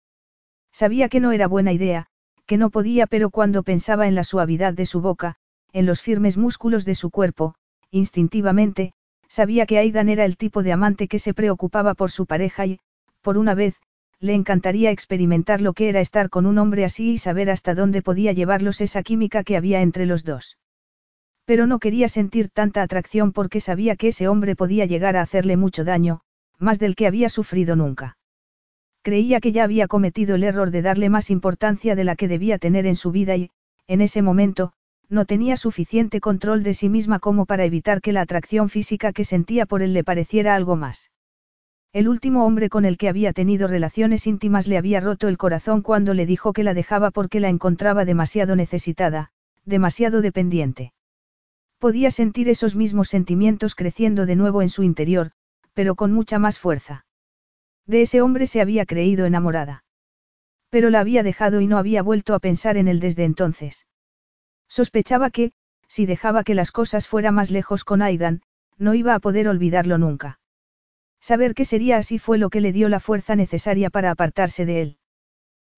Sabía 0.72 1.10
que 1.10 1.20
no 1.20 1.32
era 1.32 1.48
buena 1.48 1.72
idea, 1.72 2.08
que 2.46 2.58
no 2.58 2.70
podía, 2.70 3.08
pero 3.08 3.30
cuando 3.30 3.64
pensaba 3.64 4.08
en 4.08 4.16
la 4.16 4.24
suavidad 4.24 4.74
de 4.74 4.86
su 4.86 5.02
boca, 5.02 5.38
en 5.78 5.86
los 5.86 6.02
firmes 6.02 6.38
músculos 6.38 6.86
de 6.86 6.96
su 6.96 7.12
cuerpo, 7.12 7.54
instintivamente, 7.92 8.94
sabía 9.28 9.68
que 9.68 9.78
Aidan 9.78 10.10
era 10.10 10.26
el 10.26 10.36
tipo 10.36 10.64
de 10.64 10.72
amante 10.72 11.08
que 11.08 11.20
se 11.20 11.36
preocupaba 11.36 11.94
por 11.94 12.10
su 12.10 12.26
pareja 12.26 12.66
y, 12.66 12.80
por 13.22 13.38
una 13.38 13.54
vez, 13.54 13.76
le 14.20 14.34
encantaría 14.34 14.90
experimentar 14.90 15.62
lo 15.62 15.74
que 15.74 15.90
era 15.90 16.00
estar 16.00 16.30
con 16.32 16.48
un 16.48 16.58
hombre 16.58 16.84
así 16.84 17.12
y 17.12 17.18
saber 17.20 17.52
hasta 17.52 17.76
dónde 17.76 18.02
podía 18.02 18.32
llevarlos 18.32 18.82
esa 18.82 19.04
química 19.04 19.44
que 19.44 19.56
había 19.56 19.82
entre 19.82 20.08
los 20.08 20.24
dos. 20.24 20.58
Pero 21.46 21.68
no 21.68 21.78
quería 21.78 22.10
sentir 22.10 22.50
tanta 22.50 22.82
atracción 22.82 23.32
porque 23.32 23.62
sabía 23.62 23.96
que 23.96 24.08
ese 24.08 24.28
hombre 24.28 24.56
podía 24.56 24.86
llegar 24.86 25.16
a 25.16 25.22
hacerle 25.22 25.58
mucho 25.58 25.84
daño, 25.84 26.22
más 26.58 26.80
del 26.80 26.96
que 26.96 27.06
había 27.06 27.30
sufrido 27.30 27.76
nunca. 27.76 28.18
Creía 29.04 29.40
que 29.40 29.52
ya 29.52 29.64
había 29.64 29.88
cometido 29.88 30.34
el 30.34 30.44
error 30.44 30.72
de 30.72 30.82
darle 30.82 31.10
más 31.10 31.30
importancia 31.30 31.96
de 31.96 32.04
la 32.04 32.16
que 32.16 32.28
debía 32.28 32.58
tener 32.58 32.88
en 32.88 32.96
su 32.96 33.12
vida 33.12 33.36
y, 33.36 33.52
en 33.86 34.02
ese 34.02 34.24
momento, 34.24 34.74
no 35.10 35.26
tenía 35.26 35.58
suficiente 35.58 36.20
control 36.20 36.64
de 36.64 36.74
sí 36.74 36.90
misma 36.90 37.20
como 37.20 37.46
para 37.46 37.66
evitar 37.66 38.02
que 38.02 38.12
la 38.12 38.22
atracción 38.22 38.70
física 38.70 39.14
que 39.14 39.24
sentía 39.24 39.66
por 39.66 39.82
él 39.82 39.94
le 39.94 40.04
pareciera 40.04 40.56
algo 40.56 40.76
más. 40.76 41.12
El 41.94 42.10
último 42.10 42.46
hombre 42.46 42.70
con 42.70 42.86
el 42.86 42.98
que 42.98 43.10
había 43.10 43.34
tenido 43.34 43.68
relaciones 43.68 44.28
íntimas 44.28 44.68
le 44.68 44.78
había 44.78 45.00
roto 45.00 45.28
el 45.30 45.38
corazón 45.38 45.82
cuando 45.82 46.14
le 46.14 46.26
dijo 46.26 46.54
que 46.54 46.64
la 46.64 46.74
dejaba 46.74 47.12
porque 47.12 47.40
la 47.40 47.50
encontraba 47.50 48.06
demasiado 48.06 48.56
necesitada, 48.56 49.32
demasiado 49.66 50.22
dependiente. 50.22 50.94
Podía 51.80 52.12
sentir 52.12 52.50
esos 52.50 52.76
mismos 52.76 53.08
sentimientos 53.08 53.76
creciendo 53.76 54.26
de 54.26 54.36
nuevo 54.36 54.62
en 54.62 54.70
su 54.70 54.84
interior, 54.84 55.32
pero 55.74 55.96
con 55.96 56.12
mucha 56.12 56.40
más 56.40 56.60
fuerza. 56.60 57.06
De 57.86 58.02
ese 58.02 58.22
hombre 58.22 58.48
se 58.48 58.62
había 58.62 58.86
creído 58.86 59.26
enamorada. 59.26 59.84
Pero 60.70 60.90
la 60.90 61.00
había 61.00 61.24
dejado 61.24 61.62
y 61.62 61.68
no 61.68 61.78
había 61.78 62.04
vuelto 62.04 62.36
a 62.36 62.40
pensar 62.40 62.78
en 62.78 62.88
él 62.88 63.00
desde 63.00 63.24
entonces. 63.24 63.86
Sospechaba 64.68 65.30
que, 65.30 65.52
si 65.88 66.06
dejaba 66.06 66.44
que 66.44 66.56
las 66.56 66.72
cosas 66.72 67.08
fuera 67.08 67.32
más 67.32 67.52
lejos 67.52 67.84
con 67.84 68.02
Aidan, 68.02 68.42
no 68.78 68.94
iba 68.94 69.16
a 69.16 69.20
poder 69.20 69.48
olvidarlo 69.48 69.98
nunca. 69.98 70.40
Saber 71.20 71.56
que 71.56 71.66
sería 71.66 71.98
así 71.98 72.20
fue 72.20 72.38
lo 72.38 72.50
que 72.50 72.62
le 72.62 72.72
dio 72.72 72.90
la 72.90 73.00
fuerza 73.00 73.36
necesaria 73.36 73.90
para 73.90 74.12
apartarse 74.12 74.66
de 74.66 74.82
él. 74.82 74.98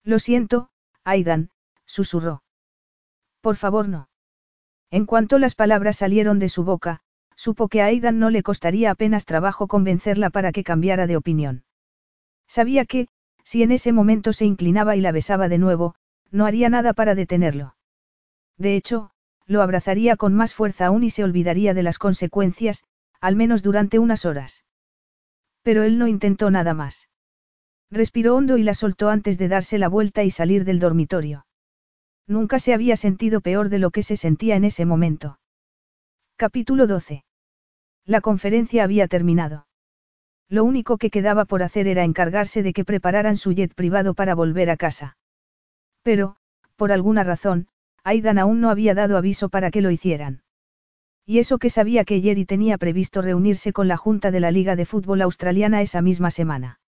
Lo 0.04 0.18
siento, 0.18 0.70
Aidan, 1.04 1.50
susurró. 1.86 2.42
Por 3.40 3.56
favor 3.56 3.88
no. 3.88 4.08
En 4.90 5.06
cuanto 5.06 5.38
las 5.38 5.54
palabras 5.54 5.96
salieron 5.96 6.38
de 6.38 6.48
su 6.48 6.64
boca, 6.64 7.00
supo 7.36 7.68
que 7.68 7.80
a 7.80 7.86
Aidan 7.86 8.18
no 8.18 8.28
le 8.28 8.42
costaría 8.42 8.90
apenas 8.90 9.24
trabajo 9.24 9.66
convencerla 9.66 10.30
para 10.30 10.52
que 10.52 10.64
cambiara 10.64 11.06
de 11.06 11.16
opinión. 11.16 11.64
Sabía 12.46 12.84
que, 12.84 13.08
si 13.44 13.62
en 13.62 13.72
ese 13.72 13.92
momento 13.92 14.32
se 14.32 14.44
inclinaba 14.44 14.96
y 14.96 15.00
la 15.00 15.12
besaba 15.12 15.48
de 15.48 15.58
nuevo, 15.58 15.94
no 16.30 16.44
haría 16.44 16.68
nada 16.68 16.92
para 16.92 17.14
detenerlo. 17.14 17.76
De 18.60 18.76
hecho, 18.76 19.10
lo 19.46 19.62
abrazaría 19.62 20.16
con 20.16 20.34
más 20.34 20.52
fuerza 20.52 20.86
aún 20.86 21.02
y 21.02 21.08
se 21.08 21.24
olvidaría 21.24 21.72
de 21.72 21.82
las 21.82 21.98
consecuencias, 21.98 22.84
al 23.18 23.34
menos 23.34 23.62
durante 23.62 23.98
unas 23.98 24.26
horas. 24.26 24.66
Pero 25.62 25.82
él 25.82 25.98
no 25.98 26.06
intentó 26.06 26.50
nada 26.50 26.74
más. 26.74 27.08
Respiró 27.90 28.36
hondo 28.36 28.58
y 28.58 28.62
la 28.62 28.74
soltó 28.74 29.08
antes 29.08 29.38
de 29.38 29.48
darse 29.48 29.78
la 29.78 29.88
vuelta 29.88 30.24
y 30.24 30.30
salir 30.30 30.66
del 30.66 30.78
dormitorio. 30.78 31.46
Nunca 32.26 32.58
se 32.58 32.74
había 32.74 32.96
sentido 32.96 33.40
peor 33.40 33.70
de 33.70 33.78
lo 33.78 33.90
que 33.90 34.02
se 34.02 34.16
sentía 34.16 34.56
en 34.56 34.64
ese 34.64 34.84
momento. 34.84 35.40
Capítulo 36.36 36.86
12. 36.86 37.24
La 38.04 38.20
conferencia 38.20 38.84
había 38.84 39.08
terminado. 39.08 39.68
Lo 40.50 40.64
único 40.64 40.98
que 40.98 41.08
quedaba 41.08 41.46
por 41.46 41.62
hacer 41.62 41.88
era 41.88 42.04
encargarse 42.04 42.62
de 42.62 42.74
que 42.74 42.84
prepararan 42.84 43.38
su 43.38 43.52
jet 43.52 43.74
privado 43.74 44.12
para 44.12 44.34
volver 44.34 44.68
a 44.68 44.76
casa. 44.76 45.16
Pero, 46.02 46.36
por 46.76 46.92
alguna 46.92 47.24
razón, 47.24 47.69
Aidan 48.04 48.38
aún 48.38 48.60
no 48.60 48.70
había 48.70 48.94
dado 48.94 49.16
aviso 49.16 49.48
para 49.48 49.70
que 49.70 49.80
lo 49.80 49.90
hicieran. 49.90 50.42
Y 51.26 51.38
eso 51.38 51.58
que 51.58 51.70
sabía 51.70 52.04
que 52.04 52.20
Jerry 52.20 52.44
tenía 52.44 52.78
previsto 52.78 53.22
reunirse 53.22 53.72
con 53.72 53.88
la 53.88 53.96
Junta 53.96 54.30
de 54.30 54.40
la 54.40 54.50
Liga 54.50 54.74
de 54.74 54.86
Fútbol 54.86 55.22
Australiana 55.22 55.82
esa 55.82 56.02
misma 56.02 56.30
semana. 56.30 56.80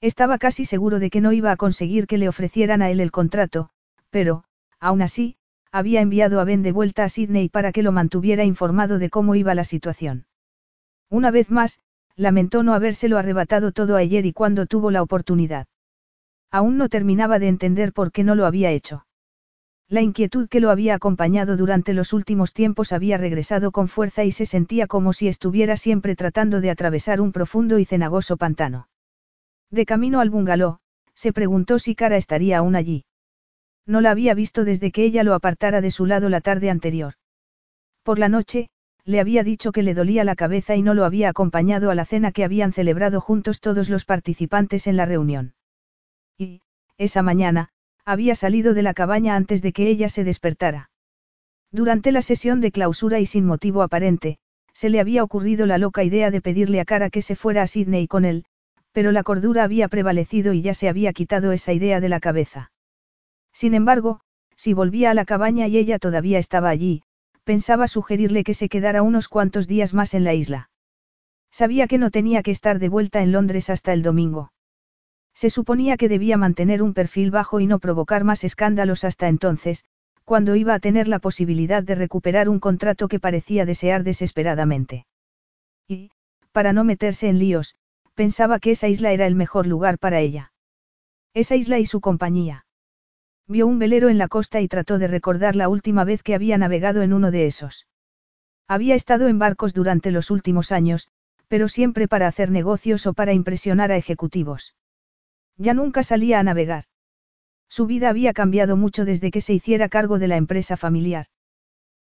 Estaba 0.00 0.38
casi 0.38 0.64
seguro 0.64 0.98
de 0.98 1.10
que 1.10 1.20
no 1.20 1.32
iba 1.32 1.52
a 1.52 1.56
conseguir 1.56 2.06
que 2.06 2.18
le 2.18 2.28
ofrecieran 2.28 2.82
a 2.82 2.90
él 2.90 3.00
el 3.00 3.10
contrato, 3.10 3.68
pero, 4.08 4.44
aún 4.80 5.02
así, 5.02 5.36
había 5.70 6.00
enviado 6.00 6.40
a 6.40 6.44
Ben 6.44 6.62
de 6.62 6.72
vuelta 6.72 7.04
a 7.04 7.08
Sydney 7.08 7.48
para 7.48 7.70
que 7.70 7.82
lo 7.82 7.92
mantuviera 7.92 8.44
informado 8.44 8.98
de 8.98 9.10
cómo 9.10 9.34
iba 9.34 9.54
la 9.54 9.64
situación. 9.64 10.26
Una 11.10 11.30
vez 11.30 11.50
más, 11.50 11.80
lamentó 12.16 12.62
no 12.62 12.74
habérselo 12.74 13.18
arrebatado 13.18 13.72
todo 13.72 13.96
a 13.96 14.06
Jerry 14.06 14.32
cuando 14.32 14.66
tuvo 14.66 14.90
la 14.90 15.02
oportunidad. 15.02 15.66
Aún 16.50 16.76
no 16.76 16.88
terminaba 16.88 17.38
de 17.38 17.48
entender 17.48 17.92
por 17.92 18.10
qué 18.10 18.24
no 18.24 18.34
lo 18.34 18.46
había 18.46 18.70
hecho. 18.72 19.04
La 19.90 20.02
inquietud 20.02 20.48
que 20.48 20.60
lo 20.60 20.70
había 20.70 20.94
acompañado 20.94 21.56
durante 21.56 21.94
los 21.94 22.12
últimos 22.12 22.54
tiempos 22.54 22.92
había 22.92 23.18
regresado 23.18 23.72
con 23.72 23.88
fuerza 23.88 24.22
y 24.22 24.30
se 24.30 24.46
sentía 24.46 24.86
como 24.86 25.12
si 25.12 25.26
estuviera 25.26 25.76
siempre 25.76 26.14
tratando 26.14 26.60
de 26.60 26.70
atravesar 26.70 27.20
un 27.20 27.32
profundo 27.32 27.76
y 27.80 27.84
cenagoso 27.84 28.36
pantano. 28.36 28.88
De 29.68 29.84
camino 29.86 30.20
al 30.20 30.30
bungalow, 30.30 30.78
se 31.14 31.32
preguntó 31.32 31.80
si 31.80 31.96
Cara 31.96 32.16
estaría 32.16 32.58
aún 32.58 32.76
allí. 32.76 33.04
No 33.84 34.00
la 34.00 34.12
había 34.12 34.32
visto 34.32 34.64
desde 34.64 34.92
que 34.92 35.02
ella 35.02 35.24
lo 35.24 35.34
apartara 35.34 35.80
de 35.80 35.90
su 35.90 36.06
lado 36.06 36.28
la 36.28 36.40
tarde 36.40 36.70
anterior. 36.70 37.14
Por 38.04 38.20
la 38.20 38.28
noche, 38.28 38.70
le 39.04 39.18
había 39.18 39.42
dicho 39.42 39.72
que 39.72 39.82
le 39.82 39.94
dolía 39.94 40.22
la 40.22 40.36
cabeza 40.36 40.76
y 40.76 40.82
no 40.82 40.94
lo 40.94 41.04
había 41.04 41.30
acompañado 41.30 41.90
a 41.90 41.96
la 41.96 42.04
cena 42.04 42.30
que 42.30 42.44
habían 42.44 42.72
celebrado 42.72 43.20
juntos 43.20 43.60
todos 43.60 43.90
los 43.90 44.04
participantes 44.04 44.86
en 44.86 44.96
la 44.96 45.04
reunión. 45.04 45.54
Y, 46.38 46.62
esa 46.96 47.22
mañana, 47.22 47.70
había 48.10 48.34
salido 48.34 48.74
de 48.74 48.82
la 48.82 48.94
cabaña 48.94 49.36
antes 49.36 49.62
de 49.62 49.72
que 49.72 49.88
ella 49.88 50.08
se 50.08 50.24
despertara. 50.24 50.90
Durante 51.72 52.10
la 52.12 52.22
sesión 52.22 52.60
de 52.60 52.72
clausura 52.72 53.20
y 53.20 53.26
sin 53.26 53.44
motivo 53.46 53.82
aparente, 53.82 54.38
se 54.72 54.90
le 54.90 55.00
había 55.00 55.22
ocurrido 55.22 55.66
la 55.66 55.78
loca 55.78 56.02
idea 56.02 56.30
de 56.30 56.40
pedirle 56.40 56.80
a 56.80 56.84
Cara 56.84 57.10
que 57.10 57.22
se 57.22 57.36
fuera 57.36 57.62
a 57.62 57.66
Sydney 57.66 58.08
con 58.08 58.24
él, 58.24 58.44
pero 58.92 59.12
la 59.12 59.22
cordura 59.22 59.64
había 59.64 59.88
prevalecido 59.88 60.52
y 60.52 60.62
ya 60.62 60.74
se 60.74 60.88
había 60.88 61.12
quitado 61.12 61.52
esa 61.52 61.72
idea 61.72 62.00
de 62.00 62.08
la 62.08 62.20
cabeza. 62.20 62.72
Sin 63.52 63.74
embargo, 63.74 64.20
si 64.56 64.74
volvía 64.74 65.10
a 65.10 65.14
la 65.14 65.24
cabaña 65.24 65.68
y 65.68 65.78
ella 65.78 65.98
todavía 65.98 66.38
estaba 66.38 66.70
allí, 66.70 67.02
pensaba 67.44 67.88
sugerirle 67.88 68.44
que 68.44 68.54
se 68.54 68.68
quedara 68.68 69.02
unos 69.02 69.28
cuantos 69.28 69.66
días 69.66 69.94
más 69.94 70.14
en 70.14 70.24
la 70.24 70.34
isla. 70.34 70.70
Sabía 71.50 71.86
que 71.86 71.98
no 71.98 72.10
tenía 72.10 72.42
que 72.42 72.50
estar 72.50 72.78
de 72.78 72.88
vuelta 72.88 73.22
en 73.22 73.32
Londres 73.32 73.70
hasta 73.70 73.92
el 73.92 74.02
domingo. 74.02 74.52
Se 75.40 75.48
suponía 75.48 75.96
que 75.96 76.10
debía 76.10 76.36
mantener 76.36 76.82
un 76.82 76.92
perfil 76.92 77.30
bajo 77.30 77.60
y 77.60 77.66
no 77.66 77.78
provocar 77.78 78.24
más 78.24 78.44
escándalos 78.44 79.04
hasta 79.04 79.26
entonces, 79.26 79.86
cuando 80.26 80.54
iba 80.54 80.74
a 80.74 80.80
tener 80.80 81.08
la 81.08 81.18
posibilidad 81.18 81.82
de 81.82 81.94
recuperar 81.94 82.50
un 82.50 82.60
contrato 82.60 83.08
que 83.08 83.20
parecía 83.20 83.64
desear 83.64 84.04
desesperadamente. 84.04 85.06
Y, 85.88 86.10
para 86.52 86.74
no 86.74 86.84
meterse 86.84 87.30
en 87.30 87.38
líos, 87.38 87.76
pensaba 88.14 88.58
que 88.58 88.72
esa 88.72 88.88
isla 88.88 89.12
era 89.12 89.26
el 89.26 89.34
mejor 89.34 89.66
lugar 89.66 89.98
para 89.98 90.20
ella. 90.20 90.52
Esa 91.32 91.56
isla 91.56 91.78
y 91.78 91.86
su 91.86 92.02
compañía. 92.02 92.66
Vio 93.48 93.66
un 93.66 93.78
velero 93.78 94.10
en 94.10 94.18
la 94.18 94.28
costa 94.28 94.60
y 94.60 94.68
trató 94.68 94.98
de 94.98 95.08
recordar 95.08 95.56
la 95.56 95.70
última 95.70 96.04
vez 96.04 96.22
que 96.22 96.34
había 96.34 96.58
navegado 96.58 97.00
en 97.00 97.14
uno 97.14 97.30
de 97.30 97.46
esos. 97.46 97.86
Había 98.68 98.94
estado 98.94 99.26
en 99.26 99.38
barcos 99.38 99.72
durante 99.72 100.10
los 100.10 100.30
últimos 100.30 100.70
años, 100.70 101.08
pero 101.48 101.66
siempre 101.66 102.08
para 102.08 102.28
hacer 102.28 102.50
negocios 102.50 103.06
o 103.06 103.14
para 103.14 103.32
impresionar 103.32 103.90
a 103.90 103.96
ejecutivos. 103.96 104.74
Ya 105.60 105.74
nunca 105.74 106.02
salía 106.02 106.40
a 106.40 106.42
navegar. 106.42 106.84
Su 107.68 107.84
vida 107.86 108.08
había 108.08 108.32
cambiado 108.32 108.78
mucho 108.78 109.04
desde 109.04 109.30
que 109.30 109.42
se 109.42 109.52
hiciera 109.52 109.90
cargo 109.90 110.18
de 110.18 110.26
la 110.26 110.38
empresa 110.38 110.78
familiar. 110.78 111.26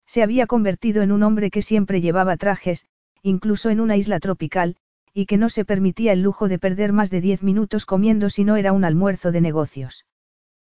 Se 0.06 0.22
había 0.24 0.46
convertido 0.46 1.04
en 1.04 1.14
un 1.14 1.24
hombre 1.24 1.50
que 1.50 1.62
siempre 1.62 2.02
llevaba 2.02 2.36
trajes, 2.36 2.86
incluso 3.22 3.70
en 3.70 3.80
una 3.80 3.96
isla 3.96 4.20
tropical, 4.20 4.76
y 5.14 5.26
que 5.26 5.38
no 5.38 5.48
se 5.48 5.64
permitía 5.64 6.12
el 6.12 6.22
lujo 6.22 6.50
de 6.50 6.60
perder 6.60 6.92
más 6.92 7.10
de 7.10 7.22
diez 7.22 7.44
minutos 7.44 7.86
comiendo 7.86 8.30
si 8.30 8.44
no 8.44 8.58
era 8.58 8.74
un 8.74 8.84
almuerzo 8.84 9.32
de 9.32 9.40
negocios. 9.40 10.06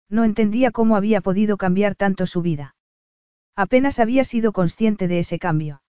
No 0.07 0.23
entendía 0.23 0.69
cómo 0.69 0.95
había 0.95 1.19
podido 1.21 1.57
cambiar 1.57 1.95
tanto 1.95 2.27
su 2.27 2.43
vida. 2.43 2.75
Apenas 3.55 3.97
había 3.97 4.23
sido 4.23 4.51
consciente 4.51 5.07
de 5.07 5.17
ese 5.17 5.39
cambio. 5.39 5.81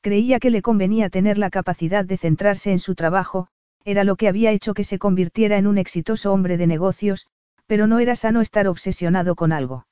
Creía 0.00 0.40
que 0.40 0.50
le 0.50 0.60
convenía 0.60 1.08
tener 1.08 1.38
la 1.38 1.50
capacidad 1.50 2.04
de 2.04 2.16
centrarse 2.16 2.72
en 2.72 2.80
su 2.80 2.96
trabajo, 2.96 3.46
era 3.84 4.04
lo 4.04 4.16
que 4.16 4.28
había 4.28 4.52
hecho 4.52 4.74
que 4.74 4.84
se 4.84 4.98
convirtiera 4.98 5.58
en 5.58 5.66
un 5.66 5.78
exitoso 5.78 6.32
hombre 6.32 6.56
de 6.56 6.66
negocios, 6.66 7.26
pero 7.66 7.86
no 7.86 7.98
era 7.98 8.16
sano 8.16 8.40
estar 8.40 8.68
obsesionado 8.68 9.34
con 9.34 9.52
algo. 9.52 9.86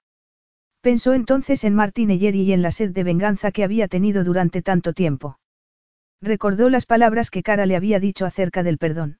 Pensó 0.81 1.15
entonces 1.15 1.65
en 1.65 1.75
Martin 1.75 2.11
Eyeri 2.11 2.43
y 2.43 2.53
en 2.53 2.63
la 2.63 2.71
sed 2.71 2.91
de 2.91 3.05
venganza 3.05 3.51
que 3.51 3.65
había 3.65 3.89
tenido 3.89 4.25
durante 4.25 4.63
tanto 4.63 4.93
tiempo. 4.93 5.39
Recordó 6.21 6.69
las 6.71 6.87
palabras 6.87 7.31
que 7.31 7.43
Cara 7.43 7.67
le 7.67 7.77
había 7.77 8.01
dicho 8.01 8.27
acerca 8.27 8.63
del 8.63 8.79
perdón. 8.79 9.19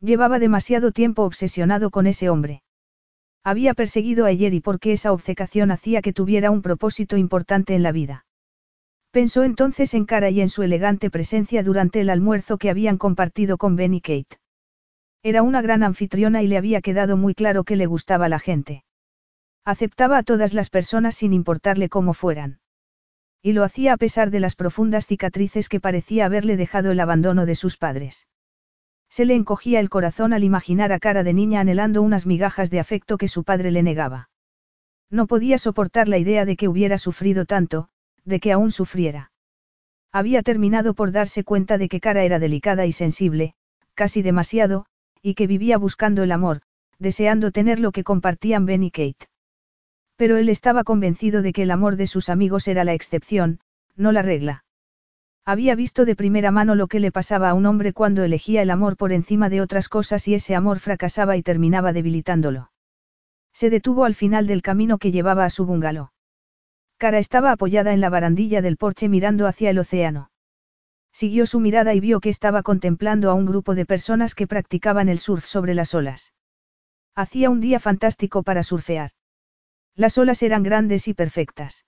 Llevaba 0.00 0.38
demasiado 0.38 0.92
tiempo 0.92 1.22
obsesionado 1.22 1.90
con 1.90 2.06
ese 2.06 2.28
hombre. 2.28 2.62
Había 3.42 3.74
perseguido 3.74 4.26
a 4.26 4.28
ayer 4.28 4.52
y 4.54 4.60
porque 4.60 4.92
esa 4.92 5.12
obcecación 5.12 5.70
hacía 5.70 6.02
que 6.02 6.12
tuviera 6.12 6.50
un 6.50 6.62
propósito 6.62 7.16
importante 7.16 7.74
en 7.74 7.82
la 7.82 7.92
vida. 7.92 8.25
Pensó 9.16 9.44
entonces 9.44 9.94
en 9.94 10.04
Cara 10.04 10.28
y 10.28 10.42
en 10.42 10.50
su 10.50 10.62
elegante 10.62 11.08
presencia 11.08 11.62
durante 11.62 12.02
el 12.02 12.10
almuerzo 12.10 12.58
que 12.58 12.68
habían 12.68 12.98
compartido 12.98 13.56
con 13.56 13.74
Ben 13.74 13.94
y 13.94 14.02
Kate. 14.02 14.36
Era 15.22 15.42
una 15.42 15.62
gran 15.62 15.82
anfitriona 15.82 16.42
y 16.42 16.48
le 16.48 16.58
había 16.58 16.82
quedado 16.82 17.16
muy 17.16 17.34
claro 17.34 17.64
que 17.64 17.76
le 17.76 17.86
gustaba 17.86 18.28
la 18.28 18.38
gente. 18.38 18.84
Aceptaba 19.64 20.18
a 20.18 20.22
todas 20.22 20.52
las 20.52 20.68
personas 20.68 21.14
sin 21.14 21.32
importarle 21.32 21.88
cómo 21.88 22.12
fueran. 22.12 22.58
Y 23.42 23.54
lo 23.54 23.64
hacía 23.64 23.94
a 23.94 23.96
pesar 23.96 24.30
de 24.30 24.40
las 24.40 24.54
profundas 24.54 25.06
cicatrices 25.06 25.70
que 25.70 25.80
parecía 25.80 26.26
haberle 26.26 26.58
dejado 26.58 26.90
el 26.90 27.00
abandono 27.00 27.46
de 27.46 27.54
sus 27.54 27.78
padres. 27.78 28.26
Se 29.08 29.24
le 29.24 29.34
encogía 29.34 29.80
el 29.80 29.88
corazón 29.88 30.34
al 30.34 30.44
imaginar 30.44 30.92
a 30.92 30.98
cara 30.98 31.22
de 31.22 31.32
niña 31.32 31.60
anhelando 31.60 32.02
unas 32.02 32.26
migajas 32.26 32.68
de 32.68 32.80
afecto 32.80 33.16
que 33.16 33.28
su 33.28 33.44
padre 33.44 33.70
le 33.70 33.82
negaba. 33.82 34.28
No 35.08 35.26
podía 35.26 35.56
soportar 35.56 36.06
la 36.06 36.18
idea 36.18 36.44
de 36.44 36.56
que 36.56 36.68
hubiera 36.68 36.98
sufrido 36.98 37.46
tanto, 37.46 37.88
de 38.26 38.40
que 38.40 38.52
aún 38.52 38.70
sufriera. 38.70 39.30
Había 40.12 40.42
terminado 40.42 40.92
por 40.94 41.12
darse 41.12 41.44
cuenta 41.44 41.78
de 41.78 41.88
que 41.88 42.00
Cara 42.00 42.24
era 42.24 42.38
delicada 42.38 42.84
y 42.84 42.92
sensible, 42.92 43.54
casi 43.94 44.20
demasiado, 44.20 44.86
y 45.22 45.34
que 45.34 45.46
vivía 45.46 45.78
buscando 45.78 46.22
el 46.22 46.32
amor, 46.32 46.60
deseando 46.98 47.52
tener 47.52 47.80
lo 47.80 47.92
que 47.92 48.04
compartían 48.04 48.66
Ben 48.66 48.82
y 48.82 48.90
Kate. 48.90 49.28
Pero 50.16 50.36
él 50.36 50.48
estaba 50.48 50.84
convencido 50.84 51.42
de 51.42 51.52
que 51.52 51.62
el 51.62 51.70
amor 51.70 51.96
de 51.96 52.06
sus 52.06 52.28
amigos 52.28 52.68
era 52.68 52.84
la 52.84 52.94
excepción, 52.94 53.60
no 53.96 54.12
la 54.12 54.22
regla. 54.22 54.64
Había 55.44 55.76
visto 55.76 56.04
de 56.04 56.16
primera 56.16 56.50
mano 56.50 56.74
lo 56.74 56.88
que 56.88 56.98
le 56.98 57.12
pasaba 57.12 57.50
a 57.50 57.54
un 57.54 57.66
hombre 57.66 57.92
cuando 57.92 58.24
elegía 58.24 58.62
el 58.62 58.70
amor 58.70 58.96
por 58.96 59.12
encima 59.12 59.48
de 59.48 59.60
otras 59.60 59.88
cosas 59.88 60.26
y 60.26 60.34
ese 60.34 60.56
amor 60.56 60.80
fracasaba 60.80 61.36
y 61.36 61.42
terminaba 61.42 61.92
debilitándolo. 61.92 62.72
Se 63.52 63.70
detuvo 63.70 64.04
al 64.04 64.14
final 64.14 64.46
del 64.46 64.62
camino 64.62 64.98
que 64.98 65.12
llevaba 65.12 65.44
a 65.44 65.50
su 65.50 65.64
bungalow. 65.64 66.08
Cara 66.98 67.18
estaba 67.18 67.52
apoyada 67.52 67.92
en 67.92 68.00
la 68.00 68.08
barandilla 68.08 68.62
del 68.62 68.78
porche 68.78 69.08
mirando 69.08 69.46
hacia 69.46 69.70
el 69.70 69.78
océano. 69.78 70.30
Siguió 71.12 71.46
su 71.46 71.60
mirada 71.60 71.94
y 71.94 72.00
vio 72.00 72.20
que 72.20 72.28
estaba 72.28 72.62
contemplando 72.62 73.30
a 73.30 73.34
un 73.34 73.46
grupo 73.46 73.74
de 73.74 73.86
personas 73.86 74.34
que 74.34 74.46
practicaban 74.46 75.08
el 75.08 75.18
surf 75.18 75.46
sobre 75.46 75.74
las 75.74 75.94
olas. 75.94 76.34
Hacía 77.14 77.48
un 77.48 77.60
día 77.60 77.80
fantástico 77.80 78.42
para 78.42 78.62
surfear. 78.62 79.12
Las 79.94 80.18
olas 80.18 80.42
eran 80.42 80.62
grandes 80.62 81.08
y 81.08 81.14
perfectas. 81.14 81.86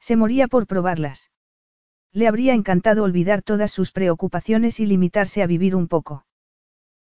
Se 0.00 0.16
moría 0.16 0.48
por 0.48 0.66
probarlas. 0.66 1.30
Le 2.12 2.26
habría 2.26 2.54
encantado 2.54 3.04
olvidar 3.04 3.42
todas 3.42 3.70
sus 3.70 3.92
preocupaciones 3.92 4.80
y 4.80 4.86
limitarse 4.86 5.42
a 5.42 5.46
vivir 5.46 5.76
un 5.76 5.88
poco. 5.88 6.24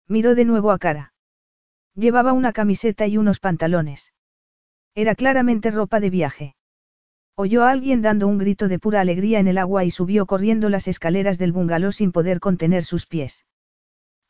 Miró 0.07 0.35
de 0.35 0.43
nuevo 0.43 0.71
a 0.71 0.79
cara. 0.79 1.13
Llevaba 1.95 2.33
una 2.33 2.51
camiseta 2.51 3.07
y 3.07 3.17
unos 3.17 3.39
pantalones. 3.39 4.13
Era 4.95 5.15
claramente 5.15 5.71
ropa 5.71 6.01
de 6.01 6.09
viaje. 6.09 6.56
Oyó 7.39 7.63
a 7.65 7.69
alguien 7.69 8.01
dando 8.01 8.27
un 8.27 8.39
grito 8.39 8.67
de 8.67 8.79
pura 8.79 8.99
alegría 8.99 9.37
en 9.37 9.47
el 9.47 9.59
agua 9.59 9.85
y 9.85 9.91
subió 9.91 10.25
corriendo 10.25 10.69
las 10.69 10.87
escaleras 10.87 11.37
del 11.37 11.51
bungalow 11.51 11.91
sin 11.91 12.11
poder 12.11 12.39
contener 12.39 12.83
sus 12.83 13.05
pies. 13.05 13.45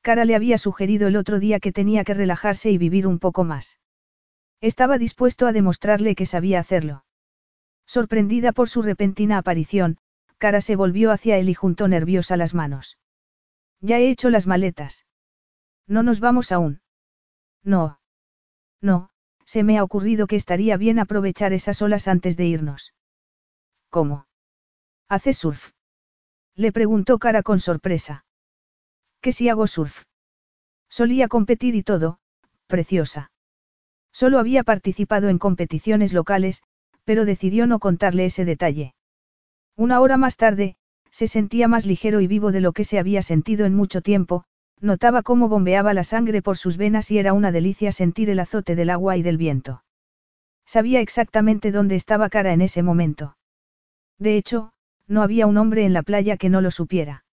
Cara 0.01 0.25
le 0.25 0.35
había 0.35 0.57
sugerido 0.57 1.07
el 1.07 1.15
otro 1.15 1.39
día 1.39 1.61
que 1.61 1.71
tenía 1.71 2.03
que 2.03 2.13
relajarse 2.13 2.69
y 2.69 2.77
vivir 2.77 3.07
un 3.07 3.19
poco 3.19 3.45
más. 3.45 3.79
Estaba 4.59 4.97
dispuesto 4.97 5.47
a 5.47 5.53
demostrarle 5.53 6.15
que 6.15 6.25
sabía 6.25 6.59
hacerlo. 6.59 7.05
Sorprendida 7.85 8.51
por 8.51 8.67
su 8.67 8.81
repentina 8.81 9.37
aparición, 9.37 9.99
Cara 10.37 10.59
se 10.59 10.75
volvió 10.75 11.11
hacia 11.13 11.37
él 11.37 11.47
y 11.47 11.53
juntó 11.53 11.87
nerviosa 11.87 12.35
las 12.35 12.53
manos. 12.53 12.97
Ya 13.79 13.99
he 13.99 14.09
hecho 14.09 14.29
las 14.29 14.47
maletas. 14.47 15.05
No 15.87 16.03
nos 16.03 16.19
vamos 16.19 16.51
aún. 16.51 16.81
No. 17.63 18.01
No, 18.81 19.11
se 19.45 19.63
me 19.63 19.77
ha 19.77 19.83
ocurrido 19.85 20.27
que 20.27 20.35
estaría 20.35 20.75
bien 20.75 20.99
aprovechar 20.99 21.53
esas 21.53 21.81
olas 21.81 22.09
antes 22.09 22.35
de 22.35 22.47
irnos. 22.47 22.93
¿Cómo? 23.89 24.27
¿Haces 25.09 25.37
surf? 25.37 25.71
Le 26.55 26.71
preguntó 26.71 27.19
Cara 27.19 27.43
con 27.43 27.59
sorpresa. 27.59 28.25
¿Qué 29.21 29.31
si 29.31 29.49
hago 29.49 29.67
surf? 29.67 30.03
Solía 30.89 31.27
competir 31.27 31.75
y 31.75 31.83
todo, 31.83 32.19
preciosa. 32.67 33.31
Solo 34.11 34.39
había 34.39 34.63
participado 34.63 35.29
en 35.29 35.37
competiciones 35.37 36.11
locales, 36.13 36.63
pero 37.03 37.23
decidió 37.23 37.67
no 37.67 37.79
contarle 37.79 38.25
ese 38.25 38.45
detalle. 38.45 38.95
Una 39.75 40.01
hora 40.01 40.17
más 40.17 40.35
tarde, 40.35 40.75
se 41.11 41.27
sentía 41.27 41.67
más 41.67 41.85
ligero 41.85 42.19
y 42.19 42.27
vivo 42.27 42.51
de 42.51 42.61
lo 42.61 42.73
que 42.73 42.83
se 42.83 42.99
había 42.99 43.21
sentido 43.21 43.65
en 43.65 43.75
mucho 43.75 44.01
tiempo, 44.01 44.43
notaba 44.79 45.23
cómo 45.23 45.47
bombeaba 45.47 45.93
la 45.93 46.03
sangre 46.03 46.41
por 46.41 46.57
sus 46.57 46.77
venas 46.77 47.09
y 47.11 47.17
era 47.17 47.33
una 47.33 47.51
delicia 47.51 47.91
sentir 47.91 48.29
el 48.29 48.39
azote 48.39 48.75
del 48.75 48.89
agua 48.89 49.17
y 49.17 49.21
del 49.21 49.37
viento. 49.37 49.83
Sabía 50.65 50.99
exactamente 50.99 51.71
dónde 51.71 51.95
estaba 51.95 52.29
Cara 52.29 52.51
en 52.51 52.61
ese 52.61 52.83
momento. 52.83 53.36
De 54.19 54.37
hecho, 54.37 54.71
no 55.07 55.21
había 55.21 55.47
un 55.47 55.57
hombre 55.57 55.85
en 55.85 55.93
la 55.93 56.03
playa 56.03 56.37
que 56.37 56.49
no 56.49 56.61
lo 56.61 56.71
supiera. 56.71 57.23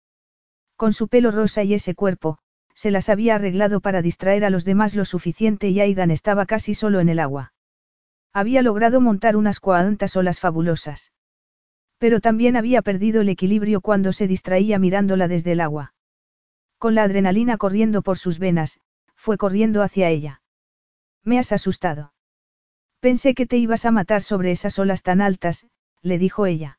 Con 0.77 0.93
su 0.93 1.09
pelo 1.09 1.31
rosa 1.31 1.63
y 1.63 1.75
ese 1.75 1.95
cuerpo, 1.95 2.39
se 2.75 2.91
las 2.91 3.09
había 3.09 3.37
arreglado 3.37 3.81
para 3.81 4.03
distraer 4.03 4.45
a 4.45 4.51
los 4.51 4.65
demás 4.65 4.95
lo 4.95 5.05
suficiente 5.05 5.69
y 5.69 5.81
Aidan 5.81 6.11
estaba 6.11 6.47
casi 6.47 6.75
solo 6.75 7.01
en 7.01 7.09
el 7.09 7.21
agua. 7.21 7.53
Había 8.33 8.63
logrado 8.63 9.01
montar 9.01 9.37
unas 9.37 9.61
cuantas 9.61 10.17
olas 10.17 10.41
fabulosas. 10.41 11.13
Pero 11.99 12.21
también 12.21 12.57
había 12.57 12.83
perdido 12.83 13.21
el 13.21 13.29
equilibrio 13.29 13.81
cuando 13.81 14.13
se 14.13 14.27
distraía 14.27 14.79
mirándola 14.79 15.29
desde 15.29 15.53
el 15.53 15.61
agua. 15.61 15.95
Con 16.79 16.97
la 16.97 17.05
adrenalina 17.05 17.57
corriendo 17.57 18.03
por 18.03 18.19
sus 18.19 18.39
venas, 18.41 18.81
fue 19.15 19.39
corriendo 19.39 19.83
hacia 19.83 20.11
ella. 20.11 20.43
Me 21.23 21.39
has 21.39 21.53
asustado. 21.53 22.13
Pensé 23.01 23.35
que 23.35 23.47
te 23.47 23.57
ibas 23.57 23.87
a 23.87 23.93
matar 23.93 24.23
sobre 24.23 24.51
esas 24.51 24.79
olas 24.79 25.03
tan 25.03 25.21
altas, 25.21 25.67
le 26.05 26.19
dijo 26.19 26.45
ella. 26.47 26.79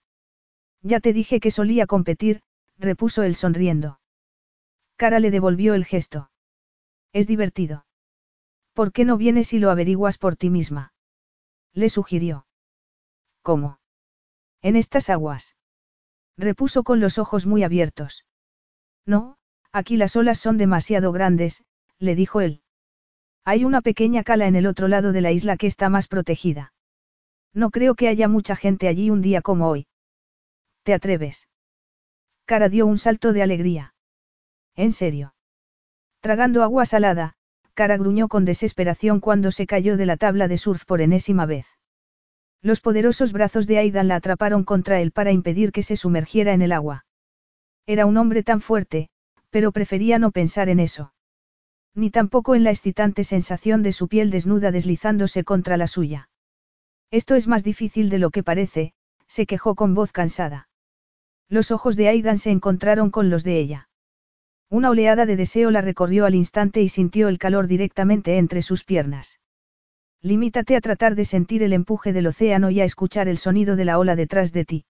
Ya 0.81 0.99
te 0.99 1.11
dije 1.11 1.39
que 1.39 1.49
solía 1.49 1.87
competir, 1.87 2.41
repuso 2.77 3.23
él 3.23 3.35
sonriendo. 3.35 3.99
Cara 4.97 5.19
le 5.19 5.31
devolvió 5.31 5.73
el 5.73 5.83
gesto. 5.83 6.29
Es 7.11 7.25
divertido. 7.25 7.85
¿Por 8.73 8.91
qué 8.91 9.03
no 9.03 9.17
vienes 9.17 9.51
y 9.53 9.59
lo 9.59 9.71
averiguas 9.71 10.19
por 10.19 10.35
ti 10.35 10.49
misma? 10.49 10.93
Le 11.73 11.89
sugirió. 11.89 12.45
¿Cómo? 13.41 13.79
En 14.61 14.75
estas 14.75 15.09
aguas. 15.09 15.55
Repuso 16.37 16.83
con 16.83 16.99
los 16.99 17.17
ojos 17.17 17.47
muy 17.47 17.63
abiertos. 17.63 18.25
No, 19.07 19.37
aquí 19.71 19.97
las 19.97 20.15
olas 20.15 20.39
son 20.39 20.57
demasiado 20.57 21.11
grandes, 21.11 21.65
le 21.97 22.15
dijo 22.15 22.41
él. 22.41 22.61
Hay 23.43 23.63
una 23.63 23.81
pequeña 23.81 24.23
cala 24.23 24.45
en 24.45 24.55
el 24.55 24.67
otro 24.67 24.87
lado 24.87 25.13
de 25.13 25.21
la 25.21 25.31
isla 25.31 25.57
que 25.57 25.67
está 25.67 25.89
más 25.89 26.07
protegida. 26.07 26.73
No 27.55 27.71
creo 27.71 27.95
que 27.95 28.09
haya 28.09 28.27
mucha 28.27 28.57
gente 28.57 28.89
allí 28.89 29.09
un 29.09 29.21
día 29.21 29.41
como 29.41 29.69
hoy. 29.69 29.87
¿Te 30.83 30.93
atreves? 30.93 31.47
Cara 32.45 32.67
dio 32.69 32.85
un 32.85 32.97
salto 32.97 33.31
de 33.31 33.41
alegría. 33.41 33.95
¿En 34.75 34.91
serio? 34.91 35.33
Tragando 36.19 36.63
agua 36.63 36.85
salada, 36.85 37.33
Cara 37.73 37.97
gruñó 37.97 38.27
con 38.27 38.43
desesperación 38.43 39.21
cuando 39.21 39.51
se 39.51 39.67
cayó 39.67 39.95
de 39.95 40.05
la 40.05 40.17
tabla 40.17 40.49
de 40.49 40.57
surf 40.57 40.83
por 40.85 40.99
enésima 40.99 41.45
vez. 41.45 41.65
Los 42.61 42.81
poderosos 42.81 43.31
brazos 43.31 43.67
de 43.67 43.77
Aidan 43.77 44.09
la 44.09 44.17
atraparon 44.17 44.65
contra 44.65 44.99
él 44.99 45.11
para 45.11 45.31
impedir 45.31 45.71
que 45.71 45.83
se 45.83 45.95
sumergiera 45.95 46.53
en 46.53 46.61
el 46.61 46.73
agua. 46.73 47.05
Era 47.85 48.05
un 48.05 48.17
hombre 48.17 48.43
tan 48.43 48.59
fuerte, 48.59 49.09
pero 49.49 49.71
prefería 49.71 50.19
no 50.19 50.31
pensar 50.31 50.67
en 50.67 50.79
eso. 50.79 51.13
Ni 51.93 52.09
tampoco 52.09 52.53
en 52.55 52.65
la 52.65 52.71
excitante 52.71 53.23
sensación 53.23 53.81
de 53.81 53.93
su 53.93 54.09
piel 54.09 54.29
desnuda 54.29 54.71
deslizándose 54.71 55.45
contra 55.45 55.77
la 55.77 55.87
suya. 55.87 56.27
Esto 57.15 57.35
es 57.35 57.47
más 57.47 57.63
difícil 57.63 58.09
de 58.09 58.19
lo 58.19 58.29
que 58.29 58.43
parece, 58.43 58.91
se 59.25 59.45
quejó 59.45 59.75
con 59.75 59.93
voz 59.93 60.11
cansada. 60.11 60.67
Los 61.47 61.71
ojos 61.71 61.95
de 61.95 62.09
Aidan 62.09 62.37
se 62.37 62.51
encontraron 62.51 63.09
con 63.09 63.29
los 63.29 63.45
de 63.45 63.57
ella. 63.57 63.87
Una 64.69 64.89
oleada 64.89 65.25
de 65.25 65.37
deseo 65.37 65.71
la 65.71 65.79
recorrió 65.79 66.25
al 66.25 66.35
instante 66.35 66.81
y 66.81 66.89
sintió 66.89 67.29
el 67.29 67.37
calor 67.37 67.67
directamente 67.67 68.37
entre 68.37 68.61
sus 68.61 68.83
piernas. 68.83 69.39
Limítate 70.21 70.75
a 70.75 70.81
tratar 70.81 71.15
de 71.15 71.23
sentir 71.23 71.63
el 71.63 71.71
empuje 71.71 72.11
del 72.11 72.27
océano 72.27 72.69
y 72.69 72.81
a 72.81 72.83
escuchar 72.83 73.29
el 73.29 73.37
sonido 73.37 73.77
de 73.77 73.85
la 73.85 73.97
ola 73.97 74.17
detrás 74.17 74.51
de 74.51 74.65
ti. 74.65 74.85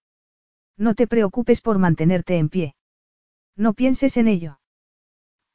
No 0.76 0.96
te 0.96 1.06
preocupes 1.06 1.60
por 1.60 1.78
mantenerte 1.78 2.38
en 2.38 2.48
pie. 2.48 2.74
No 3.54 3.72
pienses 3.72 4.16
en 4.16 4.26
ello. 4.26 4.58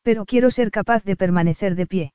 Pero 0.04 0.24
quiero 0.24 0.50
ser 0.50 0.72
capaz 0.72 1.04
de 1.04 1.18
permanecer 1.18 1.76
de 1.76 1.86
pie. 1.86 2.14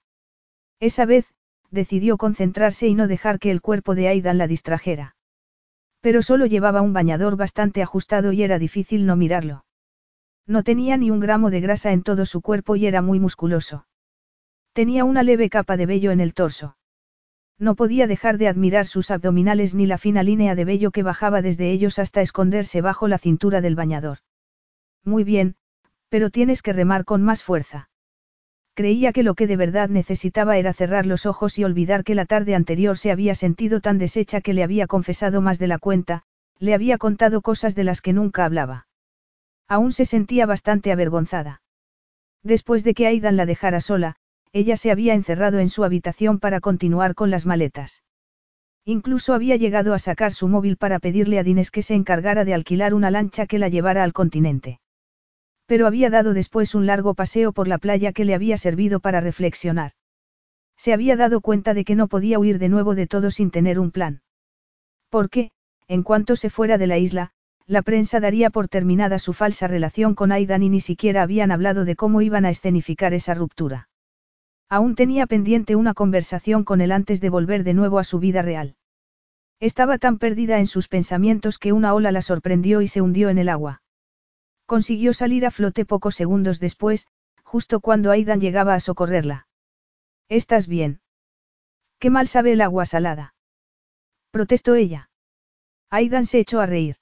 Esa 0.80 1.04
vez, 1.04 1.26
decidió 1.70 2.16
concentrarse 2.16 2.86
y 2.88 2.94
no 2.94 3.08
dejar 3.08 3.38
que 3.38 3.50
el 3.50 3.60
cuerpo 3.60 3.94
de 3.94 4.08
Aidan 4.08 4.38
la 4.38 4.46
distrajera. 4.46 5.16
Pero 6.00 6.22
solo 6.22 6.46
llevaba 6.46 6.82
un 6.82 6.92
bañador 6.92 7.36
bastante 7.36 7.82
ajustado 7.82 8.32
y 8.32 8.42
era 8.42 8.58
difícil 8.58 9.06
no 9.06 9.16
mirarlo. 9.16 9.64
No 10.46 10.62
tenía 10.62 10.96
ni 10.96 11.10
un 11.10 11.20
gramo 11.20 11.50
de 11.50 11.60
grasa 11.60 11.92
en 11.92 12.02
todo 12.02 12.24
su 12.26 12.40
cuerpo 12.40 12.76
y 12.76 12.86
era 12.86 13.02
muy 13.02 13.18
musculoso. 13.18 13.86
Tenía 14.72 15.04
una 15.04 15.22
leve 15.22 15.50
capa 15.50 15.76
de 15.76 15.86
vello 15.86 16.12
en 16.12 16.20
el 16.20 16.34
torso. 16.34 16.76
No 17.58 17.74
podía 17.74 18.06
dejar 18.06 18.36
de 18.38 18.48
admirar 18.48 18.86
sus 18.86 19.10
abdominales 19.10 19.74
ni 19.74 19.86
la 19.86 19.98
fina 19.98 20.22
línea 20.22 20.54
de 20.54 20.64
vello 20.64 20.90
que 20.90 21.02
bajaba 21.02 21.42
desde 21.42 21.70
ellos 21.70 21.98
hasta 21.98 22.20
esconderse 22.20 22.82
bajo 22.82 23.08
la 23.08 23.18
cintura 23.18 23.60
del 23.60 23.74
bañador. 23.74 24.18
Muy 25.04 25.24
bien, 25.24 25.56
pero 26.08 26.30
tienes 26.30 26.62
que 26.62 26.72
remar 26.72 27.04
con 27.04 27.22
más 27.22 27.42
fuerza. 27.42 27.88
Creía 28.76 29.14
que 29.14 29.22
lo 29.22 29.34
que 29.34 29.46
de 29.46 29.56
verdad 29.56 29.88
necesitaba 29.88 30.58
era 30.58 30.74
cerrar 30.74 31.06
los 31.06 31.24
ojos 31.24 31.58
y 31.58 31.64
olvidar 31.64 32.04
que 32.04 32.14
la 32.14 32.26
tarde 32.26 32.54
anterior 32.54 32.98
se 32.98 33.10
había 33.10 33.34
sentido 33.34 33.80
tan 33.80 33.96
deshecha 33.96 34.42
que 34.42 34.52
le 34.52 34.62
había 34.62 34.86
confesado 34.86 35.40
más 35.40 35.58
de 35.58 35.66
la 35.66 35.78
cuenta, 35.78 36.24
le 36.58 36.74
había 36.74 36.98
contado 36.98 37.40
cosas 37.40 37.74
de 37.74 37.84
las 37.84 38.02
que 38.02 38.12
nunca 38.12 38.44
hablaba. 38.44 38.86
Aún 39.66 39.92
se 39.92 40.04
sentía 40.04 40.44
bastante 40.44 40.92
avergonzada. 40.92 41.62
Después 42.42 42.84
de 42.84 42.92
que 42.92 43.06
Aidan 43.06 43.38
la 43.38 43.46
dejara 43.46 43.80
sola, 43.80 44.16
ella 44.52 44.76
se 44.76 44.90
había 44.90 45.14
encerrado 45.14 45.58
en 45.58 45.70
su 45.70 45.82
habitación 45.82 46.38
para 46.38 46.60
continuar 46.60 47.14
con 47.14 47.30
las 47.30 47.46
maletas. 47.46 48.04
Incluso 48.84 49.32
había 49.32 49.56
llegado 49.56 49.94
a 49.94 49.98
sacar 49.98 50.34
su 50.34 50.48
móvil 50.48 50.76
para 50.76 50.98
pedirle 50.98 51.38
a 51.38 51.42
Dines 51.42 51.70
que 51.70 51.80
se 51.80 51.94
encargara 51.94 52.44
de 52.44 52.52
alquilar 52.52 52.92
una 52.92 53.10
lancha 53.10 53.46
que 53.46 53.58
la 53.58 53.70
llevara 53.70 54.04
al 54.04 54.12
continente. 54.12 54.80
Pero 55.66 55.86
había 55.86 56.10
dado 56.10 56.32
después 56.32 56.74
un 56.74 56.86
largo 56.86 57.14
paseo 57.14 57.52
por 57.52 57.68
la 57.68 57.78
playa 57.78 58.12
que 58.12 58.24
le 58.24 58.34
había 58.34 58.56
servido 58.56 59.00
para 59.00 59.20
reflexionar. 59.20 59.92
Se 60.76 60.92
había 60.92 61.16
dado 61.16 61.40
cuenta 61.40 61.74
de 61.74 61.84
que 61.84 61.94
no 61.94 62.06
podía 62.08 62.38
huir 62.38 62.58
de 62.58 62.68
nuevo 62.68 62.94
de 62.94 63.06
todo 63.06 63.30
sin 63.30 63.50
tener 63.50 63.78
un 63.80 63.90
plan. 63.90 64.22
Porque, 65.10 65.50
en 65.88 66.02
cuanto 66.02 66.36
se 66.36 66.50
fuera 66.50 66.78
de 66.78 66.86
la 66.86 66.98
isla, 66.98 67.32
la 67.66 67.82
prensa 67.82 68.20
daría 68.20 68.50
por 68.50 68.68
terminada 68.68 69.18
su 69.18 69.32
falsa 69.32 69.66
relación 69.66 70.14
con 70.14 70.30
Aidan 70.30 70.62
y 70.62 70.68
ni 70.68 70.80
siquiera 70.80 71.22
habían 71.22 71.50
hablado 71.50 71.84
de 71.84 71.96
cómo 71.96 72.20
iban 72.20 72.44
a 72.44 72.50
escenificar 72.50 73.12
esa 73.12 73.34
ruptura. 73.34 73.88
Aún 74.68 74.94
tenía 74.94 75.26
pendiente 75.26 75.74
una 75.74 75.94
conversación 75.94 76.64
con 76.64 76.80
él 76.80 76.92
antes 76.92 77.20
de 77.20 77.30
volver 77.30 77.64
de 77.64 77.74
nuevo 77.74 77.98
a 77.98 78.04
su 78.04 78.18
vida 78.20 78.42
real. 78.42 78.76
Estaba 79.58 79.98
tan 79.98 80.18
perdida 80.18 80.58
en 80.58 80.66
sus 80.66 80.86
pensamientos 80.86 81.58
que 81.58 81.72
una 81.72 81.94
ola 81.94 82.12
la 82.12 82.22
sorprendió 82.22 82.82
y 82.82 82.88
se 82.88 83.00
hundió 83.00 83.30
en 83.30 83.38
el 83.38 83.48
agua. 83.48 83.82
Consiguió 84.66 85.12
salir 85.12 85.46
a 85.46 85.50
flote 85.50 85.84
pocos 85.84 86.16
segundos 86.16 86.58
después, 86.58 87.06
justo 87.44 87.80
cuando 87.80 88.10
Aidan 88.10 88.40
llegaba 88.40 88.74
a 88.74 88.80
socorrerla. 88.80 89.46
¿Estás 90.28 90.66
bien? 90.66 91.00
Qué 92.00 92.10
mal 92.10 92.26
sabe 92.26 92.52
el 92.52 92.60
agua 92.60 92.84
salada. 92.84 93.34
Protestó 94.32 94.74
ella. 94.74 95.08
Aidan 95.88 96.26
se 96.26 96.40
echó 96.40 96.60
a 96.60 96.66
reír. 96.66 96.96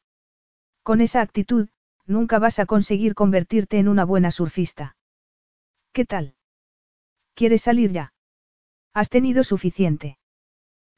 Con 0.82 1.00
esa 1.00 1.22
actitud, 1.22 1.68
nunca 2.06 2.38
vas 2.38 2.58
a 2.58 2.66
conseguir 2.66 3.14
convertirte 3.14 3.78
en 3.78 3.88
una 3.88 4.04
buena 4.04 4.30
surfista. 4.30 4.96
¿Qué 5.92 6.04
tal? 6.04 6.34
¿Quieres 7.34 7.62
salir 7.62 7.92
ya? 7.92 8.12
Has 8.92 9.08
tenido 9.08 9.42
suficiente. 9.42 10.18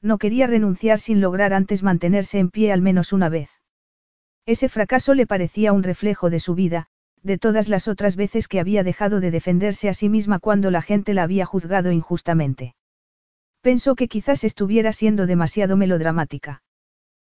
No 0.01 0.17
quería 0.17 0.47
renunciar 0.47 0.99
sin 0.99 1.21
lograr 1.21 1.53
antes 1.53 1.81
mantenerse 1.81 2.39
en 2.39 2.49
pie 2.49 2.71
al 2.71 2.81
menos 2.81 3.13
una 3.13 3.29
vez. 3.29 3.49
Ese 4.47 4.69
fracaso 4.69 5.13
le 5.13 5.27
parecía 5.27 5.73
un 5.73 5.83
reflejo 5.83 6.29
de 6.29 6.39
su 6.39 6.55
vida, 6.55 6.87
de 7.21 7.37
todas 7.37 7.67
las 7.67 7.89
otras 7.89 8.15
veces 8.15 8.47
que 8.47 8.61
había 8.61 8.81
dejado 8.81 9.19
de 9.19 9.29
defenderse 9.29 9.89
a 9.89 9.93
sí 9.93 10.07
misma 10.07 10.39
cuando 10.39 10.71
la 10.71 10.81
gente 10.81 11.13
la 11.13 11.23
había 11.23 11.45
juzgado 11.45 11.91
injustamente. 11.91 12.73
Pensó 13.59 13.95
que 13.95 14.07
quizás 14.07 14.45
estuviera 14.45 14.93
siendo 14.93 15.27
demasiado 15.27 15.75
melodramática. 15.75 16.63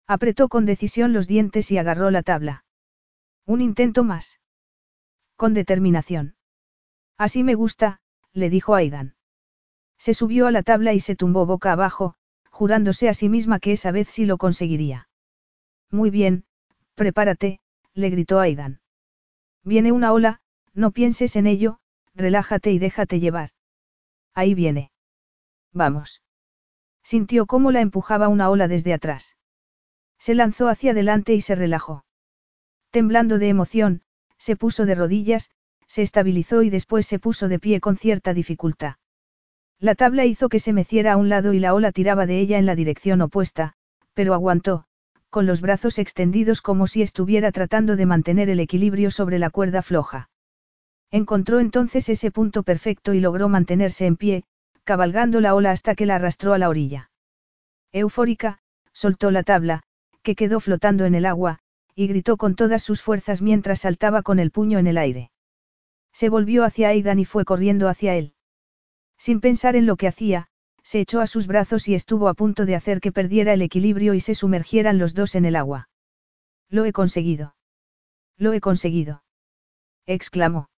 Apretó 0.07 0.47
con 0.47 0.65
decisión 0.65 1.11
los 1.11 1.27
dientes 1.27 1.69
y 1.71 1.77
agarró 1.77 2.11
la 2.11 2.23
tabla. 2.23 2.63
Un 3.45 3.59
intento 3.59 4.05
más. 4.05 4.39
Con 5.35 5.53
determinación. 5.53 6.35
Así 7.17 7.43
me 7.43 7.55
gusta, 7.55 7.99
le 8.31 8.49
dijo 8.49 8.73
Aidan. 8.73 9.15
Se 9.97 10.13
subió 10.13 10.47
a 10.47 10.51
la 10.51 10.63
tabla 10.63 10.93
y 10.93 11.01
se 11.01 11.17
tumbó 11.17 11.45
boca 11.45 11.73
abajo, 11.73 12.15
jurándose 12.49 13.09
a 13.09 13.13
sí 13.13 13.27
misma 13.27 13.59
que 13.59 13.73
esa 13.73 13.91
vez 13.91 14.07
sí 14.07 14.25
lo 14.25 14.37
conseguiría. 14.37 15.09
Muy 15.91 16.09
bien, 16.09 16.45
Prepárate, 17.01 17.59
le 17.95 18.11
gritó 18.11 18.39
Aidan. 18.39 18.79
Viene 19.63 19.91
una 19.91 20.13
ola, 20.13 20.39
no 20.75 20.91
pienses 20.91 21.35
en 21.35 21.47
ello, 21.47 21.79
relájate 22.13 22.71
y 22.71 22.77
déjate 22.77 23.19
llevar. 23.19 23.49
Ahí 24.35 24.53
viene. 24.53 24.91
Vamos. 25.73 26.21
Sintió 27.01 27.47
cómo 27.47 27.71
la 27.71 27.81
empujaba 27.81 28.27
una 28.27 28.51
ola 28.51 28.67
desde 28.67 28.93
atrás. 28.93 29.35
Se 30.19 30.35
lanzó 30.35 30.67
hacia 30.67 30.91
adelante 30.91 31.33
y 31.33 31.41
se 31.41 31.55
relajó. 31.55 32.05
Temblando 32.91 33.39
de 33.39 33.49
emoción, 33.49 34.03
se 34.37 34.55
puso 34.55 34.85
de 34.85 34.93
rodillas, 34.93 35.49
se 35.87 36.03
estabilizó 36.03 36.61
y 36.61 36.69
después 36.69 37.07
se 37.07 37.17
puso 37.17 37.47
de 37.47 37.57
pie 37.57 37.81
con 37.81 37.97
cierta 37.97 38.35
dificultad. 38.35 38.97
La 39.79 39.95
tabla 39.95 40.25
hizo 40.25 40.49
que 40.49 40.59
se 40.59 40.71
meciera 40.71 41.13
a 41.13 41.17
un 41.17 41.29
lado 41.29 41.53
y 41.53 41.59
la 41.59 41.73
ola 41.73 41.91
tiraba 41.91 42.27
de 42.27 42.39
ella 42.39 42.59
en 42.59 42.67
la 42.67 42.75
dirección 42.75 43.23
opuesta, 43.23 43.73
pero 44.13 44.35
aguantó, 44.35 44.85
con 45.31 45.45
los 45.47 45.61
brazos 45.61 45.97
extendidos 45.97 46.61
como 46.61 46.85
si 46.85 47.01
estuviera 47.01 47.51
tratando 47.51 47.95
de 47.95 48.05
mantener 48.05 48.49
el 48.49 48.59
equilibrio 48.59 49.09
sobre 49.09 49.39
la 49.39 49.49
cuerda 49.49 49.81
floja. 49.81 50.29
Encontró 51.09 51.59
entonces 51.59 52.09
ese 52.09 52.31
punto 52.31 52.63
perfecto 52.63 53.13
y 53.13 53.21
logró 53.21 53.49
mantenerse 53.49 54.05
en 54.05 54.17
pie, 54.17 54.43
cabalgando 54.83 55.41
la 55.41 55.55
ola 55.55 55.71
hasta 55.71 55.95
que 55.95 56.05
la 56.05 56.15
arrastró 56.15 56.53
a 56.53 56.57
la 56.57 56.69
orilla. 56.69 57.09
Eufórica, 57.93 58.59
soltó 58.91 59.31
la 59.31 59.43
tabla, 59.43 59.83
que 60.21 60.35
quedó 60.35 60.59
flotando 60.59 61.05
en 61.05 61.15
el 61.15 61.25
agua, 61.25 61.59
y 61.95 62.07
gritó 62.07 62.35
con 62.35 62.55
todas 62.55 62.83
sus 62.83 63.01
fuerzas 63.01 63.41
mientras 63.41 63.81
saltaba 63.81 64.21
con 64.21 64.37
el 64.37 64.51
puño 64.51 64.79
en 64.79 64.87
el 64.87 64.97
aire. 64.97 65.31
Se 66.13 66.27
volvió 66.27 66.65
hacia 66.65 66.89
Aidan 66.89 67.19
y 67.19 67.25
fue 67.25 67.45
corriendo 67.45 67.87
hacia 67.87 68.15
él. 68.15 68.33
Sin 69.17 69.39
pensar 69.39 69.77
en 69.77 69.85
lo 69.85 69.95
que 69.95 70.07
hacía, 70.07 70.49
se 70.83 70.99
echó 70.99 71.21
a 71.21 71.27
sus 71.27 71.47
brazos 71.47 71.87
y 71.87 71.95
estuvo 71.95 72.27
a 72.27 72.33
punto 72.33 72.65
de 72.65 72.75
hacer 72.75 72.99
que 73.01 73.11
perdiera 73.11 73.53
el 73.53 73.61
equilibrio 73.61 74.13
y 74.13 74.19
se 74.19 74.35
sumergieran 74.35 74.97
los 74.97 75.13
dos 75.13 75.35
en 75.35 75.45
el 75.45 75.55
agua. 75.55 75.89
Lo 76.69 76.85
he 76.85 76.93
conseguido. 76.93 77.55
Lo 78.37 78.53
he 78.53 78.61
conseguido. 78.61 79.23
exclamó. 80.05 80.69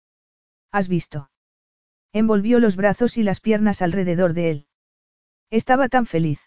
¿Has 0.73 0.89
visto? 0.89 1.31
Envolvió 2.13 2.61
los 2.61 2.77
brazos 2.77 3.17
y 3.17 3.23
las 3.23 3.41
piernas 3.41 3.83
alrededor 3.83 4.33
de 4.33 4.51
él. 4.51 4.67
Estaba 5.51 5.89
tan 5.89 6.07
feliz. 6.07 6.41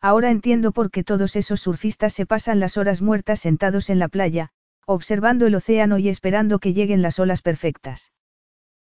Ahora 0.00 0.30
entiendo 0.30 0.72
por 0.72 0.90
qué 0.90 1.02
todos 1.02 1.34
esos 1.34 1.60
surfistas 1.60 2.12
se 2.12 2.26
pasan 2.26 2.60
las 2.60 2.76
horas 2.76 3.02
muertas 3.02 3.40
sentados 3.40 3.90
en 3.90 3.98
la 3.98 4.08
playa, 4.08 4.50
observando 4.86 5.46
el 5.46 5.54
océano 5.54 5.98
y 5.98 6.08
esperando 6.08 6.60
que 6.60 6.72
lleguen 6.72 7.02
las 7.02 7.18
olas 7.18 7.42
perfectas. 7.42 8.12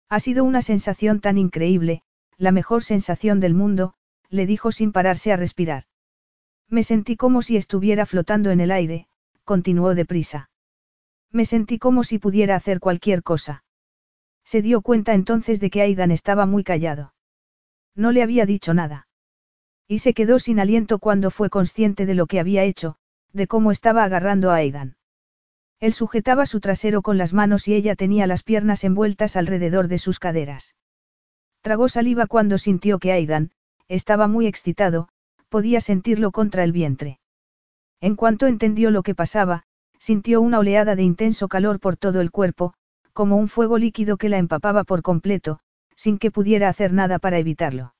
Ha 0.10 0.20
sido 0.20 0.44
una 0.44 0.62
sensación 0.62 1.20
tan 1.20 1.38
increíble, 1.38 2.04
la 2.38 2.52
mejor 2.52 2.84
sensación 2.84 3.40
del 3.40 3.54
mundo, 3.54 3.94
le 4.30 4.46
dijo 4.46 4.72
sin 4.72 4.92
pararse 4.92 5.32
a 5.32 5.38
respirar. 5.38 5.84
Me 6.70 6.84
sentí 6.84 7.16
como 7.16 7.42
si 7.42 7.58
estuviera 7.58 8.06
flotando 8.06 8.50
en 8.50 8.60
el 8.60 8.72
aire, 8.72 9.08
continuó 9.44 9.96
deprisa. 9.96 10.50
Me 11.32 11.46
sentí 11.46 11.80
como 11.80 12.04
si 12.04 12.20
pudiera 12.20 12.56
hacer 12.56 12.80
cualquier 12.80 13.24
cosa. 13.24 13.64
Se 14.44 14.62
dio 14.62 14.82
cuenta 14.82 15.14
entonces 15.14 15.60
de 15.60 15.70
que 15.70 15.82
Aidan 15.82 16.12
estaba 16.12 16.46
muy 16.46 16.64
callado. 16.64 17.14
No 17.96 18.12
le 18.12 18.24
había 18.24 18.46
dicho 18.46 18.74
nada. 18.74 19.08
Y 19.88 20.00
se 20.00 20.14
quedó 20.14 20.40
sin 20.40 20.60
aliento 20.60 21.00
cuando 21.00 21.32
fue 21.32 21.50
consciente 21.50 22.06
de 22.06 22.16
lo 22.16 22.26
que 22.28 22.40
había 22.40 22.64
hecho, 22.64 22.98
de 23.34 23.48
cómo 23.48 23.72
estaba 23.72 24.04
agarrando 24.04 24.52
a 24.52 24.56
Aidan. 24.56 24.98
Él 25.80 25.94
sujetaba 25.94 26.46
su 26.46 26.60
trasero 26.60 27.02
con 27.02 27.18
las 27.18 27.34
manos 27.34 27.68
y 27.68 27.74
ella 27.74 27.96
tenía 27.96 28.26
las 28.26 28.44
piernas 28.44 28.84
envueltas 28.84 29.36
alrededor 29.36 29.88
de 29.88 29.98
sus 29.98 30.20
caderas. 30.20 30.76
Tragó 31.64 31.88
saliva 31.88 32.28
cuando 32.28 32.58
sintió 32.58 33.00
que 33.00 33.14
Aidan, 33.14 33.52
estaba 33.88 34.28
muy 34.28 34.48
excitado, 34.48 35.08
podía 35.48 35.80
sentirlo 35.80 36.32
contra 36.32 36.66
el 36.66 36.74
vientre. 36.74 37.20
En 38.02 38.18
cuanto 38.18 38.48
entendió 38.48 38.92
lo 38.92 39.02
que 39.02 39.16
pasaba, 39.16 39.64
sintió 39.98 40.42
una 40.42 40.60
oleada 40.60 40.98
de 40.98 41.04
intenso 41.04 41.48
calor 41.48 41.80
por 41.80 41.96
todo 41.96 42.20
el 42.20 42.32
cuerpo, 42.32 42.74
como 43.14 43.38
un 43.38 43.48
fuego 43.48 43.78
líquido 43.78 44.18
que 44.18 44.28
la 44.28 44.40
empapaba 44.40 44.84
por 44.84 45.02
completo, 45.02 45.62
sin 45.96 46.18
que 46.18 46.32
pudiera 46.32 46.68
hacer 46.68 46.92
nada 46.92 47.18
para 47.18 47.40
evitarlo. 47.40 47.96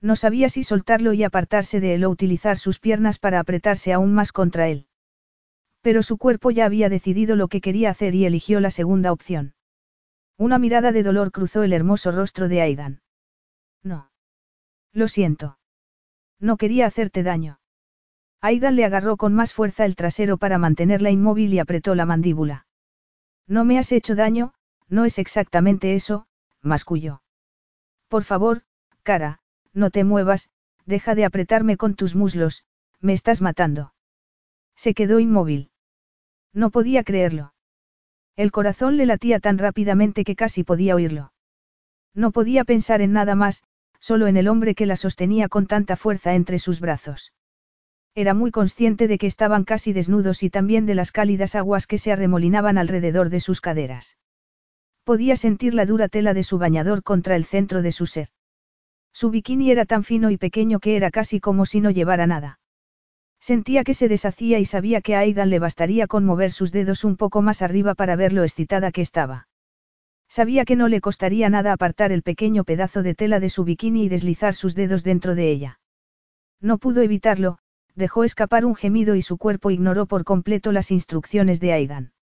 No 0.00 0.16
sabía 0.16 0.48
si 0.48 0.62
soltarlo 0.62 1.12
y 1.12 1.24
apartarse 1.24 1.80
de 1.80 1.92
él 1.92 2.04
o 2.04 2.10
utilizar 2.10 2.56
sus 2.56 2.78
piernas 2.78 3.18
para 3.18 3.38
apretarse 3.38 3.92
aún 3.92 4.14
más 4.14 4.32
contra 4.32 4.68
él. 4.68 4.86
Pero 5.82 6.02
su 6.02 6.16
cuerpo 6.16 6.50
ya 6.50 6.64
había 6.64 6.88
decidido 6.88 7.36
lo 7.36 7.48
que 7.48 7.60
quería 7.60 7.90
hacer 7.90 8.14
y 8.14 8.24
eligió 8.24 8.60
la 8.60 8.70
segunda 8.70 9.12
opción. 9.12 9.52
Una 10.38 10.60
mirada 10.60 10.92
de 10.92 11.02
dolor 11.02 11.32
cruzó 11.32 11.64
el 11.64 11.72
hermoso 11.72 12.12
rostro 12.12 12.48
de 12.48 12.62
Aidan. 12.62 13.02
No. 13.82 14.12
Lo 14.92 15.08
siento. 15.08 15.58
No 16.38 16.56
quería 16.56 16.86
hacerte 16.86 17.24
daño. 17.24 17.58
Aidan 18.40 18.76
le 18.76 18.84
agarró 18.84 19.16
con 19.16 19.34
más 19.34 19.52
fuerza 19.52 19.84
el 19.84 19.96
trasero 19.96 20.36
para 20.36 20.58
mantenerla 20.58 21.10
inmóvil 21.10 21.52
y 21.52 21.58
apretó 21.58 21.96
la 21.96 22.06
mandíbula. 22.06 22.66
No 23.48 23.64
me 23.64 23.80
has 23.80 23.90
hecho 23.90 24.14
daño, 24.14 24.54
no 24.88 25.04
es 25.04 25.18
exactamente 25.18 25.96
eso, 25.96 26.28
masculló. 26.62 27.20
Por 28.06 28.22
favor, 28.22 28.62
cara, 29.02 29.40
no 29.72 29.90
te 29.90 30.04
muevas, 30.04 30.50
deja 30.86 31.16
de 31.16 31.24
apretarme 31.24 31.76
con 31.76 31.94
tus 31.96 32.14
muslos, 32.14 32.64
me 33.00 33.12
estás 33.12 33.40
matando. 33.40 33.92
Se 34.76 34.94
quedó 34.94 35.18
inmóvil. 35.18 35.72
No 36.52 36.70
podía 36.70 37.02
creerlo. 37.02 37.54
El 38.38 38.52
corazón 38.52 38.96
le 38.96 39.04
latía 39.04 39.40
tan 39.40 39.58
rápidamente 39.58 40.22
que 40.22 40.36
casi 40.36 40.62
podía 40.62 40.94
oírlo. 40.94 41.32
No 42.14 42.30
podía 42.30 42.62
pensar 42.62 43.00
en 43.00 43.12
nada 43.12 43.34
más, 43.34 43.64
solo 43.98 44.28
en 44.28 44.36
el 44.36 44.46
hombre 44.46 44.76
que 44.76 44.86
la 44.86 44.94
sostenía 44.94 45.48
con 45.48 45.66
tanta 45.66 45.96
fuerza 45.96 46.36
entre 46.36 46.60
sus 46.60 46.78
brazos. 46.78 47.32
Era 48.14 48.34
muy 48.34 48.52
consciente 48.52 49.08
de 49.08 49.18
que 49.18 49.26
estaban 49.26 49.64
casi 49.64 49.92
desnudos 49.92 50.44
y 50.44 50.50
también 50.50 50.86
de 50.86 50.94
las 50.94 51.10
cálidas 51.10 51.56
aguas 51.56 51.88
que 51.88 51.98
se 51.98 52.12
arremolinaban 52.12 52.78
alrededor 52.78 53.28
de 53.28 53.40
sus 53.40 53.60
caderas. 53.60 54.16
Podía 55.02 55.34
sentir 55.34 55.74
la 55.74 55.84
dura 55.84 56.06
tela 56.06 56.32
de 56.32 56.44
su 56.44 56.58
bañador 56.58 57.02
contra 57.02 57.34
el 57.34 57.44
centro 57.44 57.82
de 57.82 57.90
su 57.90 58.06
ser. 58.06 58.28
Su 59.12 59.30
bikini 59.30 59.72
era 59.72 59.84
tan 59.84 60.04
fino 60.04 60.30
y 60.30 60.36
pequeño 60.36 60.78
que 60.78 60.94
era 60.94 61.10
casi 61.10 61.40
como 61.40 61.66
si 61.66 61.80
no 61.80 61.90
llevara 61.90 62.28
nada. 62.28 62.60
Sentía 63.40 63.84
que 63.84 63.94
se 63.94 64.08
deshacía 64.08 64.58
y 64.58 64.64
sabía 64.64 65.00
que 65.00 65.14
a 65.14 65.20
Aidan 65.20 65.50
le 65.50 65.58
bastaría 65.58 66.06
con 66.06 66.24
mover 66.24 66.52
sus 66.52 66.72
dedos 66.72 67.04
un 67.04 67.16
poco 67.16 67.42
más 67.42 67.62
arriba 67.62 67.94
para 67.94 68.16
ver 68.16 68.32
lo 68.32 68.42
excitada 68.42 68.92
que 68.92 69.00
estaba. 69.00 69.48
Sabía 70.28 70.64
que 70.64 70.76
no 70.76 70.88
le 70.88 71.00
costaría 71.00 71.48
nada 71.48 71.72
apartar 71.72 72.12
el 72.12 72.22
pequeño 72.22 72.64
pedazo 72.64 73.02
de 73.02 73.14
tela 73.14 73.40
de 73.40 73.48
su 73.48 73.64
bikini 73.64 74.04
y 74.04 74.08
deslizar 74.08 74.54
sus 74.54 74.74
dedos 74.74 75.04
dentro 75.04 75.34
de 75.34 75.50
ella. 75.50 75.80
No 76.60 76.78
pudo 76.78 77.02
evitarlo, 77.02 77.58
dejó 77.94 78.24
escapar 78.24 78.64
un 78.64 78.74
gemido 78.74 79.14
y 79.14 79.22
su 79.22 79.38
cuerpo 79.38 79.70
ignoró 79.70 80.06
por 80.06 80.24
completo 80.24 80.72
las 80.72 80.90
instrucciones 80.90 81.60
de 81.60 81.72
Aidan. 81.72 82.12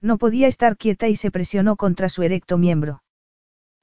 No 0.00 0.18
podía 0.18 0.48
estar 0.48 0.76
quieta 0.76 1.08
y 1.08 1.16
se 1.16 1.30
presionó 1.30 1.76
contra 1.76 2.08
su 2.08 2.22
erecto 2.22 2.58
miembro. 2.58 3.03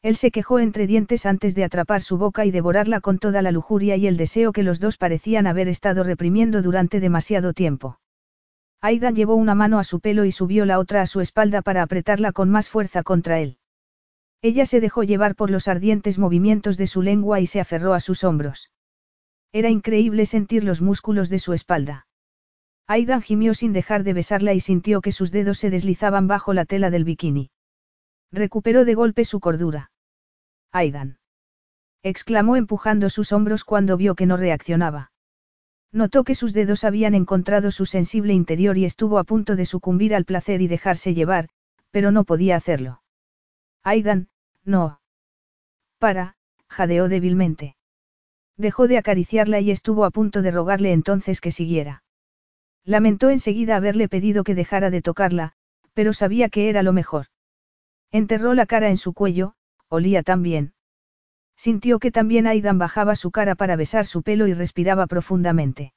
Él 0.04 0.16
se 0.16 0.32
quejó 0.32 0.58
entre 0.60 0.88
dientes 0.88 1.28
antes 1.28 1.54
de 1.54 1.64
atrapar 1.64 2.02
su 2.02 2.18
boca 2.18 2.44
y 2.46 2.52
devorarla 2.52 3.02
con 3.02 3.20
toda 3.20 3.44
la 3.44 3.52
lujuria 3.52 3.98
y 3.98 4.08
el 4.08 4.18
deseo 4.18 4.52
que 4.52 4.64
los 4.64 4.80
dos 4.80 4.98
parecían 4.98 5.46
haber 5.46 5.68
estado 5.68 6.04
reprimiendo 6.04 6.64
durante 6.64 7.00
demasiado 7.00 7.54
tiempo. 7.54 8.00
Aidan 8.82 9.16
llevó 9.16 9.36
una 9.36 9.54
mano 9.54 9.78
a 9.78 9.84
su 9.84 10.00
pelo 10.00 10.26
y 10.26 10.32
subió 10.32 10.66
la 10.66 10.80
otra 10.80 11.04
a 11.04 11.06
su 11.06 11.22
espalda 11.22 11.62
para 11.62 11.84
apretarla 11.84 12.32
con 12.32 12.50
más 12.50 12.68
fuerza 12.68 13.04
contra 13.04 13.40
él. 13.40 13.60
Ella 14.42 14.66
se 14.66 14.82
dejó 14.82 15.04
llevar 15.04 15.36
por 15.36 15.52
los 15.52 15.68
ardientes 15.68 16.18
movimientos 16.18 16.78
de 16.78 16.88
su 16.88 17.04
lengua 17.04 17.40
y 17.40 17.46
se 17.46 17.60
aferró 17.60 17.94
a 17.94 18.00
sus 18.00 18.24
hombros. 18.24 18.72
Era 19.54 19.70
increíble 19.70 20.26
sentir 20.26 20.64
los 20.64 20.82
músculos 20.82 21.30
de 21.30 21.38
su 21.38 21.54
espalda. 21.54 22.08
Aidan 22.88 23.22
gimió 23.22 23.54
sin 23.54 23.72
dejar 23.72 24.04
de 24.04 24.14
besarla 24.14 24.56
y 24.56 24.62
sintió 24.62 25.02
que 25.02 25.12
sus 25.12 25.30
dedos 25.30 25.60
se 25.60 25.70
deslizaban 25.70 26.28
bajo 26.28 26.54
la 26.54 26.66
tela 26.66 26.90
del 26.90 27.04
bikini. 27.04 27.52
Recuperó 28.32 28.84
de 28.84 28.96
golpe 28.96 29.26
su 29.26 29.40
cordura. 29.40 29.91
Aidan. 30.72 31.18
exclamó 32.04 32.56
empujando 32.56 33.10
sus 33.10 33.32
hombros 33.32 33.64
cuando 33.64 33.98
vio 33.98 34.16
que 34.16 34.26
no 34.26 34.38
reaccionaba. 34.38 35.12
Notó 35.92 36.24
que 36.24 36.36
sus 36.36 36.54
dedos 36.54 36.84
habían 36.84 37.14
encontrado 37.14 37.70
su 37.72 37.86
sensible 37.86 38.34
interior 38.34 38.78
y 38.78 38.86
estuvo 38.86 39.20
a 39.20 39.26
punto 39.26 39.56
de 39.56 39.66
sucumbir 39.66 40.16
al 40.16 40.26
placer 40.26 40.62
y 40.62 40.68
dejarse 40.68 41.14
llevar, 41.14 41.50
pero 41.92 42.12
no 42.12 42.24
podía 42.24 42.56
hacerlo. 42.56 43.02
Aidan, 43.84 44.30
no. 44.64 45.02
Para, 46.00 46.36
jadeó 46.70 47.10
débilmente. 47.10 47.76
Dejó 48.56 48.88
de 48.88 48.98
acariciarla 48.98 49.60
y 49.60 49.72
estuvo 49.72 50.06
a 50.06 50.12
punto 50.12 50.42
de 50.42 50.52
rogarle 50.52 50.94
entonces 50.94 51.42
que 51.42 51.52
siguiera. 51.52 52.04
Lamentó 52.86 53.30
enseguida 53.30 53.76
haberle 53.76 54.08
pedido 54.08 54.44
que 54.44 54.56
dejara 54.56 54.90
de 54.90 55.02
tocarla, 55.02 55.54
pero 55.94 56.14
sabía 56.14 56.50
que 56.50 56.70
era 56.70 56.84
lo 56.84 56.94
mejor. 56.94 57.28
Enterró 58.12 58.54
la 58.54 58.66
cara 58.66 58.90
en 58.90 58.98
su 58.98 59.14
cuello, 59.14 59.56
olía 59.92 60.24
tan 60.24 60.42
bien. 60.42 60.74
Sintió 61.58 62.00
que 62.00 62.12
también 62.12 62.48
Aidan 62.48 62.80
bajaba 62.80 63.16
su 63.16 63.30
cara 63.30 63.56
para 63.56 63.76
besar 63.76 64.06
su 64.06 64.24
pelo 64.24 64.48
y 64.48 64.54
respiraba 64.54 65.06
profundamente. 65.06 65.94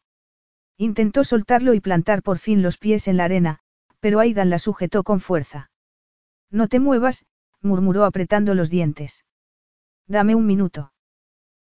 Intentó 0.76 1.23
soltarlo 1.23 1.74
y 1.74 1.81
plantar 1.81 2.23
por 2.23 2.39
fin 2.39 2.60
los 2.60 2.76
pies 2.76 3.06
en 3.06 3.16
la 3.16 3.24
arena, 3.24 3.60
pero 4.00 4.18
Aidan 4.18 4.50
la 4.50 4.58
sujetó 4.58 5.05
con 5.05 5.20
fuerza. 5.20 5.70
No 6.50 6.66
te 6.68 6.81
muevas, 6.81 7.24
murmuró 7.62 8.05
apretando 8.05 8.55
los 8.55 8.68
dientes. 8.68 9.24
Dame 10.08 10.34
un 10.34 10.44
minuto. 10.44 10.92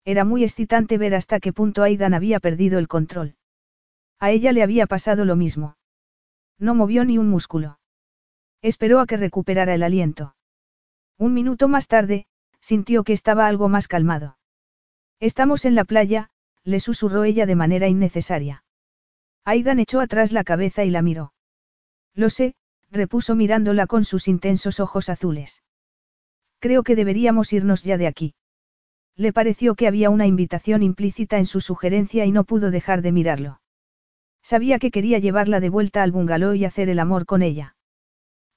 Era 0.04 0.24
muy 0.24 0.44
excitante 0.44 0.98
ver 0.98 1.14
hasta 1.14 1.40
qué 1.40 1.52
punto 1.52 1.82
Aidan 1.82 2.14
había 2.14 2.40
perdido 2.40 2.78
el 2.78 2.88
control. 2.88 3.36
A 4.18 4.30
ella 4.30 4.52
le 4.52 4.62
había 4.62 4.86
pasado 4.86 5.26
lo 5.26 5.36
mismo. 5.36 5.76
No 6.58 6.74
movió 6.74 7.04
ni 7.04 7.18
un 7.18 7.28
músculo. 7.28 7.78
Esperó 8.62 9.00
a 9.00 9.06
que 9.06 9.18
recuperara 9.18 9.74
el 9.74 9.82
aliento. 9.82 10.33
Un 11.18 11.34
minuto 11.34 11.68
más 11.68 11.86
tarde, 11.86 12.26
sintió 12.60 13.05
que 13.05 13.12
estaba 13.12 13.47
algo 13.47 13.68
más 13.68 13.89
calmado. 13.89 14.36
Estamos 15.20 15.65
en 15.65 15.75
la 15.75 15.84
playa, 15.84 16.31
le 16.65 16.81
susurró 16.81 17.25
ella 17.25 17.47
de 17.47 17.55
manera 17.55 17.89
innecesaria. 17.89 18.65
Aidan 19.44 19.78
echó 19.78 20.01
atrás 20.01 20.33
la 20.33 20.44
cabeza 20.44 20.84
y 20.84 20.91
la 20.91 21.02
miró. 21.02 21.33
Lo 22.15 22.31
sé, 22.31 22.55
repuso 22.91 23.34
mirándola 23.34 23.86
con 23.86 24.05
sus 24.05 24.28
intensos 24.28 24.81
ojos 24.81 25.09
azules. 25.09 25.62
Creo 26.59 26.83
que 26.83 26.97
deberíamos 26.97 27.52
irnos 27.52 27.83
ya 27.83 27.99
de 27.99 28.07
aquí. 28.07 28.34
Le 29.17 29.33
pareció 29.33 29.75
que 29.75 29.86
había 29.86 30.10
una 30.10 30.26
invitación 30.26 30.83
implícita 30.83 31.39
en 31.39 31.47
su 31.47 31.60
sugerencia 31.60 32.25
y 32.25 32.33
no 32.33 32.44
pudo 32.44 32.70
dejar 32.70 33.02
de 33.02 33.12
mirarlo. 33.12 33.60
Sabía 34.43 34.78
que 34.78 34.91
quería 34.91 35.18
llevarla 35.18 35.60
de 35.60 35.68
vuelta 35.68 36.02
al 36.02 36.12
bungalow 36.12 36.55
y 36.55 36.65
hacer 36.65 36.89
el 36.89 36.99
amor 36.99 37.26
con 37.26 37.43
ella. 37.43 37.73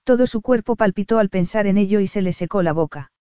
Todo 0.07 0.25
su 0.25 0.41
cuerpo 0.41 0.77
palpitó 0.77 1.19
al 1.19 1.27
pensar 1.27 1.67
en 1.67 1.77
ello 1.77 1.99
y 1.99 2.07
se 2.07 2.21
le 2.21 2.31
secó 2.31 2.63
la 2.63 2.71
boca. 2.71 3.11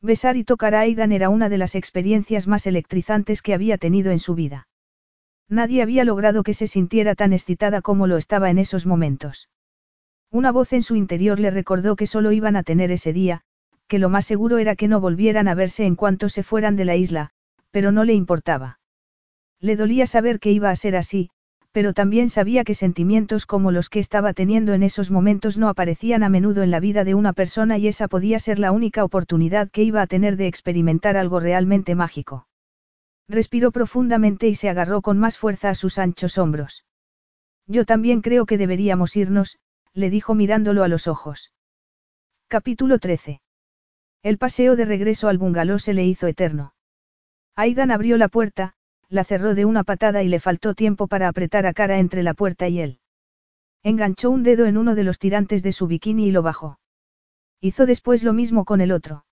Besar 0.00 0.38
y 0.38 0.44
tocar 0.44 0.74
a 0.74 0.80
Aidan 0.80 1.12
era 1.12 1.28
una 1.28 1.50
de 1.50 1.58
las 1.58 1.74
experiencias 1.74 2.48
más 2.48 2.66
electrizantes 2.66 3.42
que 3.42 3.52
había 3.52 3.76
tenido 3.76 4.10
en 4.10 4.18
su 4.18 4.34
vida. 4.34 4.66
Nadie 5.50 5.82
había 5.82 6.04
logrado 6.04 6.42
que 6.42 6.54
se 6.54 6.68
sintiera 6.68 7.14
tan 7.16 7.34
excitada 7.34 7.82
como 7.82 8.06
lo 8.06 8.16
estaba 8.16 8.48
en 8.48 8.56
esos 8.56 8.86
momentos. 8.86 9.50
Una 10.30 10.52
voz 10.52 10.72
en 10.72 10.82
su 10.82 10.96
interior 10.96 11.38
le 11.38 11.50
recordó 11.50 11.96
que 11.96 12.06
solo 12.06 12.32
iban 12.32 12.56
a 12.56 12.62
tener 12.62 12.90
ese 12.92 13.12
día, 13.12 13.42
que 13.86 13.98
lo 13.98 14.08
más 14.08 14.24
seguro 14.24 14.56
era 14.56 14.74
que 14.74 14.88
no 14.88 15.00
volvieran 15.00 15.48
a 15.48 15.54
verse 15.54 15.84
en 15.84 15.96
cuanto 15.96 16.30
se 16.30 16.42
fueran 16.42 16.76
de 16.76 16.86
la 16.86 16.96
isla, 16.96 17.32
pero 17.70 17.92
no 17.92 18.04
le 18.04 18.14
importaba. 18.14 18.80
Le 19.60 19.76
dolía 19.76 20.06
saber 20.06 20.40
que 20.40 20.50
iba 20.50 20.70
a 20.70 20.76
ser 20.76 20.96
así, 20.96 21.28
pero 21.76 21.92
también 21.92 22.30
sabía 22.30 22.64
que 22.64 22.72
sentimientos 22.72 23.44
como 23.44 23.70
los 23.70 23.90
que 23.90 23.98
estaba 23.98 24.32
teniendo 24.32 24.72
en 24.72 24.82
esos 24.82 25.10
momentos 25.10 25.58
no 25.58 25.68
aparecían 25.68 26.22
a 26.22 26.30
menudo 26.30 26.62
en 26.62 26.70
la 26.70 26.80
vida 26.80 27.04
de 27.04 27.12
una 27.12 27.34
persona 27.34 27.76
y 27.76 27.86
esa 27.86 28.08
podía 28.08 28.38
ser 28.38 28.58
la 28.58 28.72
única 28.72 29.04
oportunidad 29.04 29.70
que 29.70 29.82
iba 29.82 30.00
a 30.00 30.06
tener 30.06 30.38
de 30.38 30.46
experimentar 30.46 31.18
algo 31.18 31.38
realmente 31.38 31.94
mágico. 31.94 32.48
Respiró 33.28 33.72
profundamente 33.72 34.48
y 34.48 34.54
se 34.54 34.70
agarró 34.70 35.02
con 35.02 35.18
más 35.18 35.36
fuerza 35.36 35.68
a 35.68 35.74
sus 35.74 35.98
anchos 35.98 36.38
hombros. 36.38 36.86
Yo 37.66 37.84
también 37.84 38.22
creo 38.22 38.46
que 38.46 38.56
deberíamos 38.56 39.14
irnos, 39.14 39.58
le 39.92 40.08
dijo 40.08 40.34
mirándolo 40.34 40.82
a 40.82 40.88
los 40.88 41.06
ojos. 41.06 41.52
Capítulo 42.48 42.98
13. 42.98 43.42
El 44.22 44.38
paseo 44.38 44.76
de 44.76 44.86
regreso 44.86 45.28
al 45.28 45.36
bungalow 45.36 45.78
se 45.78 45.92
le 45.92 46.06
hizo 46.06 46.26
eterno. 46.26 46.72
Aidan 47.54 47.90
abrió 47.90 48.16
la 48.16 48.28
puerta, 48.28 48.75
la 49.08 49.24
cerró 49.24 49.54
de 49.54 49.64
una 49.64 49.84
patada 49.84 50.22
y 50.22 50.28
le 50.28 50.40
faltó 50.40 50.74
tiempo 50.74 51.06
para 51.06 51.28
apretar 51.28 51.66
a 51.66 51.72
cara 51.72 51.98
entre 51.98 52.22
la 52.22 52.34
puerta 52.34 52.68
y 52.68 52.80
él. 52.80 53.00
Enganchó 53.82 54.30
un 54.30 54.42
dedo 54.42 54.66
en 54.66 54.76
uno 54.76 54.94
de 54.94 55.04
los 55.04 55.18
tirantes 55.18 55.62
de 55.62 55.72
su 55.72 55.86
bikini 55.86 56.26
y 56.26 56.30
lo 56.32 56.42
bajó. 56.42 56.80
Hizo 57.60 57.86
después 57.86 58.22
lo 58.22 58.32
mismo 58.32 58.64
con 58.64 58.80
el 58.80 58.92
otro. 58.92 59.24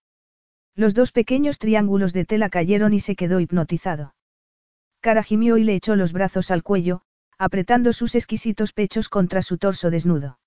Los 0.76 0.94
dos 0.94 1.12
pequeños 1.12 1.58
triángulos 1.58 2.12
de 2.12 2.24
tela 2.24 2.48
cayeron 2.48 2.92
y 2.94 3.00
se 3.00 3.16
quedó 3.16 3.40
hipnotizado. 3.40 4.14
Cara 5.00 5.22
gimió 5.22 5.56
y 5.56 5.64
le 5.64 5.74
echó 5.74 5.96
los 5.96 6.12
brazos 6.12 6.50
al 6.50 6.62
cuello, 6.62 7.02
apretando 7.38 7.92
sus 7.92 8.14
exquisitos 8.14 8.72
pechos 8.72 9.08
contra 9.08 9.42
su 9.42 9.58
torso 9.58 9.90
desnudo. 9.90 10.38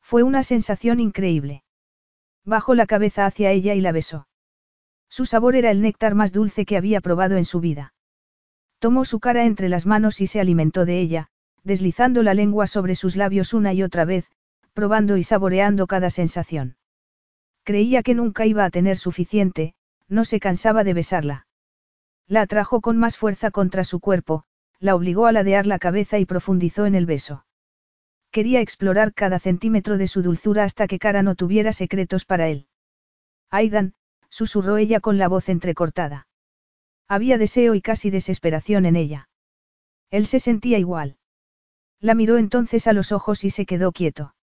Fue 0.00 0.22
una 0.22 0.42
sensación 0.42 1.00
increíble. 1.00 1.64
Bajó 2.44 2.74
la 2.74 2.86
cabeza 2.86 3.26
hacia 3.26 3.50
ella 3.50 3.74
y 3.74 3.80
la 3.80 3.92
besó. 3.92 4.28
Su 5.08 5.24
sabor 5.24 5.56
era 5.56 5.70
el 5.70 5.80
néctar 5.80 6.14
más 6.14 6.32
dulce 6.32 6.66
que 6.66 6.76
había 6.76 7.00
probado 7.00 7.36
en 7.36 7.44
su 7.44 7.60
vida. 7.60 7.93
Tomó 8.84 9.06
su 9.06 9.18
cara 9.18 9.46
entre 9.46 9.70
las 9.70 9.86
manos 9.86 10.20
y 10.20 10.26
se 10.26 10.40
alimentó 10.40 10.84
de 10.84 11.00
ella, 11.00 11.28
deslizando 11.62 12.22
la 12.22 12.34
lengua 12.34 12.66
sobre 12.66 12.96
sus 12.96 13.16
labios 13.16 13.54
una 13.54 13.72
y 13.72 13.82
otra 13.82 14.04
vez, 14.04 14.30
probando 14.74 15.16
y 15.16 15.22
saboreando 15.24 15.86
cada 15.86 16.10
sensación. 16.10 16.76
Creía 17.62 18.02
que 18.02 18.14
nunca 18.14 18.44
iba 18.44 18.62
a 18.62 18.68
tener 18.68 18.98
suficiente, 18.98 19.74
no 20.06 20.26
se 20.26 20.38
cansaba 20.38 20.84
de 20.84 20.92
besarla. 20.92 21.46
La 22.26 22.42
atrajo 22.42 22.82
con 22.82 22.98
más 22.98 23.16
fuerza 23.16 23.50
contra 23.50 23.84
su 23.84 24.00
cuerpo, 24.00 24.44
la 24.80 24.94
obligó 24.94 25.24
a 25.24 25.32
ladear 25.32 25.66
la 25.66 25.78
cabeza 25.78 26.18
y 26.18 26.26
profundizó 26.26 26.84
en 26.84 26.94
el 26.94 27.06
beso. 27.06 27.46
Quería 28.30 28.60
explorar 28.60 29.14
cada 29.14 29.38
centímetro 29.38 29.96
de 29.96 30.08
su 30.08 30.20
dulzura 30.20 30.62
hasta 30.62 30.86
que 30.88 30.98
Cara 30.98 31.22
no 31.22 31.36
tuviera 31.36 31.72
secretos 31.72 32.26
para 32.26 32.48
él. 32.48 32.66
Aidan, 33.48 33.94
susurró 34.28 34.76
ella 34.76 35.00
con 35.00 35.16
la 35.16 35.28
voz 35.28 35.48
entrecortada. 35.48 36.26
Había 37.08 37.38
deseo 37.38 37.74
y 37.74 37.82
casi 37.82 38.10
desesperación 38.10 38.86
en 38.86 38.96
ella. 38.96 39.28
Él 40.10 40.26
se 40.26 40.40
sentía 40.40 40.78
igual. 40.78 41.16
La 42.00 42.14
miró 42.14 42.38
entonces 42.38 42.86
a 42.86 42.92
los 42.92 43.12
ojos 43.12 43.44
y 43.44 43.50
se 43.50 43.66
quedó 43.66 43.92
quieto. 43.92 44.34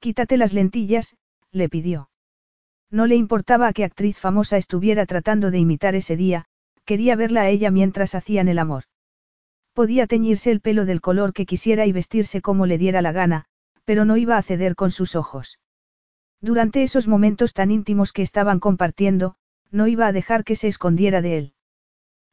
Quítate 0.00 0.36
las 0.36 0.52
lentillas, 0.52 1.16
le 1.50 1.68
pidió. 1.68 2.10
No 2.90 3.06
le 3.06 3.16
importaba 3.16 3.68
a 3.68 3.72
qué 3.72 3.84
actriz 3.84 4.18
famosa 4.18 4.56
estuviera 4.56 5.06
tratando 5.06 5.50
de 5.50 5.58
imitar 5.58 5.94
ese 5.94 6.16
día, 6.16 6.44
quería 6.84 7.16
verla 7.16 7.42
a 7.42 7.48
ella 7.48 7.70
mientras 7.70 8.14
hacían 8.14 8.48
el 8.48 8.58
amor. 8.58 8.84
Podía 9.72 10.06
teñirse 10.06 10.50
el 10.50 10.60
pelo 10.60 10.84
del 10.84 11.00
color 11.00 11.32
que 11.32 11.46
quisiera 11.46 11.86
y 11.86 11.92
vestirse 11.92 12.42
como 12.42 12.66
le 12.66 12.76
diera 12.76 13.00
la 13.00 13.12
gana, 13.12 13.46
pero 13.84 14.04
no 14.04 14.16
iba 14.16 14.36
a 14.36 14.42
ceder 14.42 14.74
con 14.74 14.90
sus 14.90 15.16
ojos. 15.16 15.58
Durante 16.40 16.82
esos 16.82 17.08
momentos 17.08 17.54
tan 17.54 17.70
íntimos 17.70 18.12
que 18.12 18.22
estaban 18.22 18.60
compartiendo, 18.60 19.36
no 19.70 19.86
iba 19.86 20.06
a 20.06 20.12
dejar 20.12 20.44
que 20.44 20.56
se 20.56 20.68
escondiera 20.68 21.22
de 21.22 21.38
él. 21.38 21.54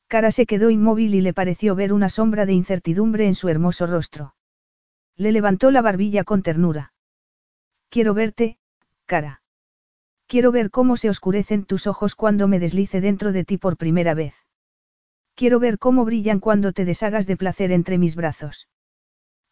Cara 0.09 0.31
se 0.31 0.47
quedó 0.47 0.71
inmóvil 0.71 1.13
y 1.13 1.21
le 1.21 1.35
pareció 1.35 1.75
ver 1.75 1.93
una 1.93 2.09
sombra 2.09 2.47
de 2.47 2.53
incertidumbre 2.53 3.27
en 3.27 3.35
su 3.35 3.47
hermoso 3.47 3.85
rostro. 3.85 4.33
Le 5.15 5.31
levantó 5.31 5.69
la 5.69 5.83
barbilla 5.83 6.23
con 6.23 6.41
ternura. 6.41 6.93
Quiero 7.89 8.15
verte, 8.15 8.57
cara. 9.05 9.43
Quiero 10.25 10.51
ver 10.51 10.71
cómo 10.71 10.97
se 10.97 11.11
oscurecen 11.11 11.63
tus 11.63 11.85
ojos 11.85 12.15
cuando 12.15 12.47
me 12.47 12.59
deslice 12.59 13.01
dentro 13.01 13.31
de 13.31 13.45
ti 13.45 13.59
por 13.59 13.77
primera 13.77 14.15
vez. 14.15 14.33
Quiero 15.35 15.59
ver 15.59 15.77
cómo 15.77 16.05
brillan 16.05 16.39
cuando 16.39 16.73
te 16.73 16.85
deshagas 16.85 17.27
de 17.27 17.37
placer 17.37 17.71
entre 17.71 17.99
mis 17.99 18.15
brazos. 18.15 18.67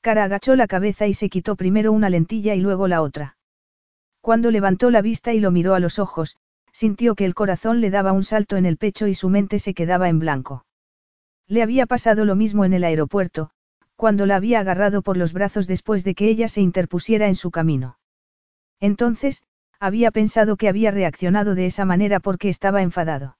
Cara 0.01 0.23
agachó 0.23 0.55
la 0.55 0.65
cabeza 0.65 1.05
y 1.05 1.13
se 1.13 1.29
quitó 1.29 1.55
primero 1.55 1.91
una 1.91 2.09
lentilla 2.09 2.55
y 2.55 2.61
luego 2.61 2.87
la 2.87 3.03
otra. 3.03 3.37
Cuando 4.21 4.49
levantó 4.49 4.89
la 4.89 5.03
vista 5.03 5.33
y 5.33 5.39
lo 5.39 5.51
miró 5.51 5.75
a 5.75 5.79
los 5.79 5.99
ojos, 5.99 6.37
sintió 6.77 7.15
que 7.15 7.25
el 7.25 7.33
corazón 7.33 7.81
le 7.81 7.89
daba 7.89 8.11
un 8.11 8.23
salto 8.23 8.55
en 8.55 8.67
el 8.67 8.77
pecho 8.77 9.07
y 9.07 9.15
su 9.15 9.29
mente 9.29 9.57
se 9.57 9.73
quedaba 9.73 10.09
en 10.09 10.19
blanco. 10.19 10.63
Le 11.47 11.63
había 11.63 11.87
pasado 11.87 12.23
lo 12.23 12.35
mismo 12.35 12.65
en 12.65 12.73
el 12.73 12.83
aeropuerto, 12.83 13.49
cuando 13.95 14.27
la 14.27 14.35
había 14.35 14.59
agarrado 14.59 15.01
por 15.01 15.17
los 15.17 15.33
brazos 15.33 15.65
después 15.65 16.03
de 16.03 16.13
que 16.13 16.29
ella 16.29 16.47
se 16.47 16.61
interpusiera 16.61 17.29
en 17.29 17.33
su 17.33 17.49
camino. 17.49 17.97
Entonces, 18.79 19.41
había 19.79 20.11
pensado 20.11 20.55
que 20.55 20.69
había 20.69 20.91
reaccionado 20.91 21.55
de 21.55 21.65
esa 21.65 21.83
manera 21.83 22.19
porque 22.19 22.47
estaba 22.47 22.83
enfadado. 22.83 23.39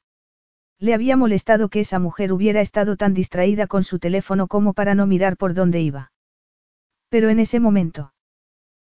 Le 0.79 0.95
había 0.95 1.15
molestado 1.15 1.69
que 1.69 1.81
esa 1.81 1.99
mujer 1.99 2.33
hubiera 2.33 2.61
estado 2.61 2.95
tan 2.95 3.13
distraída 3.13 3.67
con 3.67 3.83
su 3.83 3.99
teléfono 3.99 4.47
como 4.47 4.73
para 4.73 4.95
no 4.95 5.05
mirar 5.05 5.37
por 5.37 5.53
dónde 5.53 5.79
iba. 5.81 6.11
Pero 7.09 7.29
en 7.29 7.39
ese 7.39 7.59
momento. 7.59 8.13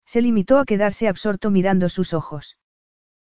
Se 0.06 0.22
limitó 0.22 0.58
a 0.58 0.64
quedarse 0.64 1.10
absorto 1.10 1.52
mirando 1.52 1.90
sus 1.90 2.14
ojos. 2.14 2.57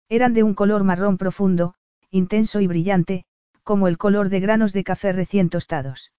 Eran 0.09 0.33
de 0.33 0.43
un 0.43 0.53
color 0.53 0.83
marrón 0.83 1.17
profundo, 1.17 1.73
intenso 2.11 2.61
y 2.61 2.67
brillante, 2.67 3.25
como 3.63 3.87
el 3.87 3.97
color 3.97 4.29
de 4.29 4.39
granos 4.39 4.71
de 4.71 4.83
café 4.83 5.11
recién 5.11 5.49
tostados. 5.49 6.11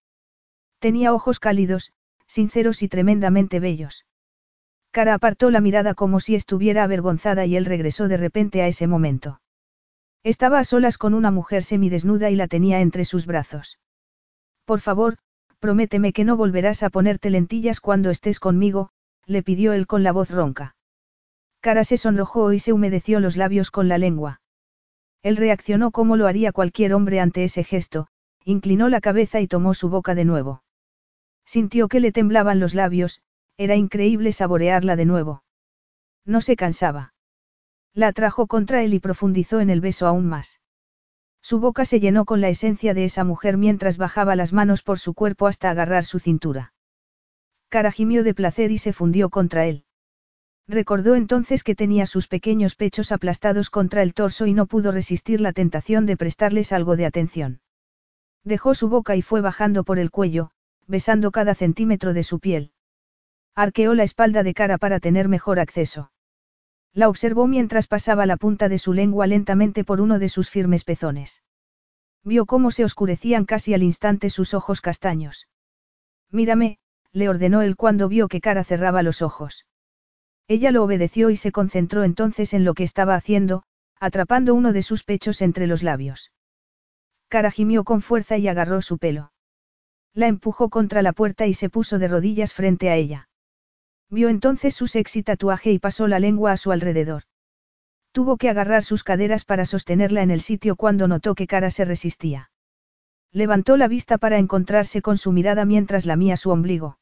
Tenía 0.78 1.14
ojos 1.14 1.40
cálidos, 1.40 1.92
sinceros 2.26 2.82
y 2.82 2.88
tremendamente 2.88 3.60
bellos. 3.60 4.04
Cara 4.90 5.14
apartó 5.14 5.50
la 5.50 5.60
mirada 5.60 5.94
como 5.94 6.20
si 6.20 6.34
estuviera 6.34 6.84
avergonzada 6.84 7.46
y 7.46 7.56
él 7.56 7.64
regresó 7.64 8.08
de 8.08 8.16
repente 8.16 8.62
a 8.62 8.68
ese 8.68 8.86
momento. 8.86 9.40
Estaba 10.22 10.58
a 10.58 10.64
solas 10.64 10.98
con 10.98 11.14
una 11.14 11.30
mujer 11.30 11.62
semidesnuda 11.62 12.30
y 12.30 12.36
la 12.36 12.48
tenía 12.48 12.80
entre 12.80 13.04
sus 13.04 13.24
brazos. 13.24 13.78
Por 14.64 14.80
favor, 14.80 15.16
prométeme 15.58 16.12
que 16.12 16.24
no 16.24 16.36
volverás 16.36 16.82
a 16.82 16.90
ponerte 16.90 17.30
lentillas 17.30 17.80
cuando 17.80 18.10
estés 18.10 18.40
conmigo, 18.40 18.90
le 19.26 19.42
pidió 19.42 19.72
él 19.72 19.86
con 19.86 20.02
la 20.02 20.12
voz 20.12 20.30
ronca. 20.30 20.76
Cara 21.60 21.84
se 21.84 21.98
sonrojó 21.98 22.52
y 22.52 22.58
se 22.58 22.72
humedeció 22.72 23.20
los 23.20 23.36
labios 23.36 23.70
con 23.70 23.88
la 23.88 23.98
lengua. 23.98 24.40
Él 25.22 25.36
reaccionó 25.36 25.90
como 25.90 26.16
lo 26.16 26.26
haría 26.26 26.52
cualquier 26.52 26.94
hombre 26.94 27.20
ante 27.20 27.44
ese 27.44 27.64
gesto, 27.64 28.06
inclinó 28.44 28.88
la 28.88 29.00
cabeza 29.00 29.40
y 29.40 29.48
tomó 29.48 29.74
su 29.74 29.88
boca 29.88 30.14
de 30.14 30.24
nuevo. 30.24 30.62
Sintió 31.44 31.88
que 31.88 32.00
le 32.00 32.12
temblaban 32.12 32.60
los 32.60 32.74
labios, 32.74 33.20
era 33.56 33.74
increíble 33.74 34.32
saborearla 34.32 34.94
de 34.94 35.04
nuevo. 35.04 35.42
No 36.24 36.40
se 36.40 36.54
cansaba. 36.56 37.14
La 37.92 38.08
atrajo 38.08 38.46
contra 38.46 38.84
él 38.84 38.94
y 38.94 39.00
profundizó 39.00 39.60
en 39.60 39.70
el 39.70 39.80
beso 39.80 40.06
aún 40.06 40.26
más. 40.26 40.60
Su 41.42 41.58
boca 41.58 41.84
se 41.84 41.98
llenó 41.98 42.24
con 42.24 42.40
la 42.40 42.48
esencia 42.48 42.94
de 42.94 43.04
esa 43.04 43.24
mujer 43.24 43.56
mientras 43.56 43.98
bajaba 43.98 44.36
las 44.36 44.52
manos 44.52 44.82
por 44.82 44.98
su 44.98 45.14
cuerpo 45.14 45.46
hasta 45.46 45.70
agarrar 45.70 46.04
su 46.04 46.20
cintura. 46.20 46.72
Cara 47.68 47.90
gimió 47.90 48.22
de 48.22 48.34
placer 48.34 48.70
y 48.70 48.78
se 48.78 48.92
fundió 48.92 49.30
contra 49.30 49.66
él. 49.66 49.84
Recordó 50.68 51.14
entonces 51.14 51.64
que 51.64 51.74
tenía 51.74 52.04
sus 52.04 52.28
pequeños 52.28 52.74
pechos 52.74 53.10
aplastados 53.10 53.70
contra 53.70 54.02
el 54.02 54.12
torso 54.12 54.46
y 54.46 54.52
no 54.52 54.66
pudo 54.66 54.92
resistir 54.92 55.40
la 55.40 55.54
tentación 55.54 56.04
de 56.04 56.18
prestarles 56.18 56.72
algo 56.72 56.94
de 56.94 57.06
atención. 57.06 57.60
Dejó 58.44 58.74
su 58.74 58.90
boca 58.90 59.16
y 59.16 59.22
fue 59.22 59.40
bajando 59.40 59.82
por 59.82 59.98
el 59.98 60.10
cuello, 60.10 60.50
besando 60.86 61.30
cada 61.30 61.54
centímetro 61.54 62.12
de 62.12 62.22
su 62.22 62.38
piel. 62.38 62.72
Arqueó 63.54 63.94
la 63.94 64.02
espalda 64.02 64.42
de 64.42 64.52
cara 64.52 64.76
para 64.76 65.00
tener 65.00 65.26
mejor 65.26 65.58
acceso. 65.58 66.12
La 66.92 67.08
observó 67.08 67.46
mientras 67.46 67.86
pasaba 67.86 68.26
la 68.26 68.36
punta 68.36 68.68
de 68.68 68.78
su 68.78 68.92
lengua 68.92 69.26
lentamente 69.26 69.84
por 69.84 70.02
uno 70.02 70.18
de 70.18 70.28
sus 70.28 70.50
firmes 70.50 70.84
pezones. 70.84 71.42
Vio 72.24 72.44
cómo 72.44 72.70
se 72.70 72.84
oscurecían 72.84 73.46
casi 73.46 73.72
al 73.72 73.82
instante 73.82 74.28
sus 74.28 74.52
ojos 74.52 74.82
castaños. 74.82 75.48
Mírame, 76.30 76.78
le 77.12 77.30
ordenó 77.30 77.62
él 77.62 77.74
cuando 77.76 78.08
vio 78.08 78.28
que 78.28 78.42
cara 78.42 78.64
cerraba 78.64 79.02
los 79.02 79.22
ojos. 79.22 79.64
Ella 80.48 80.70
lo 80.72 80.82
obedeció 80.82 81.28
y 81.28 81.36
se 81.36 81.52
concentró 81.52 82.04
entonces 82.04 82.54
en 82.54 82.64
lo 82.64 82.72
que 82.72 82.82
estaba 82.82 83.14
haciendo, 83.14 83.64
atrapando 84.00 84.54
uno 84.54 84.72
de 84.72 84.82
sus 84.82 85.04
pechos 85.04 85.42
entre 85.42 85.66
los 85.66 85.82
labios. 85.82 86.32
Cara 87.28 87.50
gimió 87.50 87.84
con 87.84 88.00
fuerza 88.00 88.38
y 88.38 88.48
agarró 88.48 88.80
su 88.80 88.96
pelo. 88.96 89.32
La 90.14 90.26
empujó 90.26 90.70
contra 90.70 91.02
la 91.02 91.12
puerta 91.12 91.46
y 91.46 91.52
se 91.52 91.68
puso 91.68 91.98
de 91.98 92.08
rodillas 92.08 92.54
frente 92.54 92.88
a 92.88 92.96
ella. 92.96 93.28
Vio 94.08 94.30
entonces 94.30 94.74
su 94.74 94.86
sexy 94.86 95.22
tatuaje 95.22 95.70
y 95.70 95.78
pasó 95.78 96.08
la 96.08 96.18
lengua 96.18 96.52
a 96.52 96.56
su 96.56 96.72
alrededor. 96.72 97.24
Tuvo 98.12 98.38
que 98.38 98.48
agarrar 98.48 98.84
sus 98.84 99.04
caderas 99.04 99.44
para 99.44 99.66
sostenerla 99.66 100.22
en 100.22 100.30
el 100.30 100.40
sitio 100.40 100.76
cuando 100.76 101.08
notó 101.08 101.34
que 101.34 101.46
Cara 101.46 101.70
se 101.70 101.84
resistía. 101.84 102.50
Levantó 103.32 103.76
la 103.76 103.86
vista 103.86 104.16
para 104.16 104.38
encontrarse 104.38 105.02
con 105.02 105.18
su 105.18 105.30
mirada 105.30 105.66
mientras 105.66 106.06
lamía 106.06 106.38
su 106.38 106.50
ombligo. 106.50 106.98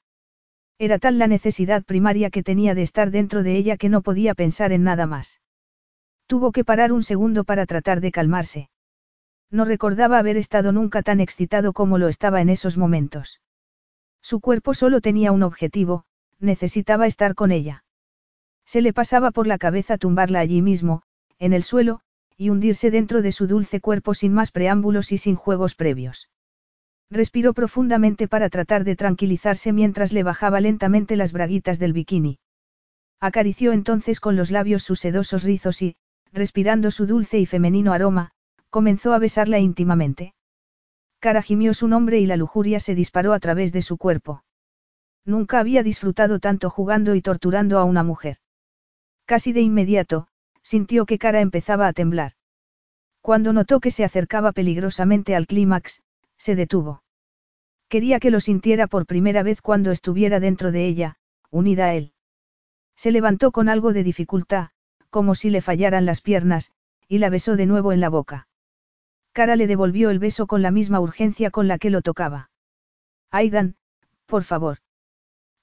Era 0.78 0.98
tal 0.98 1.18
la 1.18 1.26
necesidad 1.26 1.84
primaria 1.84 2.30
que 2.30 2.42
tenía 2.42 2.74
de 2.74 2.82
estar 2.82 3.10
dentro 3.10 3.42
de 3.42 3.56
ella 3.56 3.76
que 3.76 3.88
no 3.88 4.02
podía 4.02 4.34
pensar 4.34 4.72
en 4.72 4.84
nada 4.84 5.06
más. 5.06 5.40
Tuvo 6.26 6.52
que 6.52 6.64
parar 6.64 6.92
un 6.92 7.02
segundo 7.02 7.44
para 7.44 7.66
tratar 7.66 8.00
de 8.00 8.12
calmarse. 8.12 8.68
No 9.50 9.64
recordaba 9.64 10.18
haber 10.18 10.36
estado 10.36 10.72
nunca 10.72 11.02
tan 11.02 11.20
excitado 11.20 11.72
como 11.72 11.98
lo 11.98 12.08
estaba 12.08 12.40
en 12.40 12.50
esos 12.50 12.76
momentos. 12.76 13.40
Su 14.20 14.40
cuerpo 14.40 14.74
solo 14.74 15.00
tenía 15.00 15.32
un 15.32 15.42
objetivo, 15.42 16.04
necesitaba 16.40 17.06
estar 17.06 17.34
con 17.34 17.52
ella. 17.52 17.84
Se 18.66 18.82
le 18.82 18.92
pasaba 18.92 19.30
por 19.30 19.46
la 19.46 19.58
cabeza 19.58 19.96
tumbarla 19.96 20.40
allí 20.40 20.60
mismo, 20.60 21.02
en 21.38 21.52
el 21.52 21.62
suelo, 21.62 22.00
y 22.36 22.50
hundirse 22.50 22.90
dentro 22.90 23.22
de 23.22 23.32
su 23.32 23.46
dulce 23.46 23.80
cuerpo 23.80 24.12
sin 24.12 24.34
más 24.34 24.50
preámbulos 24.50 25.12
y 25.12 25.18
sin 25.18 25.36
juegos 25.36 25.74
previos. 25.74 26.28
Respiró 27.10 27.54
profundamente 27.54 28.26
para 28.26 28.50
tratar 28.50 28.84
de 28.84 28.96
tranquilizarse 28.96 29.72
mientras 29.72 30.12
le 30.12 30.22
bajaba 30.22 30.60
lentamente 30.60 31.16
las 31.16 31.32
braguitas 31.32 31.78
del 31.78 31.92
bikini. 31.92 32.38
Acarició 33.20 33.72
entonces 33.72 34.20
con 34.20 34.36
los 34.36 34.50
labios 34.50 34.82
sus 34.82 35.00
sedosos 35.00 35.44
rizos 35.44 35.82
y, 35.82 35.96
respirando 36.32 36.90
su 36.90 37.06
dulce 37.06 37.38
y 37.38 37.46
femenino 37.46 37.92
aroma, 37.92 38.32
comenzó 38.70 39.14
a 39.14 39.18
besarla 39.18 39.58
íntimamente. 39.58 40.34
Cara 41.20 41.42
gimió 41.42 41.74
su 41.74 41.88
nombre 41.88 42.18
y 42.20 42.26
la 42.26 42.36
lujuria 42.36 42.80
se 42.80 42.94
disparó 42.94 43.32
a 43.32 43.40
través 43.40 43.72
de 43.72 43.82
su 43.82 43.96
cuerpo. 43.96 44.42
Nunca 45.24 45.58
había 45.58 45.82
disfrutado 45.82 46.40
tanto 46.40 46.70
jugando 46.70 47.14
y 47.14 47.22
torturando 47.22 47.78
a 47.78 47.84
una 47.84 48.02
mujer. 48.02 48.36
Casi 49.24 49.52
de 49.52 49.60
inmediato, 49.60 50.28
sintió 50.62 51.06
que 51.06 51.18
Cara 51.18 51.40
empezaba 51.40 51.88
a 51.88 51.92
temblar. 51.92 52.32
Cuando 53.22 53.52
notó 53.52 53.80
que 53.80 53.90
se 53.90 54.04
acercaba 54.04 54.52
peligrosamente 54.52 55.34
al 55.34 55.46
clímax, 55.46 56.02
se 56.38 56.54
detuvo. 56.54 57.02
Quería 57.88 58.18
que 58.18 58.30
lo 58.30 58.40
sintiera 58.40 58.86
por 58.86 59.06
primera 59.06 59.42
vez 59.42 59.62
cuando 59.62 59.90
estuviera 59.90 60.40
dentro 60.40 60.72
de 60.72 60.86
ella, 60.86 61.16
unida 61.50 61.86
a 61.86 61.94
él. 61.94 62.12
Se 62.96 63.12
levantó 63.12 63.52
con 63.52 63.68
algo 63.68 63.92
de 63.92 64.02
dificultad, 64.02 64.70
como 65.10 65.34
si 65.34 65.50
le 65.50 65.60
fallaran 65.60 66.06
las 66.06 66.20
piernas, 66.20 66.72
y 67.08 67.18
la 67.18 67.30
besó 67.30 67.56
de 67.56 67.66
nuevo 67.66 67.92
en 67.92 68.00
la 68.00 68.08
boca. 68.08 68.48
Cara 69.32 69.54
le 69.54 69.66
devolvió 69.66 70.10
el 70.10 70.18
beso 70.18 70.46
con 70.46 70.62
la 70.62 70.70
misma 70.70 70.98
urgencia 70.98 71.50
con 71.50 71.68
la 71.68 71.78
que 71.78 71.90
lo 71.90 72.02
tocaba. 72.02 72.50
Aidan, 73.30 73.76
por 74.24 74.44
favor. 74.44 74.78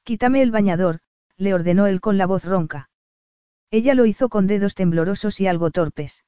Quítame 0.03 0.42
el 0.42 0.52
bañador, 0.52 1.00
le 1.38 1.53
ordenó 1.53 1.88
él 1.88 2.00
con 2.00 2.18
la 2.18 2.27
voz 2.27 2.45
ronca. 2.45 2.90
Ella 3.72 3.95
lo 3.95 4.06
hizo 4.06 4.30
con 4.30 4.45
dedos 4.48 4.76
temblorosos 4.76 5.42
y 5.42 5.48
algo 5.48 5.72
torpes. 5.72 6.24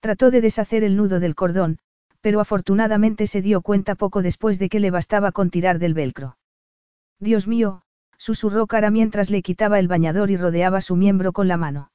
Trató 0.00 0.30
de 0.30 0.40
deshacer 0.40 0.84
el 0.84 0.96
nudo 0.96 1.20
del 1.20 1.34
cordón, 1.34 1.78
pero 2.22 2.40
afortunadamente 2.40 3.26
se 3.26 3.42
dio 3.42 3.60
cuenta 3.60 3.96
poco 3.96 4.22
después 4.22 4.58
de 4.58 4.68
que 4.68 4.80
le 4.80 4.90
bastaba 4.90 5.32
con 5.32 5.50
tirar 5.50 5.78
del 5.78 5.92
velcro. 5.92 6.38
Dios 7.18 7.46
mío, 7.46 7.82
susurró 8.16 8.66
cara 8.66 8.90
mientras 8.90 9.28
le 9.28 9.42
quitaba 9.42 9.78
el 9.80 9.88
bañador 9.88 10.30
y 10.30 10.36
rodeaba 10.36 10.80
su 10.80 10.96
miembro 10.96 11.32
con 11.32 11.48
la 11.48 11.56
mano. 11.56 11.90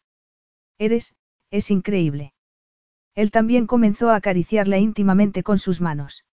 Eres, 0.78 1.16
es 1.50 1.72
increíble. 1.72 2.34
Él 3.16 3.32
también 3.32 3.66
comenzó 3.66 4.10
a 4.10 4.16
acariciarla 4.16 4.78
íntimamente 4.78 5.42
con 5.42 5.58
sus 5.58 5.82
manos. 5.82 6.26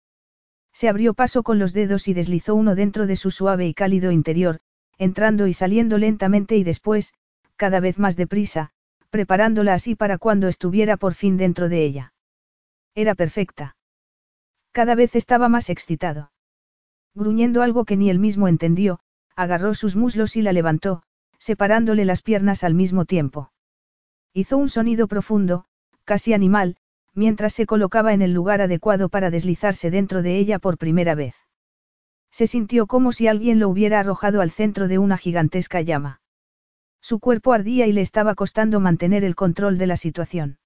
Se 0.73 0.89
abrió 0.89 1.13
paso 1.13 1.43
con 1.43 1.59
los 1.59 1.72
dedos 1.72 2.07
y 2.07 2.13
deslizó 2.13 2.55
uno 2.55 2.73
dentro 2.73 3.05
de 3.05 3.15
su 3.15 3.30
suave 3.30 3.67
y 3.67 3.75
cálido 3.75 4.11
interior, 4.11 4.59
entrando 4.97 5.45
y 5.45 5.53
saliendo 5.53 5.99
lentamente 5.99 6.57
y 6.57 6.63
después, 6.63 7.13
cada 7.55 7.80
vez 7.80 7.99
más 7.99 8.15
deprisa, 8.15 8.72
preparándola 9.11 9.75
así 9.75 9.93
para 9.93 10.17
cuando 10.17 10.47
estuviera 10.47 10.97
por 10.97 11.13
fin 11.13 11.38
dentro 11.38 11.69
de 11.69 11.85
ella. 11.85 12.13
Era 12.95 13.13
perfecta. 13.13 13.75
Cada 14.73 14.95
vez 14.95 15.15
estaba 15.15 15.49
más 15.49 15.69
excitado. 15.69 16.31
Gruñendo 17.13 17.61
algo 17.61 17.85
que 17.85 17.95
ni 17.95 18.09
él 18.09 18.17
mismo 18.17 18.47
entendió, 18.47 18.99
agarró 19.35 19.75
sus 19.75 19.95
muslos 19.95 20.35
y 20.35 20.41
la 20.41 20.51
levantó, 20.51 21.03
separándole 21.37 22.05
las 22.05 22.23
piernas 22.23 22.63
al 22.63 22.73
mismo 22.73 23.05
tiempo. 23.05 23.51
Hizo 24.33 24.57
un 24.57 24.69
sonido 24.69 25.07
profundo, 25.07 25.65
casi 26.05 26.33
animal, 26.33 26.77
mientras 27.13 27.53
se 27.53 27.67
colocaba 27.67 28.13
en 28.13 28.23
el 28.23 28.33
lugar 28.33 28.61
adecuado 28.61 29.09
para 29.09 29.29
deslizarse 29.29 29.91
dentro 29.91 30.23
de 30.23 30.37
ella 30.37 30.57
por 30.57 30.79
primera 30.79 31.13
vez. 31.13 31.35
Se 32.31 32.47
sintió 32.47 32.87
como 32.87 33.11
si 33.11 33.27
alguien 33.27 33.59
lo 33.59 33.69
hubiera 33.69 33.99
arrojado 33.99 34.41
al 34.41 34.49
centro 34.49 34.87
de 34.87 34.97
una 34.97 35.19
gigantesca 35.19 35.81
llama. 35.81 36.21
Su 36.99 37.19
cuerpo 37.19 37.53
ardía 37.53 37.85
y 37.85 37.93
le 37.93 38.01
estaba 38.01 38.33
costando 38.33 38.79
mantener 38.79 39.23
el 39.23 39.35
control 39.35 39.77
de 39.77 39.85
la 39.85 39.97
situación. 39.97 40.57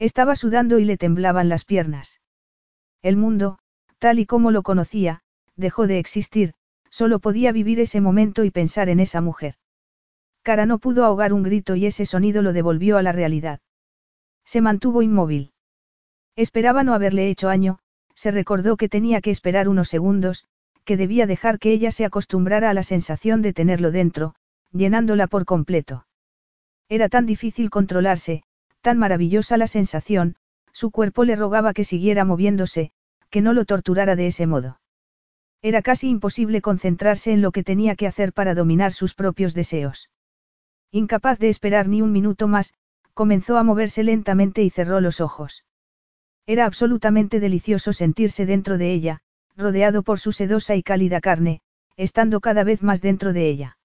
Estaba 0.00 0.34
sudando 0.34 0.80
y 0.80 0.84
le 0.84 0.96
temblaban 0.96 1.48
las 1.48 1.64
piernas. 1.64 2.19
El 3.02 3.16
mundo, 3.16 3.58
tal 3.98 4.18
y 4.18 4.26
como 4.26 4.50
lo 4.50 4.62
conocía, 4.62 5.22
dejó 5.56 5.86
de 5.86 5.98
existir, 5.98 6.54
solo 6.90 7.18
podía 7.18 7.52
vivir 7.52 7.80
ese 7.80 8.00
momento 8.00 8.44
y 8.44 8.50
pensar 8.50 8.88
en 8.88 9.00
esa 9.00 9.20
mujer. 9.20 9.54
Cara 10.42 10.66
no 10.66 10.78
pudo 10.78 11.04
ahogar 11.04 11.32
un 11.32 11.42
grito 11.42 11.76
y 11.76 11.86
ese 11.86 12.06
sonido 12.06 12.42
lo 12.42 12.52
devolvió 12.52 12.96
a 12.96 13.02
la 13.02 13.12
realidad. 13.12 13.60
Se 14.44 14.60
mantuvo 14.60 15.02
inmóvil. 15.02 15.52
Esperaba 16.36 16.82
no 16.82 16.94
haberle 16.94 17.28
hecho 17.28 17.48
año, 17.48 17.78
se 18.14 18.30
recordó 18.30 18.76
que 18.76 18.88
tenía 18.88 19.20
que 19.20 19.30
esperar 19.30 19.68
unos 19.68 19.88
segundos, 19.88 20.46
que 20.84 20.96
debía 20.96 21.26
dejar 21.26 21.58
que 21.58 21.72
ella 21.72 21.90
se 21.90 22.04
acostumbrara 22.04 22.70
a 22.70 22.74
la 22.74 22.82
sensación 22.82 23.42
de 23.42 23.52
tenerlo 23.52 23.90
dentro, 23.90 24.34
llenándola 24.72 25.26
por 25.26 25.44
completo. 25.44 26.06
Era 26.88 27.08
tan 27.08 27.26
difícil 27.26 27.70
controlarse, 27.70 28.42
tan 28.80 28.98
maravillosa 28.98 29.56
la 29.56 29.66
sensación, 29.66 30.36
su 30.72 30.90
cuerpo 30.90 31.24
le 31.24 31.36
rogaba 31.36 31.72
que 31.72 31.84
siguiera 31.84 32.24
moviéndose, 32.24 32.92
que 33.30 33.40
no 33.40 33.52
lo 33.52 33.64
torturara 33.64 34.16
de 34.16 34.26
ese 34.26 34.46
modo. 34.46 34.80
Era 35.62 35.82
casi 35.82 36.08
imposible 36.08 36.62
concentrarse 36.62 37.32
en 37.32 37.42
lo 37.42 37.52
que 37.52 37.62
tenía 37.62 37.94
que 37.94 38.06
hacer 38.06 38.32
para 38.32 38.54
dominar 38.54 38.92
sus 38.92 39.14
propios 39.14 39.54
deseos. 39.54 40.10
Incapaz 40.90 41.38
de 41.38 41.48
esperar 41.48 41.86
ni 41.86 42.02
un 42.02 42.12
minuto 42.12 42.48
más, 42.48 42.74
comenzó 43.14 43.58
a 43.58 43.62
moverse 43.62 44.02
lentamente 44.02 44.62
y 44.62 44.70
cerró 44.70 45.00
los 45.00 45.20
ojos. 45.20 45.64
Era 46.46 46.64
absolutamente 46.64 47.38
delicioso 47.38 47.92
sentirse 47.92 48.46
dentro 48.46 48.78
de 48.78 48.92
ella, 48.92 49.20
rodeado 49.56 50.02
por 50.02 50.18
su 50.18 50.32
sedosa 50.32 50.74
y 50.74 50.82
cálida 50.82 51.20
carne, 51.20 51.60
estando 51.96 52.40
cada 52.40 52.64
vez 52.64 52.82
más 52.82 53.02
dentro 53.02 53.32
de 53.32 53.48
ella. 53.48 53.76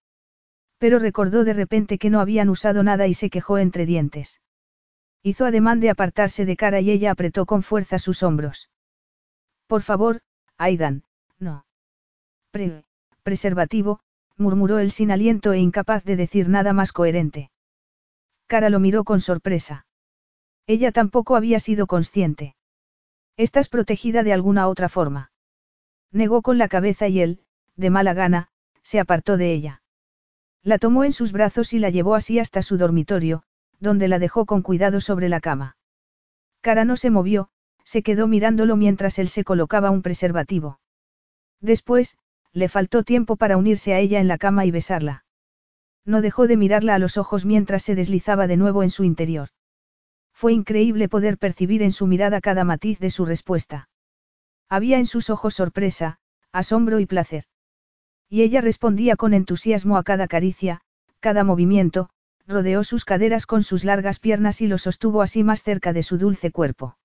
Pero 0.78 1.00
recordó 1.00 1.44
de 1.44 1.54
repente 1.54 1.98
que 1.98 2.10
no 2.10 2.22
habían 2.22 2.50
usado 2.50 2.82
nada 2.84 3.08
y 3.08 3.14
se 3.14 3.30
quejó 3.30 3.58
entre 3.58 3.86
dientes. 3.86 4.40
Hizo 5.28 5.48
ademán 5.48 5.80
de 5.80 5.90
apartarse 5.90 6.46
de 6.46 6.56
cara 6.56 6.82
y 6.82 6.92
ella 6.92 7.10
apretó 7.10 7.48
con 7.48 7.64
fuerza 7.64 7.98
sus 7.98 8.22
hombros. 8.22 8.70
Por 9.66 9.82
favor, 9.82 10.22
Aidan, 10.60 11.04
no. 11.40 11.66
Pre, 12.52 12.86
preservativo, 13.24 14.02
murmuró 14.38 14.78
él 14.78 14.92
sin 14.92 15.10
aliento 15.10 15.52
e 15.52 15.58
incapaz 15.58 16.04
de 16.04 16.16
decir 16.16 16.48
nada 16.48 16.74
más 16.74 16.92
coherente. 16.92 17.50
Cara 18.46 18.70
lo 18.70 18.80
miró 18.80 19.04
con 19.04 19.20
sorpresa. 19.20 19.88
Ella 20.68 20.92
tampoco 20.92 21.36
había 21.36 21.60
sido 21.60 21.88
consciente. 21.88 22.56
Estás 23.36 23.68
protegida 23.68 24.22
de 24.22 24.32
alguna 24.32 24.68
otra 24.68 24.90
forma. 24.90 25.32
Negó 26.12 26.44
con 26.44 26.60
la 26.60 26.68
cabeza 26.68 27.08
y 27.08 27.22
él, 27.22 27.42
de 27.76 27.90
mala 27.90 28.14
gana, 28.14 28.50
se 28.84 29.00
apartó 29.00 29.38
de 29.38 29.54
ella. 29.54 29.82
La 30.62 30.78
tomó 30.78 31.04
en 31.04 31.14
sus 31.14 31.32
brazos 31.32 31.74
y 31.74 31.80
la 31.80 31.90
llevó 31.90 32.14
así 32.14 32.38
hasta 32.38 32.62
su 32.62 32.78
dormitorio, 32.78 33.44
donde 33.86 34.08
la 34.08 34.20
dejó 34.20 34.46
con 34.46 34.64
cuidado 34.64 35.00
sobre 35.00 35.30
la 35.30 35.40
cama. 35.40 35.78
Cara 36.62 36.84
no 36.84 36.98
se 36.98 37.12
movió, 37.12 37.50
se 37.84 38.02
quedó 38.02 38.28
mirándolo 38.28 38.76
mientras 38.76 39.20
él 39.20 39.30
se 39.30 39.44
colocaba 39.44 39.92
un 39.92 40.02
preservativo. 40.02 40.80
Después, 41.62 42.18
le 42.52 42.68
faltó 42.68 43.04
tiempo 43.04 43.36
para 43.36 43.58
unirse 43.58 43.94
a 43.94 44.00
ella 44.00 44.20
en 44.20 44.28
la 44.28 44.40
cama 44.40 44.66
y 44.66 44.72
besarla. 44.72 45.24
No 46.04 46.22
dejó 46.22 46.48
de 46.48 46.58
mirarla 46.58 46.96
a 46.96 47.00
los 47.00 47.18
ojos 47.18 47.46
mientras 47.46 47.84
se 47.84 47.94
deslizaba 47.94 48.48
de 48.48 48.58
nuevo 48.58 48.82
en 48.82 48.90
su 48.90 49.04
interior. 49.04 49.50
Fue 50.34 50.52
increíble 50.52 51.08
poder 51.08 51.38
percibir 51.38 51.84
en 51.84 51.92
su 51.92 52.08
mirada 52.08 52.42
cada 52.42 52.64
matiz 52.64 53.00
de 53.00 53.12
su 53.12 53.26
respuesta. 53.26 53.90
Había 54.68 54.98
en 54.98 55.06
sus 55.06 55.30
ojos 55.30 55.54
sorpresa, 55.54 56.18
asombro 56.52 57.00
y 57.00 57.06
placer. 57.06 57.46
Y 58.30 58.42
ella 58.42 58.62
respondía 58.62 59.16
con 59.16 59.34
entusiasmo 59.34 59.98
a 59.98 60.04
cada 60.04 60.28
caricia, 60.28 60.82
cada 61.20 61.44
movimiento, 61.44 62.10
rodeó 62.48 62.84
sus 62.84 63.06
caderas 63.06 63.46
con 63.46 63.64
sus 63.64 63.84
largas 63.84 64.20
piernas 64.20 64.62
y 64.62 64.68
lo 64.68 64.78
sostuvo 64.78 65.22
así 65.22 65.44
más 65.44 65.64
cerca 65.64 65.94
de 65.94 66.04
su 66.04 66.18
dulce 66.18 66.52
cuerpo. 66.52 66.98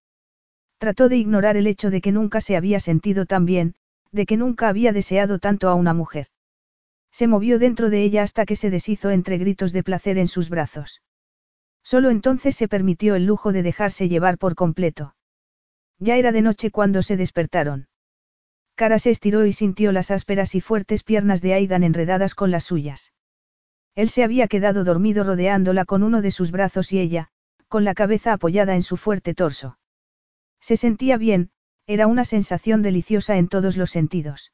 Trató 0.78 1.08
de 1.08 1.16
ignorar 1.16 1.56
el 1.56 1.66
hecho 1.66 1.90
de 1.90 2.00
que 2.00 2.12
nunca 2.12 2.40
se 2.40 2.56
había 2.56 2.80
sentido 2.80 3.26
tan 3.26 3.44
bien, 3.44 3.74
de 4.12 4.26
que 4.26 4.36
nunca 4.36 4.68
había 4.68 4.92
deseado 4.92 5.38
tanto 5.38 5.68
a 5.68 5.74
una 5.74 5.94
mujer. 5.94 6.28
Se 7.12 7.26
movió 7.26 7.58
dentro 7.58 7.90
de 7.90 8.02
ella 8.02 8.22
hasta 8.22 8.46
que 8.46 8.56
se 8.56 8.70
deshizo 8.70 9.10
entre 9.10 9.38
gritos 9.38 9.72
de 9.72 9.82
placer 9.82 10.18
en 10.18 10.28
sus 10.28 10.48
brazos. 10.48 11.02
Solo 11.82 12.10
entonces 12.10 12.56
se 12.56 12.68
permitió 12.68 13.14
el 13.14 13.26
lujo 13.26 13.52
de 13.52 13.62
dejarse 13.62 14.08
llevar 14.08 14.38
por 14.38 14.54
completo. 14.54 15.14
Ya 15.98 16.16
era 16.16 16.32
de 16.32 16.42
noche 16.42 16.70
cuando 16.70 17.02
se 17.02 17.16
despertaron. 17.16 17.88
Cara 18.74 18.98
se 18.98 19.10
estiró 19.10 19.44
y 19.44 19.52
sintió 19.52 19.92
las 19.92 20.10
ásperas 20.10 20.54
y 20.54 20.60
fuertes 20.60 21.02
piernas 21.02 21.42
de 21.42 21.54
Aidan 21.54 21.82
enredadas 21.82 22.34
con 22.34 22.50
las 22.50 22.64
suyas. 22.64 23.12
Él 23.94 24.08
se 24.08 24.24
había 24.24 24.48
quedado 24.48 24.84
dormido 24.84 25.24
rodeándola 25.24 25.84
con 25.84 26.02
uno 26.02 26.22
de 26.22 26.30
sus 26.30 26.50
brazos 26.52 26.92
y 26.92 26.98
ella, 26.98 27.28
con 27.68 27.84
la 27.84 27.94
cabeza 27.94 28.32
apoyada 28.32 28.74
en 28.74 28.82
su 28.82 28.96
fuerte 28.96 29.34
torso. 29.34 29.78
Se 30.60 30.76
sentía 30.76 31.16
bien, 31.16 31.50
era 31.86 32.06
una 32.06 32.24
sensación 32.24 32.82
deliciosa 32.82 33.36
en 33.36 33.48
todos 33.48 33.76
los 33.76 33.90
sentidos. 33.90 34.52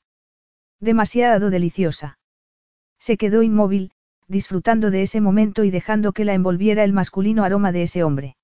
Demasiado 0.80 1.50
deliciosa. 1.50 2.18
Se 2.98 3.16
quedó 3.16 3.42
inmóvil, 3.42 3.92
disfrutando 4.28 4.90
de 4.90 5.02
ese 5.02 5.20
momento 5.20 5.64
y 5.64 5.70
dejando 5.70 6.12
que 6.12 6.24
la 6.24 6.34
envolviera 6.34 6.84
el 6.84 6.92
masculino 6.92 7.44
aroma 7.44 7.72
de 7.72 7.82
ese 7.84 8.02
hombre. 8.02 8.36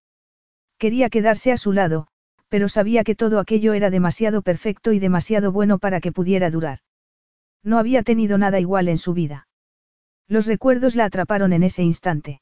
Quería 0.79 1.11
quedarse 1.11 1.53
a 1.53 1.57
su 1.57 1.73
lado, 1.73 2.07
pero 2.49 2.69
sabía 2.69 3.05
que 3.05 3.15
todo 3.15 3.39
aquello 3.39 3.73
era 3.73 3.91
demasiado 3.91 4.43
perfecto 4.43 4.93
y 4.93 4.99
demasiado 4.99 5.53
bueno 5.53 5.79
para 5.79 6.01
que 6.01 6.13
pudiera 6.13 6.51
durar. 6.51 6.81
No 7.63 7.79
había 7.79 8.03
tenido 8.03 8.37
nada 8.37 8.61
igual 8.61 8.89
en 8.89 8.99
su 8.99 9.15
vida. 9.15 9.47
Los 10.29 10.47
recuerdos 10.47 10.95
la 10.95 11.05
atraparon 11.05 11.53
en 11.53 11.63
ese 11.63 11.83
instante. 11.83 12.41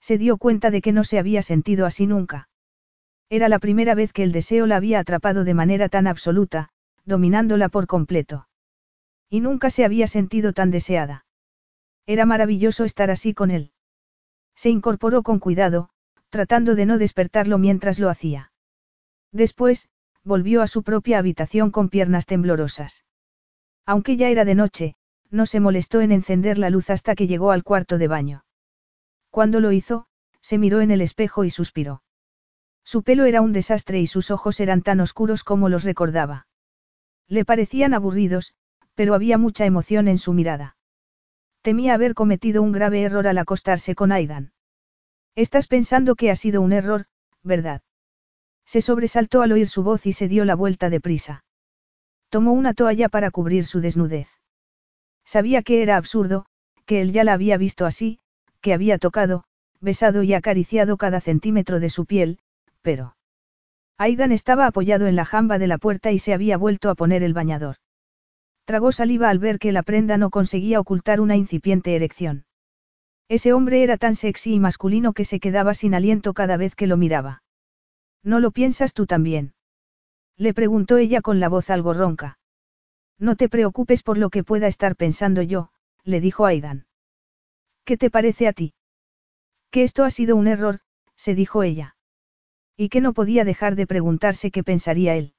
Se 0.00 0.18
dio 0.18 0.38
cuenta 0.38 0.70
de 0.70 0.80
que 0.80 0.92
no 0.92 1.04
se 1.04 1.18
había 1.18 1.42
sentido 1.42 1.86
así 1.86 2.06
nunca. 2.06 2.48
Era 3.28 3.48
la 3.48 3.58
primera 3.58 3.94
vez 3.94 4.12
que 4.12 4.22
el 4.22 4.32
deseo 4.32 4.66
la 4.66 4.76
había 4.76 4.98
atrapado 4.98 5.44
de 5.44 5.54
manera 5.54 5.88
tan 5.88 6.06
absoluta, 6.06 6.70
dominándola 7.04 7.68
por 7.68 7.86
completo. 7.86 8.48
Y 9.28 9.40
nunca 9.40 9.70
se 9.70 9.84
había 9.84 10.06
sentido 10.06 10.52
tan 10.52 10.70
deseada. 10.70 11.26
Era 12.06 12.26
maravilloso 12.26 12.84
estar 12.84 13.10
así 13.10 13.34
con 13.34 13.50
él. 13.50 13.72
Se 14.56 14.70
incorporó 14.70 15.22
con 15.22 15.38
cuidado, 15.38 15.90
tratando 16.28 16.74
de 16.74 16.86
no 16.86 16.98
despertarlo 16.98 17.58
mientras 17.58 17.98
lo 17.98 18.08
hacía. 18.08 18.52
Después, 19.32 19.88
volvió 20.24 20.62
a 20.62 20.66
su 20.66 20.82
propia 20.82 21.18
habitación 21.18 21.70
con 21.70 21.88
piernas 21.88 22.26
temblorosas. 22.26 23.04
Aunque 23.86 24.16
ya 24.16 24.28
era 24.28 24.44
de 24.44 24.54
noche, 24.54 24.96
no 25.30 25.46
se 25.46 25.60
molestó 25.60 26.00
en 26.00 26.12
encender 26.12 26.58
la 26.58 26.70
luz 26.70 26.90
hasta 26.90 27.14
que 27.14 27.26
llegó 27.26 27.50
al 27.50 27.64
cuarto 27.64 27.98
de 27.98 28.08
baño. 28.08 28.44
Cuando 29.30 29.60
lo 29.60 29.72
hizo, 29.72 30.06
se 30.40 30.58
miró 30.58 30.80
en 30.80 30.90
el 30.90 31.00
espejo 31.00 31.44
y 31.44 31.50
suspiró. 31.50 32.02
Su 32.84 33.02
pelo 33.02 33.24
era 33.24 33.40
un 33.40 33.52
desastre 33.52 34.00
y 34.00 34.06
sus 34.06 34.30
ojos 34.30 34.58
eran 34.58 34.82
tan 34.82 35.00
oscuros 35.00 35.44
como 35.44 35.68
los 35.68 35.84
recordaba. 35.84 36.46
Le 37.28 37.44
parecían 37.44 37.94
aburridos, 37.94 38.54
pero 38.94 39.14
había 39.14 39.38
mucha 39.38 39.66
emoción 39.66 40.08
en 40.08 40.18
su 40.18 40.32
mirada. 40.32 40.76
Temía 41.62 41.94
haber 41.94 42.14
cometido 42.14 42.62
un 42.62 42.72
grave 42.72 43.02
error 43.02 43.28
al 43.28 43.38
acostarse 43.38 43.94
con 43.94 44.10
Aidan. 44.10 44.52
Estás 45.36 45.68
pensando 45.68 46.16
que 46.16 46.30
ha 46.30 46.36
sido 46.36 46.60
un 46.60 46.72
error, 46.72 47.06
¿verdad? 47.42 47.82
Se 48.64 48.82
sobresaltó 48.82 49.42
al 49.42 49.52
oír 49.52 49.68
su 49.68 49.82
voz 49.82 50.06
y 50.06 50.12
se 50.12 50.26
dio 50.26 50.44
la 50.44 50.54
vuelta 50.54 50.90
deprisa. 50.90 51.44
Tomó 52.30 52.52
una 52.52 52.74
toalla 52.74 53.08
para 53.08 53.30
cubrir 53.30 53.66
su 53.66 53.80
desnudez. 53.80 54.39
Sabía 55.30 55.62
que 55.62 55.80
era 55.84 55.96
absurdo, 55.96 56.44
que 56.86 57.00
él 57.00 57.12
ya 57.12 57.22
la 57.22 57.34
había 57.34 57.56
visto 57.56 57.86
así, 57.86 58.18
que 58.60 58.72
había 58.72 58.98
tocado, 58.98 59.44
besado 59.80 60.24
y 60.24 60.34
acariciado 60.34 60.96
cada 60.96 61.20
centímetro 61.20 61.78
de 61.78 61.88
su 61.88 62.04
piel, 62.04 62.40
pero... 62.82 63.14
Aidan 63.96 64.32
estaba 64.32 64.66
apoyado 64.66 65.06
en 65.06 65.14
la 65.14 65.24
jamba 65.24 65.60
de 65.60 65.68
la 65.68 65.78
puerta 65.78 66.10
y 66.10 66.18
se 66.18 66.34
había 66.34 66.56
vuelto 66.56 66.90
a 66.90 66.96
poner 66.96 67.22
el 67.22 67.32
bañador. 67.32 67.76
Tragó 68.64 68.90
saliva 68.90 69.28
al 69.28 69.38
ver 69.38 69.60
que 69.60 69.70
la 69.70 69.84
prenda 69.84 70.18
no 70.18 70.30
conseguía 70.30 70.80
ocultar 70.80 71.20
una 71.20 71.36
incipiente 71.36 71.94
erección. 71.94 72.44
Ese 73.28 73.52
hombre 73.52 73.84
era 73.84 73.98
tan 73.98 74.16
sexy 74.16 74.54
y 74.54 74.58
masculino 74.58 75.12
que 75.12 75.24
se 75.24 75.38
quedaba 75.38 75.74
sin 75.74 75.94
aliento 75.94 76.34
cada 76.34 76.56
vez 76.56 76.74
que 76.74 76.88
lo 76.88 76.96
miraba. 76.96 77.44
¿No 78.24 78.40
lo 78.40 78.50
piensas 78.50 78.94
tú 78.94 79.06
también? 79.06 79.52
Le 80.36 80.54
preguntó 80.54 80.96
ella 80.96 81.20
con 81.20 81.38
la 81.38 81.48
voz 81.48 81.70
algo 81.70 81.94
ronca. 81.94 82.39
No 83.20 83.36
te 83.36 83.50
preocupes 83.50 84.02
por 84.02 84.16
lo 84.16 84.30
que 84.30 84.42
pueda 84.42 84.66
estar 84.66 84.96
pensando 84.96 85.42
yo, 85.42 85.70
le 86.04 86.22
dijo 86.22 86.46
Aidan. 86.46 86.86
¿Qué 87.84 87.98
te 87.98 88.10
parece 88.10 88.48
a 88.48 88.54
ti? 88.54 88.72
Que 89.70 89.82
esto 89.82 90.04
ha 90.04 90.10
sido 90.10 90.36
un 90.36 90.48
error, 90.48 90.80
se 91.16 91.34
dijo 91.34 91.62
ella. 91.62 91.96
Y 92.78 92.88
que 92.88 93.02
no 93.02 93.12
podía 93.12 93.44
dejar 93.44 93.76
de 93.76 93.86
preguntarse 93.86 94.50
qué 94.50 94.64
pensaría 94.64 95.16
él. 95.16 95.34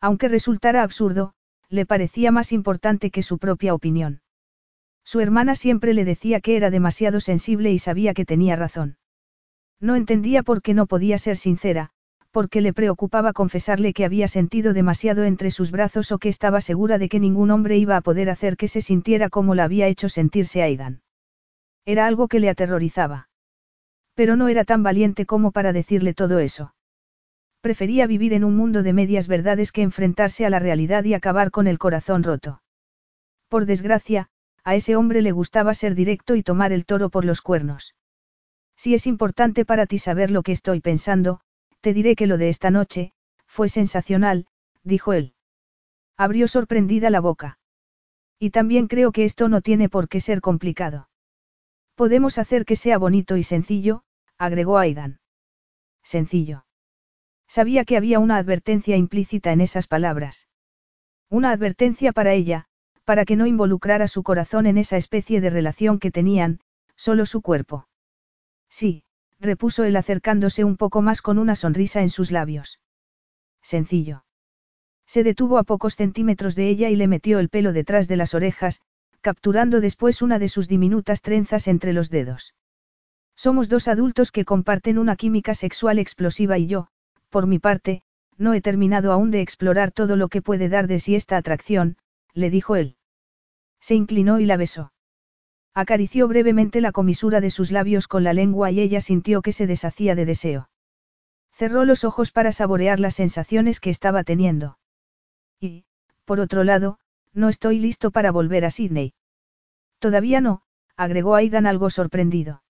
Aunque 0.00 0.28
resultara 0.28 0.82
absurdo, 0.82 1.34
le 1.68 1.84
parecía 1.84 2.30
más 2.30 2.52
importante 2.52 3.10
que 3.10 3.22
su 3.22 3.38
propia 3.38 3.74
opinión. 3.74 4.22
Su 5.04 5.20
hermana 5.20 5.56
siempre 5.56 5.92
le 5.92 6.06
decía 6.06 6.40
que 6.40 6.56
era 6.56 6.70
demasiado 6.70 7.20
sensible 7.20 7.70
y 7.70 7.78
sabía 7.78 8.14
que 8.14 8.24
tenía 8.24 8.56
razón. 8.56 8.96
No 9.78 9.94
entendía 9.94 10.42
por 10.42 10.62
qué 10.62 10.72
no 10.72 10.86
podía 10.86 11.18
ser 11.18 11.36
sincera, 11.36 11.90
porque 12.34 12.60
le 12.60 12.72
preocupaba 12.72 13.32
confesarle 13.32 13.92
que 13.92 14.04
había 14.04 14.26
sentido 14.26 14.72
demasiado 14.72 15.22
entre 15.22 15.52
sus 15.52 15.70
brazos 15.70 16.10
o 16.10 16.18
que 16.18 16.28
estaba 16.28 16.60
segura 16.60 16.98
de 16.98 17.08
que 17.08 17.20
ningún 17.20 17.52
hombre 17.52 17.78
iba 17.78 17.96
a 17.96 18.00
poder 18.00 18.28
hacer 18.28 18.56
que 18.56 18.66
se 18.66 18.82
sintiera 18.82 19.30
como 19.30 19.54
la 19.54 19.62
había 19.62 19.86
hecho 19.86 20.08
sentirse 20.08 20.60
Aidan. 20.60 21.02
Era 21.84 22.08
algo 22.08 22.26
que 22.26 22.40
le 22.40 22.48
aterrorizaba. 22.48 23.28
Pero 24.14 24.34
no 24.34 24.48
era 24.48 24.64
tan 24.64 24.82
valiente 24.82 25.26
como 25.26 25.52
para 25.52 25.72
decirle 25.72 26.12
todo 26.12 26.40
eso. 26.40 26.74
Prefería 27.60 28.08
vivir 28.08 28.32
en 28.32 28.42
un 28.42 28.56
mundo 28.56 28.82
de 28.82 28.92
medias 28.92 29.28
verdades 29.28 29.70
que 29.70 29.82
enfrentarse 29.82 30.44
a 30.44 30.50
la 30.50 30.58
realidad 30.58 31.04
y 31.04 31.14
acabar 31.14 31.52
con 31.52 31.68
el 31.68 31.78
corazón 31.78 32.24
roto. 32.24 32.62
Por 33.48 33.64
desgracia, 33.64 34.26
a 34.64 34.74
ese 34.74 34.96
hombre 34.96 35.22
le 35.22 35.30
gustaba 35.30 35.72
ser 35.72 35.94
directo 35.94 36.34
y 36.34 36.42
tomar 36.42 36.72
el 36.72 36.84
toro 36.84 37.10
por 37.10 37.24
los 37.24 37.42
cuernos. 37.42 37.94
Si 38.76 38.92
es 38.92 39.06
importante 39.06 39.64
para 39.64 39.86
ti 39.86 39.98
saber 39.98 40.32
lo 40.32 40.42
que 40.42 40.50
estoy 40.50 40.80
pensando, 40.80 41.40
te 41.84 41.92
diré 41.92 42.16
que 42.16 42.26
lo 42.26 42.38
de 42.38 42.48
esta 42.48 42.70
noche, 42.70 43.12
fue 43.46 43.68
sensacional, 43.68 44.46
dijo 44.84 45.12
él. 45.12 45.34
Abrió 46.16 46.48
sorprendida 46.48 47.10
la 47.10 47.20
boca. 47.20 47.58
Y 48.38 48.48
también 48.48 48.88
creo 48.88 49.12
que 49.12 49.26
esto 49.26 49.50
no 49.50 49.60
tiene 49.60 49.90
por 49.90 50.08
qué 50.08 50.20
ser 50.20 50.40
complicado. 50.40 51.10
Podemos 51.94 52.38
hacer 52.38 52.64
que 52.64 52.74
sea 52.74 52.96
bonito 52.96 53.36
y 53.36 53.42
sencillo, 53.42 54.02
agregó 54.38 54.78
Aidan. 54.78 55.20
Sencillo. 56.02 56.64
Sabía 57.48 57.84
que 57.84 57.98
había 57.98 58.18
una 58.18 58.38
advertencia 58.38 58.96
implícita 58.96 59.52
en 59.52 59.60
esas 59.60 59.86
palabras. 59.86 60.48
Una 61.28 61.50
advertencia 61.50 62.12
para 62.12 62.32
ella, 62.32 62.64
para 63.04 63.26
que 63.26 63.36
no 63.36 63.44
involucrara 63.44 64.08
su 64.08 64.22
corazón 64.22 64.66
en 64.66 64.78
esa 64.78 64.96
especie 64.96 65.42
de 65.42 65.50
relación 65.50 65.98
que 65.98 66.10
tenían, 66.10 66.60
solo 66.96 67.26
su 67.26 67.42
cuerpo. 67.42 67.88
Sí, 68.70 69.03
repuso 69.44 69.84
él 69.84 69.94
acercándose 69.96 70.64
un 70.64 70.76
poco 70.76 71.02
más 71.02 71.22
con 71.22 71.38
una 71.38 71.54
sonrisa 71.54 72.02
en 72.02 72.10
sus 72.10 72.32
labios. 72.32 72.80
Sencillo. 73.62 74.24
Se 75.06 75.22
detuvo 75.22 75.58
a 75.58 75.64
pocos 75.64 75.94
centímetros 75.96 76.54
de 76.54 76.68
ella 76.68 76.90
y 76.90 76.96
le 76.96 77.06
metió 77.06 77.38
el 77.38 77.48
pelo 77.48 77.72
detrás 77.72 78.08
de 78.08 78.16
las 78.16 78.34
orejas, 78.34 78.80
capturando 79.20 79.80
después 79.80 80.22
una 80.22 80.38
de 80.38 80.48
sus 80.48 80.66
diminutas 80.68 81.22
trenzas 81.22 81.68
entre 81.68 81.92
los 81.92 82.10
dedos. 82.10 82.54
Somos 83.36 83.68
dos 83.68 83.88
adultos 83.88 84.32
que 84.32 84.44
comparten 84.44 84.98
una 84.98 85.16
química 85.16 85.54
sexual 85.54 85.98
explosiva 85.98 86.58
y 86.58 86.66
yo, 86.66 86.88
por 87.30 87.46
mi 87.46 87.58
parte, 87.58 88.02
no 88.38 88.54
he 88.54 88.60
terminado 88.60 89.12
aún 89.12 89.30
de 89.30 89.40
explorar 89.40 89.92
todo 89.92 90.16
lo 90.16 90.28
que 90.28 90.42
puede 90.42 90.68
dar 90.68 90.86
de 90.86 91.00
sí 91.00 91.14
esta 91.14 91.36
atracción, 91.36 91.96
le 92.32 92.50
dijo 92.50 92.76
él. 92.76 92.96
Se 93.80 93.94
inclinó 93.94 94.40
y 94.40 94.46
la 94.46 94.56
besó. 94.56 94.93
Acarició 95.74 96.28
brevemente 96.28 96.80
la 96.80 96.92
comisura 96.92 97.40
de 97.40 97.50
sus 97.50 97.72
labios 97.72 98.06
con 98.06 98.22
la 98.22 98.32
lengua 98.32 98.70
y 98.70 98.80
ella 98.80 99.00
sintió 99.00 99.42
que 99.42 99.50
se 99.50 99.66
deshacía 99.66 100.14
de 100.14 100.24
deseo. 100.24 100.70
Cerró 101.52 101.84
los 101.84 102.04
ojos 102.04 102.30
para 102.30 102.52
saborear 102.52 103.00
las 103.00 103.14
sensaciones 103.14 103.80
que 103.80 103.90
estaba 103.90 104.22
teniendo. 104.22 104.78
Y, 105.60 105.84
por 106.24 106.38
otro 106.38 106.62
lado, 106.62 106.98
no 107.32 107.48
estoy 107.48 107.80
listo 107.80 108.12
para 108.12 108.30
volver 108.30 108.64
a 108.64 108.70
Sydney. 108.70 109.14
Todavía 109.98 110.40
no, 110.40 110.62
agregó 110.96 111.34
Aidan 111.34 111.66
algo 111.66 111.90
sorprendido. 111.90 112.62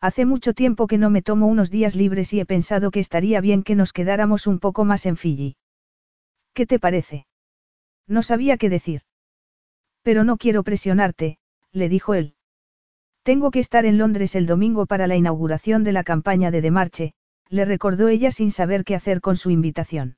Hace 0.00 0.24
mucho 0.24 0.54
tiempo 0.54 0.86
que 0.86 0.98
no 0.98 1.10
me 1.10 1.22
tomo 1.22 1.48
unos 1.48 1.70
días 1.70 1.96
libres 1.96 2.32
y 2.32 2.40
he 2.40 2.46
pensado 2.46 2.92
que 2.92 3.00
estaría 3.00 3.40
bien 3.40 3.64
que 3.64 3.74
nos 3.74 3.92
quedáramos 3.92 4.46
un 4.46 4.60
poco 4.60 4.84
más 4.84 5.04
en 5.04 5.16
Fiji. 5.16 5.56
¿Qué 6.54 6.64
te 6.64 6.78
parece? 6.78 7.26
No 8.06 8.22
sabía 8.22 8.56
qué 8.56 8.70
decir. 8.70 9.02
Pero 10.02 10.22
no 10.24 10.36
quiero 10.36 10.62
presionarte, 10.62 11.38
le 11.72 11.88
dijo 11.88 12.14
él. 12.14 12.34
Tengo 13.22 13.50
que 13.50 13.58
estar 13.58 13.84
en 13.84 13.98
Londres 13.98 14.34
el 14.34 14.46
domingo 14.46 14.86
para 14.86 15.06
la 15.06 15.16
inauguración 15.16 15.84
de 15.84 15.92
la 15.92 16.04
campaña 16.04 16.50
de 16.50 16.62
Demarche, 16.62 17.14
le 17.48 17.64
recordó 17.64 18.08
ella 18.08 18.30
sin 18.30 18.50
saber 18.50 18.84
qué 18.84 18.94
hacer 18.94 19.20
con 19.20 19.36
su 19.36 19.50
invitación. 19.50 20.16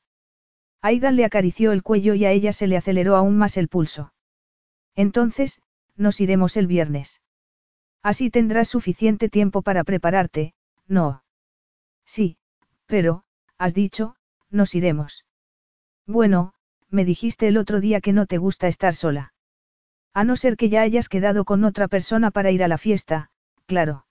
Aidan 0.80 1.16
le 1.16 1.24
acarició 1.24 1.72
el 1.72 1.82
cuello 1.82 2.14
y 2.14 2.24
a 2.24 2.30
ella 2.30 2.52
se 2.52 2.66
le 2.66 2.76
aceleró 2.76 3.16
aún 3.16 3.38
más 3.38 3.56
el 3.56 3.68
pulso. 3.68 4.12
Entonces, 4.94 5.60
nos 5.96 6.20
iremos 6.20 6.56
el 6.56 6.66
viernes. 6.66 7.20
Así 8.02 8.30
tendrás 8.30 8.68
suficiente 8.68 9.28
tiempo 9.28 9.62
para 9.62 9.84
prepararte, 9.84 10.54
¿no? 10.86 11.22
Sí, 12.04 12.36
pero, 12.86 13.24
has 13.58 13.74
dicho, 13.74 14.16
nos 14.50 14.74
iremos. 14.74 15.24
Bueno, 16.06 16.52
me 16.90 17.04
dijiste 17.04 17.46
el 17.46 17.56
otro 17.56 17.80
día 17.80 18.00
que 18.00 18.12
no 18.12 18.26
te 18.26 18.38
gusta 18.38 18.68
estar 18.68 18.94
sola. 18.94 19.31
A 20.14 20.24
no 20.24 20.36
ser 20.36 20.56
que 20.56 20.68
ya 20.68 20.82
hayas 20.82 21.08
quedado 21.08 21.44
con 21.44 21.64
otra 21.64 21.88
persona 21.88 22.30
para 22.30 22.50
ir 22.50 22.62
a 22.62 22.68
la 22.68 22.78
fiesta, 22.78 23.30
claro. 23.66 24.06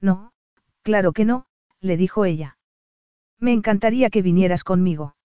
No, 0.00 0.32
claro 0.82 1.12
que 1.12 1.24
no, 1.24 1.46
le 1.80 1.96
dijo 1.96 2.24
ella. 2.24 2.58
Me 3.38 3.52
encantaría 3.52 4.10
que 4.10 4.22
vinieras 4.22 4.64
conmigo. 4.64 5.16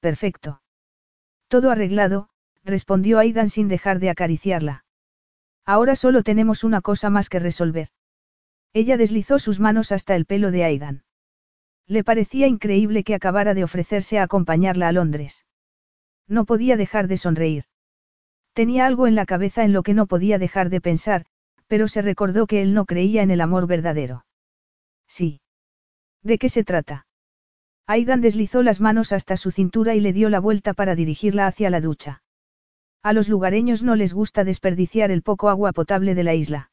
Perfecto. 0.00 0.62
Todo 1.48 1.70
arreglado, 1.70 2.30
respondió 2.64 3.18
Aidan 3.18 3.50
sin 3.50 3.68
dejar 3.68 3.98
de 3.98 4.10
acariciarla. 4.10 4.84
Ahora 5.64 5.94
solo 5.94 6.22
tenemos 6.22 6.64
una 6.64 6.80
cosa 6.80 7.10
más 7.10 7.28
que 7.28 7.38
resolver. 7.38 7.88
Ella 8.72 8.96
deslizó 8.96 9.38
sus 9.38 9.60
manos 9.60 9.92
hasta 9.92 10.16
el 10.16 10.24
pelo 10.24 10.50
de 10.50 10.64
Aidan. 10.64 11.04
Le 11.86 12.02
parecía 12.02 12.46
increíble 12.46 13.04
que 13.04 13.14
acabara 13.14 13.54
de 13.54 13.64
ofrecerse 13.64 14.18
a 14.18 14.22
acompañarla 14.22 14.88
a 14.88 14.92
Londres. 14.92 15.44
No 16.26 16.46
podía 16.46 16.76
dejar 16.76 17.06
de 17.06 17.18
sonreír. 17.18 17.64
Tenía 18.52 18.86
algo 18.86 19.06
en 19.06 19.14
la 19.14 19.26
cabeza 19.26 19.64
en 19.64 19.72
lo 19.72 19.82
que 19.82 19.94
no 19.94 20.06
podía 20.06 20.38
dejar 20.38 20.68
de 20.68 20.80
pensar, 20.80 21.24
pero 21.66 21.88
se 21.88 22.02
recordó 22.02 22.46
que 22.46 22.60
él 22.60 22.74
no 22.74 22.84
creía 22.84 23.22
en 23.22 23.30
el 23.30 23.40
amor 23.40 23.66
verdadero. 23.66 24.26
Sí. 25.08 25.40
¿De 26.22 26.38
qué 26.38 26.48
se 26.48 26.64
trata? 26.64 27.06
Aidan 27.86 28.20
deslizó 28.20 28.62
las 28.62 28.80
manos 28.80 29.12
hasta 29.12 29.36
su 29.36 29.50
cintura 29.50 29.94
y 29.94 30.00
le 30.00 30.12
dio 30.12 30.28
la 30.28 30.38
vuelta 30.38 30.74
para 30.74 30.94
dirigirla 30.94 31.46
hacia 31.46 31.70
la 31.70 31.80
ducha. 31.80 32.22
A 33.02 33.12
los 33.12 33.28
lugareños 33.28 33.82
no 33.82 33.96
les 33.96 34.14
gusta 34.14 34.44
desperdiciar 34.44 35.10
el 35.10 35.22
poco 35.22 35.48
agua 35.48 35.72
potable 35.72 36.14
de 36.14 36.22
la 36.22 36.34
isla. 36.34 36.70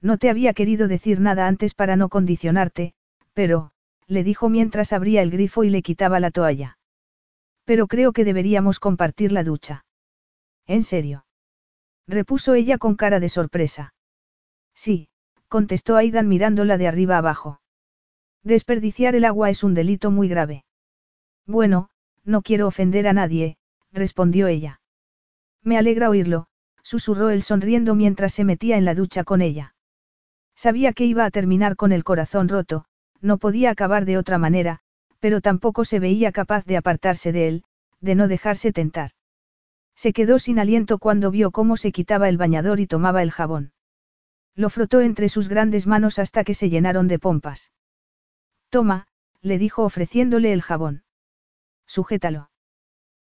No 0.00 0.18
te 0.18 0.30
había 0.30 0.54
querido 0.54 0.88
decir 0.88 1.20
nada 1.20 1.46
antes 1.46 1.74
para 1.74 1.96
no 1.96 2.08
condicionarte, 2.08 2.94
pero, 3.34 3.72
le 4.06 4.24
dijo 4.24 4.48
mientras 4.48 4.92
abría 4.92 5.22
el 5.22 5.30
grifo 5.30 5.64
y 5.64 5.70
le 5.70 5.82
quitaba 5.82 6.20
la 6.20 6.30
toalla. 6.30 6.78
Pero 7.64 7.86
creo 7.86 8.12
que 8.12 8.24
deberíamos 8.24 8.80
compartir 8.80 9.32
la 9.32 9.44
ducha. 9.44 9.84
¿En 10.66 10.82
serio? 10.82 11.24
repuso 12.06 12.54
ella 12.54 12.78
con 12.78 12.96
cara 12.96 13.20
de 13.20 13.28
sorpresa. 13.28 13.94
Sí, 14.74 15.08
contestó 15.48 15.96
Aidan 15.96 16.28
mirándola 16.28 16.78
de 16.78 16.88
arriba 16.88 17.18
abajo. 17.18 17.60
Desperdiciar 18.42 19.14
el 19.14 19.24
agua 19.24 19.50
es 19.50 19.62
un 19.62 19.74
delito 19.74 20.10
muy 20.10 20.28
grave. 20.28 20.64
Bueno, 21.46 21.90
no 22.24 22.42
quiero 22.42 22.66
ofender 22.66 23.06
a 23.06 23.12
nadie, 23.12 23.56
respondió 23.92 24.48
ella. 24.48 24.80
Me 25.62 25.78
alegra 25.78 26.10
oírlo, 26.10 26.46
susurró 26.82 27.30
él 27.30 27.42
sonriendo 27.42 27.94
mientras 27.94 28.32
se 28.32 28.44
metía 28.44 28.76
en 28.76 28.84
la 28.84 28.94
ducha 28.94 29.24
con 29.24 29.42
ella. 29.42 29.74
Sabía 30.56 30.92
que 30.92 31.04
iba 31.04 31.24
a 31.24 31.30
terminar 31.30 31.76
con 31.76 31.92
el 31.92 32.04
corazón 32.04 32.48
roto, 32.48 32.84
no 33.20 33.38
podía 33.38 33.70
acabar 33.70 34.04
de 34.04 34.18
otra 34.18 34.38
manera, 34.38 34.80
pero 35.20 35.40
tampoco 35.40 35.84
se 35.84 36.00
veía 36.00 36.32
capaz 36.32 36.64
de 36.64 36.76
apartarse 36.76 37.32
de 37.32 37.48
él, 37.48 37.64
de 38.00 38.14
no 38.16 38.26
dejarse 38.26 38.72
tentar. 38.72 39.12
Se 39.94 40.12
quedó 40.12 40.38
sin 40.38 40.58
aliento 40.58 40.98
cuando 40.98 41.30
vio 41.30 41.50
cómo 41.50 41.76
se 41.76 41.92
quitaba 41.92 42.28
el 42.28 42.36
bañador 42.36 42.80
y 42.80 42.86
tomaba 42.86 43.22
el 43.22 43.30
jabón. 43.30 43.72
Lo 44.54 44.68
frotó 44.68 45.00
entre 45.00 45.28
sus 45.28 45.48
grandes 45.48 45.86
manos 45.86 46.18
hasta 46.18 46.44
que 46.44 46.54
se 46.54 46.68
llenaron 46.68 47.08
de 47.08 47.18
pompas. 47.18 47.72
Toma, 48.68 49.06
le 49.40 49.58
dijo 49.58 49.84
ofreciéndole 49.84 50.52
el 50.52 50.62
jabón. 50.62 51.04
Sujétalo. 51.86 52.50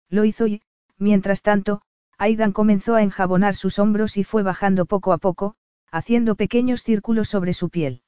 Lo 0.09 0.25
hizo 0.25 0.47
y, 0.47 0.61
mientras 0.97 1.41
tanto, 1.41 1.81
Aidan 2.17 2.51
comenzó 2.51 2.95
a 2.95 3.03
enjabonar 3.03 3.55
sus 3.55 3.79
hombros 3.79 4.17
y 4.17 4.23
fue 4.23 4.43
bajando 4.43 4.85
poco 4.85 5.13
a 5.13 5.17
poco, 5.17 5.55
haciendo 5.91 6.35
pequeños 6.35 6.83
círculos 6.83 7.29
sobre 7.29 7.53
su 7.53 7.69
piel. 7.69 8.03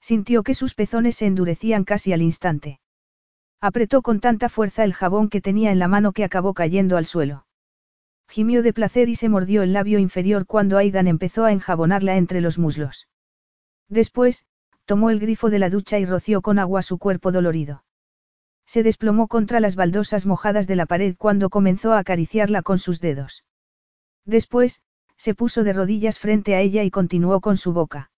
Sintió 0.00 0.42
que 0.42 0.54
sus 0.54 0.74
pezones 0.74 1.16
se 1.16 1.26
endurecían 1.26 1.84
casi 1.84 2.12
al 2.12 2.22
instante. 2.22 2.80
Apretó 3.60 4.02
con 4.02 4.20
tanta 4.20 4.48
fuerza 4.48 4.84
el 4.84 4.92
jabón 4.92 5.30
que 5.30 5.40
tenía 5.40 5.72
en 5.72 5.78
la 5.78 5.88
mano 5.88 6.12
que 6.12 6.24
acabó 6.24 6.54
cayendo 6.54 6.96
al 6.96 7.06
suelo. 7.06 7.46
Gimió 8.28 8.62
de 8.62 8.72
placer 8.72 9.08
y 9.08 9.16
se 9.16 9.28
mordió 9.28 9.62
el 9.62 9.72
labio 9.72 9.98
inferior 9.98 10.46
cuando 10.46 10.78
Aidan 10.78 11.06
empezó 11.06 11.44
a 11.44 11.52
enjabonarla 11.52 12.16
entre 12.16 12.40
los 12.40 12.58
muslos. 12.58 13.08
Después, 13.88 14.44
tomó 14.84 15.10
el 15.10 15.20
grifo 15.20 15.50
de 15.50 15.58
la 15.58 15.70
ducha 15.70 15.98
y 15.98 16.04
roció 16.04 16.42
con 16.42 16.58
agua 16.58 16.82
su 16.82 16.98
cuerpo 16.98 17.32
dolorido. 17.32 17.84
Se 18.66 18.82
desplomó 18.82 19.28
contra 19.28 19.60
las 19.60 19.76
baldosas 19.76 20.26
mojadas 20.26 20.66
de 20.66 20.76
la 20.76 20.86
pared 20.86 21.16
cuando 21.18 21.50
comenzó 21.50 21.92
a 21.92 21.98
acariciarla 21.98 22.62
con 22.62 22.78
sus 22.78 23.00
dedos. 23.00 23.44
Después, 24.24 24.80
se 25.16 25.34
puso 25.34 25.64
de 25.64 25.72
rodillas 25.72 26.18
frente 26.18 26.54
a 26.54 26.60
ella 26.60 26.82
y 26.82 26.90
continuó 26.90 27.40
con 27.40 27.56
su 27.56 27.72
boca. 27.72 28.10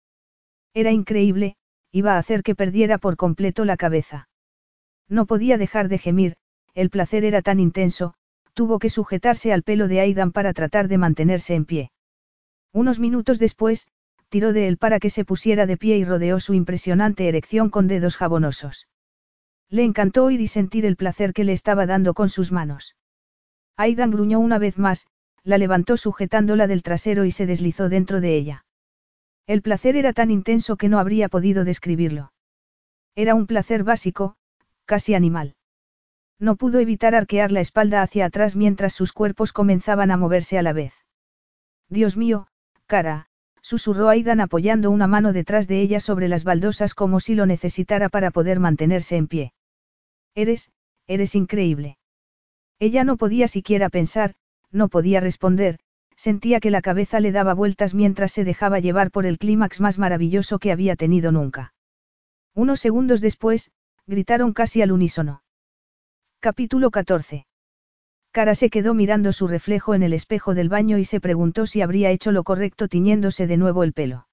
Era 0.73 0.93
increíble, 0.93 1.57
iba 1.91 2.15
a 2.15 2.18
hacer 2.18 2.43
que 2.43 2.55
perdiera 2.55 2.99
por 2.99 3.17
completo 3.17 3.65
la 3.65 3.76
cabeza. 3.76 4.28
No 5.09 5.26
podía 5.26 5.59
dejar 5.59 5.89
de 5.89 5.99
gemir, 5.99 6.36
el 6.75 6.91
placer 6.91 7.25
era 7.25 7.43
tan 7.43 7.60
intenso, 7.60 8.15
tuvo 8.57 8.78
que 8.78 8.89
sujetarse 8.89 9.52
al 9.52 9.62
pelo 9.62 9.86
de 9.86 10.01
Aidan 10.01 10.33
para 10.33 10.55
tratar 10.55 10.89
de 10.89 10.97
mantenerse 10.97 11.55
en 11.55 11.67
pie. 11.67 11.91
Unos 12.73 12.99
minutos 12.99 13.39
después, 13.39 13.86
tiró 14.31 14.55
de 14.55 14.67
él 14.67 14.78
para 14.78 14.99
que 14.99 15.10
se 15.10 15.26
pusiera 15.26 15.67
de 15.67 15.76
pie 15.76 15.99
y 15.99 16.05
rodeó 16.07 16.41
su 16.41 16.55
impresionante 16.55 17.28
erección 17.28 17.68
con 17.68 17.86
dedos 17.86 18.17
jabonosos. 18.17 18.89
Le 19.68 19.85
encantó 19.85 20.25
oír 20.25 20.41
y 20.41 20.47
sentir 20.47 20.86
el 20.86 20.97
placer 20.97 21.35
que 21.35 21.44
le 21.44 21.52
estaba 21.52 21.85
dando 21.85 22.15
con 22.15 22.31
sus 22.31 22.51
manos. 22.51 22.97
Aidan 23.76 24.10
gruñó 24.10 24.41
una 24.41 24.59
vez 24.59 24.78
más, 24.78 25.07
la 25.44 25.59
levantó 25.59 25.99
sujetándola 25.99 26.67
del 26.67 26.83
trasero 26.83 27.26
y 27.26 27.33
se 27.33 27.44
deslizó 27.44 27.91
dentro 27.91 28.23
de 28.23 28.36
ella. 28.36 28.65
El 29.47 29.60
placer 29.60 29.97
era 29.97 30.15
tan 30.15 30.31
intenso 30.31 30.76
que 30.76 30.89
no 30.89 30.99
habría 30.99 31.28
podido 31.28 31.65
describirlo. 31.65 32.33
Era 33.15 33.35
un 33.35 33.47
placer 33.47 33.85
básico, 33.85 34.36
casi 34.86 35.15
animal. 35.15 35.57
No 36.39 36.56
pudo 36.56 36.81
evitar 36.81 37.15
arquear 37.15 37.50
la 37.50 37.60
espalda 37.60 38.02
hacia 38.02 38.26
atrás 38.26 38.56
mientras 38.56 38.92
sus 38.92 39.12
cuerpos 39.12 39.52
comenzaban 39.52 40.10
a 40.10 40.16
moverse 40.16 40.58
a 40.58 40.62
la 40.62 40.73
vez. 40.73 40.92
Dios 41.89 42.16
mío, 42.16 42.48
cara, 42.86 43.28
susurró 43.62 44.08
Aidan 44.08 44.40
apoyando 44.40 44.90
una 44.90 45.06
mano 45.06 45.32
detrás 45.32 45.66
de 45.66 45.81
ella 45.81 46.00
sobre 46.00 46.28
las 46.28 46.44
baldosas 46.44 46.94
como 46.94 47.20
si 47.20 47.34
lo 47.34 47.47
necesitara 47.47 48.08
para 48.08 48.31
poder 48.31 48.60
mantenerse 48.60 49.16
en 49.16 49.28
pie. 49.28 49.52
Eres, 50.34 50.70
eres 51.06 51.34
increíble. 51.34 51.98
Ella 52.78 53.05
no 53.05 53.16
podía 53.16 53.48
siquiera 53.48 53.89
pensar, 53.89 54.34
no 54.70 54.89
podía 54.89 55.20
responder, 55.20 55.78
sentía 56.16 56.60
que 56.60 56.70
la 56.70 56.82
cabeza 56.82 57.20
le 57.20 57.32
daba 57.32 57.55
vueltas 57.55 57.94
mientras 57.94 58.32
se 58.32 58.44
dejaba 58.44 58.78
llevar 58.78 59.10
por 59.10 59.24
el 59.24 59.39
clímax 59.39 59.81
más 59.81 59.98
maravilloso 59.98 60.58
que 60.58 60.73
había 60.73 60.97
tenido 60.97 61.32
nunca. 61.32 61.73
Unos 62.55 62.81
segundos 62.81 63.20
después, 63.20 63.70
gritaron 64.06 64.52
casi 64.52 64.82
al 64.82 64.92
unísono. 64.92 65.42
Capítulo 66.40 66.90
14. 66.90 67.47
Cara 68.31 68.55
se 68.55 68.68
quedó 68.68 68.94
mirando 68.94 69.32
su 69.32 69.48
reflejo 69.48 69.94
en 69.94 70.02
el 70.02 70.12
espejo 70.12 70.55
del 70.55 70.68
baño 70.68 70.98
y 70.98 71.05
se 71.05 71.18
preguntó 71.18 71.66
si 71.66 71.81
habría 71.81 72.10
hecho 72.10 72.31
lo 72.31 72.44
correcto 72.44 72.89
tiñéndose 72.89 73.47
de 73.47 73.56
nuevo 73.56 73.82
el 73.82 73.94
pelo. 73.94 74.28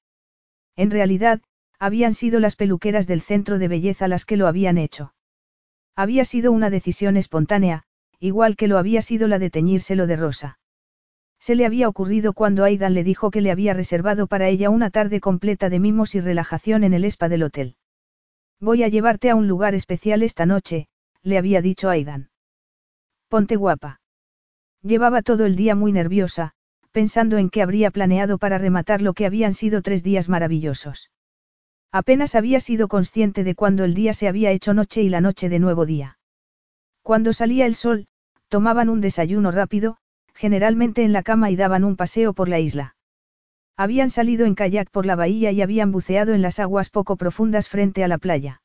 En 0.75 0.91
realidad, 0.91 1.41
habían 1.79 2.13
sido 2.13 2.39
las 2.39 2.55
peluqueras 2.55 3.07
del 3.07 3.21
centro 3.21 3.57
de 3.57 3.67
belleza 3.67 4.07
las 4.07 4.25
que 4.25 4.37
lo 4.37 4.47
habían 4.47 4.77
hecho. 4.77 5.13
Había 5.95 6.25
sido 6.25 6.51
una 6.51 6.69
decisión 6.69 7.17
espontánea, 7.17 7.83
igual 8.19 8.57
que 8.57 8.67
lo 8.67 8.77
había 8.77 9.01
sido 9.01 9.27
la 9.27 9.39
de 9.39 9.49
teñírselo 9.49 10.05
de 10.05 10.17
rosa. 10.17 10.59
Se 11.39 11.55
le 11.55 11.65
había 11.65 11.87
ocurrido 11.87 12.33
cuando 12.33 12.63
Aidan 12.63 12.93
le 12.93 13.03
dijo 13.03 13.31
que 13.31 13.41
le 13.41 13.49
había 13.49 13.73
reservado 13.73 14.27
para 14.27 14.49
ella 14.49 14.69
una 14.69 14.89
tarde 14.91 15.19
completa 15.19 15.69
de 15.69 15.79
mimos 15.79 16.15
y 16.15 16.19
relajación 16.19 16.83
en 16.83 16.93
el 16.93 17.05
spa 17.05 17.29
del 17.29 17.43
hotel. 17.43 17.75
Voy 18.59 18.83
a 18.83 18.87
llevarte 18.87 19.29
a 19.29 19.35
un 19.35 19.47
lugar 19.47 19.73
especial 19.73 20.23
esta 20.23 20.45
noche, 20.45 20.87
le 21.23 21.37
había 21.37 21.61
dicho 21.61 21.89
Aidan. 21.89 22.29
Ponte 23.29 23.55
guapa. 23.55 24.01
Llevaba 24.81 25.21
todo 25.21 25.45
el 25.45 25.55
día 25.55 25.75
muy 25.75 25.91
nerviosa, 25.91 26.51
pensando 26.91 27.37
en 27.37 27.49
qué 27.49 27.61
habría 27.61 27.89
planeado 27.89 28.37
para 28.37 28.57
rematar 28.57 29.01
lo 29.01 29.13
que 29.13 29.25
habían 29.25 29.53
sido 29.53 29.81
tres 29.81 30.03
días 30.03 30.29
maravillosos. 30.29 31.09
Apenas 31.91 32.35
había 32.35 32.59
sido 32.59 32.87
consciente 32.87 33.43
de 33.43 33.55
cuando 33.55 33.83
el 33.83 33.93
día 33.93 34.13
se 34.13 34.27
había 34.27 34.51
hecho 34.51 34.73
noche 34.73 35.03
y 35.03 35.09
la 35.09 35.21
noche 35.21 35.47
de 35.47 35.59
nuevo 35.59 35.85
día. 35.85 36.17
Cuando 37.03 37.33
salía 37.33 37.65
el 37.65 37.75
sol, 37.75 38.07
tomaban 38.49 38.89
un 38.89 38.99
desayuno 38.99 39.51
rápido, 39.51 39.97
generalmente 40.33 41.03
en 41.03 41.13
la 41.13 41.23
cama 41.23 41.51
y 41.51 41.55
daban 41.55 41.83
un 41.83 41.95
paseo 41.95 42.33
por 42.33 42.49
la 42.49 42.59
isla. 42.59 42.95
Habían 43.77 44.09
salido 44.09 44.45
en 44.45 44.55
kayak 44.55 44.89
por 44.89 45.05
la 45.05 45.15
bahía 45.15 45.51
y 45.51 45.61
habían 45.61 45.91
buceado 45.91 46.33
en 46.33 46.41
las 46.41 46.59
aguas 46.59 46.89
poco 46.89 47.15
profundas 47.15 47.69
frente 47.69 48.03
a 48.03 48.07
la 48.07 48.17
playa. 48.17 48.62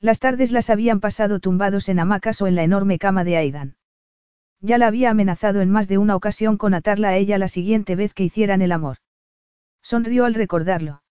Las 0.00 0.18
tardes 0.18 0.50
las 0.50 0.70
habían 0.70 1.00
pasado 1.00 1.40
tumbados 1.40 1.90
en 1.90 2.00
hamacas 2.00 2.40
o 2.40 2.46
en 2.46 2.54
la 2.54 2.62
enorme 2.62 2.98
cama 2.98 3.22
de 3.22 3.36
Aidan. 3.36 3.76
Ya 4.60 4.78
la 4.78 4.86
había 4.86 5.10
amenazado 5.10 5.60
en 5.60 5.70
más 5.70 5.88
de 5.88 5.98
una 5.98 6.16
ocasión 6.16 6.56
con 6.56 6.72
atarla 6.72 7.10
a 7.10 7.16
ella 7.16 7.36
la 7.36 7.48
siguiente 7.48 7.96
vez 7.96 8.14
que 8.14 8.24
hicieran 8.24 8.62
el 8.62 8.72
amor. 8.72 8.96
Sonrió 9.82 10.24
al 10.24 10.34
recordarlo. 10.34 11.02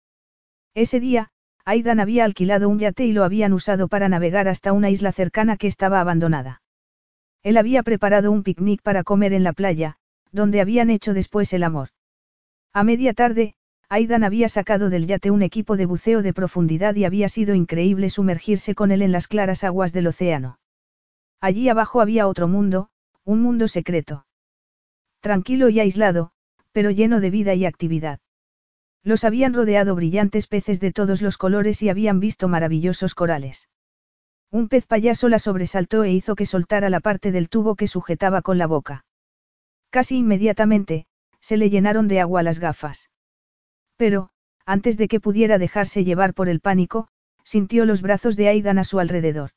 Ese 0.73 0.99
día, 0.99 1.29
Aidan 1.65 1.99
había 1.99 2.25
alquilado 2.25 2.67
un 2.67 2.79
yate 2.79 3.05
y 3.05 3.13
lo 3.13 3.23
habían 3.23 3.53
usado 3.53 3.87
para 3.87 4.09
navegar 4.09 4.47
hasta 4.47 4.73
una 4.73 4.89
isla 4.89 5.11
cercana 5.11 5.57
que 5.57 5.67
estaba 5.67 5.99
abandonada. 6.01 6.61
Él 7.43 7.57
había 7.57 7.83
preparado 7.83 8.31
un 8.31 8.43
picnic 8.43 8.81
para 8.81 9.03
comer 9.03 9.33
en 9.33 9.43
la 9.43 9.53
playa, 9.53 9.97
donde 10.31 10.61
habían 10.61 10.89
hecho 10.89 11.13
después 11.13 11.53
el 11.53 11.63
amor. 11.63 11.89
A 12.73 12.83
media 12.83 13.13
tarde, 13.13 13.55
Aidan 13.91 14.23
había 14.23 14.49
sacado 14.49 14.91
del 14.91 15.07
yate 15.07 15.31
un 15.31 15.41
equipo 15.41 15.75
de 15.75 15.87
buceo 15.87 16.21
de 16.21 16.31
profundidad 16.31 16.93
y 16.95 17.05
había 17.05 17.27
sido 17.27 17.55
increíble 17.55 18.11
sumergirse 18.11 18.75
con 18.75 18.91
él 18.91 19.01
en 19.01 19.11
las 19.11 19.27
claras 19.27 19.63
aguas 19.63 19.93
del 19.93 20.05
océano. 20.05 20.59
Allí 21.41 21.69
abajo 21.69 21.99
había 21.99 22.27
otro 22.27 22.47
mundo, 22.47 22.89
un 23.23 23.41
mundo 23.41 23.67
secreto. 23.67 24.27
Tranquilo 25.21 25.69
y 25.69 25.79
aislado, 25.79 26.31
pero 26.71 26.91
lleno 26.91 27.19
de 27.19 27.31
vida 27.31 27.55
y 27.55 27.65
actividad. 27.65 28.19
Los 29.03 29.23
habían 29.23 29.55
rodeado 29.55 29.95
brillantes 29.95 30.45
peces 30.45 30.79
de 30.79 30.91
todos 30.91 31.23
los 31.23 31.37
colores 31.37 31.81
y 31.81 31.89
habían 31.89 32.19
visto 32.19 32.47
maravillosos 32.47 33.15
corales. 33.15 33.69
Un 34.51 34.67
pez 34.69 34.85
payaso 34.85 35.29
la 35.29 35.39
sobresaltó 35.39 36.03
e 36.03 36.11
hizo 36.11 36.35
que 36.35 36.45
soltara 36.45 36.91
la 36.91 36.99
parte 36.99 37.31
del 37.31 37.49
tubo 37.49 37.75
que 37.75 37.87
sujetaba 37.87 38.43
con 38.43 38.59
la 38.59 38.67
boca. 38.67 39.05
Casi 39.89 40.17
inmediatamente, 40.17 41.07
se 41.39 41.57
le 41.57 41.71
llenaron 41.71 42.07
de 42.07 42.19
agua 42.19 42.43
las 42.43 42.59
gafas. 42.59 43.08
Pero, 43.99 44.29
antes 44.65 44.95
de 44.95 45.09
que 45.09 45.19
pudiera 45.19 45.57
dejarse 45.57 46.05
llevar 46.05 46.33
por 46.33 46.47
el 46.47 46.61
pánico, 46.61 47.09
sintió 47.43 47.83
los 47.83 48.01
brazos 48.01 48.37
de 48.37 48.47
Aidan 48.47 48.79
a 48.79 48.85
su 48.85 48.97
alrededor. 48.97 49.51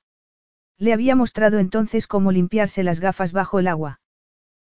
Le 0.78 0.92
había 0.92 1.14
mostrado 1.14 1.60
entonces 1.60 2.08
cómo 2.08 2.32
limpiarse 2.32 2.82
las 2.82 2.98
gafas 2.98 3.30
bajo 3.32 3.60
el 3.60 3.68
agua. 3.68 4.00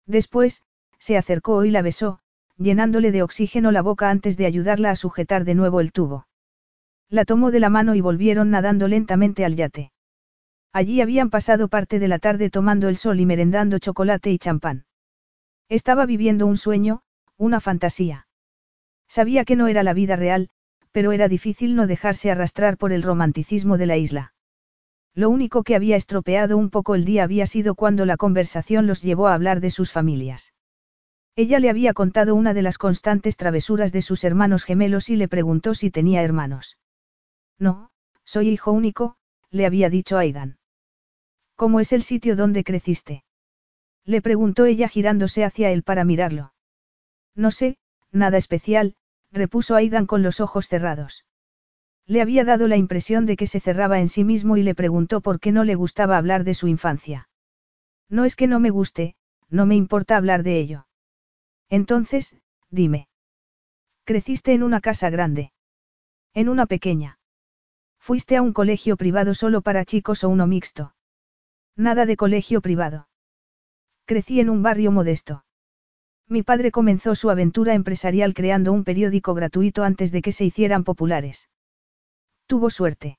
Después, 0.07 0.63
se 0.99 1.19
acercó 1.19 1.67
y 1.67 1.71
la 1.71 1.83
besó, 1.83 2.21
llenándole 2.57 3.13
de 3.13 3.23
oxígeno 3.23 3.71
la 3.71 3.83
boca 3.83 4.09
antes 4.09 4.39
de 4.39 4.47
ayudarla 4.47 4.91
a 4.91 4.97
sujetar 4.97 5.45
de 5.45 5.55
nuevo 5.55 5.81
el 5.81 5.93
tubo. 5.93 6.27
La 7.11 7.27
tomó 7.27 7.51
de 7.51 7.61
la 7.61 7.69
mano 7.69 7.95
y 7.95 8.01
volvieron 8.01 8.49
nadando 8.49 8.89
lentamente 8.89 9.45
al 9.45 9.55
yate. 9.55 9.93
Allí 10.73 11.03
habían 11.03 11.29
pasado 11.29 11.69
parte 11.69 11.99
de 11.99 12.09
la 12.09 12.19
tarde 12.19 12.49
tomando 12.49 12.89
el 12.89 12.97
sol 12.97 13.21
y 13.21 13.27
merendando 13.27 13.79
chocolate 13.79 14.31
y 14.31 14.39
champán. 14.39 14.87
Estaba 15.69 16.07
viviendo 16.07 16.47
un 16.47 16.57
sueño, 16.57 17.03
una 17.37 17.61
fantasía. 17.61 18.28
Sabía 19.09 19.45
que 19.45 19.57
no 19.57 19.69
era 19.69 19.83
la 19.83 19.95
vida 19.95 20.17
real, 20.17 20.51
pero 20.93 21.13
era 21.13 21.29
difícil 21.29 21.75
no 21.75 21.87
dejarse 21.87 22.31
arrastrar 22.31 22.77
por 22.77 22.93
el 22.93 23.03
romanticismo 23.03 23.79
de 23.79 23.87
la 23.87 23.97
isla. 23.97 24.35
Lo 25.15 25.31
único 25.31 25.65
que 25.65 25.75
había 25.75 25.97
estropeado 25.97 26.57
un 26.57 26.71
poco 26.71 26.95
el 26.95 27.05
día 27.05 27.25
había 27.25 27.47
sido 27.47 27.75
cuando 27.75 28.07
la 28.07 28.17
conversación 28.17 28.87
los 28.87 29.03
llevó 29.03 29.29
a 29.29 29.35
hablar 29.35 29.61
de 29.61 29.71
sus 29.71 29.91
familias. 29.91 30.55
Ella 31.35 31.59
le 31.59 31.71
había 31.71 31.95
contado 31.95 32.35
una 32.35 32.53
de 32.53 32.63
las 32.63 32.79
constantes 32.79 33.37
travesuras 33.37 33.93
de 33.93 34.03
sus 34.03 34.25
hermanos 34.25 34.65
gemelos 34.65 35.09
y 35.09 35.17
le 35.17 35.29
preguntó 35.29 35.75
si 35.75 35.91
tenía 35.91 36.23
hermanos. 36.23 36.79
No, 37.59 37.91
soy 38.25 38.49
hijo 38.49 38.73
único, 38.73 39.17
le 39.51 39.67
había 39.67 39.89
dicho 39.89 40.19
Aidan. 40.19 40.59
¿Cómo 41.55 41.81
es 41.81 41.93
el 41.93 42.03
sitio 42.03 42.37
donde 42.37 42.65
creciste? 42.65 43.25
Le 44.05 44.23
preguntó 44.23 44.65
ella 44.65 44.89
girándose 44.89 45.45
hacia 45.45 45.71
él 45.71 45.83
para 45.83 46.05
mirarlo. 46.05 46.53
No 47.35 47.51
sé, 47.51 47.79
nada 48.13 48.37
especial, 48.37 48.95
repuso 49.33 49.77
Aidan 49.77 50.07
con 50.07 50.23
los 50.23 50.41
ojos 50.41 50.69
cerrados. 50.69 51.25
Le 52.07 52.23
había 52.23 52.45
dado 52.45 52.69
la 52.69 52.77
impresión 52.77 53.27
de 53.27 53.37
que 53.37 53.47
se 53.47 53.61
cerraba 53.61 54.01
en 54.01 54.09
sí 54.09 54.25
mismo 54.25 54.57
y 54.57 54.63
le 54.63 54.75
preguntó 54.75 55.21
por 55.21 55.41
qué 55.41 55.53
no 55.53 55.65
le 55.65 55.75
gustaba 55.75 56.17
hablar 56.17 56.45
de 56.45 56.55
su 56.55 56.69
infancia. 56.69 57.29
No 58.09 58.25
es 58.25 58.35
que 58.37 58.47
no 58.47 58.61
me 58.61 58.71
guste, 58.71 59.15
no 59.51 59.67
me 59.67 59.77
importa 59.77 60.17
hablar 60.17 60.43
de 60.43 60.59
ello. 60.59 60.87
Entonces, 61.69 62.35
dime. 62.71 63.09
Creciste 64.05 64.55
en 64.55 64.63
una 64.63 64.81
casa 64.81 65.11
grande. 65.11 65.53
En 66.33 66.49
una 66.49 66.65
pequeña. 66.65 67.19
¿Fuiste 67.99 68.37
a 68.37 68.43
un 68.43 68.55
colegio 68.55 68.97
privado 68.97 69.35
solo 69.35 69.61
para 69.61 69.85
chicos 69.85 70.25
o 70.25 70.31
uno 70.31 70.47
mixto? 70.47 70.95
Nada 71.77 72.07
de 72.07 72.17
colegio 72.17 72.63
privado. 72.63 73.09
Crecí 74.07 74.41
en 74.41 74.49
un 74.49 74.63
barrio 74.63 74.93
modesto. 74.93 75.45
Mi 76.29 76.43
padre 76.43 76.71
comenzó 76.71 77.15
su 77.15 77.31
aventura 77.31 77.75
empresarial 77.75 78.35
creando 78.35 78.73
un 78.73 78.85
periódico 78.85 79.33
gratuito 79.35 79.83
antes 79.83 80.13
de 80.13 80.21
que 80.21 80.33
se 80.33 80.45
hicieran 80.45 80.85
populares. 80.85 81.49
Tuvo 82.47 82.69
suerte. 82.69 83.19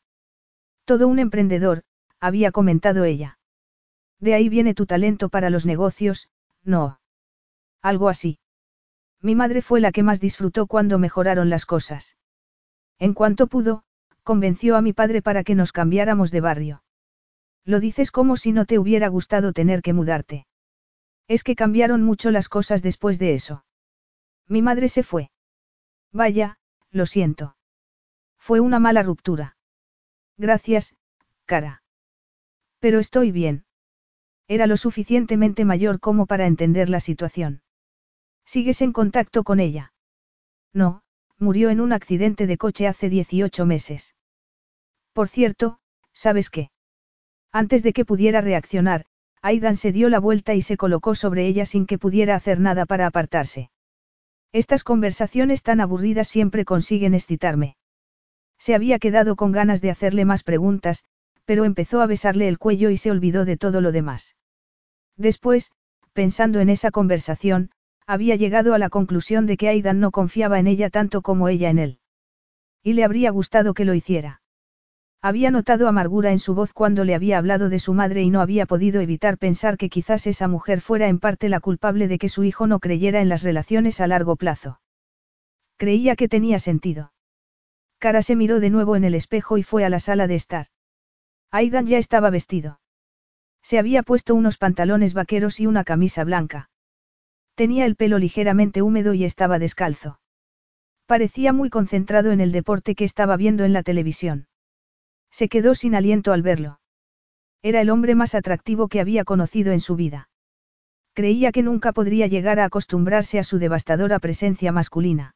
Todo 0.86 1.08
un 1.08 1.20
emprendedor, 1.20 1.84
había 2.20 2.52
comentado 2.52 3.06
ella. 3.06 3.40
De 4.20 4.34
ahí 4.34 4.50
viene 4.50 4.74
tu 4.74 4.86
talento 4.86 5.30
para 5.30 5.50
los 5.50 5.66
negocios, 5.66 6.30
no. 6.64 7.00
Algo 7.82 8.10
así. 8.10 8.40
Mi 9.22 9.36
madre 9.36 9.62
fue 9.62 9.82
la 9.82 9.92
que 9.92 10.04
más 10.04 10.20
disfrutó 10.20 10.68
cuando 10.68 11.00
mejoraron 11.00 11.50
las 11.50 11.66
cosas. 11.66 12.16
En 13.00 13.14
cuanto 13.14 13.48
pudo, 13.48 13.84
convenció 14.24 14.76
a 14.76 14.82
mi 14.82 14.94
padre 14.94 15.22
para 15.22 15.44
que 15.44 15.56
nos 15.56 15.72
cambiáramos 15.72 16.32
de 16.32 16.42
barrio. 16.42 16.84
Lo 17.66 17.80
dices 17.80 18.12
como 18.12 18.38
si 18.38 18.52
no 18.52 18.66
te 18.66 18.78
hubiera 18.78 19.08
gustado 19.08 19.54
tener 19.54 19.82
que 19.82 19.94
mudarte. 19.94 20.46
Es 21.30 21.43
que 21.43 21.56
cambiaron 21.56 22.01
mucho 22.03 22.32
las 22.32 22.49
cosas 22.49 22.82
después 22.82 23.19
de 23.19 23.35
eso. 23.35 23.64
Mi 24.48 24.64
madre 24.64 24.90
se 24.90 25.03
fue. 25.03 25.30
Vaya, 26.11 26.58
lo 26.90 27.06
siento. 27.06 27.56
Fue 28.40 28.59
una 28.59 28.80
mala 28.80 29.03
ruptura. 29.03 29.56
Gracias, 30.38 30.95
cara. 31.45 31.83
Pero 32.80 32.99
estoy 32.99 33.32
bien. 33.32 33.66
Era 34.48 34.66
lo 34.66 34.75
suficientemente 34.75 35.66
mayor 35.66 35.99
como 35.99 36.25
para 36.25 36.48
entender 36.48 36.90
la 36.90 36.99
situación. 36.99 37.61
¿Sigues 38.43 38.82
en 38.82 38.91
contacto 38.91 39.43
con 39.43 39.59
ella? 39.59 39.93
No, 40.74 41.03
murió 41.38 41.69
en 41.69 41.80
un 41.80 41.93
accidente 41.93 42.48
de 42.48 42.58
coche 42.58 42.88
hace 42.88 43.08
18 43.08 43.67
meses. 43.67 44.16
Por 45.14 45.27
cierto, 45.27 45.80
¿sabes 46.11 46.49
qué? 46.49 46.72
Antes 47.51 47.83
de 47.83 47.93
que 47.93 48.06
pudiera 48.06 48.41
reaccionar, 48.41 49.06
Aidan 49.42 49.77
se 49.77 49.92
dio 49.92 50.09
la 50.09 50.19
vuelta 50.19 50.53
y 50.53 50.61
se 50.61 50.76
colocó 50.76 51.16
sobre 51.16 51.48
ella 51.48 51.66
sin 51.66 51.85
que 51.85 51.98
pudiera 51.98 52.35
hacer 52.35 52.59
nada 52.59 52.85
para 52.85 53.08
apartarse. 53.08 53.72
Estas 54.51 54.84
conversaciones 54.84 55.64
tan 55.64 55.80
aburridas 55.80 56.27
siempre 56.27 56.66
consiguen 56.66 57.14
excitarme. 57.14 57.77
Se 58.58 58.76
había 58.76 59.00
quedado 59.00 59.35
con 59.35 59.51
ganas 59.51 59.82
de 59.82 59.92
hacerle 59.92 60.26
más 60.26 60.43
preguntas, 60.43 61.06
pero 61.45 61.66
empezó 61.66 62.01
a 62.01 62.08
besarle 62.08 62.48
el 62.48 62.58
cuello 62.58 62.90
y 62.90 62.98
se 62.98 63.11
olvidó 63.11 63.45
de 63.45 63.58
todo 63.58 63.80
lo 63.80 63.92
demás. 63.92 64.35
Después, 65.16 65.72
pensando 66.14 66.59
en 66.59 66.69
esa 66.69 66.92
conversación, 66.92 67.72
había 68.06 68.35
llegado 68.35 68.74
a 68.74 68.80
la 68.80 68.90
conclusión 68.90 69.45
de 69.45 69.56
que 69.56 69.69
Aidan 69.69 70.00
no 70.00 70.11
confiaba 70.11 70.59
en 70.59 70.68
ella 70.68 70.90
tanto 70.90 71.22
como 71.22 71.48
ella 71.48 71.69
en 71.69 71.80
él. 71.80 72.00
Y 72.84 72.93
le 72.93 73.03
habría 73.03 73.30
gustado 73.30 73.74
que 73.74 73.85
lo 73.85 73.93
hiciera. 73.93 74.42
Había 75.22 75.52
notado 75.52 75.90
amargura 75.90 76.32
en 76.32 76.40
su 76.40 76.56
voz 76.56 76.72
cuando 76.72 77.04
le 77.04 77.14
había 77.14 77.38
hablado 77.38 77.68
de 77.68 77.80
su 77.80 77.94
madre 77.94 78.24
y 78.24 78.30
no 78.30 78.40
había 78.40 78.66
podido 78.66 79.02
evitar 79.02 79.38
pensar 79.38 79.78
que 79.78 79.90
quizás 79.90 80.26
esa 80.28 80.48
mujer 80.48 80.80
fuera 80.80 81.10
en 81.10 81.20
parte 81.20 81.50
la 81.50 81.60
culpable 81.60 82.08
de 82.08 82.18
que 82.18 82.30
su 82.30 82.46
hijo 82.46 82.68
no 82.68 82.80
creyera 82.80 83.20
en 83.20 83.28
las 83.28 83.44
relaciones 83.44 84.00
a 84.00 84.08
largo 84.08 84.38
plazo. 84.38 84.80
Creía 85.76 86.16
que 86.16 86.30
tenía 86.30 86.60
sentido. 86.60 87.12
Cara 87.98 88.22
se 88.22 88.38
miró 88.38 88.62
de 88.62 88.70
nuevo 88.70 88.96
en 88.96 89.04
el 89.04 89.14
espejo 89.14 89.58
y 89.58 89.64
fue 89.64 89.84
a 89.84 89.90
la 89.90 90.00
sala 90.00 90.26
de 90.28 90.36
estar. 90.36 90.68
Aidan 91.52 91.86
ya 91.86 91.98
estaba 91.98 92.30
vestido. 92.30 92.80
Se 93.62 93.78
había 93.78 94.04
puesto 94.04 94.36
unos 94.36 94.58
pantalones 94.58 95.14
vaqueros 95.14 95.60
y 95.60 95.68
una 95.68 95.84
camisa 95.84 96.24
blanca. 96.24 96.70
Tenía 97.56 97.86
el 97.86 97.98
pelo 97.98 98.20
ligeramente 98.20 98.82
húmedo 98.82 99.14
y 99.14 99.26
estaba 99.26 99.60
descalzo. 99.60 100.22
Parecía 101.08 101.52
muy 101.52 101.70
concentrado 101.70 102.32
en 102.32 102.40
el 102.40 102.54
deporte 102.54 102.96
que 102.96 103.04
estaba 103.04 103.36
viendo 103.36 103.66
en 103.66 103.74
la 103.74 103.84
televisión. 103.84 104.49
Se 105.32 105.49
quedó 105.49 105.75
sin 105.75 105.95
aliento 105.95 106.33
al 106.33 106.41
verlo. 106.41 106.80
Era 107.61 107.82
el 107.82 107.90
hombre 107.90 108.16
más 108.16 108.35
atractivo 108.35 108.88
que 108.88 108.99
había 108.99 109.24
conocido 109.25 109.72
en 109.72 109.82
su 109.82 109.95
vida. 109.95 110.30
Creía 111.14 111.51
que 111.51 111.64
nunca 111.64 111.91
podría 111.91 112.27
llegar 112.27 112.59
a 112.59 112.66
acostumbrarse 112.66 113.40
a 113.40 113.43
su 113.43 113.59
devastadora 113.59 114.19
presencia 114.19 114.72
masculina. 114.72 115.35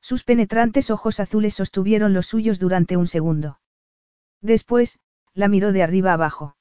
Sus 0.00 0.24
penetrantes 0.24 0.90
ojos 0.90 1.20
azules 1.20 1.54
sostuvieron 1.54 2.12
los 2.12 2.26
suyos 2.26 2.58
durante 2.58 2.96
un 2.96 3.06
segundo. 3.06 3.60
Después, 4.40 4.98
la 5.32 5.48
miró 5.48 5.72
de 5.72 5.82
arriba 5.82 6.12
abajo. 6.12 6.56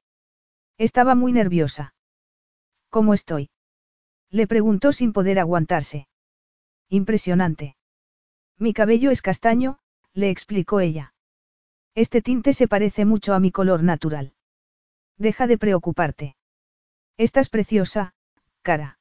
Estaba 0.77 1.15
muy 1.15 1.31
nerviosa. 1.31 1.93
¿Cómo 2.89 3.13
estoy? 3.13 3.49
Le 4.29 4.47
preguntó 4.47 4.91
sin 4.91 5.13
poder 5.13 5.39
aguantarse. 5.39 6.07
Impresionante. 6.89 7.75
Mi 8.57 8.73
cabello 8.73 9.11
es 9.11 9.21
castaño, 9.21 9.79
le 10.13 10.29
explicó 10.29 10.79
ella. 10.79 11.12
Este 11.95 12.21
tinte 12.21 12.53
se 12.53 12.67
parece 12.67 13.05
mucho 13.05 13.33
a 13.33 13.39
mi 13.39 13.51
color 13.51 13.83
natural. 13.83 14.33
Deja 15.17 15.47
de 15.47 15.57
preocuparte. 15.57 16.35
Estás 17.17 17.49
preciosa, 17.49 18.15
cara. 18.63 18.99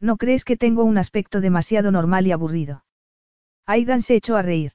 ¿No 0.00 0.16
crees 0.16 0.44
que 0.44 0.56
tengo 0.56 0.84
un 0.84 0.98
aspecto 0.98 1.40
demasiado 1.40 1.90
normal 1.90 2.26
y 2.26 2.32
aburrido? 2.32 2.84
Aidan 3.66 4.02
se 4.02 4.14
echó 4.14 4.36
a 4.36 4.42
reír. 4.42 4.72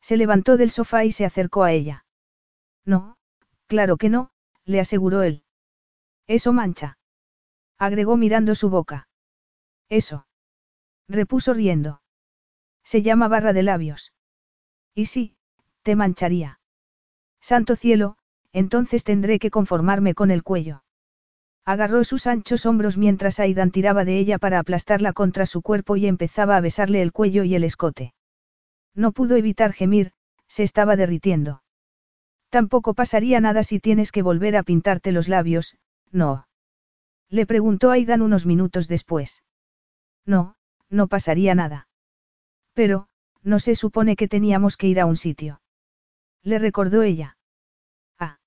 Se 0.00 0.16
levantó 0.16 0.56
del 0.56 0.70
sofá 0.70 1.04
y 1.04 1.12
se 1.12 1.24
acercó 1.24 1.62
a 1.62 1.72
ella. 1.72 2.04
No, 2.84 3.18
claro 3.66 3.96
que 3.96 4.08
no, 4.08 4.30
le 4.64 4.80
aseguró 4.80 5.22
él. 5.22 5.44
Eso 6.26 6.52
mancha. 6.52 6.98
Agregó 7.78 8.16
mirando 8.16 8.54
su 8.54 8.70
boca. 8.70 9.08
Eso. 9.88 10.26
Repuso 11.08 11.54
riendo. 11.54 12.02
Se 12.82 13.02
llama 13.02 13.28
barra 13.28 13.52
de 13.52 13.62
labios. 13.62 14.12
Y 14.94 15.06
sí, 15.06 15.36
te 15.88 15.96
mancharía. 15.96 16.60
Santo 17.40 17.74
cielo, 17.74 18.18
entonces 18.52 19.04
tendré 19.04 19.38
que 19.38 19.50
conformarme 19.50 20.12
con 20.12 20.30
el 20.30 20.42
cuello. 20.42 20.82
Agarró 21.64 22.04
sus 22.04 22.26
anchos 22.26 22.66
hombros 22.66 22.98
mientras 22.98 23.40
Aidan 23.40 23.70
tiraba 23.70 24.04
de 24.04 24.18
ella 24.18 24.36
para 24.36 24.58
aplastarla 24.58 25.14
contra 25.14 25.46
su 25.46 25.62
cuerpo 25.62 25.96
y 25.96 26.06
empezaba 26.06 26.58
a 26.58 26.60
besarle 26.60 27.00
el 27.00 27.10
cuello 27.10 27.42
y 27.42 27.54
el 27.54 27.64
escote. 27.64 28.12
No 28.94 29.12
pudo 29.12 29.36
evitar 29.36 29.72
gemir, 29.72 30.12
se 30.46 30.62
estaba 30.62 30.94
derritiendo. 30.94 31.62
Tampoco 32.50 32.92
pasaría 32.92 33.40
nada 33.40 33.62
si 33.62 33.80
tienes 33.80 34.12
que 34.12 34.20
volver 34.20 34.58
a 34.58 34.64
pintarte 34.64 35.10
los 35.10 35.26
labios, 35.26 35.78
no. 36.12 36.48
Le 37.30 37.46
preguntó 37.46 37.92
Aidan 37.92 38.20
unos 38.20 38.44
minutos 38.44 38.88
después. 38.88 39.42
No, 40.26 40.54
no 40.90 41.06
pasaría 41.08 41.54
nada. 41.54 41.88
Pero, 42.74 43.08
no 43.42 43.58
se 43.58 43.74
supone 43.74 44.16
que 44.16 44.28
teníamos 44.28 44.76
que 44.76 44.88
ir 44.88 45.00
a 45.00 45.06
un 45.06 45.16
sitio. 45.16 45.62
Le 46.42 46.58
recordó 46.58 47.02
ella. 47.02 47.36
Ah. 48.18 48.38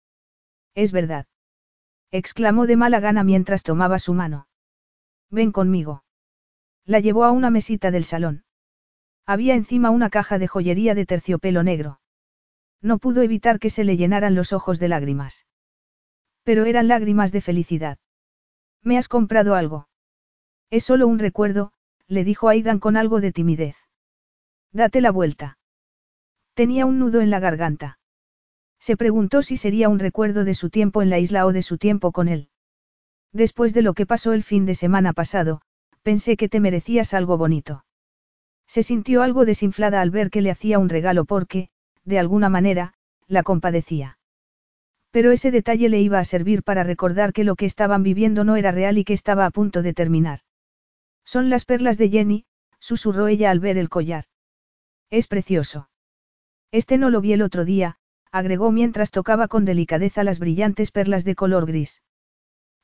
Es 0.75 0.91
verdad 0.91 1.27
exclamó 2.11 2.67
de 2.67 2.75
mala 2.75 2.99
gana 2.99 3.23
mientras 3.23 3.63
tomaba 3.63 3.97
su 3.97 4.13
mano. 4.13 4.47
Ven 5.29 5.51
conmigo. 5.51 6.03
La 6.85 6.99
llevó 6.99 7.23
a 7.23 7.31
una 7.31 7.49
mesita 7.49 7.89
del 7.89 8.03
salón. 8.03 8.43
Había 9.25 9.55
encima 9.55 9.91
una 9.91 10.09
caja 10.09 10.37
de 10.37 10.47
joyería 10.47 10.93
de 10.93 11.05
terciopelo 11.05 11.63
negro. 11.63 12.01
No 12.81 12.97
pudo 12.97 13.21
evitar 13.21 13.59
que 13.59 13.69
se 13.69 13.83
le 13.85 13.95
llenaran 13.95 14.35
los 14.35 14.51
ojos 14.51 14.79
de 14.79 14.89
lágrimas. 14.89 15.45
Pero 16.43 16.65
eran 16.65 16.87
lágrimas 16.87 17.31
de 17.31 17.39
felicidad. 17.39 17.97
¿Me 18.81 18.97
has 18.97 19.07
comprado 19.07 19.55
algo? 19.55 19.87
Es 20.69 20.83
solo 20.83 21.07
un 21.07 21.19
recuerdo, 21.19 21.71
le 22.07 22.23
dijo 22.23 22.49
Aidan 22.49 22.79
con 22.79 22.97
algo 22.97 23.21
de 23.21 23.31
timidez. 23.31 23.77
Date 24.73 25.01
la 25.01 25.11
vuelta. 25.11 25.59
Tenía 26.61 26.85
un 26.85 26.99
nudo 26.99 27.21
en 27.21 27.31
la 27.31 27.39
garganta. 27.39 27.97
Se 28.79 28.95
preguntó 28.95 29.41
si 29.41 29.57
sería 29.57 29.89
un 29.89 29.97
recuerdo 29.97 30.45
de 30.45 30.53
su 30.53 30.69
tiempo 30.69 31.01
en 31.01 31.09
la 31.09 31.17
isla 31.17 31.47
o 31.47 31.53
de 31.53 31.63
su 31.63 31.79
tiempo 31.79 32.11
con 32.11 32.27
él. 32.27 32.49
Después 33.33 33.73
de 33.73 33.81
lo 33.81 33.95
que 33.95 34.05
pasó 34.05 34.33
el 34.33 34.43
fin 34.43 34.67
de 34.67 34.75
semana 34.75 35.11
pasado, 35.11 35.63
pensé 36.03 36.37
que 36.37 36.49
te 36.49 36.59
merecías 36.59 37.15
algo 37.15 37.35
bonito. 37.35 37.83
Se 38.67 38.83
sintió 38.83 39.23
algo 39.23 39.43
desinflada 39.43 40.01
al 40.01 40.11
ver 40.11 40.29
que 40.29 40.41
le 40.41 40.51
hacía 40.51 40.77
un 40.77 40.89
regalo 40.89 41.25
porque, 41.25 41.69
de 42.05 42.19
alguna 42.19 42.47
manera, 42.47 42.93
la 43.25 43.41
compadecía. 43.41 44.19
Pero 45.09 45.31
ese 45.31 45.49
detalle 45.49 45.89
le 45.89 45.99
iba 45.99 46.19
a 46.19 46.23
servir 46.23 46.61
para 46.61 46.83
recordar 46.83 47.33
que 47.33 47.43
lo 47.43 47.55
que 47.55 47.65
estaban 47.65 48.03
viviendo 48.03 48.43
no 48.43 48.55
era 48.55 48.71
real 48.71 48.99
y 48.99 49.03
que 49.03 49.13
estaba 49.13 49.47
a 49.47 49.49
punto 49.49 49.81
de 49.81 49.95
terminar. 49.95 50.41
Son 51.25 51.49
las 51.49 51.65
perlas 51.65 51.97
de 51.97 52.09
Jenny, 52.09 52.45
susurró 52.77 53.27
ella 53.29 53.49
al 53.49 53.59
ver 53.59 53.79
el 53.79 53.89
collar. 53.89 54.25
Es 55.09 55.27
precioso. 55.27 55.87
Este 56.71 56.97
no 56.97 57.09
lo 57.09 57.21
vi 57.21 57.33
el 57.33 57.41
otro 57.41 57.65
día, 57.65 57.97
agregó 58.31 58.71
mientras 58.71 59.11
tocaba 59.11 59.47
con 59.47 59.65
delicadeza 59.65 60.23
las 60.23 60.39
brillantes 60.39 60.91
perlas 60.91 61.25
de 61.25 61.35
color 61.35 61.65
gris. 61.65 62.01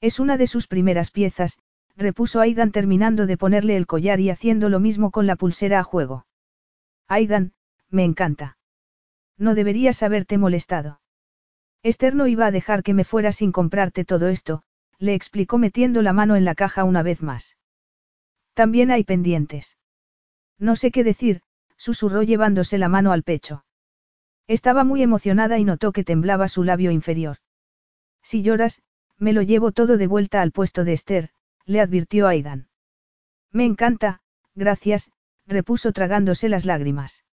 Es 0.01 0.19
una 0.19 0.37
de 0.37 0.47
sus 0.47 0.67
primeras 0.67 1.09
piezas, 1.09 1.59
repuso 1.95 2.41
Aidan 2.41 2.71
terminando 2.71 3.25
de 3.25 3.37
ponerle 3.37 3.77
el 3.77 3.87
collar 3.87 4.19
y 4.19 4.29
haciendo 4.29 4.69
lo 4.69 4.79
mismo 4.79 5.09
con 5.09 5.25
la 5.25 5.35
pulsera 5.35 5.79
a 5.79 5.83
juego. 5.83 6.27
Aidan, 7.07 7.53
me 7.89 8.03
encanta. 8.03 8.57
No 9.37 9.55
deberías 9.55 10.03
haberte 10.03 10.37
molestado. 10.37 10.99
Esther 11.81 12.15
no 12.15 12.27
iba 12.27 12.47
a 12.47 12.51
dejar 12.51 12.83
que 12.83 12.93
me 12.93 13.05
fuera 13.05 13.31
sin 13.31 13.51
comprarte 13.51 14.03
todo 14.03 14.27
esto, 14.27 14.63
le 14.99 15.13
explicó 15.13 15.57
metiendo 15.57 16.01
la 16.01 16.11
mano 16.11 16.35
en 16.35 16.43
la 16.43 16.55
caja 16.55 16.83
una 16.83 17.03
vez 17.03 17.21
más. 17.21 17.55
También 18.53 18.91
hay 18.91 19.03
pendientes. 19.03 19.77
No 20.59 20.75
sé 20.75 20.91
qué 20.91 21.03
decir, 21.03 21.41
susurró 21.77 22.23
llevándose 22.23 22.77
la 22.77 22.89
mano 22.89 23.11
al 23.11 23.23
pecho. 23.23 23.63
Estaba 24.47 24.83
muy 24.83 25.03
emocionada 25.03 25.59
y 25.59 25.65
notó 25.65 25.91
que 25.91 26.03
temblaba 26.03 26.47
su 26.47 26.63
labio 26.63 26.91
inferior. 26.91 27.37
Si 28.23 28.41
lloras, 28.41 28.81
me 29.17 29.33
lo 29.33 29.41
llevo 29.41 29.71
todo 29.71 29.97
de 29.97 30.07
vuelta 30.07 30.41
al 30.41 30.51
puesto 30.51 30.83
de 30.83 30.93
Esther, 30.93 31.29
le 31.65 31.81
advirtió 31.81 32.27
Aidan. 32.27 32.69
Me 33.51 33.65
encanta, 33.65 34.21
gracias, 34.55 35.11
repuso 35.45 35.91
tragándose 35.91 36.49
las 36.49 36.65
lágrimas. 36.65 37.25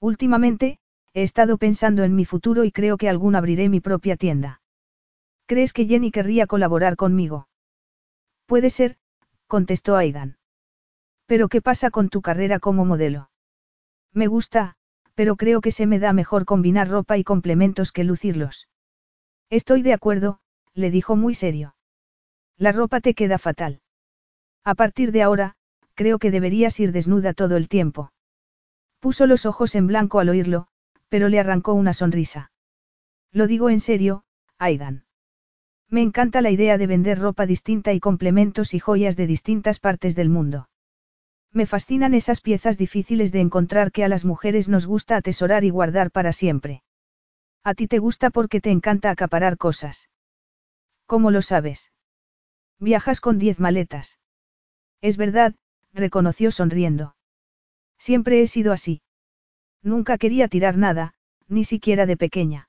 Últimamente, 0.00 0.78
he 1.14 1.22
estado 1.22 1.58
pensando 1.58 2.02
en 2.02 2.14
mi 2.14 2.24
futuro 2.24 2.64
y 2.64 2.72
creo 2.72 2.96
que 2.96 3.08
algún 3.08 3.36
abriré 3.36 3.68
mi 3.68 3.80
propia 3.80 4.16
tienda. 4.16 4.62
¿Crees 5.46 5.72
que 5.72 5.86
Jenny 5.86 6.10
querría 6.10 6.46
colaborar 6.46 6.96
conmigo? 6.96 7.48
Puede 8.46 8.70
ser, 8.70 8.96
contestó 9.46 9.96
Aidan. 9.96 10.38
Pero 11.26 11.48
¿qué 11.48 11.60
pasa 11.60 11.90
con 11.90 12.08
tu 12.08 12.20
carrera 12.20 12.58
como 12.58 12.84
modelo? 12.84 13.30
Me 14.12 14.26
gusta, 14.26 14.76
pero 15.14 15.36
creo 15.36 15.60
que 15.60 15.70
se 15.70 15.86
me 15.86 15.98
da 15.98 16.12
mejor 16.12 16.44
combinar 16.44 16.88
ropa 16.88 17.18
y 17.18 17.24
complementos 17.24 17.92
que 17.92 18.04
lucirlos. 18.04 18.68
Estoy 19.50 19.82
de 19.82 19.92
acuerdo, 19.92 20.40
le 20.74 20.90
dijo 20.90 21.16
muy 21.16 21.34
serio. 21.34 21.74
La 22.56 22.72
ropa 22.72 23.00
te 23.00 23.14
queda 23.14 23.38
fatal. 23.38 23.80
A 24.64 24.74
partir 24.74 25.12
de 25.12 25.22
ahora, 25.22 25.56
creo 25.94 26.18
que 26.18 26.30
deberías 26.30 26.78
ir 26.80 26.92
desnuda 26.92 27.34
todo 27.34 27.56
el 27.56 27.68
tiempo. 27.68 28.12
Puso 29.00 29.26
los 29.26 29.46
ojos 29.46 29.74
en 29.74 29.86
blanco 29.86 30.20
al 30.20 30.28
oírlo, 30.28 30.68
pero 31.08 31.28
le 31.28 31.40
arrancó 31.40 31.74
una 31.74 31.92
sonrisa. 31.92 32.52
Lo 33.32 33.46
digo 33.46 33.68
en 33.68 33.80
serio, 33.80 34.24
Aidan. 34.58 35.04
Me 35.88 36.00
encanta 36.00 36.40
la 36.40 36.50
idea 36.50 36.78
de 36.78 36.86
vender 36.86 37.18
ropa 37.18 37.44
distinta 37.44 37.92
y 37.92 38.00
complementos 38.00 38.72
y 38.72 38.78
joyas 38.78 39.16
de 39.16 39.26
distintas 39.26 39.78
partes 39.78 40.14
del 40.14 40.30
mundo. 40.30 40.68
Me 41.52 41.66
fascinan 41.66 42.14
esas 42.14 42.40
piezas 42.40 42.78
difíciles 42.78 43.30
de 43.30 43.40
encontrar 43.40 43.92
que 43.92 44.04
a 44.04 44.08
las 44.08 44.24
mujeres 44.24 44.68
nos 44.68 44.86
gusta 44.86 45.16
atesorar 45.16 45.64
y 45.64 45.70
guardar 45.70 46.10
para 46.10 46.32
siempre. 46.32 46.82
A 47.62 47.74
ti 47.74 47.86
te 47.86 47.98
gusta 47.98 48.30
porque 48.30 48.60
te 48.60 48.70
encanta 48.70 49.10
acaparar 49.10 49.58
cosas. 49.58 50.08
¿Cómo 51.06 51.30
lo 51.30 51.42
sabes? 51.42 51.92
Viajas 52.78 53.20
con 53.20 53.38
diez 53.38 53.60
maletas. 53.60 54.18
Es 55.02 55.16
verdad, 55.16 55.54
reconoció 55.92 56.50
sonriendo. 56.50 57.16
Siempre 57.98 58.40
he 58.40 58.46
sido 58.46 58.72
así. 58.72 59.02
Nunca 59.82 60.16
quería 60.16 60.48
tirar 60.48 60.78
nada, 60.78 61.14
ni 61.48 61.64
siquiera 61.64 62.06
de 62.06 62.16
pequeña. 62.16 62.68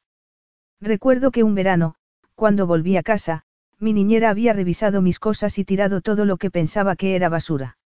Recuerdo 0.81 1.31
que 1.31 1.43
un 1.43 1.55
verano, 1.55 1.95
cuando 2.35 2.67
volví 2.67 2.97
a 2.97 3.03
casa, 3.03 3.45
mi 3.79 3.93
niñera 3.93 4.29
había 4.29 4.51
revisado 4.53 5.01
mis 5.01 5.19
cosas 5.19 5.57
y 5.57 5.63
tirado 5.63 6.01
todo 6.01 6.25
lo 6.25 6.37
que 6.37 6.51
pensaba 6.51 6.95
que 6.95 7.15
era 7.15 7.29
basura. 7.29 7.77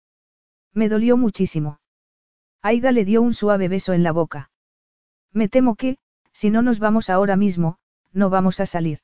Me 0.77 0.89
dolió 0.89 1.17
muchísimo. 1.17 1.80
Aida 2.61 2.91
le 2.91 3.03
dio 3.03 3.23
un 3.23 3.33
suave 3.33 3.67
beso 3.67 3.93
en 3.93 4.03
la 4.03 4.11
boca. 4.11 4.51
Me 5.33 5.49
temo 5.49 5.75
que, 5.75 5.97
si 6.33 6.51
no 6.51 6.61
nos 6.61 6.77
vamos 6.77 7.09
ahora 7.09 7.35
mismo, 7.35 7.80
no 8.14 8.30
vamos 8.30 8.59
a 8.59 8.67
salir. 8.67 8.99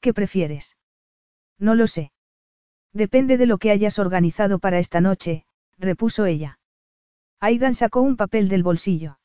¿Qué 0.00 0.14
prefieres? 0.14 0.76
No 1.58 1.74
lo 1.74 1.88
sé. 1.88 2.12
Depende 2.92 3.38
de 3.38 3.46
lo 3.46 3.58
que 3.58 3.72
hayas 3.72 3.98
organizado 3.98 4.60
para 4.60 4.78
esta 4.78 5.00
noche, 5.00 5.44
repuso 5.78 6.26
ella. 6.26 6.60
Aidan 7.40 7.74
sacó 7.74 8.00
un 8.00 8.16
papel 8.16 8.48
del 8.48 8.62
bolsillo. 8.62 9.18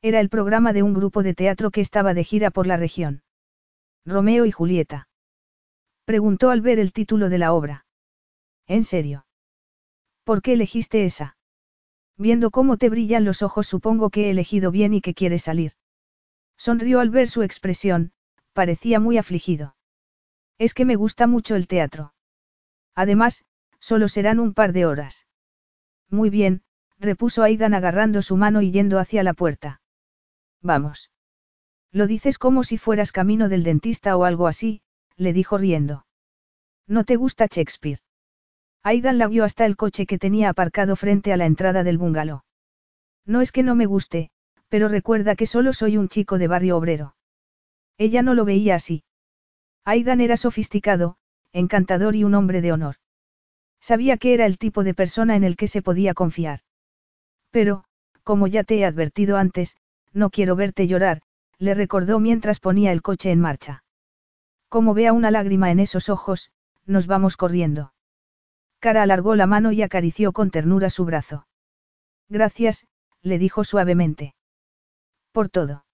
Era 0.00 0.20
el 0.20 0.28
programa 0.28 0.72
de 0.72 0.84
un 0.84 0.94
grupo 0.94 1.24
de 1.24 1.34
teatro 1.34 1.72
que 1.72 1.80
estaba 1.80 2.14
de 2.14 2.22
gira 2.22 2.52
por 2.52 2.68
la 2.68 2.76
región. 2.76 3.24
Romeo 4.06 4.46
y 4.46 4.52
Julieta. 4.52 5.08
Preguntó 6.04 6.50
al 6.50 6.60
ver 6.60 6.78
el 6.78 6.92
título 6.92 7.30
de 7.30 7.38
la 7.38 7.52
obra. 7.52 7.84
¿En 8.68 8.84
serio? 8.84 9.24
¿Por 10.28 10.42
qué 10.42 10.52
elegiste 10.52 11.06
esa? 11.06 11.38
Viendo 12.18 12.50
cómo 12.50 12.76
te 12.76 12.90
brillan 12.90 13.24
los 13.24 13.40
ojos 13.40 13.66
supongo 13.66 14.10
que 14.10 14.26
he 14.26 14.30
elegido 14.30 14.70
bien 14.70 14.92
y 14.92 15.00
que 15.00 15.14
quieres 15.14 15.44
salir. 15.44 15.72
Sonrió 16.58 17.00
al 17.00 17.08
ver 17.08 17.30
su 17.30 17.42
expresión, 17.42 18.12
parecía 18.52 19.00
muy 19.00 19.16
afligido. 19.16 19.74
Es 20.58 20.74
que 20.74 20.84
me 20.84 20.96
gusta 20.96 21.26
mucho 21.26 21.56
el 21.56 21.66
teatro. 21.66 22.12
Además, 22.94 23.46
solo 23.80 24.06
serán 24.06 24.38
un 24.38 24.52
par 24.52 24.74
de 24.74 24.84
horas. 24.84 25.26
Muy 26.10 26.28
bien, 26.28 26.60
repuso 26.98 27.42
Aidan 27.42 27.72
agarrando 27.72 28.20
su 28.20 28.36
mano 28.36 28.60
y 28.60 28.70
yendo 28.70 28.98
hacia 28.98 29.22
la 29.22 29.32
puerta. 29.32 29.80
Vamos. 30.60 31.10
Lo 31.90 32.06
dices 32.06 32.36
como 32.36 32.64
si 32.64 32.76
fueras 32.76 33.12
camino 33.12 33.48
del 33.48 33.62
dentista 33.62 34.14
o 34.14 34.24
algo 34.24 34.46
así, 34.46 34.82
le 35.16 35.32
dijo 35.32 35.56
riendo. 35.56 36.04
¿No 36.86 37.04
te 37.04 37.16
gusta 37.16 37.46
Shakespeare? 37.50 38.00
Aidan 38.82 39.18
la 39.18 39.28
guió 39.28 39.44
hasta 39.44 39.66
el 39.66 39.76
coche 39.76 40.06
que 40.06 40.18
tenía 40.18 40.48
aparcado 40.48 40.96
frente 40.96 41.32
a 41.32 41.36
la 41.36 41.46
entrada 41.46 41.84
del 41.84 41.98
bungalow. 41.98 42.42
No 43.26 43.40
es 43.40 43.52
que 43.52 43.62
no 43.62 43.74
me 43.74 43.86
guste, 43.86 44.30
pero 44.68 44.88
recuerda 44.88 45.36
que 45.36 45.46
solo 45.46 45.72
soy 45.72 45.96
un 45.96 46.08
chico 46.08 46.38
de 46.38 46.48
barrio 46.48 46.76
obrero. 46.76 47.14
Ella 47.98 48.22
no 48.22 48.34
lo 48.34 48.44
veía 48.44 48.76
así. 48.76 49.04
Aidan 49.84 50.20
era 50.20 50.36
sofisticado, 50.36 51.16
encantador 51.52 52.14
y 52.14 52.24
un 52.24 52.34
hombre 52.34 52.60
de 52.60 52.72
honor. 52.72 52.96
Sabía 53.80 54.16
que 54.16 54.34
era 54.34 54.46
el 54.46 54.58
tipo 54.58 54.84
de 54.84 54.94
persona 54.94 55.36
en 55.36 55.44
el 55.44 55.56
que 55.56 55.68
se 55.68 55.82
podía 55.82 56.14
confiar. 56.14 56.60
Pero, 57.50 57.84
como 58.22 58.46
ya 58.46 58.64
te 58.64 58.78
he 58.78 58.84
advertido 58.84 59.36
antes, 59.36 59.76
no 60.12 60.30
quiero 60.30 60.56
verte 60.56 60.86
llorar, 60.86 61.22
le 61.58 61.74
recordó 61.74 62.20
mientras 62.20 62.60
ponía 62.60 62.92
el 62.92 63.02
coche 63.02 63.30
en 63.30 63.40
marcha. 63.40 63.84
Como 64.68 64.94
vea 64.94 65.12
una 65.12 65.30
lágrima 65.30 65.70
en 65.70 65.80
esos 65.80 66.08
ojos, 66.08 66.50
nos 66.86 67.06
vamos 67.06 67.36
corriendo. 67.36 67.92
Cara 68.80 69.02
alargó 69.02 69.34
la 69.34 69.46
mano 69.46 69.72
y 69.72 69.82
acarició 69.82 70.32
con 70.32 70.50
ternura 70.50 70.90
su 70.90 71.04
brazo. 71.04 71.46
Gracias, 72.28 72.86
le 73.22 73.38
dijo 73.38 73.64
suavemente. 73.64 74.34
Por 75.32 75.48
todo. 75.48 75.84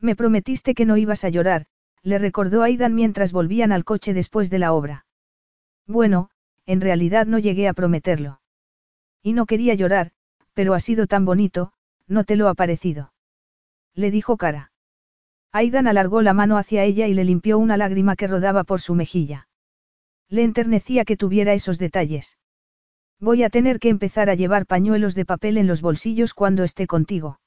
Me 0.00 0.16
prometiste 0.16 0.74
que 0.74 0.86
no 0.86 0.96
ibas 0.96 1.24
a 1.24 1.28
llorar, 1.28 1.66
le 2.02 2.18
recordó 2.18 2.62
Aidan 2.62 2.94
mientras 2.94 3.32
volvían 3.32 3.72
al 3.72 3.84
coche 3.84 4.14
después 4.14 4.50
de 4.50 4.58
la 4.58 4.72
obra. 4.72 5.06
Bueno, 5.86 6.30
en 6.66 6.80
realidad 6.80 7.26
no 7.26 7.38
llegué 7.38 7.68
a 7.68 7.74
prometerlo. 7.74 8.40
Y 9.22 9.34
no 9.34 9.46
quería 9.46 9.74
llorar, 9.74 10.12
pero 10.54 10.74
ha 10.74 10.80
sido 10.80 11.06
tan 11.06 11.24
bonito, 11.24 11.72
¿no 12.06 12.24
te 12.24 12.36
lo 12.36 12.48
ha 12.48 12.54
parecido? 12.54 13.12
Le 13.94 14.10
dijo 14.10 14.36
cara. 14.36 14.72
Aidan 15.52 15.86
alargó 15.86 16.22
la 16.22 16.32
mano 16.32 16.56
hacia 16.56 16.84
ella 16.84 17.06
y 17.06 17.14
le 17.14 17.24
limpió 17.24 17.58
una 17.58 17.76
lágrima 17.76 18.16
que 18.16 18.26
rodaba 18.26 18.64
por 18.64 18.80
su 18.80 18.94
mejilla. 18.94 19.48
Le 20.30 20.44
enternecía 20.44 21.04
que 21.04 21.16
tuviera 21.16 21.54
esos 21.54 21.78
detalles. 21.78 22.38
Voy 23.18 23.42
a 23.42 23.50
tener 23.50 23.80
que 23.80 23.88
empezar 23.88 24.30
a 24.30 24.36
llevar 24.36 24.64
pañuelos 24.64 25.16
de 25.16 25.24
papel 25.24 25.58
en 25.58 25.66
los 25.66 25.82
bolsillos 25.82 26.34
cuando 26.34 26.62
esté 26.62 26.86
contigo. 26.86 27.40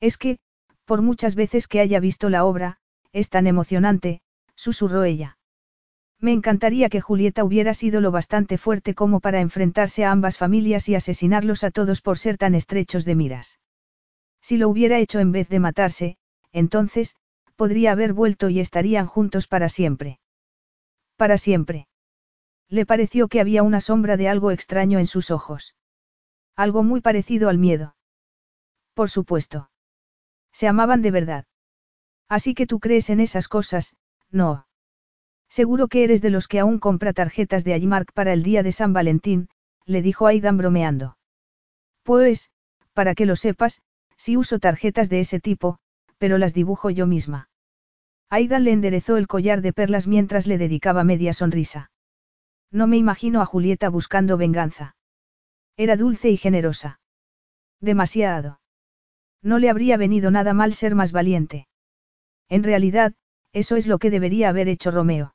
Es 0.00 0.16
que, 0.16 0.38
por 0.86 1.02
muchas 1.02 1.34
veces 1.34 1.68
que 1.68 1.80
haya 1.80 2.00
visto 2.00 2.30
la 2.30 2.46
obra, 2.46 2.78
es 3.12 3.28
tan 3.28 3.46
emocionante, 3.46 4.22
susurró 4.54 5.04
ella. 5.04 5.36
Me 6.18 6.32
encantaría 6.32 6.88
que 6.88 7.02
Julieta 7.02 7.44
hubiera 7.44 7.74
sido 7.74 8.00
lo 8.00 8.10
bastante 8.10 8.56
fuerte 8.56 8.94
como 8.94 9.20
para 9.20 9.40
enfrentarse 9.40 10.04
a 10.04 10.10
ambas 10.10 10.38
familias 10.38 10.88
y 10.88 10.94
asesinarlos 10.94 11.62
a 11.62 11.70
todos 11.70 12.00
por 12.00 12.18
ser 12.18 12.38
tan 12.38 12.54
estrechos 12.54 13.04
de 13.04 13.14
miras. 13.14 13.60
Si 14.40 14.56
lo 14.56 14.70
hubiera 14.70 14.98
hecho 14.98 15.20
en 15.20 15.30
vez 15.30 15.48
de 15.50 15.60
matarse, 15.60 16.16
entonces, 16.52 17.14
podría 17.54 17.92
haber 17.92 18.14
vuelto 18.14 18.48
y 18.48 18.60
estarían 18.60 19.06
juntos 19.06 19.46
para 19.46 19.68
siempre. 19.68 20.20
Para 21.16 21.36
siempre. 21.36 21.87
Le 22.70 22.84
pareció 22.84 23.28
que 23.28 23.40
había 23.40 23.62
una 23.62 23.80
sombra 23.80 24.16
de 24.16 24.28
algo 24.28 24.50
extraño 24.50 24.98
en 24.98 25.06
sus 25.06 25.30
ojos. 25.30 25.74
Algo 26.54 26.82
muy 26.82 27.00
parecido 27.00 27.48
al 27.48 27.58
miedo. 27.58 27.96
Por 28.94 29.10
supuesto. 29.10 29.70
Se 30.52 30.68
amaban 30.68 31.02
de 31.02 31.10
verdad. 31.10 31.44
Así 32.28 32.54
que 32.54 32.66
tú 32.66 32.78
crees 32.78 33.10
en 33.10 33.20
esas 33.20 33.48
cosas, 33.48 33.96
no. 34.30 34.66
Seguro 35.48 35.88
que 35.88 36.04
eres 36.04 36.20
de 36.20 36.30
los 36.30 36.46
que 36.46 36.58
aún 36.58 36.78
compra 36.78 37.12
tarjetas 37.12 37.64
de 37.64 37.72
Aymark 37.72 38.12
para 38.12 38.32
el 38.32 38.42
día 38.42 38.62
de 38.62 38.72
San 38.72 38.92
Valentín, 38.92 39.48
le 39.86 40.02
dijo 40.02 40.26
Aidan 40.26 40.58
bromeando. 40.58 41.16
Pues, 42.02 42.50
para 42.92 43.14
que 43.14 43.24
lo 43.24 43.36
sepas, 43.36 43.80
sí 44.16 44.36
uso 44.36 44.58
tarjetas 44.58 45.08
de 45.08 45.20
ese 45.20 45.40
tipo, 45.40 45.78
pero 46.18 46.36
las 46.36 46.52
dibujo 46.52 46.90
yo 46.90 47.06
misma. 47.06 47.48
Aidan 48.28 48.64
le 48.64 48.72
enderezó 48.72 49.16
el 49.16 49.26
collar 49.26 49.62
de 49.62 49.72
perlas 49.72 50.06
mientras 50.06 50.46
le 50.46 50.58
dedicaba 50.58 51.04
media 51.04 51.32
sonrisa. 51.32 51.90
No 52.70 52.86
me 52.86 52.96
imagino 52.96 53.40
a 53.40 53.46
Julieta 53.46 53.88
buscando 53.88 54.36
venganza. 54.36 54.96
Era 55.76 55.96
dulce 55.96 56.30
y 56.30 56.36
generosa. 56.36 57.00
Demasiado. 57.80 58.60
No 59.42 59.58
le 59.58 59.70
habría 59.70 59.96
venido 59.96 60.30
nada 60.30 60.52
mal 60.52 60.74
ser 60.74 60.94
más 60.94 61.12
valiente. 61.12 61.68
En 62.48 62.64
realidad, 62.64 63.14
eso 63.52 63.76
es 63.76 63.86
lo 63.86 63.98
que 63.98 64.10
debería 64.10 64.48
haber 64.48 64.68
hecho 64.68 64.90
Romeo. 64.90 65.34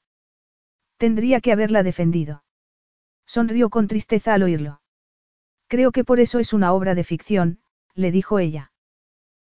Tendría 0.98 1.42
que 1.42 1.52
haberla 1.52 1.84
defendido. 1.84 2.44
Sonrió 3.26 3.70
con 3.70 3.88
tristeza 3.88 4.34
al 4.34 4.44
oírlo. 4.44 4.82
Creo 5.68 5.92
que 5.92 6.04
por 6.04 6.20
eso 6.20 6.40
es 6.40 6.54
una 6.54 6.74
obra 6.74 6.94
de 6.94 7.04
ficción, 7.04 7.60
le 7.96 8.12
dijo 8.12 8.40
ella. 8.40 8.72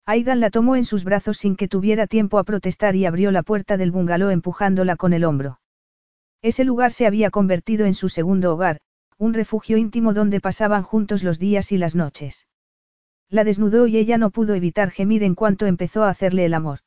Aidan 0.06 0.40
la 0.40 0.50
tomó 0.50 0.76
en 0.76 0.84
sus 0.84 1.04
brazos 1.04 1.36
sin 1.36 1.56
que 1.56 1.68
tuviera 1.68 2.06
tiempo 2.06 2.38
a 2.38 2.44
protestar 2.44 2.96
y 2.96 3.06
abrió 3.06 3.30
la 3.30 3.42
puerta 3.42 3.76
del 3.76 3.90
bungalow 3.90 4.30
empujándola 4.30 4.96
con 4.96 5.12
el 5.12 5.24
hombro. 5.24 5.60
Ese 6.42 6.64
lugar 6.64 6.92
se 6.92 7.06
había 7.06 7.30
convertido 7.30 7.86
en 7.86 7.94
su 7.94 8.08
segundo 8.08 8.52
hogar, 8.52 8.78
un 9.18 9.34
refugio 9.34 9.76
íntimo 9.76 10.12
donde 10.12 10.40
pasaban 10.40 10.82
juntos 10.82 11.22
los 11.22 11.38
días 11.38 11.72
y 11.72 11.78
las 11.78 11.94
noches. 11.94 12.46
La 13.28 13.44
desnudó 13.44 13.86
y 13.86 13.96
ella 13.96 14.18
no 14.18 14.30
pudo 14.30 14.54
evitar 14.54 14.90
gemir 14.90 15.24
en 15.24 15.34
cuanto 15.34 15.66
empezó 15.66 16.04
a 16.04 16.10
hacerle 16.10 16.44
el 16.44 16.54
amor. 16.54 16.80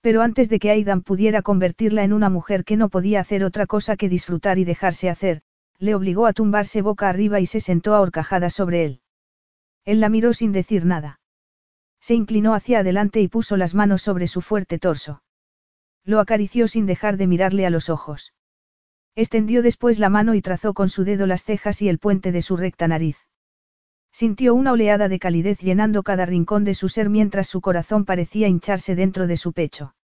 Pero 0.00 0.22
antes 0.22 0.48
de 0.48 0.58
que 0.58 0.70
Aidan 0.70 1.02
pudiera 1.02 1.42
convertirla 1.42 2.04
en 2.04 2.12
una 2.12 2.30
mujer 2.30 2.64
que 2.64 2.76
no 2.76 2.88
podía 2.88 3.20
hacer 3.20 3.42
otra 3.42 3.66
cosa 3.66 3.96
que 3.96 4.08
disfrutar 4.08 4.58
y 4.58 4.64
dejarse 4.64 5.10
hacer, 5.10 5.42
le 5.78 5.94
obligó 5.94 6.26
a 6.26 6.32
tumbarse 6.32 6.82
boca 6.82 7.08
arriba 7.08 7.40
y 7.40 7.46
se 7.46 7.60
sentó 7.60 7.94
a 7.94 8.00
horcajadas 8.00 8.54
sobre 8.54 8.84
él. 8.84 9.00
Él 9.84 10.00
la 10.00 10.08
miró 10.08 10.34
sin 10.34 10.52
decir 10.52 10.84
nada. 10.84 11.20
Se 12.00 12.14
inclinó 12.14 12.54
hacia 12.54 12.80
adelante 12.80 13.20
y 13.20 13.28
puso 13.28 13.56
las 13.56 13.74
manos 13.74 14.02
sobre 14.02 14.28
su 14.28 14.40
fuerte 14.40 14.78
torso. 14.78 15.22
Lo 16.04 16.20
acarició 16.20 16.68
sin 16.68 16.86
dejar 16.86 17.16
de 17.16 17.26
mirarle 17.26 17.66
a 17.66 17.70
los 17.70 17.90
ojos. 17.90 18.32
Extendió 19.18 19.62
después 19.62 19.98
la 19.98 20.10
mano 20.10 20.34
y 20.34 20.42
trazó 20.42 20.74
con 20.74 20.88
su 20.88 21.02
dedo 21.02 21.26
las 21.26 21.42
cejas 21.42 21.82
y 21.82 21.88
el 21.88 21.98
puente 21.98 22.30
de 22.30 22.40
su 22.40 22.56
recta 22.56 22.86
nariz. 22.86 23.16
Sintió 24.12 24.54
una 24.54 24.70
oleada 24.70 25.08
de 25.08 25.18
calidez 25.18 25.58
llenando 25.58 26.04
cada 26.04 26.24
rincón 26.24 26.62
de 26.62 26.74
su 26.74 26.88
ser 26.88 27.10
mientras 27.10 27.48
su 27.48 27.60
corazón 27.60 28.04
parecía 28.04 28.46
hincharse 28.46 28.94
dentro 28.94 29.26
de 29.26 29.36
su 29.36 29.52
pecho. 29.52 29.96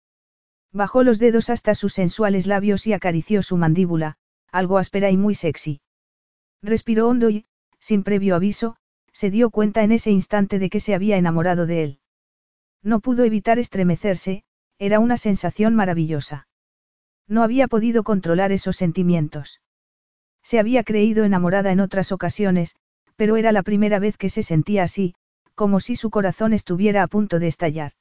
Bajó 0.71 1.03
los 1.03 1.19
dedos 1.19 1.51
hasta 1.51 1.75
sus 1.75 1.93
sensuales 1.93 2.47
labios 2.47 2.87
y 2.87 2.93
acarició 2.93 3.43
su 3.43 3.55
mandíbula, 3.55 4.17
algo 4.51 4.79
áspera 4.79 5.11
y 5.11 5.17
muy 5.17 5.35
sexy. 5.35 5.81
Respiró 6.63 7.07
hondo 7.07 7.29
y, 7.29 7.45
sin 7.77 8.01
previo 8.01 8.35
aviso, 8.35 8.77
se 9.11 9.29
dio 9.29 9.51
cuenta 9.51 9.83
en 9.83 9.91
ese 9.91 10.09
instante 10.09 10.57
de 10.57 10.71
que 10.71 10.79
se 10.79 10.95
había 10.95 11.17
enamorado 11.17 11.67
de 11.67 11.83
él. 11.83 11.99
No 12.81 12.99
pudo 12.99 13.25
evitar 13.25 13.59
estremecerse, 13.59 14.43
era 14.79 14.99
una 14.99 15.17
sensación 15.17 15.75
maravillosa. 15.75 16.47
No 17.27 17.43
había 17.43 17.67
podido 17.67 18.03
controlar 18.03 18.51
esos 18.51 18.75
sentimientos. 18.75 19.61
Se 20.43 20.59
había 20.59 20.83
creído 20.83 21.23
enamorada 21.23 21.71
en 21.71 21.79
otras 21.79 22.11
ocasiones, 22.11 22.75
pero 23.15 23.37
era 23.37 23.51
la 23.51 23.63
primera 23.63 23.99
vez 23.99 24.17
que 24.17 24.29
se 24.29 24.43
sentía 24.43 24.83
así, 24.83 25.15
como 25.55 25.79
si 25.79 25.95
su 25.95 26.09
corazón 26.09 26.53
estuviera 26.53 27.03
a 27.03 27.07
punto 27.07 27.39
de 27.39 27.47
estallar. 27.47 27.93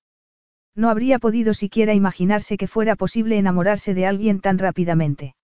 No 0.74 0.88
habría 0.88 1.18
podido 1.18 1.54
siquiera 1.54 1.94
imaginarse 1.94 2.56
que 2.56 2.66
fuera 2.66 2.96
posible 2.96 3.36
enamorarse 3.36 3.94
de 3.94 4.06
alguien 4.06 4.40
tan 4.40 4.58
rápidamente. 4.58 5.34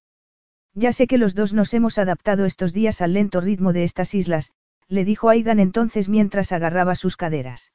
Ya 0.75 0.93
sé 0.93 1.07
que 1.07 1.19
los 1.19 1.35
dos 1.35 1.53
nos 1.53 1.75
hemos 1.75 1.99
adaptado 1.99 2.47
estos 2.47 2.73
días 2.73 3.01
al 3.03 3.13
lento 3.13 3.41
ritmo 3.41 3.73
de 3.73 3.85
estas 3.85 4.15
islas, 4.15 4.53
le 4.89 5.05
dijo 5.05 5.29
Aidan 5.29 5.61
entonces 5.61 6.09
mientras 6.09 6.53
agarraba 6.53 6.95
sus 6.95 7.17
caderas. 7.17 7.73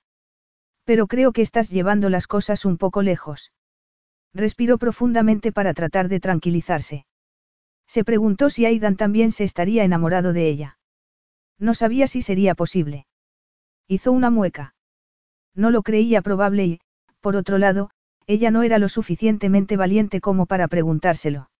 Pero 0.83 1.07
creo 1.07 1.31
que 1.31 1.43
estás 1.43 1.69
llevando 1.69 2.09
las 2.09 2.27
cosas 2.27 2.65
un 2.65 2.77
poco 2.77 3.01
lejos. 3.01 3.51
Respiró 4.33 4.77
profundamente 4.77 5.51
para 5.51 5.73
tratar 5.73 6.09
de 6.09 6.19
tranquilizarse. 6.19 7.05
Se 7.87 8.03
preguntó 8.03 8.49
si 8.49 8.65
Aidan 8.65 8.95
también 8.95 9.31
se 9.31 9.43
estaría 9.43 9.83
enamorado 9.83 10.33
de 10.33 10.47
ella. 10.47 10.79
No 11.59 11.73
sabía 11.73 12.07
si 12.07 12.21
sería 12.21 12.55
posible. 12.55 13.05
Hizo 13.87 14.11
una 14.11 14.29
mueca. 14.29 14.75
No 15.53 15.69
lo 15.69 15.83
creía 15.83 16.21
probable 16.21 16.65
y, 16.65 16.79
por 17.21 17.35
otro 17.35 17.57
lado, 17.57 17.91
ella 18.25 18.51
no 18.51 18.63
era 18.63 18.79
lo 18.79 18.89
suficientemente 18.89 19.77
valiente 19.77 20.21
como 20.21 20.45
para 20.45 20.67
preguntárselo. 20.67 21.51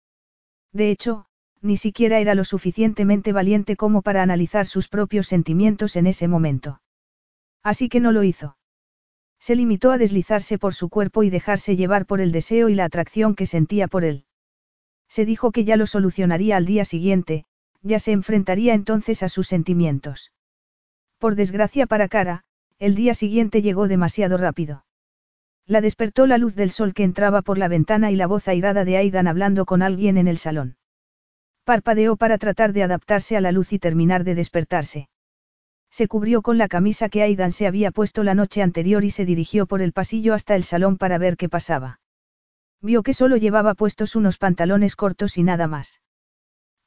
De 0.72 0.90
hecho, 0.90 1.26
ni 1.62 1.78
siquiera 1.78 2.20
era 2.20 2.36
lo 2.36 2.44
suficientemente 2.44 3.32
valiente 3.34 3.76
como 3.76 4.02
para 4.02 4.24
analizar 4.24 4.66
sus 4.66 4.88
propios 4.88 5.28
sentimientos 5.28 5.96
en 5.96 6.08
ese 6.08 6.28
momento. 6.28 6.82
Así 7.62 7.88
que 7.88 8.00
no 8.00 8.12
lo 8.12 8.24
hizo. 8.24 8.58
Se 9.44 9.58
limitó 9.58 9.92
a 9.92 9.98
deslizarse 9.98 10.58
por 10.58 10.74
su 10.74 10.88
cuerpo 10.88 11.22
y 11.22 11.30
dejarse 11.30 11.76
llevar 11.76 12.06
por 12.06 12.22
el 12.22 12.32
deseo 12.32 12.70
y 12.70 12.76
la 12.76 12.86
atracción 12.86 13.36
que 13.36 13.46
sentía 13.46 13.90
por 13.90 14.06
él. 14.06 14.24
Se 15.10 15.26
dijo 15.26 15.52
que 15.52 15.66
ya 15.66 15.76
lo 15.76 15.86
solucionaría 15.86 16.56
al 16.56 16.66
día 16.66 16.86
siguiente, 16.86 17.44
ya 17.82 18.00
se 18.00 18.14
enfrentaría 18.14 18.74
entonces 18.74 19.22
a 19.22 19.28
sus 19.28 19.50
sentimientos. 19.50 20.32
Por 21.18 21.36
desgracia 21.36 21.88
para 21.88 22.08
Cara, 22.08 22.46
el 22.80 22.96
día 22.96 23.14
siguiente 23.14 23.62
llegó 23.62 23.90
demasiado 23.90 24.38
rápido. 24.38 24.86
La 25.66 25.82
despertó 25.82 26.26
la 26.26 26.38
luz 26.38 26.56
del 26.56 26.72
sol 26.72 26.94
que 26.94 27.04
entraba 27.04 27.42
por 27.42 27.58
la 27.58 27.68
ventana 27.68 28.12
y 28.12 28.16
la 28.16 28.28
voz 28.28 28.48
airada 28.48 28.86
de 28.86 28.96
Aidan 28.96 29.28
hablando 29.28 29.66
con 29.66 29.82
alguien 29.82 30.16
en 30.16 30.30
el 30.30 30.38
salón. 30.38 30.78
Parpadeó 31.66 32.16
para 32.16 32.38
tratar 32.38 32.72
de 32.72 32.84
adaptarse 32.84 33.36
a 33.36 33.42
la 33.42 33.52
luz 33.52 33.74
y 33.74 33.80
terminar 33.80 34.24
de 34.24 34.36
despertarse. 34.36 35.10
Se 35.94 36.08
cubrió 36.08 36.42
con 36.42 36.58
la 36.58 36.68
camisa 36.70 37.08
que 37.08 37.22
Aidan 37.22 37.52
se 37.52 37.68
había 37.68 37.92
puesto 37.92 38.24
la 38.24 38.34
noche 38.34 38.64
anterior 38.64 39.04
y 39.04 39.12
se 39.12 39.26
dirigió 39.26 39.68
por 39.68 39.80
el 39.80 39.94
pasillo 39.94 40.34
hasta 40.34 40.56
el 40.56 40.64
salón 40.64 40.98
para 40.98 41.20
ver 41.20 41.38
qué 41.38 41.50
pasaba. 41.50 42.00
Vio 42.82 43.04
que 43.04 43.14
solo 43.14 43.38
llevaba 43.38 43.76
puestos 43.76 44.16
unos 44.16 44.40
pantalones 44.40 44.96
cortos 44.96 45.38
y 45.38 45.44
nada 45.44 45.68
más. 45.68 46.02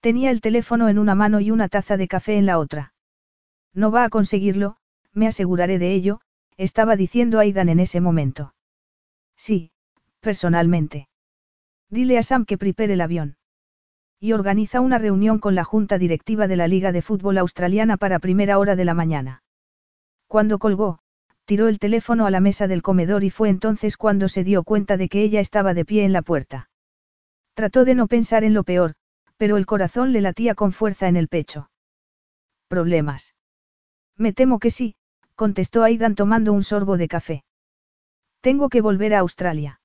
Tenía 0.01 0.33
el 0.33 0.41
teléfono 0.41 0.89
en 0.89 0.99
una 0.99 1.15
mano 1.15 1.39
y 1.39 1.52
una 1.52 1.68
taza 1.68 1.97
de 1.97 2.09
café 2.09 2.36
en 2.36 2.47
la 2.47 2.59
otra. 2.59 2.94
No 3.73 3.93
va 3.93 4.02
a 4.02 4.09
conseguirlo, 4.09 4.78
me 5.12 5.28
aseguraré 5.28 5.78
de 5.78 5.94
ello, 5.94 6.20
estaba 6.57 6.97
diciendo 6.97 7.39
Aidan 7.39 7.68
en 7.68 7.78
ese 7.78 8.01
momento. 8.01 8.55
Sí, 9.36 9.70
personalmente. 10.18 11.09
Dile 11.91 12.18
a 12.18 12.25
Sam 12.25 12.44
que 12.44 12.59
prepare 12.59 12.94
el 12.94 13.01
avión. 13.01 13.35
Y 14.26 14.32
organiza 14.32 14.80
una 14.80 14.98
reunión 14.98 15.38
con 15.38 15.55
la 15.55 15.62
junta 15.62 15.98
directiva 15.98 16.48
de 16.48 16.56
la 16.56 16.66
Liga 16.66 16.90
de 16.90 17.00
Fútbol 17.00 17.38
Australiana 17.38 17.96
para 17.96 18.18
primera 18.18 18.58
hora 18.58 18.74
de 18.74 18.84
la 18.84 18.92
mañana. 18.92 19.44
Cuando 20.26 20.58
colgó, 20.58 20.98
tiró 21.44 21.68
el 21.68 21.78
teléfono 21.78 22.26
a 22.26 22.32
la 22.32 22.40
mesa 22.40 22.66
del 22.66 22.82
comedor 22.82 23.22
y 23.22 23.30
fue 23.30 23.50
entonces 23.50 23.96
cuando 23.96 24.28
se 24.28 24.42
dio 24.42 24.64
cuenta 24.64 24.96
de 24.96 25.08
que 25.08 25.22
ella 25.22 25.38
estaba 25.38 25.74
de 25.74 25.84
pie 25.84 26.05
en 26.05 26.12
la 26.12 26.22
puerta. 26.22 26.68
Trató 27.55 27.84
de 27.84 27.94
no 27.94 28.08
pensar 28.08 28.42
en 28.42 28.52
lo 28.52 28.64
peor, 28.64 28.94
pero 29.36 29.58
el 29.58 29.64
corazón 29.64 30.12
le 30.12 30.20
latía 30.20 30.56
con 30.56 30.72
fuerza 30.72 31.06
en 31.06 31.14
el 31.14 31.28
pecho. 31.28 31.70
¿Problemas? 32.66 33.36
Me 34.16 34.32
temo 34.32 34.58
que 34.58 34.72
sí, 34.72 34.96
contestó 35.36 35.84
Aidan 35.84 36.16
tomando 36.16 36.52
un 36.52 36.64
sorbo 36.64 36.96
de 36.96 37.06
café. 37.06 37.44
Tengo 38.40 38.70
que 38.70 38.80
volver 38.80 39.14
a 39.14 39.20
Australia. 39.20 39.80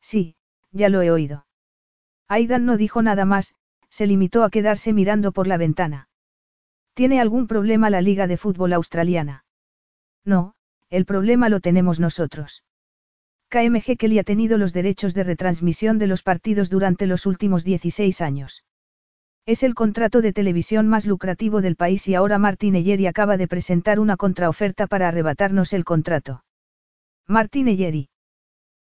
Sí, 0.00 0.36
ya 0.70 0.88
lo 0.88 1.02
he 1.02 1.10
oído. 1.10 1.46
Aidan 2.28 2.64
no 2.64 2.76
dijo 2.76 3.02
nada 3.02 3.24
más, 3.24 3.54
se 3.88 4.06
limitó 4.06 4.42
a 4.42 4.50
quedarse 4.50 4.92
mirando 4.92 5.32
por 5.32 5.46
la 5.46 5.56
ventana. 5.56 6.08
¿Tiene 6.94 7.20
algún 7.20 7.46
problema 7.46 7.90
la 7.90 8.00
Liga 8.00 8.26
de 8.26 8.36
Fútbol 8.36 8.72
Australiana? 8.72 9.44
No, 10.24 10.54
el 10.90 11.04
problema 11.04 11.48
lo 11.48 11.60
tenemos 11.60 12.00
nosotros. 12.00 12.64
KMG 13.48 13.96
Kelly 13.96 14.18
ha 14.18 14.24
tenido 14.24 14.58
los 14.58 14.72
derechos 14.72 15.14
de 15.14 15.22
retransmisión 15.22 15.98
de 15.98 16.08
los 16.08 16.22
partidos 16.22 16.68
durante 16.68 17.06
los 17.06 17.26
últimos 17.26 17.64
16 17.64 18.20
años. 18.20 18.64
Es 19.46 19.62
el 19.62 19.74
contrato 19.74 20.20
de 20.20 20.32
televisión 20.32 20.88
más 20.88 21.06
lucrativo 21.06 21.60
del 21.60 21.76
país 21.76 22.08
y 22.08 22.16
ahora 22.16 22.38
Martin 22.38 22.74
Eyeri 22.74 23.06
acaba 23.06 23.36
de 23.36 23.46
presentar 23.46 24.00
una 24.00 24.16
contraoferta 24.16 24.88
para 24.88 25.06
arrebatarnos 25.06 25.72
el 25.72 25.84
contrato. 25.84 26.44
Martin 27.28 27.68
Eyeri. 27.68 28.08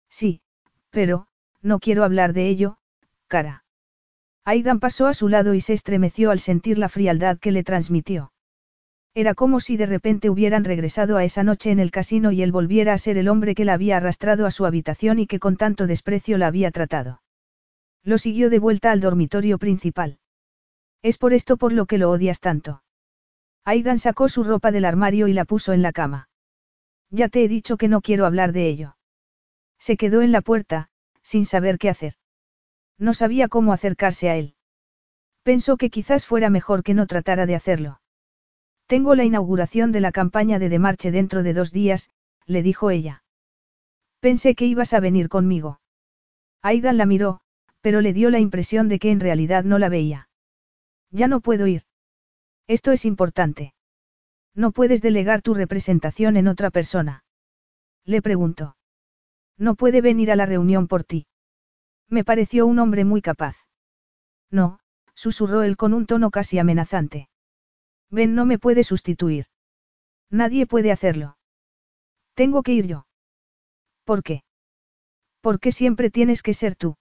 Sí, 0.09 0.41
pero, 0.90 1.27
no 1.61 1.80
quiero 1.80 2.03
hablar 2.03 2.33
de 2.33 2.48
ello, 2.48 2.77
cara. 3.27 3.63
Aidan 4.45 4.79
pasó 4.79 5.07
a 5.07 5.13
su 5.13 5.27
lado 5.27 5.53
y 5.53 5.61
se 5.61 5.73
estremeció 5.73 6.31
al 6.31 6.39
sentir 6.39 6.77
la 6.77 6.89
frialdad 6.89 7.39
que 7.39 7.51
le 7.51 7.63
transmitió. 7.63 8.31
Era 9.15 9.33
como 9.33 9.59
si 9.59 9.77
de 9.77 9.85
repente 9.85 10.29
hubieran 10.29 10.65
regresado 10.65 11.17
a 11.17 11.23
esa 11.23 11.41
noche 11.41 11.71
en 11.71 11.79
el 11.79 11.89
casino 11.89 12.31
y 12.31 12.43
él 12.43 12.51
volviera 12.51 12.93
a 12.93 12.97
ser 12.97 13.17
el 13.17 13.29
hombre 13.29 13.55
que 13.55 13.65
la 13.65 13.73
había 13.73 13.97
arrastrado 13.97 14.45
a 14.45 14.51
su 14.51 14.65
habitación 14.65 15.19
y 15.19 15.25
que 15.25 15.39
con 15.39 15.55
tanto 15.55 15.87
desprecio 15.87 16.37
la 16.37 16.47
había 16.47 16.69
tratado. 16.69 17.21
Lo 18.03 18.17
siguió 18.17 18.49
de 18.49 18.59
vuelta 18.59 18.91
al 18.91 18.99
dormitorio 18.99 19.57
principal. 19.57 20.19
Es 21.01 21.17
por 21.17 21.33
esto 21.33 21.55
por 21.55 21.71
lo 21.71 21.85
que 21.85 21.97
lo 21.97 22.11
odias 22.11 22.39
tanto. 22.39 22.83
Aidan 23.63 23.97
sacó 23.97 24.27
su 24.27 24.43
ropa 24.43 24.71
del 24.71 24.85
armario 24.85 25.27
y 25.27 25.33
la 25.33 25.45
puso 25.45 25.71
en 25.71 25.81
la 25.81 25.91
cama. 25.91 26.29
Ya 27.09 27.29
te 27.29 27.43
he 27.43 27.47
dicho 27.47 27.77
que 27.77 27.87
no 27.87 28.01
quiero 28.01 28.25
hablar 28.25 28.51
de 28.51 28.67
ello. 28.67 28.97
Se 29.79 29.97
quedó 29.97 30.21
en 30.21 30.31
la 30.31 30.41
puerta, 30.41 30.89
sin 31.23 31.45
saber 31.45 31.77
qué 31.77 31.89
hacer. 31.89 32.15
No 32.98 33.14
sabía 33.14 33.48
cómo 33.48 33.74
acercarse 33.74 34.30
a 34.30 34.35
él. 34.35 34.56
Pensó 35.43 35.77
que 35.77 35.90
quizás 35.90 36.25
fuera 36.25 36.49
mejor 36.49 36.83
que 36.83 36.93
no 36.93 37.07
tratara 37.07 37.45
de 37.45 37.56
hacerlo. 37.56 38.01
Tengo 38.88 39.15
la 39.15 39.24
inauguración 39.24 39.91
de 39.91 39.99
la 39.99 40.11
campaña 40.11 40.59
de 40.59 40.69
Demarche 40.69 41.11
dentro 41.11 41.43
de 41.43 41.53
dos 41.53 41.72
días, 41.72 42.11
le 42.45 42.61
dijo 42.64 42.90
ella. 42.90 43.24
Pensé 44.19 44.56
que 44.56 44.65
ibas 44.65 44.93
a 44.93 44.99
venir 44.99 45.30
conmigo. 45.30 45.82
Aidan 46.61 46.98
la 46.98 47.06
miró, 47.06 47.41
pero 47.82 48.01
le 48.01 48.14
dio 48.14 48.30
la 48.30 48.40
impresión 48.40 48.88
de 48.90 48.99
que 48.99 49.11
en 49.11 49.19
realidad 49.19 49.64
no 49.64 49.77
la 49.77 49.90
veía. 49.90 50.30
Ya 51.11 51.27
no 51.27 51.41
puedo 51.41 51.67
ir. 51.67 51.83
Esto 52.67 52.91
es 52.91 53.06
importante. 53.06 53.74
No 54.56 54.72
puedes 54.72 55.01
delegar 55.01 55.41
tu 55.41 55.53
representación 55.53 56.38
en 56.38 56.48
otra 56.48 56.72
persona. 56.72 57.24
Le 58.06 58.22
preguntó. 58.22 58.77
No 59.57 59.75
puede 59.75 60.01
venir 60.01 60.32
a 60.32 60.35
la 60.35 60.45
reunión 60.45 60.88
por 60.88 61.03
ti. 61.03 61.27
Me 62.09 62.24
pareció 62.24 62.66
un 62.67 62.80
hombre 62.80 63.03
muy 63.03 63.22
capaz. 63.22 63.56
No, 64.51 64.80
susurró 65.16 65.64
él 65.64 65.75
con 65.77 65.93
un 65.93 66.06
tono 66.06 66.32
casi 66.32 66.59
amenazante. 66.59 67.30
Ben 68.09 68.35
no 68.35 68.45
me 68.45 68.59
puede 68.59 68.84
sustituir. 68.84 69.48
Nadie 70.30 70.67
puede 70.67 70.92
hacerlo. 70.92 71.38
Tengo 72.35 72.64
que 72.64 72.74
ir 72.74 72.88
yo. 72.88 73.08
¿Por 74.03 74.24
qué? 74.24 74.43
Porque 75.42 75.72
siempre 75.72 76.09
tienes 76.11 76.43
que 76.43 76.53
ser 76.53 76.75
tú. 76.75 76.95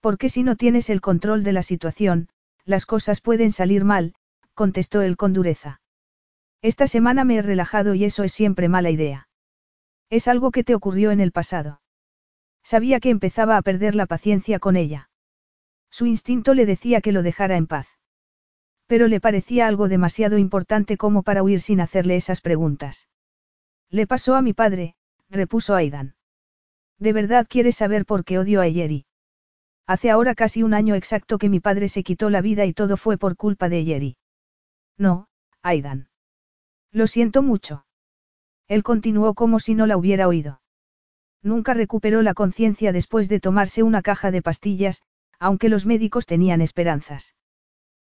Porque 0.00 0.28
si 0.28 0.42
no 0.42 0.56
tienes 0.56 0.90
el 0.90 1.00
control 1.00 1.44
de 1.44 1.52
la 1.52 1.62
situación, 1.62 2.28
las 2.64 2.86
cosas 2.86 3.20
pueden 3.20 3.52
salir 3.52 3.84
mal, 3.84 4.14
contestó 4.54 5.02
él 5.02 5.16
con 5.16 5.32
dureza. 5.32 5.80
Esta 6.60 6.86
semana 6.86 7.24
me 7.24 7.36
he 7.36 7.42
relajado 7.42 7.94
y 7.94 8.04
eso 8.04 8.22
es 8.22 8.32
siempre 8.32 8.68
mala 8.68 8.90
idea. 8.90 9.28
Es 10.10 10.28
algo 10.28 10.50
que 10.50 10.64
te 10.64 10.74
ocurrió 10.74 11.10
en 11.10 11.20
el 11.20 11.32
pasado. 11.32 11.81
Sabía 12.62 13.00
que 13.00 13.10
empezaba 13.10 13.56
a 13.56 13.62
perder 13.62 13.94
la 13.94 14.06
paciencia 14.06 14.58
con 14.58 14.76
ella. 14.76 15.10
Su 15.90 16.06
instinto 16.06 16.54
le 16.54 16.64
decía 16.64 17.00
que 17.00 17.12
lo 17.12 17.22
dejara 17.22 17.56
en 17.56 17.66
paz. 17.66 17.88
Pero 18.86 19.08
le 19.08 19.20
parecía 19.20 19.66
algo 19.66 19.88
demasiado 19.88 20.38
importante 20.38 20.96
como 20.96 21.22
para 21.22 21.42
huir 21.42 21.60
sin 21.60 21.80
hacerle 21.80 22.16
esas 22.16 22.40
preguntas. 22.40 23.08
Le 23.90 24.06
pasó 24.06 24.34
a 24.34 24.42
mi 24.42 24.54
padre, 24.54 24.94
repuso 25.28 25.74
Aidan. 25.74 26.14
¿De 26.98 27.12
verdad 27.12 27.46
quieres 27.48 27.76
saber 27.76 28.06
por 28.06 28.24
qué 28.24 28.38
odio 28.38 28.60
a 28.60 28.68
Yeri? 28.68 29.06
Hace 29.86 30.10
ahora 30.10 30.34
casi 30.34 30.62
un 30.62 30.72
año 30.72 30.94
exacto 30.94 31.36
que 31.36 31.48
mi 31.48 31.60
padre 31.60 31.88
se 31.88 32.02
quitó 32.02 32.30
la 32.30 32.40
vida 32.40 32.64
y 32.64 32.72
todo 32.72 32.96
fue 32.96 33.18
por 33.18 33.36
culpa 33.36 33.68
de 33.68 33.84
Yeri. 33.84 34.16
No, 34.96 35.28
Aidan. 35.62 36.08
Lo 36.92 37.06
siento 37.06 37.42
mucho. 37.42 37.84
Él 38.68 38.82
continuó 38.82 39.34
como 39.34 39.60
si 39.60 39.74
no 39.74 39.86
la 39.86 39.96
hubiera 39.96 40.28
oído. 40.28 40.61
Nunca 41.42 41.74
recuperó 41.74 42.22
la 42.22 42.34
conciencia 42.34 42.92
después 42.92 43.28
de 43.28 43.40
tomarse 43.40 43.82
una 43.82 44.02
caja 44.02 44.30
de 44.30 44.42
pastillas, 44.42 45.02
aunque 45.38 45.68
los 45.68 45.86
médicos 45.86 46.26
tenían 46.26 46.60
esperanzas. 46.60 47.34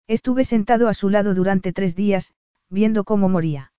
Estuve 0.06 0.44
sentado 0.44 0.88
a 0.88 0.94
su 0.94 1.08
lado 1.08 1.34
durante 1.34 1.72
tres 1.72 1.96
días, 1.96 2.34
viendo 2.68 3.04
cómo 3.04 3.28
moría. 3.28 3.72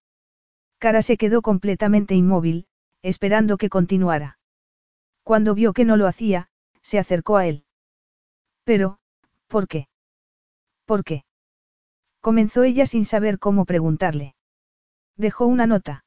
Cara 0.79 1.01
se 1.01 1.17
quedó 1.17 1.41
completamente 1.41 2.15
inmóvil, 2.15 2.65
esperando 3.03 3.57
que 3.57 3.69
continuara. 3.69 4.39
Cuando 5.23 5.53
vio 5.53 5.73
que 5.73 5.85
no 5.85 5.97
lo 5.97 6.07
hacía, 6.07 6.49
se 6.81 6.97
acercó 6.99 7.37
a 7.37 7.45
él. 7.47 7.65
Pero, 8.63 8.99
¿por 9.47 9.67
qué? 9.67 9.87
¿Por 10.85 11.03
qué? 11.03 11.25
Comenzó 12.21 12.63
ella 12.63 12.85
sin 12.85 13.05
saber 13.05 13.37
cómo 13.37 13.65
preguntarle. 13.65 14.35
Dejó 15.15 15.45
una 15.45 15.67
nota. 15.67 16.05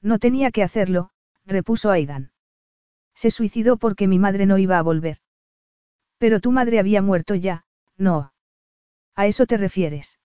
No 0.00 0.18
tenía 0.18 0.50
que 0.50 0.62
hacerlo, 0.62 1.10
repuso 1.44 1.90
Aidan. 1.90 2.32
Se 3.14 3.30
suicidó 3.30 3.76
porque 3.76 4.08
mi 4.08 4.18
madre 4.18 4.46
no 4.46 4.58
iba 4.58 4.78
a 4.78 4.82
volver. 4.82 5.18
Pero 6.18 6.40
tu 6.40 6.52
madre 6.52 6.78
había 6.78 7.02
muerto 7.02 7.34
ya, 7.34 7.64
no. 7.96 8.32
¿A 9.14 9.26
eso 9.26 9.46
te 9.46 9.56
refieres? 9.56 10.18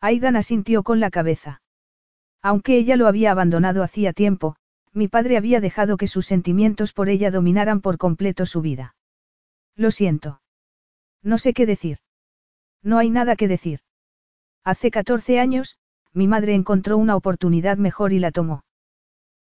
Aidan 0.00 0.36
asintió 0.36 0.82
con 0.82 1.00
la 1.00 1.10
cabeza. 1.10 1.62
Aunque 2.42 2.76
ella 2.76 2.96
lo 2.96 3.06
había 3.06 3.30
abandonado 3.30 3.82
hacía 3.82 4.12
tiempo, 4.12 4.56
mi 4.92 5.08
padre 5.08 5.36
había 5.36 5.60
dejado 5.60 5.96
que 5.96 6.06
sus 6.06 6.26
sentimientos 6.26 6.92
por 6.92 7.08
ella 7.08 7.30
dominaran 7.30 7.80
por 7.80 7.98
completo 7.98 8.46
su 8.46 8.60
vida. 8.60 8.96
Lo 9.76 9.90
siento. 9.90 10.40
No 11.22 11.38
sé 11.38 11.52
qué 11.52 11.66
decir. 11.66 11.98
No 12.82 12.98
hay 12.98 13.10
nada 13.10 13.36
que 13.36 13.46
decir. 13.46 13.80
Hace 14.64 14.90
14 14.90 15.38
años, 15.38 15.78
mi 16.12 16.26
madre 16.26 16.54
encontró 16.54 16.96
una 16.96 17.14
oportunidad 17.14 17.76
mejor 17.76 18.12
y 18.12 18.18
la 18.18 18.32
tomó. 18.32 18.64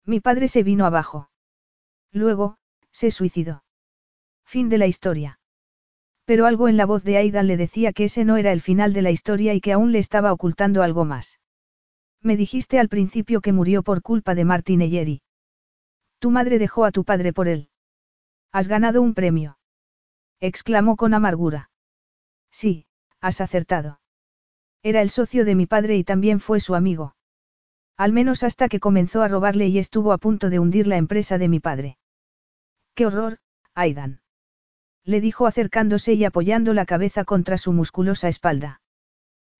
Mi 0.04 0.20
padre 0.20 0.48
se 0.48 0.62
vino 0.62 0.86
abajo. 0.86 1.30
Luego, 2.12 2.56
se 2.90 3.10
suicidó. 3.10 3.64
Fin 4.44 4.68
de 4.68 4.78
la 4.78 4.86
historia. 4.86 5.40
Pero 6.24 6.46
algo 6.46 6.68
en 6.68 6.76
la 6.76 6.86
voz 6.86 7.04
de 7.04 7.16
Aidan 7.16 7.46
le 7.46 7.56
decía 7.56 7.92
que 7.92 8.04
ese 8.04 8.24
no 8.24 8.36
era 8.36 8.52
el 8.52 8.60
final 8.60 8.92
de 8.92 9.02
la 9.02 9.10
historia 9.10 9.54
y 9.54 9.60
que 9.60 9.72
aún 9.72 9.92
le 9.92 9.98
estaba 9.98 10.32
ocultando 10.32 10.82
algo 10.82 11.04
más. 11.04 11.40
Me 12.22 12.36
dijiste 12.36 12.78
al 12.78 12.88
principio 12.88 13.40
que 13.40 13.52
murió 13.52 13.82
por 13.82 14.02
culpa 14.02 14.34
de 14.34 14.44
Martin 14.44 14.82
Eyeri. 14.82 15.22
Tu 16.18 16.30
madre 16.30 16.58
dejó 16.58 16.84
a 16.84 16.92
tu 16.92 17.04
padre 17.04 17.32
por 17.32 17.48
él. 17.48 17.70
Has 18.52 18.68
ganado 18.68 19.02
un 19.02 19.14
premio. 19.14 19.58
Exclamó 20.40 20.96
con 20.96 21.14
amargura. 21.14 21.70
Sí, 22.50 22.86
has 23.20 23.40
acertado. 23.40 24.00
Era 24.82 25.02
el 25.02 25.10
socio 25.10 25.44
de 25.44 25.54
mi 25.54 25.66
padre 25.66 25.96
y 25.96 26.04
también 26.04 26.40
fue 26.40 26.60
su 26.60 26.74
amigo. 26.74 27.14
Al 27.96 28.12
menos 28.12 28.42
hasta 28.42 28.68
que 28.68 28.80
comenzó 28.80 29.22
a 29.22 29.28
robarle 29.28 29.66
y 29.66 29.78
estuvo 29.78 30.12
a 30.12 30.18
punto 30.18 30.50
de 30.50 30.58
hundir 30.58 30.86
la 30.86 30.96
empresa 30.96 31.36
de 31.38 31.48
mi 31.48 31.60
padre. 31.60 31.97
¡Qué 32.98 33.06
horror, 33.06 33.38
Aidan! 33.76 34.22
Le 35.04 35.20
dijo 35.20 35.46
acercándose 35.46 36.14
y 36.14 36.24
apoyando 36.24 36.74
la 36.74 36.84
cabeza 36.84 37.24
contra 37.24 37.56
su 37.56 37.72
musculosa 37.72 38.26
espalda. 38.26 38.80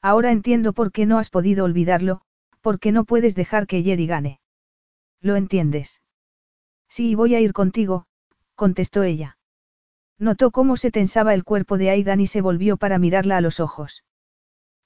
Ahora 0.02 0.33
entiendo 0.33 0.73
por 0.73 0.91
qué 0.91 1.07
no 1.07 1.18
has 1.18 1.31
podido 1.31 1.65
olvidarlo, 1.65 2.20
por 2.62 2.81
qué 2.81 2.91
no 2.91 3.05
puedes 3.05 3.36
dejar 3.36 3.68
que 3.68 3.84
Jerry 3.84 4.08
gane. 4.08 4.41
¿Lo 5.20 5.36
entiendes? 5.36 6.00
Sí, 6.89 7.15
voy 7.15 7.36
a 7.36 7.41
ir 7.41 7.52
contigo, 7.52 8.07
contestó 8.57 9.05
ella. 9.05 9.39
Notó 10.18 10.50
cómo 10.50 10.76
se 10.76 10.91
tensaba 10.91 11.33
el 11.33 11.44
cuerpo 11.44 11.78
de 11.78 11.91
Aidan 11.91 12.20
y 12.20 12.26
se 12.26 12.41
volvió 12.41 12.76
para 12.76 12.99
mirarla 12.99 13.36
a 13.36 13.41
los 13.41 13.60
ojos. 13.60 14.02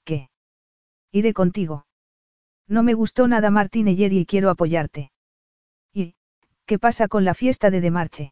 ¿Qué? 0.03 0.29
Iré 1.11 1.33
contigo. 1.33 1.87
No 2.67 2.83
me 2.83 2.93
gustó 2.93 3.27
nada 3.27 3.49
Martín 3.49 3.87
ayer 3.87 4.13
y 4.13 4.27
quiero 4.27 4.51
apoyarte. 4.51 5.11
¿Y, 5.91 6.13
qué 6.67 6.77
pasa 6.77 7.07
con 7.07 7.25
la 7.25 7.33
fiesta 7.33 7.71
de 7.71 7.81
Demarche? 7.81 8.31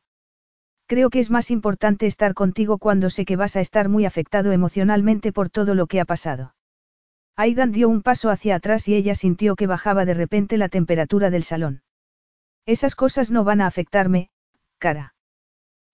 Creo 0.91 1.09
que 1.09 1.21
es 1.21 1.31
más 1.31 1.51
importante 1.51 2.05
estar 2.05 2.33
contigo 2.33 2.77
cuando 2.77 3.09
sé 3.09 3.23
que 3.23 3.37
vas 3.37 3.55
a 3.55 3.61
estar 3.61 3.87
muy 3.87 4.03
afectado 4.03 4.51
emocionalmente 4.51 5.31
por 5.31 5.49
todo 5.49 5.73
lo 5.73 5.87
que 5.87 6.01
ha 6.01 6.03
pasado. 6.03 6.53
Aidan 7.37 7.71
dio 7.71 7.87
un 7.87 8.01
paso 8.01 8.29
hacia 8.29 8.55
atrás 8.55 8.89
y 8.89 8.95
ella 8.95 9.15
sintió 9.15 9.55
que 9.55 9.67
bajaba 9.67 10.03
de 10.03 10.15
repente 10.15 10.57
la 10.57 10.67
temperatura 10.67 11.29
del 11.29 11.43
salón. 11.43 11.81
Esas 12.65 12.95
cosas 12.95 13.31
no 13.31 13.45
van 13.45 13.61
a 13.61 13.67
afectarme, 13.67 14.31
cara. 14.79 15.15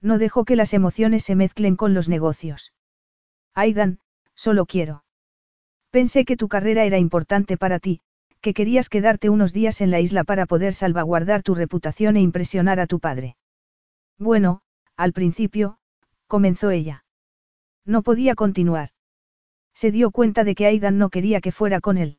No 0.01 0.17
dejo 0.17 0.45
que 0.45 0.55
las 0.55 0.73
emociones 0.73 1.23
se 1.23 1.35
mezclen 1.35 1.75
con 1.75 1.93
los 1.93 2.09
negocios. 2.09 2.73
Aidan, 3.53 3.99
solo 4.33 4.65
quiero. 4.65 5.03
Pensé 5.91 6.25
que 6.25 6.37
tu 6.37 6.47
carrera 6.47 6.85
era 6.85 6.97
importante 6.97 7.55
para 7.55 7.77
ti, 7.77 8.01
que 8.41 8.55
querías 8.55 8.89
quedarte 8.89 9.29
unos 9.29 9.53
días 9.53 9.79
en 9.81 9.91
la 9.91 9.99
isla 9.99 10.23
para 10.23 10.47
poder 10.47 10.73
salvaguardar 10.73 11.43
tu 11.43 11.53
reputación 11.53 12.17
e 12.17 12.21
impresionar 12.21 12.79
a 12.79 12.87
tu 12.87 12.99
padre. 12.99 13.37
Bueno, 14.17 14.63
al 14.97 15.13
principio, 15.13 15.77
comenzó 16.27 16.71
ella. 16.71 17.05
No 17.85 18.01
podía 18.01 18.35
continuar. 18.35 18.89
Se 19.73 19.91
dio 19.91 20.11
cuenta 20.11 20.43
de 20.43 20.55
que 20.55 20.65
Aidan 20.65 20.97
no 20.97 21.09
quería 21.09 21.39
que 21.39 21.51
fuera 21.51 21.79
con 21.79 21.97
él. 21.97 22.17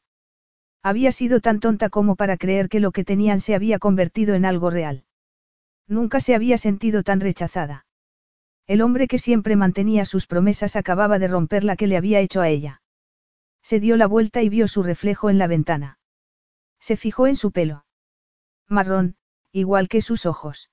Había 0.82 1.10
sido 1.10 1.40
tan 1.40 1.58
tonta 1.58 1.90
como 1.90 2.14
para 2.14 2.36
creer 2.36 2.68
que 2.68 2.80
lo 2.80 2.92
que 2.92 3.04
tenían 3.04 3.40
se 3.40 3.56
había 3.56 3.80
convertido 3.80 4.36
en 4.36 4.44
algo 4.44 4.70
real. 4.70 5.04
Nunca 5.88 6.20
se 6.20 6.36
había 6.36 6.56
sentido 6.56 7.02
tan 7.02 7.20
rechazada. 7.20 7.84
El 8.68 8.80
hombre 8.80 9.08
que 9.08 9.18
siempre 9.18 9.56
mantenía 9.56 10.04
sus 10.04 10.26
promesas 10.26 10.76
acababa 10.76 11.18
de 11.18 11.26
romper 11.26 11.64
la 11.64 11.74
que 11.74 11.88
le 11.88 11.96
había 11.96 12.20
hecho 12.20 12.40
a 12.40 12.48
ella. 12.48 12.80
Se 13.62 13.80
dio 13.80 13.96
la 13.96 14.06
vuelta 14.06 14.42
y 14.42 14.48
vio 14.48 14.68
su 14.68 14.82
reflejo 14.82 15.30
en 15.30 15.38
la 15.38 15.48
ventana. 15.48 15.98
Se 16.78 16.96
fijó 16.96 17.26
en 17.26 17.34
su 17.34 17.50
pelo. 17.50 17.86
Marrón, 18.68 19.16
igual 19.50 19.88
que 19.88 20.00
sus 20.00 20.26
ojos. 20.26 20.70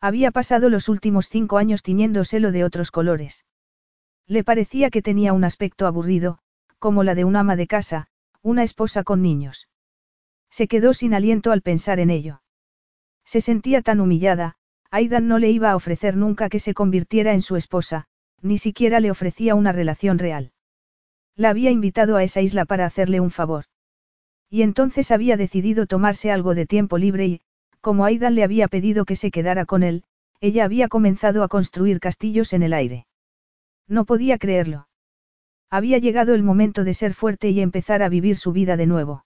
Había 0.00 0.30
pasado 0.30 0.68
los 0.68 0.88
últimos 0.88 1.28
cinco 1.28 1.58
años 1.58 1.82
tiñéndoselo 1.82 2.52
de 2.52 2.64
otros 2.64 2.90
colores. 2.90 3.44
Le 4.26 4.44
parecía 4.44 4.90
que 4.90 5.02
tenía 5.02 5.32
un 5.32 5.44
aspecto 5.44 5.86
aburrido, 5.86 6.38
como 6.78 7.02
la 7.02 7.14
de 7.14 7.24
un 7.24 7.34
ama 7.34 7.56
de 7.56 7.66
casa, 7.66 8.06
una 8.42 8.62
esposa 8.62 9.02
con 9.02 9.22
niños. 9.22 9.68
Se 10.50 10.68
quedó 10.68 10.94
sin 10.94 11.14
aliento 11.14 11.50
al 11.50 11.62
pensar 11.62 11.98
en 11.98 12.10
ello. 12.10 12.42
Se 13.24 13.40
sentía 13.40 13.82
tan 13.82 14.00
humillada, 14.00 14.56
Aidan 14.90 15.28
no 15.28 15.38
le 15.38 15.50
iba 15.50 15.70
a 15.70 15.76
ofrecer 15.76 16.16
nunca 16.16 16.48
que 16.48 16.60
se 16.60 16.74
convirtiera 16.74 17.34
en 17.34 17.42
su 17.42 17.56
esposa, 17.56 18.06
ni 18.40 18.56
siquiera 18.56 19.00
le 19.00 19.10
ofrecía 19.10 19.54
una 19.54 19.72
relación 19.72 20.18
real. 20.18 20.52
La 21.34 21.50
había 21.50 21.70
invitado 21.70 22.16
a 22.16 22.22
esa 22.22 22.40
isla 22.40 22.64
para 22.64 22.86
hacerle 22.86 23.20
un 23.20 23.30
favor. 23.30 23.64
Y 24.48 24.62
entonces 24.62 25.10
había 25.10 25.36
decidido 25.36 25.86
tomarse 25.86 26.30
algo 26.30 26.54
de 26.54 26.66
tiempo 26.66 26.96
libre 26.96 27.26
y, 27.26 27.40
como 27.80 28.04
Aidan 28.04 28.34
le 28.34 28.44
había 28.44 28.68
pedido 28.68 29.04
que 29.04 29.16
se 29.16 29.30
quedara 29.30 29.66
con 29.66 29.82
él, 29.82 30.04
ella 30.40 30.64
había 30.64 30.88
comenzado 30.88 31.42
a 31.42 31.48
construir 31.48 32.00
castillos 32.00 32.52
en 32.52 32.62
el 32.62 32.72
aire. 32.72 33.06
No 33.86 34.04
podía 34.04 34.38
creerlo. 34.38 34.88
Había 35.70 35.98
llegado 35.98 36.34
el 36.34 36.42
momento 36.42 36.84
de 36.84 36.94
ser 36.94 37.14
fuerte 37.14 37.50
y 37.50 37.60
empezar 37.60 38.02
a 38.02 38.08
vivir 38.08 38.36
su 38.36 38.52
vida 38.52 38.76
de 38.76 38.86
nuevo. 38.86 39.24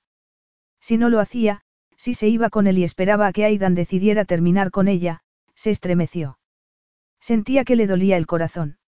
Si 0.81 0.97
no 0.97 1.09
lo 1.09 1.21
hacía, 1.21 1.63
si 1.97 2.15
se 2.15 2.29
iba 2.29 2.51
con 2.51 2.67
él 2.67 2.79
y 2.79 2.85
esperaba 2.85 3.29
a 3.29 3.33
que 3.33 3.45
Aidan 3.45 3.75
decidiera 3.75 4.25
terminar 4.25 4.71
con 4.71 4.89
ella, 4.89 5.23
se 5.55 5.71
estremeció. 5.71 6.39
Sentía 7.21 7.65
que 7.65 7.77
le 7.77 7.87
dolía 7.87 8.17
el 8.17 8.27
corazón. 8.27 8.79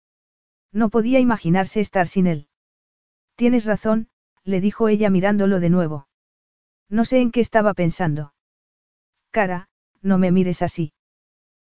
No 0.72 0.88
podía 0.88 1.20
imaginarse 1.20 1.80
estar 1.80 2.08
sin 2.08 2.26
él. 2.26 2.48
Tienes 3.36 3.64
razón, 3.64 4.08
le 4.42 4.60
dijo 4.60 4.88
ella 4.88 5.10
mirándolo 5.10 5.60
de 5.60 5.70
nuevo. 5.70 6.08
No 6.88 7.04
sé 7.04 7.20
en 7.20 7.30
qué 7.30 7.40
estaba 7.40 7.74
pensando. 7.74 8.34
Cara, 9.34 9.66
no 10.00 10.16
me 10.16 10.30
mires 10.30 10.62
así. 10.62 10.92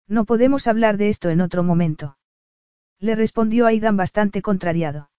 No 0.07 0.25
podemos 0.25 0.67
hablar 0.67 0.97
de 0.97 1.11
esto 1.11 1.29
en 1.29 1.43
otro 1.43 1.63
momento. 1.63 2.17
Le 2.99 3.15
respondió 3.15 3.67
Aidan 3.67 3.95
bastante 3.95 4.41
contrariado. 4.41 5.11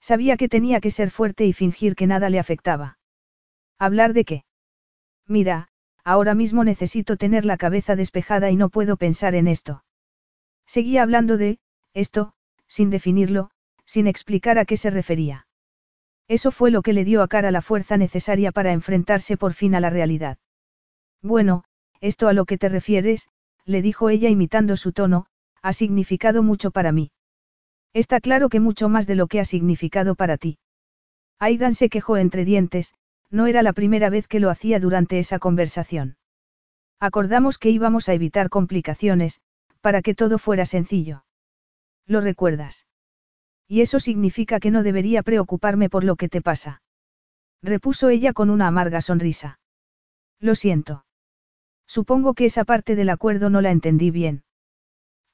Sabía 0.00 0.38
que 0.38 0.48
tenía 0.48 0.80
que 0.80 0.90
ser 0.90 1.10
fuerte 1.10 1.44
y 1.44 1.52
fingir 1.52 1.94
que 1.94 2.06
nada 2.06 2.30
le 2.30 2.38
afectaba. 2.38 2.98
¿Hablar 3.78 4.14
de 4.14 4.24
qué? 4.24 4.44
Mira, 5.26 5.68
ahora 6.02 6.34
mismo 6.34 6.64
necesito 6.64 7.18
tener 7.18 7.44
la 7.44 7.58
cabeza 7.58 7.94
despejada 7.94 8.50
y 8.50 8.56
no 8.56 8.70
puedo 8.70 8.96
pensar 8.96 9.34
en 9.34 9.46
esto. 9.46 9.84
Seguía 10.64 11.02
hablando 11.02 11.36
de, 11.36 11.58
esto, 11.92 12.32
sin 12.66 12.88
definirlo, 12.88 13.50
sin 13.84 14.06
explicar 14.06 14.58
a 14.58 14.64
qué 14.64 14.78
se 14.78 14.88
refería. 14.88 15.46
Eso 16.26 16.52
fue 16.52 16.70
lo 16.70 16.80
que 16.80 16.94
le 16.94 17.04
dio 17.04 17.20
a 17.20 17.28
cara 17.28 17.50
la 17.50 17.60
fuerza 17.60 17.98
necesaria 17.98 18.50
para 18.50 18.72
enfrentarse 18.72 19.36
por 19.36 19.52
fin 19.52 19.74
a 19.74 19.80
la 19.80 19.90
realidad. 19.90 20.38
Bueno, 21.26 21.64
esto 22.00 22.28
a 22.28 22.32
lo 22.32 22.44
que 22.44 22.56
te 22.56 22.68
refieres, 22.68 23.28
le 23.64 23.82
dijo 23.82 24.10
ella 24.10 24.28
imitando 24.28 24.76
su 24.76 24.92
tono, 24.92 25.26
ha 25.60 25.72
significado 25.72 26.44
mucho 26.44 26.70
para 26.70 26.92
mí. 26.92 27.10
Está 27.92 28.20
claro 28.20 28.48
que 28.48 28.60
mucho 28.60 28.88
más 28.88 29.08
de 29.08 29.16
lo 29.16 29.26
que 29.26 29.40
ha 29.40 29.44
significado 29.44 30.14
para 30.14 30.36
ti. 30.36 30.58
Aidan 31.40 31.74
se 31.74 31.88
quejó 31.88 32.16
entre 32.16 32.44
dientes, 32.44 32.94
no 33.28 33.48
era 33.48 33.64
la 33.64 33.72
primera 33.72 34.08
vez 34.08 34.28
que 34.28 34.38
lo 34.38 34.50
hacía 34.50 34.78
durante 34.78 35.18
esa 35.18 35.40
conversación. 35.40 36.16
Acordamos 37.00 37.58
que 37.58 37.70
íbamos 37.70 38.08
a 38.08 38.14
evitar 38.14 38.48
complicaciones, 38.48 39.40
para 39.80 40.02
que 40.02 40.14
todo 40.14 40.38
fuera 40.38 40.64
sencillo. 40.64 41.24
¿Lo 42.06 42.20
recuerdas? 42.20 42.86
Y 43.66 43.80
eso 43.80 43.98
significa 43.98 44.60
que 44.60 44.70
no 44.70 44.84
debería 44.84 45.24
preocuparme 45.24 45.90
por 45.90 46.04
lo 46.04 46.14
que 46.14 46.28
te 46.28 46.40
pasa. 46.40 46.82
Repuso 47.64 48.10
ella 48.10 48.32
con 48.32 48.48
una 48.48 48.68
amarga 48.68 49.00
sonrisa. 49.00 49.58
Lo 50.38 50.54
siento. 50.54 51.05
Supongo 51.86 52.34
que 52.34 52.46
esa 52.46 52.64
parte 52.64 52.96
del 52.96 53.10
acuerdo 53.10 53.50
no 53.50 53.60
la 53.60 53.70
entendí 53.70 54.10
bien. 54.10 54.44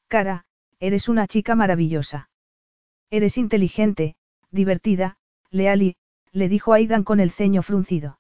Cara, 0.09 0.45
eres 0.79 1.09
una 1.09 1.27
chica 1.27 1.55
maravillosa. 1.55 2.31
Eres 3.11 3.39
inteligente, 3.39 4.17
divertida, 4.51 5.17
leal 5.51 5.83
y, 5.83 5.97
le 6.33 6.49
dijo 6.49 6.73
Aidan 6.73 7.05
con 7.05 7.21
el 7.21 7.31
ceño 7.31 7.63
fruncido. 7.63 8.19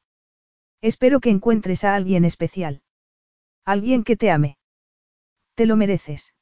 Espero 0.81 1.21
que 1.21 1.31
encuentres 1.31 1.85
a 1.85 1.95
alguien 1.95 2.25
especial. 2.25 2.83
Alguien 3.65 4.05
que 4.05 4.17
te 4.17 4.31
ame. 4.31 4.59
Te 5.55 5.67
lo 5.67 5.77
mereces. 5.77 6.35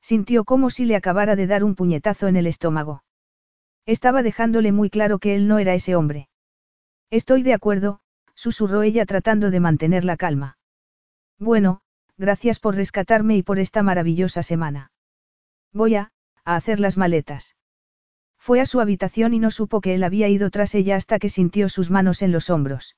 Sintió 0.00 0.44
como 0.44 0.70
si 0.70 0.84
le 0.84 0.96
acabara 0.96 1.36
de 1.36 1.46
dar 1.46 1.62
un 1.62 1.76
puñetazo 1.76 2.26
en 2.26 2.36
el 2.36 2.46
estómago. 2.46 3.04
Estaba 3.86 4.22
dejándole 4.22 4.72
muy 4.72 4.90
claro 4.90 5.18
que 5.18 5.34
él 5.34 5.46
no 5.48 5.58
era 5.58 5.74
ese 5.74 5.94
hombre. 5.94 6.28
Estoy 7.10 7.42
de 7.42 7.54
acuerdo, 7.54 8.00
susurró 8.34 8.82
ella 8.82 9.06
tratando 9.06 9.50
de 9.50 9.60
mantener 9.60 10.04
la 10.04 10.16
calma. 10.16 10.56
Bueno, 11.38 11.80
gracias 12.16 12.60
por 12.60 12.74
rescatarme 12.74 13.36
y 13.36 13.42
por 13.42 13.58
esta 13.58 13.82
maravillosa 13.82 14.42
semana. 14.42 14.92
Voy 15.72 15.94
a, 15.96 16.12
a 16.44 16.56
hacer 16.56 16.80
las 16.80 16.96
maletas. 16.96 17.56
Fue 18.38 18.60
a 18.60 18.66
su 18.66 18.80
habitación 18.80 19.34
y 19.34 19.38
no 19.38 19.50
supo 19.50 19.80
que 19.80 19.94
él 19.94 20.04
había 20.04 20.28
ido 20.28 20.50
tras 20.50 20.74
ella 20.74 20.96
hasta 20.96 21.18
que 21.18 21.28
sintió 21.28 21.68
sus 21.68 21.90
manos 21.90 22.22
en 22.22 22.32
los 22.32 22.50
hombros. 22.50 22.96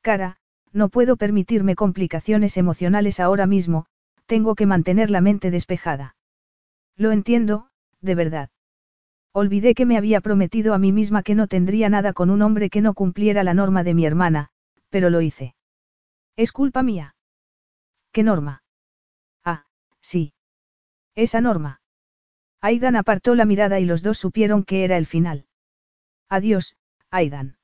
Cara, 0.00 0.38
no 0.72 0.88
puedo 0.88 1.16
permitirme 1.16 1.74
complicaciones 1.74 2.56
emocionales 2.56 3.20
ahora 3.20 3.46
mismo, 3.46 3.86
tengo 4.26 4.54
que 4.54 4.66
mantener 4.66 5.10
la 5.10 5.20
mente 5.20 5.50
despejada. 5.50 6.16
Lo 6.96 7.12
entiendo, 7.12 7.68
de 8.00 8.14
verdad. 8.14 8.50
Olvidé 9.32 9.74
que 9.74 9.86
me 9.86 9.96
había 9.96 10.20
prometido 10.20 10.74
a 10.74 10.78
mí 10.78 10.92
misma 10.92 11.22
que 11.22 11.34
no 11.34 11.46
tendría 11.46 11.88
nada 11.88 12.12
con 12.12 12.30
un 12.30 12.42
hombre 12.42 12.70
que 12.70 12.82
no 12.82 12.94
cumpliera 12.94 13.44
la 13.44 13.54
norma 13.54 13.82
de 13.82 13.94
mi 13.94 14.04
hermana, 14.04 14.50
pero 14.90 15.10
lo 15.10 15.20
hice. 15.22 15.54
Es 16.36 16.52
culpa 16.52 16.82
mía. 16.82 17.11
¿Qué 18.12 18.22
norma? 18.22 18.62
Ah, 19.42 19.64
sí. 20.00 20.34
Esa 21.14 21.40
norma. 21.40 21.80
Aidan 22.60 22.94
apartó 22.94 23.34
la 23.34 23.46
mirada 23.46 23.80
y 23.80 23.84
los 23.84 24.02
dos 24.02 24.18
supieron 24.18 24.64
que 24.64 24.84
era 24.84 24.96
el 24.98 25.06
final. 25.06 25.46
Adiós, 26.28 26.76
Aidan. 27.10 27.56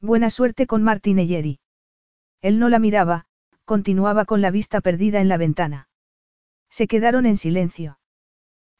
Buena 0.00 0.30
suerte 0.30 0.66
con 0.66 0.82
Martin 0.82 1.18
Eyeri. 1.18 1.58
Él 2.42 2.58
no 2.58 2.68
la 2.68 2.78
miraba, 2.78 3.26
continuaba 3.64 4.24
con 4.24 4.42
la 4.42 4.50
vista 4.50 4.80
perdida 4.80 5.20
en 5.20 5.28
la 5.28 5.38
ventana. 5.38 5.88
Se 6.68 6.86
quedaron 6.86 7.26
en 7.26 7.36
silencio. 7.36 7.98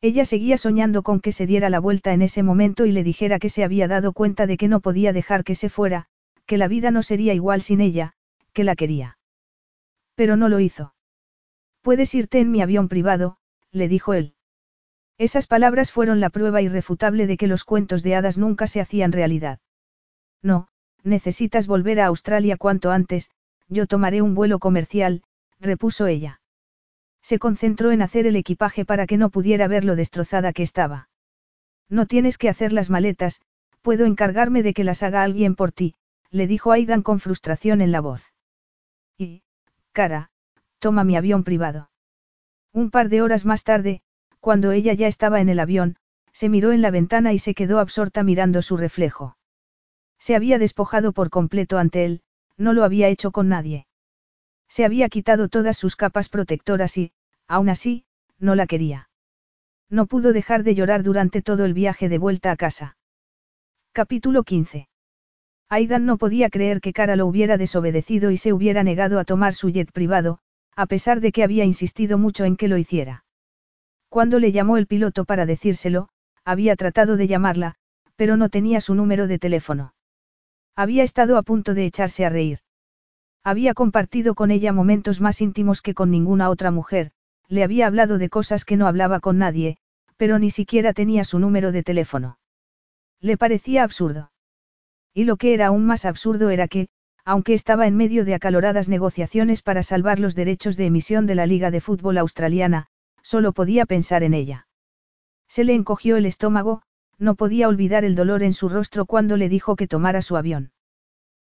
Ella 0.00 0.24
seguía 0.24 0.58
soñando 0.58 1.02
con 1.02 1.20
que 1.20 1.32
se 1.32 1.46
diera 1.46 1.70
la 1.70 1.78
vuelta 1.78 2.12
en 2.12 2.22
ese 2.22 2.42
momento 2.42 2.86
y 2.86 2.92
le 2.92 3.04
dijera 3.04 3.38
que 3.38 3.50
se 3.50 3.64
había 3.64 3.88
dado 3.88 4.12
cuenta 4.12 4.46
de 4.46 4.56
que 4.56 4.68
no 4.68 4.80
podía 4.80 5.12
dejar 5.12 5.44
que 5.44 5.54
se 5.54 5.68
fuera, 5.68 6.06
que 6.44 6.58
la 6.58 6.68
vida 6.68 6.90
no 6.90 7.02
sería 7.02 7.34
igual 7.34 7.62
sin 7.62 7.80
ella, 7.80 8.14
que 8.52 8.64
la 8.64 8.74
quería. 8.74 9.16
Pero 10.23 10.36
no 10.36 10.49
lo 10.49 10.60
hizo. 10.60 10.94
Puedes 11.81 12.15
irte 12.15 12.39
en 12.39 12.52
mi 12.52 12.62
avión 12.62 12.86
privado, 12.86 13.39
le 13.73 13.89
dijo 13.89 14.15
él. 14.15 14.36
Esas 15.18 15.49
palabras 15.49 15.91
fueron 15.91 16.20
la 16.20 16.31
prueba 16.31 16.62
irrefutable 16.62 17.26
de 17.26 17.36
que 17.36 17.49
los 17.49 17.65
cuentos 17.65 18.05
de 18.05 18.15
hadas 18.15 18.39
nunca 18.39 18.68
se 18.68 18.81
hacían 18.81 19.10
realidad. 19.10 19.59
No, 20.41 20.68
necesitas 21.02 21.67
volver 21.67 21.99
a 21.99 22.07
Australia 22.07 22.57
cuanto 22.57 22.92
antes, 22.92 23.33
yo 23.67 23.89
tomaré 23.89 24.23
un 24.23 24.36
vuelo 24.36 24.60
comercial, 24.60 25.25
repuso 25.59 26.07
ella. 26.07 26.41
Se 27.20 27.41
concentró 27.41 27.91
en 27.91 28.01
hacer 28.01 28.28
el 28.28 28.36
equipaje 28.36 28.84
para 28.84 29.09
que 29.09 29.17
no 29.17 29.28
pudiera 29.28 29.67
ver 29.67 29.84
lo 29.84 29.97
destrozada 29.97 30.52
que 30.52 30.62
estaba. 30.62 31.09
No 31.89 32.07
tienes 32.07 32.39
que 32.39 32.49
hacer 32.49 32.73
las 32.73 32.91
maletas, 32.91 33.41
puedo 33.81 34.07
encargarme 34.07 34.62
de 34.62 34.73
que 34.73 34.84
las 34.84 35.02
haga 35.02 35.25
alguien 35.25 35.57
por 35.57 35.73
ti, 35.73 35.97
le 36.31 36.47
dijo 36.47 36.70
Aidan 36.70 37.02
con 37.02 37.18
frustración 37.18 37.81
en 37.81 37.91
la 37.91 38.01
voz. 38.01 38.33
Y, 39.18 39.42
cara, 39.92 40.30
toma 40.78 41.04
mi 41.04 41.16
avión 41.16 41.44
privado. 41.44 41.90
Un 42.72 42.90
par 42.90 43.08
de 43.08 43.22
horas 43.22 43.44
más 43.44 43.64
tarde, 43.64 44.02
cuando 44.40 44.72
ella 44.72 44.94
ya 44.94 45.06
estaba 45.06 45.40
en 45.40 45.48
el 45.48 45.60
avión, 45.60 45.96
se 46.32 46.48
miró 46.48 46.72
en 46.72 46.82
la 46.82 46.90
ventana 46.90 47.32
y 47.32 47.38
se 47.38 47.54
quedó 47.54 47.78
absorta 47.78 48.22
mirando 48.22 48.62
su 48.62 48.76
reflejo. 48.76 49.36
Se 50.18 50.34
había 50.34 50.58
despojado 50.58 51.12
por 51.12 51.30
completo 51.30 51.78
ante 51.78 52.04
él, 52.04 52.22
no 52.56 52.72
lo 52.72 52.84
había 52.84 53.08
hecho 53.08 53.30
con 53.30 53.48
nadie. 53.48 53.86
Se 54.68 54.84
había 54.84 55.08
quitado 55.08 55.48
todas 55.48 55.76
sus 55.76 55.96
capas 55.96 56.28
protectoras 56.28 56.96
y, 56.96 57.12
aún 57.46 57.68
así, 57.68 58.04
no 58.38 58.54
la 58.54 58.66
quería. 58.66 59.10
No 59.90 60.06
pudo 60.06 60.32
dejar 60.32 60.62
de 60.62 60.74
llorar 60.74 61.02
durante 61.02 61.42
todo 61.42 61.66
el 61.66 61.74
viaje 61.74 62.08
de 62.08 62.18
vuelta 62.18 62.50
a 62.50 62.56
casa. 62.56 62.96
Capítulo 63.92 64.42
15. 64.42 64.88
Aidan 65.73 66.05
no 66.05 66.18
podía 66.18 66.51
creer 66.51 66.83
que 66.83 66.92
Cara 66.92 67.17
lo 67.17 67.26
hubiera 67.26 67.57
desobedecido 67.57 68.31
y 68.31 68.36
se 68.36 68.52
hubiera 68.52 68.83
negado 68.83 69.18
a 69.18 69.25
tomar 69.25 69.55
su 69.55 69.70
jet 69.70 69.91
privado, 69.91 70.39
a 70.76 70.84
pesar 70.84 71.23
de 71.23 71.33
que 71.33 71.42
había 71.42 71.65
insistido 71.65 72.18
mucho 72.18 72.44
en 72.44 72.59
que 72.59 72.68
lo 72.68 72.76
hiciera. 72.76 73.25
Cuando 74.10 74.39
le 74.39 74.52
llamó 74.52 74.76
el 74.76 74.86
piloto 74.86 75.25
para 75.25 75.47
decírselo, 75.47 76.10
había 76.44 76.76
tratado 76.76 77.17
de 77.17 77.26
llamarla, 77.26 77.76
pero 78.17 78.36
no 78.36 78.51
tenía 78.51 78.83
su 78.83 78.94
número 78.94 79.26
de 79.26 79.39
teléfono. 79.39 79.94
Había 80.76 81.05
estado 81.05 81.39
a 81.39 81.42
punto 81.42 81.73
de 81.73 81.86
echarse 81.86 82.26
a 82.26 82.28
reír. 82.28 82.59
Había 83.42 83.73
compartido 83.73 84.34
con 84.34 84.51
ella 84.51 84.75
momentos 84.75 85.23
más 85.23 85.41
íntimos 85.41 85.81
que 85.81 85.94
con 85.94 86.10
ninguna 86.10 86.51
otra 86.51 86.70
mujer, 86.70 87.12
le 87.49 87.65
había 87.65 87.86
hablado 87.86 88.18
de 88.18 88.28
cosas 88.28 88.67
que 88.67 88.76
no 88.76 88.86
hablaba 88.86 89.20
con 89.20 89.39
nadie, 89.39 89.78
pero 90.18 90.39
ni 90.39 90.51
siquiera 90.51 90.92
tenía 90.92 91.25
su 91.25 91.39
número 91.39 91.73
de 91.73 91.83
teléfono. 91.83 92.36
Le 93.23 93.39
parecía 93.39 93.84
absurdo. 93.84 94.32
Y 95.15 95.24
lo 95.24 95.36
que 95.36 95.55
era 95.55 95.66
aún 95.66 95.84
más 95.84 96.05
absurdo 96.05 96.50
era 96.50 96.68
que, 96.68 96.89
aunque 97.24 97.55
estaba 97.55 97.86
en 97.86 97.97
medio 97.97 98.24
de 98.24 98.34
acaloradas 98.34 98.89
negociaciones 98.89 99.62
para 99.62 99.82
salvar 99.82 100.18
los 100.18 100.34
derechos 100.34 100.76
de 100.76 100.86
emisión 100.86 101.26
de 101.26 101.34
la 101.34 101.47
Liga 101.47 101.70
de 101.70 101.81
Fútbol 101.81 102.18
Australiana, 102.18 102.86
solo 103.23 103.52
podía 103.52 103.86
pensar 103.86 104.23
en 104.23 104.34
ella. 104.34 104.66
Se 105.49 105.65
le 105.65 105.74
encogió 105.74 106.16
el 106.16 106.26
estómago, 106.26 106.82
no 107.18 107.34
podía 107.34 107.68
olvidar 107.68 108.05
el 108.05 108.15
dolor 108.15 108.42
en 108.42 108.52
su 108.52 108.68
rostro 108.68 109.07
cuando 109.07 109.36
le 109.36 109.49
dijo 109.49 109.76
que 109.76 109.86
tomara 109.86 110.23
su 110.23 110.36
avión. 110.36 110.73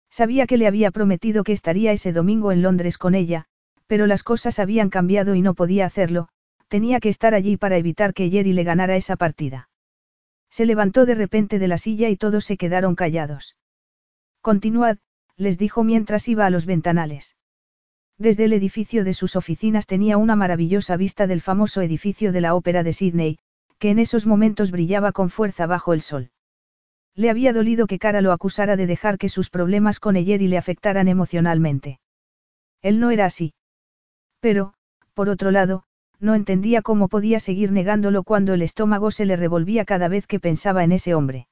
Sabía 0.10 0.48
que 0.48 0.58
le 0.58 0.68
había 0.68 0.92
prometido 0.92 1.44
que 1.44 1.52
estaría 1.52 1.92
ese 1.92 2.14
domingo 2.14 2.52
en 2.52 2.62
Londres 2.62 2.98
con 2.98 3.14
ella, 3.14 3.46
pero 3.86 4.08
las 4.08 4.24
cosas 4.24 4.60
habían 4.60 4.90
cambiado 4.90 5.36
y 5.36 5.42
no 5.42 5.54
podía 5.54 5.86
hacerlo, 5.86 6.30
tenía 6.68 7.00
que 7.00 7.10
estar 7.10 7.34
allí 7.34 7.58
para 7.58 7.78
evitar 7.78 8.14
que 8.14 8.30
Jerry 8.30 8.54
le 8.54 8.64
ganara 8.64 8.96
esa 8.96 9.16
partida. 9.16 9.70
Se 10.50 10.66
levantó 10.66 11.06
de 11.06 11.16
repente 11.16 11.60
de 11.60 11.68
la 11.68 11.78
silla 11.78 12.10
y 12.10 12.18
todos 12.18 12.46
se 12.46 12.58
quedaron 12.58 12.96
callados. 12.96 13.56
Continuad, 14.42 14.98
les 15.36 15.58
dijo 15.58 15.84
mientras 15.84 16.28
iba 16.28 16.46
a 16.46 16.50
los 16.50 16.66
ventanales. 16.66 17.36
Desde 18.18 18.46
el 18.46 18.54
edificio 18.54 19.04
de 19.04 19.14
sus 19.14 19.36
oficinas 19.36 19.86
tenía 19.86 20.18
una 20.18 20.36
maravillosa 20.36 20.98
vista 20.98 21.28
del 21.28 21.42
famoso 21.42 21.82
edificio 21.82 22.32
de 22.32 22.42
la 22.42 22.56
Ópera 22.56 22.82
de 22.82 22.94
Sydney, 22.94 23.38
que 23.78 23.92
en 23.92 24.00
esos 24.00 24.26
momentos 24.26 24.72
brillaba 24.72 25.12
con 25.12 25.30
fuerza 25.30 25.68
bajo 25.68 25.94
el 25.94 26.02
sol. 26.02 26.32
Le 27.14 27.30
había 27.30 27.54
dolido 27.54 27.88
que 27.88 28.00
Cara 28.00 28.22
lo 28.22 28.32
acusara 28.32 28.76
de 28.76 28.88
dejar 28.88 29.18
que 29.18 29.30
sus 29.30 29.50
problemas 29.50 30.00
con 30.00 30.16
y 30.18 30.38
le 30.38 30.58
afectaran 30.58 31.08
emocionalmente. 31.08 32.00
Él 32.82 33.00
no 33.00 33.12
era 33.12 33.26
así. 33.26 33.54
Pero, 34.40 34.74
por 35.14 35.30
otro 35.30 35.52
lado, 35.52 35.84
no 36.20 36.36
entendía 36.36 36.82
cómo 36.82 37.08
podía 37.08 37.40
seguir 37.40 37.72
negándolo 37.72 38.24
cuando 38.24 38.54
el 38.54 38.62
estómago 38.62 39.12
se 39.12 39.26
le 39.26 39.36
revolvía 39.36 39.86
cada 39.86 40.08
vez 40.08 40.28
que 40.28 40.40
pensaba 40.40 40.84
en 40.84 40.92
ese 40.92 41.14
hombre. 41.14 41.48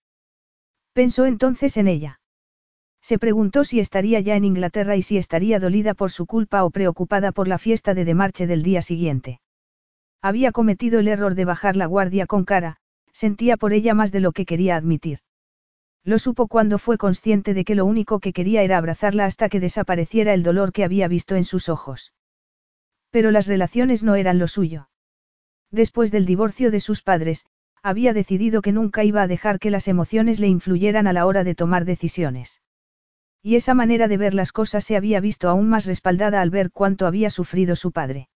Pensó 0.94 1.26
entonces 1.26 1.78
en 1.78 1.88
ella. 1.88 2.20
Se 3.02 3.20
preguntó 3.20 3.64
si 3.64 3.80
estaría 3.80 4.20
ya 4.20 4.36
en 4.36 4.46
Inglaterra 4.46 4.96
y 4.96 5.04
si 5.04 5.18
estaría 5.18 5.60
dolida 5.60 5.94
por 5.94 6.10
su 6.10 6.26
culpa 6.26 6.64
o 6.64 6.72
preocupada 6.72 7.32
por 7.32 7.48
la 7.48 7.60
fiesta 7.60 7.94
de 7.94 8.04
demarche 8.04 8.48
del 8.48 8.64
día 8.64 8.82
siguiente. 8.82 9.42
Había 10.24 10.52
cometido 10.52 11.00
el 11.00 11.08
error 11.08 11.36
de 11.36 11.46
bajar 11.46 11.76
la 11.76 11.86
guardia 11.86 12.26
con 12.26 12.46
cara, 12.46 12.78
sentía 13.14 13.58
por 13.58 13.74
ella 13.74 13.94
más 13.94 14.12
de 14.12 14.22
lo 14.22 14.32
que 14.32 14.48
quería 14.48 14.76
admitir. 14.76 15.20
Lo 16.04 16.18
supo 16.18 16.48
cuando 16.48 16.80
fue 16.80 16.98
consciente 16.98 17.54
de 17.54 17.64
que 17.64 17.76
lo 17.76 17.86
único 17.86 18.20
que 18.20 18.34
quería 18.34 18.64
era 18.64 18.80
abrazarla 18.80 19.26
hasta 19.26 19.50
que 19.50 19.60
desapareciera 19.60 20.34
el 20.34 20.42
dolor 20.42 20.72
que 20.72 20.84
había 20.84 21.08
visto 21.08 21.36
en 21.36 21.46
sus 21.46 21.70
ojos. 21.70 22.12
Pero 23.16 23.32
las 23.32 23.48
relaciones 23.48 24.04
no 24.04 24.16
eran 24.16 24.40
lo 24.40 24.48
suyo. 24.50 24.90
Después 25.72 26.12
del 26.12 26.26
divorcio 26.26 26.70
de 26.70 26.82
sus 26.82 27.02
padres, 27.02 27.46
había 27.82 28.12
decidido 28.12 28.62
que 28.62 28.74
nunca 28.74 29.06
iba 29.06 29.22
a 29.22 29.28
dejar 29.28 29.58
que 29.58 29.70
las 29.70 29.88
emociones 29.88 30.42
le 30.42 30.50
influyeran 30.50 31.08
a 31.08 31.14
la 31.14 31.26
hora 31.26 31.46
de 31.46 31.56
tomar 31.56 31.86
decisiones. 31.86 32.62
Y 33.42 33.56
esa 33.56 33.74
manera 33.74 34.10
de 34.10 34.18
ver 34.18 34.34
las 34.34 34.52
cosas 34.52 34.84
se 34.84 34.98
había 34.98 35.22
visto 35.22 35.48
aún 35.48 35.70
más 35.70 35.86
respaldada 35.86 36.42
al 36.42 36.50
ver 36.50 36.72
cuánto 36.72 37.08
había 37.08 37.30
sufrido 37.30 37.78
su 37.78 37.94
padre. 37.94 38.28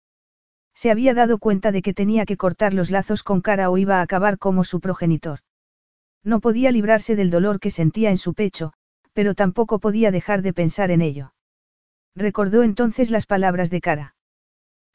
Se 0.74 0.91
había 0.91 1.14
dado 1.14 1.40
cuenta 1.40 1.74
de 1.74 1.82
que 1.82 1.93
tenía 1.93 2.25
que 2.25 2.38
cortar 2.38 2.74
los 2.74 2.90
lazos 2.90 3.22
con 3.22 3.41
cara 3.41 3.69
o 3.69 3.77
iba 3.77 3.99
a 3.99 4.01
acabar 4.01 4.38
como 4.38 4.64
su 4.64 4.80
progenitor. 4.80 5.40
No 6.24 6.40
podía 6.40 6.72
librarse 6.72 7.17
del 7.17 7.32
dolor 7.32 7.59
que 7.59 7.69
sentía 7.69 8.11
en 8.11 8.17
su 8.17 8.33
pecho, 8.33 8.72
pero 9.11 9.35
tampoco 9.35 9.80
podía 9.80 10.09
dejar 10.09 10.41
de 10.41 10.53
pensar 10.53 10.90
en 10.90 11.01
ello. 11.01 11.33
Recordó 12.16 12.64
entonces 12.64 13.11
las 13.11 13.25
palabras 13.25 13.69
de 13.72 13.82
Cara. 13.82 14.16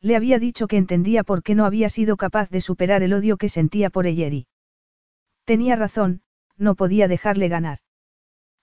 Le 0.05 0.17
había 0.17 0.39
dicho 0.39 0.67
que 0.67 0.77
entendía 0.77 1.25
por 1.25 1.43
qué 1.43 1.55
no 1.55 1.65
había 1.65 1.89
sido 1.89 2.19
capaz 2.19 2.51
de 2.51 2.61
superar 2.61 3.03
el 3.03 3.15
odio 3.15 3.39
que 3.39 3.49
sentía 3.49 3.89
por 3.89 4.07
Eyeri. 4.07 4.47
Tenía 5.47 5.77
razón, 5.77 6.21
no 6.59 6.75
podía 6.75 7.09
dejarle 7.09 7.49
ganar. 7.49 7.79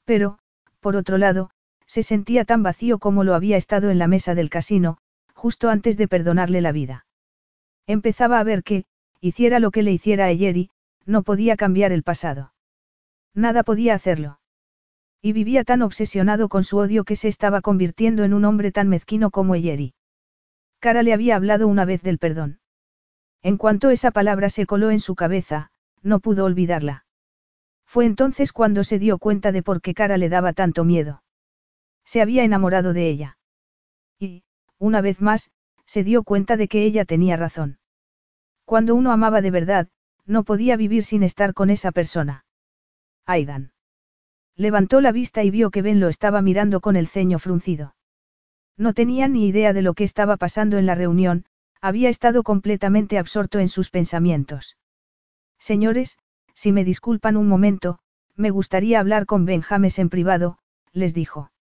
Pero, 0.06 0.38
por 0.82 0.96
otro 0.96 1.18
lado, 1.18 1.50
se 1.88 2.04
sentía 2.04 2.46
tan 2.46 2.62
vacío 2.62 3.00
como 3.00 3.24
lo 3.24 3.34
había 3.34 3.58
estado 3.58 3.90
en 3.90 3.98
la 3.98 4.06
mesa 4.06 4.36
del 4.36 4.52
casino, 4.52 5.00
justo 5.34 5.72
antes 5.72 5.98
de 5.98 6.08
perdonarle 6.08 6.62
la 6.62 6.72
vida. 6.72 7.08
Empezaba 7.88 8.40
a 8.40 8.44
ver 8.44 8.62
que, 8.62 8.86
hiciera 9.20 9.60
lo 9.60 9.72
que 9.72 9.82
le 9.82 9.94
hiciera 9.94 10.26
a 10.26 10.30
Eyeri, 10.30 10.70
no 11.08 11.24
podía 11.24 11.58
cambiar 11.58 11.92
el 11.92 12.04
pasado. 12.04 12.54
Nada 13.34 13.64
podía 13.64 13.96
hacerlo. 13.96 14.40
Y 15.24 15.34
vivía 15.34 15.64
tan 15.64 15.82
obsesionado 15.82 16.50
con 16.50 16.64
su 16.64 16.78
odio 16.78 17.04
que 17.04 17.16
se 17.16 17.30
estaba 17.30 17.62
convirtiendo 17.62 18.24
en 18.26 18.36
un 18.36 18.46
hombre 18.46 18.72
tan 18.72 18.90
mezquino 18.90 19.32
como 19.32 19.56
Eyeri. 19.56 19.96
Cara 20.82 21.04
le 21.04 21.14
había 21.14 21.36
hablado 21.36 21.68
una 21.68 21.86
vez 21.86 22.02
del 22.02 22.18
perdón. 22.18 22.60
En 23.44 23.58
cuanto 23.58 23.92
esa 23.92 24.10
palabra 24.10 24.50
se 24.50 24.66
coló 24.66 24.90
en 24.90 25.00
su 25.00 25.14
cabeza, 25.14 25.70
no 26.02 26.20
pudo 26.20 26.44
olvidarla. 26.44 27.06
Fue 27.86 28.06
entonces 28.06 28.52
cuando 28.52 28.84
se 28.84 28.98
dio 28.98 29.20
cuenta 29.20 29.52
de 29.52 29.62
por 29.62 29.82
qué 29.82 29.94
Cara 29.94 30.18
le 30.18 30.28
daba 30.28 30.54
tanto 30.54 30.84
miedo. 30.84 31.22
Se 32.04 32.20
había 32.20 32.44
enamorado 32.44 32.94
de 32.94 33.10
ella. 33.10 33.38
Y, 34.18 34.44
una 34.80 35.02
vez 35.02 35.22
más, 35.22 35.52
se 35.86 36.04
dio 36.04 36.24
cuenta 36.24 36.58
de 36.58 36.68
que 36.68 36.84
ella 36.84 37.06
tenía 37.06 37.38
razón. 37.38 37.78
Cuando 38.66 38.96
uno 38.96 39.12
amaba 39.12 39.42
de 39.42 39.52
verdad, 39.52 39.88
no 40.26 40.44
podía 40.44 40.78
vivir 40.78 41.04
sin 41.04 41.22
estar 41.22 41.54
con 41.54 41.70
esa 41.70 41.92
persona. 41.92 42.44
Aidan. 43.28 43.72
Levantó 44.56 45.00
la 45.00 45.12
vista 45.12 45.44
y 45.44 45.52
vio 45.52 45.70
que 45.70 45.84
Ben 45.84 46.00
lo 46.00 46.08
estaba 46.08 46.42
mirando 46.42 46.82
con 46.82 46.96
el 46.96 47.08
ceño 47.08 47.38
fruncido. 47.38 47.94
No 48.78 48.94
tenía 48.94 49.28
ni 49.28 49.48
idea 49.48 49.74
de 49.74 49.82
lo 49.82 49.94
que 49.94 50.04
estaba 50.04 50.38
pasando 50.38 50.78
en 50.78 50.86
la 50.86 50.96
reunión, 50.96 51.46
había 51.82 52.10
estado 52.10 52.44
completamente 52.44 53.18
absorto 53.18 53.60
en 53.60 53.70
sus 53.70 53.90
pensamientos. 53.90 54.78
Señores, 55.58 56.18
si 56.54 56.72
me 56.72 56.84
disculpan 56.84 57.38
un 57.38 57.48
momento, 57.48 58.00
me 58.36 58.50
gustaría 58.50 59.00
hablar 59.00 59.26
con 59.26 59.46
Ben 59.46 59.62
James 59.62 60.00
en 60.00 60.10
privado, 60.10 60.58
les 60.94 61.14
dijo. 61.14 61.52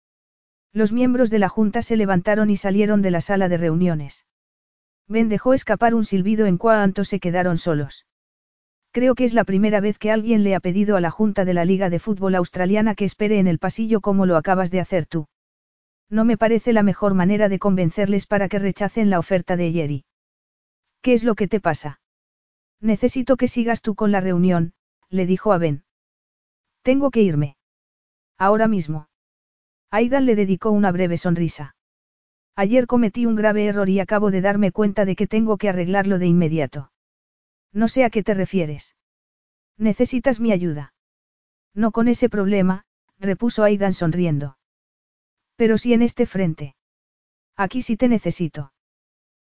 Los 0.73 0.93
miembros 0.93 1.31
de 1.31 1.39
la 1.39 1.49
Junta 1.49 1.83
se 1.83 1.97
levantaron 1.97 2.49
y 2.51 2.57
salieron 2.57 3.03
de 3.03 3.11
la 3.11 3.21
sala 3.21 3.49
de 3.49 3.57
reuniones. 3.57 4.27
Ben 5.09 5.29
dejó 5.29 5.55
escapar 5.55 5.95
un 5.95 6.05
silbido 6.05 6.47
en 6.47 6.59
cuanto 6.59 7.05
se 7.05 7.19
quedaron 7.19 7.59
solos. 7.59 8.07
Creo 8.93 9.15
que 9.15 9.25
es 9.25 9.35
la 9.35 9.45
primera 9.45 9.81
vez 9.81 9.99
que 9.99 10.11
alguien 10.11 10.45
le 10.45 10.55
ha 10.55 10.61
pedido 10.61 10.97
a 10.97 11.01
la 11.01 11.11
Junta 11.11 11.45
de 11.45 11.55
la 11.55 11.65
Liga 11.65 11.91
de 11.91 11.99
Fútbol 11.99 12.35
Australiana 12.35 12.95
que 12.95 13.05
espere 13.05 13.39
en 13.39 13.47
el 13.47 13.59
pasillo 13.59 14.01
como 14.01 14.27
lo 14.27 14.37
acabas 14.37 14.71
de 14.71 14.81
hacer 14.81 15.07
tú. 15.07 15.27
No 16.11 16.25
me 16.25 16.37
parece 16.37 16.73
la 16.73 16.83
mejor 16.83 17.15
manera 17.15 17.49
de 17.49 17.61
convencerles 17.61 18.27
para 18.27 18.49
que 18.49 18.59
rechacen 18.59 19.11
la 19.11 19.21
oferta 19.21 19.57
de 19.57 19.73
Jerry. 19.73 20.05
¿Qué 21.03 21.15
es 21.15 21.23
lo 21.23 21.37
que 21.37 21.47
te 21.47 21.61
pasa? 21.61 22.01
Necesito 22.81 23.37
que 23.37 23.47
sigas 23.47 23.81
tú 23.81 23.95
con 23.95 24.11
la 24.11 24.21
reunión, 24.21 24.75
le 25.09 25.25
dijo 25.25 25.53
a 25.53 25.59
Ben. 25.59 25.85
Tengo 26.83 27.11
que 27.11 27.23
irme. 27.23 27.57
Ahora 28.39 28.67
mismo. 28.67 29.09
Aidan 29.91 30.27
le 30.27 30.35
dedicó 30.35 30.71
una 30.71 30.91
breve 30.93 31.17
sonrisa. 31.17 31.77
Ayer 32.57 32.87
cometí 32.87 33.27
un 33.27 33.37
grave 33.37 33.67
error 33.67 33.89
y 33.89 34.01
acabo 34.01 34.31
de 34.31 34.41
darme 34.41 34.73
cuenta 34.73 35.05
de 35.05 35.15
que 35.15 35.27
tengo 35.27 35.59
que 35.59 35.69
arreglarlo 35.69 36.19
de 36.19 36.27
inmediato. 36.27 36.91
No 37.73 37.87
sé 37.87 38.05
a 38.05 38.11
qué 38.11 38.23
te 38.23 38.35
refieres. 38.35 38.97
Necesitas 39.77 40.41
mi 40.41 40.53
ayuda. 40.53 40.93
No 41.75 41.93
con 41.93 42.09
ese 42.09 42.29
problema, 42.29 42.85
repuso 43.19 43.63
Aidan 43.63 43.93
sonriendo. 43.93 44.59
Pero 45.61 45.77
sí 45.77 45.93
en 45.93 46.01
este 46.01 46.25
frente. 46.25 46.75
Aquí 47.55 47.83
sí 47.83 47.99
te 47.99 48.09
necesito. 48.09 48.73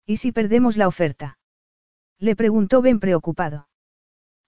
¿Y 0.06 0.17
si 0.17 0.33
perdemos 0.33 0.76
la 0.76 0.90
oferta? 0.90 1.40
Le 2.19 2.35
preguntó 2.35 2.81
Ben 2.81 2.99
preocupado. 2.99 3.69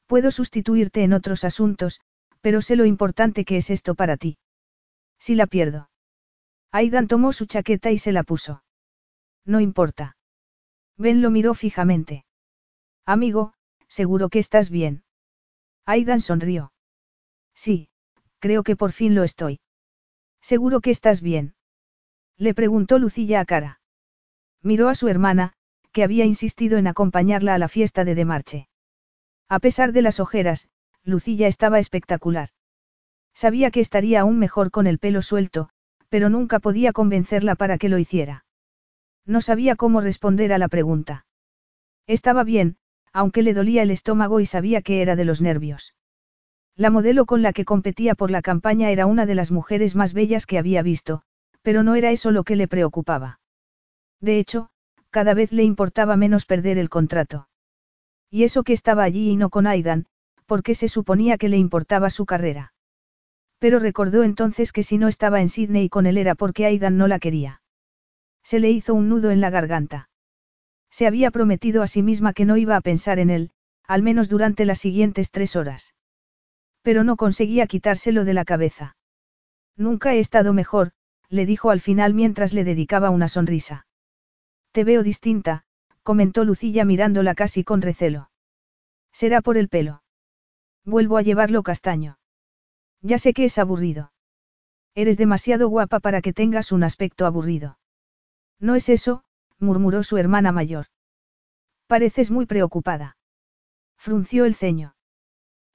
Puedo 0.05 0.29
sustituirte 0.29 1.03
en 1.03 1.13
otros 1.13 1.45
asuntos, 1.45 2.01
pero 2.41 2.61
sé 2.61 2.75
lo 2.75 2.83
importante 2.83 3.45
que 3.45 3.55
es 3.55 3.69
esto 3.69 3.95
para 3.95 4.17
ti. 4.17 4.37
Si 5.19 5.35
la 5.35 5.47
pierdo. 5.47 5.89
Aidan 6.69 7.07
tomó 7.07 7.31
su 7.31 7.45
chaqueta 7.45 7.91
y 7.91 7.97
se 7.97 8.11
la 8.11 8.23
puso. 8.23 8.65
No 9.45 9.61
importa. 9.61 10.17
Ben 10.97 11.21
lo 11.21 11.31
miró 11.31 11.53
fijamente. 11.53 12.25
Amigo, 13.05 13.53
seguro 13.87 14.27
que 14.27 14.39
estás 14.39 14.69
bien. 14.69 15.05
Aidan 15.85 16.19
sonrió. 16.19 16.73
Sí, 17.55 17.87
creo 18.39 18.63
que 18.63 18.75
por 18.75 18.91
fin 18.91 19.15
lo 19.15 19.23
estoy. 19.23 19.61
Seguro 20.43 20.81
que 20.81 20.91
estás 20.91 21.21
bien. 21.21 21.55
Le 22.37 22.53
preguntó 22.53 22.99
Lucilla 22.99 23.39
a 23.39 23.45
cara. 23.45 23.79
Miró 24.61 24.89
a 24.89 24.95
su 24.95 25.07
hermana, 25.07 25.53
que 25.93 26.03
había 26.03 26.25
insistido 26.25 26.77
en 26.77 26.87
acompañarla 26.87 27.53
a 27.53 27.57
la 27.57 27.69
fiesta 27.69 28.03
de 28.03 28.13
Demarche. 28.13 28.67
A 29.47 29.59
pesar 29.59 29.93
de 29.93 30.01
las 30.01 30.19
ojeras, 30.19 30.67
Lucilla 31.01 31.47
estaba 31.47 31.79
espectacular. 31.79 32.49
Sabía 33.33 33.71
que 33.71 33.79
estaría 33.79 34.19
aún 34.19 34.37
mejor 34.37 34.69
con 34.69 34.85
el 34.85 34.99
pelo 34.99 35.21
suelto, 35.21 35.69
pero 36.09 36.29
nunca 36.29 36.59
podía 36.59 36.91
convencerla 36.91 37.55
para 37.55 37.77
que 37.77 37.87
lo 37.87 37.97
hiciera. 37.97 38.45
No 39.25 39.39
sabía 39.39 39.77
cómo 39.77 40.01
responder 40.01 40.51
a 40.51 40.57
la 40.57 40.67
pregunta. 40.67 41.25
Estaba 42.05 42.43
bien, 42.43 42.75
aunque 43.13 43.43
le 43.43 43.53
dolía 43.53 43.81
el 43.81 43.91
estómago 43.91 44.41
y 44.41 44.45
sabía 44.45 44.81
que 44.81 45.01
era 45.01 45.15
de 45.15 45.23
los 45.23 45.39
nervios. 45.39 45.95
La 46.75 46.89
modelo 46.89 47.25
con 47.25 47.43
la 47.43 47.53
que 47.53 47.65
competía 47.65 48.15
por 48.15 48.31
la 48.31 48.41
campaña 48.41 48.89
era 48.89 49.05
una 49.05 49.25
de 49.25 49.35
las 49.35 49.51
mujeres 49.51 49.95
más 49.95 50.13
bellas 50.13 50.47
que 50.47 50.57
había 50.57 50.81
visto, 50.81 51.21
pero 51.61 51.83
no 51.83 51.95
era 51.95 52.11
eso 52.11 52.31
lo 52.31 52.43
que 52.43 52.55
le 52.55 52.67
preocupaba. 52.67 53.39
De 54.19 54.39
hecho, 54.39 54.69
cada 55.11 55.35
vez 55.35 55.51
le 55.51 55.63
importaba 55.63 56.17
menos 56.17 56.45
perder 56.45 56.79
el 56.79 56.89
contrato. 56.89 57.47
Y 58.31 58.43
eso 58.43 58.63
que 58.63 58.73
estaba 58.73 59.03
allí 59.03 59.29
y 59.29 59.35
no 59.35 59.51
con 59.51 59.67
Aidan, 59.67 60.07
porque 60.47 60.73
se 60.73 60.87
suponía 60.87 61.37
que 61.37 61.49
le 61.49 61.57
importaba 61.57 62.09
su 62.09 62.25
carrera. 62.25 62.73
Pero 63.59 63.77
recordó 63.77 64.23
entonces 64.23 64.71
que 64.71 64.81
si 64.81 64.97
no 64.97 65.07
estaba 65.07 65.41
en 65.41 65.49
Sydney 65.49 65.89
con 65.89 66.07
él 66.07 66.17
era 66.17 66.33
porque 66.33 66.65
Aidan 66.65 66.97
no 66.97 67.07
la 67.07 67.19
quería. 67.19 67.61
Se 68.41 68.59
le 68.59 68.71
hizo 68.71 68.95
un 68.95 69.09
nudo 69.09 69.29
en 69.29 69.39
la 69.39 69.51
garganta. 69.51 70.09
Se 70.89 71.05
había 71.05 71.29
prometido 71.29 71.83
a 71.83 71.87
sí 71.87 72.01
misma 72.01 72.33
que 72.33 72.45
no 72.45 72.57
iba 72.57 72.75
a 72.75 72.81
pensar 72.81 73.19
en 73.19 73.29
él, 73.29 73.51
al 73.87 74.01
menos 74.01 74.27
durante 74.27 74.65
las 74.65 74.79
siguientes 74.79 75.29
tres 75.29 75.55
horas. 75.55 75.93
Pero 76.83 77.03
no 77.03 77.15
conseguía 77.15 77.65
quitárselo 77.65 78.25
de 78.25 78.33
la 78.33 78.45
cabeza. 78.45 78.95
Nunca 79.75 80.13
he 80.13 80.19
estado 80.19 80.53
mejor, 80.53 80.91
le 81.29 81.47
dijo 81.47 81.71
al 81.71 81.81
final 81.81 82.13
mientras 82.13 82.53
le 82.53 82.63
dedicaba 82.63 83.09
una 83.09 83.27
sonrisa. 83.27 83.87
Te 84.71 84.83
veo 84.83 85.01
distinta, 85.01 85.63
comentó 86.03 86.43
Lucilla 86.43 86.85
mirándola 86.85 87.33
casi 87.33 87.63
con 87.63 87.81
recelo. 87.81 88.29
Será 89.11 89.41
por 89.41 89.57
el 89.57 89.69
pelo. 89.69 90.03
Vuelvo 90.85 91.17
a 91.17 91.21
llevarlo 91.21 91.63
castaño. 91.63 92.19
Ya 93.01 93.17
sé 93.17 93.33
que 93.33 93.45
es 93.45 93.57
aburrido. 93.57 94.11
Eres 94.95 95.17
demasiado 95.17 95.69
guapa 95.69 95.99
para 95.99 96.21
que 96.21 96.33
tengas 96.33 96.71
un 96.71 96.83
aspecto 96.83 97.25
aburrido. 97.25 97.79
No 98.59 98.75
es 98.75 98.89
eso, 98.89 99.23
murmuró 99.59 100.03
su 100.03 100.17
hermana 100.17 100.51
mayor. 100.51 100.87
Pareces 101.87 102.31
muy 102.31 102.45
preocupada. 102.45 103.17
Frunció 103.97 104.45
el 104.45 104.55
ceño. 104.55 104.95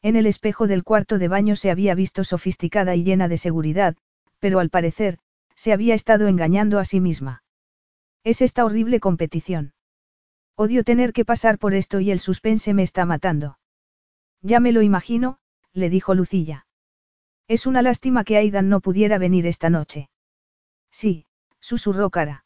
En 0.02 0.16
el 0.16 0.26
espejo 0.26 0.66
del 0.66 0.84
cuarto 0.84 1.18
de 1.18 1.28
baño 1.28 1.56
se 1.56 1.70
había 1.70 1.94
visto 1.94 2.24
sofisticada 2.24 2.94
y 2.94 3.04
llena 3.04 3.28
de 3.28 3.36
seguridad, 3.36 3.96
pero 4.38 4.60
al 4.60 4.70
parecer, 4.70 5.18
se 5.54 5.72
había 5.72 5.94
estado 5.94 6.28
engañando 6.28 6.78
a 6.78 6.84
sí 6.84 7.00
misma. 7.00 7.42
Es 8.22 8.42
esta 8.42 8.64
horrible 8.64 9.00
competición. 9.00 9.72
Odio 10.56 10.84
tener 10.84 11.12
que 11.12 11.24
pasar 11.24 11.58
por 11.58 11.74
esto 11.74 12.00
y 12.00 12.10
el 12.10 12.20
suspense 12.20 12.74
me 12.74 12.82
está 12.82 13.04
matando. 13.04 13.58
Ya 14.40 14.60
me 14.60 14.72
lo 14.72 14.82
imagino, 14.82 15.38
le 15.72 15.90
dijo 15.90 16.14
Lucilla. 16.14 16.66
Es 17.48 17.66
una 17.66 17.82
lástima 17.82 18.24
que 18.24 18.36
Aidan 18.36 18.68
no 18.68 18.80
pudiera 18.80 19.18
venir 19.18 19.46
esta 19.46 19.70
noche. 19.70 20.10
Sí, 20.90 21.26
susurró 21.60 22.10
Cara. 22.10 22.44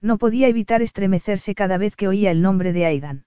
No 0.00 0.18
podía 0.18 0.48
evitar 0.48 0.82
estremecerse 0.82 1.54
cada 1.54 1.78
vez 1.78 1.94
que 1.96 2.08
oía 2.08 2.30
el 2.30 2.42
nombre 2.42 2.72
de 2.72 2.86
Aidan. 2.86 3.26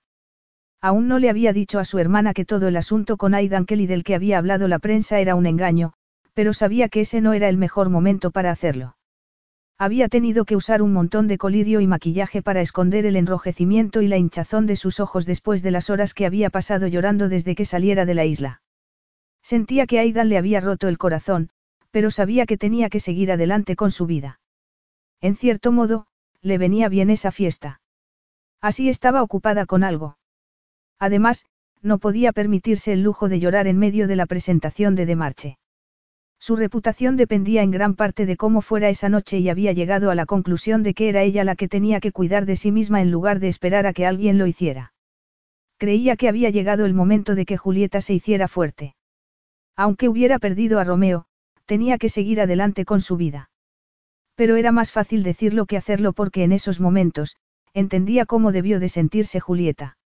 Aún 0.82 1.08
no 1.08 1.20
le 1.20 1.30
había 1.30 1.54
dicho 1.54 1.80
a 1.80 1.86
su 1.86 2.00
hermana 2.00 2.34
que 2.34 2.46
todo 2.46 2.68
el 2.68 2.78
asunto 2.78 3.18
con 3.18 3.34
Aidan 3.34 3.66
Kelly 3.66 3.88
del 3.88 4.04
que 4.04 4.16
había 4.16 4.38
hablado 4.38 4.68
la 4.68 4.80
prensa 4.80 5.20
era 5.20 5.36
un 5.36 5.46
engaño, 5.46 5.94
pero 6.34 6.54
sabía 6.54 6.88
que 6.88 7.02
ese 7.02 7.20
no 7.20 7.34
era 7.34 7.50
el 7.50 7.58
mejor 7.58 7.90
momento 7.90 8.30
para 8.32 8.52
hacerlo. 8.52 8.96
Había 9.80 10.08
tenido 10.08 10.46
que 10.46 10.56
usar 10.56 10.82
un 10.82 10.94
montón 10.94 11.28
de 11.28 11.38
colirio 11.38 11.82
y 11.82 11.88
maquillaje 11.88 12.42
para 12.42 12.62
esconder 12.62 13.06
el 13.06 13.16
enrojecimiento 13.16 14.02
y 14.02 14.08
la 14.08 14.18
hinchazón 14.18 14.66
de 14.66 14.76
sus 14.76 15.00
ojos 15.00 15.26
después 15.26 15.62
de 15.62 15.72
las 15.72 15.90
horas 15.90 16.14
que 16.14 16.26
había 16.26 16.50
pasado 16.50 16.88
llorando 16.88 17.30
desde 17.30 17.56
que 17.56 17.66
saliera 17.66 18.06
de 18.06 18.16
la 18.16 18.26
isla. 18.26 18.62
Sentía 19.44 19.86
que 19.86 20.00
Aidan 20.00 20.30
le 20.30 20.38
había 20.38 20.62
roto 20.62 20.88
el 20.88 20.98
corazón, 20.98 21.50
pero 21.92 22.12
sabía 22.12 22.46
que 22.46 22.58
tenía 22.58 22.90
que 22.90 23.00
seguir 23.00 23.32
adelante 23.32 23.76
con 23.76 23.92
su 23.92 24.06
vida. 24.06 24.40
En 25.22 25.36
cierto 25.36 25.72
modo, 25.72 26.08
le 26.42 26.58
venía 26.58 26.90
bien 26.90 27.10
esa 27.10 27.32
fiesta. 27.32 27.82
Así 28.62 28.90
estaba 28.90 29.24
ocupada 29.24 29.66
con 29.66 29.84
algo. 29.84 30.18
Además, 31.00 31.46
no 31.82 32.00
podía 32.00 32.32
permitirse 32.32 32.94
el 32.94 33.04
lujo 33.04 33.30
de 33.30 33.40
llorar 33.40 33.68
en 33.68 33.78
medio 33.78 34.08
de 34.08 34.16
la 34.16 34.26
presentación 34.26 34.96
de 34.96 35.06
Demarche. 35.06 35.58
Su 36.40 36.56
reputación 36.56 37.18
dependía 37.18 37.64
en 37.64 37.72
gran 37.72 37.96
parte 37.96 38.26
de 38.26 38.38
cómo 38.38 38.62
fuera 38.62 38.90
esa 38.90 39.10
noche 39.10 39.40
y 39.40 39.50
había 39.50 39.72
llegado 39.72 40.12
a 40.12 40.16
la 40.16 40.26
conclusión 40.26 40.84
de 40.84 40.94
que 40.94 41.10
era 41.10 41.24
ella 41.24 41.44
la 41.44 41.56
que 41.56 41.68
tenía 41.68 42.00
que 42.00 42.12
cuidar 42.12 42.46
de 42.46 42.56
sí 42.56 42.72
misma 42.72 43.02
en 43.02 43.12
lugar 43.12 43.40
de 43.40 43.48
esperar 43.48 43.88
a 43.88 43.94
que 43.94 44.06
alguien 44.06 44.38
lo 44.38 44.46
hiciera. 44.46 44.94
Creía 45.78 46.16
que 46.16 46.30
había 46.30 46.50
llegado 46.50 46.86
el 46.86 46.94
momento 46.94 47.36
de 47.36 47.46
que 47.46 47.58
Julieta 47.58 48.02
se 48.02 48.14
hiciera 48.14 48.48
fuerte. 48.48 48.96
Aunque 49.76 50.10
hubiera 50.10 50.40
perdido 50.40 50.80
a 50.80 50.84
Romeo, 50.84 51.26
tenía 51.66 51.98
que 51.98 52.10
seguir 52.10 52.42
adelante 52.42 52.86
con 52.86 53.02
su 53.02 53.18
vida. 53.18 53.50
Pero 54.36 54.56
era 54.56 54.72
más 54.72 54.92
fácil 54.92 55.24
decirlo 55.24 55.66
que 55.66 55.78
hacerlo 55.78 56.14
porque 56.14 56.44
en 56.44 56.52
esos 56.52 56.80
momentos, 56.80 57.36
entendía 57.74 58.26
cómo 58.26 58.52
debió 58.52 58.80
de 58.80 58.90
sentirse 58.90 59.40
Julieta. 59.40 59.97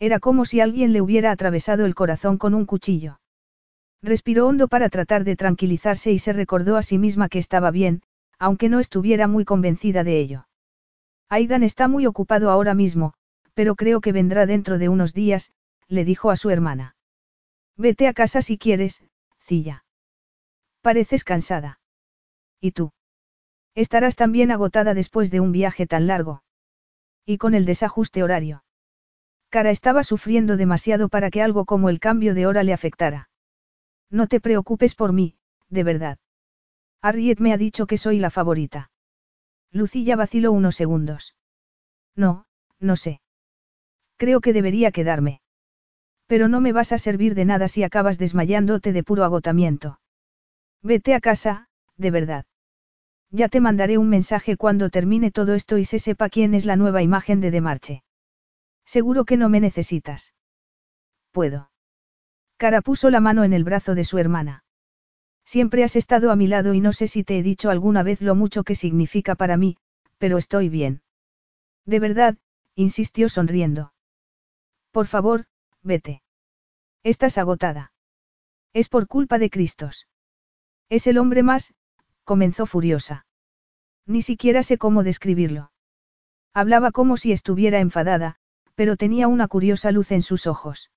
Era 0.00 0.20
como 0.20 0.44
si 0.44 0.60
alguien 0.60 0.92
le 0.92 1.00
hubiera 1.00 1.30
atravesado 1.30 1.84
el 1.84 1.94
corazón 1.94 2.38
con 2.38 2.54
un 2.54 2.66
cuchillo. 2.66 3.20
Respiró 4.02 4.46
hondo 4.46 4.68
para 4.68 4.88
tratar 4.88 5.24
de 5.24 5.34
tranquilizarse 5.34 6.12
y 6.12 6.18
se 6.20 6.32
recordó 6.32 6.76
a 6.76 6.82
sí 6.82 6.98
misma 6.98 7.28
que 7.28 7.40
estaba 7.40 7.70
bien, 7.72 8.02
aunque 8.38 8.68
no 8.68 8.78
estuviera 8.78 9.26
muy 9.26 9.44
convencida 9.44 10.04
de 10.04 10.20
ello. 10.20 10.48
Aidan 11.28 11.64
está 11.64 11.88
muy 11.88 12.06
ocupado 12.06 12.50
ahora 12.50 12.74
mismo, 12.74 13.14
pero 13.54 13.74
creo 13.74 14.00
que 14.00 14.12
vendrá 14.12 14.46
dentro 14.46 14.78
de 14.78 14.88
unos 14.88 15.12
días, 15.14 15.52
le 15.88 16.04
dijo 16.04 16.30
a 16.30 16.36
su 16.36 16.50
hermana. 16.50 16.94
Vete 17.76 18.06
a 18.06 18.12
casa 18.12 18.40
si 18.40 18.56
quieres, 18.56 19.02
Cilla. 19.40 19.84
Pareces 20.80 21.24
cansada. 21.24 21.80
¿Y 22.60 22.70
tú? 22.70 22.92
Estarás 23.74 24.16
también 24.16 24.52
agotada 24.52 24.94
después 24.94 25.30
de 25.30 25.40
un 25.40 25.52
viaje 25.52 25.86
tan 25.86 26.06
largo. 26.06 26.42
Y 27.26 27.38
con 27.38 27.54
el 27.54 27.64
desajuste 27.64 28.22
horario. 28.22 28.62
Cara 29.50 29.70
estaba 29.70 30.04
sufriendo 30.04 30.56
demasiado 30.56 31.08
para 31.08 31.30
que 31.30 31.42
algo 31.42 31.64
como 31.64 31.88
el 31.88 32.00
cambio 32.00 32.34
de 32.34 32.46
hora 32.46 32.62
le 32.62 32.72
afectara. 32.72 33.30
No 34.10 34.26
te 34.26 34.40
preocupes 34.40 34.94
por 34.94 35.12
mí, 35.12 35.36
de 35.68 35.84
verdad. 35.84 36.18
Harriet 37.00 37.40
me 37.40 37.52
ha 37.52 37.56
dicho 37.56 37.86
que 37.86 37.96
soy 37.96 38.18
la 38.18 38.30
favorita. 38.30 38.90
Lucilla 39.70 40.16
vaciló 40.16 40.52
unos 40.52 40.76
segundos. 40.76 41.36
No, 42.14 42.46
no 42.78 42.96
sé. 42.96 43.20
Creo 44.16 44.40
que 44.40 44.52
debería 44.52 44.90
quedarme. 44.90 45.40
Pero 46.26 46.48
no 46.48 46.60
me 46.60 46.72
vas 46.72 46.92
a 46.92 46.98
servir 46.98 47.34
de 47.34 47.44
nada 47.44 47.68
si 47.68 47.82
acabas 47.82 48.18
desmayándote 48.18 48.92
de 48.92 49.04
puro 49.04 49.24
agotamiento. 49.24 50.00
Vete 50.82 51.14
a 51.14 51.20
casa, 51.20 51.68
de 51.96 52.10
verdad. 52.10 52.44
Ya 53.30 53.48
te 53.48 53.60
mandaré 53.60 53.98
un 53.98 54.08
mensaje 54.08 54.56
cuando 54.56 54.90
termine 54.90 55.30
todo 55.30 55.54
esto 55.54 55.78
y 55.78 55.84
se 55.84 55.98
sepa 55.98 56.28
quién 56.28 56.54
es 56.54 56.64
la 56.64 56.76
nueva 56.76 57.02
imagen 57.02 57.40
de 57.40 57.50
Demarche. 57.50 58.02
Seguro 58.88 59.26
que 59.26 59.36
no 59.36 59.50
me 59.50 59.60
necesitas. 59.60 60.34
Puedo. 61.30 61.70
Cara 62.56 62.80
puso 62.80 63.10
la 63.10 63.20
mano 63.20 63.44
en 63.44 63.52
el 63.52 63.62
brazo 63.62 63.94
de 63.94 64.02
su 64.02 64.16
hermana. 64.16 64.64
Siempre 65.44 65.84
has 65.84 65.94
estado 65.94 66.30
a 66.30 66.36
mi 66.36 66.46
lado 66.46 66.72
y 66.72 66.80
no 66.80 66.94
sé 66.94 67.06
si 67.06 67.22
te 67.22 67.38
he 67.38 67.42
dicho 67.42 67.68
alguna 67.68 68.02
vez 68.02 68.22
lo 68.22 68.34
mucho 68.34 68.64
que 68.64 68.74
significa 68.74 69.34
para 69.34 69.58
mí, 69.58 69.76
pero 70.16 70.38
estoy 70.38 70.70
bien. 70.70 71.02
De 71.84 72.00
verdad, 72.00 72.38
insistió 72.76 73.28
sonriendo. 73.28 73.92
Por 74.90 75.06
favor, 75.06 75.44
vete. 75.82 76.22
Estás 77.02 77.36
agotada. 77.36 77.92
Es 78.72 78.88
por 78.88 79.06
culpa 79.06 79.38
de 79.38 79.50
Cristos. 79.50 80.08
Es 80.88 81.06
el 81.06 81.18
hombre 81.18 81.42
más, 81.42 81.74
comenzó 82.24 82.64
furiosa. 82.64 83.26
Ni 84.06 84.22
siquiera 84.22 84.62
sé 84.62 84.78
cómo 84.78 85.02
describirlo. 85.02 85.72
Hablaba 86.54 86.90
como 86.90 87.18
si 87.18 87.32
estuviera 87.32 87.80
enfadada, 87.80 88.37
pero 88.78 88.96
tenía 88.96 89.26
una 89.26 89.48
curiosa 89.48 89.90
luz 89.90 90.12
en 90.12 90.22
sus 90.22 90.46
ojos. 90.46 90.92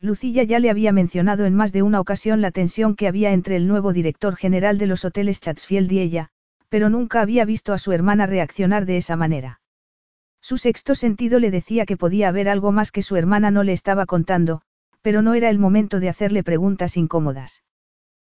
Lucilla 0.00 0.42
ya 0.42 0.58
le 0.58 0.70
había 0.70 0.90
mencionado 0.90 1.44
en 1.44 1.54
más 1.54 1.70
de 1.70 1.82
una 1.82 2.00
ocasión 2.00 2.40
la 2.40 2.50
tensión 2.50 2.96
que 2.96 3.06
había 3.06 3.30
entre 3.30 3.54
el 3.54 3.68
nuevo 3.68 3.92
director 3.92 4.34
general 4.34 4.76
de 4.76 4.88
los 4.88 5.04
hoteles 5.04 5.40
Chatsfield 5.40 5.92
y 5.92 6.00
ella, 6.00 6.30
pero 6.68 6.90
nunca 6.90 7.20
había 7.20 7.44
visto 7.44 7.72
a 7.72 7.78
su 7.78 7.92
hermana 7.92 8.26
reaccionar 8.26 8.86
de 8.86 8.96
esa 8.96 9.14
manera. 9.14 9.60
Su 10.40 10.58
sexto 10.58 10.96
sentido 10.96 11.38
le 11.38 11.52
decía 11.52 11.86
que 11.86 11.96
podía 11.96 12.26
haber 12.26 12.48
algo 12.48 12.72
más 12.72 12.90
que 12.90 13.02
su 13.02 13.14
hermana 13.14 13.52
no 13.52 13.62
le 13.62 13.72
estaba 13.72 14.04
contando, 14.04 14.62
pero 15.00 15.22
no 15.22 15.34
era 15.34 15.48
el 15.48 15.60
momento 15.60 16.00
de 16.00 16.08
hacerle 16.08 16.42
preguntas 16.42 16.96
incómodas. 16.96 17.62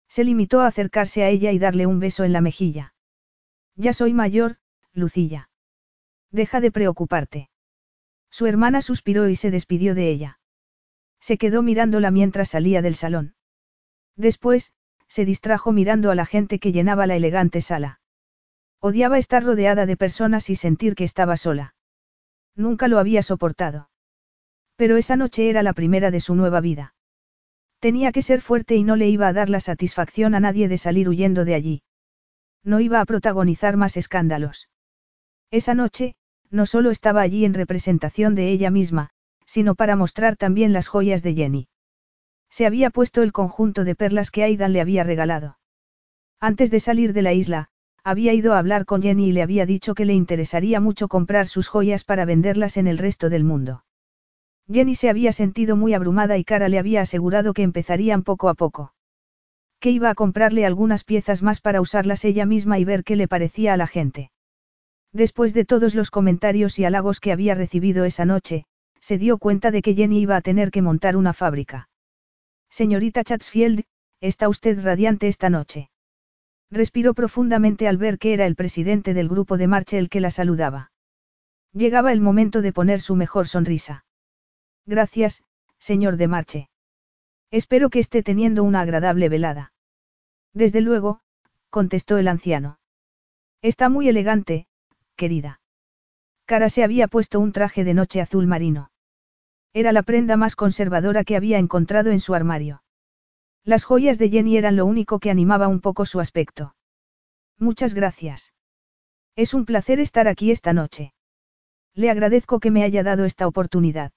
Se 0.07 0.23
limitó 0.23 0.61
a 0.61 0.67
acercarse 0.67 1.23
a 1.23 1.29
ella 1.29 1.51
y 1.51 1.57
darle 1.57 1.87
un 1.87 1.99
beso 1.99 2.23
en 2.23 2.33
la 2.33 2.41
mejilla. 2.41 2.93
Ya 3.75 3.93
soy 3.93 4.13
mayor, 4.13 4.57
Lucilla. 4.93 5.49
Deja 6.29 6.61
de 6.61 6.69
preocuparte. 6.69 7.49
Su 8.39 8.47
hermana 8.47 8.81
suspiró 8.81 9.27
y 9.27 9.35
se 9.35 9.51
despidió 9.51 9.95
de 9.95 10.09
ella. 10.09 10.39
Se 11.19 11.37
quedó 11.37 11.61
mirándola 11.61 12.09
mientras 12.09 12.47
salía 12.47 12.81
del 12.81 12.95
salón. 12.95 13.35
Después, 14.15 14.71
se 15.09 15.25
distrajo 15.25 15.73
mirando 15.73 16.09
a 16.09 16.15
la 16.15 16.25
gente 16.25 16.57
que 16.57 16.71
llenaba 16.71 17.05
la 17.05 17.17
elegante 17.17 17.59
sala. 17.59 17.99
Odiaba 18.79 19.17
estar 19.17 19.43
rodeada 19.43 19.85
de 19.85 19.97
personas 19.97 20.49
y 20.49 20.55
sentir 20.55 20.95
que 20.95 21.03
estaba 21.03 21.35
sola. 21.35 21.75
Nunca 22.55 22.87
lo 22.87 22.99
había 22.99 23.23
soportado. 23.23 23.89
Pero 24.77 24.95
esa 24.95 25.17
noche 25.17 25.49
era 25.49 25.61
la 25.61 25.73
primera 25.73 26.09
de 26.09 26.21
su 26.21 26.33
nueva 26.33 26.61
vida. 26.61 26.95
Tenía 27.79 28.13
que 28.13 28.21
ser 28.21 28.39
fuerte 28.39 28.77
y 28.77 28.85
no 28.85 28.95
le 28.95 29.09
iba 29.09 29.27
a 29.27 29.33
dar 29.33 29.49
la 29.49 29.59
satisfacción 29.59 30.33
a 30.33 30.39
nadie 30.39 30.69
de 30.69 30.77
salir 30.77 31.09
huyendo 31.09 31.43
de 31.43 31.55
allí. 31.55 31.83
No 32.63 32.79
iba 32.79 33.01
a 33.01 33.05
protagonizar 33.05 33.75
más 33.75 33.97
escándalos. 33.97 34.69
Esa 35.51 35.73
noche, 35.73 36.15
no 36.51 36.65
solo 36.65 36.91
estaba 36.91 37.21
allí 37.21 37.45
en 37.45 37.53
representación 37.53 38.35
de 38.35 38.49
ella 38.49 38.71
misma, 38.71 39.09
sino 39.45 39.75
para 39.75 39.95
mostrar 39.95 40.35
también 40.35 40.73
las 40.73 40.87
joyas 40.87 41.23
de 41.23 41.33
Jenny. 41.33 41.67
Se 42.49 42.65
había 42.65 42.89
puesto 42.89 43.21
el 43.21 43.31
conjunto 43.31 43.83
de 43.83 43.95
perlas 43.95 44.31
que 44.31 44.43
Aidan 44.43 44.73
le 44.73 44.81
había 44.81 45.03
regalado. 45.03 45.57
Antes 46.39 46.71
de 46.71 46.79
salir 46.79 47.13
de 47.13 47.21
la 47.21 47.33
isla, 47.33 47.69
había 48.03 48.33
ido 48.33 48.53
a 48.53 48.59
hablar 48.59 48.85
con 48.85 49.01
Jenny 49.01 49.29
y 49.29 49.31
le 49.31 49.41
había 49.41 49.65
dicho 49.65 49.93
que 49.93 50.05
le 50.05 50.13
interesaría 50.13 50.79
mucho 50.79 51.07
comprar 51.07 51.47
sus 51.47 51.67
joyas 51.67 52.03
para 52.03 52.25
venderlas 52.25 52.77
en 52.77 52.87
el 52.87 52.97
resto 52.97 53.29
del 53.29 53.43
mundo. 53.43 53.83
Jenny 54.71 54.95
se 54.95 55.09
había 55.09 55.31
sentido 55.31 55.75
muy 55.75 55.93
abrumada 55.93 56.37
y 56.37 56.43
Cara 56.43 56.69
le 56.69 56.79
había 56.79 57.01
asegurado 57.01 57.53
que 57.53 57.63
empezarían 57.63 58.23
poco 58.23 58.49
a 58.49 58.53
poco. 58.53 58.93
Que 59.79 59.91
iba 59.91 60.09
a 60.09 60.15
comprarle 60.15 60.65
algunas 60.65 61.03
piezas 61.03 61.41
más 61.41 61.59
para 61.59 61.81
usarlas 61.81 62.23
ella 62.25 62.45
misma 62.45 62.79
y 62.79 62.85
ver 62.85 63.03
qué 63.03 63.15
le 63.15 63.27
parecía 63.27 63.73
a 63.73 63.77
la 63.77 63.87
gente. 63.87 64.31
Después 65.11 65.53
de 65.53 65.65
todos 65.65 65.95
los 65.95 66.11
comentarios 66.11 66.77
y 66.79 66.85
halagos 66.85 67.19
que 67.19 67.31
había 67.31 67.55
recibido 67.55 68.05
esa 68.05 68.25
noche, 68.25 68.65
se 68.99 69.17
dio 69.17 69.37
cuenta 69.37 69.71
de 69.71 69.81
que 69.81 69.95
Jenny 69.95 70.19
iba 70.21 70.35
a 70.35 70.41
tener 70.41 70.71
que 70.71 70.81
montar 70.81 71.17
una 71.17 71.33
fábrica. 71.33 71.89
Señorita 72.69 73.23
Chatsfield, 73.23 73.85
está 74.21 74.49
usted 74.49 74.83
radiante 74.83 75.27
esta 75.27 75.49
noche. 75.49 75.89
Respiró 76.69 77.13
profundamente 77.15 77.87
al 77.87 77.97
ver 77.97 78.19
que 78.19 78.33
era 78.33 78.45
el 78.45 78.55
presidente 78.55 79.13
del 79.13 79.27
grupo 79.27 79.57
de 79.57 79.67
marcha 79.67 79.97
el 79.97 80.09
que 80.09 80.19
la 80.19 80.29
saludaba. 80.29 80.91
Llegaba 81.73 82.11
el 82.11 82.21
momento 82.21 82.61
de 82.61 82.73
poner 82.73 83.01
su 83.01 83.15
mejor 83.15 83.47
sonrisa. 83.47 84.05
Gracias, 84.85 85.43
señor 85.79 86.17
de 86.17 86.27
Marche. 86.27 86.69
Espero 87.51 87.89
que 87.89 87.99
esté 87.99 88.21
teniendo 88.21 88.63
una 88.63 88.81
agradable 88.81 89.29
velada. 89.29 89.73
Desde 90.53 90.81
luego, 90.81 91.21
contestó 91.69 92.17
el 92.17 92.27
anciano. 92.27 92.79
Está 93.61 93.89
muy 93.89 94.07
elegante, 94.07 94.67
querida. 95.19 95.59
Cara 96.45 96.69
se 96.69 96.83
había 96.83 97.07
puesto 97.07 97.39
un 97.39 97.51
traje 97.51 97.83
de 97.83 97.93
noche 97.93 98.21
azul 98.21 98.47
marino. 98.47 98.89
Era 99.73 99.91
la 99.91 100.01
prenda 100.01 100.35
más 100.37 100.55
conservadora 100.55 101.23
que 101.23 101.35
había 101.35 101.59
encontrado 101.59 102.09
en 102.09 102.19
su 102.19 102.33
armario. 102.33 102.81
Las 103.63 103.83
joyas 103.83 104.17
de 104.17 104.29
Jenny 104.29 104.57
eran 104.57 104.75
lo 104.75 104.85
único 104.87 105.19
que 105.19 105.29
animaba 105.29 105.67
un 105.67 105.81
poco 105.81 106.07
su 106.07 106.19
aspecto. 106.19 106.75
Muchas 107.59 107.93
gracias. 107.93 108.53
Es 109.35 109.53
un 109.53 109.65
placer 109.65 109.99
estar 109.99 110.27
aquí 110.27 110.49
esta 110.49 110.73
noche. 110.73 111.13
Le 111.93 112.09
agradezco 112.09 112.59
que 112.59 112.71
me 112.71 112.83
haya 112.83 113.03
dado 113.03 113.25
esta 113.25 113.45
oportunidad. 113.45 114.11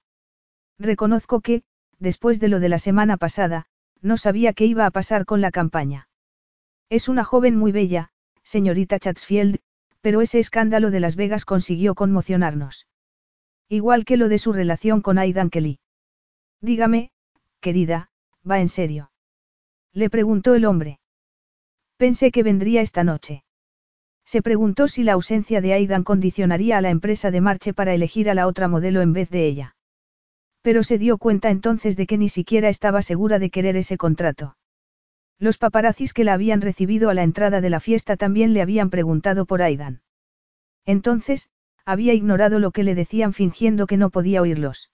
Reconozco 0.79 1.41
que, 1.41 1.65
después 1.99 2.41
de 2.41 2.49
lo 2.49 2.61
de 2.61 2.69
la 2.69 2.79
semana 2.79 3.17
pasada, 3.17 3.67
no 4.01 4.17
sabía 4.17 4.53
qué 4.53 4.65
iba 4.67 4.87
a 4.87 4.91
pasar 4.91 5.27
con 5.27 5.41
la 5.41 5.51
campaña. 5.51 6.09
Es 6.89 7.09
una 7.09 7.25
joven 7.25 7.57
muy 7.57 7.73
bella, 7.73 8.11
señorita 8.43 8.99
Chatsfield, 8.99 9.59
pero 10.03 10.21
ese 10.21 10.39
escándalo 10.41 10.91
de 10.91 11.01
Las 11.01 11.17
Vegas 11.17 11.47
consiguió 11.47 11.95
conmocionarnos. 11.95 12.87
Igual 13.69 14.05
que 14.05 14.19
lo 14.19 14.29
de 14.29 14.39
su 14.39 14.53
relación 14.53 15.01
con 15.01 15.17
Aidan 15.17 15.49
Kelly. 15.49 15.79
Dígame, 16.61 17.11
querida, 17.61 18.11
va 18.49 18.61
en 18.61 18.69
serio. 18.69 19.11
Le 19.95 20.11
preguntó 20.11 20.55
el 20.55 20.67
hombre. 20.67 21.01
Pensé 21.97 22.33
que 22.33 22.43
vendría 22.43 22.83
esta 22.83 23.05
noche. 23.05 23.45
Se 24.25 24.43
preguntó 24.43 24.89
si 24.89 25.05
la 25.05 25.13
ausencia 25.13 25.61
de 25.61 25.73
Aidan 25.73 26.05
condicionaría 26.05 26.79
a 26.79 26.81
la 26.81 26.91
empresa 26.91 27.31
de 27.31 27.41
marche 27.41 27.73
para 27.73 27.95
elegir 27.95 28.29
a 28.29 28.35
la 28.35 28.47
otra 28.47 28.69
modelo 28.69 29.01
en 29.01 29.13
vez 29.13 29.31
de 29.31 29.47
ella. 29.47 29.77
Pero 30.63 30.83
se 30.83 30.99
dio 30.99 31.19
cuenta 31.19 31.51
entonces 31.51 31.97
de 31.97 32.07
que 32.07 32.19
ni 32.19 32.29
siquiera 32.29 32.69
estaba 32.69 33.03
segura 33.03 33.39
de 33.39 33.51
querer 33.51 33.77
ese 33.77 33.97
contrato. 33.97 34.57
Los 35.39 35.59
paparazzis 35.59 36.13
que 36.13 36.25
la 36.25 36.35
habían 36.35 36.61
recibido 36.61 37.11
a 37.11 37.15
la 37.15 37.23
entrada 37.23 37.61
de 37.61 37.71
la 37.71 37.81
fiesta 37.81 38.17
también 38.17 38.53
le 38.55 38.63
habían 38.63 38.91
preguntado 38.91 39.45
por 39.45 39.63
Aidan. 39.63 40.03
Entonces, 40.85 41.51
había 41.85 42.15
ignorado 42.15 42.59
lo 42.59 42.71
que 42.71 42.85
le 42.85 42.95
decían 42.95 43.33
fingiendo 43.33 43.87
que 43.87 43.97
no 43.97 44.11
podía 44.11 44.43
oírlos. 44.43 44.91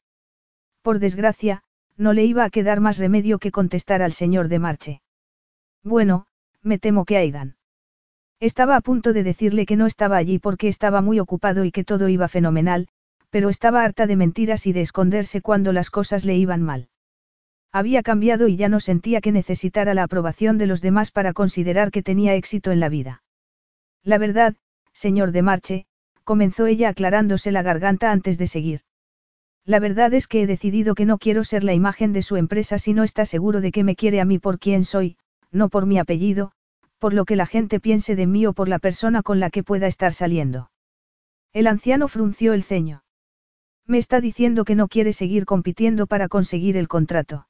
Por 0.83 0.99
desgracia, 0.99 1.63
no 1.97 2.13
le 2.13 2.25
iba 2.25 2.45
a 2.45 2.51
quedar 2.51 2.81
más 2.81 2.99
remedio 2.99 3.39
que 3.39 3.51
contestar 3.51 4.03
al 4.03 4.13
señor 4.13 4.49
de 4.49 4.59
Marche. 4.59 5.03
Bueno, 5.83 6.27
me 6.63 6.79
temo 6.79 7.05
que 7.05 7.17
Aidan. 7.17 7.57
Estaba 8.41 8.77
a 8.77 8.81
punto 8.81 9.13
de 9.13 9.25
decirle 9.25 9.67
que 9.67 9.77
no 9.77 9.87
estaba 9.87 10.17
allí 10.17 10.39
porque 10.39 10.69
estaba 10.69 11.01
muy 11.03 11.19
ocupado 11.19 11.65
y 11.65 11.73
que 11.73 11.85
todo 11.85 12.09
iba 12.09 12.29
fenomenal, 12.29 12.89
pero 13.31 13.49
estaba 13.49 13.83
harta 13.83 14.07
de 14.07 14.17
mentiras 14.17 14.67
y 14.67 14.73
de 14.73 14.83
esconderse 14.83 15.41
cuando 15.43 15.73
las 15.73 15.91
cosas 15.91 16.25
le 16.25 16.37
iban 16.37 16.63
mal. 16.63 16.89
Había 17.73 18.03
cambiado 18.03 18.49
y 18.49 18.57
ya 18.57 18.69
no 18.69 18.81
sentía 18.81 19.21
que 19.21 19.33
necesitara 19.33 19.95
la 19.95 20.05
aprobación 20.05 20.59
de 20.59 20.67
los 20.67 20.81
demás 20.81 21.11
para 21.11 21.33
considerar 21.33 21.91
que 21.91 22.03
tenía 22.03 22.35
éxito 22.35 22.71
en 22.71 22.81
la 22.81 22.89
vida. 22.89 23.23
La 24.03 24.19
verdad, 24.19 24.55
señor 24.93 25.33
de 25.33 25.43
Marche, 25.43 25.87
comenzó 26.25 26.67
ella 26.67 26.89
aclarándose 26.89 27.53
la 27.53 27.63
garganta 27.63 28.11
antes 28.11 28.39
de 28.39 28.47
seguir. 28.47 28.81
La 29.65 29.81
verdad 29.81 30.15
es 30.15 30.27
que 30.27 30.43
he 30.43 30.47
decidido 30.47 30.95
que 30.95 31.05
no 31.05 31.19
quiero 31.19 31.45
ser 31.45 31.63
la 31.63 31.75
imagen 31.75 32.15
de 32.15 32.23
su 32.23 32.37
empresa 32.37 32.79
si 32.79 32.95
no 32.95 33.05
está 33.05 33.27
seguro 33.27 33.61
de 33.61 33.71
que 33.71 33.85
me 33.85 33.97
quiere 33.97 34.21
a 34.21 34.25
mí 34.25 34.39
por 34.39 34.59
quien 34.59 34.85
soy, 34.85 35.19
no 35.51 35.69
por 35.69 35.85
mi 35.85 35.99
apellido, 35.99 36.53
por 36.99 37.13
lo 37.13 37.27
que 37.27 37.37
la 37.37 37.47
gente 37.47 37.81
piense 37.81 38.17
de 38.17 38.27
mí 38.27 38.47
o 38.47 38.55
por 38.55 38.69
la 38.69 38.79
persona 38.79 39.23
con 39.23 39.41
la 39.41 39.51
que 39.51 39.63
pueda 39.63 39.87
estar 39.87 40.15
saliendo. 40.15 40.71
El 41.53 41.67
anciano 41.67 42.09
frunció 42.09 42.55
el 42.55 42.63
ceño. 42.63 43.03
Me 43.87 43.99
está 43.99 44.21
diciendo 44.21 44.65
que 44.65 44.75
no 44.75 44.89
quiere 44.89 45.13
seguir 45.13 45.45
compitiendo 45.45 46.07
para 46.07 46.29
conseguir 46.29 46.77
el 46.77 46.89
contrato. 46.89 47.48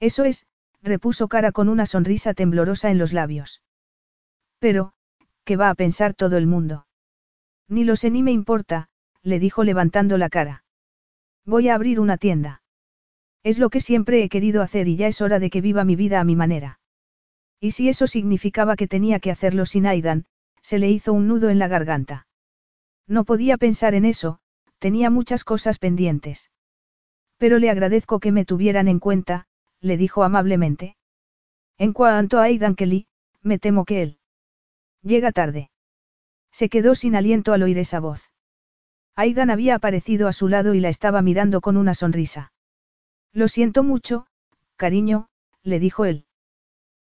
Eso 0.00 0.24
es, 0.24 0.46
repuso 0.82 1.28
Cara 1.28 1.52
con 1.52 1.68
una 1.68 1.86
sonrisa 1.86 2.34
temblorosa 2.34 2.90
en 2.90 2.98
los 2.98 3.12
labios. 3.12 3.62
Pero, 4.58 4.92
¿qué 5.44 5.56
va 5.56 5.70
a 5.70 5.74
pensar 5.74 6.14
todo 6.14 6.36
el 6.36 6.46
mundo? 6.46 6.86
Ni 7.68 7.84
lo 7.84 7.96
sé 7.96 8.10
ni 8.10 8.22
me 8.22 8.32
importa, 8.32 8.88
le 9.22 9.38
dijo 9.38 9.64
levantando 9.64 10.18
la 10.18 10.28
cara. 10.28 10.64
Voy 11.44 11.68
a 11.68 11.74
abrir 11.74 12.00
una 12.00 12.16
tienda. 12.16 12.62
Es 13.42 13.58
lo 13.58 13.70
que 13.70 13.80
siempre 13.80 14.22
he 14.22 14.28
querido 14.28 14.62
hacer 14.62 14.88
y 14.88 14.96
ya 14.96 15.06
es 15.06 15.20
hora 15.20 15.38
de 15.38 15.50
que 15.50 15.60
viva 15.60 15.84
mi 15.84 15.96
vida 15.96 16.20
a 16.20 16.24
mi 16.24 16.36
manera. 16.36 16.80
Y 17.60 17.72
si 17.72 17.88
eso 17.88 18.06
significaba 18.06 18.76
que 18.76 18.86
tenía 18.86 19.20
que 19.20 19.30
hacerlo 19.30 19.66
sin 19.66 19.86
Aidan, 19.86 20.26
se 20.62 20.78
le 20.78 20.90
hizo 20.90 21.12
un 21.12 21.28
nudo 21.28 21.50
en 21.50 21.58
la 21.58 21.68
garganta. 21.68 22.26
No 23.06 23.24
podía 23.24 23.56
pensar 23.56 23.94
en 23.94 24.04
eso, 24.04 24.38
tenía 24.78 25.10
muchas 25.10 25.44
cosas 25.44 25.78
pendientes. 25.78 26.50
Pero 27.36 27.58
le 27.58 27.70
agradezco 27.70 28.20
que 28.20 28.32
me 28.32 28.44
tuvieran 28.44 28.86
en 28.86 28.98
cuenta, 28.98 29.47
le 29.80 29.96
dijo 29.96 30.22
amablemente. 30.24 30.96
En 31.76 31.92
cuanto 31.92 32.38
a 32.38 32.44
Aidan 32.44 32.74
Kelly, 32.74 33.06
me 33.42 33.58
temo 33.58 33.84
que 33.84 34.02
él. 34.02 34.18
Llega 35.02 35.32
tarde. 35.32 35.70
Se 36.50 36.68
quedó 36.68 36.94
sin 36.94 37.14
aliento 37.14 37.52
al 37.52 37.62
oír 37.62 37.78
esa 37.78 38.00
voz. 38.00 38.30
Aidan 39.14 39.50
había 39.50 39.74
aparecido 39.74 40.28
a 40.28 40.32
su 40.32 40.48
lado 40.48 40.74
y 40.74 40.80
la 40.80 40.88
estaba 40.88 41.22
mirando 41.22 41.60
con 41.60 41.76
una 41.76 41.94
sonrisa. 41.94 42.52
Lo 43.32 43.48
siento 43.48 43.82
mucho, 43.82 44.26
cariño, 44.76 45.28
le 45.62 45.78
dijo 45.78 46.04
él. 46.04 46.24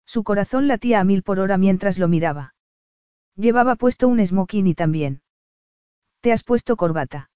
Su 0.05 0.23
corazón 0.23 0.67
latía 0.67 0.99
a 0.99 1.03
mil 1.03 1.23
por 1.23 1.39
hora 1.39 1.57
mientras 1.57 1.97
lo 1.97 2.07
miraba. 2.07 2.53
Llevaba 3.35 3.75
puesto 3.75 4.07
un 4.07 4.25
smoking 4.25 4.67
y 4.67 4.75
también. 4.75 5.21
¿Te 6.21 6.31
has 6.31 6.43
puesto 6.43 6.77
corbata? 6.77 7.29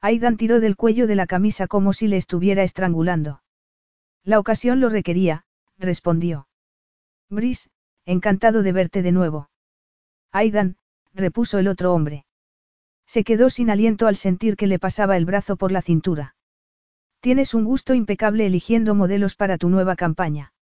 Aidan 0.00 0.36
tiró 0.36 0.60
del 0.60 0.76
cuello 0.76 1.06
de 1.06 1.16
la 1.16 1.26
camisa 1.26 1.66
como 1.66 1.92
si 1.92 2.06
le 2.06 2.16
estuviera 2.16 2.62
estrangulando. 2.62 3.40
La 4.26 4.40
ocasión 4.40 4.80
lo 4.80 4.88
requería, 4.88 5.44
respondió. 5.78 6.48
Brice, 7.30 7.70
encantado 8.04 8.64
de 8.64 8.72
verte 8.72 9.02
de 9.02 9.12
nuevo. 9.12 9.50
Aidan, 10.32 10.78
repuso 11.14 11.60
el 11.60 11.68
otro 11.68 11.94
hombre. 11.94 12.26
Se 13.06 13.22
quedó 13.22 13.50
sin 13.50 13.70
aliento 13.70 14.08
al 14.08 14.16
sentir 14.16 14.56
que 14.56 14.66
le 14.66 14.80
pasaba 14.80 15.16
el 15.16 15.26
brazo 15.26 15.54
por 15.56 15.70
la 15.70 15.80
cintura. 15.80 16.34
Tienes 17.20 17.54
un 17.54 17.64
gusto 17.64 17.94
impecable 17.94 18.46
eligiendo 18.46 18.96
modelos 18.96 19.36
para 19.36 19.58
tu 19.58 19.68
nueva 19.68 19.94
campaña. 19.94 20.52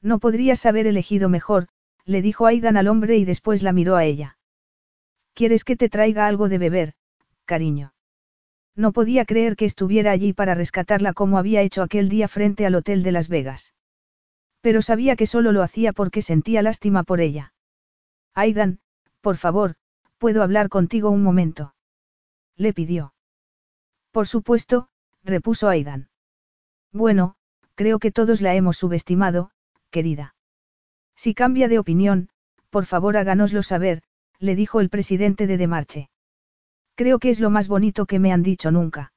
No 0.00 0.20
podrías 0.20 0.64
haber 0.64 0.86
elegido 0.86 1.28
mejor, 1.28 1.66
le 2.04 2.22
dijo 2.22 2.46
Aidan 2.46 2.76
al 2.76 2.86
hombre 2.86 3.16
y 3.16 3.24
después 3.24 3.64
la 3.64 3.72
miró 3.72 3.96
a 3.96 4.04
ella. 4.04 4.38
¿Quieres 5.32 5.64
que 5.64 5.74
te 5.74 5.88
traiga 5.88 6.28
algo 6.28 6.48
de 6.48 6.58
beber, 6.58 6.94
cariño? 7.44 7.93
No 8.76 8.92
podía 8.92 9.24
creer 9.24 9.56
que 9.56 9.64
estuviera 9.64 10.10
allí 10.10 10.32
para 10.32 10.54
rescatarla 10.54 11.12
como 11.12 11.38
había 11.38 11.62
hecho 11.62 11.82
aquel 11.82 12.08
día 12.08 12.28
frente 12.28 12.66
al 12.66 12.74
hotel 12.74 13.02
de 13.02 13.12
Las 13.12 13.28
Vegas. 13.28 13.72
Pero 14.60 14.82
sabía 14.82 15.14
que 15.16 15.26
solo 15.26 15.52
lo 15.52 15.62
hacía 15.62 15.92
porque 15.92 16.22
sentía 16.22 16.62
lástima 16.62 17.02
por 17.04 17.20
ella. 17.20 17.52
Aidan, 18.34 18.80
por 19.20 19.36
favor, 19.36 19.76
¿puedo 20.18 20.42
hablar 20.42 20.68
contigo 20.68 21.10
un 21.10 21.22
momento? 21.22 21.74
Le 22.56 22.72
pidió. 22.72 23.14
Por 24.10 24.26
supuesto, 24.26 24.88
repuso 25.22 25.68
Aidan. 25.68 26.08
Bueno, 26.92 27.36
creo 27.74 27.98
que 27.98 28.10
todos 28.10 28.40
la 28.40 28.54
hemos 28.54 28.76
subestimado, 28.76 29.50
querida. 29.90 30.34
Si 31.14 31.34
cambia 31.34 31.68
de 31.68 31.78
opinión, 31.78 32.28
por 32.70 32.86
favor 32.86 33.16
háganoslo 33.16 33.62
saber, 33.62 34.02
le 34.38 34.56
dijo 34.56 34.80
el 34.80 34.90
presidente 34.90 35.46
de 35.46 35.56
Demarche. 35.58 36.10
Creo 36.94 37.18
que 37.18 37.30
es 37.30 37.40
lo 37.40 37.50
más 37.50 37.68
bonito 37.68 38.06
que 38.06 38.18
me 38.18 38.32
han 38.32 38.42
dicho 38.42 38.70
nunca. 38.70 39.12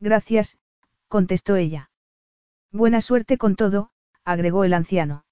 Gracias, 0.00 0.58
contestó 1.08 1.56
ella. 1.56 1.90
Buena 2.72 3.00
suerte 3.00 3.38
con 3.38 3.56
todo, 3.56 3.90
agregó 4.24 4.64
el 4.64 4.74
anciano. 4.74 5.24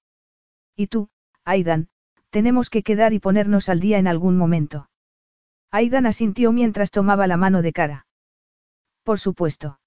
Y 0.75 0.87
tú, 0.87 1.09
Aidan, 1.43 1.89
tenemos 2.29 2.69
que 2.69 2.83
quedar 2.83 3.13
y 3.13 3.19
ponernos 3.19 3.69
al 3.69 3.79
día 3.79 3.97
en 3.97 4.07
algún 4.07 4.37
momento. 4.37 4.89
Aidan 5.71 6.05
asintió 6.05 6.51
mientras 6.51 6.91
tomaba 6.91 7.27
la 7.27 7.37
mano 7.37 7.61
de 7.61 7.73
cara. 7.73 8.07
Por 9.03 9.19
supuesto. 9.19 9.79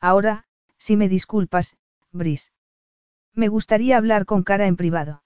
Ahora, 0.00 0.44
si 0.78 0.96
me 0.96 1.08
disculpas, 1.08 1.76
Brice. 2.12 2.50
Me 3.34 3.48
gustaría 3.48 3.96
hablar 3.96 4.24
con 4.24 4.42
cara 4.42 4.66
en 4.66 4.76
privado. 4.76 5.22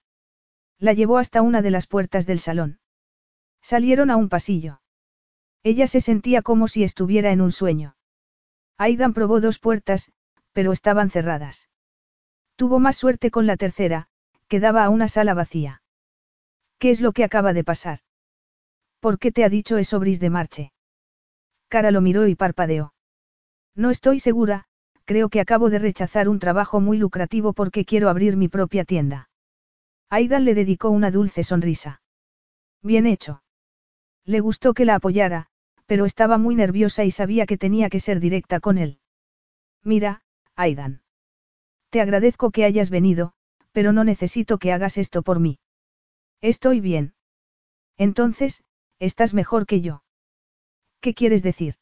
La 0.78 0.92
llevó 0.92 1.18
hasta 1.18 1.42
una 1.42 1.62
de 1.62 1.70
las 1.70 1.86
puertas 1.86 2.26
del 2.26 2.40
salón. 2.40 2.80
Salieron 3.60 4.10
a 4.10 4.16
un 4.16 4.28
pasillo. 4.28 4.81
Ella 5.64 5.86
se 5.86 6.00
sentía 6.00 6.42
como 6.42 6.66
si 6.66 6.82
estuviera 6.82 7.30
en 7.30 7.40
un 7.40 7.52
sueño. 7.52 7.96
Aidan 8.78 9.14
probó 9.14 9.40
dos 9.40 9.58
puertas, 9.58 10.12
pero 10.52 10.72
estaban 10.72 11.10
cerradas. 11.10 11.70
Tuvo 12.56 12.80
más 12.80 12.96
suerte 12.96 13.30
con 13.30 13.46
la 13.46 13.56
tercera, 13.56 14.08
que 14.48 14.60
daba 14.60 14.84
a 14.84 14.90
una 14.90 15.08
sala 15.08 15.34
vacía. 15.34 15.82
¿Qué 16.78 16.90
es 16.90 17.00
lo 17.00 17.12
que 17.12 17.24
acaba 17.24 17.52
de 17.52 17.64
pasar? 17.64 18.00
¿Por 18.98 19.18
qué 19.18 19.30
te 19.30 19.44
ha 19.44 19.48
dicho 19.48 19.78
eso 19.78 20.00
Bris 20.00 20.20
de 20.20 20.30
Marche? 20.30 20.72
Cara 21.68 21.90
lo 21.90 22.00
miró 22.00 22.26
y 22.26 22.34
parpadeó. 22.34 22.92
No 23.74 23.90
estoy 23.90 24.20
segura, 24.20 24.66
creo 25.04 25.28
que 25.28 25.40
acabo 25.40 25.70
de 25.70 25.78
rechazar 25.78 26.28
un 26.28 26.38
trabajo 26.38 26.80
muy 26.80 26.98
lucrativo 26.98 27.52
porque 27.52 27.84
quiero 27.84 28.08
abrir 28.08 28.36
mi 28.36 28.48
propia 28.48 28.84
tienda. 28.84 29.30
Aidan 30.10 30.44
le 30.44 30.54
dedicó 30.54 30.90
una 30.90 31.10
dulce 31.10 31.44
sonrisa. 31.44 32.02
Bien 32.82 33.06
hecho. 33.06 33.42
Le 34.24 34.40
gustó 34.40 34.74
que 34.74 34.84
la 34.84 34.96
apoyara, 34.96 35.48
pero 35.86 36.04
estaba 36.04 36.38
muy 36.38 36.54
nerviosa 36.54 37.04
y 37.04 37.10
sabía 37.10 37.46
que 37.46 37.58
tenía 37.58 37.90
que 37.90 38.00
ser 38.00 38.20
directa 38.20 38.60
con 38.60 38.78
él. 38.78 38.98
Mira, 39.82 40.22
Aidan. 40.54 41.02
Te 41.90 42.00
agradezco 42.00 42.50
que 42.50 42.64
hayas 42.64 42.90
venido, 42.90 43.34
pero 43.72 43.92
no 43.92 44.04
necesito 44.04 44.58
que 44.58 44.72
hagas 44.72 44.98
esto 44.98 45.22
por 45.22 45.40
mí. 45.40 45.58
Estoy 46.40 46.80
bien. 46.80 47.14
Entonces, 47.96 48.62
estás 48.98 49.34
mejor 49.34 49.66
que 49.66 49.80
yo. 49.80 50.02
¿Qué 51.00 51.14
quieres 51.14 51.42
decir? 51.42 51.74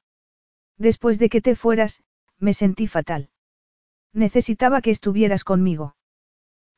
Después 0.76 1.18
de 1.18 1.28
que 1.28 1.40
te 1.40 1.56
fueras, 1.56 2.02
me 2.38 2.54
sentí 2.54 2.86
fatal. 2.86 3.30
Necesitaba 4.12 4.80
que 4.80 4.90
estuvieras 4.90 5.44
conmigo. 5.44 5.94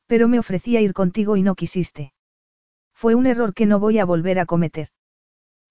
Pero 0.07 0.27
me 0.27 0.39
ofrecía 0.39 0.81
ir 0.81 0.93
contigo 0.93 1.37
y 1.37 1.41
no 1.41 1.55
quisiste. 1.55 2.13
Fue 2.93 3.15
un 3.15 3.25
error 3.25 3.53
que 3.53 3.65
no 3.65 3.79
voy 3.79 3.99
a 3.99 4.05
volver 4.05 4.39
a 4.39 4.45
cometer. 4.45 4.89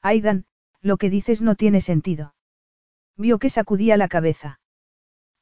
Aidan, 0.00 0.46
lo 0.82 0.96
que 0.96 1.10
dices 1.10 1.40
no 1.42 1.54
tiene 1.54 1.80
sentido. 1.80 2.34
Vio 3.16 3.38
que 3.38 3.48
sacudía 3.48 3.96
la 3.96 4.08
cabeza. 4.08 4.60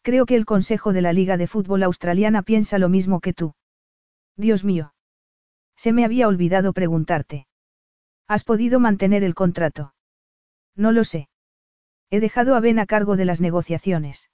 Creo 0.03 0.27
que 0.27 0.37
el 0.37 0.45
Consejo 0.45 0.93
de 0.93 1.03
la 1.03 1.13
Liga 1.13 1.37
de 1.37 1.47
Fútbol 1.47 1.83
Australiana 1.83 2.43
piensa 2.43 2.79
lo 2.79 2.89
mismo 2.89 3.21
que 3.21 3.33
tú. 3.33 3.55
Dios 4.37 4.65
mío. 4.65 4.95
Se 5.77 5.93
me 5.93 6.05
había 6.05 6.29
olvidado 6.29 6.73
preguntarte. 6.73 7.47
¿Has 8.29 8.45
podido 8.45 8.81
mantener 8.81 9.25
el 9.25 9.35
contrato? 9.35 9.95
No 10.77 10.93
lo 10.93 11.05
sé. 11.05 11.29
He 12.11 12.21
dejado 12.21 12.55
a 12.55 12.61
Ben 12.61 12.79
a 12.79 12.87
cargo 12.87 13.17
de 13.17 13.25
las 13.25 13.41
negociaciones. 13.41 14.31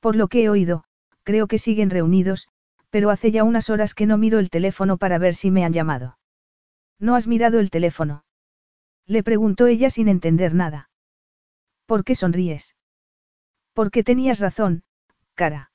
Por 0.00 0.16
lo 0.16 0.28
que 0.28 0.44
he 0.44 0.48
oído, 0.48 0.84
creo 1.22 1.46
que 1.46 1.58
siguen 1.58 1.90
reunidos, 1.90 2.48
pero 2.90 3.10
hace 3.10 3.30
ya 3.32 3.44
unas 3.44 3.70
horas 3.70 3.94
que 3.94 4.06
no 4.06 4.18
miro 4.18 4.38
el 4.38 4.50
teléfono 4.50 4.96
para 4.96 5.18
ver 5.18 5.34
si 5.34 5.50
me 5.50 5.64
han 5.64 5.72
llamado. 5.72 6.18
¿No 6.98 7.16
has 7.16 7.26
mirado 7.26 7.58
el 7.58 7.70
teléfono? 7.70 8.24
Le 9.06 9.22
preguntó 9.22 9.66
ella 9.66 9.90
sin 9.90 10.08
entender 10.08 10.54
nada. 10.54 10.90
¿Por 11.86 12.04
qué 12.04 12.14
sonríes? 12.14 12.74
Porque 13.74 14.02
tenías 14.02 14.40
razón, 14.40 14.84
cara. 15.34 15.70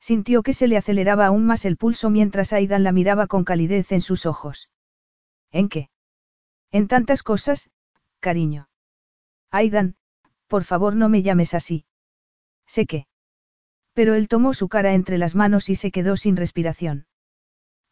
Sintió 0.00 0.42
que 0.42 0.52
se 0.52 0.66
le 0.66 0.76
aceleraba 0.76 1.26
aún 1.26 1.46
más 1.46 1.64
el 1.64 1.76
pulso 1.76 2.10
mientras 2.10 2.52
Aidan 2.52 2.82
la 2.82 2.92
miraba 2.92 3.26
con 3.26 3.44
calidez 3.44 3.92
en 3.92 4.00
sus 4.00 4.26
ojos. 4.26 4.68
¿En 5.50 5.68
qué? 5.68 5.88
En 6.70 6.88
tantas 6.88 7.22
cosas, 7.22 7.70
cariño. 8.18 8.68
Aidan, 9.50 9.96
por 10.48 10.64
favor 10.64 10.96
no 10.96 11.08
me 11.08 11.22
llames 11.22 11.54
así. 11.54 11.86
Sé 12.66 12.86
que. 12.86 13.06
Pero 13.92 14.14
él 14.14 14.28
tomó 14.28 14.54
su 14.54 14.68
cara 14.68 14.94
entre 14.94 15.18
las 15.18 15.34
manos 15.34 15.68
y 15.68 15.76
se 15.76 15.90
quedó 15.90 16.16
sin 16.16 16.36
respiración. 16.36 17.06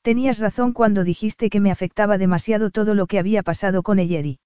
Tenías 0.02 0.38
razón 0.38 0.72
cuando 0.72 1.04
dijiste 1.04 1.50
que 1.50 1.60
me 1.60 1.70
afectaba 1.70 2.18
demasiado 2.18 2.70
todo 2.70 2.94
lo 2.94 3.06
que 3.06 3.18
había 3.18 3.42
pasado 3.42 3.82
con 3.82 3.98
Eyeri. 3.98 4.40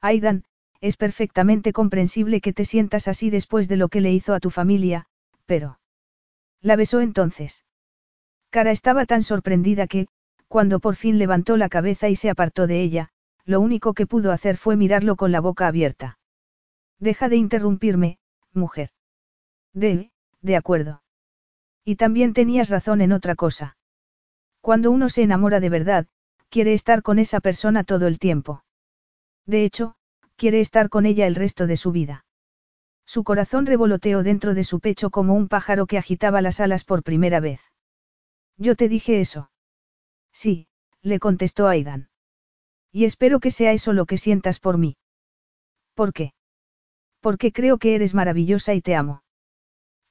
Aidan, 0.00 0.44
es 0.80 0.96
perfectamente 0.96 1.72
comprensible 1.72 2.40
que 2.40 2.52
te 2.52 2.64
sientas 2.64 3.06
así 3.08 3.30
después 3.30 3.68
de 3.68 3.76
lo 3.76 3.88
que 3.88 4.00
le 4.00 4.12
hizo 4.12 4.34
a 4.34 4.40
tu 4.40 4.50
familia, 4.50 5.06
pero... 5.46 5.78
La 6.62 6.76
besó 6.76 7.00
entonces. 7.00 7.64
Cara 8.50 8.70
estaba 8.70 9.06
tan 9.06 9.22
sorprendida 9.22 9.86
que, 9.86 10.08
cuando 10.48 10.80
por 10.80 10.96
fin 10.96 11.18
levantó 11.18 11.56
la 11.56 11.68
cabeza 11.68 12.08
y 12.08 12.16
se 12.16 12.30
apartó 12.30 12.66
de 12.66 12.80
ella, 12.80 13.10
lo 13.44 13.60
único 13.60 13.94
que 13.94 14.06
pudo 14.06 14.32
hacer 14.32 14.56
fue 14.56 14.76
mirarlo 14.76 15.16
con 15.16 15.32
la 15.32 15.40
boca 15.40 15.66
abierta. 15.66 16.18
Deja 16.98 17.28
de 17.28 17.36
interrumpirme, 17.36 18.18
mujer. 18.52 18.90
De, 19.72 20.10
de 20.40 20.56
acuerdo. 20.56 21.02
Y 21.84 21.96
también 21.96 22.34
tenías 22.34 22.68
razón 22.68 23.00
en 23.00 23.12
otra 23.12 23.34
cosa. 23.34 23.76
Cuando 24.60 24.90
uno 24.90 25.08
se 25.08 25.22
enamora 25.22 25.60
de 25.60 25.70
verdad, 25.70 26.06
quiere 26.48 26.72
estar 26.72 27.02
con 27.02 27.18
esa 27.18 27.40
persona 27.40 27.84
todo 27.84 28.06
el 28.06 28.18
tiempo. 28.18 28.64
De 29.50 29.64
hecho, 29.64 29.96
quiere 30.36 30.60
estar 30.60 30.88
con 30.88 31.06
ella 31.06 31.26
el 31.26 31.34
resto 31.34 31.66
de 31.66 31.76
su 31.76 31.90
vida. 31.90 32.24
Su 33.04 33.24
corazón 33.24 33.66
revoloteó 33.66 34.22
dentro 34.22 34.54
de 34.54 34.62
su 34.62 34.78
pecho 34.78 35.10
como 35.10 35.34
un 35.34 35.48
pájaro 35.48 35.86
que 35.86 35.98
agitaba 35.98 36.40
las 36.40 36.60
alas 36.60 36.84
por 36.84 37.02
primera 37.02 37.40
vez. 37.40 37.60
Yo 38.56 38.76
te 38.76 38.88
dije 38.88 39.20
eso. 39.20 39.50
Sí, 40.32 40.68
le 41.02 41.18
contestó 41.18 41.66
Aidan. 41.66 42.10
Y 42.92 43.06
espero 43.06 43.40
que 43.40 43.50
sea 43.50 43.72
eso 43.72 43.92
lo 43.92 44.06
que 44.06 44.18
sientas 44.18 44.60
por 44.60 44.78
mí. 44.78 44.96
¿Por 45.94 46.12
qué? 46.12 46.32
Porque 47.18 47.50
creo 47.50 47.78
que 47.78 47.96
eres 47.96 48.14
maravillosa 48.14 48.74
y 48.74 48.80
te 48.80 48.94
amo. 48.94 49.24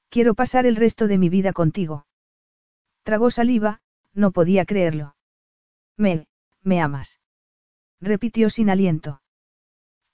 Quiero 0.10 0.34
pasar 0.34 0.66
el 0.66 0.76
resto 0.76 1.08
de 1.08 1.18
mi 1.18 1.30
vida 1.30 1.54
contigo. 1.54 2.06
Tragó 3.04 3.32
saliva, 3.32 3.80
no 4.14 4.32
podía 4.32 4.66
creerlo. 4.66 5.16
Mel, 5.96 6.28
me 6.62 6.82
amas. 6.82 7.22
Repitió 8.02 8.50
sin 8.50 8.70
aliento. 8.70 9.22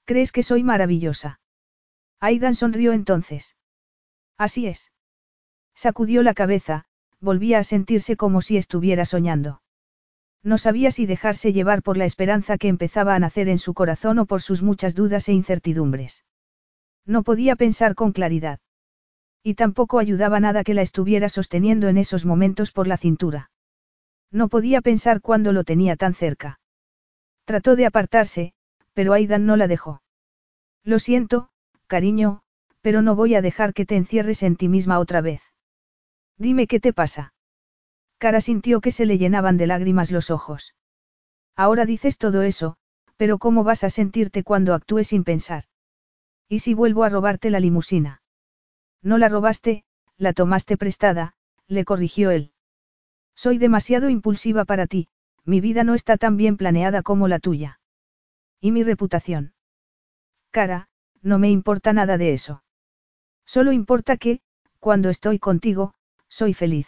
¿Crees 0.05 0.31
que 0.31 0.43
soy 0.43 0.63
maravillosa? 0.63 1.39
Aidan 2.19 2.55
sonrió 2.55 2.93
entonces. 2.93 3.55
Así 4.37 4.67
es. 4.67 4.91
Sacudió 5.75 6.23
la 6.23 6.33
cabeza, 6.33 6.85
volvía 7.19 7.59
a 7.59 7.63
sentirse 7.63 8.15
como 8.15 8.41
si 8.41 8.57
estuviera 8.57 9.05
soñando. 9.05 9.61
No 10.43 10.57
sabía 10.57 10.91
si 10.91 11.05
dejarse 11.05 11.53
llevar 11.53 11.81
por 11.81 11.97
la 11.97 12.05
esperanza 12.05 12.57
que 12.57 12.67
empezaba 12.67 13.15
a 13.15 13.19
nacer 13.19 13.49
en 13.49 13.57
su 13.57 13.73
corazón 13.73 14.19
o 14.19 14.25
por 14.25 14.41
sus 14.41 14.61
muchas 14.61 14.93
dudas 14.93 15.27
e 15.27 15.33
incertidumbres. 15.33 16.23
No 17.05 17.23
podía 17.23 17.55
pensar 17.55 17.95
con 17.95 18.11
claridad. 18.11 18.59
Y 19.41 19.55
tampoco 19.55 19.99
ayudaba 19.99 20.39
nada 20.39 20.63
que 20.63 20.73
la 20.73 20.81
estuviera 20.81 21.29
sosteniendo 21.29 21.87
en 21.87 21.97
esos 21.97 22.25
momentos 22.25 22.71
por 22.71 22.87
la 22.87 22.97
cintura. 22.97 23.51
No 24.31 24.49
podía 24.49 24.81
pensar 24.81 25.21
cuando 25.21 25.51
lo 25.51 25.63
tenía 25.63 25.95
tan 25.95 26.13
cerca. 26.13 26.59
Trató 27.45 27.75
de 27.75 27.85
apartarse, 27.85 28.54
pero 28.95 29.13
Aidan 29.13 29.45
no 29.45 29.57
la 29.57 29.67
dejó. 29.67 30.01
Lo 30.83 30.97
siento, 30.97 31.49
cariño, 31.85 32.41
pero 32.81 33.03
no 33.03 33.15
voy 33.15 33.35
a 33.35 33.41
dejar 33.41 33.73
que 33.73 33.85
te 33.85 33.95
encierres 33.95 34.41
en 34.41 34.55
ti 34.55 34.69
misma 34.69 34.97
otra 34.97 35.21
vez. 35.21 35.41
Dime 36.37 36.65
qué 36.65 36.79
te 36.79 36.93
pasa. 36.93 37.33
Cara 38.17 38.41
sintió 38.41 38.81
que 38.81 38.91
se 38.91 39.05
le 39.05 39.17
llenaban 39.17 39.57
de 39.57 39.67
lágrimas 39.67 40.09
los 40.11 40.31
ojos. 40.31 40.73
Ahora 41.55 41.85
dices 41.85 42.17
todo 42.17 42.41
eso, 42.41 42.77
pero 43.17 43.37
¿cómo 43.37 43.63
vas 43.63 43.83
a 43.83 43.89
sentirte 43.89 44.43
cuando 44.43 44.73
actúes 44.73 45.09
sin 45.09 45.23
pensar? 45.23 45.65
¿Y 46.47 46.59
si 46.59 46.73
vuelvo 46.73 47.03
a 47.03 47.09
robarte 47.09 47.49
la 47.49 47.59
limusina? 47.59 48.21
No 49.01 49.17
la 49.17 49.29
robaste, 49.29 49.83
la 50.17 50.33
tomaste 50.33 50.77
prestada, 50.77 51.33
le 51.67 51.85
corrigió 51.85 52.31
él. 52.31 52.51
Soy 53.35 53.57
demasiado 53.57 54.09
impulsiva 54.09 54.65
para 54.65 54.87
ti, 54.87 55.09
mi 55.43 55.59
vida 55.59 55.83
no 55.83 55.93
está 55.93 56.17
tan 56.17 56.37
bien 56.37 56.55
planeada 56.57 57.03
como 57.03 57.27
la 57.27 57.39
tuya. 57.39 57.79
¿Y 58.65 58.71
mi 58.71 58.81
reputación? 58.81 59.53
Cara, 60.49 60.89
no 61.21 61.37
me 61.37 61.51
importa 61.51 61.93
nada 61.93 62.17
de 62.17 62.33
eso. 62.33 62.63
Solo 63.45 63.71
importa 63.71 64.17
que, 64.17 64.41
cuando 64.79 65.11
estoy 65.11 65.37
contigo, 65.37 65.93
soy 66.29 66.55
feliz. 66.55 66.87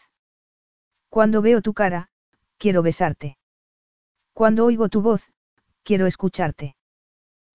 Cuando 1.08 1.44
veo 1.44 1.62
tu 1.62 1.76
cara, 1.76 2.10
quiero 2.58 2.82
besarte. 2.82 3.38
Cuando 4.34 4.66
oigo 4.66 4.90
tu 4.90 5.02
voz, 5.02 5.32
quiero 5.84 6.08
escucharte. 6.08 6.76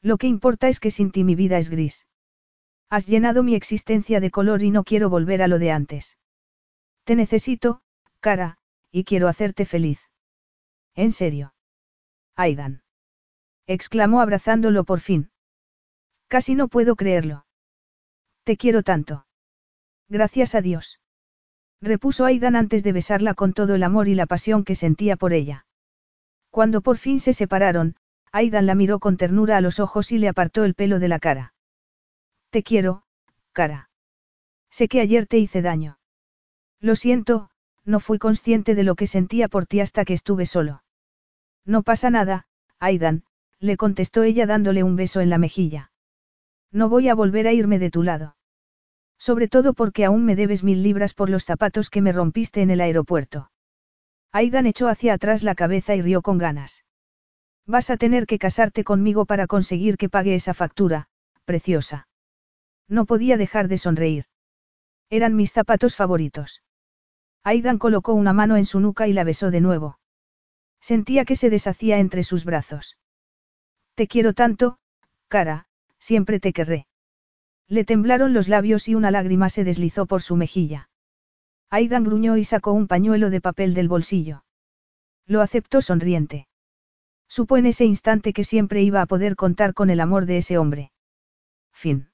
Lo 0.01 0.19
que 0.19 0.29
importa 0.29 0.69
es 0.69 0.79
que 0.79 0.93
sin 0.93 1.11
ti 1.11 1.25
mi 1.25 1.35
vida 1.35 1.59
es 1.59 1.69
gris. 1.69 2.07
Has 2.89 3.09
llenado 3.09 3.43
mi 3.43 3.57
existencia 3.57 4.21
de 4.21 4.31
color 4.31 4.63
y 4.63 4.71
no 4.71 4.85
quiero 4.85 5.11
volver 5.11 5.43
a 5.43 5.49
lo 5.49 5.59
de 5.59 5.73
antes. 5.73 6.17
Te 7.03 7.17
necesito, 7.17 7.83
cara, 8.21 8.59
y 8.93 9.03
quiero 9.03 9.27
hacerte 9.27 9.67
feliz. 9.67 9.99
¿En 10.95 11.11
serio? 11.11 11.55
Aidan. 12.37 12.82
Exclamó 13.67 14.21
abrazándolo 14.21 14.85
por 14.85 15.01
fin. 15.01 15.31
Casi 16.29 16.55
no 16.55 16.69
puedo 16.69 16.97
creerlo. 16.97 17.47
Te 18.45 18.57
quiero 18.57 18.83
tanto. 18.83 19.27
Gracias 20.09 20.55
a 20.55 20.61
Dios 20.61 20.99
repuso 21.83 22.25
Aidan 22.25 22.55
antes 22.55 22.85
de 22.85 22.93
besarla 22.93 23.35
con 23.35 23.53
todo 23.53 23.75
el 23.75 23.83
amor 23.83 24.09
y 24.09 24.15
la 24.15 24.27
pasión 24.27 24.65
que 24.65 24.77
sentía 24.77 25.17
por 25.17 25.33
ella. 25.33 25.67
Cuando 26.51 26.81
por 26.81 26.97
fin 26.97 27.19
se 27.19 27.33
separaron, 27.33 27.97
Aidan 28.31 28.67
la 28.67 28.75
miró 28.75 29.01
con 29.01 29.17
ternura 29.17 29.57
a 29.57 29.61
los 29.61 29.81
ojos 29.81 30.13
y 30.13 30.19
le 30.19 30.29
apartó 30.29 30.65
el 30.65 30.75
pelo 30.75 31.01
de 31.01 31.09
la 31.09 31.19
cara. 31.19 31.55
Te 32.51 32.63
quiero, 32.63 33.03
cara. 33.53 33.91
Sé 34.71 34.89
que 34.89 35.01
ayer 35.01 35.27
te 35.27 35.39
hice 35.39 35.61
daño. 35.61 35.99
Lo 36.81 36.95
siento, 36.95 37.51
no 37.85 38.01
fui 38.01 38.19
consciente 38.19 38.75
de 38.75 38.85
lo 38.85 38.95
que 38.95 39.07
sentía 39.07 39.49
por 39.49 39.67
ti 39.67 39.81
hasta 39.81 40.05
que 40.05 40.15
estuve 40.15 40.47
solo. 40.47 40.83
No 41.65 41.83
pasa 41.83 42.11
nada, 42.11 42.47
Aidan, 42.79 43.25
le 43.63 43.77
contestó 43.77 44.25
ella 44.25 44.45
dándole 44.45 44.83
un 44.83 44.97
beso 44.97 45.21
en 45.21 45.31
la 45.31 45.39
mejilla. 45.39 45.93
No 46.73 46.89
voy 46.89 47.09
a 47.09 47.15
volver 47.15 47.47
a 47.47 47.53
irme 47.53 47.79
de 47.79 47.91
tu 47.91 48.03
lado. 48.03 48.37
Sobre 49.19 49.47
todo 49.47 49.73
porque 49.73 50.05
aún 50.05 50.25
me 50.25 50.35
debes 50.35 50.65
mil 50.65 50.83
libras 50.83 51.15
por 51.15 51.31
los 51.31 51.45
zapatos 51.45 51.89
que 51.89 52.03
me 52.03 52.11
rompiste 52.11 52.61
en 52.63 52.71
el 52.71 52.81
aeropuerto. 52.81 53.53
Aidan 54.33 54.67
echó 54.67 54.89
hacia 54.89 55.15
atrás 55.15 55.45
la 55.45 55.55
cabeza 55.55 55.95
y 55.95 56.03
rió 56.03 56.23
con 56.23 56.39
ganas. 56.39 56.85
Vas 57.65 57.91
a 57.91 57.97
tener 57.97 58.27
que 58.27 58.41
casarte 58.41 58.83
conmigo 58.83 59.27
para 59.27 59.47
conseguir 59.47 59.97
que 59.97 60.09
pague 60.09 60.35
esa 60.35 60.55
factura, 60.55 61.07
preciosa. 61.45 62.09
No 62.89 63.07
podía 63.07 63.37
dejar 63.37 63.69
de 63.69 63.79
sonreír. 63.79 64.25
Eran 65.09 65.37
mis 65.37 65.53
zapatos 65.53 65.95
favoritos. 65.95 66.65
Aidan 67.45 67.79
colocó 67.79 68.13
una 68.15 68.33
mano 68.33 68.57
en 68.57 68.65
su 68.65 68.81
nuca 68.81 69.07
y 69.07 69.13
la 69.13 69.23
besó 69.23 69.53
de 69.53 69.61
nuevo. 69.61 70.01
Sentía 70.81 71.25
que 71.25 71.37
se 71.37 71.49
deshacía 71.49 72.01
entre 72.01 72.25
sus 72.25 72.45
brazos. 72.45 72.97
Te 73.95 74.07
quiero 74.07 74.33
tanto, 74.33 74.79
cara, 75.29 75.67
siempre 75.99 76.41
te 76.41 76.53
querré. 76.53 76.87
Le 77.69 77.85
temblaron 77.85 78.35
los 78.35 78.49
labios 78.49 78.89
y 78.89 78.95
una 78.95 79.11
lágrima 79.11 79.49
se 79.49 79.65
deslizó 79.65 80.07
por 80.07 80.23
su 80.23 80.37
mejilla. 80.37 80.89
Aidan 81.71 82.05
gruñó 82.05 82.37
y 82.37 82.45
sacó 82.45 82.73
un 82.73 82.87
pañuelo 82.87 83.31
de 83.31 83.41
papel 83.41 83.75
del 83.75 83.89
bolsillo. 83.89 84.45
Lo 85.27 85.41
aceptó 85.41 85.81
sonriente. 85.81 86.49
Supo 87.29 87.57
en 87.57 87.67
ese 87.67 87.87
instante 87.87 88.35
que 88.35 88.45
siempre 88.45 88.83
iba 88.83 89.01
a 89.01 89.07
poder 89.07 89.37
contar 89.37 89.73
con 89.73 89.89
el 89.89 90.01
amor 90.01 90.27
de 90.27 90.39
ese 90.39 90.59
hombre. 90.59 90.93
Fin. 91.73 92.12